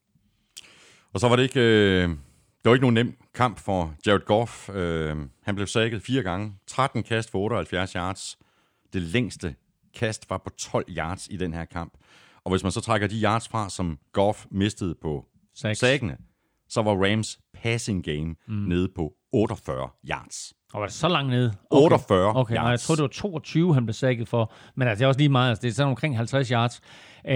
Og 1.12 1.20
så 1.20 1.28
var 1.28 1.36
det 1.36 1.42
ikke, 1.42 1.60
øh, 1.60 2.08
det 2.08 2.18
var 2.64 2.72
ikke 2.72 2.82
nogen 2.82 2.94
nem 2.94 3.16
kamp 3.34 3.58
for 3.58 3.94
Jared 4.06 4.24
Goff. 4.24 4.68
Øh, 4.68 5.16
han 5.42 5.54
blev 5.54 5.66
sækket 5.66 6.02
fire 6.02 6.22
gange. 6.22 6.54
13 6.66 7.02
kast 7.02 7.30
for 7.30 7.38
78 7.38 7.92
yards. 7.92 8.38
Det 8.92 9.02
længste 9.02 9.54
kast 9.94 10.30
var 10.30 10.38
på 10.38 10.50
12 10.50 10.84
yards 10.88 11.28
i 11.30 11.36
den 11.36 11.54
her 11.54 11.64
kamp. 11.64 11.94
Og 12.44 12.50
hvis 12.50 12.62
man 12.62 12.72
så 12.72 12.80
trækker 12.80 13.06
de 13.06 13.20
yards 13.22 13.48
fra, 13.48 13.70
som 13.70 13.98
Goff 14.12 14.46
mistede 14.50 14.94
på 15.02 15.26
Seks. 15.54 15.78
sækkene, 15.78 16.16
så 16.68 16.82
var 16.82 17.10
Rams 17.10 17.40
passing 17.54 18.04
game 18.04 18.34
mm. 18.48 18.54
nede 18.54 18.88
på 18.96 19.12
48 19.32 19.88
yards. 20.10 20.54
Og 20.72 20.80
var 20.80 20.86
det 20.86 20.94
så 20.94 21.08
langt 21.08 21.30
nede? 21.30 21.52
48 21.70 22.36
Okay, 22.36 22.54
nej, 22.54 22.62
jeg 22.62 22.70
yards. 22.70 22.86
tror 22.86 22.94
det 22.94 23.02
var 23.02 23.08
22, 23.08 23.74
han 23.74 23.86
blev 23.86 23.94
sækket 23.94 24.28
for. 24.28 24.52
Men 24.74 24.88
altså, 24.88 24.98
det 24.98 25.04
er 25.04 25.08
også 25.08 25.18
lige 25.20 25.28
meget. 25.28 25.48
Altså, 25.48 25.62
det 25.62 25.68
er 25.68 25.72
sådan 25.72 25.88
omkring 25.90 26.16
50 26.16 26.48
yards. 26.48 26.80
Øh, 27.26 27.34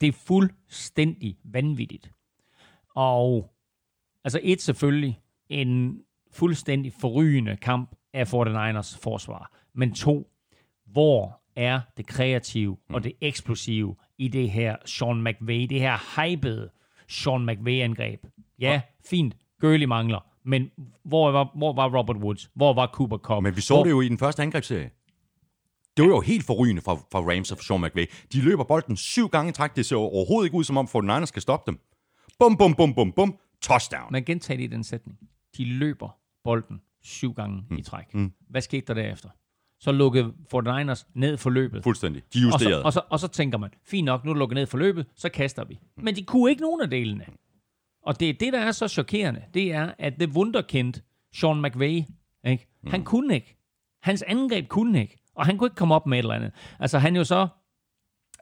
det 0.00 0.08
er 0.08 0.12
fuldstændig 0.26 1.36
vanvittigt. 1.44 2.10
Og 2.96 3.50
altså 4.24 4.40
et 4.42 4.60
selvfølgelig 4.62 5.20
en 5.48 5.98
fuldstændig 6.32 6.92
forrygende 7.00 7.56
kamp 7.56 7.90
af 8.14 8.34
49ers 8.34 8.98
forsvar. 9.02 9.52
Men 9.74 9.94
to, 9.94 10.30
hvor 10.86 11.40
er 11.56 11.80
det 11.96 12.06
kreative 12.06 12.76
Mm. 12.88 12.94
og 12.94 13.04
det 13.04 13.12
eksplosive 13.20 13.96
i 14.18 14.28
det 14.28 14.50
her 14.50 14.76
Sean 14.84 15.22
McVay, 15.24 15.66
det 15.70 15.80
her 15.80 15.96
hypede 16.26 16.70
Sean 17.08 17.46
McVay-angreb? 17.46 18.20
Ja, 18.58 18.80
fint. 19.10 19.36
Gurley 19.60 19.86
mangler. 19.86 20.26
Men 20.44 20.70
hvor 21.02 21.30
var, 21.30 21.50
hvor 21.56 21.72
var 21.72 21.98
Robert 21.98 22.16
Woods? 22.16 22.50
Hvor 22.54 22.74
var 22.74 22.86
Cooper 22.86 23.18
Cup? 23.18 23.42
Men 23.42 23.56
vi 23.56 23.60
så 23.60 23.74
hvor, 23.74 23.84
det 23.84 23.90
jo 23.90 24.00
i 24.00 24.08
den 24.08 24.18
første 24.18 24.42
angrebsserie. 24.42 24.90
Det 25.96 26.02
var 26.04 26.08
jo 26.08 26.20
helt 26.20 26.44
forrygende 26.44 26.82
fra, 26.82 26.94
fra 26.94 27.20
Rams 27.20 27.52
og 27.52 27.58
Sean 27.58 27.80
McVay. 27.80 28.06
De 28.32 28.42
løber 28.42 28.64
bolden 28.64 28.96
syv 28.96 29.28
gange 29.28 29.50
i 29.50 29.52
træk. 29.52 29.76
Det 29.76 29.86
ser 29.86 29.96
overhovedet 29.96 30.46
ikke 30.46 30.56
ud, 30.56 30.64
som 30.64 30.76
om 30.76 30.86
49ers 30.86 31.24
skal 31.24 31.42
stoppe 31.42 31.70
dem. 31.70 31.78
Bum, 32.38 32.56
bum, 32.56 32.74
bum, 32.74 32.94
bum, 32.94 33.12
bum. 33.12 33.38
Touchdown. 33.62 34.12
Men 34.12 34.24
gentag 34.24 34.56
lige 34.56 34.68
den 34.68 34.84
sætning. 34.84 35.18
De 35.56 35.64
løber 35.64 36.16
bolden 36.44 36.80
syv 37.02 37.34
gange 37.34 37.64
mm. 37.70 37.76
i 37.76 37.82
træk. 37.82 38.14
Mm. 38.14 38.32
Hvad 38.48 38.60
skete 38.60 38.86
der 38.86 38.94
derefter? 38.94 39.28
Så 39.80 39.92
lukkede 39.92 40.32
49ers 40.54 41.10
ned 41.14 41.36
for 41.36 41.50
løbet. 41.50 41.82
Fuldstændig. 41.84 42.22
De 42.34 42.38
Og 42.52 42.60
så, 42.60 42.64
justerede. 42.64 42.84
og, 42.84 42.92
så, 42.92 43.00
og 43.10 43.20
så 43.20 43.28
tænker 43.28 43.58
man, 43.58 43.70
fint 43.84 44.04
nok, 44.04 44.24
nu 44.24 44.30
er 44.30 44.34
det 44.34 44.38
lukket 44.38 44.54
ned 44.54 44.66
for 44.66 44.78
løbet, 44.78 45.06
så 45.16 45.28
kaster 45.28 45.64
vi. 45.64 45.78
Men 45.96 46.16
de 46.16 46.22
kunne 46.22 46.50
ikke 46.50 46.62
nogen 46.62 46.80
af 46.80 46.90
delene. 46.90 47.24
Og 48.02 48.20
det 48.20 48.40
det, 48.40 48.52
der 48.52 48.58
er 48.60 48.72
så 48.72 48.88
chokerende, 48.88 49.42
det 49.54 49.72
er, 49.72 49.92
at 49.98 50.20
det 50.20 50.28
wunderkind, 50.28 50.94
Sean 51.34 51.62
McVay, 51.62 52.02
ikke? 52.44 52.66
han 52.86 53.04
kunne 53.04 53.34
ikke. 53.34 53.56
Hans 54.02 54.22
angreb 54.22 54.68
kunne 54.68 55.00
ikke. 55.00 55.22
Og 55.34 55.46
han 55.46 55.58
kunne 55.58 55.66
ikke 55.66 55.76
komme 55.76 55.94
op 55.94 56.06
med 56.06 56.18
et 56.18 56.22
eller 56.22 56.34
andet. 56.34 56.52
Altså 56.78 56.98
han 56.98 57.16
jo 57.16 57.24
så... 57.24 57.48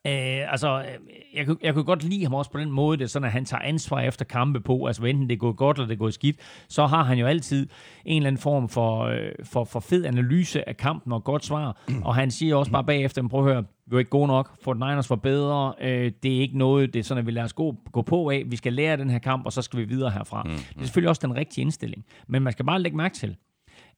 Øh, 0.06 0.52
altså, 0.52 0.78
øh, 0.80 0.86
jeg, 1.34 1.46
kunne- 1.46 1.56
jeg 1.62 1.74
kunne 1.74 1.84
godt 1.84 2.04
lide 2.04 2.22
ham 2.22 2.34
også 2.34 2.50
på 2.50 2.58
den 2.58 2.70
måde, 2.70 2.98
det 2.98 3.10
sådan, 3.10 3.26
at 3.26 3.32
han 3.32 3.44
tager 3.44 3.60
ansvar 3.62 4.00
efter 4.00 4.24
kampe 4.24 4.60
på, 4.60 4.86
altså 4.86 5.04
enten 5.04 5.28
det 5.28 5.34
er 5.34 5.38
gået 5.38 5.56
godt, 5.56 5.76
eller 5.76 5.86
det 5.86 5.94
er 5.94 5.98
gået 5.98 6.14
skidt, 6.14 6.36
så 6.68 6.86
har 6.86 7.02
han 7.04 7.18
jo 7.18 7.26
altid 7.26 7.68
en 8.04 8.16
eller 8.16 8.26
anden 8.26 8.42
form 8.42 8.68
for, 8.68 9.02
øh, 9.04 9.28
for, 9.44 9.64
for 9.64 9.80
fed 9.80 10.04
analyse 10.04 10.68
af 10.68 10.76
kampen 10.76 11.12
og 11.12 11.24
godt 11.24 11.44
svar, 11.44 11.76
og 12.04 12.14
han 12.14 12.30
siger 12.30 12.56
også 12.56 12.72
bare 12.72 12.84
bagefter, 12.84 13.28
prøv 13.28 13.46
at 13.46 13.52
høre, 13.52 13.64
vi 13.86 13.94
var 13.94 13.98
ikke 13.98 14.10
gode 14.10 14.26
nok, 14.26 14.62
for 14.64 14.74
Niners 14.74 15.10
var 15.10 15.16
bedre, 15.16 15.74
øh, 15.80 16.12
det 16.22 16.36
er 16.36 16.40
ikke 16.40 16.58
noget, 16.58 16.94
det 16.94 17.00
er 17.00 17.04
sådan, 17.04 17.18
at 17.20 17.26
vi 17.26 17.30
lader 17.30 17.44
os 17.44 17.52
gå, 17.52 17.76
gå 17.92 18.02
på 18.02 18.30
af, 18.30 18.42
vi 18.46 18.56
skal 18.56 18.72
lære 18.72 18.96
den 18.96 19.10
her 19.10 19.18
kamp, 19.18 19.46
og 19.46 19.52
så 19.52 19.62
skal 19.62 19.78
vi 19.78 19.84
videre 19.84 20.10
herfra. 20.10 20.42
Mm, 20.42 20.50
mm. 20.50 20.56
Det 20.56 20.76
er 20.76 20.82
selvfølgelig 20.82 21.08
også 21.08 21.26
den 21.26 21.36
rigtige 21.36 21.62
indstilling, 21.62 22.04
men 22.28 22.42
man 22.42 22.52
skal 22.52 22.64
bare 22.64 22.80
lægge 22.80 22.96
mærke 22.96 23.14
til, 23.14 23.36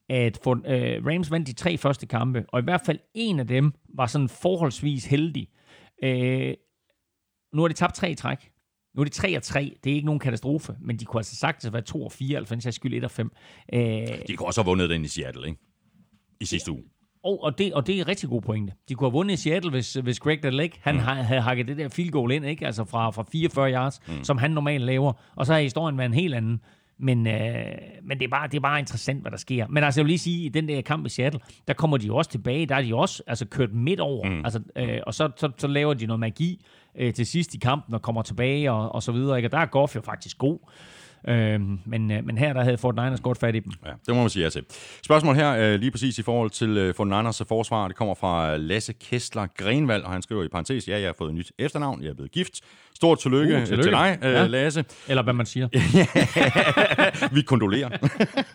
at 0.09 0.39
for, 0.45 0.53
øh, 0.67 1.07
Rams 1.07 1.31
vandt 1.31 1.47
de 1.47 1.53
tre 1.53 1.77
første 1.79 2.07
kampe, 2.07 2.45
og 2.49 2.61
i 2.61 2.65
hvert 2.65 2.81
fald 2.87 2.99
en 3.15 3.41
af 3.41 3.47
dem 3.47 3.73
var 3.95 4.07
sådan 4.07 4.29
forholdsvis 4.29 5.07
heldig. 5.07 5.49
Øh, 6.03 6.55
nu 7.55 7.63
har 7.63 7.69
de 7.69 7.75
tabt 7.75 7.95
tre 7.95 8.11
i 8.11 8.15
træk. 8.15 8.53
Nu 8.95 9.01
er 9.01 9.05
de 9.05 9.11
3 9.11 9.37
og 9.37 9.43
3. 9.43 9.77
Det 9.85 9.91
er 9.91 9.95
ikke 9.95 10.07
nogen 10.07 10.19
katastrofe, 10.19 10.77
men 10.81 10.97
de 10.97 11.05
kunne 11.05 11.19
altså 11.19 11.37
sagtens 11.37 11.73
være 11.73 11.83
2 11.83 12.05
og 12.05 12.13
4, 12.13 12.37
eller 12.37 12.47
for 12.47 12.55
den 12.55 12.73
skyld 12.73 12.95
1 12.95 13.05
og 13.05 13.11
5. 13.11 13.31
Øh, 13.73 13.81
De 14.29 14.37
kunne 14.37 14.47
også 14.47 14.63
have 14.63 14.67
vundet 14.67 14.91
den 14.91 15.05
i 15.05 15.09
Seattle, 15.09 15.47
ikke? 15.49 15.61
I 16.41 16.45
sidste 16.45 16.73
uge. 16.73 16.83
og, 17.25 17.43
og, 17.43 17.59
det, 17.59 17.75
og 17.75 17.87
det 17.87 18.01
er 18.01 18.09
rigtig 18.09 18.29
god 18.29 18.43
pointe. 18.43 18.73
De 18.89 18.95
kunne 18.95 19.07
have 19.07 19.13
vundet 19.13 19.35
i 19.35 19.37
Seattle, 19.37 19.71
hvis, 19.71 19.95
hvis 19.95 20.21
Greg 20.21 20.53
Lake, 20.53 20.79
han 20.83 20.95
mm. 20.95 21.01
havde 21.01 21.41
hakket 21.41 21.69
det 21.69 21.77
der 21.77 21.89
field 21.89 22.11
goal 22.11 22.33
ind, 22.33 22.47
ikke? 22.47 22.67
altså 22.67 22.85
fra, 22.85 23.11
fra 23.11 23.25
44 23.33 23.73
yards, 23.73 24.01
mm. 24.09 24.25
som 24.25 24.39
han 24.39 24.51
normalt 24.51 24.85
laver. 24.85 25.13
Og 25.37 25.47
så 25.47 25.53
har 25.53 25.61
historien 25.61 25.99
været 25.99 26.09
en 26.09 26.15
helt 26.15 26.35
anden. 26.35 26.61
Men, 26.99 27.27
øh, 27.27 27.65
men 28.03 28.19
det, 28.19 28.25
er 28.25 28.29
bare, 28.29 28.49
det 28.49 28.57
er 28.57 28.61
bare 28.61 28.79
interessant, 28.79 29.21
hvad 29.21 29.31
der 29.31 29.37
sker. 29.37 29.67
Men 29.69 29.85
altså, 29.85 30.01
jeg 30.01 30.05
vil 30.05 30.11
lige 30.11 30.19
sige, 30.19 30.45
i 30.45 30.49
den 30.49 30.69
der 30.69 30.83
kamp 30.83 31.07
i 31.07 31.09
Seattle, 31.09 31.41
der 31.69 31.75
kommer 31.75 31.97
de 31.97 32.07
jo 32.07 32.17
også 32.17 32.31
tilbage. 32.31 32.67
Der 32.67 32.75
er 32.75 32.83
de 32.83 32.95
også 32.95 33.23
altså, 33.27 33.47
kørt 33.47 33.73
midt 33.73 34.01
over. 34.01 34.29
Mm. 34.29 34.45
Altså, 34.45 34.61
øh, 34.77 34.99
og 35.07 35.15
så, 35.15 35.31
så, 35.37 35.51
så 35.59 35.67
laver 35.67 35.95
de 35.95 36.07
noget 36.07 36.21
magi 36.21 36.65
øh, 36.99 37.15
til 37.15 37.27
sidst 37.27 37.55
i 37.55 37.59
kampen 37.59 37.95
og 37.95 38.03
kommer 38.03 38.23
tilbage 38.23 38.73
og, 38.73 38.95
og 38.95 39.03
så 39.03 39.13
videre. 39.13 39.37
Ikke? 39.37 39.47
Og 39.47 39.53
der 39.53 39.59
er 39.59 39.67
Goff 39.67 39.97
jo 39.97 40.01
faktisk 40.01 40.39
god. 40.39 40.59
Øh, 41.29 41.61
men, 41.85 42.11
øh, 42.11 42.27
men 42.27 42.39
her 42.39 42.53
der 42.53 42.63
havde 42.63 42.79
Fort 42.79 42.95
Niners 42.95 43.21
godt 43.21 43.39
fat 43.39 43.55
i 43.55 43.59
dem. 43.59 43.73
Ja, 43.87 43.91
det 44.07 44.15
må 44.15 44.21
man 44.21 44.31
sige 44.31 44.43
ja 44.43 44.51
til. 44.51 44.65
Spørgsmål 45.05 45.35
her, 45.35 45.57
øh, 45.57 45.81
lige 45.81 45.91
præcis 45.91 46.19
i 46.19 46.23
forhold 46.23 46.51
til 46.51 46.77
øh, 46.77 46.95
Fort 46.95 47.07
Niners 47.07 47.43
forsvar, 47.49 47.89
det 47.89 47.97
kommer 47.97 48.15
fra 48.15 48.57
Lasse 48.57 48.93
Kestler 48.93 49.47
Grenvald, 49.57 50.03
og 50.03 50.11
han 50.11 50.23
skriver 50.23 50.45
i 50.45 50.49
parentes, 50.49 50.89
ja, 50.89 50.99
jeg 50.99 51.09
har 51.09 51.15
fået 51.19 51.29
et 51.29 51.35
nyt 51.35 51.53
efternavn, 51.59 52.03
jeg 52.03 52.09
er 52.11 52.15
blevet 52.15 52.33
gift. 52.33 52.61
Stort 52.95 53.19
tillykke, 53.19 53.57
uh, 53.57 53.65
tillykke. 53.65 53.83
til 53.83 53.93
dig, 53.93 54.19
ja. 54.23 54.47
Lasse. 54.47 54.85
Eller 55.09 55.23
hvad 55.23 55.33
man 55.33 55.47
siger. 55.47 55.69
Vi 57.35 57.43
kondolerer. 57.43 57.91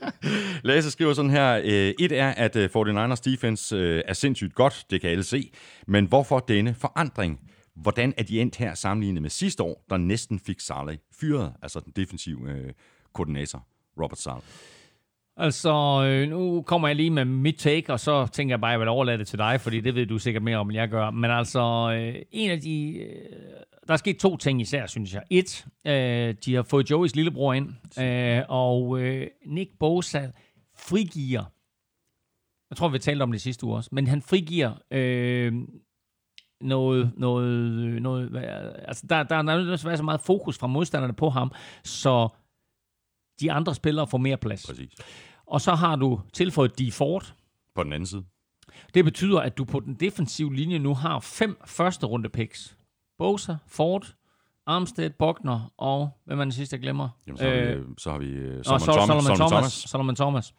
Lasse 0.67 0.91
skriver 0.91 1.13
sådan 1.13 1.31
her, 1.31 1.61
et 1.99 2.11
er, 2.11 2.29
at 2.29 2.55
49ers 2.55 3.21
defense 3.31 3.77
er 4.07 4.13
sindssygt 4.13 4.55
godt, 4.55 4.85
det 4.89 5.01
kan 5.01 5.09
alle 5.09 5.23
se, 5.23 5.51
men 5.87 6.05
hvorfor 6.05 6.39
denne 6.39 6.75
forandring? 6.79 7.39
Hvordan 7.81 8.13
er 8.17 8.23
de 8.23 8.41
endt 8.41 8.55
her 8.55 8.73
sammenlignet 8.73 9.21
med 9.21 9.29
sidste 9.29 9.63
år, 9.63 9.85
der 9.89 9.97
næsten 9.97 10.39
fik 10.39 10.59
Saleh 10.59 10.97
fyret, 11.19 11.53
altså 11.61 11.79
den 11.79 11.93
defensive 11.95 12.51
øh, 12.51 12.73
koordinator, 13.13 13.67
Robert 14.01 14.19
Saleh? 14.19 14.43
Altså, 15.37 16.03
øh, 16.05 16.29
nu 16.29 16.61
kommer 16.61 16.87
jeg 16.87 16.95
lige 16.95 17.09
med 17.09 17.25
mit 17.25 17.55
take, 17.55 17.93
og 17.93 17.99
så 17.99 18.27
tænker 18.27 18.53
jeg 18.53 18.61
bare, 18.61 18.71
at 18.71 18.73
jeg 18.73 18.79
vil 18.79 18.87
overlade 18.87 19.17
det 19.17 19.27
til 19.27 19.39
dig, 19.39 19.61
fordi 19.61 19.79
det 19.79 19.95
ved 19.95 20.05
du 20.05 20.17
sikkert 20.17 20.43
mere 20.43 20.57
om, 20.57 20.69
end 20.69 20.77
jeg 20.77 20.89
gør. 20.89 21.09
Men 21.09 21.31
altså, 21.31 21.59
øh, 21.99 22.21
en 22.31 22.49
af 22.49 22.61
de... 22.61 22.97
Øh, 22.97 23.25
der 23.87 23.93
er 23.93 23.97
sket 23.97 24.17
to 24.17 24.37
ting 24.37 24.61
især, 24.61 24.85
synes 24.85 25.13
jeg. 25.13 25.23
Et, 25.29 25.65
øh, 25.87 26.35
de 26.45 26.55
har 26.55 26.63
fået 26.63 26.89
Joeys 26.89 27.15
lillebror 27.15 27.53
ind, 27.53 27.73
øh, 27.99 28.43
og 28.49 28.99
øh, 29.01 29.27
Nick 29.45 29.71
Bosa 29.79 30.31
frigiver... 30.75 31.43
Jeg 32.69 32.77
tror, 32.77 32.89
vi 32.89 32.99
talte 32.99 33.23
om 33.23 33.31
det 33.31 33.41
sidste 33.41 33.65
uge 33.65 33.75
også, 33.75 33.89
men 33.93 34.07
han 34.07 34.21
frigiver 34.21 34.71
øh, 34.91 35.53
noget, 36.61 37.11
noget, 37.17 38.01
noget 38.01 38.37
altså 38.87 39.07
der, 39.07 39.23
der 39.23 39.35
er 39.35 39.41
nødt 39.41 39.79
til 39.79 39.87
at 39.87 39.89
være 39.89 39.97
så 39.97 40.03
meget 40.03 40.21
fokus 40.21 40.57
fra 40.57 40.67
modstanderne 40.67 41.13
på 41.13 41.29
ham, 41.29 41.51
så 41.83 42.29
de 43.39 43.51
andre 43.51 43.75
spillere 43.75 44.07
får 44.07 44.17
mere 44.17 44.37
plads. 44.37 44.65
Præcis. 44.67 44.93
Og 45.45 45.61
så 45.61 45.75
har 45.75 45.95
du 45.95 46.21
tilføjet 46.33 46.79
D. 46.79 46.91
Ford. 46.91 47.33
På 47.75 47.83
den 47.83 47.93
anden 47.93 48.07
side. 48.07 48.23
Det 48.93 49.05
betyder, 49.05 49.39
at 49.39 49.57
du 49.57 49.65
på 49.65 49.79
den 49.79 49.93
defensive 49.93 50.55
linje 50.55 50.79
nu 50.79 50.93
har 50.93 51.19
fem 51.19 51.57
første 51.65 52.05
runde 52.05 52.29
picks. 52.29 52.77
Bosa, 53.17 53.55
Ford, 53.67 54.15
Armstead, 54.65 55.09
Bogner 55.09 55.73
og, 55.77 56.09
hvem 56.25 56.39
er 56.39 56.43
den 56.43 56.51
sidste, 56.51 56.73
jeg 56.73 56.81
glemmer? 56.81 57.09
Jamen, 57.27 57.37
så, 57.37 57.43
har 57.43 57.51
vi, 57.51 57.65
øh, 57.65 57.85
så 57.97 58.09
har 58.09 58.17
vi 58.17 58.25
uh, 58.57 58.63
Solomon, 58.63 58.79
så, 58.79 58.85
Thomas, 58.85 59.23
Solomon, 59.23 59.35
Solomon 59.35 59.49
Thomas. 59.49 59.73
Solomon 59.73 60.15
Thomas. 60.15 60.53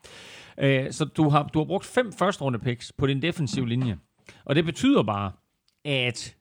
Uh, 0.62 0.90
så 0.90 1.04
du 1.04 1.28
har, 1.28 1.42
du 1.42 1.58
har 1.58 1.64
brugt 1.64 1.84
fem 1.84 2.12
første 2.12 2.44
runde 2.44 2.58
picks 2.58 2.92
på 2.92 3.06
din 3.06 3.22
defensive 3.22 3.68
linje. 3.68 3.98
Og 4.44 4.54
det 4.54 4.64
betyder 4.64 5.02
bare, 5.02 5.32
at 5.88 6.36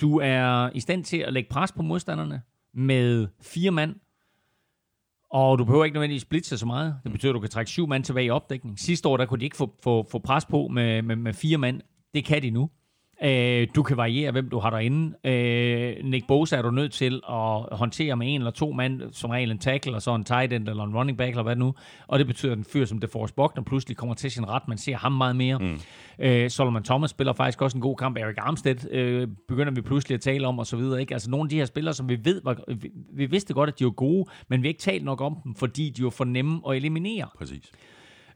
du 0.00 0.18
er 0.18 0.70
i 0.74 0.80
stand 0.80 1.04
til 1.04 1.16
at 1.16 1.32
lægge 1.32 1.48
pres 1.50 1.72
på 1.72 1.82
modstanderne 1.82 2.42
med 2.74 3.28
fire 3.40 3.70
mand, 3.70 3.94
og 5.30 5.58
du 5.58 5.64
behøver 5.64 5.84
ikke 5.84 5.94
nødvendigvis 5.94 6.22
splitte 6.22 6.58
så 6.58 6.66
meget. 6.66 6.96
Det 7.04 7.12
betyder, 7.12 7.32
at 7.32 7.34
du 7.34 7.40
kan 7.40 7.50
trække 7.50 7.70
syv 7.70 7.88
mand 7.88 8.04
tilbage 8.04 8.26
i 8.26 8.30
opdækning. 8.30 8.78
Sidste 8.78 9.08
år, 9.08 9.16
der 9.16 9.26
kunne 9.26 9.40
de 9.40 9.44
ikke 9.44 9.56
få, 9.56 9.74
få, 9.82 10.06
få 10.10 10.18
pres 10.18 10.44
på 10.44 10.68
med, 10.68 11.02
med, 11.02 11.16
med 11.16 11.34
fire 11.34 11.58
mand. 11.58 11.80
Det 12.14 12.24
kan 12.24 12.42
de 12.42 12.50
nu. 12.50 12.70
Øh, 13.24 13.68
du 13.74 13.82
kan 13.82 13.96
variere, 13.96 14.32
hvem 14.32 14.48
du 14.48 14.58
har 14.58 14.70
derinde. 14.70 15.16
Øh, 15.24 16.04
Nick 16.04 16.26
Bosa 16.26 16.56
er 16.56 16.62
du 16.62 16.70
nødt 16.70 16.92
til 16.92 17.20
at 17.28 17.76
håndtere 17.76 18.16
med 18.16 18.34
en 18.34 18.40
eller 18.40 18.50
to 18.50 18.72
mand, 18.72 19.02
som 19.12 19.30
regel 19.30 19.50
en 19.50 19.58
tackle, 19.58 19.94
og 19.94 20.02
så 20.02 20.14
en 20.14 20.24
tight 20.24 20.52
end 20.52 20.68
eller 20.68 20.84
en 20.84 20.96
running 20.96 21.18
back, 21.18 21.30
eller 21.30 21.42
hvad 21.42 21.56
nu. 21.56 21.74
Og 22.06 22.18
det 22.18 22.26
betyder, 22.26 22.52
at 22.52 22.58
en 22.58 22.64
fyr 22.64 22.84
som 22.84 22.98
DeForest 22.98 23.36
Buckner 23.36 23.62
pludselig 23.62 23.96
kommer 23.96 24.14
til 24.14 24.30
sin 24.30 24.48
ret. 24.48 24.68
Man 24.68 24.78
ser 24.78 24.96
ham 24.96 25.12
meget 25.12 25.36
mere. 25.36 25.58
Mm. 25.58 25.78
Øh, 26.18 26.50
Solomon 26.50 26.82
Thomas 26.82 27.10
spiller 27.10 27.32
faktisk 27.32 27.62
også 27.62 27.76
en 27.76 27.82
god 27.82 27.96
kamp. 27.96 28.16
Eric 28.18 28.36
Armstead 28.38 28.90
øh, 28.90 29.28
begynder 29.48 29.72
vi 29.72 29.80
pludselig 29.80 30.14
at 30.14 30.20
tale 30.20 30.46
om, 30.46 30.58
og 30.58 30.66
så 30.66 30.76
videre. 30.76 31.00
Ikke? 31.00 31.14
Altså 31.14 31.30
nogle 31.30 31.44
af 31.46 31.48
de 31.48 31.56
her 31.56 31.64
spillere, 31.64 31.94
som 31.94 32.08
vi 32.08 32.18
ved, 32.24 32.40
var, 32.44 32.56
vi, 32.68 32.90
vi 33.14 33.26
vidste 33.26 33.54
godt, 33.54 33.68
at 33.68 33.78
de 33.78 33.84
var 33.84 33.90
gode, 33.90 34.24
men 34.48 34.62
vi 34.62 34.66
har 34.66 34.70
ikke 34.70 34.80
talt 34.80 35.04
nok 35.04 35.20
om 35.20 35.36
dem, 35.44 35.54
fordi 35.54 35.90
de 35.90 36.04
var 36.04 36.10
for 36.10 36.24
nemme 36.24 36.60
at 36.68 36.76
eliminere. 36.76 37.28
Præcis. 37.38 37.70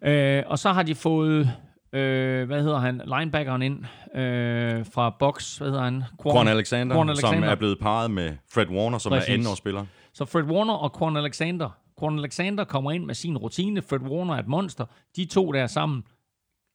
Øh, 0.02 0.42
og 0.46 0.58
så 0.58 0.72
har 0.72 0.82
de 0.82 0.94
fået 0.94 1.50
øh, 1.92 2.46
hvad 2.46 2.62
hedder 2.62 2.78
han, 2.78 3.00
linebackeren 3.04 3.62
ind 3.62 3.84
øh, 4.14 4.86
fra 4.92 5.16
box, 5.18 5.56
hvad 5.58 5.68
hedder 5.68 5.84
han? 5.84 6.02
Quan, 6.22 6.34
Quan 6.34 6.48
Alexander, 6.48 6.96
Quan 6.96 7.08
Alexander, 7.08 7.38
som 7.38 7.42
er 7.42 7.54
blevet 7.54 7.78
parret 7.78 8.10
med 8.10 8.36
Fred 8.52 8.68
Warner, 8.68 8.98
som 8.98 9.10
Præcis. 9.10 9.28
er 9.28 9.32
andenårsspiller. 9.32 9.84
Så 10.12 10.24
Fred 10.24 10.42
Warner 10.42 10.74
og 10.74 10.98
Quan 10.98 11.16
Alexander. 11.16 11.68
Quan 11.98 12.18
Alexander 12.18 12.64
kommer 12.64 12.92
ind 12.92 13.04
med 13.04 13.14
sin 13.14 13.36
rutine, 13.36 13.82
Fred 13.82 14.00
Warner 14.00 14.34
er 14.34 14.38
et 14.38 14.48
monster. 14.48 14.84
De 15.16 15.24
to 15.24 15.52
der 15.52 15.66
sammen 15.66 16.02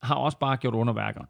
har 0.03 0.15
også 0.15 0.37
bare 0.37 0.57
gjort 0.57 0.73
underværker. 0.73 1.21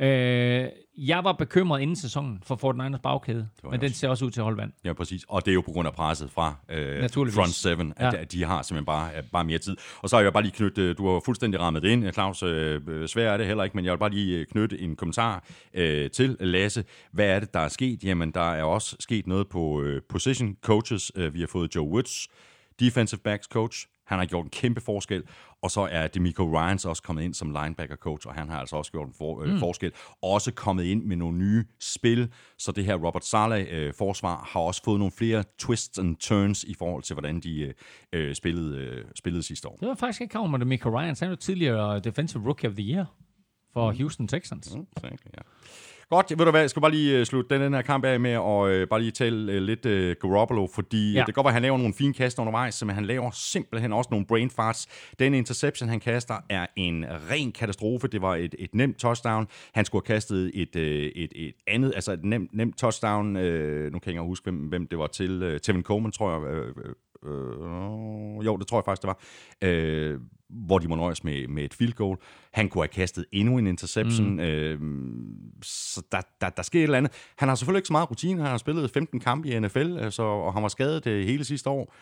Øh, 0.00 0.68
jeg 0.98 1.24
var 1.24 1.32
bekymret 1.32 1.80
inden 1.80 1.96
sæsonen 1.96 2.42
for 2.42 2.56
Fort 2.56 2.76
Niners 2.76 3.00
bagkæde, 3.02 3.48
men 3.70 3.80
den 3.80 3.92
ser 3.92 4.08
også 4.08 4.24
ud 4.24 4.30
til 4.30 4.40
at 4.40 4.44
holde 4.44 4.58
vand. 4.58 4.72
Ja, 4.84 4.92
præcis. 4.92 5.24
Og 5.28 5.44
det 5.44 5.50
er 5.50 5.54
jo 5.54 5.60
på 5.60 5.72
grund 5.72 5.88
af 5.88 5.94
presset 5.94 6.30
fra 6.30 6.54
øh, 6.68 7.10
front 7.10 7.54
seven, 7.54 7.92
at, 7.96 8.14
ja. 8.14 8.20
at 8.20 8.32
de 8.32 8.44
har 8.44 8.62
simpelthen 8.62 8.86
bare, 8.86 9.10
bare 9.32 9.44
mere 9.44 9.58
tid. 9.58 9.76
Og 10.02 10.08
så 10.08 10.16
har 10.16 10.22
jeg 10.22 10.32
bare 10.32 10.42
lige 10.42 10.52
knyttet, 10.52 10.82
øh, 10.82 10.98
du 10.98 11.12
har 11.12 11.20
fuldstændig 11.24 11.60
rammet 11.60 11.82
det 11.82 11.88
ind, 11.88 12.12
Claus, 12.12 12.42
øh, 12.42 13.08
svær 13.08 13.32
er 13.32 13.36
det 13.36 13.46
heller 13.46 13.64
ikke, 13.64 13.76
men 13.76 13.84
jeg 13.84 13.92
vil 13.92 13.98
bare 13.98 14.10
lige 14.10 14.38
øh, 14.38 14.46
knytte 14.46 14.80
en 14.80 14.96
kommentar 14.96 15.44
øh, 15.74 16.10
til 16.10 16.36
Lasse. 16.40 16.84
Hvad 17.12 17.26
er 17.26 17.40
det, 17.40 17.54
der 17.54 17.60
er 17.60 17.68
sket? 17.68 18.04
Jamen, 18.04 18.30
der 18.30 18.52
er 18.52 18.62
også 18.62 18.96
sket 19.00 19.26
noget 19.26 19.48
på 19.48 19.82
øh, 19.82 20.02
position 20.08 20.56
coaches. 20.62 21.12
Øh, 21.16 21.34
vi 21.34 21.40
har 21.40 21.46
fået 21.46 21.74
Joe 21.74 21.88
Woods, 21.88 22.28
defensive 22.80 23.20
backs 23.24 23.46
coach, 23.46 23.86
han 24.06 24.18
har 24.18 24.26
gjort 24.26 24.44
en 24.44 24.50
kæmpe 24.50 24.80
forskel. 24.80 25.22
Og 25.62 25.70
så 25.70 25.88
er 25.90 26.06
Demico 26.06 26.44
Ryans 26.44 26.84
også 26.84 27.02
kommet 27.02 27.22
ind 27.22 27.34
som 27.34 27.50
linebacker 27.50 27.96
coach, 27.96 28.26
og 28.26 28.34
han 28.34 28.48
har 28.48 28.58
altså 28.58 28.76
også 28.76 28.92
gjort 28.92 29.08
en 29.08 29.14
for, 29.18 29.42
øh, 29.42 29.52
mm. 29.52 29.58
forskel. 29.58 29.92
Også 30.22 30.52
kommet 30.52 30.84
ind 30.84 31.04
med 31.04 31.16
nogle 31.16 31.38
nye 31.38 31.64
spil, 31.80 32.32
så 32.58 32.72
det 32.72 32.84
her 32.84 32.94
Robert 32.94 33.24
Saleh 33.24 33.66
øh, 33.70 33.94
forsvar 33.98 34.48
har 34.52 34.60
også 34.60 34.82
fået 34.84 34.98
nogle 34.98 35.12
flere 35.12 35.44
twists 35.58 35.98
and 35.98 36.16
turns 36.16 36.64
i 36.64 36.74
forhold 36.74 37.02
til, 37.02 37.14
hvordan 37.14 37.40
de 37.40 37.60
øh, 37.60 37.74
øh 38.12 38.34
spillede, 38.34 38.78
øh, 38.78 39.04
spillede 39.14 39.42
sidste 39.42 39.68
år. 39.68 39.76
Det 39.76 39.88
var 39.88 39.94
faktisk 39.94 40.20
ikke 40.20 40.48
med 40.48 40.58
Demico 40.58 40.98
Ryans. 40.98 41.20
Han 41.20 41.30
var 41.30 41.36
tidligere 41.36 42.00
Defensive 42.00 42.44
Rookie 42.46 42.70
of 42.70 42.74
the 42.76 42.84
Year 42.84 43.14
for 43.72 43.90
mm. 43.90 43.96
Houston 43.96 44.28
Texans. 44.28 44.74
Mm, 44.76 44.86
exactly, 44.96 45.30
ja. 45.36 45.42
Godt, 46.12 46.30
ved 46.38 46.44
du 46.44 46.50
hvad, 46.50 46.60
jeg 46.60 46.70
skal 46.70 46.80
bare 46.82 46.90
lige 46.90 47.20
uh, 47.20 47.24
slutte 47.24 47.54
den, 47.54 47.62
den 47.62 47.74
her 47.74 47.82
kamp 47.82 48.04
af 48.04 48.20
med 48.20 48.36
og 48.36 48.60
uh, 48.60 48.88
bare 48.88 49.00
lige 49.00 49.10
tale 49.10 49.56
uh, 49.56 49.62
lidt 49.62 49.86
uh, 49.86 50.30
Garoppolo, 50.30 50.66
fordi 50.74 51.12
ja. 51.12 51.18
det 51.18 51.26
kan 51.26 51.34
godt 51.34 51.44
være, 51.44 51.50
at 51.50 51.54
han 51.54 51.62
laver 51.62 51.78
nogle 51.78 51.94
fine 51.94 52.14
kast 52.14 52.38
undervejs, 52.38 52.84
men 52.84 52.94
han 52.94 53.04
laver 53.04 53.30
simpelthen 53.30 53.92
også 53.92 54.08
nogle 54.10 54.26
brain 54.26 54.50
farts. 54.50 54.86
Den 55.18 55.34
interception, 55.34 55.88
han 55.88 56.00
kaster, 56.00 56.34
er 56.48 56.66
en 56.76 57.04
ren 57.30 57.52
katastrofe. 57.52 58.08
Det 58.08 58.22
var 58.22 58.36
et, 58.36 58.54
et 58.58 58.74
nemt 58.74 58.98
touchdown. 58.98 59.46
Han 59.74 59.84
skulle 59.84 60.02
have 60.06 60.14
kastet 60.14 60.50
et, 60.54 60.76
uh, 60.76 60.82
et, 60.82 61.32
et 61.34 61.54
andet, 61.66 61.92
altså 61.94 62.12
et 62.12 62.24
nemt, 62.24 62.54
nemt 62.54 62.78
touchdown. 62.78 63.36
Uh, 63.36 63.42
nu 63.42 63.98
kan 63.98 64.00
jeg 64.06 64.08
ikke 64.08 64.22
huske, 64.22 64.44
hvem, 64.44 64.56
hvem 64.56 64.86
det 64.86 64.98
var 64.98 65.06
til. 65.06 65.42
Uh, 65.42 65.60
Tevin 65.62 65.82
Coleman, 65.82 66.12
tror 66.12 66.30
jeg. 66.30 66.60
Uh, 66.60 66.92
uh, 67.22 68.46
jo, 68.46 68.56
det 68.56 68.66
tror 68.66 68.78
jeg 68.78 68.84
faktisk, 68.84 69.02
det 69.02 69.08
var. 69.08 69.18
Uh, 70.14 70.20
hvor 70.52 70.78
de 70.78 70.88
må 70.88 70.96
nøjes 70.96 71.24
med, 71.24 71.48
med 71.48 71.64
et 71.64 71.74
field 71.74 71.92
goal. 71.92 72.18
Han 72.52 72.68
kunne 72.68 72.82
have 72.82 72.88
kastet 72.88 73.24
endnu 73.32 73.58
en 73.58 73.66
interception. 73.66 74.30
Mm. 74.30 74.40
Øh, 74.40 74.80
så 75.62 76.02
der, 76.12 76.20
der, 76.40 76.48
der 76.48 76.62
sker 76.62 76.80
et 76.80 76.82
eller 76.82 76.98
andet. 76.98 77.12
Han 77.38 77.48
har 77.48 77.56
selvfølgelig 77.56 77.78
ikke 77.78 77.86
så 77.86 77.92
meget 77.92 78.10
rutine. 78.10 78.40
Han 78.40 78.50
har 78.50 78.58
spillet 78.58 78.90
15 78.90 79.20
kampe 79.20 79.48
i 79.48 79.60
NFL, 79.60 79.98
altså, 79.98 80.22
og 80.22 80.52
han 80.52 80.62
var 80.62 80.68
skadet 80.68 81.04
det 81.04 81.24
hele 81.24 81.44
sidste 81.44 81.70
år. 81.70 81.94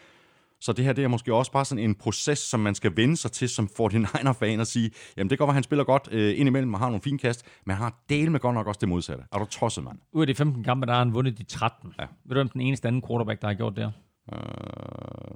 Så 0.61 0.73
det 0.73 0.85
her 0.85 0.93
det 0.93 1.05
er 1.05 1.09
måske 1.09 1.35
også 1.35 1.53
bare 1.53 1.65
sådan 1.65 1.85
en 1.85 1.95
proces, 1.95 2.39
som 2.39 2.61
man 2.61 2.75
skal 2.75 2.97
vende 2.97 3.17
sig 3.17 3.33
til 3.33 3.49
som 3.49 3.69
49er-fan 3.81 4.61
og 4.61 4.67
sige, 4.67 4.91
jamen 5.17 5.31
det 5.31 5.39
kan 5.39 5.45
godt 5.45 5.49
være, 5.49 5.55
han 5.55 5.63
spiller 5.63 5.85
godt 5.85 6.09
øh, 6.13 6.39
indimellem 6.39 6.75
og 6.75 6.81
har 6.81 6.87
nogle 6.87 7.03
fine 7.03 7.19
kast, 7.19 7.47
men 7.67 7.77
han 7.77 7.83
har 7.83 8.03
del 8.09 8.31
med 8.31 8.41
godt 8.41 8.55
nok 8.55 8.67
også 8.67 8.79
det 8.79 8.89
modsatte. 8.89 9.25
Er 9.33 9.39
du 9.39 9.45
tosset, 9.45 9.85
mand? 9.85 9.99
Ud 10.13 10.21
af 10.21 10.27
de 10.27 10.35
15 10.35 10.65
kampe, 10.65 10.87
der 10.87 10.93
har 10.93 10.99
han 10.99 11.15
vundet 11.15 11.39
de 11.39 11.43
13. 11.43 11.95
Ja. 11.99 12.05
Ved 12.25 12.35
du, 12.35 12.35
hvem 12.35 12.49
den 12.49 12.61
eneste 12.61 12.89
anden 12.89 13.03
quarterback, 13.09 13.41
der 13.41 13.47
har 13.47 13.55
gjort 13.55 13.77
det? 13.77 13.93
Uh, 14.33 14.39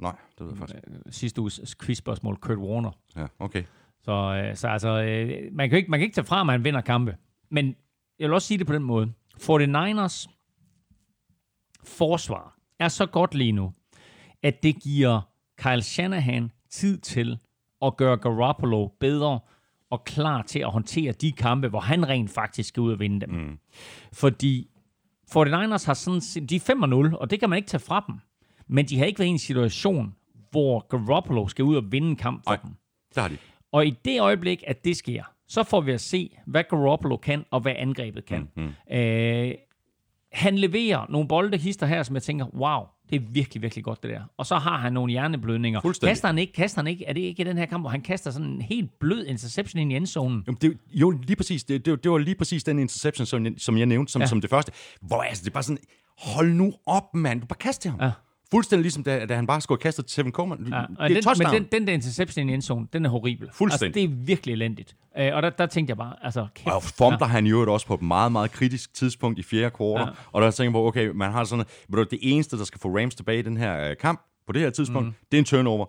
nej, 0.01 0.16
det 0.39 0.47
ved 0.47 0.49
jeg 0.49 0.59
faktisk 0.59 0.77
ikke. 0.77 1.01
Sidste 1.11 1.41
uges 1.41 1.77
quizspørgsmål, 1.83 2.37
Kurt 2.37 2.59
Warner. 2.59 2.91
Ja, 3.16 3.27
okay. 3.39 3.65
Så, 4.03 4.12
øh, 4.12 4.57
så 4.57 4.69
altså, 4.69 5.03
øh, 5.03 5.53
man, 5.53 5.69
kan 5.69 5.79
ikke, 5.79 5.91
man 5.91 6.01
kan 6.01 6.05
ikke 6.05 6.15
tage 6.15 6.25
fra, 6.25 6.41
at 6.41 6.47
man 6.47 6.65
vinder 6.65 6.81
kampe. 6.81 7.16
Men 7.51 7.77
jeg 8.19 8.29
vil 8.29 8.35
også 8.35 8.49
sige 8.49 8.59
det 8.59 8.66
på 8.66 8.73
den 8.73 8.83
måde. 8.83 9.12
49ers 9.41 10.27
forsvar 11.85 12.59
er 12.79 12.89
så 12.89 13.07
godt 13.07 13.35
lige 13.35 13.53
nu, 13.53 13.73
at 14.43 14.62
det 14.62 14.83
giver 14.83 15.21
Kyle 15.59 15.83
Shanahan 15.83 16.51
tid 16.71 16.99
til 16.99 17.39
at 17.83 17.97
gøre 17.97 18.16
Garoppolo 18.16 18.89
bedre 19.01 19.41
og 19.91 20.05
klar 20.05 20.43
til 20.43 20.59
at 20.59 20.71
håndtere 20.71 21.12
de 21.12 21.33
kampe, 21.33 21.69
hvor 21.69 21.81
han 21.81 22.09
rent 22.09 22.31
faktisk 22.31 22.69
skal 22.69 22.81
ud 22.81 22.93
og 22.93 23.01
vinde 23.01 23.27
dem. 23.27 23.35
Mm. 23.35 23.59
Fordi 24.12 24.71
49ers 25.31 25.87
har 25.87 25.95
sådan, 25.95 26.47
de 26.49 26.57
er 26.57 27.11
5-0, 27.12 27.16
og 27.16 27.31
det 27.31 27.41
kan 27.41 27.51
man 27.51 27.57
ikke 27.57 27.69
tage 27.69 27.81
fra 27.81 28.05
dem. 28.07 28.19
Men 28.69 28.86
de 28.86 28.99
har 28.99 29.05
ikke 29.05 29.19
været 29.19 29.28
i 29.28 29.31
en 29.31 29.39
situation, 29.39 30.15
hvor 30.51 30.86
Garoppolo 30.89 31.49
skal 31.49 31.65
ud 31.65 31.77
og 31.77 31.93
vinde 31.93 32.09
en 32.09 32.16
kamp 32.16 32.45
for 32.45 32.51
Ej, 32.51 32.57
dem. 32.62 32.70
det 33.15 33.23
har 33.23 33.28
de. 33.28 33.36
Og 33.73 33.86
i 33.86 33.91
det 34.05 34.20
øjeblik, 34.20 34.65
at 34.66 34.85
det 34.85 34.97
sker, 34.97 35.23
så 35.49 35.62
får 35.62 35.81
vi 35.81 35.93
at 35.93 36.01
se, 36.01 36.36
hvad 36.47 36.65
Garoppolo 36.70 37.16
kan, 37.16 37.45
og 37.51 37.61
hvad 37.61 37.73
angrebet 37.78 38.24
kan. 38.27 38.49
Mm, 38.57 38.62
mm. 38.91 38.97
Øh, 38.97 39.55
han 40.32 40.59
leverer 40.59 41.07
nogle 41.09 41.28
bolde 41.28 41.59
hister 41.59 41.86
her, 41.86 42.03
som 42.03 42.15
jeg 42.15 42.23
tænker, 42.23 42.47
wow, 42.57 42.82
det 43.11 43.16
er 43.16 43.20
virkelig, 43.31 43.62
virkelig 43.62 43.85
godt 43.85 44.03
det 44.03 44.11
der. 44.11 44.20
Og 44.36 44.47
så 44.47 44.57
har 44.57 44.78
han 44.78 44.93
nogle 44.93 45.11
hjerneblødninger. 45.12 45.81
Kaster 46.03 46.28
han 46.28 46.39
ikke, 46.39 46.53
kaster 46.53 46.78
han 46.82 46.86
ikke, 46.86 47.05
er 47.05 47.12
det 47.12 47.20
ikke 47.20 47.41
i 47.43 47.45
den 47.45 47.59
her 47.59 47.66
kamp, 47.66 47.82
hvor 47.82 47.91
han 47.91 48.01
kaster 48.01 48.31
sådan 48.31 48.49
en 48.49 48.62
helt 48.62 48.99
blød 48.99 49.27
interception 49.27 49.81
ind 49.81 49.93
i 49.93 49.97
endzonen? 49.97 50.45
Jo, 50.49 50.53
det, 50.61 50.78
jo 50.93 51.11
lige 51.11 51.36
præcis. 51.36 51.65
Det, 51.65 51.86
det, 51.86 52.05
det 52.05 52.11
var 52.11 52.19
lige 52.19 52.35
præcis 52.35 52.65
den 52.65 52.78
interception, 52.78 53.27
som, 53.27 53.45
jeg- 53.47 53.55
som 53.59 53.78
jeg 53.78 53.86
nævnte 53.86 54.12
som, 54.12 54.20
ja. 54.20 54.24
Ja. 54.24 54.28
som 54.28 54.41
det 54.41 54.51
første. 54.51 54.73
Hvor 55.03 55.23
altså, 55.23 55.45
det 55.45 55.51
er 55.51 55.53
bare 55.53 55.62
sådan, 55.62 55.78
hold 56.19 56.53
nu 56.53 56.73
op, 56.86 57.15
mand. 57.15 57.41
Du 57.41 57.47
bare 57.47 57.59
kast 57.59 57.82
til 57.82 57.91
ham. 57.91 58.01
Ja. 58.01 58.11
Fuldstændig 58.51 58.83
ligesom, 58.83 59.05
da, 59.05 59.27
da 59.27 59.35
han 59.35 59.47
bare 59.47 59.61
skulle 59.61 59.81
kastet 59.81 60.07
til 60.07 60.16
Tevin 60.16 60.33
Coleman. 60.33 60.66
Ja, 60.66 60.81
og 60.81 61.09
det 61.09 61.27
er 61.27 61.35
den, 61.35 61.53
men 61.53 61.62
den, 61.62 61.69
den 61.73 61.87
der 61.87 61.93
interception 61.93 62.49
i 62.49 62.55
endzonen, 62.55 62.89
den 62.93 63.05
er 63.05 63.09
horribel. 63.09 63.49
Fuldstændig. 63.53 64.03
Altså, 64.03 64.15
det 64.15 64.23
er 64.23 64.27
virkelig 64.27 64.53
elendigt. 64.53 64.97
Øh, 65.19 65.35
og 65.35 65.43
der, 65.43 65.51
der 65.51 65.66
tænkte 65.66 65.91
jeg 65.91 65.97
bare, 65.97 66.15
altså, 66.23 66.47
kæft. 66.55 66.75
Og 66.75 66.83
fumbler 66.83 67.19
ja. 67.21 67.27
han 67.27 67.47
jo 67.47 67.73
også 67.73 67.87
på 67.87 67.95
et 67.95 68.03
meget, 68.03 68.33
meget 68.33 68.51
kritisk 68.51 68.95
tidspunkt 68.95 69.39
i 69.39 69.43
fjerde 69.43 69.71
kvartal. 69.71 70.01
Ja. 70.01 70.07
Ja. 70.07 70.12
Og 70.33 70.43
der 70.43 70.51
tænker 70.51 70.69
jeg 70.69 70.73
på, 70.73 70.87
okay, 70.87 71.07
man 71.07 71.33
har 71.33 71.45
sådan, 71.45 71.65
ved 71.89 72.05
du, 72.05 72.11
det 72.11 72.19
eneste, 72.23 72.59
der 72.59 72.65
skal 72.65 72.81
få 72.81 72.99
Rams 72.99 73.15
tilbage 73.15 73.39
i 73.39 73.43
den 73.43 73.57
her 73.57 73.91
øh, 73.91 73.97
kamp, 73.97 74.21
på 74.47 74.53
det 74.53 74.62
her 74.62 74.71
tidspunkt, 74.71 75.07
mm. 75.07 75.15
det 75.31 75.37
er 75.37 75.39
en 75.39 75.45
turnover. 75.45 75.87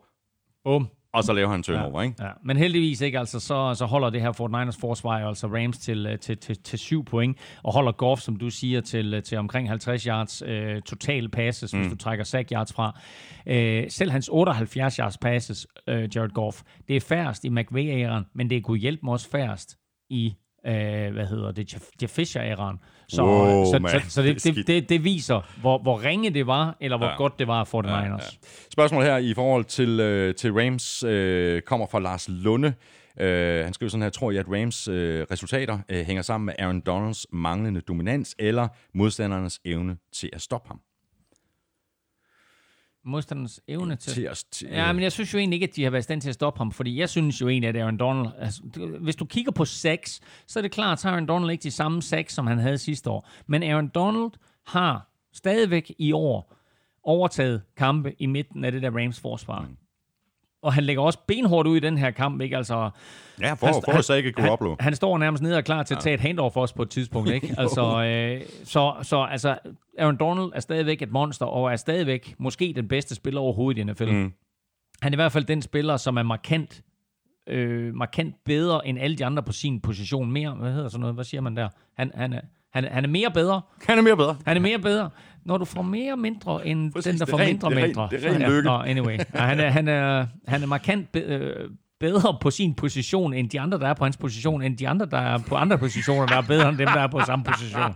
Bum. 0.64 0.88
Og 1.16 1.24
så 1.24 1.34
laver 1.34 1.50
han 1.50 1.64
turnover, 1.64 2.02
ja. 2.02 2.08
ikke? 2.08 2.24
Ja, 2.24 2.30
men 2.44 2.58
heldigvis 2.58 3.02
ikke, 3.02 3.20
altså, 3.20 3.40
så, 3.40 3.74
så 3.74 3.86
holder 3.86 4.10
det 4.10 4.22
her 4.22 4.32
Fort 4.32 4.52
Niners 4.52 4.78
forsvar 4.78 5.28
altså 5.28 5.48
Rams 5.48 5.78
til, 5.78 6.06
øh, 6.06 6.20
til, 6.20 6.38
til, 6.38 6.58
til 6.64 6.80
syv 6.80 7.06
point, 7.06 7.38
og 7.64 7.74
holder 7.74 7.92
Goff, 7.92 8.22
som 8.22 8.36
du 8.36 8.50
siger, 8.50 8.82
til, 8.82 9.14
øh, 9.14 9.24
til 9.24 9.38
omkring 9.38 9.70
50 9.70 10.04
yards 10.04 10.42
øh, 10.46 10.82
total 10.82 11.30
passes, 11.30 11.74
mm. 11.74 11.80
hvis 11.80 11.92
du 11.92 11.98
trækker 11.98 12.26
sack 12.26 12.52
yards 12.52 12.74
fra. 12.74 13.00
Øh, 13.46 13.86
selv 13.90 14.12
hans 14.12 14.30
78 14.32 14.96
yards 14.96 15.18
passes, 15.18 15.68
øh, 15.88 16.10
Jared 16.16 16.30
Goff, 16.30 16.62
det 16.88 16.96
er 16.96 17.02
færrest 17.02 17.46
i 17.46 17.50
McVay-æren, 17.50 18.26
men 18.34 18.50
det 18.50 18.64
kunne 18.64 18.80
hjælpe 18.80 19.02
mig 19.04 19.12
også 19.12 19.30
færrest 19.30 19.78
i 20.10 20.36
øh, 20.68 21.14
hvad 21.14 21.26
hedder 21.26 21.52
det, 21.52 21.74
Jeff, 21.74 22.12
Fisher-æren. 22.12 22.80
Så, 23.08 23.24
Wow, 23.24 23.66
så, 23.66 23.80
man. 23.80 23.92
så, 23.92 24.10
så 24.10 24.22
Det 24.22 24.44
det, 24.44 24.68
det, 24.68 24.90
det, 24.90 25.04
viser, 25.04 25.42
hvor, 25.62 25.78
hvor 25.78 26.04
ringe 26.04 26.30
det 26.30 26.48
var, 26.48 26.78
eller 26.82 26.98
hvor 26.98 27.06
Ja. 27.06 27.12
ja. 27.12 27.18
godt 27.18 27.40
det 27.40 27.48
var 27.48 27.64
for 27.64 27.82
49ers. 27.82 28.38
Spørgsmål 28.72 29.04
her 29.04 29.18
i 29.18 29.34
forhold 29.34 29.66
til, 29.66 30.00
øh, 30.00 30.36
til 30.36 30.54
Rams 30.54 31.04
øh, 31.04 31.62
kommer 31.62 31.88
fra 31.88 32.00
Lars 32.00 32.26
Lunde. 32.30 32.74
Øh, 33.20 33.64
han 33.64 33.74
skriver 33.74 33.90
sådan 33.90 34.02
her, 34.02 34.10
tror 34.10 34.32
I, 34.32 34.38
at 34.38 34.46
Rams 34.50 34.88
øh, 34.88 35.26
resultater 35.32 35.80
øh, 35.90 36.06
hænger 36.06 36.22
sammen 36.24 36.46
med 36.46 36.54
Aaron 36.60 36.80
Donalds 36.82 37.28
manglende 37.32 37.82
dominans 37.82 38.36
eller 38.40 38.68
modstandernes 38.94 39.60
evne 39.66 39.98
til 40.14 40.30
at 40.34 40.42
stoppe 40.42 40.68
ham? 40.68 40.80
Modstandernes 43.06 43.62
evne 43.68 43.96
til... 43.96 44.14
Til 44.14 44.22
at, 44.22 44.44
til, 44.52 44.68
Ja, 44.68 44.94
men 44.94 45.04
jeg 45.04 45.12
synes 45.12 45.34
jo 45.34 45.38
egentlig 45.38 45.58
ikke, 45.58 45.68
at 45.72 45.76
de 45.76 45.84
har 45.84 45.90
været 45.90 46.02
i 46.02 46.04
stand 46.04 46.22
til 46.22 46.30
at 46.30 46.36
stoppe 46.36 46.58
ham, 46.58 46.72
fordi 46.72 47.00
jeg 47.00 47.10
synes 47.10 47.42
jo 47.42 47.50
egentlig, 47.50 47.70
at 47.70 47.76
Aaron 47.76 47.98
Donald... 47.98 48.28
Altså, 48.40 48.62
hvis 49.02 49.16
du 49.16 49.26
kigger 49.26 49.52
på 49.52 49.66
sex, 49.66 50.20
så 50.48 50.60
er 50.60 50.62
det 50.62 50.72
klart, 50.72 51.06
at 51.06 51.12
Aaron 51.12 51.26
Donald 51.26 51.52
ikke 51.52 51.64
de 51.64 51.72
samme 51.72 52.02
sex, 52.02 52.34
som 52.34 52.48
han 52.48 52.58
havde 52.58 52.78
sidste 52.78 53.10
år. 53.10 53.30
Men 53.48 53.64
Aaron 53.64 53.88
Donald 53.88 54.32
har 54.68 55.10
stadigvæk 55.34 55.92
i 55.98 56.12
år 56.12 56.56
overtaget 57.04 57.62
kampe 57.78 58.14
i 58.20 58.26
midten 58.26 58.66
af 58.66 58.72
det 58.72 58.82
der 58.82 58.92
Rams 58.92 59.20
forsvar. 59.20 59.62
Mm. 59.62 59.78
Og 60.66 60.74
han 60.74 60.84
lægger 60.84 61.04
også 61.04 61.20
benhårdt 61.28 61.68
ud 61.68 61.78
i 61.78 61.80
den 61.80 61.98
her 61.98 62.12
kamp, 62.12 62.42
ikke? 62.42 62.58
Altså, 62.58 62.90
ja, 63.42 63.54
for, 63.54 63.68
for 63.68 64.12
at 64.12 64.18
ikke 64.18 64.32
Garoppolo. 64.32 64.70
han, 64.70 64.78
han 64.80 64.96
står 64.96 65.18
nærmest 65.18 65.44
nede 65.44 65.58
og 65.58 65.64
klar 65.64 65.84
til 65.84 65.96
at 65.96 66.02
tage 66.02 66.14
et 66.14 66.20
handoff 66.20 66.54
for 66.54 66.62
os 66.62 66.74
på 66.74 66.82
et 66.82 66.90
tidspunkt, 66.90 67.30
ikke? 67.30 67.56
altså, 67.62 68.04
øh, 68.04 68.42
så, 68.64 68.94
så 69.02 69.28
altså, 69.32 69.58
Aaron 69.98 70.18
Donald 70.18 70.52
er 70.56 70.60
stadigvæk 70.60 71.02
et 71.02 71.12
monster, 71.12 71.46
og 71.46 71.72
er 71.72 71.76
stadigvæk 71.76 72.36
måske 72.38 72.74
den 72.76 72.88
bedste 72.88 73.16
spiller 73.16 73.42
overhovedet 73.42 73.82
i 73.82 73.84
NFL. 73.84 74.12
Mm. 74.12 74.34
Han 75.02 75.14
er 75.14 75.16
i 75.16 75.22
hvert 75.22 75.32
fald 75.32 75.44
den 75.46 75.62
spiller, 75.62 75.98
som 75.98 76.18
er 76.18 76.24
markant, 76.24 76.82
øh, 77.48 77.94
markant 77.94 78.36
bedre 78.46 78.88
end 78.88 79.00
alle 79.00 79.16
de 79.16 79.26
andre 79.26 79.44
på 79.44 79.52
sin 79.52 79.82
position. 79.82 80.32
Mere, 80.32 80.52
hvad 80.52 80.72
hedder 80.72 80.90
sådan 80.90 81.00
noget? 81.00 81.16
Hvad 81.16 81.26
siger 81.26 81.42
man 81.42 81.58
der? 81.58 81.70
Han, 81.98 82.12
han, 82.16 82.34
er, 82.34 82.42
han, 82.76 82.86
er- 82.86 82.94
han 82.94 83.04
er 83.04 83.08
mere 83.10 83.32
bedre. 83.34 83.62
Han 83.88 83.98
er 83.98 84.02
mere 84.02 84.18
bedre. 84.18 84.36
Han 84.46 84.58
er 84.58 84.62
mere 84.62 84.80
bedre. 84.80 85.10
Når 85.46 85.58
du 85.58 85.66
får 85.66 85.82
mere 85.82 86.18
mindre 86.18 86.68
end 86.68 86.92
Præcis, 86.94 87.12
den, 87.12 87.20
der 87.20 87.26
det 87.26 87.34
er 87.34 87.38
får 87.38 87.44
ren- 87.44 87.48
mindre 87.48 87.70
det 87.70 87.76
er 87.78 87.82
ren- 87.82 87.88
mindre. 87.88 88.08
det 88.12 88.26
er 88.26 88.30
ren 88.32 88.42
så- 88.42 88.48
lykke. 88.48 88.70
Nå, 88.70 88.78
anyway. 88.82 89.18
Ja, 89.36 89.40
han, 89.40 89.60
er, 89.60 89.70
han, 89.70 89.88
er, 89.88 90.26
han 90.48 90.64
er 90.64 90.68
markant 90.68 91.12
be, 91.12 91.20
øh, 91.20 91.70
bedre 92.00 92.38
på 92.42 92.50
sin 92.52 92.74
position, 92.74 93.34
end 93.34 93.50
de 93.50 93.60
andre, 93.60 93.80
der 93.80 93.88
er 93.88 93.94
på 93.94 94.04
hans 94.04 94.18
position, 94.18 94.62
end 94.62 94.78
de 94.78 94.88
andre, 94.90 95.06
der 95.06 95.18
er 95.18 95.38
på 95.50 95.56
andre 95.56 95.78
positioner, 95.78 96.26
der 96.28 96.38
er 96.38 96.42
bedre 96.42 96.70
end 96.70 96.78
dem, 96.78 96.88
der 96.88 97.00
er 97.00 97.08
på 97.08 97.20
samme 97.26 97.46
position. 97.46 97.96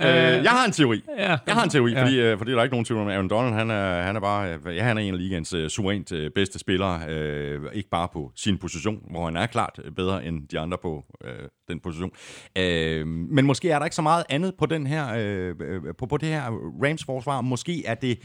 Øh, 0.00 0.44
jeg 0.44 0.50
har 0.50 0.64
en 0.66 0.72
teori. 0.72 1.02
Ja. 1.18 1.36
Jeg 1.46 1.54
har 1.54 1.64
en 1.64 1.70
teori, 1.70 1.92
Ja. 1.92 2.02
fordi, 2.02 2.20
øh, 2.20 2.38
fordi 2.38 2.50
der 2.52 2.58
er 2.58 2.62
ikke 2.62 2.74
nogen 2.74 2.84
tvivl 2.84 3.00
om, 3.00 3.08
at 3.08 3.12
Aaron 3.14 3.28
Donald, 3.28 3.54
han 3.54 3.70
er, 3.70 4.02
han 4.02 4.16
er 4.16 4.20
bare, 4.20 4.54
øh, 4.66 4.76
ja, 4.76 4.82
han 4.82 4.98
er 4.98 5.02
en 5.02 5.14
af 5.14 5.18
ligens 5.20 5.52
øh, 5.54 5.68
suverænt 5.68 6.12
øh, 6.12 6.30
bedste 6.34 6.58
spillere, 6.58 7.00
øh, 7.08 7.60
ikke 7.72 7.88
bare 7.90 8.08
på 8.12 8.32
sin 8.36 8.58
position, 8.58 8.98
hvor 9.10 9.24
han 9.24 9.36
er 9.36 9.46
klart 9.46 9.80
øh, 9.84 9.92
bedre 9.92 10.24
end 10.26 10.48
de 10.48 10.58
andre 10.58 10.78
på 10.82 11.04
øh, 11.24 11.30
den 11.68 11.80
position. 11.80 12.10
Øh, 12.58 13.06
men 13.06 13.46
måske 13.46 13.70
er 13.70 13.78
der 13.78 13.86
ikke 13.86 13.96
så 13.96 14.02
meget 14.02 14.24
andet 14.28 14.54
på 14.58 14.66
den 14.66 14.86
her, 14.86 15.14
øh, 15.16 15.54
øh, 15.60 15.82
på, 15.98 16.06
på 16.06 16.16
det 16.16 16.28
her 16.28 16.42
Rams 16.84 17.04
forsvar. 17.04 17.40
Måske 17.40 17.86
er 17.86 17.94
det 17.94 18.18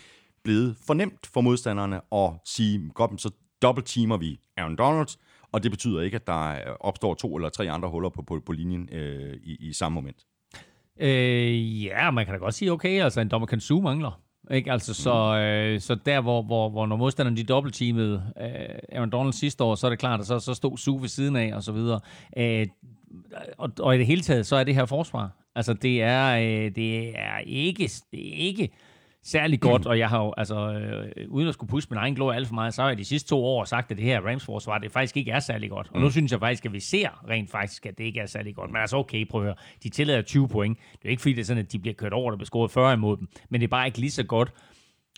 blevet 0.44 0.76
for 0.88 0.94
nemt 0.94 1.28
for 1.34 1.42
modstanderne 1.42 1.96
at 2.16 2.30
sige, 2.46 2.90
godt, 2.96 3.22
så 3.22 3.30
dobbelt-teamer 3.62 4.18
vi 4.18 4.40
Aaron 4.58 4.76
Donald, 4.76 5.08
og 5.52 5.64
det 5.64 5.72
betyder 5.72 6.02
ikke, 6.02 6.16
at 6.16 6.28
der 6.28 6.56
opstår 6.80 7.14
to 7.14 7.36
eller 7.36 7.50
tre 7.50 7.72
andre 7.72 7.90
huller 7.90 8.10
på, 8.10 8.22
på, 8.22 8.40
på 8.46 8.52
linjen 8.52 8.90
øh, 8.92 9.34
i, 9.44 9.70
i 9.70 9.74
samme 9.74 9.96
moment. 9.96 10.26
Øh, 11.00 11.84
ja, 11.84 12.12
man 12.12 12.26
kan 12.26 12.34
da 12.34 12.40
godt 12.40 12.54
sige, 12.54 12.72
okay, 12.72 13.04
altså 13.04 13.22
en 13.22 13.28
dommer 13.28 13.46
kan 13.46 13.60
suge 13.60 13.84
mangler. 13.84 14.22
Ikke? 14.52 14.72
Altså, 14.72 14.94
så, 14.94 15.38
øh, 15.38 15.80
så 15.80 15.96
der, 15.96 16.22
hvor, 16.22 16.42
hvor, 16.42 16.70
hvor 16.70 16.86
når 16.86 16.96
modstanderne 16.96 17.38
de 17.38 17.44
dobbeltteamede 17.44 18.24
øh, 18.42 18.96
Aaron 18.98 19.10
Donald 19.10 19.34
sidste 19.34 19.64
år, 19.64 19.76
så 19.76 19.88
er 19.88 19.90
det 19.90 20.00
klart, 20.00 20.20
at 20.20 20.26
så, 20.26 20.40
så 20.40 20.54
stod 20.54 20.78
Sue 20.78 21.02
ved 21.02 21.10
siden 21.10 21.36
af, 21.36 21.56
og 21.56 21.64
så 21.64 21.72
videre. 21.72 22.00
Øh, 22.38 22.68
og, 23.58 23.72
og 23.80 23.96
i 23.96 23.98
det 23.98 24.06
hele 24.06 24.22
taget, 24.22 24.46
så 24.46 24.56
er 24.56 24.64
det 24.64 24.76
her 24.76 24.86
forsvar. 24.86 25.32
Altså, 25.56 25.74
det 25.74 26.02
er, 26.02 26.36
øh, 26.36 26.76
det 26.76 27.20
er 27.20 27.38
ikke, 27.46 27.92
det 28.12 28.28
er 28.28 28.34
ikke 28.38 28.70
særlig 29.24 29.60
godt, 29.60 29.86
og 29.86 30.00
jeg 30.00 30.10
har 30.10 30.24
jo, 30.24 30.34
altså, 30.38 30.72
øh, 30.74 31.30
uden 31.30 31.48
at 31.48 31.54
skulle 31.54 31.70
puste 31.70 31.94
min 31.94 31.98
egen 31.98 32.16
glorie 32.16 32.36
alt 32.36 32.48
for 32.48 32.54
meget, 32.54 32.74
så 32.74 32.82
har 32.82 32.90
jeg 32.90 32.98
de 32.98 33.06
sidste 33.06 33.30
to 33.30 33.46
år 33.46 33.64
sagt, 33.64 33.92
at 33.92 33.98
det 33.98 34.06
her 34.06 34.22
Rams 34.22 34.46
forsvar, 34.46 34.78
det 34.78 34.92
faktisk 34.92 35.18
ikke 35.18 35.32
er 35.32 35.40
særlig 35.40 35.70
godt. 35.70 35.90
Og 35.94 36.02
nu 36.02 36.10
synes 36.10 36.32
jeg 36.32 36.40
faktisk, 36.40 36.66
at 36.66 36.74
vi 36.74 36.80
ser 36.80 37.30
rent 37.30 37.52
faktisk, 37.52 37.86
at 37.86 37.98
det 37.98 38.04
ikke 38.04 38.20
er 38.20 38.26
særlig 38.26 38.56
godt. 38.56 38.72
Men 38.72 38.82
altså, 38.82 38.98
okay, 38.98 39.28
prøv 39.28 39.42
at 39.42 39.46
høre. 39.46 39.56
De 39.84 39.90
tillader 39.90 40.22
20 40.22 40.48
point. 40.48 40.78
Det 40.78 40.96
er 40.96 41.00
jo 41.06 41.10
ikke 41.10 41.22
fordi, 41.22 41.34
det 41.34 41.42
er 41.42 41.46
sådan, 41.46 41.64
at 41.64 41.72
de 41.72 41.80
bliver 41.80 41.94
kørt 41.94 42.14
over, 42.14 42.32
der 42.32 42.38
bliver 42.38 42.46
scoret 42.46 42.72
40 42.72 42.94
imod 42.94 43.18
dem. 43.18 43.28
Men 43.50 43.62
det 43.62 43.68
er 43.68 43.70
bare 43.70 43.86
ikke 43.86 44.00
lige 44.00 44.12
så 44.12 44.24
godt, 44.24 44.54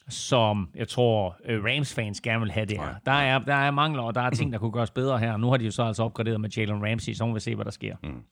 som 0.10 0.70
jeg 0.76 0.88
tror, 0.88 1.36
øh, 1.46 1.64
Rams-fans 1.64 2.22
gerne 2.22 2.40
vil 2.40 2.52
have 2.52 2.66
det 2.66 2.80
her. 2.80 2.96
Der 3.06 3.12
er, 3.12 3.40
der 3.40 3.56
er 3.56 3.72
mangler, 3.72 4.04
og 4.04 4.16
der 4.16 4.22
er 4.22 4.30
ting, 4.30 4.54
der 4.54 4.60
kunne 4.60 4.72
gøres 4.72 4.92
bedre 4.92 5.20
her. 5.20 5.38
Nu 5.38 5.50
har 5.50 5.58
de 5.58 5.66
jo 5.66 5.72
så 5.72 5.84
altså 5.84 6.04
opgraderet 6.04 6.42
med 6.42 6.50
Jalen 6.50 6.86
Ramsey, 6.86 7.14
så 7.14 7.34
vi 7.34 7.40
se, 7.40 7.56
hvad 7.56 7.66
der 7.66 7.72
sker. 7.72 7.96
Mm. 8.04 8.24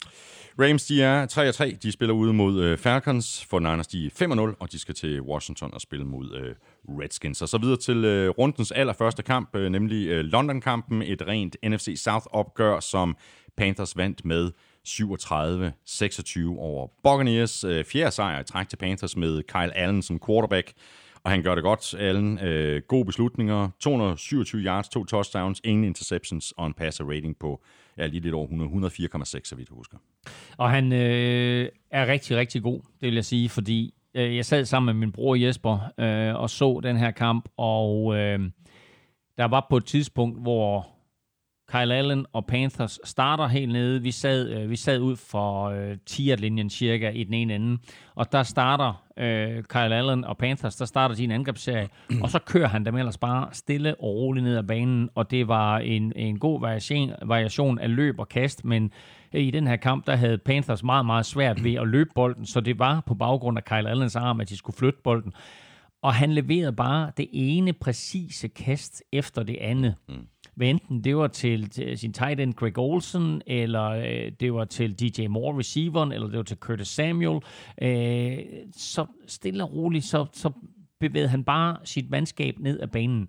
Rams, 0.59 0.85
de 0.85 1.03
er 1.03 1.27
3-3. 1.73 1.77
De 1.83 1.91
spiller 1.91 2.13
ude 2.13 2.33
mod 2.33 2.63
øh, 2.63 2.77
Falcons. 2.77 3.45
For 3.49 3.59
Niners, 3.59 3.87
de 3.87 4.05
er 4.05 4.09
5-0, 4.09 4.55
og 4.59 4.71
de 4.71 4.79
skal 4.79 4.95
til 4.95 5.21
Washington 5.21 5.73
og 5.73 5.81
spille 5.81 6.05
mod 6.05 6.35
øh, 6.35 6.55
Redskins. 6.87 7.41
Og 7.41 7.49
så 7.49 7.57
videre 7.57 7.77
til 7.77 8.05
øh, 8.05 8.29
rundens 8.29 8.71
allerførste 8.71 9.23
kamp, 9.23 9.55
øh, 9.55 9.69
nemlig 9.71 10.07
øh, 10.07 10.23
London-kampen. 10.25 11.01
Et 11.01 11.21
rent 11.27 11.55
NFC 11.63 12.01
South-opgør, 12.03 12.79
som 12.79 13.17
Panthers 13.57 13.97
vandt 13.97 14.25
med 14.25 14.51
37-26 14.87 16.59
over 16.59 16.87
Buccaneers. 17.03 17.63
Øh, 17.63 17.85
fjerde 17.85 18.11
sejr 18.11 18.39
i 18.39 18.43
træk 18.43 18.69
til 18.69 18.77
Panthers 18.77 19.17
med 19.17 19.43
Kyle 19.43 19.77
Allen 19.77 20.01
som 20.01 20.19
quarterback. 20.27 20.73
Og 21.23 21.31
han 21.31 21.43
gør 21.43 21.55
det 21.55 21.63
godt, 21.63 21.93
Allen. 21.99 22.39
Øh, 22.39 22.81
gode 22.81 23.05
beslutninger. 23.05 23.69
227 23.79 24.61
yards, 24.61 24.89
to 24.89 25.05
touchdowns, 25.05 25.61
ingen 25.63 25.83
interceptions 25.83 26.53
og 26.57 26.67
en 26.67 26.73
passer 26.73 27.05
rating 27.05 27.37
på 27.39 27.61
ja, 27.97 28.07
lige 28.07 28.21
lidt 28.21 28.33
over 28.33 28.45
100, 28.45 28.87
104,6, 28.87 29.23
så 29.43 29.55
vidt 29.55 29.69
jeg 29.69 29.75
husker. 29.75 29.97
Og 30.57 30.69
han 30.69 30.93
øh, 30.93 31.69
er 31.91 32.07
rigtig, 32.07 32.37
rigtig 32.37 32.63
god, 32.63 32.79
det 32.79 33.07
vil 33.07 33.13
jeg 33.13 33.25
sige, 33.25 33.49
fordi 33.49 33.93
øh, 34.13 34.35
jeg 34.35 34.45
sad 34.45 34.65
sammen 34.65 34.95
med 34.95 34.99
min 34.99 35.11
bror 35.11 35.35
Jesper 35.35 35.79
øh, 35.99 36.35
og 36.35 36.49
så 36.49 36.79
den 36.83 36.97
her 36.97 37.11
kamp, 37.11 37.49
og 37.57 38.15
øh, 38.15 38.39
der 39.37 39.45
var 39.45 39.67
på 39.69 39.77
et 39.77 39.85
tidspunkt, 39.85 40.41
hvor 40.41 40.87
Kyle 41.71 41.95
Allen 41.95 42.25
og 42.33 42.45
Panthers 42.45 42.99
starter 43.03 43.47
helt 43.47 43.71
nede. 43.71 44.01
Vi 44.01 44.11
sad, 44.11 44.49
øh, 44.49 44.69
vi 44.69 44.75
sad 44.75 44.99
ud 44.99 45.15
for 45.15 45.63
øh, 45.65 45.97
10-linjen 46.09 46.69
cirka 46.69 47.09
i 47.09 47.23
den 47.23 47.33
ene 47.33 47.55
ende, 47.55 47.77
og 48.15 48.31
der 48.31 48.43
starter 48.43 49.03
øh, 49.21 49.63
Kyle 49.63 49.95
Allen 49.95 50.23
og 50.25 50.37
Panthers, 50.37 50.75
der 50.75 50.85
starter 50.85 51.15
de 51.15 51.23
en 51.23 51.31
angrebsserie, 51.31 51.89
og 52.21 52.29
så 52.29 52.39
kører 52.39 52.67
han 52.67 52.85
dem 52.85 52.95
ellers 52.95 53.17
bare 53.17 53.49
stille 53.51 53.95
og 53.95 54.15
roligt 54.15 54.43
ned 54.43 54.57
ad 54.57 54.63
banen, 54.63 55.09
og 55.15 55.31
det 55.31 55.47
var 55.47 55.77
en, 55.79 56.13
en 56.15 56.39
god 56.39 56.61
variation, 56.61 57.11
variation 57.21 57.79
af 57.79 57.95
løb 57.95 58.19
og 58.19 58.29
kast, 58.29 58.65
men 58.65 58.91
øh, 59.33 59.41
i 59.41 59.51
den 59.51 59.67
her 59.67 59.75
kamp, 59.75 60.07
der 60.07 60.15
havde 60.15 60.37
Panthers 60.37 60.83
meget, 60.83 61.05
meget 61.05 61.25
svært 61.25 61.63
ved 61.63 61.73
at 61.73 61.87
løbe 61.87 62.09
bolden, 62.15 62.45
så 62.45 62.61
det 62.61 62.79
var 62.79 63.03
på 63.05 63.15
baggrund 63.15 63.57
af 63.57 63.65
Kyle 63.65 63.89
Allens 63.89 64.15
arm, 64.15 64.41
at 64.41 64.49
de 64.49 64.57
skulle 64.57 64.77
flytte 64.77 64.99
bolden. 65.03 65.33
Og 66.01 66.13
han 66.13 66.31
leverede 66.31 66.73
bare 66.73 67.11
det 67.17 67.27
ene 67.31 67.73
præcise 67.73 68.47
kast 68.47 69.03
efter 69.11 69.43
det 69.43 69.57
andet. 69.61 69.95
Mm. 70.09 70.27
Hvad 70.55 70.67
enten 70.67 71.03
det 71.03 71.17
var 71.17 71.27
til, 71.27 71.69
til 71.69 71.97
sin 71.97 72.13
tight 72.13 72.39
end 72.39 72.53
Greg 72.53 72.77
Olsen, 72.77 73.41
eller 73.47 73.83
øh, 73.83 74.31
det 74.39 74.53
var 74.53 74.65
til 74.65 74.99
DJ 74.99 75.27
Moore 75.27 75.59
receiveren, 75.59 76.11
eller 76.11 76.27
det 76.27 76.37
var 76.37 76.43
til 76.43 76.57
Curtis 76.57 76.87
Samuel, 76.87 77.41
øh, 77.81 78.37
så 78.71 79.05
stille 79.27 79.63
og 79.63 79.73
roligt, 79.73 80.05
så, 80.05 80.25
så 80.33 80.51
bevægede 80.99 81.29
han 81.29 81.43
bare 81.43 81.77
sit 81.83 82.09
mandskab 82.09 82.59
ned 82.59 82.79
ad 82.79 82.87
banen. 82.87 83.27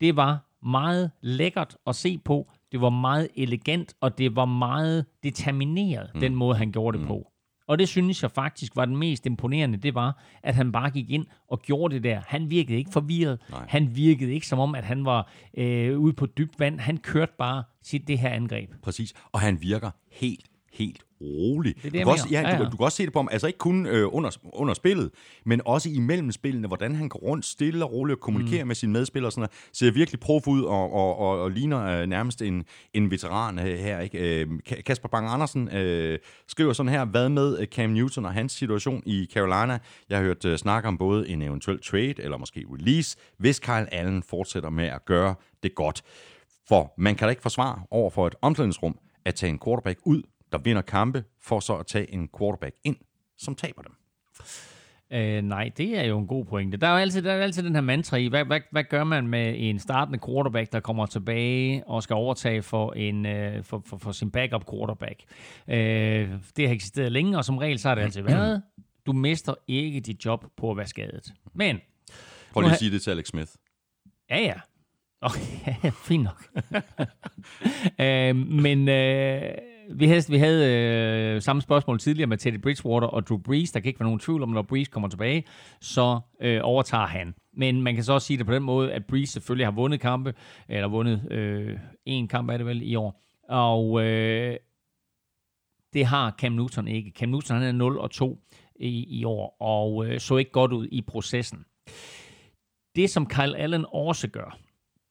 Det 0.00 0.16
var 0.16 0.48
meget 0.62 1.10
lækkert 1.20 1.76
at 1.86 1.94
se 1.96 2.18
på. 2.18 2.50
Det 2.72 2.80
var 2.80 2.90
meget 2.90 3.28
elegant, 3.36 3.94
og 4.00 4.18
det 4.18 4.36
var 4.36 4.44
meget 4.44 5.06
determineret, 5.22 6.10
mm. 6.14 6.20
den 6.20 6.34
måde, 6.34 6.56
han 6.56 6.72
gjorde 6.72 6.98
det 6.98 7.02
mm. 7.02 7.08
på. 7.08 7.31
Og 7.72 7.78
det 7.78 7.88
synes 7.88 8.22
jeg 8.22 8.30
faktisk 8.30 8.76
var 8.76 8.84
den 8.84 8.96
mest 8.96 9.26
imponerende, 9.26 9.78
det 9.78 9.94
var, 9.94 10.22
at 10.42 10.54
han 10.54 10.72
bare 10.72 10.90
gik 10.90 11.10
ind 11.10 11.26
og 11.48 11.62
gjorde 11.62 11.94
det 11.94 12.04
der. 12.04 12.20
Han 12.26 12.50
virkede 12.50 12.78
ikke 12.78 12.90
forvirret. 12.92 13.38
Nej. 13.50 13.64
Han 13.68 13.96
virkede 13.96 14.32
ikke 14.32 14.46
som 14.46 14.58
om, 14.58 14.74
at 14.74 14.84
han 14.84 15.04
var 15.04 15.30
øh, 15.56 15.98
ude 15.98 16.12
på 16.12 16.26
dybt 16.26 16.60
vand. 16.60 16.80
Han 16.80 16.96
kørte 16.96 17.32
bare 17.38 17.64
sit 17.82 18.08
det 18.08 18.18
her 18.18 18.28
angreb. 18.28 18.70
Præcis. 18.82 19.14
Og 19.32 19.40
han 19.40 19.62
virker 19.62 19.90
helt, 20.10 20.46
helt 20.72 21.02
rolig. 21.20 21.74
Det 21.76 21.86
er 21.86 21.90
det, 21.90 21.92
du, 21.92 21.98
kan 21.98 22.06
også, 22.08 22.24
mener. 22.24 22.40
ja, 22.40 22.48
Ja, 22.50 22.56
du, 22.58 22.62
ja. 22.62 22.70
du 22.70 22.76
kan 22.76 22.84
også 22.84 22.96
se 22.96 23.04
det 23.04 23.12
på 23.12 23.18
ham, 23.18 23.28
altså 23.32 23.46
ikke 23.46 23.58
kun 23.58 23.86
øh, 23.86 24.14
under, 24.14 24.30
under 24.52 24.74
spillet, 24.74 25.10
men 25.46 25.60
også 25.64 25.88
imellem 25.90 26.32
spillene, 26.32 26.68
hvordan 26.68 26.94
han 26.94 27.08
går 27.08 27.18
rundt 27.18 27.44
stille 27.44 27.84
og 27.84 27.92
roligt 27.92 28.16
og 28.16 28.20
kommunikerer 28.20 28.64
mm. 28.64 28.68
med 28.68 28.74
sine 28.74 28.92
medspillere. 28.92 29.32
Sådan 29.32 29.40
noget. 29.40 29.50
Ser 29.72 29.90
virkelig 29.92 30.20
prof 30.20 30.46
ud 30.48 30.62
og, 30.62 30.92
og, 30.92 31.18
og, 31.18 31.40
og 31.40 31.50
ligner 31.50 32.00
øh, 32.00 32.06
nærmest 32.06 32.42
en, 32.42 32.64
en 32.94 33.10
veteran 33.10 33.58
øh, 33.58 33.64
her. 33.78 34.00
Ikke? 34.00 34.40
Øh, 34.40 34.48
Ka- 34.68 34.82
Kasper 34.82 35.08
Bang 35.08 35.28
Andersen 35.28 35.68
øh, 35.76 36.18
skriver 36.48 36.72
sådan 36.72 36.92
her, 36.92 37.04
hvad 37.04 37.28
med 37.28 37.58
øh, 37.60 37.66
Cam 37.66 37.90
Newton 37.90 38.24
og 38.24 38.32
hans 38.32 38.52
situation 38.52 39.02
i 39.06 39.28
Carolina? 39.34 39.78
Jeg 40.08 40.18
har 40.18 40.24
hørt 40.24 40.44
øh, 40.44 40.58
snakke 40.58 40.88
om 40.88 40.98
både 40.98 41.28
en 41.28 41.42
eventuel 41.42 41.80
trade 41.82 42.14
eller 42.18 42.36
måske 42.36 42.64
release, 42.72 43.16
hvis 43.38 43.58
Kyle 43.60 43.94
Allen 43.94 44.22
fortsætter 44.22 44.70
med 44.70 44.86
at 44.86 45.04
gøre 45.04 45.34
det 45.62 45.74
godt. 45.74 46.02
For 46.68 46.94
man 46.98 47.14
kan 47.14 47.26
da 47.26 47.30
ikke 47.30 47.42
forsvare 47.42 47.82
over 47.90 48.10
for 48.10 48.26
et 48.26 48.34
omklædningsrum 48.42 48.98
at 49.24 49.34
tage 49.34 49.50
en 49.50 49.58
quarterback 49.64 49.98
ud, 50.04 50.22
der 50.52 50.58
vinder 50.58 50.82
kampe, 50.82 51.24
for 51.40 51.60
så 51.60 51.76
at 51.76 51.86
tage 51.86 52.12
en 52.12 52.28
quarterback 52.38 52.74
ind, 52.84 52.96
som 53.38 53.54
taber 53.54 53.82
dem. 53.82 53.92
Øh, 55.12 55.42
nej, 55.42 55.70
det 55.76 55.98
er 55.98 56.04
jo 56.04 56.18
en 56.18 56.26
god 56.26 56.44
pointe. 56.44 56.76
Der 56.76 56.86
er 56.86 56.92
jo 56.92 56.96
altid, 56.98 57.22
der 57.22 57.32
er 57.32 57.42
altid 57.42 57.62
den 57.62 57.74
her 57.74 57.82
mantra 57.82 58.16
i, 58.16 58.26
hvad, 58.26 58.44
hvad, 58.44 58.60
hvad 58.70 58.84
gør 58.84 59.04
man 59.04 59.26
med 59.26 59.54
en 59.58 59.78
startende 59.78 60.18
quarterback, 60.26 60.72
der 60.72 60.80
kommer 60.80 61.06
tilbage 61.06 61.86
og 61.86 62.02
skal 62.02 62.14
overtage 62.14 62.62
for, 62.62 62.92
en, 62.92 63.26
øh, 63.26 63.64
for, 63.64 63.82
for, 63.86 63.98
for 63.98 64.12
sin 64.12 64.30
backup 64.30 64.70
quarterback. 64.70 65.22
Øh, 65.68 66.30
det 66.56 66.68
har 66.68 66.74
eksisteret 66.74 67.12
længe, 67.12 67.38
og 67.38 67.44
som 67.44 67.58
regel 67.58 67.78
så 67.78 67.88
har 67.88 67.94
det 67.94 68.02
altid 68.02 68.22
været, 68.22 68.62
du 69.06 69.12
mister 69.12 69.54
ikke 69.68 70.00
dit 70.00 70.24
job 70.24 70.44
på 70.56 70.70
at 70.70 70.76
være 70.76 70.86
skadet. 70.86 71.32
Men, 71.54 71.80
Prøv 72.52 72.60
lige 72.60 72.72
at 72.72 72.78
sige 72.78 72.90
det 72.90 73.02
til 73.02 73.10
Alex 73.10 73.26
Smith. 73.26 73.50
ja 74.30 74.40
ja, 74.40 74.54
oh, 75.22 75.30
ja, 75.66 75.76
ja, 75.84 75.90
fint 75.90 76.24
nok. 76.24 76.46
øh, 78.06 78.36
men 78.36 78.88
øh, 78.88 79.42
vi 79.90 80.06
havde, 80.06 80.22
vi 80.28 80.36
havde 80.36 81.34
øh, 81.34 81.42
samme 81.42 81.62
spørgsmål 81.62 81.98
tidligere 81.98 82.26
med 82.26 82.38
Teddy 82.38 82.60
Bridgewater 82.60 83.06
og 83.06 83.26
Drew 83.26 83.38
Brees. 83.38 83.72
Der 83.72 83.80
kan 83.80 83.88
ikke 83.88 84.00
være 84.00 84.06
nogen 84.06 84.20
tvivl 84.20 84.42
om, 84.42 84.48
når 84.48 84.62
Brees 84.62 84.88
kommer 84.88 85.08
tilbage, 85.08 85.44
så 85.80 86.20
øh, 86.40 86.60
overtager 86.62 87.06
han. 87.06 87.34
Men 87.52 87.82
man 87.82 87.94
kan 87.94 88.04
så 88.04 88.12
også 88.12 88.26
sige 88.26 88.38
det 88.38 88.46
på 88.46 88.54
den 88.54 88.62
måde, 88.62 88.92
at 88.92 89.06
Brees 89.06 89.28
selvfølgelig 89.28 89.66
har 89.66 89.72
vundet 89.72 90.00
kampe, 90.00 90.34
eller 90.68 90.88
vundet 90.88 91.32
øh, 91.32 91.78
en 92.06 92.28
kamp 92.28 92.50
er 92.50 92.56
det 92.56 92.66
vel 92.66 92.82
i 92.82 92.94
år. 92.94 93.22
Og 93.48 94.04
øh, 94.04 94.56
det 95.92 96.06
har 96.06 96.34
Cam 96.38 96.52
Newton 96.52 96.88
ikke. 96.88 97.12
Cam 97.18 97.28
Newton 97.28 97.56
han 97.56 97.66
er 97.66 97.72
0 97.72 97.98
og 97.98 98.10
2 98.10 98.38
i, 98.76 99.18
i 99.20 99.24
år, 99.24 99.56
og 99.60 100.06
øh, 100.06 100.20
så 100.20 100.36
ikke 100.36 100.50
godt 100.50 100.72
ud 100.72 100.88
i 100.92 101.02
processen. 101.02 101.64
Det, 102.96 103.10
som 103.10 103.26
Kyle 103.26 103.56
Allen 103.56 103.84
også 103.92 104.28
gør, 104.28 104.58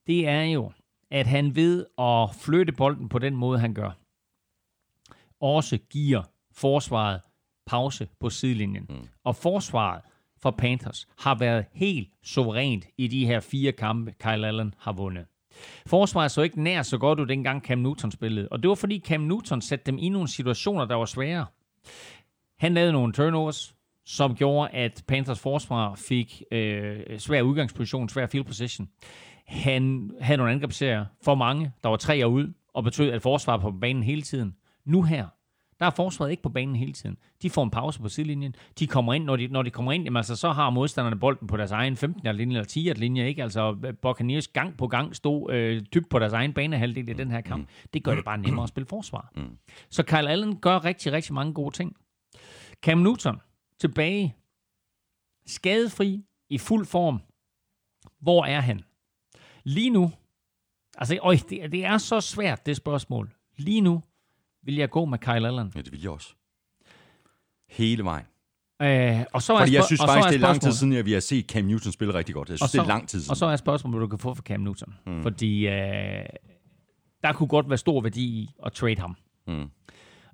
det 0.07 0.27
er 0.27 0.43
jo, 0.43 0.72
at 1.11 1.27
han 1.27 1.56
ved 1.56 1.85
at 1.98 2.35
flytte 2.45 2.73
bolden 2.73 3.10
på 3.10 3.19
den 3.19 3.35
måde, 3.35 3.60
han 3.60 3.73
gør, 3.73 4.01
også 5.41 5.77
giver 5.77 6.22
forsvaret 6.53 7.22
pause 7.65 8.07
på 8.19 8.30
sidelinjen. 8.30 8.85
Mm. 8.89 9.07
Og 9.23 9.35
forsvaret 9.35 10.01
for 10.41 10.51
Panthers 10.51 11.07
har 11.18 11.35
været 11.35 11.65
helt 11.73 12.09
suverænt 12.23 12.85
i 12.97 13.07
de 13.07 13.26
her 13.26 13.39
fire 13.39 13.72
kampe, 13.72 14.13
Kyle 14.19 14.47
Allen 14.47 14.73
har 14.77 14.91
vundet. 14.91 15.26
Forsvaret 15.85 16.31
så 16.31 16.41
ikke 16.41 16.63
nær 16.63 16.81
så 16.81 16.97
godt 16.97 17.19
ud, 17.19 17.26
dengang 17.26 17.61
Cam 17.61 17.80
Newton 17.80 18.11
spillede. 18.11 18.47
Og 18.51 18.63
det 18.63 18.69
var, 18.69 18.76
fordi 18.76 18.99
Cam 18.99 19.22
Newton 19.22 19.61
satte 19.61 19.85
dem 19.85 19.97
i 19.99 20.09
nogle 20.09 20.27
situationer, 20.27 20.85
der 20.85 20.95
var 20.95 21.05
svære. 21.05 21.45
Han 22.59 22.73
lavede 22.73 22.91
nogle 22.91 23.13
turnovers, 23.13 23.76
som 24.05 24.35
gjorde, 24.35 24.69
at 24.69 25.03
Panthers 25.07 25.39
forsvar 25.39 25.95
fik 25.95 26.43
øh, 26.51 27.19
svær 27.19 27.41
udgangsposition, 27.41 28.09
svær 28.09 28.27
field 28.27 28.45
position. 28.45 28.89
Han 29.45 30.11
havde 30.22 30.38
nogle 30.38 30.51
angrebsserier 30.51 31.05
for 31.23 31.35
mange, 31.35 31.72
der 31.84 31.89
var 31.89 31.97
tre 31.97 32.23
ud, 32.27 32.53
og 32.73 32.84
betød, 32.84 33.11
at 33.11 33.22
forsvaret 33.22 33.63
var 33.63 33.72
på 33.72 33.77
banen 33.77 34.03
hele 34.03 34.22
tiden. 34.22 34.55
Nu 34.86 35.03
her, 35.03 35.28
der 35.80 35.86
er 35.86 35.90
forsvaret 35.90 36.32
ikke 36.32 36.44
på 36.44 36.49
banen 36.49 36.76
hele 36.76 36.94
tiden. 36.94 37.18
De 37.41 37.49
får 37.49 37.64
en 37.64 37.70
pause 37.70 37.99
på 37.99 38.10
sidelinjen. 38.10 38.56
De 38.80 38.88
kommer 38.88 39.14
ind, 39.14 39.24
når 39.24 39.36
de, 39.36 39.48
når 39.48 39.64
de 39.64 39.70
kommer 39.70 39.91
ind, 39.91 40.03
jamen, 40.03 40.18
altså, 40.18 40.36
så 40.36 40.52
har 40.52 40.70
modstanderne 40.70 41.20
bolden 41.20 41.48
på 41.48 41.58
deres 41.58 41.72
egen 41.72 41.98
15 41.98 42.36
linje 42.36 42.56
eller 42.56 42.66
10 42.66 42.80
linje, 42.80 43.28
ikke? 43.28 43.44
Altså 43.44 43.94
Buccaneers 44.02 44.48
gang 44.48 44.78
på 44.78 44.88
gang 44.88 45.16
stod 45.16 45.53
øh, 45.53 45.82
dybt 45.94 46.10
på 46.10 46.20
deres 46.20 46.34
egen 46.34 46.53
banehalvdel 46.53 47.10
i 47.10 47.14
den 47.14 47.32
her 47.32 47.41
kamp. 47.41 47.70
Det 47.94 48.03
gør 48.03 48.16
det 48.16 48.26
bare 48.26 48.38
nemmere 48.38 48.64
at 48.64 48.70
spille 48.70 48.88
forsvar. 48.88 49.32
Så 49.90 50.03
Kyle 50.03 50.30
Allen 50.30 50.56
gør 50.58 50.86
rigtig, 50.86 51.12
rigtig 51.12 51.34
mange 51.34 51.53
gode 51.53 51.76
ting. 51.76 51.95
Cam 52.82 52.98
Newton 52.98 53.41
tilbage, 53.80 54.36
skadefri, 55.45 56.24
i 56.49 56.58
fuld 56.58 56.86
form. 56.86 57.22
Hvor 58.20 58.45
er 58.45 58.60
han? 58.60 58.82
Lige 59.64 59.90
nu, 59.90 60.12
altså 60.98 61.20
øj, 61.22 61.38
det, 61.49 61.72
det 61.72 61.86
er 61.86 61.98
så 61.98 62.22
svært, 62.22 62.66
det 62.66 62.78
spørgsmål. 62.78 63.36
Lige 63.58 63.82
nu 63.82 64.02
vil 64.63 64.75
jeg 64.75 64.89
gå 64.89 65.05
med 65.05 65.17
Kyle 65.17 65.47
Allen. 65.47 65.71
Ja, 65.75 65.81
det 65.81 65.91
vil 65.91 66.01
jeg 66.01 66.11
også. 66.11 66.33
Hele 67.69 68.03
vejen. 68.03 68.25
Øh, 68.81 69.25
og 69.33 69.41
så 69.41 69.53
er 69.53 69.59
Fordi 69.59 69.75
jeg 69.75 69.83
synes 69.83 70.01
faktisk, 70.01 70.25
er 70.25 70.29
det 70.29 70.35
er 70.35 70.47
lang 70.47 70.61
tid 70.61 70.71
siden, 70.71 70.93
at 70.93 71.05
vi 71.05 71.13
har 71.13 71.19
set 71.19 71.45
Cam 71.45 71.63
Newton 71.65 71.91
spille 71.91 72.13
rigtig 72.13 72.35
godt. 72.35 72.49
Jeg 72.49 72.57
synes, 72.57 72.61
og 72.61 72.69
så, 72.69 72.77
det 72.77 72.83
er 72.83 72.88
lang 72.88 73.09
tid 73.09 73.19
siden. 73.19 73.31
Og 73.31 73.38
så 73.38 73.45
er 73.45 73.55
spørgsmålet, 73.55 73.97
hvad 73.99 74.07
du 74.07 74.09
kan 74.09 74.19
få 74.19 74.33
for 74.33 74.43
Cam 74.43 74.59
Newton. 74.59 74.93
Mm. 75.05 75.23
Fordi 75.23 75.67
øh, 75.67 76.25
der 77.23 77.33
kunne 77.33 77.47
godt 77.47 77.69
være 77.69 77.77
stor 77.77 78.01
værdi 78.01 78.21
i 78.21 78.49
at 78.65 78.73
trade 78.73 78.99
ham. 78.99 79.15
Mm. 79.47 79.69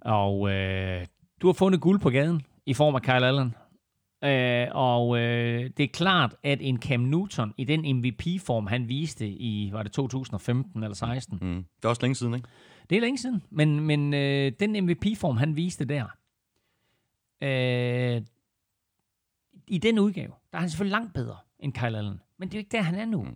Og 0.02 0.52
øh, 0.52 1.06
du 1.42 1.48
har 1.48 1.54
fundet 1.54 1.82
guld 1.82 2.00
på 2.00 2.10
gaden 2.10 2.42
i 2.66 2.74
form 2.74 2.96
af 2.96 3.02
Kyle 3.02 3.28
Allen. 3.28 3.56
Øh, 4.24 4.68
og 4.72 5.18
øh, 5.18 5.70
det 5.78 5.84
er 5.84 5.88
klart, 5.94 6.36
at 6.44 6.58
en 6.62 6.82
Cam 6.82 7.00
Newton 7.00 7.54
i 7.58 7.64
den 7.64 7.98
MVP-form, 7.98 8.68
han 8.68 8.88
viste 8.90 9.28
i, 9.28 9.70
var 9.74 9.84
det 9.84 9.92
2015 9.92 10.84
eller 10.84 10.96
16? 10.96 11.40
Mm. 11.42 11.56
Det 11.56 11.86
er 11.86 11.90
også 11.90 12.02
længe 12.02 12.16
siden, 12.16 12.34
ikke? 12.34 12.48
Det 12.90 12.96
er 12.96 13.02
længe 13.02 13.18
siden, 13.18 13.44
men, 13.50 13.80
men 13.80 14.14
øh, 14.14 14.52
den 14.60 14.86
MVP-form, 14.86 15.38
han 15.38 15.56
viste 15.56 15.86
der, 15.86 16.06
øh, 17.44 18.22
i 19.68 19.78
den 19.78 20.00
udgave, 20.00 20.32
der 20.52 20.58
er 20.58 20.60
han 20.60 20.70
selvfølgelig 20.70 20.92
langt 20.92 21.14
bedre 21.14 21.38
end 21.60 21.74
Kyle 21.74 21.98
Allen. 21.98 22.22
Men 22.40 22.50
det 22.50 22.56
er 22.56 22.58
jo 22.58 22.62
ikke 22.62 22.78
der, 22.78 22.82
han 22.82 22.96
er 22.96 23.06
nu. 23.06 23.28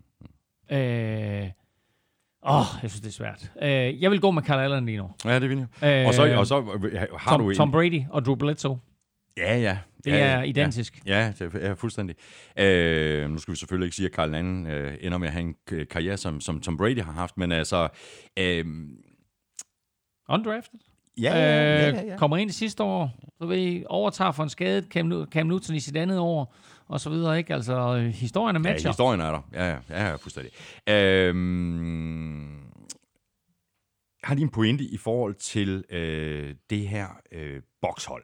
Øh, 0.71 1.49
åh, 2.43 2.65
jeg 2.81 2.89
synes, 2.89 3.01
det 3.01 3.07
er 3.07 3.11
svært. 3.11 3.51
Øh, 3.61 4.01
jeg 4.01 4.11
vil 4.11 4.21
gå 4.21 4.31
med 4.31 4.43
Kyle 4.43 4.61
Allen 4.61 4.85
lige 4.85 4.97
nu. 4.97 5.11
Ja, 5.25 5.39
det 5.39 5.49
vil 5.49 5.67
jeg. 5.81 6.01
Øh, 6.01 6.07
Og 6.07 6.13
så, 6.13 6.35
og 6.35 6.47
så 6.47 6.79
øh, 6.83 7.01
har 7.17 7.31
Tom, 7.31 7.41
du 7.41 7.49
en... 7.49 7.55
Tom 7.55 7.71
Brady 7.71 8.01
og 8.09 8.25
Drew 8.25 8.35
Bledsoe. 8.35 8.79
Ja, 9.37 9.57
ja. 9.57 9.77
Det 10.03 10.11
ja, 10.11 10.17
er 10.17 10.37
ja, 10.37 10.41
identisk. 10.41 11.01
Ja, 11.05 11.19
ja 11.39 11.45
det 11.45 11.63
er 11.65 11.75
fuldstændig. 11.75 12.15
Øh, 12.59 13.29
nu 13.29 13.37
skal 13.37 13.51
vi 13.51 13.57
selvfølgelig 13.57 13.85
ikke 13.85 13.95
sige, 13.95 14.05
at 14.05 14.13
Carl 14.13 14.35
Anden 14.35 14.67
øh, 14.67 14.97
ender 15.01 15.17
med 15.17 15.27
at 15.27 15.33
have 15.33 15.41
en 15.41 15.55
karriere, 15.85 16.17
som, 16.17 16.41
som 16.41 16.61
Tom 16.61 16.77
Brady 16.77 17.01
har 17.01 17.11
haft, 17.11 17.37
men 17.37 17.51
altså... 17.51 17.87
Øh, 18.39 18.65
Undrafted. 20.33 20.79
ja, 21.21 21.37
ja, 21.37 21.39
ja, 21.39 21.89
ja, 21.89 22.01
Øh, 22.01 22.07
ja. 22.07 22.17
kommer 22.17 22.37
ind 22.37 22.49
i 22.49 22.53
sidste 22.53 22.83
år, 22.83 23.09
så 23.41 23.45
vi 23.45 23.85
overtager 23.89 24.31
for 24.31 24.43
en 24.43 24.49
skadet 24.49 24.85
Cam, 24.85 25.05
Nu- 25.05 25.25
Cam 25.25 25.47
Newton 25.47 25.75
i 25.75 25.79
sit 25.79 25.97
andet 25.97 26.19
år, 26.19 26.55
og 26.87 26.99
så 26.99 27.09
videre, 27.09 27.37
ikke? 27.37 27.53
Altså, 27.53 27.73
øh, 27.97 28.05
historien 28.05 28.55
er 28.55 28.59
Ja, 28.59 28.71
matcher. 28.73 28.89
historien 28.89 29.19
er 29.21 29.31
der. 29.31 29.41
Ja, 29.53 29.69
ja, 29.69 29.77
ja, 29.89 30.07
ja 30.09 30.15
fuldstændig. 30.15 30.51
Øhm, 30.89 32.57
har 34.23 34.33
lige 34.35 34.43
en 34.43 34.49
pointe 34.49 34.83
i 34.83 34.97
forhold 34.97 35.35
til 35.35 35.83
øh, 35.89 36.55
det 36.69 36.87
her 36.87 37.07
øh, 37.31 37.61
bokshold. 37.81 38.23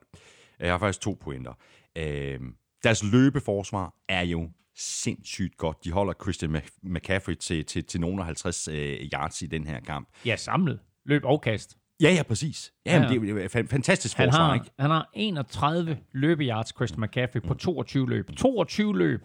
Jeg 0.59 0.71
har 0.71 0.77
faktisk 0.77 1.01
to 1.01 1.17
pointer. 1.21 1.53
Øh, 1.97 2.39
deres 2.83 3.03
løbeforsvar 3.11 3.93
er 4.09 4.21
jo 4.21 4.49
sindssygt 4.75 5.57
godt. 5.57 5.83
De 5.83 5.91
holder 5.91 6.13
Christian 6.21 6.55
Mc- 6.55 6.79
McCaffrey 6.83 7.35
til, 7.35 7.65
til, 7.65 7.83
til 7.85 8.01
nogle 8.01 8.19
af 8.19 8.25
50 8.25 8.67
øh, 8.67 8.75
yards 9.13 9.41
i 9.41 9.45
den 9.47 9.67
her 9.67 9.79
kamp. 9.79 10.07
Ja, 10.25 10.35
samlet. 10.35 10.79
Løb 11.05 11.21
og 11.25 11.41
kast. 11.41 11.77
Ja, 12.01 12.11
ja, 12.13 12.23
præcis. 12.23 12.73
Ja, 12.85 12.97
Ja. 12.97 13.13
ja. 13.13 13.19
Det 13.19 13.55
er 13.55 13.63
fantastisk 13.69 14.17
Han 14.17 14.27
forsvar, 14.27 14.45
har, 14.47 14.53
ikke? 14.53 14.65
han 14.79 14.89
har 14.89 15.09
31 15.13 15.97
løbeyards, 16.11 16.69
Christian 16.75 17.01
McCaffrey, 17.01 17.41
på 17.41 17.53
22 17.53 18.09
løb. 18.09 18.31
22 18.37 18.97
løb 18.97 19.21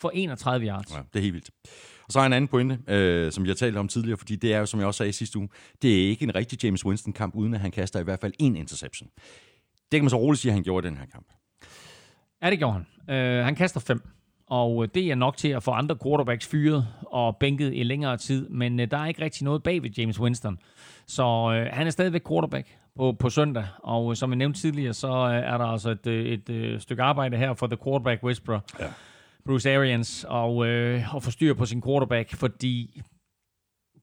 for 0.00 0.10
31 0.14 0.66
yards. 0.66 0.92
Ja, 0.94 0.98
det 1.12 1.18
er 1.18 1.22
helt 1.22 1.34
vildt. 1.34 1.50
Og 2.06 2.12
så 2.12 2.18
har 2.18 2.24
jeg 2.24 2.26
en 2.26 2.32
anden 2.32 2.48
pointe, 2.48 2.78
øh, 2.88 3.32
som 3.32 3.46
jeg 3.46 3.56
talte 3.56 3.78
om 3.78 3.88
tidligere, 3.88 4.16
fordi 4.18 4.36
det 4.36 4.54
er 4.54 4.58
jo, 4.58 4.66
som 4.66 4.80
jeg 4.80 4.86
også 4.86 4.98
sagde 4.98 5.10
i 5.10 5.12
sidste 5.12 5.38
uge, 5.38 5.48
det 5.82 6.04
er 6.04 6.08
ikke 6.08 6.22
en 6.22 6.34
rigtig 6.34 6.64
James 6.64 6.84
Winston-kamp, 6.86 7.34
uden 7.34 7.54
at 7.54 7.60
han 7.60 7.70
kaster 7.70 8.00
i 8.00 8.02
hvert 8.02 8.20
fald 8.20 8.32
en 8.38 8.56
interception. 8.56 9.08
Det 9.92 9.98
kan 9.98 10.02
man 10.02 10.10
så 10.10 10.16
roligt 10.16 10.40
sige, 10.40 10.50
at 10.50 10.54
han 10.54 10.62
gjorde 10.62 10.86
i 10.86 10.90
den 10.90 10.98
her 10.98 11.06
kamp. 11.06 11.26
Ja, 12.42 12.50
det 12.50 12.58
gjorde 12.58 12.72
han. 13.08 13.16
Øh, 13.16 13.44
han 13.44 13.54
kaster 13.54 13.80
fem. 13.80 14.02
Og 14.46 14.82
øh, 14.82 14.88
det 14.94 15.10
er 15.10 15.14
nok 15.14 15.36
til 15.36 15.48
at 15.48 15.62
få 15.62 15.70
andre 15.70 15.96
quarterbacks 16.04 16.46
fyret 16.46 16.86
og 17.06 17.36
bænket 17.36 17.72
i 17.74 17.82
længere 17.82 18.16
tid, 18.16 18.48
men 18.48 18.80
øh, 18.80 18.90
der 18.90 18.98
er 18.98 19.06
ikke 19.06 19.22
rigtig 19.22 19.44
noget 19.44 19.62
bag 19.62 19.82
ved 19.82 19.90
James 19.90 20.20
Winston. 20.20 20.58
Så 21.06 21.22
øh, 21.22 21.72
han 21.72 21.86
er 21.86 21.90
stadigvæk 21.90 22.28
quarterback 22.28 22.78
på, 22.96 23.16
på 23.18 23.30
søndag, 23.30 23.66
og 23.78 24.10
øh, 24.10 24.16
som 24.16 24.30
jeg 24.30 24.36
nævnte 24.36 24.60
tidligere, 24.60 24.92
så 24.92 25.08
øh, 25.08 25.34
er 25.34 25.58
der 25.58 25.64
altså 25.64 25.90
et, 25.90 26.06
øh, 26.06 26.26
et, 26.26 26.48
et 26.48 26.82
stykke 26.82 27.02
arbejde 27.02 27.36
her 27.36 27.54
for 27.54 27.66
The 27.66 27.78
Quarterback 27.84 28.22
Whisperer, 28.22 28.60
ja. 28.80 28.86
Bruce 29.44 29.76
Arians, 29.76 30.26
og, 30.28 30.66
øh, 30.66 31.14
og 31.14 31.22
få 31.22 31.30
styr 31.30 31.54
på 31.54 31.66
sin 31.66 31.82
quarterback, 31.82 32.34
fordi 32.36 33.00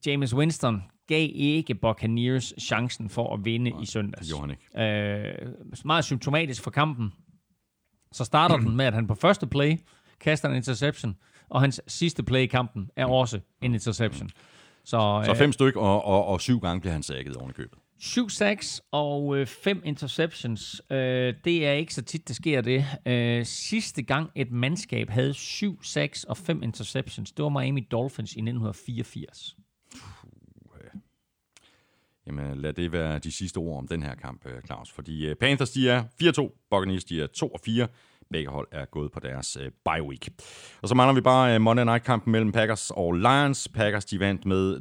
James 0.06 0.34
Winston 0.34 0.82
gav 1.06 1.28
ikke 1.34 1.74
Buccaneers 1.74 2.54
chancen 2.60 3.10
for 3.10 3.34
at 3.34 3.44
vinde 3.44 3.72
i 3.82 3.86
søndags. 3.86 4.26
Det 4.26 4.36
gjorde 4.36 4.56
han 4.74 4.86
ikke. 5.30 5.42
Øh, 5.42 5.84
meget 5.84 6.04
symptomatisk 6.04 6.62
for 6.62 6.70
kampen. 6.70 7.12
Så 8.12 8.24
starter 8.24 8.56
den 8.56 8.76
med, 8.76 8.84
at 8.84 8.94
han 8.94 9.06
på 9.06 9.14
første 9.14 9.46
play 9.46 9.76
kaster 10.20 10.48
en 10.48 10.56
interception, 10.56 11.16
og 11.48 11.60
hans 11.60 11.80
sidste 11.86 12.22
play 12.22 12.40
i 12.40 12.46
kampen 12.46 12.90
er 12.96 13.06
også 13.06 13.40
en 13.62 13.74
interception. 13.74 14.30
Så, 14.90 15.22
Så 15.24 15.30
øh, 15.30 15.36
fem 15.36 15.52
styk, 15.52 15.76
og, 15.76 16.04
og, 16.04 16.26
og 16.26 16.40
syv 16.40 16.60
gange 16.60 16.80
bliver 16.80 16.92
han 16.92 17.02
sækket 17.02 17.36
oven 17.36 17.50
i 17.50 17.52
købet. 17.52 17.78
7 17.98 18.28
sacks 18.28 18.82
og 18.92 19.36
øh, 19.36 19.46
5 19.46 19.82
interceptions. 19.84 20.82
Øh, 20.90 21.34
det 21.44 21.66
er 21.66 21.72
ikke 21.72 21.94
så 21.94 22.02
tit, 22.02 22.28
det 22.28 22.36
sker 22.36 22.60
det. 22.60 22.84
Øh, 23.06 23.44
sidste 23.44 24.02
gang 24.02 24.30
et 24.34 24.50
mandskab 24.50 25.10
havde 25.10 25.34
7 25.34 25.82
sacks 25.82 26.24
og 26.24 26.36
5 26.36 26.62
interceptions, 26.62 27.32
det 27.32 27.42
var 27.42 27.48
Miami 27.48 27.80
Dolphins 27.90 28.32
i 28.32 28.40
1984. 28.40 29.56
Jamen, 32.26 32.60
lad 32.60 32.72
det 32.72 32.92
være 32.92 33.18
de 33.18 33.32
sidste 33.32 33.58
ord 33.58 33.78
om 33.78 33.88
den 33.88 34.02
her 34.02 34.14
kamp, 34.14 34.46
øh, 34.46 34.62
Claus. 34.66 34.90
Fordi 34.90 35.26
øh, 35.26 35.36
Panthers, 35.36 35.70
de 35.70 35.90
er 35.90 36.04
4-2, 36.22 36.66
Buccaneers, 36.70 37.04
de 37.04 37.22
er 37.22 37.26
2-4. 37.86 37.86
Begge 38.32 38.50
hold 38.50 38.68
er 38.72 38.84
gået 38.84 39.12
på 39.12 39.20
deres 39.20 39.56
øh, 39.56 39.70
bye 39.84 40.02
week. 40.02 40.28
Og 40.82 40.88
så 40.88 40.94
mangler 40.94 41.14
vi 41.14 41.20
bare 41.20 41.54
øh, 41.54 41.60
Monday 41.60 41.84
Night-kampen 41.84 42.32
mellem 42.32 42.52
Packers 42.52 42.90
og 42.90 43.12
Lions. 43.12 43.68
Packers, 43.74 44.04
de 44.04 44.20
vandt 44.20 44.46
med 44.46 44.76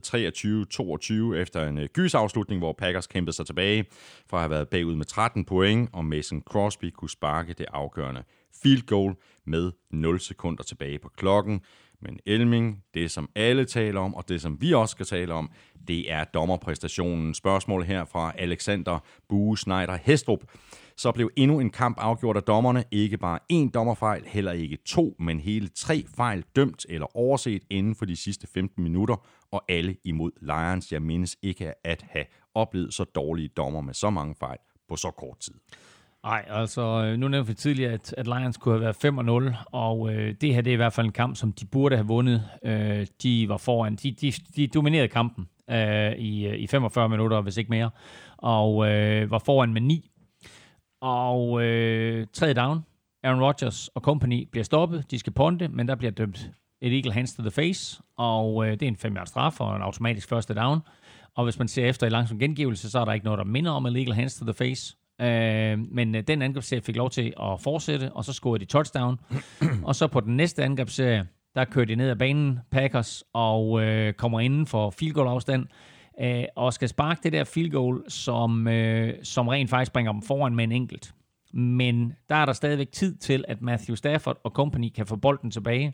23-22 1.36 1.42
efter 1.42 1.68
en 1.68 1.78
øh, 1.78 1.90
gysafslutning, 1.94 2.60
hvor 2.60 2.74
Packers 2.74 3.08
kæmpede 3.08 3.36
sig 3.36 3.46
tilbage 3.46 3.86
fra 4.30 4.38
at 4.38 4.42
have 4.42 4.50
været 4.50 4.70
bagud 4.70 4.96
med 4.96 5.06
13 5.06 5.46
point, 5.46 5.90
og 5.94 6.06
Mason 6.06 6.42
Crosby 6.42 6.86
kunne 6.86 7.10
sparke 7.10 7.54
det 7.54 7.66
afgørende 7.74 8.24
field 8.64 8.86
goal 8.86 9.16
med 9.46 9.72
0 9.92 10.20
sekunder 10.20 10.64
tilbage 10.64 11.00
på 11.00 11.10
klokken. 11.18 11.62
Men 12.02 12.20
Elming, 12.26 12.84
det 12.94 13.12
som 13.12 13.30
alle 13.36 13.66
taler 13.66 14.02
om, 14.02 14.16
og 14.16 14.30
det 14.30 14.42
som 14.42 14.62
vi 14.62 14.74
også 14.74 14.92
skal 14.92 15.06
tale 15.06 15.34
om, 15.34 15.52
det 15.88 16.12
er 16.12 16.24
dommerpræstationen. 16.24 17.34
Spørgsmål 17.34 17.84
her 17.84 18.06
fra 18.06 18.34
Alexander 18.38 19.00
Bue 19.30 19.58
Schneider 19.58 19.98
Hestrup. 20.04 20.40
Så 21.00 21.12
blev 21.12 21.32
endnu 21.36 21.60
en 21.60 21.70
kamp 21.70 21.98
afgjort 22.00 22.38
af 22.38 22.44
dommerne. 22.44 22.84
Ikke 22.92 23.18
bare 23.18 23.40
én 23.54 23.70
dommerfejl, 23.72 24.24
heller 24.26 24.52
ikke 24.52 24.78
to, 24.86 25.16
men 25.20 25.40
hele 25.40 25.68
tre 25.68 26.04
fejl 26.16 26.44
dømt 26.56 26.86
eller 26.90 27.18
overset 27.18 27.64
inden 27.70 27.96
for 27.96 28.06
de 28.06 28.16
sidste 28.16 28.48
15 28.48 28.84
minutter, 28.84 29.16
og 29.52 29.64
alle 29.70 29.96
imod 30.06 30.32
Lions. 30.42 30.92
Jeg 30.92 31.02
mindes 31.02 31.38
ikke 31.42 31.74
at 31.88 32.06
have 32.10 32.26
oplevet 32.56 32.94
så 32.94 33.04
dårlige 33.04 33.48
dommer 33.48 33.82
med 33.82 33.94
så 33.94 34.10
mange 34.10 34.36
fejl 34.40 34.58
på 34.90 34.96
så 34.96 35.12
kort 35.12 35.40
tid. 35.40 35.54
Nej, 36.24 36.46
altså 36.48 36.82
øh, 36.82 37.18
nu 37.18 37.28
nævnte 37.28 37.48
vi 37.48 37.54
tidligere, 37.54 37.94
at, 37.94 38.14
at 38.18 38.28
Lions 38.28 38.58
kunne 38.58 38.80
have 38.80 38.96
været 39.04 39.54
5-0, 39.54 39.58
og 39.72 40.14
øh, 40.14 40.36
det 40.42 40.56
her 40.56 40.62
det 40.62 40.72
er 40.72 40.74
i 40.74 40.78
hvert 40.84 40.94
fald 40.94 41.06
en 41.06 41.14
kamp, 41.14 41.36
som 41.36 41.54
de 41.54 41.66
burde 41.66 41.96
have 41.96 42.08
vundet. 42.08 42.44
Øh, 42.66 43.08
de 43.24 43.50
var 43.50 43.58
foran, 43.58 43.96
de, 43.96 44.12
de, 44.12 44.34
de 44.56 44.68
dominerede 44.68 45.08
kampen 45.08 45.48
øh, 45.70 46.12
i, 46.12 46.48
øh, 46.48 46.60
i 46.60 46.68
45 46.68 47.10
minutter, 47.10 47.42
hvis 47.42 47.58
ikke 47.58 47.70
mere, 47.70 47.90
og 48.38 48.90
øh, 48.90 49.32
var 49.32 49.40
foran 49.46 49.74
med 49.74 49.82
9. 49.82 50.09
Og 51.02 51.64
øh, 51.64 52.28
tredje 52.34 52.54
down, 52.54 52.86
Aaron 53.24 53.42
Rodgers 53.42 53.88
og 53.88 54.02
company 54.02 54.48
bliver 54.52 54.64
stoppet, 54.64 55.12
de 55.12 55.20
skal 55.20 55.34
ponte, 55.34 55.68
men 55.68 55.88
der 55.88 55.96
bliver 55.96 56.12
dømt 56.12 56.52
et 56.82 56.94
eagle 56.94 57.14
hands 57.14 57.36
to 57.36 57.42
the 57.42 57.52
face, 57.52 58.02
og 58.18 58.66
øh, 58.66 58.72
det 58.72 58.82
er 58.82 58.88
en 58.88 58.98
5 58.98 59.18
straf 59.26 59.62
og 59.62 59.76
en 59.76 59.82
automatisk 59.82 60.30
første 60.30 60.54
down. 60.54 60.80
Og 61.36 61.44
hvis 61.44 61.60
man 61.60 61.68
ser 61.68 61.86
efter 61.86 62.08
i 62.08 62.10
langsom 62.10 62.40
gengivelse, 62.40 62.90
så 62.90 63.00
er 63.00 63.06
der 63.06 63.14
ikke 63.14 63.26
noget, 63.26 63.38
der 63.38 63.44
minder 63.44 63.72
om 63.72 63.86
illegal 63.86 64.14
hands 64.14 64.36
to 64.36 64.46
the 64.46 64.54
face. 64.54 64.98
Øh, 65.22 65.80
men 65.92 66.16
øh, 66.16 66.24
den 66.28 66.42
angrebsserie 66.42 66.82
fik 66.82 66.96
lov 66.96 67.10
til 67.10 67.34
at 67.44 67.62
fortsætte, 67.62 68.12
og 68.14 68.26
så 68.26 68.34
scorede 68.34 68.60
de 68.60 68.66
touchdown. 68.66 69.20
og 69.88 69.96
så 69.96 70.08
på 70.08 70.20
den 70.20 70.38
næste 70.38 70.64
angrebsserie, 70.64 71.28
der 71.56 71.66
kører 71.66 71.86
de 71.86 71.96
ned 71.96 72.10
ad 72.10 72.16
banen, 72.16 72.60
Packers, 72.72 73.24
og 73.34 73.82
øh, 73.82 74.14
kommer 74.14 74.40
inden 74.40 74.66
for 74.66 74.90
field 74.90 75.14
goal 75.14 75.28
afstand, 75.28 75.68
øh, 76.22 76.44
og 76.56 76.74
skal 76.74 76.90
sparke 76.90 77.20
det 77.24 77.34
der 77.34 77.44
field 77.44 77.72
goal, 77.72 78.04
som, 78.08 78.68
øh, 78.68 79.14
som 79.24 79.48
rent 79.48 79.70
faktisk 79.70 79.94
bringer 79.94 80.12
dem 80.12 80.22
foran 80.22 80.56
med 80.56 80.64
en 80.64 80.72
enkelt. 80.72 81.14
Men 81.54 82.14
der 82.30 82.36
er 82.36 82.46
der 82.46 82.54
stadigvæk 82.54 82.92
tid 82.92 83.16
til, 83.16 83.46
at 83.48 83.62
Matthew 83.62 83.96
Stafford 83.96 84.38
og 84.44 84.52
company 84.52 84.92
kan 84.96 85.06
få 85.06 85.16
bolden 85.16 85.52
tilbage. 85.52 85.94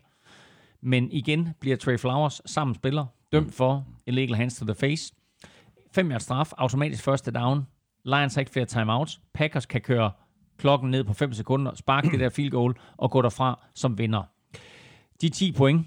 Men 0.80 1.12
igen 1.12 1.48
bliver 1.60 1.76
Trey 1.76 1.98
Flowers 1.98 2.40
sammen 2.46 2.74
spiller, 2.74 3.06
dømt 3.32 3.54
for 3.54 3.86
illegal 4.06 4.36
hands 4.36 4.58
to 4.58 4.66
the 4.66 4.74
face. 4.74 5.14
5 5.92 6.10
yards 6.10 6.22
straf, 6.22 6.52
automatisk 6.58 7.04
første 7.04 7.30
down. 7.30 7.66
Lions 8.04 8.34
har 8.34 8.40
ikke 8.40 8.52
flere 8.52 8.66
timeouts. 8.66 9.20
Packers 9.34 9.66
kan 9.66 9.80
køre 9.80 10.10
klokken 10.58 10.90
ned 10.90 11.04
på 11.04 11.12
5 11.12 11.32
sekunder, 11.32 11.74
sparke 11.74 12.10
det 12.10 12.20
der 12.20 12.28
field 12.28 12.50
goal 12.50 12.74
og 12.96 13.10
gå 13.10 13.22
derfra 13.22 13.60
som 13.74 13.98
vinder. 13.98 14.22
De 15.20 15.28
10 15.28 15.52
point 15.52 15.86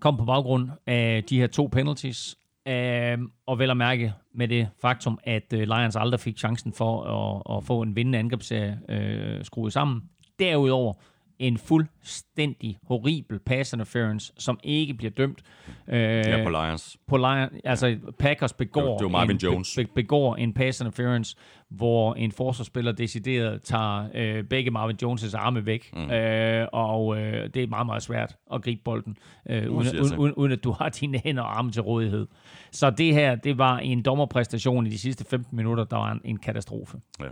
kom 0.00 0.16
på 0.16 0.24
baggrund 0.24 0.70
af 0.86 1.24
de 1.24 1.38
her 1.38 1.46
to 1.46 1.66
penalties, 1.72 2.38
øh, 2.68 3.18
og 3.46 3.58
vel 3.58 3.70
at 3.70 3.76
mærke 3.76 4.12
med 4.34 4.48
det 4.48 4.68
faktum, 4.80 5.18
at 5.24 5.52
øh, 5.54 5.60
Lions 5.60 5.96
aldrig 5.96 6.20
fik 6.20 6.38
chancen 6.38 6.72
for 6.72 7.02
at, 7.04 7.56
at 7.58 7.64
få 7.64 7.82
en 7.82 7.96
vindende 7.96 8.18
angrebsserie 8.18 8.78
øh, 8.88 9.44
skruet 9.44 9.72
sammen. 9.72 10.02
Derudover 10.38 10.94
en 11.38 11.58
fuldstændig 11.58 12.78
horribel 12.88 13.38
pass 13.38 13.72
interference, 13.72 14.32
som 14.38 14.60
ikke 14.64 14.94
bliver 14.94 15.10
dømt. 15.10 15.42
Øh, 15.88 15.98
Ja, 16.00 16.44
på 16.44 16.50
Lions. 16.50 16.96
på 17.06 17.16
Lion, 17.16 17.48
altså 17.64 17.96
Packers 18.18 18.52
begår, 18.52 18.80
Det 18.82 18.88
var- 18.90 18.96
det 18.96 19.04
var 19.04 19.10
Marvin 19.10 19.30
en, 19.30 19.40
Jones. 19.42 19.76
Be, 19.76 19.84
begår 19.94 20.36
en 20.36 20.52
pass 20.52 20.80
interference, 20.80 21.36
hvor 21.70 22.14
en 22.14 22.32
forsvarsspiller 22.32 22.92
decideret 22.92 23.62
tager 23.62 24.08
øh, 24.14 24.44
begge 24.44 24.70
Marvin 24.70 24.96
Jones' 25.02 25.36
arme 25.36 25.66
væk, 25.66 25.90
mm. 25.92 26.10
øh, 26.10 26.66
og 26.72 27.18
øh, 27.18 27.50
det 27.54 27.62
er 27.62 27.66
meget, 27.66 27.86
meget 27.86 28.02
svært 28.02 28.36
at 28.52 28.62
gribe 28.62 28.80
bolden, 28.84 29.16
øh, 29.50 29.70
uden, 29.70 30.00
uden, 30.00 30.16
uden, 30.16 30.34
uden 30.34 30.52
at 30.52 30.64
du 30.64 30.70
har 30.70 30.88
dine 30.88 31.20
hænder 31.24 31.42
og 31.42 31.58
arme 31.58 31.70
til 31.70 31.82
rådighed. 31.82 32.26
Så 32.72 32.90
det 32.90 33.14
her, 33.14 33.34
det 33.34 33.58
var 33.58 33.78
en 33.78 34.02
dommerpræstation 34.02 34.86
i 34.86 34.90
de 34.90 34.98
sidste 34.98 35.24
15 35.24 35.56
minutter, 35.56 35.84
der 35.84 35.96
var 35.96 36.12
en, 36.12 36.20
en 36.24 36.38
katastrofe. 36.38 37.00
Ja. 37.20 37.24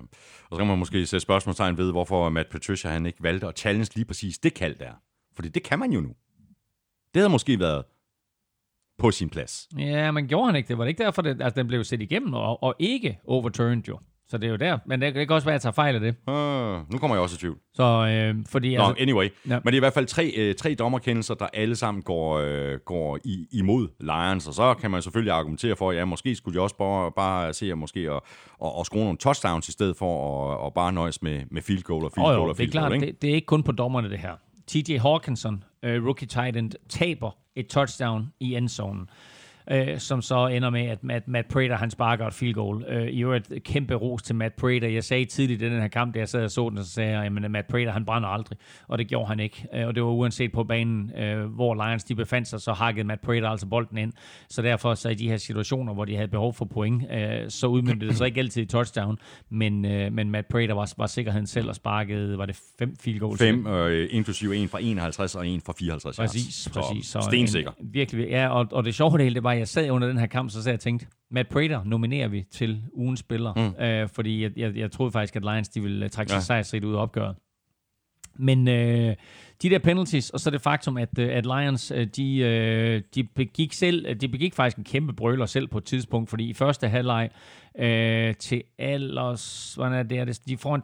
Og 0.51 0.53
så 0.53 0.57
kan 0.57 0.67
man 0.67 0.79
måske 0.79 1.07
sætte 1.07 1.21
spørgsmålstegn 1.21 1.79
ved, 1.79 1.93
hvorfor 1.93 2.29
Matt 2.29 2.49
Patricia 2.49 2.91
han 2.91 3.07
ikke 3.07 3.23
valgte 3.23 3.47
at 3.47 3.59
challenge 3.59 3.91
lige 3.95 4.05
præcis 4.05 4.39
det 4.39 4.55
kald 4.55 4.75
der. 4.75 4.93
Fordi 5.35 5.49
det 5.49 5.63
kan 5.63 5.79
man 5.79 5.93
jo 5.93 6.01
nu. 6.01 6.15
Det 7.15 7.21
havde 7.21 7.31
måske 7.31 7.61
været 7.61 7.85
på 8.99 9.11
sin 9.11 9.31
plads. 9.31 9.69
Ja, 9.79 10.11
men 10.11 10.29
gjorde 10.29 10.47
han 10.47 10.57
ikke 10.57 10.69
det? 10.69 10.79
Var 10.79 10.85
det 10.85 10.89
ikke 10.89 11.05
derfor, 11.05 11.23
det, 11.23 11.43
altså, 11.43 11.61
den 11.61 11.67
blev 11.67 11.85
set 11.85 12.03
igennem 12.03 12.35
og, 12.35 12.63
og 12.63 12.75
ikke 12.79 13.19
overturned 13.25 13.83
jo? 13.89 13.99
Så 14.29 14.39
det 14.39 14.47
er 14.47 14.51
jo 14.51 14.57
der. 14.57 14.79
Men 14.87 15.01
det, 15.01 15.15
det 15.15 15.29
kan 15.29 15.35
også 15.35 15.45
være, 15.45 15.55
at 15.55 15.55
jeg 15.55 15.63
tager 15.63 15.73
fejl 15.73 15.95
af 15.95 16.01
det. 16.01 16.15
Uh, 16.27 16.93
nu 16.93 16.99
kommer 16.99 17.17
jeg 17.17 17.23
også 17.23 17.35
i 17.35 17.39
tvivl. 17.39 17.59
Så 17.75 17.83
øh, 17.83 18.45
fordi... 18.49 18.77
Nå, 18.77 18.83
altså, 18.83 19.03
anyway. 19.03 19.29
Ja. 19.49 19.59
Men 19.65 19.67
det 19.67 19.73
er 19.73 19.77
i 19.77 19.79
hvert 19.79 19.93
fald 19.93 20.07
tre, 20.07 20.33
øh, 20.37 20.55
tre 20.55 20.75
dommerkendelser, 20.75 21.35
der 21.35 21.47
alle 21.53 21.77
sammen 21.77 22.03
går, 22.03 22.39
øh, 22.39 22.79
går 22.87 23.19
i, 23.25 23.47
imod 23.53 23.89
Lions. 24.01 24.49
Og 24.49 24.55
så 24.55 24.75
kan 24.75 24.91
man 24.91 25.03
selvfølgelig 25.03 25.33
argumentere 25.33 25.77
for, 25.77 25.91
at 25.91 25.97
ja, 25.97 26.05
måske 26.05 26.35
skulle 26.35 26.59
de 26.59 26.63
også 26.63 26.77
bare, 26.77 27.13
bare 27.13 27.53
se 27.53 27.71
at 27.71 27.79
måske 27.79 28.01
at, 28.01 28.21
at, 28.65 28.73
at 28.81 28.87
skrue 28.87 29.03
nogle 29.03 29.19
touchdowns 29.19 29.69
i 29.69 29.73
stedet 29.73 29.97
for 29.97 30.13
at, 30.53 30.67
at 30.67 30.75
bare 30.75 30.93
nøjes 30.93 31.23
med, 31.23 31.43
med 31.51 31.63
field 31.63 31.83
goal 31.83 32.05
og 32.05 32.13
field 32.13 32.27
Oh, 32.27 32.31
goal 32.31 32.37
jo, 32.37 32.43
og 32.43 32.49
det 32.49 32.55
er 32.55 32.57
field 32.57 32.73
klart, 32.73 32.91
goal. 32.91 32.95
Ikke? 32.95 33.07
det, 33.07 33.23
det 33.23 33.31
er 33.31 33.35
ikke 33.35 33.47
kun 33.47 33.63
på 33.63 33.73
dommerne, 33.73 34.11
det 34.11 34.19
her. 34.19 34.33
TJ 34.67 34.99
Hawkinson, 34.99 35.65
uh, 35.87 35.91
rookie 36.07 36.29
tight 36.29 36.57
end, 36.57 36.73
taber 36.89 37.31
et 37.57 37.67
touchdown 37.67 38.33
i 38.41 38.57
endzonen. 38.57 39.09
Uh, 39.75 39.99
som 39.99 40.23
så 40.23 40.47
ender 40.47 40.71
med, 40.71 40.87
at 40.87 41.05
Matt, 41.05 41.29
Matt 41.29 41.49
Prater, 41.49 41.77
han 41.77 41.91
sparker 41.91 42.27
et 42.27 42.35
field 42.35 42.55
goal. 42.55 42.85
Uh, 42.97 43.03
I 43.03 43.23
øvrigt 43.23 43.53
kæmpe 43.65 43.95
ros 43.95 44.23
til 44.23 44.35
Matt 44.35 44.57
Prater. 44.57 44.89
Jeg 44.89 45.05
sagde 45.05 45.25
tidligt 45.25 45.63
i 45.63 45.65
den 45.65 45.81
her 45.81 45.89
kamp, 45.89 46.15
da 46.15 46.19
jeg 46.19 46.29
sad 46.29 46.45
og 46.45 46.51
så 46.51 46.69
den, 46.71 46.85
så 46.85 46.91
sagde 46.91 47.19
jeg, 47.19 47.25
at 47.25 47.51
Matt 47.51 47.69
Prater, 47.69 47.91
han 47.91 48.05
brænder 48.05 48.29
aldrig. 48.29 48.59
Og 48.89 48.99
det 48.99 49.09
gjorde 49.09 49.29
han 49.29 49.41
ikke. 49.41 49.67
Uh, 49.75 49.87
og 49.87 49.95
det 49.95 50.03
var 50.03 50.09
uanset 50.09 50.53
på 50.53 50.65
banen, 50.65 51.11
uh, 51.23 51.55
hvor 51.55 51.87
Lions 51.87 52.05
de 52.05 52.15
befandt 52.15 52.49
sig, 52.49 52.61
så 52.61 52.73
hakkede 52.73 53.07
Matt 53.07 53.21
Prater 53.21 53.49
altså 53.49 53.67
bolden 53.67 53.99
ind. 53.99 54.13
Så 54.49 54.63
derfor 54.63 54.95
så 54.95 55.09
i 55.09 55.15
de 55.15 55.29
her 55.29 55.37
situationer, 55.37 55.95
hvor 55.95 56.05
de 56.05 56.17
havde 56.17 56.29
behov 56.29 56.55
for 56.55 56.65
point, 56.65 57.03
uh, 57.03 57.09
så 57.49 57.67
udmyndte 57.67 58.09
det 58.09 58.17
sig 58.17 58.27
ikke 58.27 58.41
altid 58.41 58.63
i 58.63 58.67
touchdown. 58.67 59.19
Men, 59.51 59.85
uh, 59.85 60.13
men 60.13 60.31
Matt 60.31 60.49
Prater 60.49 60.75
var, 60.75 60.93
var 60.97 61.07
sikkerheden 61.07 61.47
selv 61.47 61.69
og 61.69 61.75
sparkede, 61.75 62.39
var 62.39 62.47
det 62.47 62.61
fem 62.79 62.97
field 63.01 63.21
goals? 63.21 63.39
Fem, 63.39 63.67
øh, 63.67 64.09
inklusive 64.11 64.57
en 64.57 64.69
fra 64.69 64.79
51 64.83 65.35
og 65.35 65.47
en 65.49 65.61
fra 65.61 65.73
54 65.79 66.17
yards. 66.17 66.33
Præcis, 66.33 66.55
Så 66.55 66.71
præcis. 66.71 67.07
Så 67.07 67.21
stensikker. 67.21 67.71
En, 67.71 67.89
virkelig, 67.93 68.29
ja, 68.29 68.49
og, 68.49 68.69
og 68.73 68.85
det 68.85 68.95
sjove 68.95 69.19
del, 69.19 69.35
det 69.35 69.43
var, 69.43 69.56
jeg 69.59 69.69
sad 69.69 69.91
under 69.91 70.09
den 70.09 70.19
her 70.19 70.27
kamp, 70.27 70.51
så 70.51 70.63
sad 70.63 70.73
jeg 70.73 70.77
og 70.77 70.81
tænkte, 70.81 71.07
Matt 71.31 71.49
Prater 71.49 71.85
nominerer 71.85 72.29
vi 72.29 72.45
til 72.51 72.83
ugens 72.93 73.21
spiller, 73.21 73.73
mm. 73.79 73.85
øh, 73.85 74.09
fordi 74.09 74.43
jeg, 74.43 74.51
jeg, 74.57 74.77
jeg 74.77 74.91
troede 74.93 75.13
faktisk, 75.13 75.37
at 75.37 75.43
Lions 75.43 75.69
de 75.69 75.83
ville 75.83 76.05
øh, 76.05 76.11
trække 76.11 76.31
sig 76.31 76.37
Ja. 76.37 76.41
sejrsrigt 76.41 76.85
ud 76.85 76.95
af 76.95 76.99
opgøret. 77.03 77.37
Men 78.39 78.69
øh, 78.69 79.15
de 79.63 79.71
der 79.71 79.79
penalties, 79.79 80.31
og 80.31 80.41
så 80.41 80.51
det 80.51 80.61
faktum, 80.61 80.97
at, 80.97 81.19
øh, 81.19 81.37
at 81.37 81.47
Lions, 81.47 81.91
øh, 81.91 82.07
de, 82.07 82.39
øh, 82.39 83.03
de 83.15 83.25
begik 83.25 83.73
selv, 83.73 84.15
de 84.15 84.29
begik 84.29 84.55
faktisk 84.55 84.77
en 84.77 84.85
kæmpe 84.85 85.13
brøler 85.13 85.47
selv 85.47 85.67
på 85.69 85.79
et 85.79 85.85
tidspunkt, 85.85 86.31
fordi 86.31 86.49
i 86.49 86.53
første 86.53 86.89
halvleg 86.89 87.31
øh, 87.79 88.35
til 88.35 88.63
allers, 88.79 89.75
hvordan 89.75 89.93
er 89.93 90.03
det, 90.03 90.19
er 90.19 90.25
det, 90.25 90.41
de 90.49 90.57
får 90.57 90.75
en 90.75 90.83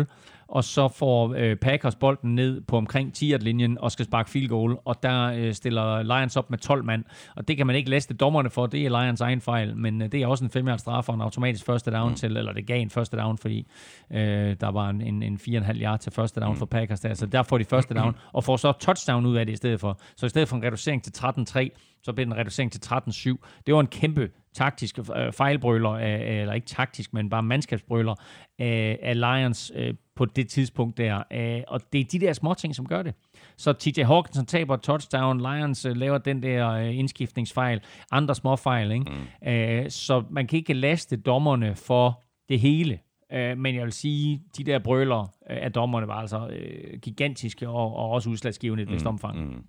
13-0, 0.00 0.04
og 0.50 0.64
så 0.64 0.88
får 0.88 1.34
øh, 1.36 1.56
Packers 1.56 1.94
bolden 1.94 2.34
ned 2.34 2.60
på 2.60 2.76
omkring 2.76 3.12
10-linjen 3.16 3.76
og 3.80 3.92
skal 3.92 4.04
sparke 4.04 4.30
field 4.30 4.48
goal, 4.48 4.76
og 4.84 5.02
der 5.02 5.24
øh, 5.24 5.54
stiller 5.54 6.02
Lions 6.02 6.36
op 6.36 6.50
med 6.50 6.58
12 6.58 6.84
mand, 6.84 7.04
og 7.36 7.48
det 7.48 7.56
kan 7.56 7.66
man 7.66 7.76
ikke 7.76 7.90
læste 7.90 8.14
dommerne 8.14 8.50
for, 8.50 8.66
det 8.66 8.86
er 8.86 9.02
Lions 9.02 9.20
egen 9.20 9.40
fejl, 9.40 9.76
men 9.76 10.02
øh, 10.02 10.12
det 10.12 10.22
er 10.22 10.26
også 10.26 10.44
en 10.44 10.50
5 10.50 10.78
straf 10.78 11.08
og 11.08 11.14
en 11.14 11.20
automatisk 11.20 11.66
første 11.66 11.90
down 11.90 12.08
mm. 12.08 12.14
til, 12.14 12.36
eller 12.36 12.52
det 12.52 12.66
gav 12.66 12.80
en 12.80 12.90
første 12.90 13.16
down, 13.16 13.38
fordi 13.38 13.66
øh, 14.12 14.56
der 14.60 14.70
var 14.70 14.90
en, 14.90 15.00
en, 15.00 15.22
en 15.22 15.40
4,5 15.48 15.82
yard 15.82 16.00
til 16.00 16.12
første 16.12 16.40
down 16.40 16.52
mm. 16.52 16.58
for 16.58 16.66
Packers 16.66 17.00
der, 17.00 17.14
så 17.14 17.26
der 17.26 17.42
får 17.42 17.58
de 17.58 17.64
første 17.64 17.94
down, 17.94 18.16
og 18.32 18.44
får 18.44 18.56
så 18.56 18.72
touchdown 18.72 19.26
ud 19.26 19.36
af 19.36 19.46
det 19.46 19.52
i 19.52 19.56
stedet 19.56 19.80
for. 19.80 20.00
Så 20.16 20.26
i 20.26 20.28
stedet 20.28 20.48
for 20.48 20.56
en 20.56 20.64
reducering 20.64 21.02
til 21.02 21.12
13-3, 21.18 22.00
så 22.02 22.12
blev 22.12 22.26
den 22.26 22.32
en 22.32 22.38
reducering 22.38 22.72
til 22.72 22.80
13-7. 22.86 23.62
Det 23.66 23.74
var 23.74 23.80
en 23.80 23.86
kæmpe 23.86 24.30
taktiske 24.54 25.04
øh, 25.16 25.32
fejlbrøler, 25.32 25.90
af, 25.90 26.40
eller 26.40 26.54
ikke 26.54 26.66
taktisk, 26.66 27.14
men 27.14 27.30
bare 27.30 27.42
mandskabsbrøler 27.42 28.14
af, 28.58 28.98
af 29.02 29.20
Lions 29.20 29.72
øh, 29.74 29.94
på 30.20 30.26
det 30.26 30.48
tidspunkt 30.48 30.98
der. 30.98 31.22
Øh, 31.32 31.62
og 31.68 31.80
det 31.92 32.00
er 32.00 32.04
de 32.04 32.20
der 32.20 32.32
små 32.32 32.54
ting, 32.54 32.74
som 32.74 32.86
gør 32.86 33.02
det. 33.02 33.14
Så 33.56 33.72
TJ 33.72 34.02
Hawkinson 34.02 34.46
taber 34.46 34.76
touchdown, 34.76 35.38
Lions 35.38 35.84
øh, 35.84 35.96
laver 35.96 36.18
den 36.18 36.42
der 36.42 36.70
øh, 36.70 36.98
indskiftningsfejl, 36.98 37.80
andre 38.10 38.34
små 38.34 38.56
fejl. 38.56 38.92
Ikke? 38.92 39.12
Mm. 39.42 39.48
Øh, 39.48 39.90
så 39.90 40.24
man 40.30 40.46
kan 40.46 40.56
ikke 40.56 40.72
laste 40.72 41.16
dommerne 41.16 41.74
for 41.74 42.22
det 42.48 42.60
hele. 42.60 42.98
Øh, 43.32 43.58
men 43.58 43.74
jeg 43.74 43.84
vil 43.84 43.92
sige, 43.92 44.42
de 44.58 44.64
der 44.64 44.78
brøler 44.78 45.20
øh, 45.50 45.56
af 45.62 45.72
dommerne 45.72 46.08
var 46.08 46.20
altså 46.20 46.48
øh, 46.48 46.98
gigantiske 46.98 47.68
og, 47.68 47.96
og 47.96 48.10
også 48.10 48.30
udslagsgivende 48.30 48.82
i 48.82 48.86
et 48.86 48.92
vist 48.92 49.04
mm, 49.04 49.08
omfang. 49.08 49.38
Mm. 49.38 49.64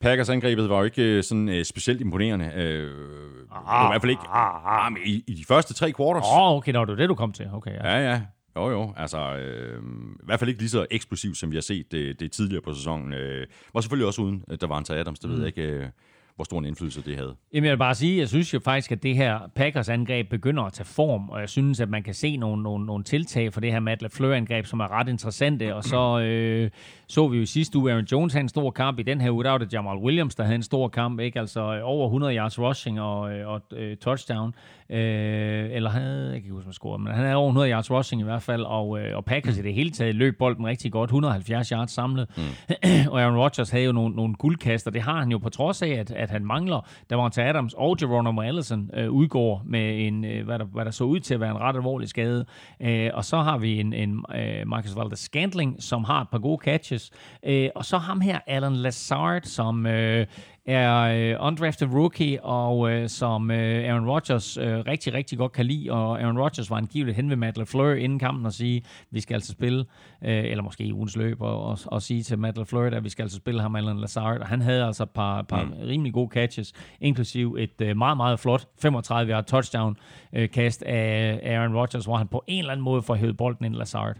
Packers 0.00 0.28
angrebet 0.28 0.68
var 0.68 0.78
jo 0.78 0.84
ikke 0.84 1.02
øh, 1.02 1.22
sådan 1.22 1.48
uh, 1.48 1.62
specielt 1.62 2.00
imponerende. 2.00 2.44
Uh, 2.44 3.66
ah, 3.66 3.86
I 3.86 3.88
hvert 3.90 4.00
fald 4.00 4.10
ikke 4.10 4.28
ah, 4.28 4.86
ah, 4.86 4.92
i, 5.06 5.24
i 5.26 5.34
de 5.34 5.44
første 5.48 5.74
tre 5.74 5.92
quarters. 5.92 6.24
Åh, 6.24 6.42
oh, 6.42 6.56
okay, 6.56 6.72
det 6.72 6.78
var 6.78 6.84
det, 6.84 7.08
du 7.08 7.14
kom 7.14 7.32
til. 7.32 7.46
Okay, 7.52 7.74
ja, 7.74 7.96
ja. 7.96 8.10
ja. 8.10 8.20
Jo, 8.56 8.70
jo. 8.70 8.94
Altså, 8.96 9.36
øh, 9.36 9.82
i 10.22 10.24
hvert 10.24 10.38
fald 10.38 10.48
ikke 10.48 10.60
lige 10.60 10.70
så 10.70 10.86
eksplosivt, 10.90 11.36
som 11.36 11.50
vi 11.50 11.56
har 11.56 11.60
set 11.60 11.92
det, 11.92 12.20
det 12.20 12.32
tidligere 12.32 12.62
på 12.62 12.74
sæsonen. 12.74 13.12
Øh, 13.12 13.46
var 13.74 13.80
selvfølgelig 13.80 14.06
også 14.06 14.22
uden, 14.22 14.44
der 14.60 14.66
var 14.66 14.78
en 14.78 14.84
Adams, 14.98 15.18
det 15.18 15.30
mm. 15.30 15.36
ved 15.36 15.44
jeg 15.44 15.58
ikke. 15.58 15.92
Øh, 16.40 16.40
hvor 16.40 16.44
stor 16.44 16.58
en 16.58 16.64
indflydelse 16.64 17.02
det 17.02 17.16
havde. 17.16 17.34
Jamen 17.54 17.64
jeg 17.64 17.70
vil 17.70 17.78
bare 17.78 17.94
sige, 17.94 18.18
jeg 18.18 18.28
synes 18.28 18.54
jo 18.54 18.60
faktisk, 18.64 18.92
at 18.92 19.02
det 19.02 19.16
her 19.16 19.38
Packers-angreb 19.54 20.30
begynder 20.30 20.62
at 20.62 20.72
tage 20.72 20.86
form, 20.86 21.28
og 21.28 21.40
jeg 21.40 21.48
synes, 21.48 21.80
at 21.80 21.88
man 21.88 22.02
kan 22.02 22.14
se 22.14 22.36
nogle, 22.36 22.62
nogle, 22.62 22.86
nogle 22.86 23.04
tiltag 23.04 23.52
for 23.52 23.60
det 23.60 23.72
her 23.72 23.80
Matt 23.80 24.02
LaFleur-angreb, 24.02 24.66
som 24.66 24.80
er 24.80 24.92
ret 24.92 25.08
interessante, 25.08 25.74
og 25.74 25.84
så 25.84 26.20
øh, 26.20 26.70
så 27.10 27.28
vi 27.28 27.38
jo 27.38 27.46
sidste 27.46 27.78
uge, 27.78 27.92
Aaron 27.92 28.04
Jones 28.04 28.32
havde 28.32 28.42
en 28.42 28.48
stor 28.48 28.70
kamp, 28.70 28.98
i 28.98 29.02
den 29.02 29.20
her 29.20 29.30
uge, 29.30 29.44
der 29.44 29.50
var 29.50 29.58
det 29.58 29.72
Jamal 29.72 29.96
Williams, 29.96 30.34
der 30.34 30.44
havde 30.44 30.54
en 30.54 30.62
stor 30.62 30.88
kamp, 30.88 31.20
ikke? 31.20 31.40
altså 31.40 31.80
over 31.82 32.06
100 32.06 32.36
yards 32.36 32.58
rushing 32.58 33.00
og, 33.00 33.32
øh, 33.32 33.48
og 33.48 33.62
uh, 33.72 33.78
touchdown, 34.00 34.54
øh, 34.90 35.68
eller 35.70 35.90
havde, 35.90 36.22
jeg 36.22 36.30
kan 36.30 36.36
ikke 36.36 36.50
huske, 36.50 36.64
hvad 36.64 36.72
scorede, 36.72 37.02
men 37.02 37.12
han 37.12 37.24
havde 37.24 37.36
over 37.36 37.48
100 37.48 37.70
yards 37.70 37.90
rushing 37.90 38.20
i 38.20 38.24
hvert 38.24 38.42
fald, 38.42 38.62
og, 38.62 39.00
øh, 39.00 39.16
og 39.16 39.24
Packers 39.24 39.58
i 39.58 39.62
det 39.62 39.74
hele 39.74 39.90
taget 39.90 40.14
løb 40.14 40.38
bolden 40.38 40.66
rigtig 40.66 40.92
godt, 40.92 41.08
170 41.08 41.68
yards 41.68 41.90
samlet, 41.90 42.28
mm. 42.36 42.42
og 43.12 43.22
Aaron 43.22 43.38
Rodgers 43.38 43.70
havde 43.70 43.84
jo 43.84 43.92
nogle, 43.92 44.16
nogle 44.16 44.34
guldkaster, 44.34 44.90
det 44.90 45.02
har 45.02 45.18
han 45.18 45.30
jo 45.30 45.38
på 45.38 45.48
trods 45.48 45.82
af, 45.82 45.88
at, 45.88 46.10
at 46.10 46.29
han 46.30 46.44
mangler, 46.44 46.86
der 47.10 47.16
var 47.16 47.28
til 47.28 47.40
Adams 47.40 47.74
og 47.74 47.96
Geronimo 47.96 48.40
Allison 48.40 48.90
øh, 48.94 49.10
udgår 49.10 49.62
med 49.64 50.06
en, 50.06 50.24
øh, 50.24 50.44
hvad, 50.44 50.58
der, 50.58 50.64
hvad 50.64 50.84
der 50.84 50.90
så 50.90 51.04
ud 51.04 51.20
til 51.20 51.34
at 51.34 51.40
være 51.40 51.50
en 51.50 51.60
ret 51.60 51.76
alvorlig 51.76 52.08
skade, 52.08 52.44
øh, 52.80 53.10
og 53.14 53.24
så 53.24 53.36
har 53.36 53.58
vi 53.58 53.80
en, 53.80 53.92
en 53.92 54.24
øh, 54.34 54.66
Marcus 54.66 54.96
Valdes 54.96 55.18
Scantling, 55.18 55.82
som 55.82 56.04
har 56.04 56.20
et 56.20 56.28
par 56.28 56.38
gode 56.38 56.58
catches, 56.64 57.10
øh, 57.42 57.68
og 57.74 57.84
så 57.84 57.98
ham 57.98 58.20
her, 58.20 58.38
Alan 58.46 58.76
Lazard, 58.76 59.42
som 59.42 59.86
øh, 59.86 60.26
er 60.70 61.00
øh, 61.00 61.46
undrafted 61.46 61.88
rookie, 61.94 62.44
og 62.44 62.90
øh, 62.90 63.08
som 63.08 63.50
øh, 63.50 63.88
Aaron 63.90 64.08
Rodgers 64.08 64.56
øh, 64.56 64.78
rigtig, 64.78 65.14
rigtig 65.14 65.38
godt 65.38 65.52
kan 65.52 65.66
lide, 65.66 65.90
og 65.90 66.20
Aaron 66.20 66.38
Rodgers 66.38 66.70
var 66.70 66.76
angiveligt 66.76 67.16
hen 67.16 67.30
ved 67.30 67.36
Matt 67.36 67.56
LaFleur 67.56 67.94
inden 67.94 68.18
kampen 68.18 68.46
og 68.46 68.52
sige, 68.52 68.82
vi 69.10 69.20
skal 69.20 69.34
altså 69.34 69.52
spille, 69.52 69.84
øh, 70.24 70.44
eller 70.44 70.62
måske 70.62 70.84
i 70.84 70.92
ugens 70.92 71.16
løb, 71.16 71.42
og, 71.42 71.62
og, 71.64 71.78
og 71.86 72.02
sige 72.02 72.22
til 72.22 72.38
Matt 72.38 72.56
LaFleur, 72.56 72.96
at 72.96 73.04
vi 73.04 73.08
skal 73.08 73.22
altså 73.22 73.36
spille 73.36 73.60
ham 73.60 73.76
Alan 73.76 74.00
Lazard, 74.00 74.40
og 74.40 74.46
han 74.46 74.62
havde 74.62 74.84
altså 74.84 75.02
et 75.02 75.10
par, 75.10 75.42
par 75.42 75.64
mm. 75.64 75.72
rimelig 75.86 76.12
gode 76.12 76.30
catches, 76.32 76.72
inklusiv 77.00 77.56
et 77.58 77.80
øh, 77.82 77.96
meget, 77.96 78.16
meget 78.16 78.40
flot 78.40 78.66
35 78.82 79.32
yard 79.32 79.44
touchdown 79.44 79.96
øh, 80.32 80.50
kast 80.50 80.82
af 80.82 81.40
Aaron 81.44 81.76
Rodgers, 81.76 82.04
hvor 82.04 82.16
han 82.16 82.28
på 82.28 82.44
en 82.46 82.58
eller 82.58 82.72
anden 82.72 82.84
måde 82.84 83.02
får 83.02 83.14
hævet 83.14 83.36
bolden 83.36 83.64
ind 83.64 83.74
Lazard. 83.74 84.16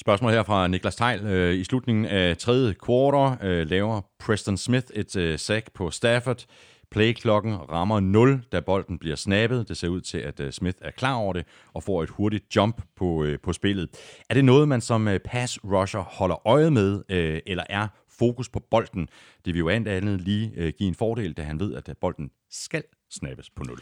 Spørgsmål 0.00 0.32
her 0.32 0.42
fra 0.42 0.68
Niklas 0.68 0.96
Teil. 0.96 1.26
Øh, 1.26 1.54
I 1.54 1.64
slutningen 1.64 2.04
af 2.04 2.36
tredje 2.36 2.74
kvartal 2.74 3.46
øh, 3.46 3.70
laver 3.70 4.00
Preston 4.18 4.56
Smith 4.56 4.86
et 4.94 5.16
øh, 5.16 5.38
sack 5.38 5.72
på 5.74 5.90
Stafford. 5.90 6.44
Playklokken 6.90 7.54
rammer 7.54 8.00
0, 8.00 8.42
da 8.52 8.60
bolden 8.60 8.98
bliver 8.98 9.16
snappet. 9.16 9.68
Det 9.68 9.76
ser 9.76 9.88
ud 9.88 10.00
til, 10.00 10.18
at 10.18 10.54
Smith 10.54 10.78
er 10.80 10.90
klar 10.90 11.14
over 11.14 11.32
det 11.32 11.46
og 11.74 11.82
får 11.82 12.02
et 12.02 12.10
hurtigt 12.10 12.56
jump 12.56 12.82
på, 12.96 13.26
på 13.42 13.52
spillet. 13.52 13.88
Er 14.30 14.34
det 14.34 14.44
noget, 14.44 14.68
man 14.68 14.80
som 14.80 15.08
pass 15.24 15.58
rusher 15.64 16.00
holder 16.00 16.46
øje 16.46 16.70
med, 16.70 17.02
eller 17.46 17.64
er 17.68 17.88
fokus 18.18 18.48
på 18.48 18.60
bolden? 18.70 19.08
Det 19.44 19.54
vil 19.54 19.58
jo 19.58 19.68
andet 19.68 20.20
lige 20.20 20.72
give 20.72 20.88
en 20.88 20.94
fordel, 20.94 21.32
da 21.32 21.42
han 21.42 21.60
ved, 21.60 21.74
at 21.74 21.96
bolden 22.00 22.30
skal 22.50 22.82
snappes 23.10 23.50
på 23.50 23.64
0. 23.64 23.78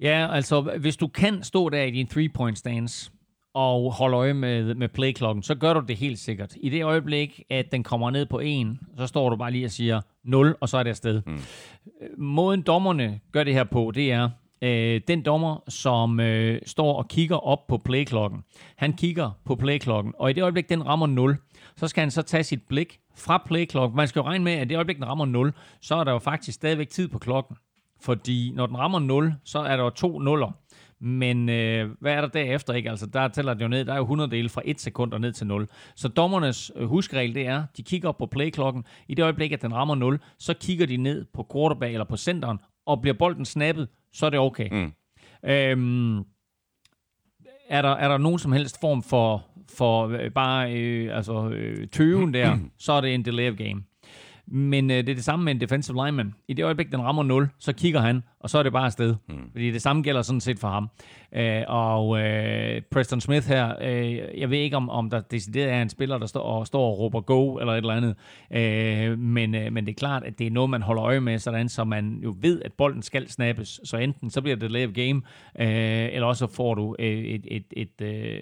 Ja, 0.00 0.34
altså 0.34 0.60
hvis 0.60 0.96
du 0.96 1.08
kan 1.08 1.42
stå 1.42 1.68
der 1.68 1.82
i 1.82 1.90
din 1.90 2.06
three-point 2.06 2.58
stance, 2.58 3.10
og 3.54 3.92
holde 3.92 4.16
øje 4.16 4.34
med, 4.34 4.74
med 4.74 4.88
playklokken, 4.88 5.42
så 5.42 5.54
gør 5.54 5.74
du 5.74 5.80
det 5.80 5.96
helt 5.96 6.18
sikkert. 6.18 6.56
I 6.60 6.68
det 6.68 6.84
øjeblik, 6.84 7.42
at 7.50 7.72
den 7.72 7.82
kommer 7.82 8.10
ned 8.10 8.26
på 8.26 8.40
1, 8.42 8.78
så 8.96 9.06
står 9.06 9.30
du 9.30 9.36
bare 9.36 9.50
lige 9.50 9.64
og 9.64 9.70
siger 9.70 10.00
0, 10.24 10.56
og 10.60 10.68
så 10.68 10.78
er 10.78 10.82
det 10.82 10.90
afsted. 10.90 11.22
Mm. 11.26 11.38
Måden 12.18 12.62
dommerne 12.62 13.20
gør 13.32 13.44
det 13.44 13.54
her 13.54 13.64
på, 13.64 13.92
det 13.94 14.12
er, 14.12 14.30
øh, 14.62 15.00
den 15.08 15.22
dommer, 15.22 15.62
som 15.68 16.20
øh, 16.20 16.60
står 16.66 16.94
og 16.98 17.08
kigger 17.08 17.36
op 17.36 17.66
på 17.66 17.78
playklokken, 17.78 18.44
han 18.76 18.92
kigger 18.92 19.30
på 19.44 19.54
playklokken, 19.54 20.12
og 20.18 20.30
i 20.30 20.32
det 20.32 20.42
øjeblik, 20.42 20.68
den 20.68 20.86
rammer 20.86 21.06
0, 21.06 21.36
så 21.76 21.88
skal 21.88 22.00
han 22.00 22.10
så 22.10 22.22
tage 22.22 22.44
sit 22.44 22.62
blik 22.68 22.98
fra 23.16 23.42
playklokken. 23.46 23.96
Man 23.96 24.08
skal 24.08 24.20
jo 24.20 24.26
regne 24.26 24.44
med, 24.44 24.52
at 24.52 24.66
i 24.66 24.68
det 24.68 24.76
øjeblik, 24.76 24.96
den 24.96 25.06
rammer 25.06 25.26
0, 25.26 25.52
så 25.80 25.94
er 25.94 26.04
der 26.04 26.12
jo 26.12 26.18
faktisk 26.18 26.54
stadigvæk 26.54 26.88
tid 26.88 27.08
på 27.08 27.18
klokken. 27.18 27.56
Fordi 28.00 28.52
når 28.54 28.66
den 28.66 28.78
rammer 28.78 28.98
0, 28.98 29.34
så 29.44 29.58
er 29.58 29.76
der 29.76 29.84
jo 29.84 29.90
to 29.90 30.18
nuller. 30.18 30.52
Men 31.04 31.48
øh, 31.48 31.90
hvad 32.00 32.12
er 32.12 32.20
der 32.20 32.28
derefter? 32.28 32.74
Ikke? 32.74 32.90
Altså, 32.90 33.06
der 33.06 33.28
tæller 33.28 33.54
det 33.54 33.62
jo 33.62 33.68
ned. 33.68 33.84
Der 33.84 33.92
er 33.92 33.96
jo 33.96 34.02
100 34.02 34.30
dele 34.30 34.48
fra 34.48 34.62
1 34.64 34.80
sekund 34.80 35.12
og 35.12 35.20
ned 35.20 35.32
til 35.32 35.46
0. 35.46 35.68
Så 35.96 36.08
dommernes 36.08 36.72
øh, 36.76 36.86
huskregel, 36.86 37.34
det 37.34 37.46
er, 37.46 37.64
de 37.76 37.82
kigger 37.82 38.08
op 38.08 38.18
på 38.18 38.26
playklokken. 38.26 38.84
I 39.08 39.14
det 39.14 39.22
øjeblik, 39.22 39.52
at 39.52 39.62
den 39.62 39.74
rammer 39.74 39.94
0, 39.94 40.20
så 40.38 40.54
kigger 40.54 40.86
de 40.86 40.96
ned 40.96 41.24
på 41.34 41.46
quarterback 41.52 41.92
eller 41.92 42.04
på 42.04 42.16
centeren, 42.16 42.58
og 42.86 43.00
bliver 43.00 43.14
bolden 43.14 43.44
snappet, 43.44 43.88
så 44.12 44.26
er 44.26 44.30
det 44.30 44.38
okay. 44.38 44.68
Mm. 44.72 44.92
Øhm, 45.50 46.18
er, 47.68 47.82
der, 47.82 47.88
er 47.88 48.08
der 48.08 48.18
nogen 48.18 48.38
som 48.38 48.52
helst 48.52 48.80
form 48.80 49.02
for, 49.02 49.46
for 49.76 50.08
øh, 50.08 50.30
bare 50.30 50.72
øh, 50.72 51.16
altså, 51.16 51.48
øh, 51.48 51.88
tøven 51.88 52.34
der, 52.34 52.58
så 52.78 52.92
er 52.92 53.00
det 53.00 53.14
en 53.14 53.24
delay 53.24 53.50
of 53.50 53.56
game. 53.56 53.82
Men 54.46 54.90
øh, 54.90 54.96
det 54.96 55.08
er 55.08 55.14
det 55.14 55.24
samme 55.24 55.44
med 55.44 55.54
en 55.54 55.60
defensive 55.60 56.04
lineman. 56.04 56.34
I 56.48 56.54
det 56.54 56.64
øjeblik, 56.64 56.92
den 56.92 57.02
rammer 57.02 57.22
0, 57.22 57.48
så 57.58 57.72
kigger 57.72 58.00
han, 58.00 58.22
og 58.44 58.50
så 58.50 58.58
er 58.58 58.62
det 58.62 58.72
bare 58.72 58.86
afsted. 58.86 59.14
Mm. 59.28 59.50
Fordi 59.52 59.70
det 59.70 59.82
samme 59.82 60.02
gælder 60.02 60.22
sådan 60.22 60.40
set 60.40 60.58
for 60.58 60.68
ham. 60.68 60.88
Øh, 61.36 61.62
og 61.68 62.20
øh, 62.20 62.82
Preston 62.90 63.20
Smith 63.20 63.48
her, 63.48 63.74
øh, 63.80 64.40
jeg 64.40 64.50
ved 64.50 64.58
ikke, 64.58 64.76
om, 64.76 64.90
om 64.90 65.10
der 65.10 65.20
decideret 65.20 65.70
er 65.70 65.82
en 65.82 65.88
spiller, 65.88 66.18
der 66.18 66.26
står 66.26 66.40
og, 66.40 66.66
står 66.66 66.90
og 66.90 66.98
råber 66.98 67.20
go, 67.20 67.56
eller 67.56 67.72
et 67.72 67.76
eller 67.76 67.94
andet. 67.94 68.14
Øh, 68.52 69.18
men, 69.18 69.54
øh, 69.54 69.72
men 69.72 69.86
det 69.86 69.92
er 69.92 69.96
klart, 69.96 70.24
at 70.24 70.38
det 70.38 70.46
er 70.46 70.50
noget, 70.50 70.70
man 70.70 70.82
holder 70.82 71.04
øje 71.04 71.20
med, 71.20 71.38
sådan 71.38 71.68
så 71.68 71.84
man 71.84 72.20
jo 72.22 72.34
ved, 72.40 72.62
at 72.64 72.72
bolden 72.72 73.02
skal 73.02 73.28
snappes. 73.28 73.80
Så 73.84 73.96
enten 73.96 74.30
så 74.30 74.40
bliver 74.40 74.56
det 74.56 74.70
late 74.70 74.92
game, 74.92 75.22
øh, 75.60 76.14
eller 76.14 76.26
også 76.26 76.46
får 76.46 76.74
du 76.74 76.96
øh, 76.98 77.06
et, 77.06 77.46
et, 77.50 77.64
et, 77.70 78.00
øh, 78.02 78.40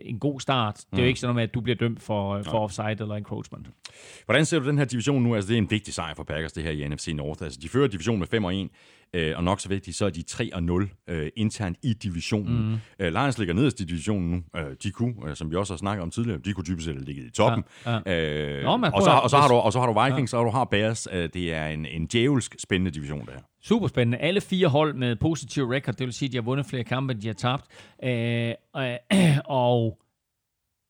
en 0.00 0.18
god 0.18 0.40
start. 0.40 0.76
Det 0.76 0.84
er 0.92 0.96
jo 0.96 1.02
mm. 1.02 1.08
ikke 1.08 1.20
sådan 1.20 1.28
noget 1.28 1.36
med, 1.36 1.42
at 1.42 1.54
du 1.54 1.60
bliver 1.60 1.76
dømt 1.76 2.02
for, 2.02 2.42
for 2.42 2.58
offside 2.58 2.96
eller 3.00 3.14
encroachment. 3.14 3.66
Hvordan 4.24 4.44
ser 4.44 4.58
du 4.58 4.68
den 4.68 4.78
her 4.78 4.84
division 4.84 5.22
nu? 5.22 5.34
Altså, 5.34 5.48
det 5.48 5.54
er 5.54 5.58
en 5.58 5.70
vigtig 5.70 5.94
sejr 5.94 6.14
for 6.14 6.24
Packers, 6.24 6.52
det 6.52 6.62
her 6.62 6.70
i 6.70 6.88
NFC 6.88 7.08
North. 7.14 7.42
Altså, 7.42 7.58
de 7.62 7.68
fører 7.68 7.88
divisionen 7.88 8.18
med 8.18 8.26
5 8.26 8.44
og 8.44 8.54
1. 8.54 8.70
Øh, 9.14 9.36
og 9.36 9.44
nok 9.44 9.60
så 9.60 9.68
vigtigt, 9.68 9.96
så 9.96 10.06
er 10.06 10.10
de 10.10 10.22
3 10.22 10.54
og 10.54 10.62
0 10.62 10.90
øh, 11.08 11.30
internt 11.36 11.78
i 11.82 11.92
divisionen. 11.92 12.70
Mm. 12.70 12.78
Øh, 12.98 13.12
Lions 13.12 13.38
ligger 13.38 13.54
nederst 13.54 13.80
i 13.80 13.84
divisionen 13.84 14.30
nu. 14.30 14.42
Øh, 14.56 14.76
de 14.82 14.90
kunne, 14.90 15.14
øh, 15.26 15.36
som 15.36 15.50
vi 15.50 15.56
også 15.56 15.72
har 15.72 15.78
snakket 15.78 16.02
om 16.02 16.10
tidligere, 16.10 16.38
de 16.38 16.52
kunne 16.52 16.64
typisk 16.64 16.88
have 16.88 17.04
ligget 17.04 17.26
i 17.26 17.30
toppen. 17.30 17.64
Ja, 17.86 18.00
ja. 18.06 18.58
Øh, 18.58 18.64
Nå, 18.64 18.70
og, 18.70 19.02
så, 19.02 19.10
og, 19.10 19.30
så 19.30 19.36
har 19.36 19.48
du, 19.48 19.54
og 19.54 19.72
så 19.72 19.80
har 19.80 19.86
du 19.86 20.04
Vikings, 20.04 20.32
ja. 20.32 20.38
og 20.38 20.44
du 20.44 20.50
har 20.50 20.64
Bears. 20.64 21.08
Øh, 21.12 21.28
det 21.34 21.54
er 21.54 21.66
en, 21.66 21.86
en 21.86 22.06
djævelsk 22.06 22.56
spændende 22.58 22.90
division, 22.90 23.26
der. 23.26 23.32
Super 23.62 23.88
spændende. 23.88 24.18
Alle 24.18 24.40
fire 24.40 24.68
hold 24.68 24.94
med 24.94 25.16
positiv 25.16 25.64
record, 25.64 25.94
det 25.94 26.06
vil 26.06 26.14
sige, 26.14 26.26
at 26.26 26.32
de 26.32 26.36
har 26.36 26.42
vundet 26.42 26.66
flere 26.66 26.84
kampe, 26.84 27.12
end 27.12 27.20
de 27.20 27.26
har 27.26 27.34
tabt. 27.34 27.64
Øh, 28.04 28.54
øh, 28.76 29.38
og 29.64 29.98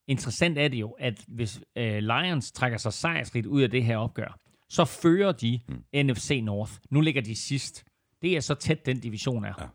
interessant 0.09 0.59
er 0.59 0.69
det 0.69 0.81
jo, 0.81 0.91
at 0.91 1.25
hvis 1.29 1.61
øh, 1.79 1.99
Lions 1.99 2.53
trækker 2.53 2.79
sig 2.79 2.93
sejrsrigt 2.93 3.47
ud 3.47 3.63
af 3.63 3.71
det 3.71 3.85
her 3.85 3.97
opgør, 3.97 4.39
så 4.69 4.85
fører 4.85 5.33
de 5.33 5.61
mm. 5.69 6.05
NFC 6.05 6.41
North. 6.43 6.73
Nu 6.91 7.01
ligger 7.01 7.23
de 7.23 7.37
sidst. 7.37 7.85
Det 8.23 8.37
er 8.37 8.41
så 8.41 8.55
tæt, 8.55 8.87
den 8.87 9.01
division 9.01 9.45
er. 9.45 9.71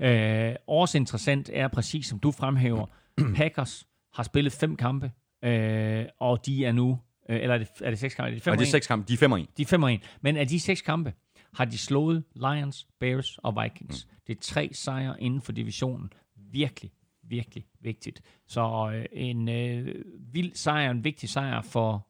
Ja. 0.00 0.50
Øh, 0.50 0.56
også 0.66 0.98
interessant 0.98 1.50
er 1.52 1.68
præcis, 1.68 2.06
som 2.06 2.18
du 2.18 2.32
fremhæver, 2.32 2.86
Packers 3.36 3.86
har 4.12 4.22
spillet 4.22 4.52
fem 4.52 4.76
kampe, 4.76 5.12
øh, 5.44 6.04
og 6.20 6.46
de 6.46 6.64
er 6.64 6.72
nu, 6.72 6.98
øh, 7.30 7.36
eller 7.42 7.54
er 7.54 7.58
det, 7.58 7.68
er 7.80 7.90
det 7.90 7.98
seks 7.98 8.14
kampe? 8.14 8.30
Er 8.30 8.34
det, 8.34 8.42
fem 8.42 8.52
ja, 8.52 8.56
det 8.58 8.66
er 8.66 8.70
seks 8.70 8.86
kampe, 8.86 9.08
de 9.08 9.12
er 9.12 9.18
fem 9.18 9.32
og 9.32 9.40
en. 9.40 9.48
De 9.56 9.62
er 9.62 9.66
fem 9.66 9.82
og 9.82 9.92
en. 9.92 10.00
Men 10.20 10.36
af 10.36 10.48
de 10.48 10.60
seks 10.60 10.82
kampe, 10.82 11.12
har 11.54 11.64
de 11.64 11.78
slået 11.78 12.24
Lions, 12.34 12.86
Bears 13.00 13.38
og 13.38 13.62
Vikings. 13.62 14.06
Mm. 14.10 14.16
Det 14.26 14.36
er 14.36 14.40
tre 14.40 14.70
sejre 14.72 15.22
inden 15.22 15.40
for 15.40 15.52
divisionen. 15.52 16.12
Virkelig, 16.36 16.92
virkelig 17.22 17.66
vigtigt. 17.80 18.22
Så 18.46 18.90
øh, 18.94 19.04
en 19.12 19.48
øh, 19.48 19.94
vild 20.32 20.54
sejr, 20.54 20.90
en 20.90 21.04
vigtig 21.04 21.28
sejr 21.28 21.62
for 21.62 22.08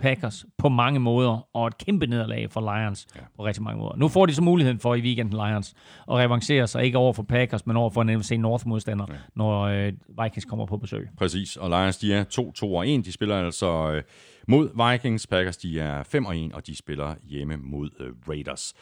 Packers 0.00 0.46
på 0.58 0.68
mange 0.68 1.00
måder, 1.00 1.48
og 1.54 1.66
et 1.66 1.78
kæmpe 1.78 2.06
nederlag 2.06 2.50
for 2.50 2.60
Lions 2.60 3.06
ja. 3.16 3.20
på 3.36 3.46
rigtig 3.46 3.62
mange 3.62 3.80
måder. 3.80 3.96
Nu 3.96 4.08
får 4.08 4.26
de 4.26 4.34
så 4.34 4.42
muligheden 4.42 4.78
for 4.78 4.94
i 4.94 5.00
weekenden 5.00 5.34
Lions 5.34 5.74
at 6.10 6.14
revancere 6.14 6.66
sig 6.66 6.84
ikke 6.84 6.98
over 6.98 7.12
for 7.12 7.22
Packers, 7.22 7.66
men 7.66 7.76
over 7.76 7.90
for 7.90 8.02
en 8.02 8.18
NFC 8.18 8.30
North-modstander, 8.30 9.06
ja. 9.08 9.14
når 9.34 9.60
øh, 9.62 9.92
Vikings 10.22 10.44
kommer 10.44 10.66
på 10.66 10.76
besøg. 10.76 11.08
Præcis, 11.18 11.56
og 11.56 11.68
Lions 11.70 11.98
de 11.98 12.14
er 12.14 12.24
2-2 12.24 12.64
og 12.64 12.88
1. 12.88 13.04
De 13.04 13.12
spiller 13.12 13.36
altså 13.36 13.90
øh, 13.90 14.02
mod 14.48 14.90
Vikings. 14.92 15.26
Packers 15.26 15.56
de 15.56 15.80
er 15.80 16.02
5 16.02 16.26
og 16.26 16.38
1, 16.38 16.52
og 16.52 16.66
de 16.66 16.76
spiller 16.76 17.14
hjemme 17.28 17.56
mod 17.56 17.90
øh, 18.00 18.12
Raiders. 18.28 18.74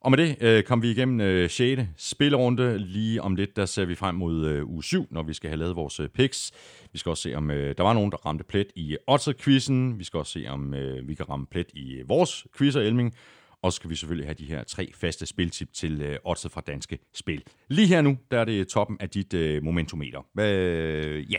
Og 0.00 0.10
med 0.10 0.18
det 0.18 0.36
øh, 0.40 0.62
kom 0.62 0.82
vi 0.82 0.90
igennem 0.90 1.20
øh, 1.20 1.50
6. 1.50 1.82
spillerunde. 1.96 2.78
Lige 2.78 3.22
om 3.22 3.34
lidt, 3.34 3.56
der 3.56 3.66
ser 3.66 3.84
vi 3.84 3.94
frem 3.94 4.14
mod 4.14 4.46
øh, 4.46 4.68
uge 4.68 4.84
7, 4.84 5.06
når 5.10 5.22
vi 5.22 5.34
skal 5.34 5.50
have 5.50 5.58
lavet 5.58 5.76
vores 5.76 6.00
øh, 6.00 6.08
picks. 6.08 6.52
Vi 6.92 6.98
skal 6.98 7.10
også 7.10 7.22
se, 7.22 7.34
om 7.34 7.50
øh, 7.50 7.74
der 7.76 7.82
var 7.82 7.92
nogen, 7.92 8.10
der 8.10 8.16
ramte 8.26 8.44
plet 8.44 8.66
i 8.76 8.96
Otter-quizzen. 9.06 9.98
Vi 9.98 10.04
skal 10.04 10.18
også 10.18 10.32
se, 10.32 10.46
om 10.48 10.74
øh, 10.74 11.08
vi 11.08 11.14
kan 11.14 11.28
ramme 11.28 11.46
plet 11.46 11.66
i 11.74 11.94
øh, 11.94 12.08
vores 12.08 12.46
quizzer, 12.58 12.80
Elming. 12.80 13.14
Og 13.62 13.72
så 13.72 13.76
skal 13.76 13.90
vi 13.90 13.96
selvfølgelig 13.96 14.26
have 14.26 14.34
de 14.34 14.44
her 14.44 14.64
tre 14.64 14.90
faste 14.94 15.26
spiltip 15.26 15.72
til 15.72 16.02
øh, 16.02 16.16
oddset 16.24 16.52
fra 16.52 16.60
Danske 16.66 16.98
Spil. 17.14 17.42
Lige 17.68 17.88
her 17.88 18.02
nu, 18.02 18.18
der 18.30 18.38
er 18.38 18.44
det 18.44 18.68
toppen 18.68 18.96
af 19.00 19.10
dit 19.10 19.34
øh, 19.34 19.62
momentometer. 19.62 20.26
Øh, 20.40 21.32
ja, 21.32 21.38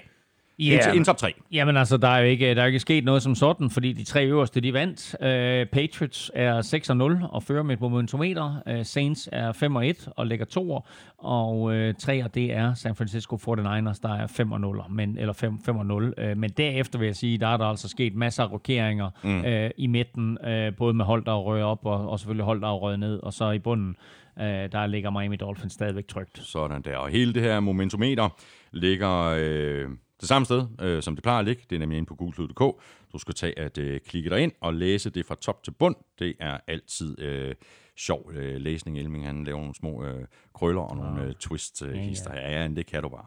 Ja, 0.59 0.91
en, 0.91 0.97
en 0.97 1.03
top 1.03 1.17
3. 1.17 1.33
Jamen 1.51 1.77
altså, 1.77 1.97
der 1.97 2.07
er 2.07 2.19
jo 2.19 2.25
ikke, 2.25 2.55
der 2.55 2.61
er 2.61 2.65
ikke 2.65 2.79
sket 2.79 3.03
noget 3.03 3.23
som 3.23 3.35
sådan, 3.35 3.69
fordi 3.69 3.93
de 3.93 4.03
tre 4.03 4.25
øverste, 4.25 4.61
de 4.61 4.73
vandt. 4.73 5.15
Uh, 5.19 5.69
Patriots 5.69 6.31
er 6.33 6.61
6 6.61 6.89
0 6.89 7.19
og 7.29 7.43
fører 7.43 7.63
med 7.63 7.73
et 7.73 7.81
momentometer. 7.81 8.61
Uh, 8.69 8.85
Saints 8.85 9.29
er 9.31 9.51
5 9.51 9.75
1 9.75 10.09
og 10.17 10.27
ligger 10.27 10.45
2 10.45 10.79
og 11.17 11.61
uh, 11.61 11.89
3'er, 11.89 12.27
det 12.27 12.53
er 12.53 12.73
San 12.73 12.95
Francisco 12.95 13.35
49ers, 13.35 13.99
der 14.01 14.15
er 14.15 14.27
5 14.27 14.47
0 14.47 14.81
men, 14.89 15.17
eller 15.17 15.33
5, 15.33 15.59
5 15.65 15.75
0 15.75 16.13
uh, 16.17 16.37
Men 16.37 16.49
derefter 16.49 16.99
vil 16.99 17.05
jeg 17.05 17.15
sige, 17.15 17.37
der 17.37 17.47
er 17.47 17.57
der 17.57 17.65
altså 17.65 17.87
sket 17.87 18.15
masser 18.15 18.43
af 18.43 18.51
rokeringer 18.51 19.09
mm. 19.23 19.39
uh, 19.39 19.69
i 19.77 19.87
midten, 19.87 20.37
uh, 20.43 20.75
både 20.77 20.93
med 20.93 21.05
hold, 21.05 21.25
der 21.25 21.35
rører 21.35 21.65
op, 21.65 21.85
og, 21.85 22.09
og 22.09 22.19
selvfølgelig 22.19 22.45
hold, 22.45 22.61
der 22.61 22.71
rører 22.71 22.97
ned, 22.97 23.19
og 23.23 23.33
så 23.33 23.51
i 23.51 23.59
bunden, 23.59 23.95
uh, 24.37 24.43
der 24.43 24.85
ligger 24.85 25.09
Miami 25.09 25.35
Dolphins 25.35 25.73
stadigvæk 25.73 26.07
trygt. 26.07 26.37
Sådan 26.37 26.81
der. 26.81 26.97
Og 26.97 27.09
hele 27.09 27.33
det 27.33 27.41
her 27.41 27.59
momentometer 27.59 28.29
ligger... 28.71 29.35
Øh 29.39 29.89
det 30.21 30.27
samme 30.27 30.45
sted, 30.45 30.67
øh, 30.81 31.03
som 31.03 31.15
det 31.15 31.23
plejer 31.23 31.39
at 31.39 31.45
ligge. 31.45 31.63
Det 31.69 31.75
er 31.75 31.79
nemlig 31.79 31.97
inde 31.97 32.07
på 32.07 32.15
google.dk. 32.15 32.81
Du 33.13 33.17
skal 33.17 33.33
tage 33.33 33.59
at 33.59 33.77
øh, 33.77 33.99
klikke 33.99 34.29
dig 34.29 34.39
ind 34.39 34.51
og 34.61 34.73
læse 34.73 35.09
det 35.09 35.25
fra 35.25 35.35
top 35.35 35.63
til 35.63 35.71
bund. 35.71 35.95
Det 36.19 36.35
er 36.39 36.57
altid 36.67 37.19
øh, 37.19 37.55
sjov 37.97 38.31
øh, 38.33 38.55
læsning. 38.55 38.99
Elming 38.99 39.25
han 39.25 39.43
laver 39.43 39.59
nogle 39.59 39.75
små 39.75 40.03
øh, 40.03 40.25
krøller 40.53 40.81
og 40.81 40.97
nogle 40.97 41.23
øh, 41.23 41.33
twist 41.33 41.81
øh, 41.81 41.93
hister. 41.93 42.33
Ja, 42.35 42.61
ja, 42.61 42.67
det 42.67 42.85
kan 42.85 43.01
du 43.03 43.09
bare. 43.09 43.25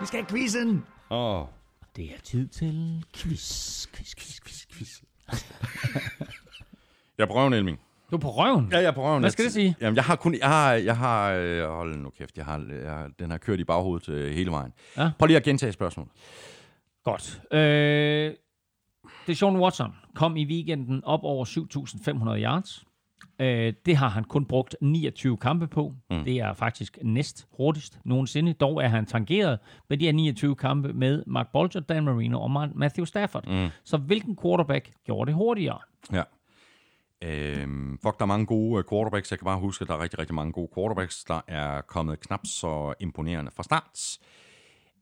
Vi 0.00 0.06
skal 0.06 0.20
have 0.20 0.28
quizzen! 0.28 0.84
Åh, 1.10 1.40
oh, 1.40 1.46
Det 1.96 2.04
er 2.04 2.18
tid 2.24 2.48
til 2.48 3.04
quiz, 3.14 3.86
quiz, 3.86 4.14
quiz, 4.14 4.40
quiz, 4.40 4.66
quiz. 4.72 5.02
jeg 7.18 7.28
prøver 7.28 7.46
en 7.46 7.52
Elming. 7.52 7.80
Du 8.12 8.16
er 8.16 8.20
på 8.20 8.30
røven? 8.30 8.68
Ja, 8.72 8.76
jeg 8.78 8.86
er 8.86 8.90
på 8.92 9.02
røven. 9.04 9.20
Hvad 9.22 9.30
skal 9.30 9.44
det 9.44 9.52
sige? 9.52 9.76
Jamen, 9.80 9.96
jeg 9.96 10.04
har 10.04 10.16
kun... 10.16 10.34
Jeg 10.34 10.48
har... 10.48 10.72
Jeg 10.72 10.96
har 10.96 11.32
øh, 11.32 11.64
hold 11.68 11.96
nu 11.96 12.10
kæft, 12.10 12.36
jeg 12.36 12.44
har, 12.44 12.64
jeg, 12.84 12.90
har- 12.92 13.10
den 13.18 13.30
har 13.30 13.38
kørt 13.38 13.60
i 13.60 13.64
baghovedet 13.64 14.08
øh, 14.08 14.30
hele 14.34 14.50
vejen. 14.50 14.72
Ja. 14.96 15.10
Prøv 15.18 15.26
lige 15.26 15.36
at 15.36 15.42
gentage 15.42 15.72
spørgsmålet. 15.72 16.12
Godt. 17.04 17.40
Øh, 17.52 18.34
det 19.26 19.36
Sean 19.38 19.56
Watson 19.56 19.94
kom 20.14 20.36
i 20.36 20.44
weekenden 20.46 21.04
op 21.04 21.20
over 21.22 21.44
7.500 21.44 22.42
yards. 22.42 22.84
Øh, 23.40 23.72
det 23.86 23.96
har 23.96 24.08
han 24.08 24.24
kun 24.24 24.44
brugt 24.44 24.76
29 24.80 25.36
kampe 25.36 25.66
på. 25.68 25.94
Mm. 26.10 26.24
Det 26.24 26.36
er 26.40 26.52
faktisk 26.52 26.98
næst 27.02 27.46
hurtigst 27.56 27.98
nogensinde. 28.04 28.52
Dog 28.52 28.82
er 28.84 28.88
han 28.88 29.06
tangeret 29.06 29.58
med 29.88 29.98
de 29.98 30.04
her 30.04 30.12
29 30.12 30.56
kampe 30.56 30.92
med 30.92 31.22
Mark 31.26 31.48
Bolger, 31.52 31.80
Dan 31.80 32.04
Marino 32.04 32.40
og 32.42 32.64
Ma- 32.64 32.72
Matthew 32.78 33.04
Stafford. 33.04 33.46
Mm. 33.46 33.68
Så 33.84 33.96
hvilken 33.96 34.38
quarterback 34.42 34.90
gjorde 35.06 35.26
det 35.28 35.34
hurtigere? 35.34 35.78
Ja. 36.12 36.22
Øhm, 37.22 37.98
fuck, 38.02 38.18
der 38.18 38.24
er 38.24 38.26
mange 38.26 38.46
gode 38.46 38.78
øh, 38.78 38.84
quarterbacks. 38.90 39.30
Jeg 39.30 39.38
kan 39.38 39.44
bare 39.44 39.58
huske, 39.58 39.82
at 39.82 39.88
der 39.88 39.94
er 39.94 40.02
rigtig, 40.02 40.18
rigtig 40.18 40.34
mange 40.34 40.52
gode 40.52 40.70
quarterbacks, 40.74 41.24
der 41.24 41.40
er 41.48 41.80
kommet 41.80 42.20
knap 42.20 42.40
så 42.44 42.94
imponerende 43.00 43.50
fra 43.56 43.62
start. 43.62 44.18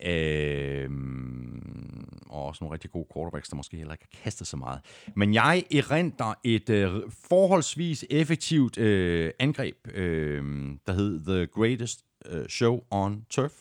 Øhm, 0.05 1.61
og 2.29 2.45
også 2.45 2.63
nogle 2.63 2.73
rigtig 2.73 2.91
gode 2.91 3.07
quarterbacks, 3.13 3.49
der 3.49 3.55
måske 3.55 3.77
heller 3.77 3.93
ikke 3.93 4.07
har 4.11 4.23
kastet 4.23 4.47
så 4.47 4.57
meget. 4.57 4.81
Men 5.15 5.33
jeg 5.33 5.63
erindrer 5.71 6.33
et 6.43 6.69
øh, 6.69 6.91
forholdsvis 7.29 8.05
effektivt 8.09 8.77
øh, 8.77 9.31
angreb, 9.39 9.87
øh, 9.93 10.43
der 10.87 10.93
hed 10.93 11.25
The 11.25 11.45
Greatest 11.45 12.05
øh, 12.25 12.47
Show 12.47 12.79
on 12.91 13.25
Turf. 13.29 13.53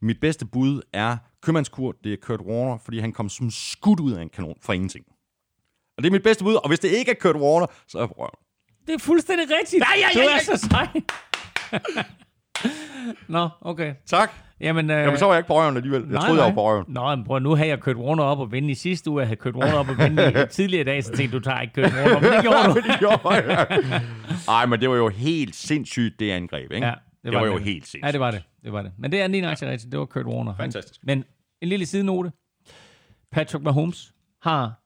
Mit 0.00 0.20
bedste 0.20 0.46
bud 0.46 0.82
er 0.92 1.16
købmandskurt, 1.40 2.04
det 2.04 2.12
er 2.12 2.16
Kurt 2.16 2.40
Warner, 2.40 2.78
fordi 2.78 2.98
han 2.98 3.12
kom 3.12 3.28
som 3.28 3.50
skudt 3.50 4.00
ud 4.00 4.12
af 4.12 4.22
en 4.22 4.28
kanon 4.28 4.56
fra 4.62 4.72
ingenting. 4.72 5.06
Og 5.96 6.02
det 6.02 6.06
er 6.06 6.12
mit 6.12 6.22
bedste 6.22 6.44
bud, 6.44 6.54
og 6.54 6.68
hvis 6.68 6.78
det 6.80 6.88
ikke 6.88 7.10
er 7.10 7.14
Kurt 7.20 7.36
Warner, 7.36 7.66
så 7.88 7.98
er 7.98 8.02
jeg 8.02 8.18
røven. 8.18 8.30
Det 8.86 8.94
er 8.94 8.98
fuldstændig 8.98 9.46
rigtigt. 9.60 9.84
Ja, 9.84 10.00
ja, 10.00 10.08
ja, 10.14 10.26
Du 10.26 10.30
ja. 10.30 10.36
er 10.36 10.56
så 10.56 10.68
sej. 10.68 10.88
Nå, 13.28 13.48
okay. 13.60 13.94
Tak. 14.06 14.30
Jamen, 14.60 14.90
øh, 14.90 14.96
Jamen, 14.96 15.18
så 15.18 15.24
var 15.24 15.32
jeg 15.32 15.38
ikke 15.38 15.46
på 15.46 15.54
røven 15.54 15.76
alligevel. 15.76 16.00
Jeg 16.00 16.10
nej, 16.10 16.26
troede, 16.26 16.42
jeg 16.42 16.44
var 16.44 16.48
nej. 16.48 16.54
på 16.54 16.68
røven. 16.68 16.84
Nå, 16.88 17.16
men 17.16 17.24
prøv, 17.24 17.38
nu 17.38 17.54
har 17.54 17.64
jeg 17.64 17.80
kørt 17.80 17.96
Warner 17.96 18.24
op 18.24 18.38
og 18.38 18.52
vinde 18.52 18.70
i 18.70 18.74
sidste 18.74 19.10
uge. 19.10 19.20
Jeg 19.20 19.28
havde 19.28 19.40
kørt 19.40 19.54
Warner 19.54 19.78
op 19.78 19.88
og 19.88 19.98
vinde 19.98 20.30
i 20.30 20.46
tidligere 20.56 20.84
dag, 20.84 21.04
så 21.04 21.12
tænkte 21.12 21.36
du, 21.36 21.42
tager 21.42 21.60
ikke 21.60 21.74
kørt 21.74 21.92
Warner 21.92 22.16
op. 22.16 22.22
Men 22.22 22.32
det 22.32 22.42
gjorde 22.42 22.68
du. 22.68 22.74
det 22.90 22.98
gjorde 22.98 23.28
jeg. 23.28 24.02
Ej, 24.48 24.66
men 24.66 24.80
det 24.80 24.90
var 24.90 24.96
jo 24.96 25.08
helt 25.08 25.56
sindssygt, 25.56 26.20
det 26.20 26.30
angreb, 26.30 26.72
ikke? 26.72 26.86
Ja, 26.86 26.94
det, 27.24 27.34
var, 27.34 27.46
jo 27.46 27.58
helt 27.58 27.86
sindssygt. 27.86 28.04
Ja, 28.04 28.12
det 28.12 28.20
var 28.20 28.30
det. 28.30 28.42
det, 28.64 28.72
var 28.72 28.82
det. 28.82 28.92
Men 28.98 29.12
det 29.12 29.20
er 29.20 29.26
lige 29.26 29.40
nok 29.40 29.58
rigtigt. 29.62 29.92
Det 29.92 30.00
var 30.00 30.06
Kurt 30.06 30.26
Warner. 30.26 30.54
Fantastisk. 30.56 31.00
Men 31.02 31.24
en 31.60 31.68
lille 31.68 31.86
sidenote. 31.86 32.32
Patrick 33.32 33.64
Mahomes 33.64 34.12
har 34.42 34.85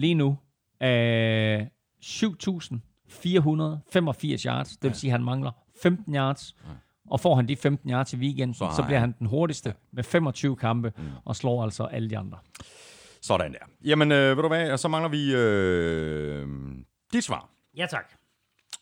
lige 0.00 0.14
nu 0.14 0.38
øh, 0.82 1.60
7.485 2.02 4.46
yards. 4.46 4.76
Det 4.76 4.90
vil 4.90 4.94
sige, 4.94 5.10
at 5.10 5.12
han 5.12 5.24
mangler 5.24 5.50
15 5.82 6.14
yards. 6.14 6.56
Og 7.10 7.20
får 7.20 7.34
han 7.36 7.48
de 7.48 7.56
15 7.56 7.90
yards 7.90 8.12
i 8.12 8.16
weekenden, 8.16 8.54
så, 8.54 8.72
så 8.76 8.82
bliver 8.82 8.98
han- 8.98 9.14
den 9.18 9.26
hurtigste 9.26 9.74
med 9.92 10.04
25 10.04 10.56
kampe 10.56 10.92
og 11.24 11.36
slår 11.36 11.62
altså 11.64 11.84
alle 11.84 12.10
de 12.10 12.18
andre. 12.18 12.38
Sådan 13.22 13.52
der. 13.52 13.58
Jamen, 13.84 14.12
øh, 14.12 14.36
ved 14.36 14.42
du 14.42 14.48
hvad, 14.48 14.78
så 14.78 14.88
mangler 14.88 15.08
vi 15.08 15.34
øh, 15.34 16.48
dit 17.12 17.24
svar. 17.24 17.48
Ja, 17.76 17.86
tak. 17.90 18.04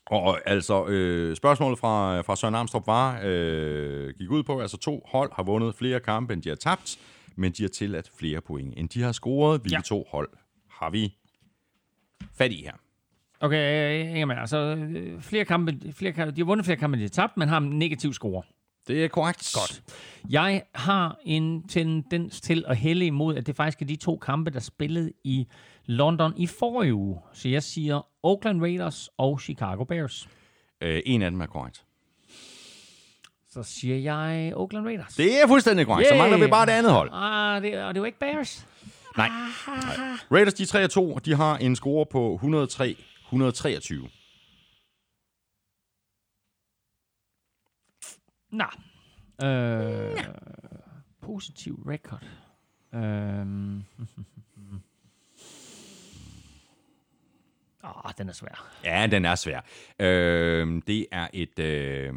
Og 0.06 0.48
altså, 0.50 0.86
øh, 0.86 1.36
spørgsmålet 1.36 1.78
fra, 1.78 2.20
fra 2.20 2.36
Søren 2.36 2.54
Armstrong 2.54 2.86
var, 2.86 3.20
øh, 3.24 4.14
gik 4.18 4.30
ud 4.30 4.42
på, 4.42 4.56
at 4.56 4.62
altså 4.62 4.76
to 4.76 5.02
hold 5.08 5.32
har 5.36 5.42
vundet 5.42 5.74
flere 5.74 6.00
kampe, 6.00 6.32
end 6.32 6.42
de 6.42 6.48
har 6.48 6.56
tabt, 6.56 6.98
men 7.36 7.52
de 7.52 7.62
har 7.62 7.68
tilladt 7.68 8.10
flere 8.18 8.40
point, 8.40 8.74
end 8.78 8.88
de 8.88 9.02
har 9.02 9.12
scoret. 9.12 9.60
Hvilke 9.60 9.76
Ja. 9.76 9.80
to 9.82 10.06
hold 10.10 10.28
har 10.80 10.90
vi 10.90 11.14
fat 12.34 12.52
i 12.52 12.62
her? 12.64 12.72
Okay, 13.40 14.00
øh, 14.10 14.18
jamen, 14.18 14.38
altså, 14.38 14.56
øh, 14.58 15.20
flere 15.22 15.44
kampe, 15.44 15.92
flere 15.92 16.12
kampe, 16.12 16.34
de 16.36 16.40
har 16.40 16.46
vundet 16.46 16.64
flere 16.66 16.78
kampe, 16.78 16.96
de 16.96 17.02
har 17.02 17.08
tabt, 17.08 17.36
men 17.36 17.48
har 17.48 17.58
en 17.58 17.78
negativ 17.78 18.12
score. 18.12 18.42
Det 18.88 19.04
er 19.04 19.08
korrekt. 19.08 19.52
Godt. 19.54 19.82
Jeg 20.30 20.62
har 20.74 21.18
en 21.24 21.68
tendens 21.68 22.40
til 22.40 22.64
at 22.66 22.76
hælde 22.76 23.06
imod, 23.06 23.36
at 23.36 23.46
det 23.46 23.56
faktisk 23.56 23.82
er 23.82 23.86
de 23.86 23.96
to 23.96 24.16
kampe, 24.16 24.50
der 24.50 24.60
spillede 24.60 25.12
i 25.24 25.46
London 25.86 26.32
i 26.36 26.46
forrige 26.46 26.94
uge. 26.94 27.20
Så 27.32 27.48
jeg 27.48 27.62
siger 27.62 28.06
Oakland 28.22 28.60
Raiders 28.62 29.10
og 29.16 29.40
Chicago 29.40 29.84
Bears. 29.84 30.28
Øh, 30.80 31.02
en 31.06 31.22
af 31.22 31.30
dem 31.30 31.40
er 31.40 31.46
korrekt. 31.46 31.84
Så 33.50 33.62
siger 33.62 33.96
jeg 33.96 34.52
Oakland 34.56 34.86
Raiders. 34.86 35.14
Det 35.14 35.42
er 35.42 35.46
fuldstændig 35.46 35.86
korrekt. 35.86 36.08
Så 36.08 36.14
Yay! 36.14 36.20
mangler 36.20 36.38
vi 36.38 36.46
bare 36.50 36.66
det 36.66 36.72
andet 36.72 36.92
hold. 36.92 37.10
Ah, 37.12 37.62
det, 37.62 37.82
og 37.82 37.94
det 37.94 38.00
var 38.00 38.06
ikke 38.06 38.18
Bears. 38.18 38.66
Nej. 39.18 39.28
Nej. 39.66 39.96
Raiders, 40.30 40.54
de 40.54 40.62
er 40.62 40.66
3 40.66 40.84
og 40.84 40.90
2, 40.90 41.14
og 41.14 41.24
de 41.24 41.34
har 41.34 41.56
en 41.56 41.76
score 41.76 42.06
på 42.06 42.40
103-123. 42.42 44.08
Nå. 48.50 48.64
Øh, 49.46 50.24
positiv 51.22 51.74
record. 51.86 52.24
Øhm. 52.94 53.84
Ah, 57.82 58.12
den 58.18 58.28
er 58.28 58.32
svær. 58.32 58.72
Ja, 58.84 59.06
den 59.10 59.24
er 59.24 59.34
svær. 59.34 59.60
Øh, 59.98 60.82
det 60.86 61.06
er 61.12 61.28
et... 61.32 61.58
Øh, 61.58 62.14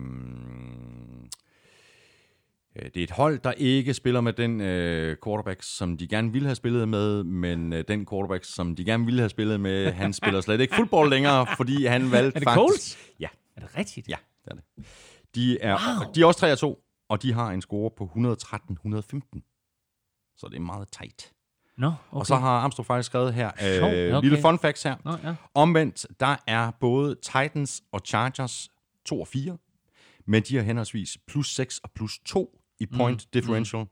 det 2.76 2.98
er 2.98 3.04
et 3.04 3.12
hold, 3.12 3.40
der 3.40 3.52
ikke 3.52 3.94
spiller 3.94 4.22
med 4.22 4.34
den 4.34 4.62
øh, 4.62 5.18
quarterback, 5.24 5.64
som 5.64 5.98
de 5.98 6.08
gerne 6.08 6.32
ville 6.32 6.48
have 6.48 6.56
spillet 6.56 6.90
med, 6.90 7.24
men 7.24 7.74
øh, 7.74 7.84
den 7.88 8.06
quarterback, 8.06 8.44
som 8.44 8.76
de 8.76 8.86
gerne 8.86 9.06
ville 9.06 9.22
have 9.22 9.30
spillet 9.30 9.60
med, 9.60 9.92
han 10.02 10.14
spiller 10.14 10.42
slet 10.42 10.62
ikke 10.62 10.76
fodbold 10.76 11.10
længere, 11.10 11.48
fordi 11.58 11.86
han 11.86 12.12
valgte 12.12 12.36
Er 12.36 12.40
det 12.40 12.44
faktisk... 12.44 12.98
Ja, 13.20 13.28
Er 13.56 13.62
det 13.62 13.78
rigtigt? 13.78 14.08
ja, 14.10 14.16
det 14.46 14.52
er 14.52 14.56
det. 14.56 14.86
De 15.36 15.60
er, 15.62 15.78
Wow. 16.00 16.12
de 16.16 16.22
er 16.22 16.26
også 16.26 16.40
3 16.40 16.52
og 16.52 16.60
2, 16.60 16.80
og 17.10 17.22
de 17.22 17.34
har 17.34 17.52
en 17.52 17.62
score 17.62 17.92
på 17.98 18.04
113-115. 18.04 20.36
Så 20.38 20.48
det 20.48 20.56
er 20.56 20.60
meget 20.60 20.88
tight. 20.92 21.32
Nå, 21.78 21.88
okay. 21.88 21.98
Og 22.20 22.26
så 22.26 22.36
har 22.36 22.50
Armstrong 22.60 22.88
faktisk 22.88 23.06
skrevet 23.06 23.34
her, 23.34 23.48
øh, 23.48 23.84
okay. 23.84 24.22
lille 24.22 24.42
fun 24.42 24.60
facts 24.60 24.84
her. 24.84 24.96
Nå, 25.06 25.12
ja. 25.24 25.36
Omvendt, 25.54 26.06
der 26.20 26.36
er 26.48 26.72
både 26.80 27.16
Titans 27.16 27.84
og 27.92 28.02
Chargers 28.06 28.70
2 29.06 29.22
og 29.22 29.28
4, 29.28 29.58
men 30.28 30.44
de 30.44 30.56
har 30.56 30.64
henholdsvis 30.64 31.18
plus 31.28 31.56
6 31.56 31.78
og 31.78 31.92
plus 31.96 32.20
2 32.26 32.58
i 32.82 32.86
point 32.86 33.26
mm. 33.26 33.30
differential. 33.34 33.84
Mm. 33.84 33.90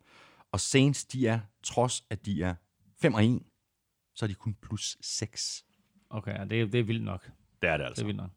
Og 0.52 0.60
Saints, 0.60 1.06
de 1.06 1.28
er, 1.28 1.40
trods 1.64 2.04
at 2.10 2.26
de 2.26 2.44
er 2.44 2.56
5 3.02 3.14
og 3.14 3.26
1, 3.26 3.42
så 4.16 4.26
er 4.26 4.28
de 4.28 4.34
kun 4.34 4.56
plus 4.62 4.98
6. 5.02 5.66
Okay, 6.10 6.40
ja, 6.40 6.46
det, 6.46 6.62
er- 6.62 6.66
det 6.66 6.80
er 6.80 6.84
vildt 6.84 7.04
nok. 7.04 7.32
Det 7.62 7.70
er 7.70 7.78
det 7.78 7.80
Det 7.80 7.86
altså. 7.86 8.04
er 8.04 8.06
vildt 8.06 8.18
nok. 8.18 8.30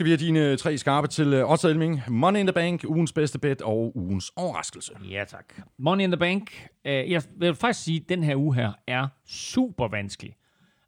skal 0.00 0.04
vi 0.04 0.10
have 0.10 0.18
dine 0.18 0.56
tre 0.56 0.78
skarpe 0.78 1.06
til 1.08 1.42
uh, 1.42 1.50
Otto 1.50 1.68
Elming. 1.68 2.00
Money 2.08 2.40
in 2.40 2.46
the 2.46 2.52
Bank, 2.52 2.84
ugens 2.84 3.12
bedste 3.12 3.38
bet 3.38 3.62
og 3.62 3.96
ugens 3.96 4.32
overraskelse. 4.36 4.92
Ja, 5.10 5.24
tak. 5.28 5.44
Money 5.78 6.04
in 6.04 6.10
the 6.10 6.18
Bank. 6.18 6.68
Uh, 6.84 6.90
jeg 6.90 7.22
vil 7.36 7.54
faktisk 7.54 7.84
sige, 7.84 8.00
at 8.00 8.08
den 8.08 8.22
her 8.22 8.36
uge 8.36 8.54
her 8.54 8.72
er 8.86 9.08
super 9.26 9.88
vanskelig. 9.88 10.34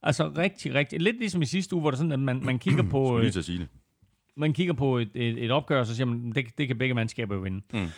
Altså 0.03 0.33
rigtig, 0.37 0.75
rigtig... 0.75 1.01
Lidt 1.01 1.19
ligesom 1.19 1.43
i 1.43 1.47
sidste 1.47 1.75
uge, 1.75 1.81
hvor 1.81 1.91
det 1.91 1.99
sådan, 1.99 2.13
at 2.13 2.21
man, 2.21 2.41
man 2.45 2.59
kigger 2.59 2.83
på... 2.83 3.03
Lige 3.19 3.27
øh, 3.27 3.33
til 3.33 3.39
at 3.39 3.45
sige 3.45 3.59
det. 3.59 3.69
man 4.37 4.53
kigger 4.53 4.75
på 4.75 4.99
et, 4.99 5.11
et, 5.15 5.45
et 5.45 5.51
opgør, 5.51 5.79
og 5.79 5.87
så 5.87 5.97
siger 5.97 6.07
man, 6.07 6.33
det, 6.33 6.59
det 6.59 6.67
kan 6.69 6.79
begge 6.79 6.95
mandskaber 6.95 7.35
jo 7.35 7.41
vinde. 7.41 7.61
Mm. 7.73 7.89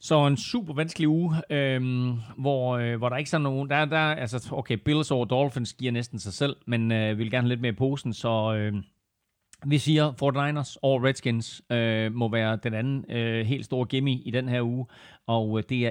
Så 0.00 0.26
en 0.26 0.36
super 0.36 0.74
vanskelig 0.74 1.08
uge, 1.08 1.36
øhm, 1.50 2.12
hvor, 2.36 2.76
øh, 2.76 2.96
hvor 2.98 3.08
der 3.08 3.16
ikke 3.16 3.30
er 3.32 3.38
nogen... 3.38 3.70
Der, 3.70 3.84
der, 3.84 3.98
altså, 3.98 4.48
okay, 4.52 4.74
Bills 4.84 5.10
over 5.10 5.24
Dolphins 5.24 5.72
giver 5.72 5.92
næsten 5.92 6.18
sig 6.18 6.32
selv, 6.32 6.56
men 6.66 6.92
øh, 6.92 7.18
vi 7.18 7.22
vil 7.22 7.30
gerne 7.30 7.42
have 7.42 7.48
lidt 7.48 7.60
mere 7.60 7.72
i 7.72 7.76
posen, 7.76 8.12
så 8.12 8.54
øh, 8.54 8.74
vi 9.66 9.78
siger 9.78 10.12
49ers 10.12 10.76
over 10.82 11.04
Redskins 11.04 11.62
øh, 11.70 12.14
må 12.14 12.28
være 12.28 12.58
den 12.62 12.74
anden 12.74 13.04
øh, 13.10 13.46
helt 13.46 13.64
store 13.64 13.86
gimme 13.86 14.12
i 14.12 14.30
den 14.30 14.48
her 14.48 14.62
uge, 14.62 14.86
og 15.26 15.58
øh, 15.58 15.64
det 15.68 15.86
er 15.86 15.90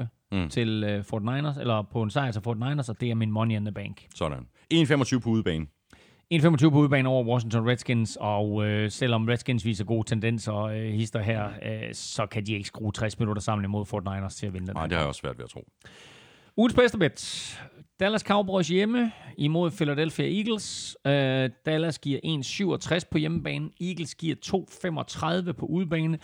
1,25 0.00 0.06
mm. 0.32 0.48
til 0.48 0.84
øh, 0.84 1.00
49ers, 1.00 1.60
eller 1.60 1.82
på 1.92 2.02
en 2.02 2.10
sejr 2.10 2.30
til 2.30 2.40
49ers, 2.40 2.90
og 2.90 3.00
det 3.00 3.10
er 3.10 3.14
min 3.14 3.30
money 3.30 3.56
in 3.56 3.64
the 3.64 3.72
bank. 3.72 4.06
Sådan. 4.14 4.46
1,25 4.74 5.18
på 5.18 5.30
udebane. 5.30 5.66
1,25 6.34 6.70
på 6.70 6.78
udebane 6.78 7.08
over 7.08 7.24
Washington 7.24 7.68
Redskins, 7.68 8.18
og 8.20 8.66
øh, 8.66 8.90
selvom 8.90 9.28
Redskins 9.28 9.64
viser 9.64 9.84
gode 9.84 10.08
tendenser 10.08 10.52
og 10.52 10.78
øh, 10.78 10.92
hister 10.92 11.22
her, 11.22 11.48
øh, 11.62 11.94
så 11.94 12.26
kan 12.26 12.46
de 12.46 12.52
ikke 12.52 12.66
skrue 12.66 12.92
60 12.92 13.18
minutter 13.18 13.42
sammen 13.42 13.64
imod 13.64 13.84
49ers 13.84 14.38
til 14.38 14.46
at 14.46 14.52
vinde 14.52 14.66
den. 14.66 14.74
Nej, 14.74 14.86
det 14.86 14.92
har 14.92 15.00
jeg 15.00 15.08
også 15.08 15.18
svært 15.18 15.38
ved 15.38 15.44
at 15.44 15.50
tro. 15.50 15.64
Ugens 16.56 16.74
bedste 16.74 16.98
bet. 16.98 17.60
Dallas 18.00 18.20
Cowboys 18.20 18.68
hjemme 18.68 19.12
imod 19.38 19.70
Philadelphia 19.70 20.36
Eagles. 20.36 20.96
Uh, 21.04 21.12
Dallas 21.66 21.98
giver 21.98 22.20
1,67 23.00 23.08
på 23.10 23.18
hjemmebane. 23.18 23.70
Eagles 23.80 24.14
giver 24.14 24.36
2,35 25.46 25.52
på 25.52 25.66
udebane. 25.66 26.18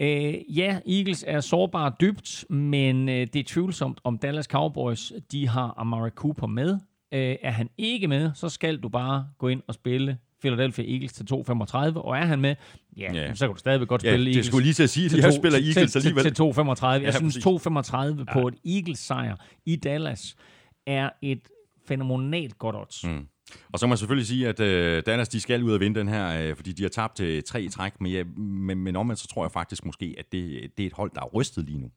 Uh, 0.00 0.58
ja, 0.58 0.80
Eagles 0.86 1.24
er 1.26 1.40
sårbare 1.40 1.92
dybt, 2.00 2.44
men 2.50 3.08
uh, 3.08 3.14
det 3.14 3.36
er 3.36 3.44
tvivlsomt, 3.46 4.00
om 4.04 4.18
Dallas 4.18 4.46
Cowboys 4.46 5.12
de 5.32 5.48
har 5.48 5.74
Amari 5.76 6.10
Cooper 6.10 6.46
med. 6.46 6.78
Uh, 7.12 7.18
er 7.18 7.50
han 7.50 7.70
ikke 7.78 8.08
med, 8.08 8.30
så 8.34 8.48
skal 8.48 8.76
du 8.78 8.88
bare 8.88 9.26
gå 9.38 9.48
ind 9.48 9.62
og 9.66 9.74
spille 9.74 10.18
Philadelphia 10.40 10.84
Eagles 10.92 11.12
til 11.12 11.26
2,35, 11.32 11.76
og 11.98 12.16
er 12.18 12.24
han 12.24 12.40
med, 12.40 12.54
ja, 12.96 13.12
Ja. 13.12 13.34
så 13.34 13.46
kan 13.46 13.54
du 13.54 13.58
stadigvæk 13.60 13.88
godt 13.88 14.04
Ja, 14.04 14.10
spille 14.10 14.26
det 14.26 14.30
Eagles 14.32 14.46
skulle 14.46 14.64
lige 14.64 14.74
til 14.74 14.82
at 14.82 14.90
sige, 14.90 15.06
at 15.18 15.24
her 15.24 15.30
spiller 15.30 15.58
Eagles 15.58 15.92
til, 15.92 15.98
alligevel. 15.98 16.24
Til, 16.24 16.34
til 16.34 16.42
2,35. 16.42 16.86
Jeg 16.86 17.02
Ja, 17.02 17.10
synes, 17.12 17.34
præcis. 17.44 18.26
2,35 18.26 18.32
på 18.32 18.48
et 18.48 18.54
Eagles-sejr 18.64 19.36
i 19.66 19.76
Dallas 19.76 20.36
er 20.86 21.10
et 21.22 21.40
fænomenalt 21.88 22.58
godt 22.58 22.76
odds. 22.76 23.04
Mm. 23.04 23.26
Og 23.72 23.78
så 23.78 23.86
må 23.86 23.92
jeg 23.92 23.98
selvfølgelig 23.98 24.26
sige, 24.26 24.48
at 24.48 24.60
øh, 24.60 25.02
Dallas 25.06 25.28
de 25.28 25.40
skal 25.40 25.62
ud 25.62 25.72
og 25.72 25.80
vinde 25.80 26.00
den 26.00 26.08
her, 26.08 26.48
øh, 26.50 26.56
fordi 26.56 26.72
de 26.72 26.82
har 26.82 26.88
tabt 26.90 27.16
til 27.16 27.44
tre 27.44 27.62
i 27.62 27.68
træk, 27.68 28.00
men, 28.00 28.12
jeg, 28.12 28.26
men, 28.36 28.78
men 28.78 28.96
omvendt 28.96 29.20
så 29.20 29.28
tror 29.28 29.44
jeg 29.44 29.52
faktisk 29.52 29.84
måske, 29.84 30.14
at 30.18 30.32
det, 30.32 30.70
det 30.76 30.82
er 30.82 30.86
et 30.86 30.92
hold, 30.92 31.10
der 31.14 31.20
er 31.20 31.26
rystet 31.34 31.64
lige 31.64 31.78
nu. 31.78 31.90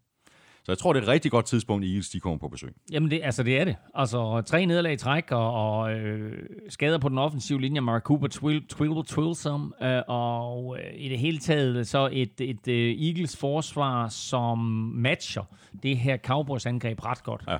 Så 0.64 0.72
jeg 0.72 0.78
tror, 0.78 0.94
det 0.94 1.00
er 1.00 1.04
et 1.04 1.08
rigtig 1.10 1.32
godt 1.32 1.46
tidspunkt, 1.46 1.86
Eagles 1.86 2.10
de 2.10 2.20
kommer 2.20 2.38
på 2.38 2.48
besøg. 2.48 2.74
Jamen, 2.92 3.12
det, 3.12 3.20
altså, 3.24 3.44
det 3.44 3.60
er 3.60 3.66
det. 3.66 3.76
Altså, 3.96 4.42
tre 4.42 4.66
nederlag 4.66 4.94
i 4.94 4.98
træk, 4.98 5.32
og, 5.32 5.54
og 5.80 5.94
øh, 5.94 6.44
skader 6.70 6.98
på 6.98 7.10
den 7.10 7.18
offensive 7.18 7.62
linje. 7.62 7.82
Mark 7.82 8.02
Cooper, 8.04 8.28
twill, 8.28 8.68
twill, 8.68 9.06
twillsome, 9.06 9.72
øh, 9.86 10.02
og 10.08 10.78
øh, 10.80 10.94
i 11.02 11.10
det 11.10 11.20
hele 11.20 11.38
taget 11.38 11.88
så 11.88 12.10
et, 12.12 12.42
et 12.42 12.68
øh, 12.68 12.92
Eagles 13.08 13.38
forsvar, 13.38 14.08
som 14.08 14.58
matcher 14.96 15.44
det 15.84 15.98
her 15.98 16.18
Cowboys 16.18 16.66
angreb 16.66 17.06
ret 17.06 17.24
godt. 17.24 17.44
Ja. 17.48 17.58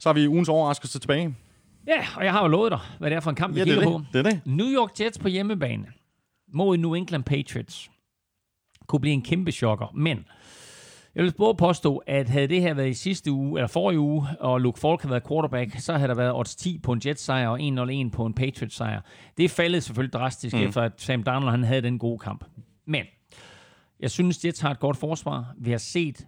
Så 0.00 0.08
har 0.08 0.14
vi 0.14 0.28
ugens 0.28 0.48
overraskelse 0.48 0.98
tilbage. 0.98 1.34
Ja, 1.86 2.06
og 2.16 2.24
jeg 2.24 2.32
har 2.32 2.42
jo 2.42 2.48
lovet 2.48 2.70
dig, 2.72 2.80
hvad 2.98 3.10
det 3.10 3.16
er 3.16 3.20
for 3.20 3.30
en 3.30 3.36
kamp, 3.36 3.54
vi 3.54 3.58
Ja, 3.60 3.62
er 3.62 3.66
kigger 3.66 3.80
det. 3.82 3.92
på. 3.92 4.02
Det 4.12 4.26
er 4.26 4.30
det. 4.30 4.40
New 4.46 4.66
York 4.66 4.90
Jets 5.00 5.18
på 5.18 5.28
hjemmebane 5.28 5.86
mod 6.52 6.76
New 6.76 6.94
England 6.94 7.24
Patriots 7.24 7.90
kunne 8.86 9.00
blive 9.00 9.12
en 9.14 9.22
kæmpe 9.22 9.52
chokker, 9.52 9.92
men 9.94 10.26
jeg 11.16 11.24
vil 11.24 11.34
både 11.38 11.54
påstå, 11.54 11.96
at 12.06 12.28
havde 12.28 12.48
det 12.48 12.62
her 12.62 12.74
været 12.74 12.88
i 12.88 12.94
sidste 12.94 13.32
uge, 13.32 13.58
eller 13.58 13.68
forrige 13.68 14.00
uge, 14.00 14.26
og 14.40 14.60
Luke 14.60 14.80
Falk 14.80 15.02
havde 15.02 15.10
været 15.10 15.28
quarterback, 15.28 15.80
så 15.80 15.92
havde 15.92 16.08
der 16.08 16.14
været 16.14 16.34
odds 16.34 16.56
10 16.56 16.78
på 16.78 16.92
en 16.92 17.02
Jets 17.06 17.22
sejr 17.22 17.48
og 17.48 17.60
1-0-1 17.60 18.10
på 18.10 18.26
en 18.26 18.34
Patriots 18.34 18.76
sejr. 18.76 19.00
Det 19.36 19.50
faldet 19.50 19.82
selvfølgelig 19.82 20.12
drastisk, 20.12 20.56
mm. 20.56 20.62
efter 20.62 20.82
at 20.82 20.92
Sam 20.96 21.22
Darnold 21.22 21.50
han 21.50 21.64
havde 21.64 21.82
den 21.82 21.98
gode 21.98 22.18
kamp. 22.18 22.44
Men 22.86 23.04
jeg 24.00 24.10
synes, 24.10 24.44
Jets 24.44 24.60
har 24.60 24.70
et 24.70 24.78
godt 24.78 24.96
forsvar. 24.96 25.54
Vi 25.58 25.70
har 25.70 25.78
set 25.78 26.26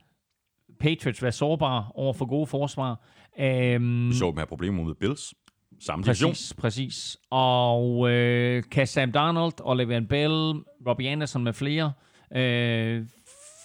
Patriots 0.81 1.23
være 1.23 1.33
sårbare 1.33 1.87
over 1.95 2.13
for 2.13 2.27
gode 2.27 2.47
forsvar. 2.47 3.05
Øhm, 3.41 4.09
Vi 4.09 4.15
så 4.15 4.27
dem 4.27 4.37
have 4.37 4.47
problemer 4.47 4.85
med 4.85 4.95
Bills. 4.95 5.35
Samme 5.81 6.05
division. 6.05 6.31
Præcis, 6.31 6.55
præcis. 6.55 7.17
Og 7.31 8.11
øh, 8.11 8.63
kan 8.71 8.87
Sam 8.87 9.13
Darnold 9.13 9.61
og 9.61 9.81
Le'Veon 9.81 10.07
Bell, 10.07 10.55
Robbie 10.87 11.09
Anderson 11.11 11.45
med 11.45 11.53
flere, 11.53 11.93
øh, 12.37 13.05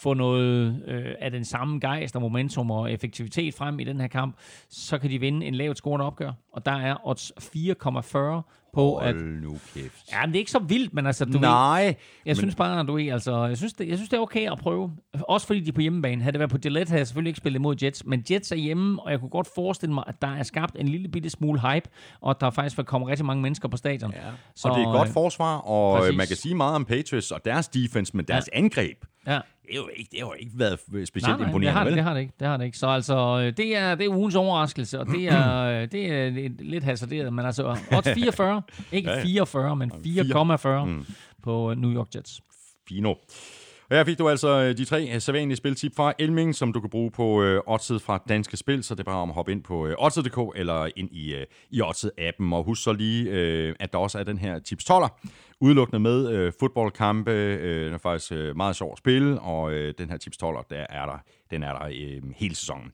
få 0.04 0.14
noget 0.14 0.84
øh, 0.88 1.06
af 1.20 1.32
den 1.32 1.46
samme 1.46 1.80
gejst 1.80 2.16
og 2.16 2.22
momentum 2.22 2.72
og 2.72 2.92
effektivitet 2.92 3.54
frem 3.54 3.80
i 3.80 3.84
den 3.84 4.00
her 4.00 4.08
kamp, 4.08 4.36
så 4.70 4.98
kan 4.98 5.10
de 5.10 5.20
vinde 5.20 5.46
en 5.46 5.56
lavt 5.56 5.78
scorende 5.78 6.06
opgør. 6.06 6.32
Og 6.54 6.66
der 6.66 6.72
er 6.72 7.08
odds 7.08 7.32
4,40 7.40 8.70
på, 8.74 8.96
at... 8.98 9.16
Hold 9.16 9.42
nu 9.42 9.58
kæft. 9.74 10.12
Ja, 10.12 10.22
men 10.22 10.30
det 10.30 10.36
er 10.36 10.40
ikke 10.40 10.52
så 10.52 10.60
vildt, 10.60 10.94
men 10.94 11.06
altså, 11.06 11.26
du 11.26 11.32
ved, 11.32 11.40
Nej. 11.40 11.82
jeg 11.82 11.96
men- 12.26 12.36
synes 12.36 12.56
bare, 12.56 12.80
at 12.80 12.88
du 12.88 12.94
ved, 12.94 13.08
altså, 13.08 13.46
jeg 13.46 13.58
synes, 13.58 13.74
det, 13.74 13.88
jeg 13.88 13.98
synes, 13.98 14.10
det 14.10 14.18
er 14.18 14.22
okay 14.22 14.52
at 14.52 14.58
prøve. 14.58 14.92
Også 15.14 15.48
fordi 15.48 15.60
de 15.60 15.70
er 15.70 15.74
på 15.74 15.82
hjemmebane. 15.82 16.22
Havde 16.22 16.32
det 16.34 16.40
været 16.40 16.52
på 16.52 16.58
Gillette, 16.58 16.90
havde 16.90 17.00
jeg 17.00 17.08
selvfølgelig 17.08 17.30
ikke 17.30 17.38
spillet 17.38 17.60
imod 17.60 17.76
Jets. 17.84 18.06
Men 18.06 18.24
Jets 18.32 18.52
er 18.52 18.56
hjemme, 18.56 19.02
og 19.02 19.12
jeg 19.12 19.20
kunne 19.20 19.30
godt 19.30 19.48
forestille 19.56 19.94
mig, 19.94 20.04
at 20.08 20.22
der 20.22 20.28
er 20.28 20.44
skabt 20.44 20.76
en 20.80 20.88
lille 20.88 21.08
bitte 21.08 21.30
smule 21.30 21.62
hype, 21.62 21.90
og 22.22 22.30
at 22.30 22.42
der 22.42 22.50
faktisk 22.50 22.78
vil 22.78 22.86
komme 22.86 23.08
rigtig 23.08 23.26
mange 23.26 23.42
mennesker 23.42 23.68
på 23.68 23.78
stadion. 23.78 24.12
Ja. 24.12 24.20
Så, 24.56 24.68
og 24.68 24.76
det 24.78 24.84
er 24.84 24.88
et 24.88 24.94
godt 24.98 25.10
forsvar, 25.10 25.58
og 25.58 25.94
præcis. 25.98 26.08
præcis. 26.08 26.18
man 26.18 26.28
kan 26.28 26.36
sige 26.38 26.56
meget 26.56 26.76
om 26.76 26.86
Patriots 26.86 27.32
og 27.32 27.46
deres 27.46 27.68
defense, 27.68 28.18
men 28.18 28.26
deres 28.26 28.50
ja. 28.54 28.58
angreb, 28.58 29.06
Ja. 29.28 29.32
det 29.32 29.42
har 29.72 29.76
jo 29.76 29.90
ikke, 29.96 30.10
det 30.12 30.20
har 30.20 30.28
jo 30.28 30.34
ikke 30.40 30.52
været 30.56 30.80
specielt 30.80 31.22
Nej, 31.22 31.30
nej, 31.32 31.38
det 31.38 31.46
imponerende, 31.46 31.72
har, 31.72 31.84
det, 31.84 31.92
vel? 31.92 31.98
det 31.98 32.04
har 32.04 32.14
det 32.14 32.22
ikke. 32.22 32.34
Det 32.40 32.48
har 32.48 32.58
det 32.58 32.66
ikke. 32.66 32.78
Så 32.78 32.88
altså, 32.88 33.40
øh, 33.40 33.58
det 33.58 33.78
er, 33.78 33.96
det 33.96 34.06
er 34.06 34.10
ugens 34.10 34.36
overraskelse, 34.36 35.00
og 35.00 35.08
det 35.08 35.28
er, 35.28 35.86
det 35.94 36.12
er 36.12 36.50
lidt, 36.60 36.84
hasarderet, 36.84 37.34
men 37.34 37.46
altså, 37.46 37.78
odds 37.92 38.10
44, 38.20 38.62
ikke 38.92 39.10
Ja, 39.10 39.18
ja. 39.18 39.24
44, 39.24 39.76
men 39.76 39.92
4,40 39.92 40.86
mm. 40.86 41.06
på 41.44 41.72
øh, 41.72 41.78
New 41.78 41.92
York 41.94 42.16
Jets. 42.16 42.42
Fino. 42.88 43.14
Og 43.90 43.98
her 43.98 44.04
fik 44.04 44.20
du 44.20 44.30
altså 44.30 44.50
øh, 44.50 44.78
de 44.78 44.86
tre 44.86 45.10
øh, 45.14 45.22
sædvanlige 45.22 45.58
spiltip 45.58 45.96
fra 45.96 46.14
Elming, 46.20 46.56
som 46.56 46.74
du 46.74 46.80
kan 46.80 46.90
bruge 46.90 47.12
på 47.12 47.44
øh, 47.44 47.62
Odset 47.68 48.02
fra 48.02 48.24
Danske 48.30 48.58
Spil, 48.58 48.84
så 48.84 48.96
det 48.96 49.00
er 49.00 49.04
bare 49.04 49.22
om 49.22 49.30
at 49.30 49.36
hoppe 49.36 49.52
ind 49.52 49.64
på 49.64 49.88
øh, 49.88 49.96
Odset.dk 49.98 50.38
eller 50.56 50.90
ind 50.96 51.10
i, 51.12 51.34
øh, 51.36 51.46
i 51.72 51.82
Odset-appen. 51.82 52.54
Og 52.54 52.64
husk 52.64 52.84
så 52.84 52.94
lige, 52.94 53.30
øh, 53.30 53.76
at 53.80 53.94
der 53.94 54.00
også 54.00 54.20
er 54.20 54.24
den 54.24 54.38
her 54.38 54.60
tips 54.60 54.92
12'er, 54.92 55.28
udelukkende 55.60 56.00
med 56.00 56.30
øh, 56.30 56.54
fodboldkampe. 56.60 57.32
Øh, 57.32 57.86
den 57.86 57.94
er 57.94 57.98
faktisk 57.98 58.32
øh, 58.32 58.56
meget 58.58 58.76
sjov 58.76 58.92
at 58.92 58.98
spille, 58.98 59.40
og 59.40 59.74
øh, 59.74 59.94
den 59.98 60.10
her 60.10 60.18
tips 60.18 60.38
12'er, 60.44 60.64
der 60.70 60.86
er 60.90 61.06
der, 61.06 61.18
den 61.52 61.64
er 61.64 61.74
der 61.74 61.86
øh, 61.86 62.22
hele 62.36 62.56
sæsonen. 62.56 62.92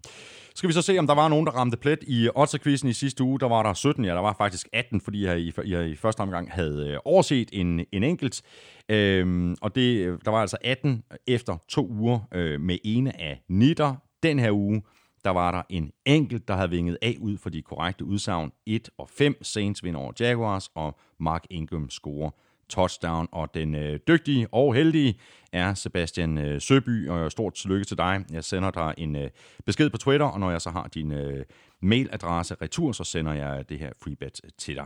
Skal 0.55 0.67
vi 0.67 0.73
så 0.73 0.81
se, 0.81 0.97
om 0.97 1.07
der 1.07 1.15
var 1.15 1.27
nogen, 1.27 1.45
der 1.45 1.51
ramte 1.51 1.77
plet 1.77 1.99
i 2.07 2.29
Oddset-quizzen 2.35 2.89
i 2.89 2.93
sidste 2.93 3.23
uge. 3.23 3.39
Der 3.39 3.47
var 3.47 3.63
der 3.63 3.73
17, 3.73 4.05
ja, 4.05 4.13
der 4.13 4.19
var 4.19 4.35
faktisk 4.37 4.67
18, 4.73 5.01
fordi 5.01 5.25
jeg 5.25 5.39
i, 5.39 5.53
jeg 5.65 5.89
i 5.89 5.95
første 5.95 6.21
omgang 6.21 6.51
havde 6.51 6.89
øh, 6.89 6.97
overset 7.05 7.49
en, 7.53 7.85
en 7.91 8.03
enkelt. 8.03 8.41
Øhm, 8.89 9.55
og 9.61 9.75
det, 9.75 10.05
øh, 10.05 10.19
der 10.25 10.31
var 10.31 10.41
altså 10.41 10.57
18 10.61 11.03
efter 11.27 11.57
to 11.67 11.87
uger 11.87 12.19
øh, 12.33 12.61
med 12.61 12.77
ene 12.83 13.21
af 13.21 13.41
nitter. 13.47 13.95
Den 14.23 14.39
her 14.39 14.51
uge, 14.51 14.83
der 15.23 15.29
var 15.29 15.51
der 15.51 15.61
en 15.69 15.91
enkelt, 16.05 16.47
der 16.47 16.55
havde 16.55 16.69
vinget 16.69 16.97
af 17.01 17.15
ud 17.19 17.37
for 17.37 17.49
de 17.49 17.61
korrekte 17.61 18.05
udsagn. 18.05 18.51
1 18.65 18.89
og 18.97 19.09
5 19.09 19.43
Saints 19.43 19.83
vinder 19.83 19.99
over 19.99 20.13
Jaguars, 20.19 20.69
og 20.75 20.99
Mark 21.19 21.45
Ingram 21.49 21.89
scorer 21.89 22.29
touchdown. 22.69 23.27
Og 23.31 23.53
den 23.53 23.75
øh, 23.75 23.99
dygtige 24.07 24.47
og 24.51 24.75
heldige 24.75 25.19
er 25.51 25.73
Sebastian 25.73 26.37
øh, 26.37 26.61
Søby, 26.61 27.09
og 27.09 27.19
øh, 27.19 27.31
stort 27.31 27.53
tillykke 27.53 27.85
til 27.85 27.97
dig. 27.97 28.25
Jeg 28.31 28.43
sender 28.43 28.71
dig 28.71 28.93
en 28.97 29.15
øh, 29.15 29.29
besked 29.65 29.89
på 29.89 29.97
Twitter, 29.97 30.25
og 30.25 30.39
når 30.39 30.51
jeg 30.51 30.61
så 30.61 30.69
har 30.69 30.87
din 30.87 31.11
øh, 31.11 31.45
mailadresse 31.81 32.55
retur, 32.61 32.91
så 32.91 33.03
sender 33.03 33.33
jeg 33.33 33.69
det 33.69 33.79
her 33.79 33.91
freebet 34.03 34.41
til 34.57 34.75
dig. 34.75 34.85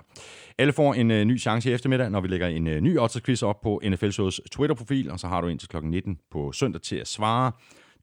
Alle 0.57 0.73
får 0.73 0.93
en 0.93 1.11
øh, 1.11 1.25
ny 1.25 1.39
chance 1.39 1.69
i 1.69 1.73
eftermiddag, 1.73 2.09
når 2.09 2.21
vi 2.21 2.27
lægger 2.27 2.47
en 2.47 2.67
øh, 2.67 2.81
ny 2.81 2.99
odds 2.99 3.43
op 3.43 3.61
på 3.61 3.81
NFL 3.85 4.09
Shows 4.09 4.41
Twitter-profil, 4.51 5.11
og 5.11 5.19
så 5.19 5.27
har 5.27 5.41
du 5.41 5.47
indtil 5.47 5.69
kl. 5.69 5.77
19 5.83 6.19
på 6.31 6.51
søndag 6.51 6.81
til 6.81 6.95
at 6.95 7.07
svare. 7.07 7.51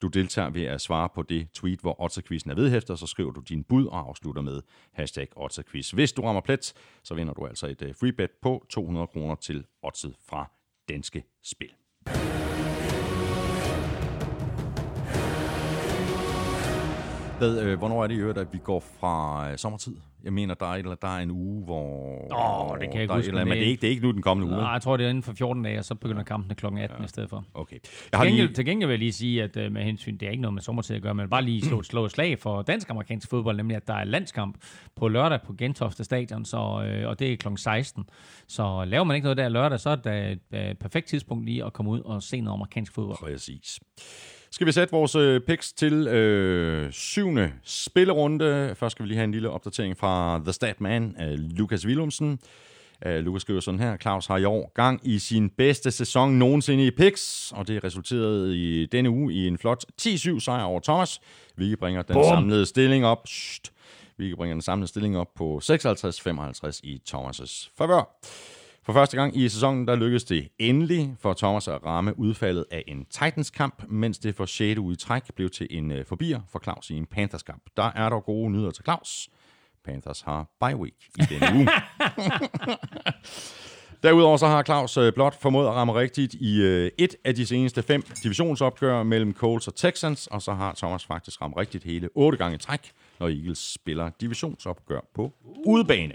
Du 0.02 0.08
deltager 0.08 0.50
ved 0.50 0.64
at 0.64 0.80
svare 0.80 1.08
på 1.14 1.22
det 1.22 1.52
tweet, 1.52 1.80
hvor 1.80 2.02
Otterquizzen 2.02 2.50
er 2.50 2.54
vedhæftet, 2.54 2.98
så 2.98 3.06
skriver 3.06 3.32
du 3.32 3.40
din 3.40 3.64
bud 3.64 3.86
og 3.86 4.08
afslutter 4.08 4.42
med 4.42 4.62
hashtag 4.92 5.28
Otterquiz. 5.36 5.90
Hvis 5.90 6.12
du 6.12 6.22
rammer 6.22 6.40
plet, 6.40 6.72
så 7.02 7.14
vinder 7.14 7.34
du 7.34 7.46
altså 7.46 7.66
et 7.66 7.82
øh, 7.82 7.88
free 7.88 7.94
freebet 8.10 8.30
på 8.42 8.66
200 8.70 9.06
kroner 9.06 9.34
til 9.34 9.64
Oddset 9.82 10.14
fra 10.28 10.50
Danske 10.88 11.24
Spil. 11.42 11.70
Hvad, 17.38 17.62
øh, 17.62 17.78
hvornår 17.78 18.02
er 18.02 18.06
det 18.06 18.14
i 18.14 18.18
øvrigt, 18.18 18.38
at 18.38 18.52
vi 18.52 18.58
går 18.58 18.80
fra 18.80 19.50
øh, 19.50 19.58
sommertid 19.58 19.96
jeg 20.24 20.32
mener, 20.32 20.54
der 20.54 20.66
er, 20.66 20.74
eller, 20.74 20.94
der 20.94 21.08
er 21.08 21.22
en 21.22 21.30
uge, 21.30 21.64
hvor... 21.64 22.70
Åh, 22.72 22.78
det 22.78 22.86
kan 22.88 22.94
jeg 22.94 23.02
ikke 23.02 23.14
huske, 23.14 23.28
eller, 23.28 23.44
men 23.44 23.52
det- 23.52 23.62
er, 23.62 23.66
ikke, 23.66 23.80
det 23.80 23.86
er 23.86 23.90
ikke 23.90 24.02
nu 24.02 24.12
den 24.12 24.22
kommende 24.22 24.52
uge. 24.52 24.62
Nej, 24.62 24.70
jeg 24.72 24.82
tror, 24.82 24.96
det 24.96 25.06
er 25.06 25.10
inden 25.10 25.22
for 25.22 25.32
14 25.32 25.62
dage, 25.62 25.78
og 25.78 25.84
så 25.84 25.94
begynder 25.94 26.22
kampene 26.22 26.54
kl. 26.54 26.66
18 26.66 26.78
ja. 26.98 27.04
i 27.04 27.08
stedet 27.08 27.30
for. 27.30 27.44
Okay. 27.54 27.72
Jeg 27.74 27.80
Til 27.82 28.18
har 28.18 28.24
gengæld, 28.24 28.46
lige... 28.46 28.54
til 28.54 28.64
gengæld 28.64 28.86
vil 28.88 28.92
jeg 28.92 28.98
lige 28.98 29.12
sige, 29.12 29.42
at 29.42 29.56
uh, 29.56 29.72
med 29.72 29.82
hensyn, 29.82 30.16
det 30.16 30.26
er 30.26 30.30
ikke 30.30 30.42
noget 30.42 30.54
med 30.54 30.62
sommertid 30.62 30.96
at 30.96 31.02
gøre, 31.02 31.14
men 31.14 31.28
bare 31.30 31.42
lige 31.42 31.62
slå, 31.62 31.82
slå 31.92 32.04
et 32.04 32.10
slag 32.10 32.38
for 32.38 32.62
dansk-amerikansk 32.62 33.30
fodbold, 33.30 33.56
nemlig 33.56 33.76
at 33.76 33.86
der 33.86 33.94
er 33.94 34.04
landskamp 34.04 34.56
på 34.96 35.08
lørdag 35.08 35.40
på 35.46 35.52
Gentofte 35.52 36.04
Stadion, 36.04 36.44
så, 36.44 36.56
øh, 36.86 37.08
og 37.08 37.18
det 37.18 37.32
er 37.32 37.36
kl. 37.36 37.48
16. 37.56 38.04
Så 38.48 38.84
laver 38.84 39.04
man 39.04 39.14
ikke 39.14 39.24
noget 39.24 39.36
der 39.36 39.48
lørdag, 39.48 39.80
så 39.80 39.90
er 39.90 39.96
det 39.96 40.32
et 40.32 40.70
uh, 40.70 40.76
perfekt 40.80 41.06
tidspunkt 41.06 41.44
lige 41.46 41.64
at 41.64 41.72
komme 41.72 41.90
ud 41.90 42.00
og 42.00 42.22
se 42.22 42.40
noget 42.40 42.56
amerikansk 42.56 42.94
fodbold. 42.94 43.18
Præcis. 43.18 43.80
Skal 44.52 44.66
vi 44.66 44.72
sætte 44.72 44.92
vores 44.92 45.14
øh, 45.14 45.40
picks 45.40 45.72
til 45.72 46.08
øh, 46.08 46.92
syvende 46.92 47.52
spillerunde. 47.64 48.74
Først 48.78 48.92
skal 48.92 49.02
vi 49.02 49.08
lige 49.08 49.16
have 49.16 49.24
en 49.24 49.32
lille 49.32 49.50
opdatering 49.50 49.98
fra 49.98 50.40
The 50.44 50.52
Statman, 50.52 51.16
øh, 51.20 51.38
Lukas 51.38 51.86
Willumsen. 51.86 52.38
Øh, 53.06 53.24
Lukas 53.24 53.42
skriver 53.42 53.60
sådan 53.60 53.80
her, 53.80 53.96
Claus 53.96 54.26
har 54.26 54.36
i 54.36 54.44
år 54.44 54.72
gang 54.74 55.00
i 55.02 55.18
sin 55.18 55.50
bedste 55.50 55.90
sæson 55.90 56.30
nogensinde 56.30 56.86
i 56.86 56.90
picks, 56.90 57.52
og 57.56 57.68
det 57.68 57.84
resulterede 57.84 58.58
i 58.58 58.86
denne 58.86 59.10
uge 59.10 59.34
i 59.34 59.46
en 59.46 59.58
flot 59.58 59.84
10-7 60.02 60.40
sejr 60.40 60.62
over 60.62 60.80
Thomas, 60.80 61.20
hvilket 61.54 61.78
bringer 61.78 62.02
den 62.02 62.14
Bum. 62.14 62.24
samlede 62.24 62.66
stilling 62.66 63.06
op, 63.06 63.28
Shht, 63.28 63.72
hvilket 64.16 64.36
bringer 64.36 64.54
den 64.54 64.62
samlede 64.62 64.88
stilling 64.88 65.18
op 65.18 65.34
på 65.34 65.60
56-55 65.64 66.80
i 66.82 67.00
Thomas' 67.10 67.70
favør. 67.78 68.20
For 68.90 68.94
første 68.94 69.16
gang 69.16 69.36
i 69.36 69.48
sæsonen, 69.48 69.88
der 69.88 69.96
lykkedes 69.96 70.24
det 70.24 70.48
endelig 70.58 71.14
for 71.20 71.34
Thomas 71.34 71.68
at 71.68 71.84
ramme 71.84 72.18
udfaldet 72.18 72.64
af 72.70 72.84
en 72.86 73.04
Titans-kamp, 73.04 73.84
mens 73.88 74.18
det 74.18 74.34
for 74.34 74.46
6. 74.46 74.78
uge 74.78 74.92
i 74.92 74.96
træk 74.96 75.22
blev 75.34 75.50
til 75.50 75.66
en 75.70 75.90
uh, 75.90 75.98
forbier 76.06 76.40
for 76.48 76.60
Claus 76.64 76.90
i 76.90 76.94
en 76.94 77.06
Panthers-kamp. 77.06 77.62
Der 77.76 77.90
er 77.94 78.08
dog 78.08 78.24
gode 78.24 78.50
nyheder 78.50 78.70
til 78.70 78.84
Claus. 78.84 79.28
Panthers 79.84 80.20
har 80.20 80.46
bye 80.60 80.76
week 80.76 80.94
i 81.18 81.22
denne 81.22 81.46
uge. 81.56 81.68
Derudover 84.02 84.36
så 84.36 84.46
har 84.46 84.62
Claus 84.62 84.96
øh, 84.96 85.12
blot 85.12 85.40
formået 85.40 85.66
at 85.66 85.72
ramme 85.72 85.94
rigtigt 85.94 86.34
i 86.34 86.62
øh, 86.62 86.90
et 86.98 87.16
af 87.24 87.34
de 87.34 87.46
seneste 87.46 87.82
fem 87.82 88.02
divisionsopgør 88.22 89.02
mellem 89.02 89.34
Colts 89.34 89.68
og 89.68 89.74
Texans, 89.74 90.26
og 90.26 90.42
så 90.42 90.52
har 90.52 90.74
Thomas 90.74 91.04
faktisk 91.04 91.42
ramt 91.42 91.56
rigtigt 91.56 91.84
hele 91.84 92.08
otte 92.14 92.38
gange 92.38 92.54
i 92.54 92.58
træk, 92.58 92.92
når 93.20 93.28
Eagles 93.28 93.72
spiller 93.72 94.10
divisionsopgør 94.20 95.00
på 95.14 95.32
udebane. 95.66 96.14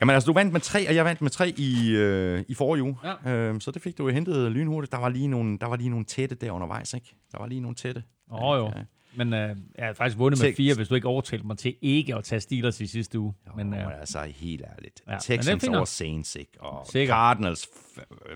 Jamen 0.00 0.14
altså, 0.14 0.26
du 0.26 0.32
vandt 0.32 0.52
med 0.52 0.60
tre, 0.60 0.88
og 0.88 0.94
jeg 0.94 1.04
vandt 1.04 1.22
med 1.22 1.30
tre 1.30 1.54
i, 1.56 1.90
øh, 1.90 2.44
i 2.48 2.54
forrige 2.54 2.82
uge. 2.82 2.96
Ja. 3.24 3.30
Øh, 3.30 3.60
så 3.60 3.70
det 3.70 3.82
fik 3.82 3.98
du 3.98 4.08
jo 4.08 4.14
hentet 4.14 4.52
lynhurtigt. 4.52 4.92
Der 4.92 4.98
var 4.98 5.08
lige 5.08 5.28
nogle, 5.28 5.58
der 5.58 5.66
var 5.66 5.76
lige 5.76 5.90
nogle 5.90 6.04
tætte 6.04 6.34
der 6.34 6.50
undervejs, 6.50 6.94
ikke? 6.94 7.16
Der 7.32 7.38
var 7.38 7.46
lige 7.46 7.60
nogle 7.60 7.74
tætte. 7.74 8.02
Åh 8.32 8.42
oh, 8.42 8.58
jo. 8.58 8.72
Ja. 8.76 8.82
Men 9.16 9.34
øh, 9.34 9.56
jeg 9.78 9.86
har 9.86 9.92
faktisk 9.92 10.18
vundet 10.18 10.42
med 10.42 10.52
Tex- 10.52 10.56
fire, 10.56 10.74
hvis 10.74 10.88
du 10.88 10.94
ikke 10.94 11.08
overtalte 11.08 11.46
mig 11.46 11.58
til 11.58 11.76
ikke 11.82 12.14
at 12.14 12.24
tage 12.24 12.40
Steelers 12.40 12.80
i 12.80 12.86
sidste 12.86 13.18
uge. 13.18 13.34
Men 13.56 13.70
Men 13.70 13.80
øh, 13.80 14.00
altså, 14.00 14.22
helt 14.22 14.62
ærligt. 14.76 15.02
Ja, 15.06 15.12
men 15.12 15.20
Texans 15.20 15.68
over 15.68 15.84
Saints, 15.84 16.36
ikke? 16.36 16.52
Og 16.60 16.86
Sikkert. 16.86 17.14
Cardinals, 17.14 17.68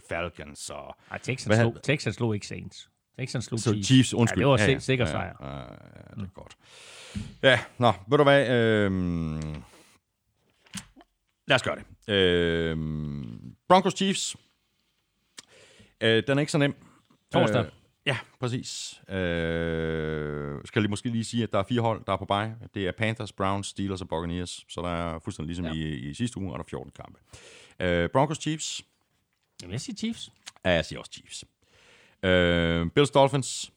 Falcons 0.08 0.70
og... 0.70 0.96
ej, 1.10 1.18
Texans, 1.18 1.56
slog, 1.58 1.76
Texans 1.82 2.16
slog 2.16 2.34
ikke 2.34 2.46
Saints. 2.46 2.90
Texans 3.18 3.44
slog 3.44 3.60
Så 3.60 3.70
Chiefs. 3.70 3.86
Chiefs, 3.86 4.14
undskyld. 4.14 4.42
Ja, 4.42 4.48
det 4.48 4.50
var 4.50 4.66
ja, 4.66 4.72
ja, 4.72 4.78
sikker 4.78 5.04
sejr. 5.04 5.36
Ja, 5.40 5.48
ja, 5.48 5.58
ja, 5.58 6.14
det 6.14 6.22
er 6.22 6.32
godt. 6.34 6.56
Ja, 7.42 7.58
nå, 7.78 7.92
ved 8.08 8.18
du 8.18 8.24
hvad? 8.24 8.50
Øhm, 8.50 9.62
lad 11.50 11.54
os 11.54 11.62
gøre 11.62 11.76
det. 11.76 12.14
Øhm, 12.14 13.56
Broncos 13.68 13.92
Chiefs. 13.92 14.36
Øh, 16.00 16.22
den 16.26 16.38
er 16.38 16.40
ikke 16.40 16.52
så 16.52 16.58
nem. 16.58 16.74
Torsdag. 17.32 17.64
Øh, 17.64 17.70
ja, 18.06 18.18
præcis. 18.40 19.00
Øh, 19.08 20.60
skal 20.64 20.82
jeg 20.82 20.90
måske 20.90 21.08
lige 21.08 21.24
sige, 21.24 21.42
at 21.42 21.52
der 21.52 21.58
er 21.58 21.62
fire 21.62 21.80
hold, 21.80 22.04
der 22.06 22.12
er 22.12 22.16
på 22.16 22.24
bye. 22.24 22.68
Det 22.74 22.88
er 22.88 22.92
Panthers, 22.92 23.32
Browns, 23.32 23.66
Steelers 23.66 24.00
og 24.00 24.08
Buccaneers. 24.08 24.64
Så 24.68 24.80
der 24.80 24.88
er 24.88 25.18
fuldstændig 25.18 25.46
ligesom 25.46 25.64
ja. 25.64 25.72
i, 25.72 26.10
i 26.10 26.14
sidste 26.14 26.38
uge, 26.38 26.52
og 26.52 26.58
der 26.58 26.64
er 26.64 26.68
14 26.68 26.92
kampe. 26.92 27.18
Øh, 27.80 28.10
Broncos 28.10 28.38
Chiefs. 28.38 28.82
Jamen, 29.62 29.72
jeg 29.72 29.80
siger 29.80 29.96
Chiefs. 29.96 30.30
Ja, 30.64 30.70
jeg 30.70 30.84
siger 30.84 30.98
også 30.98 31.12
Chiefs. 31.12 31.44
Øh, 32.22 32.90
Bills 32.90 33.10
Dolphins. 33.10 33.72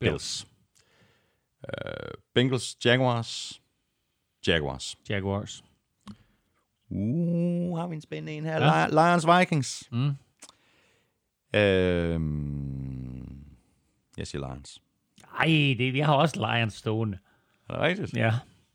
Bills. 0.00 0.12
Bills. 0.12 0.46
Øh, 1.68 2.10
Bengals 2.34 2.76
Jaguars. 2.84 3.60
Jaguars. 4.46 4.96
Jaguars. 5.08 5.62
Uh, 6.90 7.78
har 7.78 7.86
vi 7.86 7.94
en 7.94 8.00
spændende 8.00 8.32
en 8.32 8.44
her. 8.44 8.64
Ja. 8.64 8.86
Lions 8.88 9.26
Vikings. 9.38 9.88
Mm. 9.92 10.10
Øh, 11.54 12.20
jeg 14.18 14.26
siger 14.26 14.48
Lions. 14.48 14.82
Ej, 15.38 15.46
det, 15.78 15.92
vi 15.92 16.00
har 16.00 16.14
også 16.14 16.36
Lions 16.56 16.74
stående. 16.74 17.18
Er 17.68 17.72
det 17.72 17.82
rigtigt? 17.82 18.14
Ja. 18.16 18.32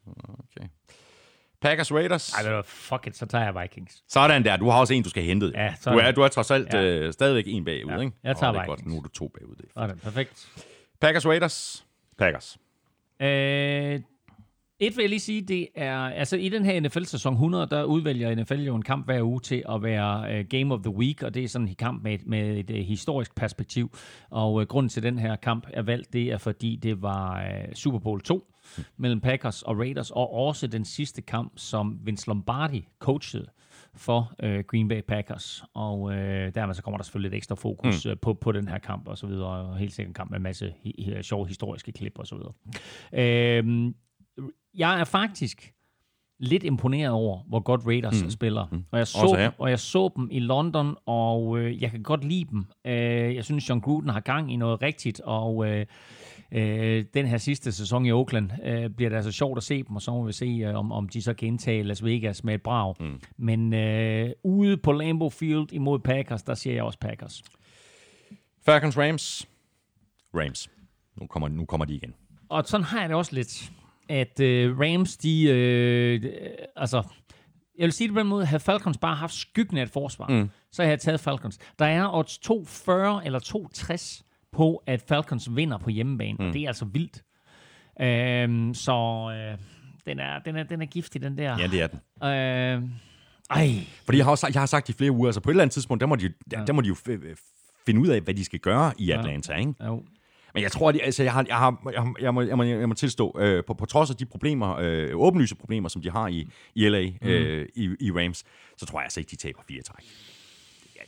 Okay. 0.08 0.68
Packers 1.62 1.92
Raiders. 1.94 2.34
Ej, 2.34 2.52
du, 2.52 2.62
fuck 2.66 3.08
it, 3.08 3.18
så 3.18 3.26
tager 3.26 3.44
jeg 3.44 3.62
Vikings. 3.62 4.04
Sådan 4.08 4.46
der. 4.46 4.58
Du 4.58 4.70
har 4.70 4.80
også 4.80 4.94
en, 4.94 5.04
du 5.04 5.10
skal 5.10 5.24
hente. 5.24 5.52
Ja, 5.56 5.68
du, 5.70 5.82
sådan. 5.82 6.00
er, 6.00 6.12
du 6.12 6.22
er 6.22 6.28
trods 6.28 6.52
alt 6.52 6.74
Ja. 6.74 6.84
øh, 6.84 7.14
stadigvæk 7.14 7.44
en 7.48 7.66
bagud, 7.66 7.92
Ja, 7.92 8.00
ikke? 8.00 8.16
jeg 8.24 8.38
tager 8.38 8.52
det 8.52 8.62
er 8.62 8.66
godt. 8.66 8.80
Vikings. 8.80 8.94
Nu 8.94 8.98
er 9.00 9.04
du 9.04 9.10
to 9.10 9.28
bagud. 9.28 9.56
Det. 9.56 9.66
er 9.66 9.70
Sådan, 9.82 9.98
perfekt. 9.98 10.48
Packers 11.02 11.26
Raiders. 11.28 11.86
Packers. 12.18 12.58
Øh, 13.22 14.02
et 14.82 14.98
vil 14.98 15.04
jeg 15.04 15.10
lige 15.10 15.20
sige, 15.20 15.42
det 15.42 15.68
er, 15.76 15.98
altså 15.98 16.38
i 16.38 16.50
den 16.50 16.66
her 16.66 16.80
NFL-sæson 16.80 17.34
100, 17.34 17.68
der 17.72 17.84
udvælger 17.84 18.36
NFL 18.36 18.60
jo 18.62 18.76
en 18.76 18.82
kamp 18.82 19.06
hver 19.06 19.22
uge 19.24 19.40
til 19.40 19.64
at 19.70 19.84
være 19.84 20.40
uh, 20.40 20.46
Game 20.50 20.74
of 20.74 20.80
the 20.84 20.96
Week, 20.96 21.24
og 21.24 21.34
det 21.34 21.44
er 21.44 21.48
sådan 21.48 21.68
en 21.68 21.76
kamp 21.76 22.04
med, 22.04 22.14
et- 22.14 22.28
med 22.28 22.58
et 22.58 22.70
uh, 22.70 22.76
historisk 22.78 23.36
perspektiv. 23.36 23.92
Og 24.30 24.54
uh, 24.54 24.62
grunden 24.64 24.90
til 24.90 25.04
den 25.04 25.20
her 25.20 25.36
kamp 25.36 25.68
er 25.74 25.82
valgt, 25.82 26.14
det 26.14 26.24
er 26.32 26.38
fordi 26.38 26.76
det 26.76 27.02
var 27.02 27.44
uh, 27.44 27.74
Super 27.74 28.00
Bowl 28.00 28.22
2 28.22 28.48
mellem 28.98 29.20
Packers 29.22 29.62
og 29.62 29.78
Raiders, 29.80 30.12
og 30.12 30.34
også 30.34 30.68
den 30.68 30.86
sidste 30.86 31.22
kamp, 31.22 31.54
som 31.56 32.00
Vince 32.04 32.28
Lombardi 32.28 32.88
coachede 33.00 33.46
for 33.96 34.34
øh, 34.44 34.64
Green 34.68 34.88
Bay 34.88 35.02
Packers. 35.08 35.64
Og 35.74 36.14
øh, 36.14 36.56
dermed 36.56 36.74
så 36.76 36.84
kommer 36.84 36.98
der 36.98 37.04
selvfølgelig 37.04 37.32
lidt 37.32 37.38
ekstra 37.40 37.56
fokus 37.56 38.06
mm. 38.06 38.18
på, 38.22 38.34
på 38.34 38.52
den 38.52 38.68
her 38.68 38.78
kamp 38.78 39.08
og 39.08 39.18
så 39.18 39.28
videre, 39.28 39.48
og 39.48 39.78
helt 39.78 39.94
sikkert 39.94 40.10
en 40.10 40.14
kamp 40.14 40.30
med 40.32 40.38
en 40.38 40.44
masse 40.44 40.74
hi- 40.86 41.02
hi- 41.04 41.22
sjove 41.22 41.48
historiske 41.48 41.92
klip 41.92 42.20
og 42.20 42.28
så 42.28 42.36
videre. 42.36 42.54
Øh, 43.14 43.92
jeg 44.74 45.00
er 45.00 45.04
faktisk 45.04 45.74
lidt 46.40 46.64
imponeret 46.64 47.12
over, 47.12 47.40
hvor 47.48 47.60
godt 47.60 47.82
Raiders 47.86 48.24
mm. 48.24 48.30
spiller. 48.30 48.68
Mm. 48.72 48.84
Og, 48.92 48.98
jeg 48.98 49.08
så 49.08 49.18
Også 49.18 49.36
her. 49.36 49.44
dem, 49.44 49.60
og 49.60 49.70
jeg 49.70 49.80
så 49.80 50.10
dem 50.16 50.28
i 50.32 50.40
London, 50.40 50.96
og 51.06 51.60
øh, 51.60 51.82
jeg 51.82 51.92
kan 51.92 52.04
godt 52.04 52.24
lide 52.24 52.46
dem. 52.50 52.66
Øh, 52.86 53.36
jeg 53.36 53.46
synes, 53.46 53.70
John 53.70 53.82
Gruden 53.82 54.10
har 54.10 54.20
gang 54.20 54.54
i 54.54 54.56
noget 54.56 54.82
rigtigt, 54.82 55.22
og 55.22 55.68
øh, 55.68 55.86
øh, 56.52 57.06
den 57.14 57.26
her 57.28 57.38
sidste 57.38 57.72
sæson 57.72 58.06
i 58.06 58.12
Oakland 58.12 58.52
øh, 58.64 58.90
bliver 58.90 59.10
det 59.10 59.16
altså 59.16 59.32
sjovt 59.32 59.58
at 59.58 59.64
se 59.64 59.84
dem, 59.84 59.96
og 59.96 60.02
så 60.02 60.12
må 60.12 60.26
vi 60.26 60.34
se, 60.34 60.46
øh, 60.46 60.76
om, 60.76 60.92
om 60.92 61.10
de 61.10 61.22
så 61.22 61.34
kan 61.34 61.48
indtage 61.48 61.84
Las 61.84 62.06
Vegas 62.06 62.44
med 62.44 62.54
et 62.54 62.62
brag. 62.62 62.96
Mm. 63.00 63.22
Men 63.38 63.74
øh, 63.74 64.30
ude 64.44 64.78
på 64.78 64.92
Lambeau 64.92 65.30
Field 65.30 65.74
imod 65.74 66.00
Packers, 66.00 66.44
der 66.44 66.54
siger 66.54 66.74
jeg 66.74 66.84
også 66.84 67.00
Packers. 67.00 67.44
Falcons 68.66 68.98
Rams. 68.98 69.48
Rams. 70.36 70.70
Nu 71.16 71.28
kommer, 71.28 71.48
nu 71.48 71.66
kommer 71.66 71.86
de 71.86 71.94
igen. 71.96 72.14
Og 72.50 72.64
sådan 72.66 72.84
har 72.84 73.00
jeg 73.00 73.10
det 73.10 73.18
også 73.18 73.36
lidt, 73.36 73.72
at 74.12 74.40
øh, 74.40 74.80
Rams, 74.80 75.18
de, 75.18 75.44
øh, 75.44 76.24
øh, 76.24 76.32
altså, 76.76 77.04
jeg 77.78 77.86
vil 77.86 77.92
sige 77.92 78.08
det 78.08 78.14
på 78.14 78.20
den 78.20 78.28
måde, 78.28 78.46
havde 78.46 78.60
Falcons 78.64 78.98
bare 78.98 79.16
haft 79.16 79.34
skyggen 79.34 79.78
af 79.78 79.84
et 79.84 79.90
forsvar, 79.90 80.28
mm. 80.28 80.50
så 80.72 80.82
havde 80.82 80.92
jeg 80.92 81.00
taget 81.00 81.20
Falcons. 81.20 81.58
Der 81.80 81.86
er 81.86 82.14
odds 82.14 82.38
240 82.38 83.26
eller 83.26 83.40
260 83.40 84.24
på, 84.52 84.84
at 84.88 85.02
Falcons 85.02 85.56
vinder 85.56 85.78
på 85.78 85.90
hjemmebane, 85.90 86.38
mm. 86.40 86.48
og 86.48 86.54
det 86.54 86.64
er 86.64 86.68
altså 86.68 86.86
vildt. 86.86 87.24
Øhm, 88.02 88.74
så 88.74 88.92
øh, 89.36 89.58
den, 90.06 90.20
er, 90.20 90.40
den, 90.40 90.56
er, 90.56 90.64
den 90.64 90.82
er 90.82 90.86
giftig, 90.86 91.22
den 91.22 91.38
der. 91.38 91.58
Ja, 91.60 91.68
det 91.68 91.82
er 91.82 91.88
den. 91.88 92.00
Øh, 92.24 92.90
ej, 93.50 93.70
Fordi 94.06 94.18
jeg 94.18 94.26
har, 94.26 94.32
også, 94.32 94.42
sagt- 94.42 94.54
jeg 94.54 94.62
har 94.62 94.66
sagt 94.66 94.90
i 94.90 94.94
flere 94.94 95.12
uger, 95.12 95.28
altså 95.28 95.42
på 95.42 95.50
et 95.50 95.54
eller 95.54 95.64
andet 95.64 95.74
tidspunkt, 95.74 96.02
der 96.02 96.08
må 96.08 96.16
de, 96.16 96.34
der, 96.52 96.66
der 96.66 96.74
må 96.74 96.82
de 96.82 96.88
jo 96.88 96.96
finde 97.86 98.02
ud 98.02 98.08
af, 98.08 98.22
hvad 98.22 98.34
de 98.34 98.46
skal 98.46 98.60
gøre 98.60 98.94
i 98.98 99.12
Atlanta, 99.12 99.54
ikke? 99.54 99.74
jo. 99.86 100.04
Men 100.54 100.64
jeg 100.64 100.72
tror, 100.72 100.90
at 100.90 101.00
altså, 101.04 101.24
jeg, 101.24 101.34
har, 101.34 101.46
jeg, 101.48 101.58
har, 101.58 101.82
jeg, 101.92 102.02
har, 102.02 102.16
jeg, 102.20 102.34
må, 102.34 102.42
jeg, 102.42 102.58
må, 102.58 102.64
jeg 102.64 102.90
må 102.90 102.94
tilstå, 102.96 103.36
øh, 103.40 103.64
på, 103.66 103.74
på 103.74 103.86
trods 103.86 104.10
af 104.10 104.16
de 104.16 104.26
problemer, 104.26 104.76
øh, 104.80 105.10
åbenlyse 105.14 105.56
problemer, 105.56 105.90
som 105.90 106.02
de 106.02 106.12
har 106.12 106.28
i, 106.28 106.48
i 106.76 106.90
LA, 106.90 107.12
øh, 107.22 107.68
i, 107.76 107.96
i 108.00 108.12
Rams, 108.12 108.44
så 108.78 108.86
tror 108.86 109.00
jeg 109.00 109.04
altså 109.06 109.20
ikke, 109.20 109.30
de 109.30 109.36
taber 109.36 109.62
fire 109.68 109.82
træk. 109.82 110.06
Ja, 110.96 111.02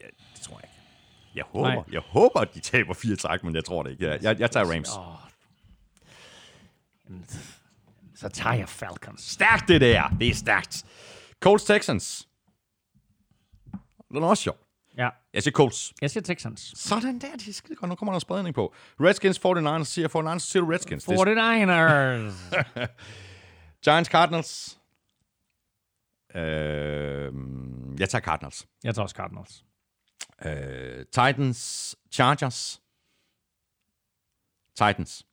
det, 0.00 0.42
tror 0.42 0.54
jeg 0.54 0.64
ikke. 0.64 0.74
Jeg 1.34 1.44
håber, 1.48 1.74
Nej. 1.74 1.84
jeg 1.92 2.00
håber, 2.00 2.40
at 2.40 2.54
de 2.54 2.60
taber 2.60 2.94
fire 2.94 3.16
træk, 3.16 3.44
men 3.44 3.54
jeg 3.54 3.64
tror 3.64 3.82
det 3.82 3.90
ikke. 3.90 4.06
Jeg, 4.06 4.22
jeg, 4.22 4.40
jeg 4.40 4.50
tager 4.50 4.72
Rams. 4.74 4.88
Åh. 4.88 5.24
Så 8.14 8.28
tager 8.28 8.54
jeg 8.54 8.68
Falcons. 8.68 9.22
Stærkt 9.22 9.68
det 9.68 9.80
der. 9.80 10.08
Det 10.08 10.28
er 10.28 10.34
stærkt. 10.34 10.84
Colts 11.40 11.64
Texans. 11.64 12.28
Den 14.12 14.22
er 14.22 14.26
også 14.26 14.42
sjov. 14.42 14.63
Ja, 14.98 15.08
Jeg 15.34 15.42
siger 15.42 15.52
Colts. 15.52 15.92
jeg 16.00 16.10
siger 16.10 16.22
Texans. 16.22 16.72
Sådan 16.76 17.18
der, 17.18 17.32
det 17.36 17.48
er 17.48 17.52
skide 17.52 17.76
godt. 17.76 17.88
Nu 17.88 17.94
kommer 17.94 18.12
der 18.12 18.16
en 18.16 18.20
spredning 18.20 18.54
på. 18.54 18.74
Redskins 19.00 19.38
49ers 19.38 19.84
siger 19.84 20.08
49ers, 20.08 20.38
siger 20.38 20.62
du 20.62 20.70
Redskins. 20.70 21.04
Det 21.04 21.18
er 21.18 21.24
49ers. 21.24 22.86
Giants 23.84 24.10
Cardinals. 24.10 24.78
Øh, 26.34 27.32
jeg 27.98 28.08
tager 28.08 28.22
Cardinals. 28.22 28.66
jeg 28.84 28.94
tager 28.94 29.02
også 29.02 29.16
Cardinals. 29.16 29.64
Øh, 30.44 31.04
Titans 31.06 31.96
Chargers. 32.12 32.80
Titans. 34.76 35.26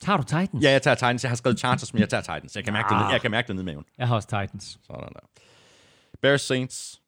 Tager 0.00 0.16
du 0.16 0.22
Titans? 0.22 0.62
Ja, 0.64 0.70
jeg 0.70 0.82
tager 0.82 0.94
Titans. 0.94 1.22
Jeg 1.24 1.30
har 1.30 1.36
skrevet 1.36 1.58
Chargers, 1.58 1.92
men 1.94 2.00
jeg 2.00 2.08
tager 2.08 2.20
Titans. 2.20 2.56
Jeg 2.56 2.64
kan 2.64 2.72
mærke, 2.72 2.94
ah. 2.94 3.06
det, 3.06 3.12
jeg 3.12 3.20
kan 3.20 3.30
mærke 3.30 3.46
det 3.48 3.56
ned 3.56 3.62
i 3.62 3.66
maven. 3.66 3.84
Jeg 3.98 4.08
har 4.08 4.14
også 4.14 4.28
Titans. 4.28 4.78
Sådan 4.86 5.12
der. 5.12 5.40
Bears 6.22 6.40
Saints. 6.40 7.01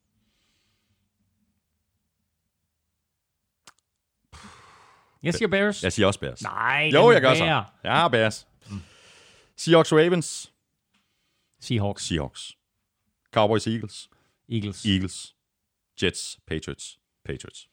Jeg 5.25 5.35
siger 5.35 5.49
Bears. 5.49 5.83
Jeg 5.83 5.93
siger 5.93 6.07
også 6.07 6.21
Bears. 6.21 6.43
Nej, 6.43 6.91
Jo, 6.95 7.11
jeg 7.13 7.21
gør 7.21 7.35
så. 7.35 7.65
har 7.85 8.09
Bears. 8.09 8.47
Seahawks 9.57 9.93
Ravens. 9.93 10.53
Seahawks. 11.61 12.03
Seahawks. 12.07 12.53
Cowboys 13.35 13.67
Eagles. 13.67 14.09
Eagles. 14.53 14.85
Eagles. 14.87 15.35
Jets. 16.03 16.39
Patriots. 16.47 16.99
Patriots. 17.25 17.69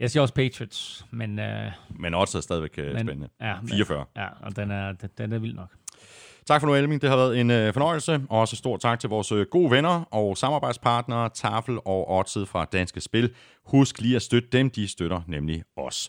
Jeg 0.00 0.10
siger 0.10 0.22
også 0.22 0.34
Patriots, 0.34 1.04
men... 1.10 1.38
Øh, 1.38 1.72
Men 1.90 2.14
også 2.14 2.38
er 2.38 2.42
stadigvæk 2.42 2.78
øh, 2.78 2.84
men 2.94 3.06
spændende. 3.06 3.28
Ja, 3.40 3.60
men- 3.60 3.68
44. 3.68 4.04
Ja, 4.16 4.26
og 4.42 4.56
den 4.56 4.70
er, 4.70 4.92
den, 4.92 5.10
den 5.18 5.32
er 5.32 5.38
vild 5.38 5.54
nok. 5.54 5.68
Tak 6.46 6.60
for 6.60 6.66
nu, 6.68 6.74
Elming. 6.74 7.02
Det 7.02 7.10
har 7.10 7.16
været 7.16 7.40
en 7.40 7.50
øh, 7.50 7.72
fornøjelse. 7.72 8.22
Og 8.30 8.40
også 8.40 8.56
stor 8.56 8.76
tak 8.76 9.00
til 9.00 9.08
vores 9.10 9.32
øh, 9.32 9.46
gode 9.50 9.70
venner 9.70 10.04
og 10.10 10.36
samarbejdspartnere, 10.36 11.28
Tafel 11.34 11.78
og 11.84 12.10
Odset 12.10 12.48
fra 12.48 12.64
Danske 12.64 13.00
Spil. 13.00 13.34
Husk 13.64 14.00
lige 14.00 14.16
at 14.16 14.22
støtte 14.22 14.48
dem. 14.52 14.70
De 14.70 14.88
støtter 14.88 15.20
nemlig 15.26 15.62
os. 15.76 16.08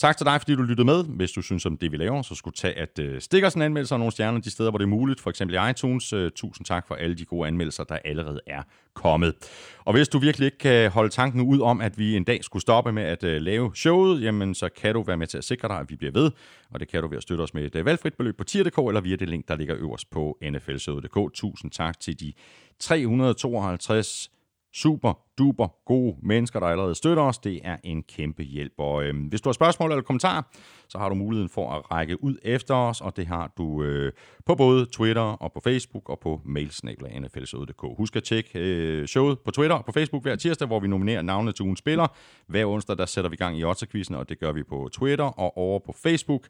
Tak 0.00 0.16
til 0.16 0.26
dig, 0.26 0.40
fordi 0.40 0.54
du 0.54 0.62
lyttede 0.62 0.86
med. 0.86 1.04
Hvis 1.04 1.32
du 1.32 1.42
synes 1.42 1.66
om 1.66 1.76
det, 1.76 1.92
vi 1.92 1.96
laver, 1.96 2.22
så 2.22 2.34
skulle 2.34 2.54
tage 2.54 2.74
at 2.74 2.98
øh, 2.98 3.20
stikke 3.20 3.46
os 3.46 3.54
en 3.54 3.62
anmeldelse 3.62 3.94
og 3.94 3.98
nogle 3.98 4.12
stjerner 4.12 4.40
de 4.40 4.50
steder, 4.50 4.70
hvor 4.70 4.78
det 4.78 4.84
er 4.84 4.88
muligt. 4.88 5.20
For 5.20 5.30
eksempel 5.30 5.56
i 5.56 5.70
iTunes. 5.70 6.12
Øh, 6.12 6.30
tusind 6.30 6.64
tak 6.64 6.88
for 6.88 6.94
alle 6.94 7.16
de 7.16 7.24
gode 7.24 7.46
anmeldelser, 7.46 7.84
der 7.84 7.98
allerede 8.04 8.40
er 8.46 8.62
kommet. 8.94 9.34
Og 9.78 9.92
hvis 9.92 10.08
du 10.08 10.18
virkelig 10.18 10.46
ikke 10.46 10.58
kan 10.58 10.90
holde 10.90 11.10
tanken 11.10 11.40
ud 11.40 11.60
om, 11.60 11.80
at 11.80 11.98
vi 11.98 12.16
en 12.16 12.24
dag 12.24 12.44
skulle 12.44 12.62
stoppe 12.62 12.92
med 12.92 13.02
at 13.02 13.24
øh, 13.24 13.42
lave 13.42 13.70
showet, 13.74 14.22
jamen 14.22 14.54
så 14.54 14.68
kan 14.68 14.94
du 14.94 15.02
være 15.02 15.16
med 15.16 15.26
til 15.26 15.38
at 15.38 15.44
sikre 15.44 15.68
dig, 15.68 15.78
at 15.78 15.90
vi 15.90 15.96
bliver 15.96 16.12
ved. 16.12 16.30
Og 16.70 16.80
det 16.80 16.88
kan 16.88 17.02
du 17.02 17.08
ved 17.08 17.16
at 17.16 17.22
støtte 17.22 17.42
os 17.42 17.54
med 17.54 17.64
et 17.64 17.76
øh, 17.76 17.84
valgfrit 17.84 18.14
beløb 18.14 18.36
på 18.36 18.44
tier.dk 18.44 18.78
eller 18.78 19.00
via 19.00 19.16
det 19.16 19.28
link, 19.28 19.48
der 19.48 19.56
ligger 19.56 19.76
øverst 19.78 20.10
på 20.10 20.38
nflshowet.dk. 20.50 21.34
Tusind 21.34 21.70
tak 21.70 22.00
til 22.00 22.20
de 22.20 22.32
352 22.78 24.30
super 24.74 25.12
duper 25.38 25.68
gode 25.86 26.16
mennesker, 26.22 26.60
der 26.60 26.66
allerede 26.66 26.94
støtter 26.94 27.22
os. 27.22 27.38
Det 27.38 27.60
er 27.64 27.76
en 27.84 28.02
kæmpe 28.02 28.42
hjælp. 28.42 28.72
Og 28.78 29.04
øh, 29.04 29.28
hvis 29.28 29.40
du 29.40 29.48
har 29.48 29.52
spørgsmål 29.52 29.90
eller 29.90 30.02
kommentarer, 30.02 30.42
så 30.88 30.98
har 30.98 31.08
du 31.08 31.14
muligheden 31.14 31.48
for 31.48 31.72
at 31.72 31.90
række 31.90 32.24
ud 32.24 32.36
efter 32.42 32.74
os, 32.74 33.00
og 33.00 33.16
det 33.16 33.26
har 33.26 33.52
du 33.58 33.82
øh, 33.82 34.12
på 34.46 34.54
både 34.54 34.86
Twitter 34.86 35.22
og 35.22 35.52
på 35.52 35.60
Facebook 35.60 36.08
og 36.08 36.18
på 36.20 36.40
mailsnabla.nflshowet.dk. 36.44 37.82
Husk 37.96 38.16
at 38.16 38.24
tjekke 38.24 38.50
øh, 38.54 39.06
showet 39.06 39.38
på 39.38 39.50
Twitter 39.50 39.76
og 39.76 39.84
på 39.84 39.92
Facebook 39.92 40.22
hver 40.22 40.36
tirsdag, 40.36 40.66
hvor 40.66 40.80
vi 40.80 40.88
nominerer 40.88 41.22
navne 41.22 41.52
til 41.52 41.62
ugens 41.62 41.78
spiller. 41.78 42.06
Hver 42.46 42.66
onsdag, 42.66 42.98
der 42.98 43.06
sætter 43.06 43.30
vi 43.30 43.36
gang 43.36 43.58
i 43.58 43.64
Otterquizzen, 43.64 44.14
og 44.14 44.28
det 44.28 44.38
gør 44.38 44.52
vi 44.52 44.62
på 44.62 44.88
Twitter 44.92 45.24
og 45.24 45.56
over 45.56 45.78
på 45.78 45.94
Facebook. 46.02 46.48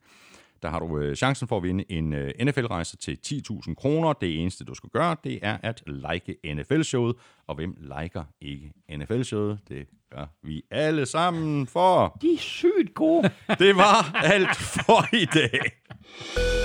Der 0.63 0.69
har 0.69 0.79
du 0.79 0.99
øh, 0.99 1.17
chancen 1.17 1.49
for 1.49 1.57
at 1.57 1.63
vinde 1.63 1.85
en 1.89 2.13
øh, 2.13 2.33
NFL-rejse 2.43 2.97
til 2.97 3.19
10.000 3.27 3.75
kroner. 3.75 4.13
Det 4.13 4.41
eneste, 4.41 4.65
du 4.65 4.75
skal 4.75 4.91
gøre, 4.91 5.17
det 5.25 5.39
er 5.43 5.59
at 5.63 5.83
like 5.87 6.37
NFL-showet. 6.55 7.17
Og 7.47 7.55
hvem 7.55 7.77
liker 7.79 8.25
ikke 8.41 8.73
NFL-showet? 8.91 9.59
Det 9.69 9.87
gør 10.13 10.27
vi 10.43 10.63
alle 10.71 11.07
sammen 11.07 11.67
for. 11.67 12.19
De 12.23 12.35
er 12.35 12.39
sygt 12.39 12.95
gode. 12.95 13.31
Det 13.59 13.77
var 13.77 14.21
alt 14.25 14.57
for 14.57 15.17
i 15.17 15.25
dag. 15.25 16.60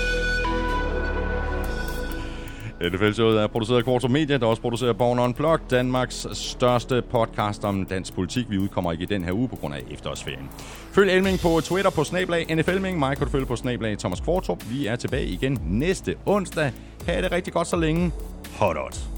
NFL-showet 2.80 3.42
er 3.42 3.46
produceret 3.46 3.78
af 3.78 3.84
Kvartrup 3.84 4.10
Media, 4.10 4.36
der 4.36 4.46
også 4.46 4.62
producerer 4.62 4.92
Born 4.92 5.18
Unplugged, 5.18 5.68
Danmarks 5.70 6.26
største 6.32 7.02
podcast 7.02 7.64
om 7.64 7.86
dansk 7.86 8.14
politik. 8.14 8.50
Vi 8.50 8.58
udkommer 8.58 8.92
ikke 8.92 9.02
i 9.02 9.06
den 9.06 9.24
her 9.24 9.32
uge 9.32 9.48
på 9.48 9.56
grund 9.56 9.74
af 9.74 9.82
efterårsferien. 9.90 10.50
Følg 10.92 11.10
Elming 11.10 11.38
på 11.38 11.60
Twitter 11.60 11.90
på 11.90 12.04
snablag 12.04 12.56
NFLming. 12.56 12.98
Mig 12.98 13.16
kan 13.16 13.26
du 13.26 13.32
følge 13.32 13.46
på 13.46 13.56
snablag 13.56 13.98
Thomas 13.98 14.20
Kvartrup. 14.20 14.64
Vi 14.70 14.86
er 14.86 14.96
tilbage 14.96 15.26
igen 15.26 15.58
næste 15.64 16.14
onsdag. 16.26 16.72
Ha' 17.06 17.22
det 17.22 17.32
rigtig 17.32 17.52
godt 17.52 17.66
så 17.66 17.76
længe. 17.76 18.12
Hot, 18.58 18.76
hot. 18.76 19.15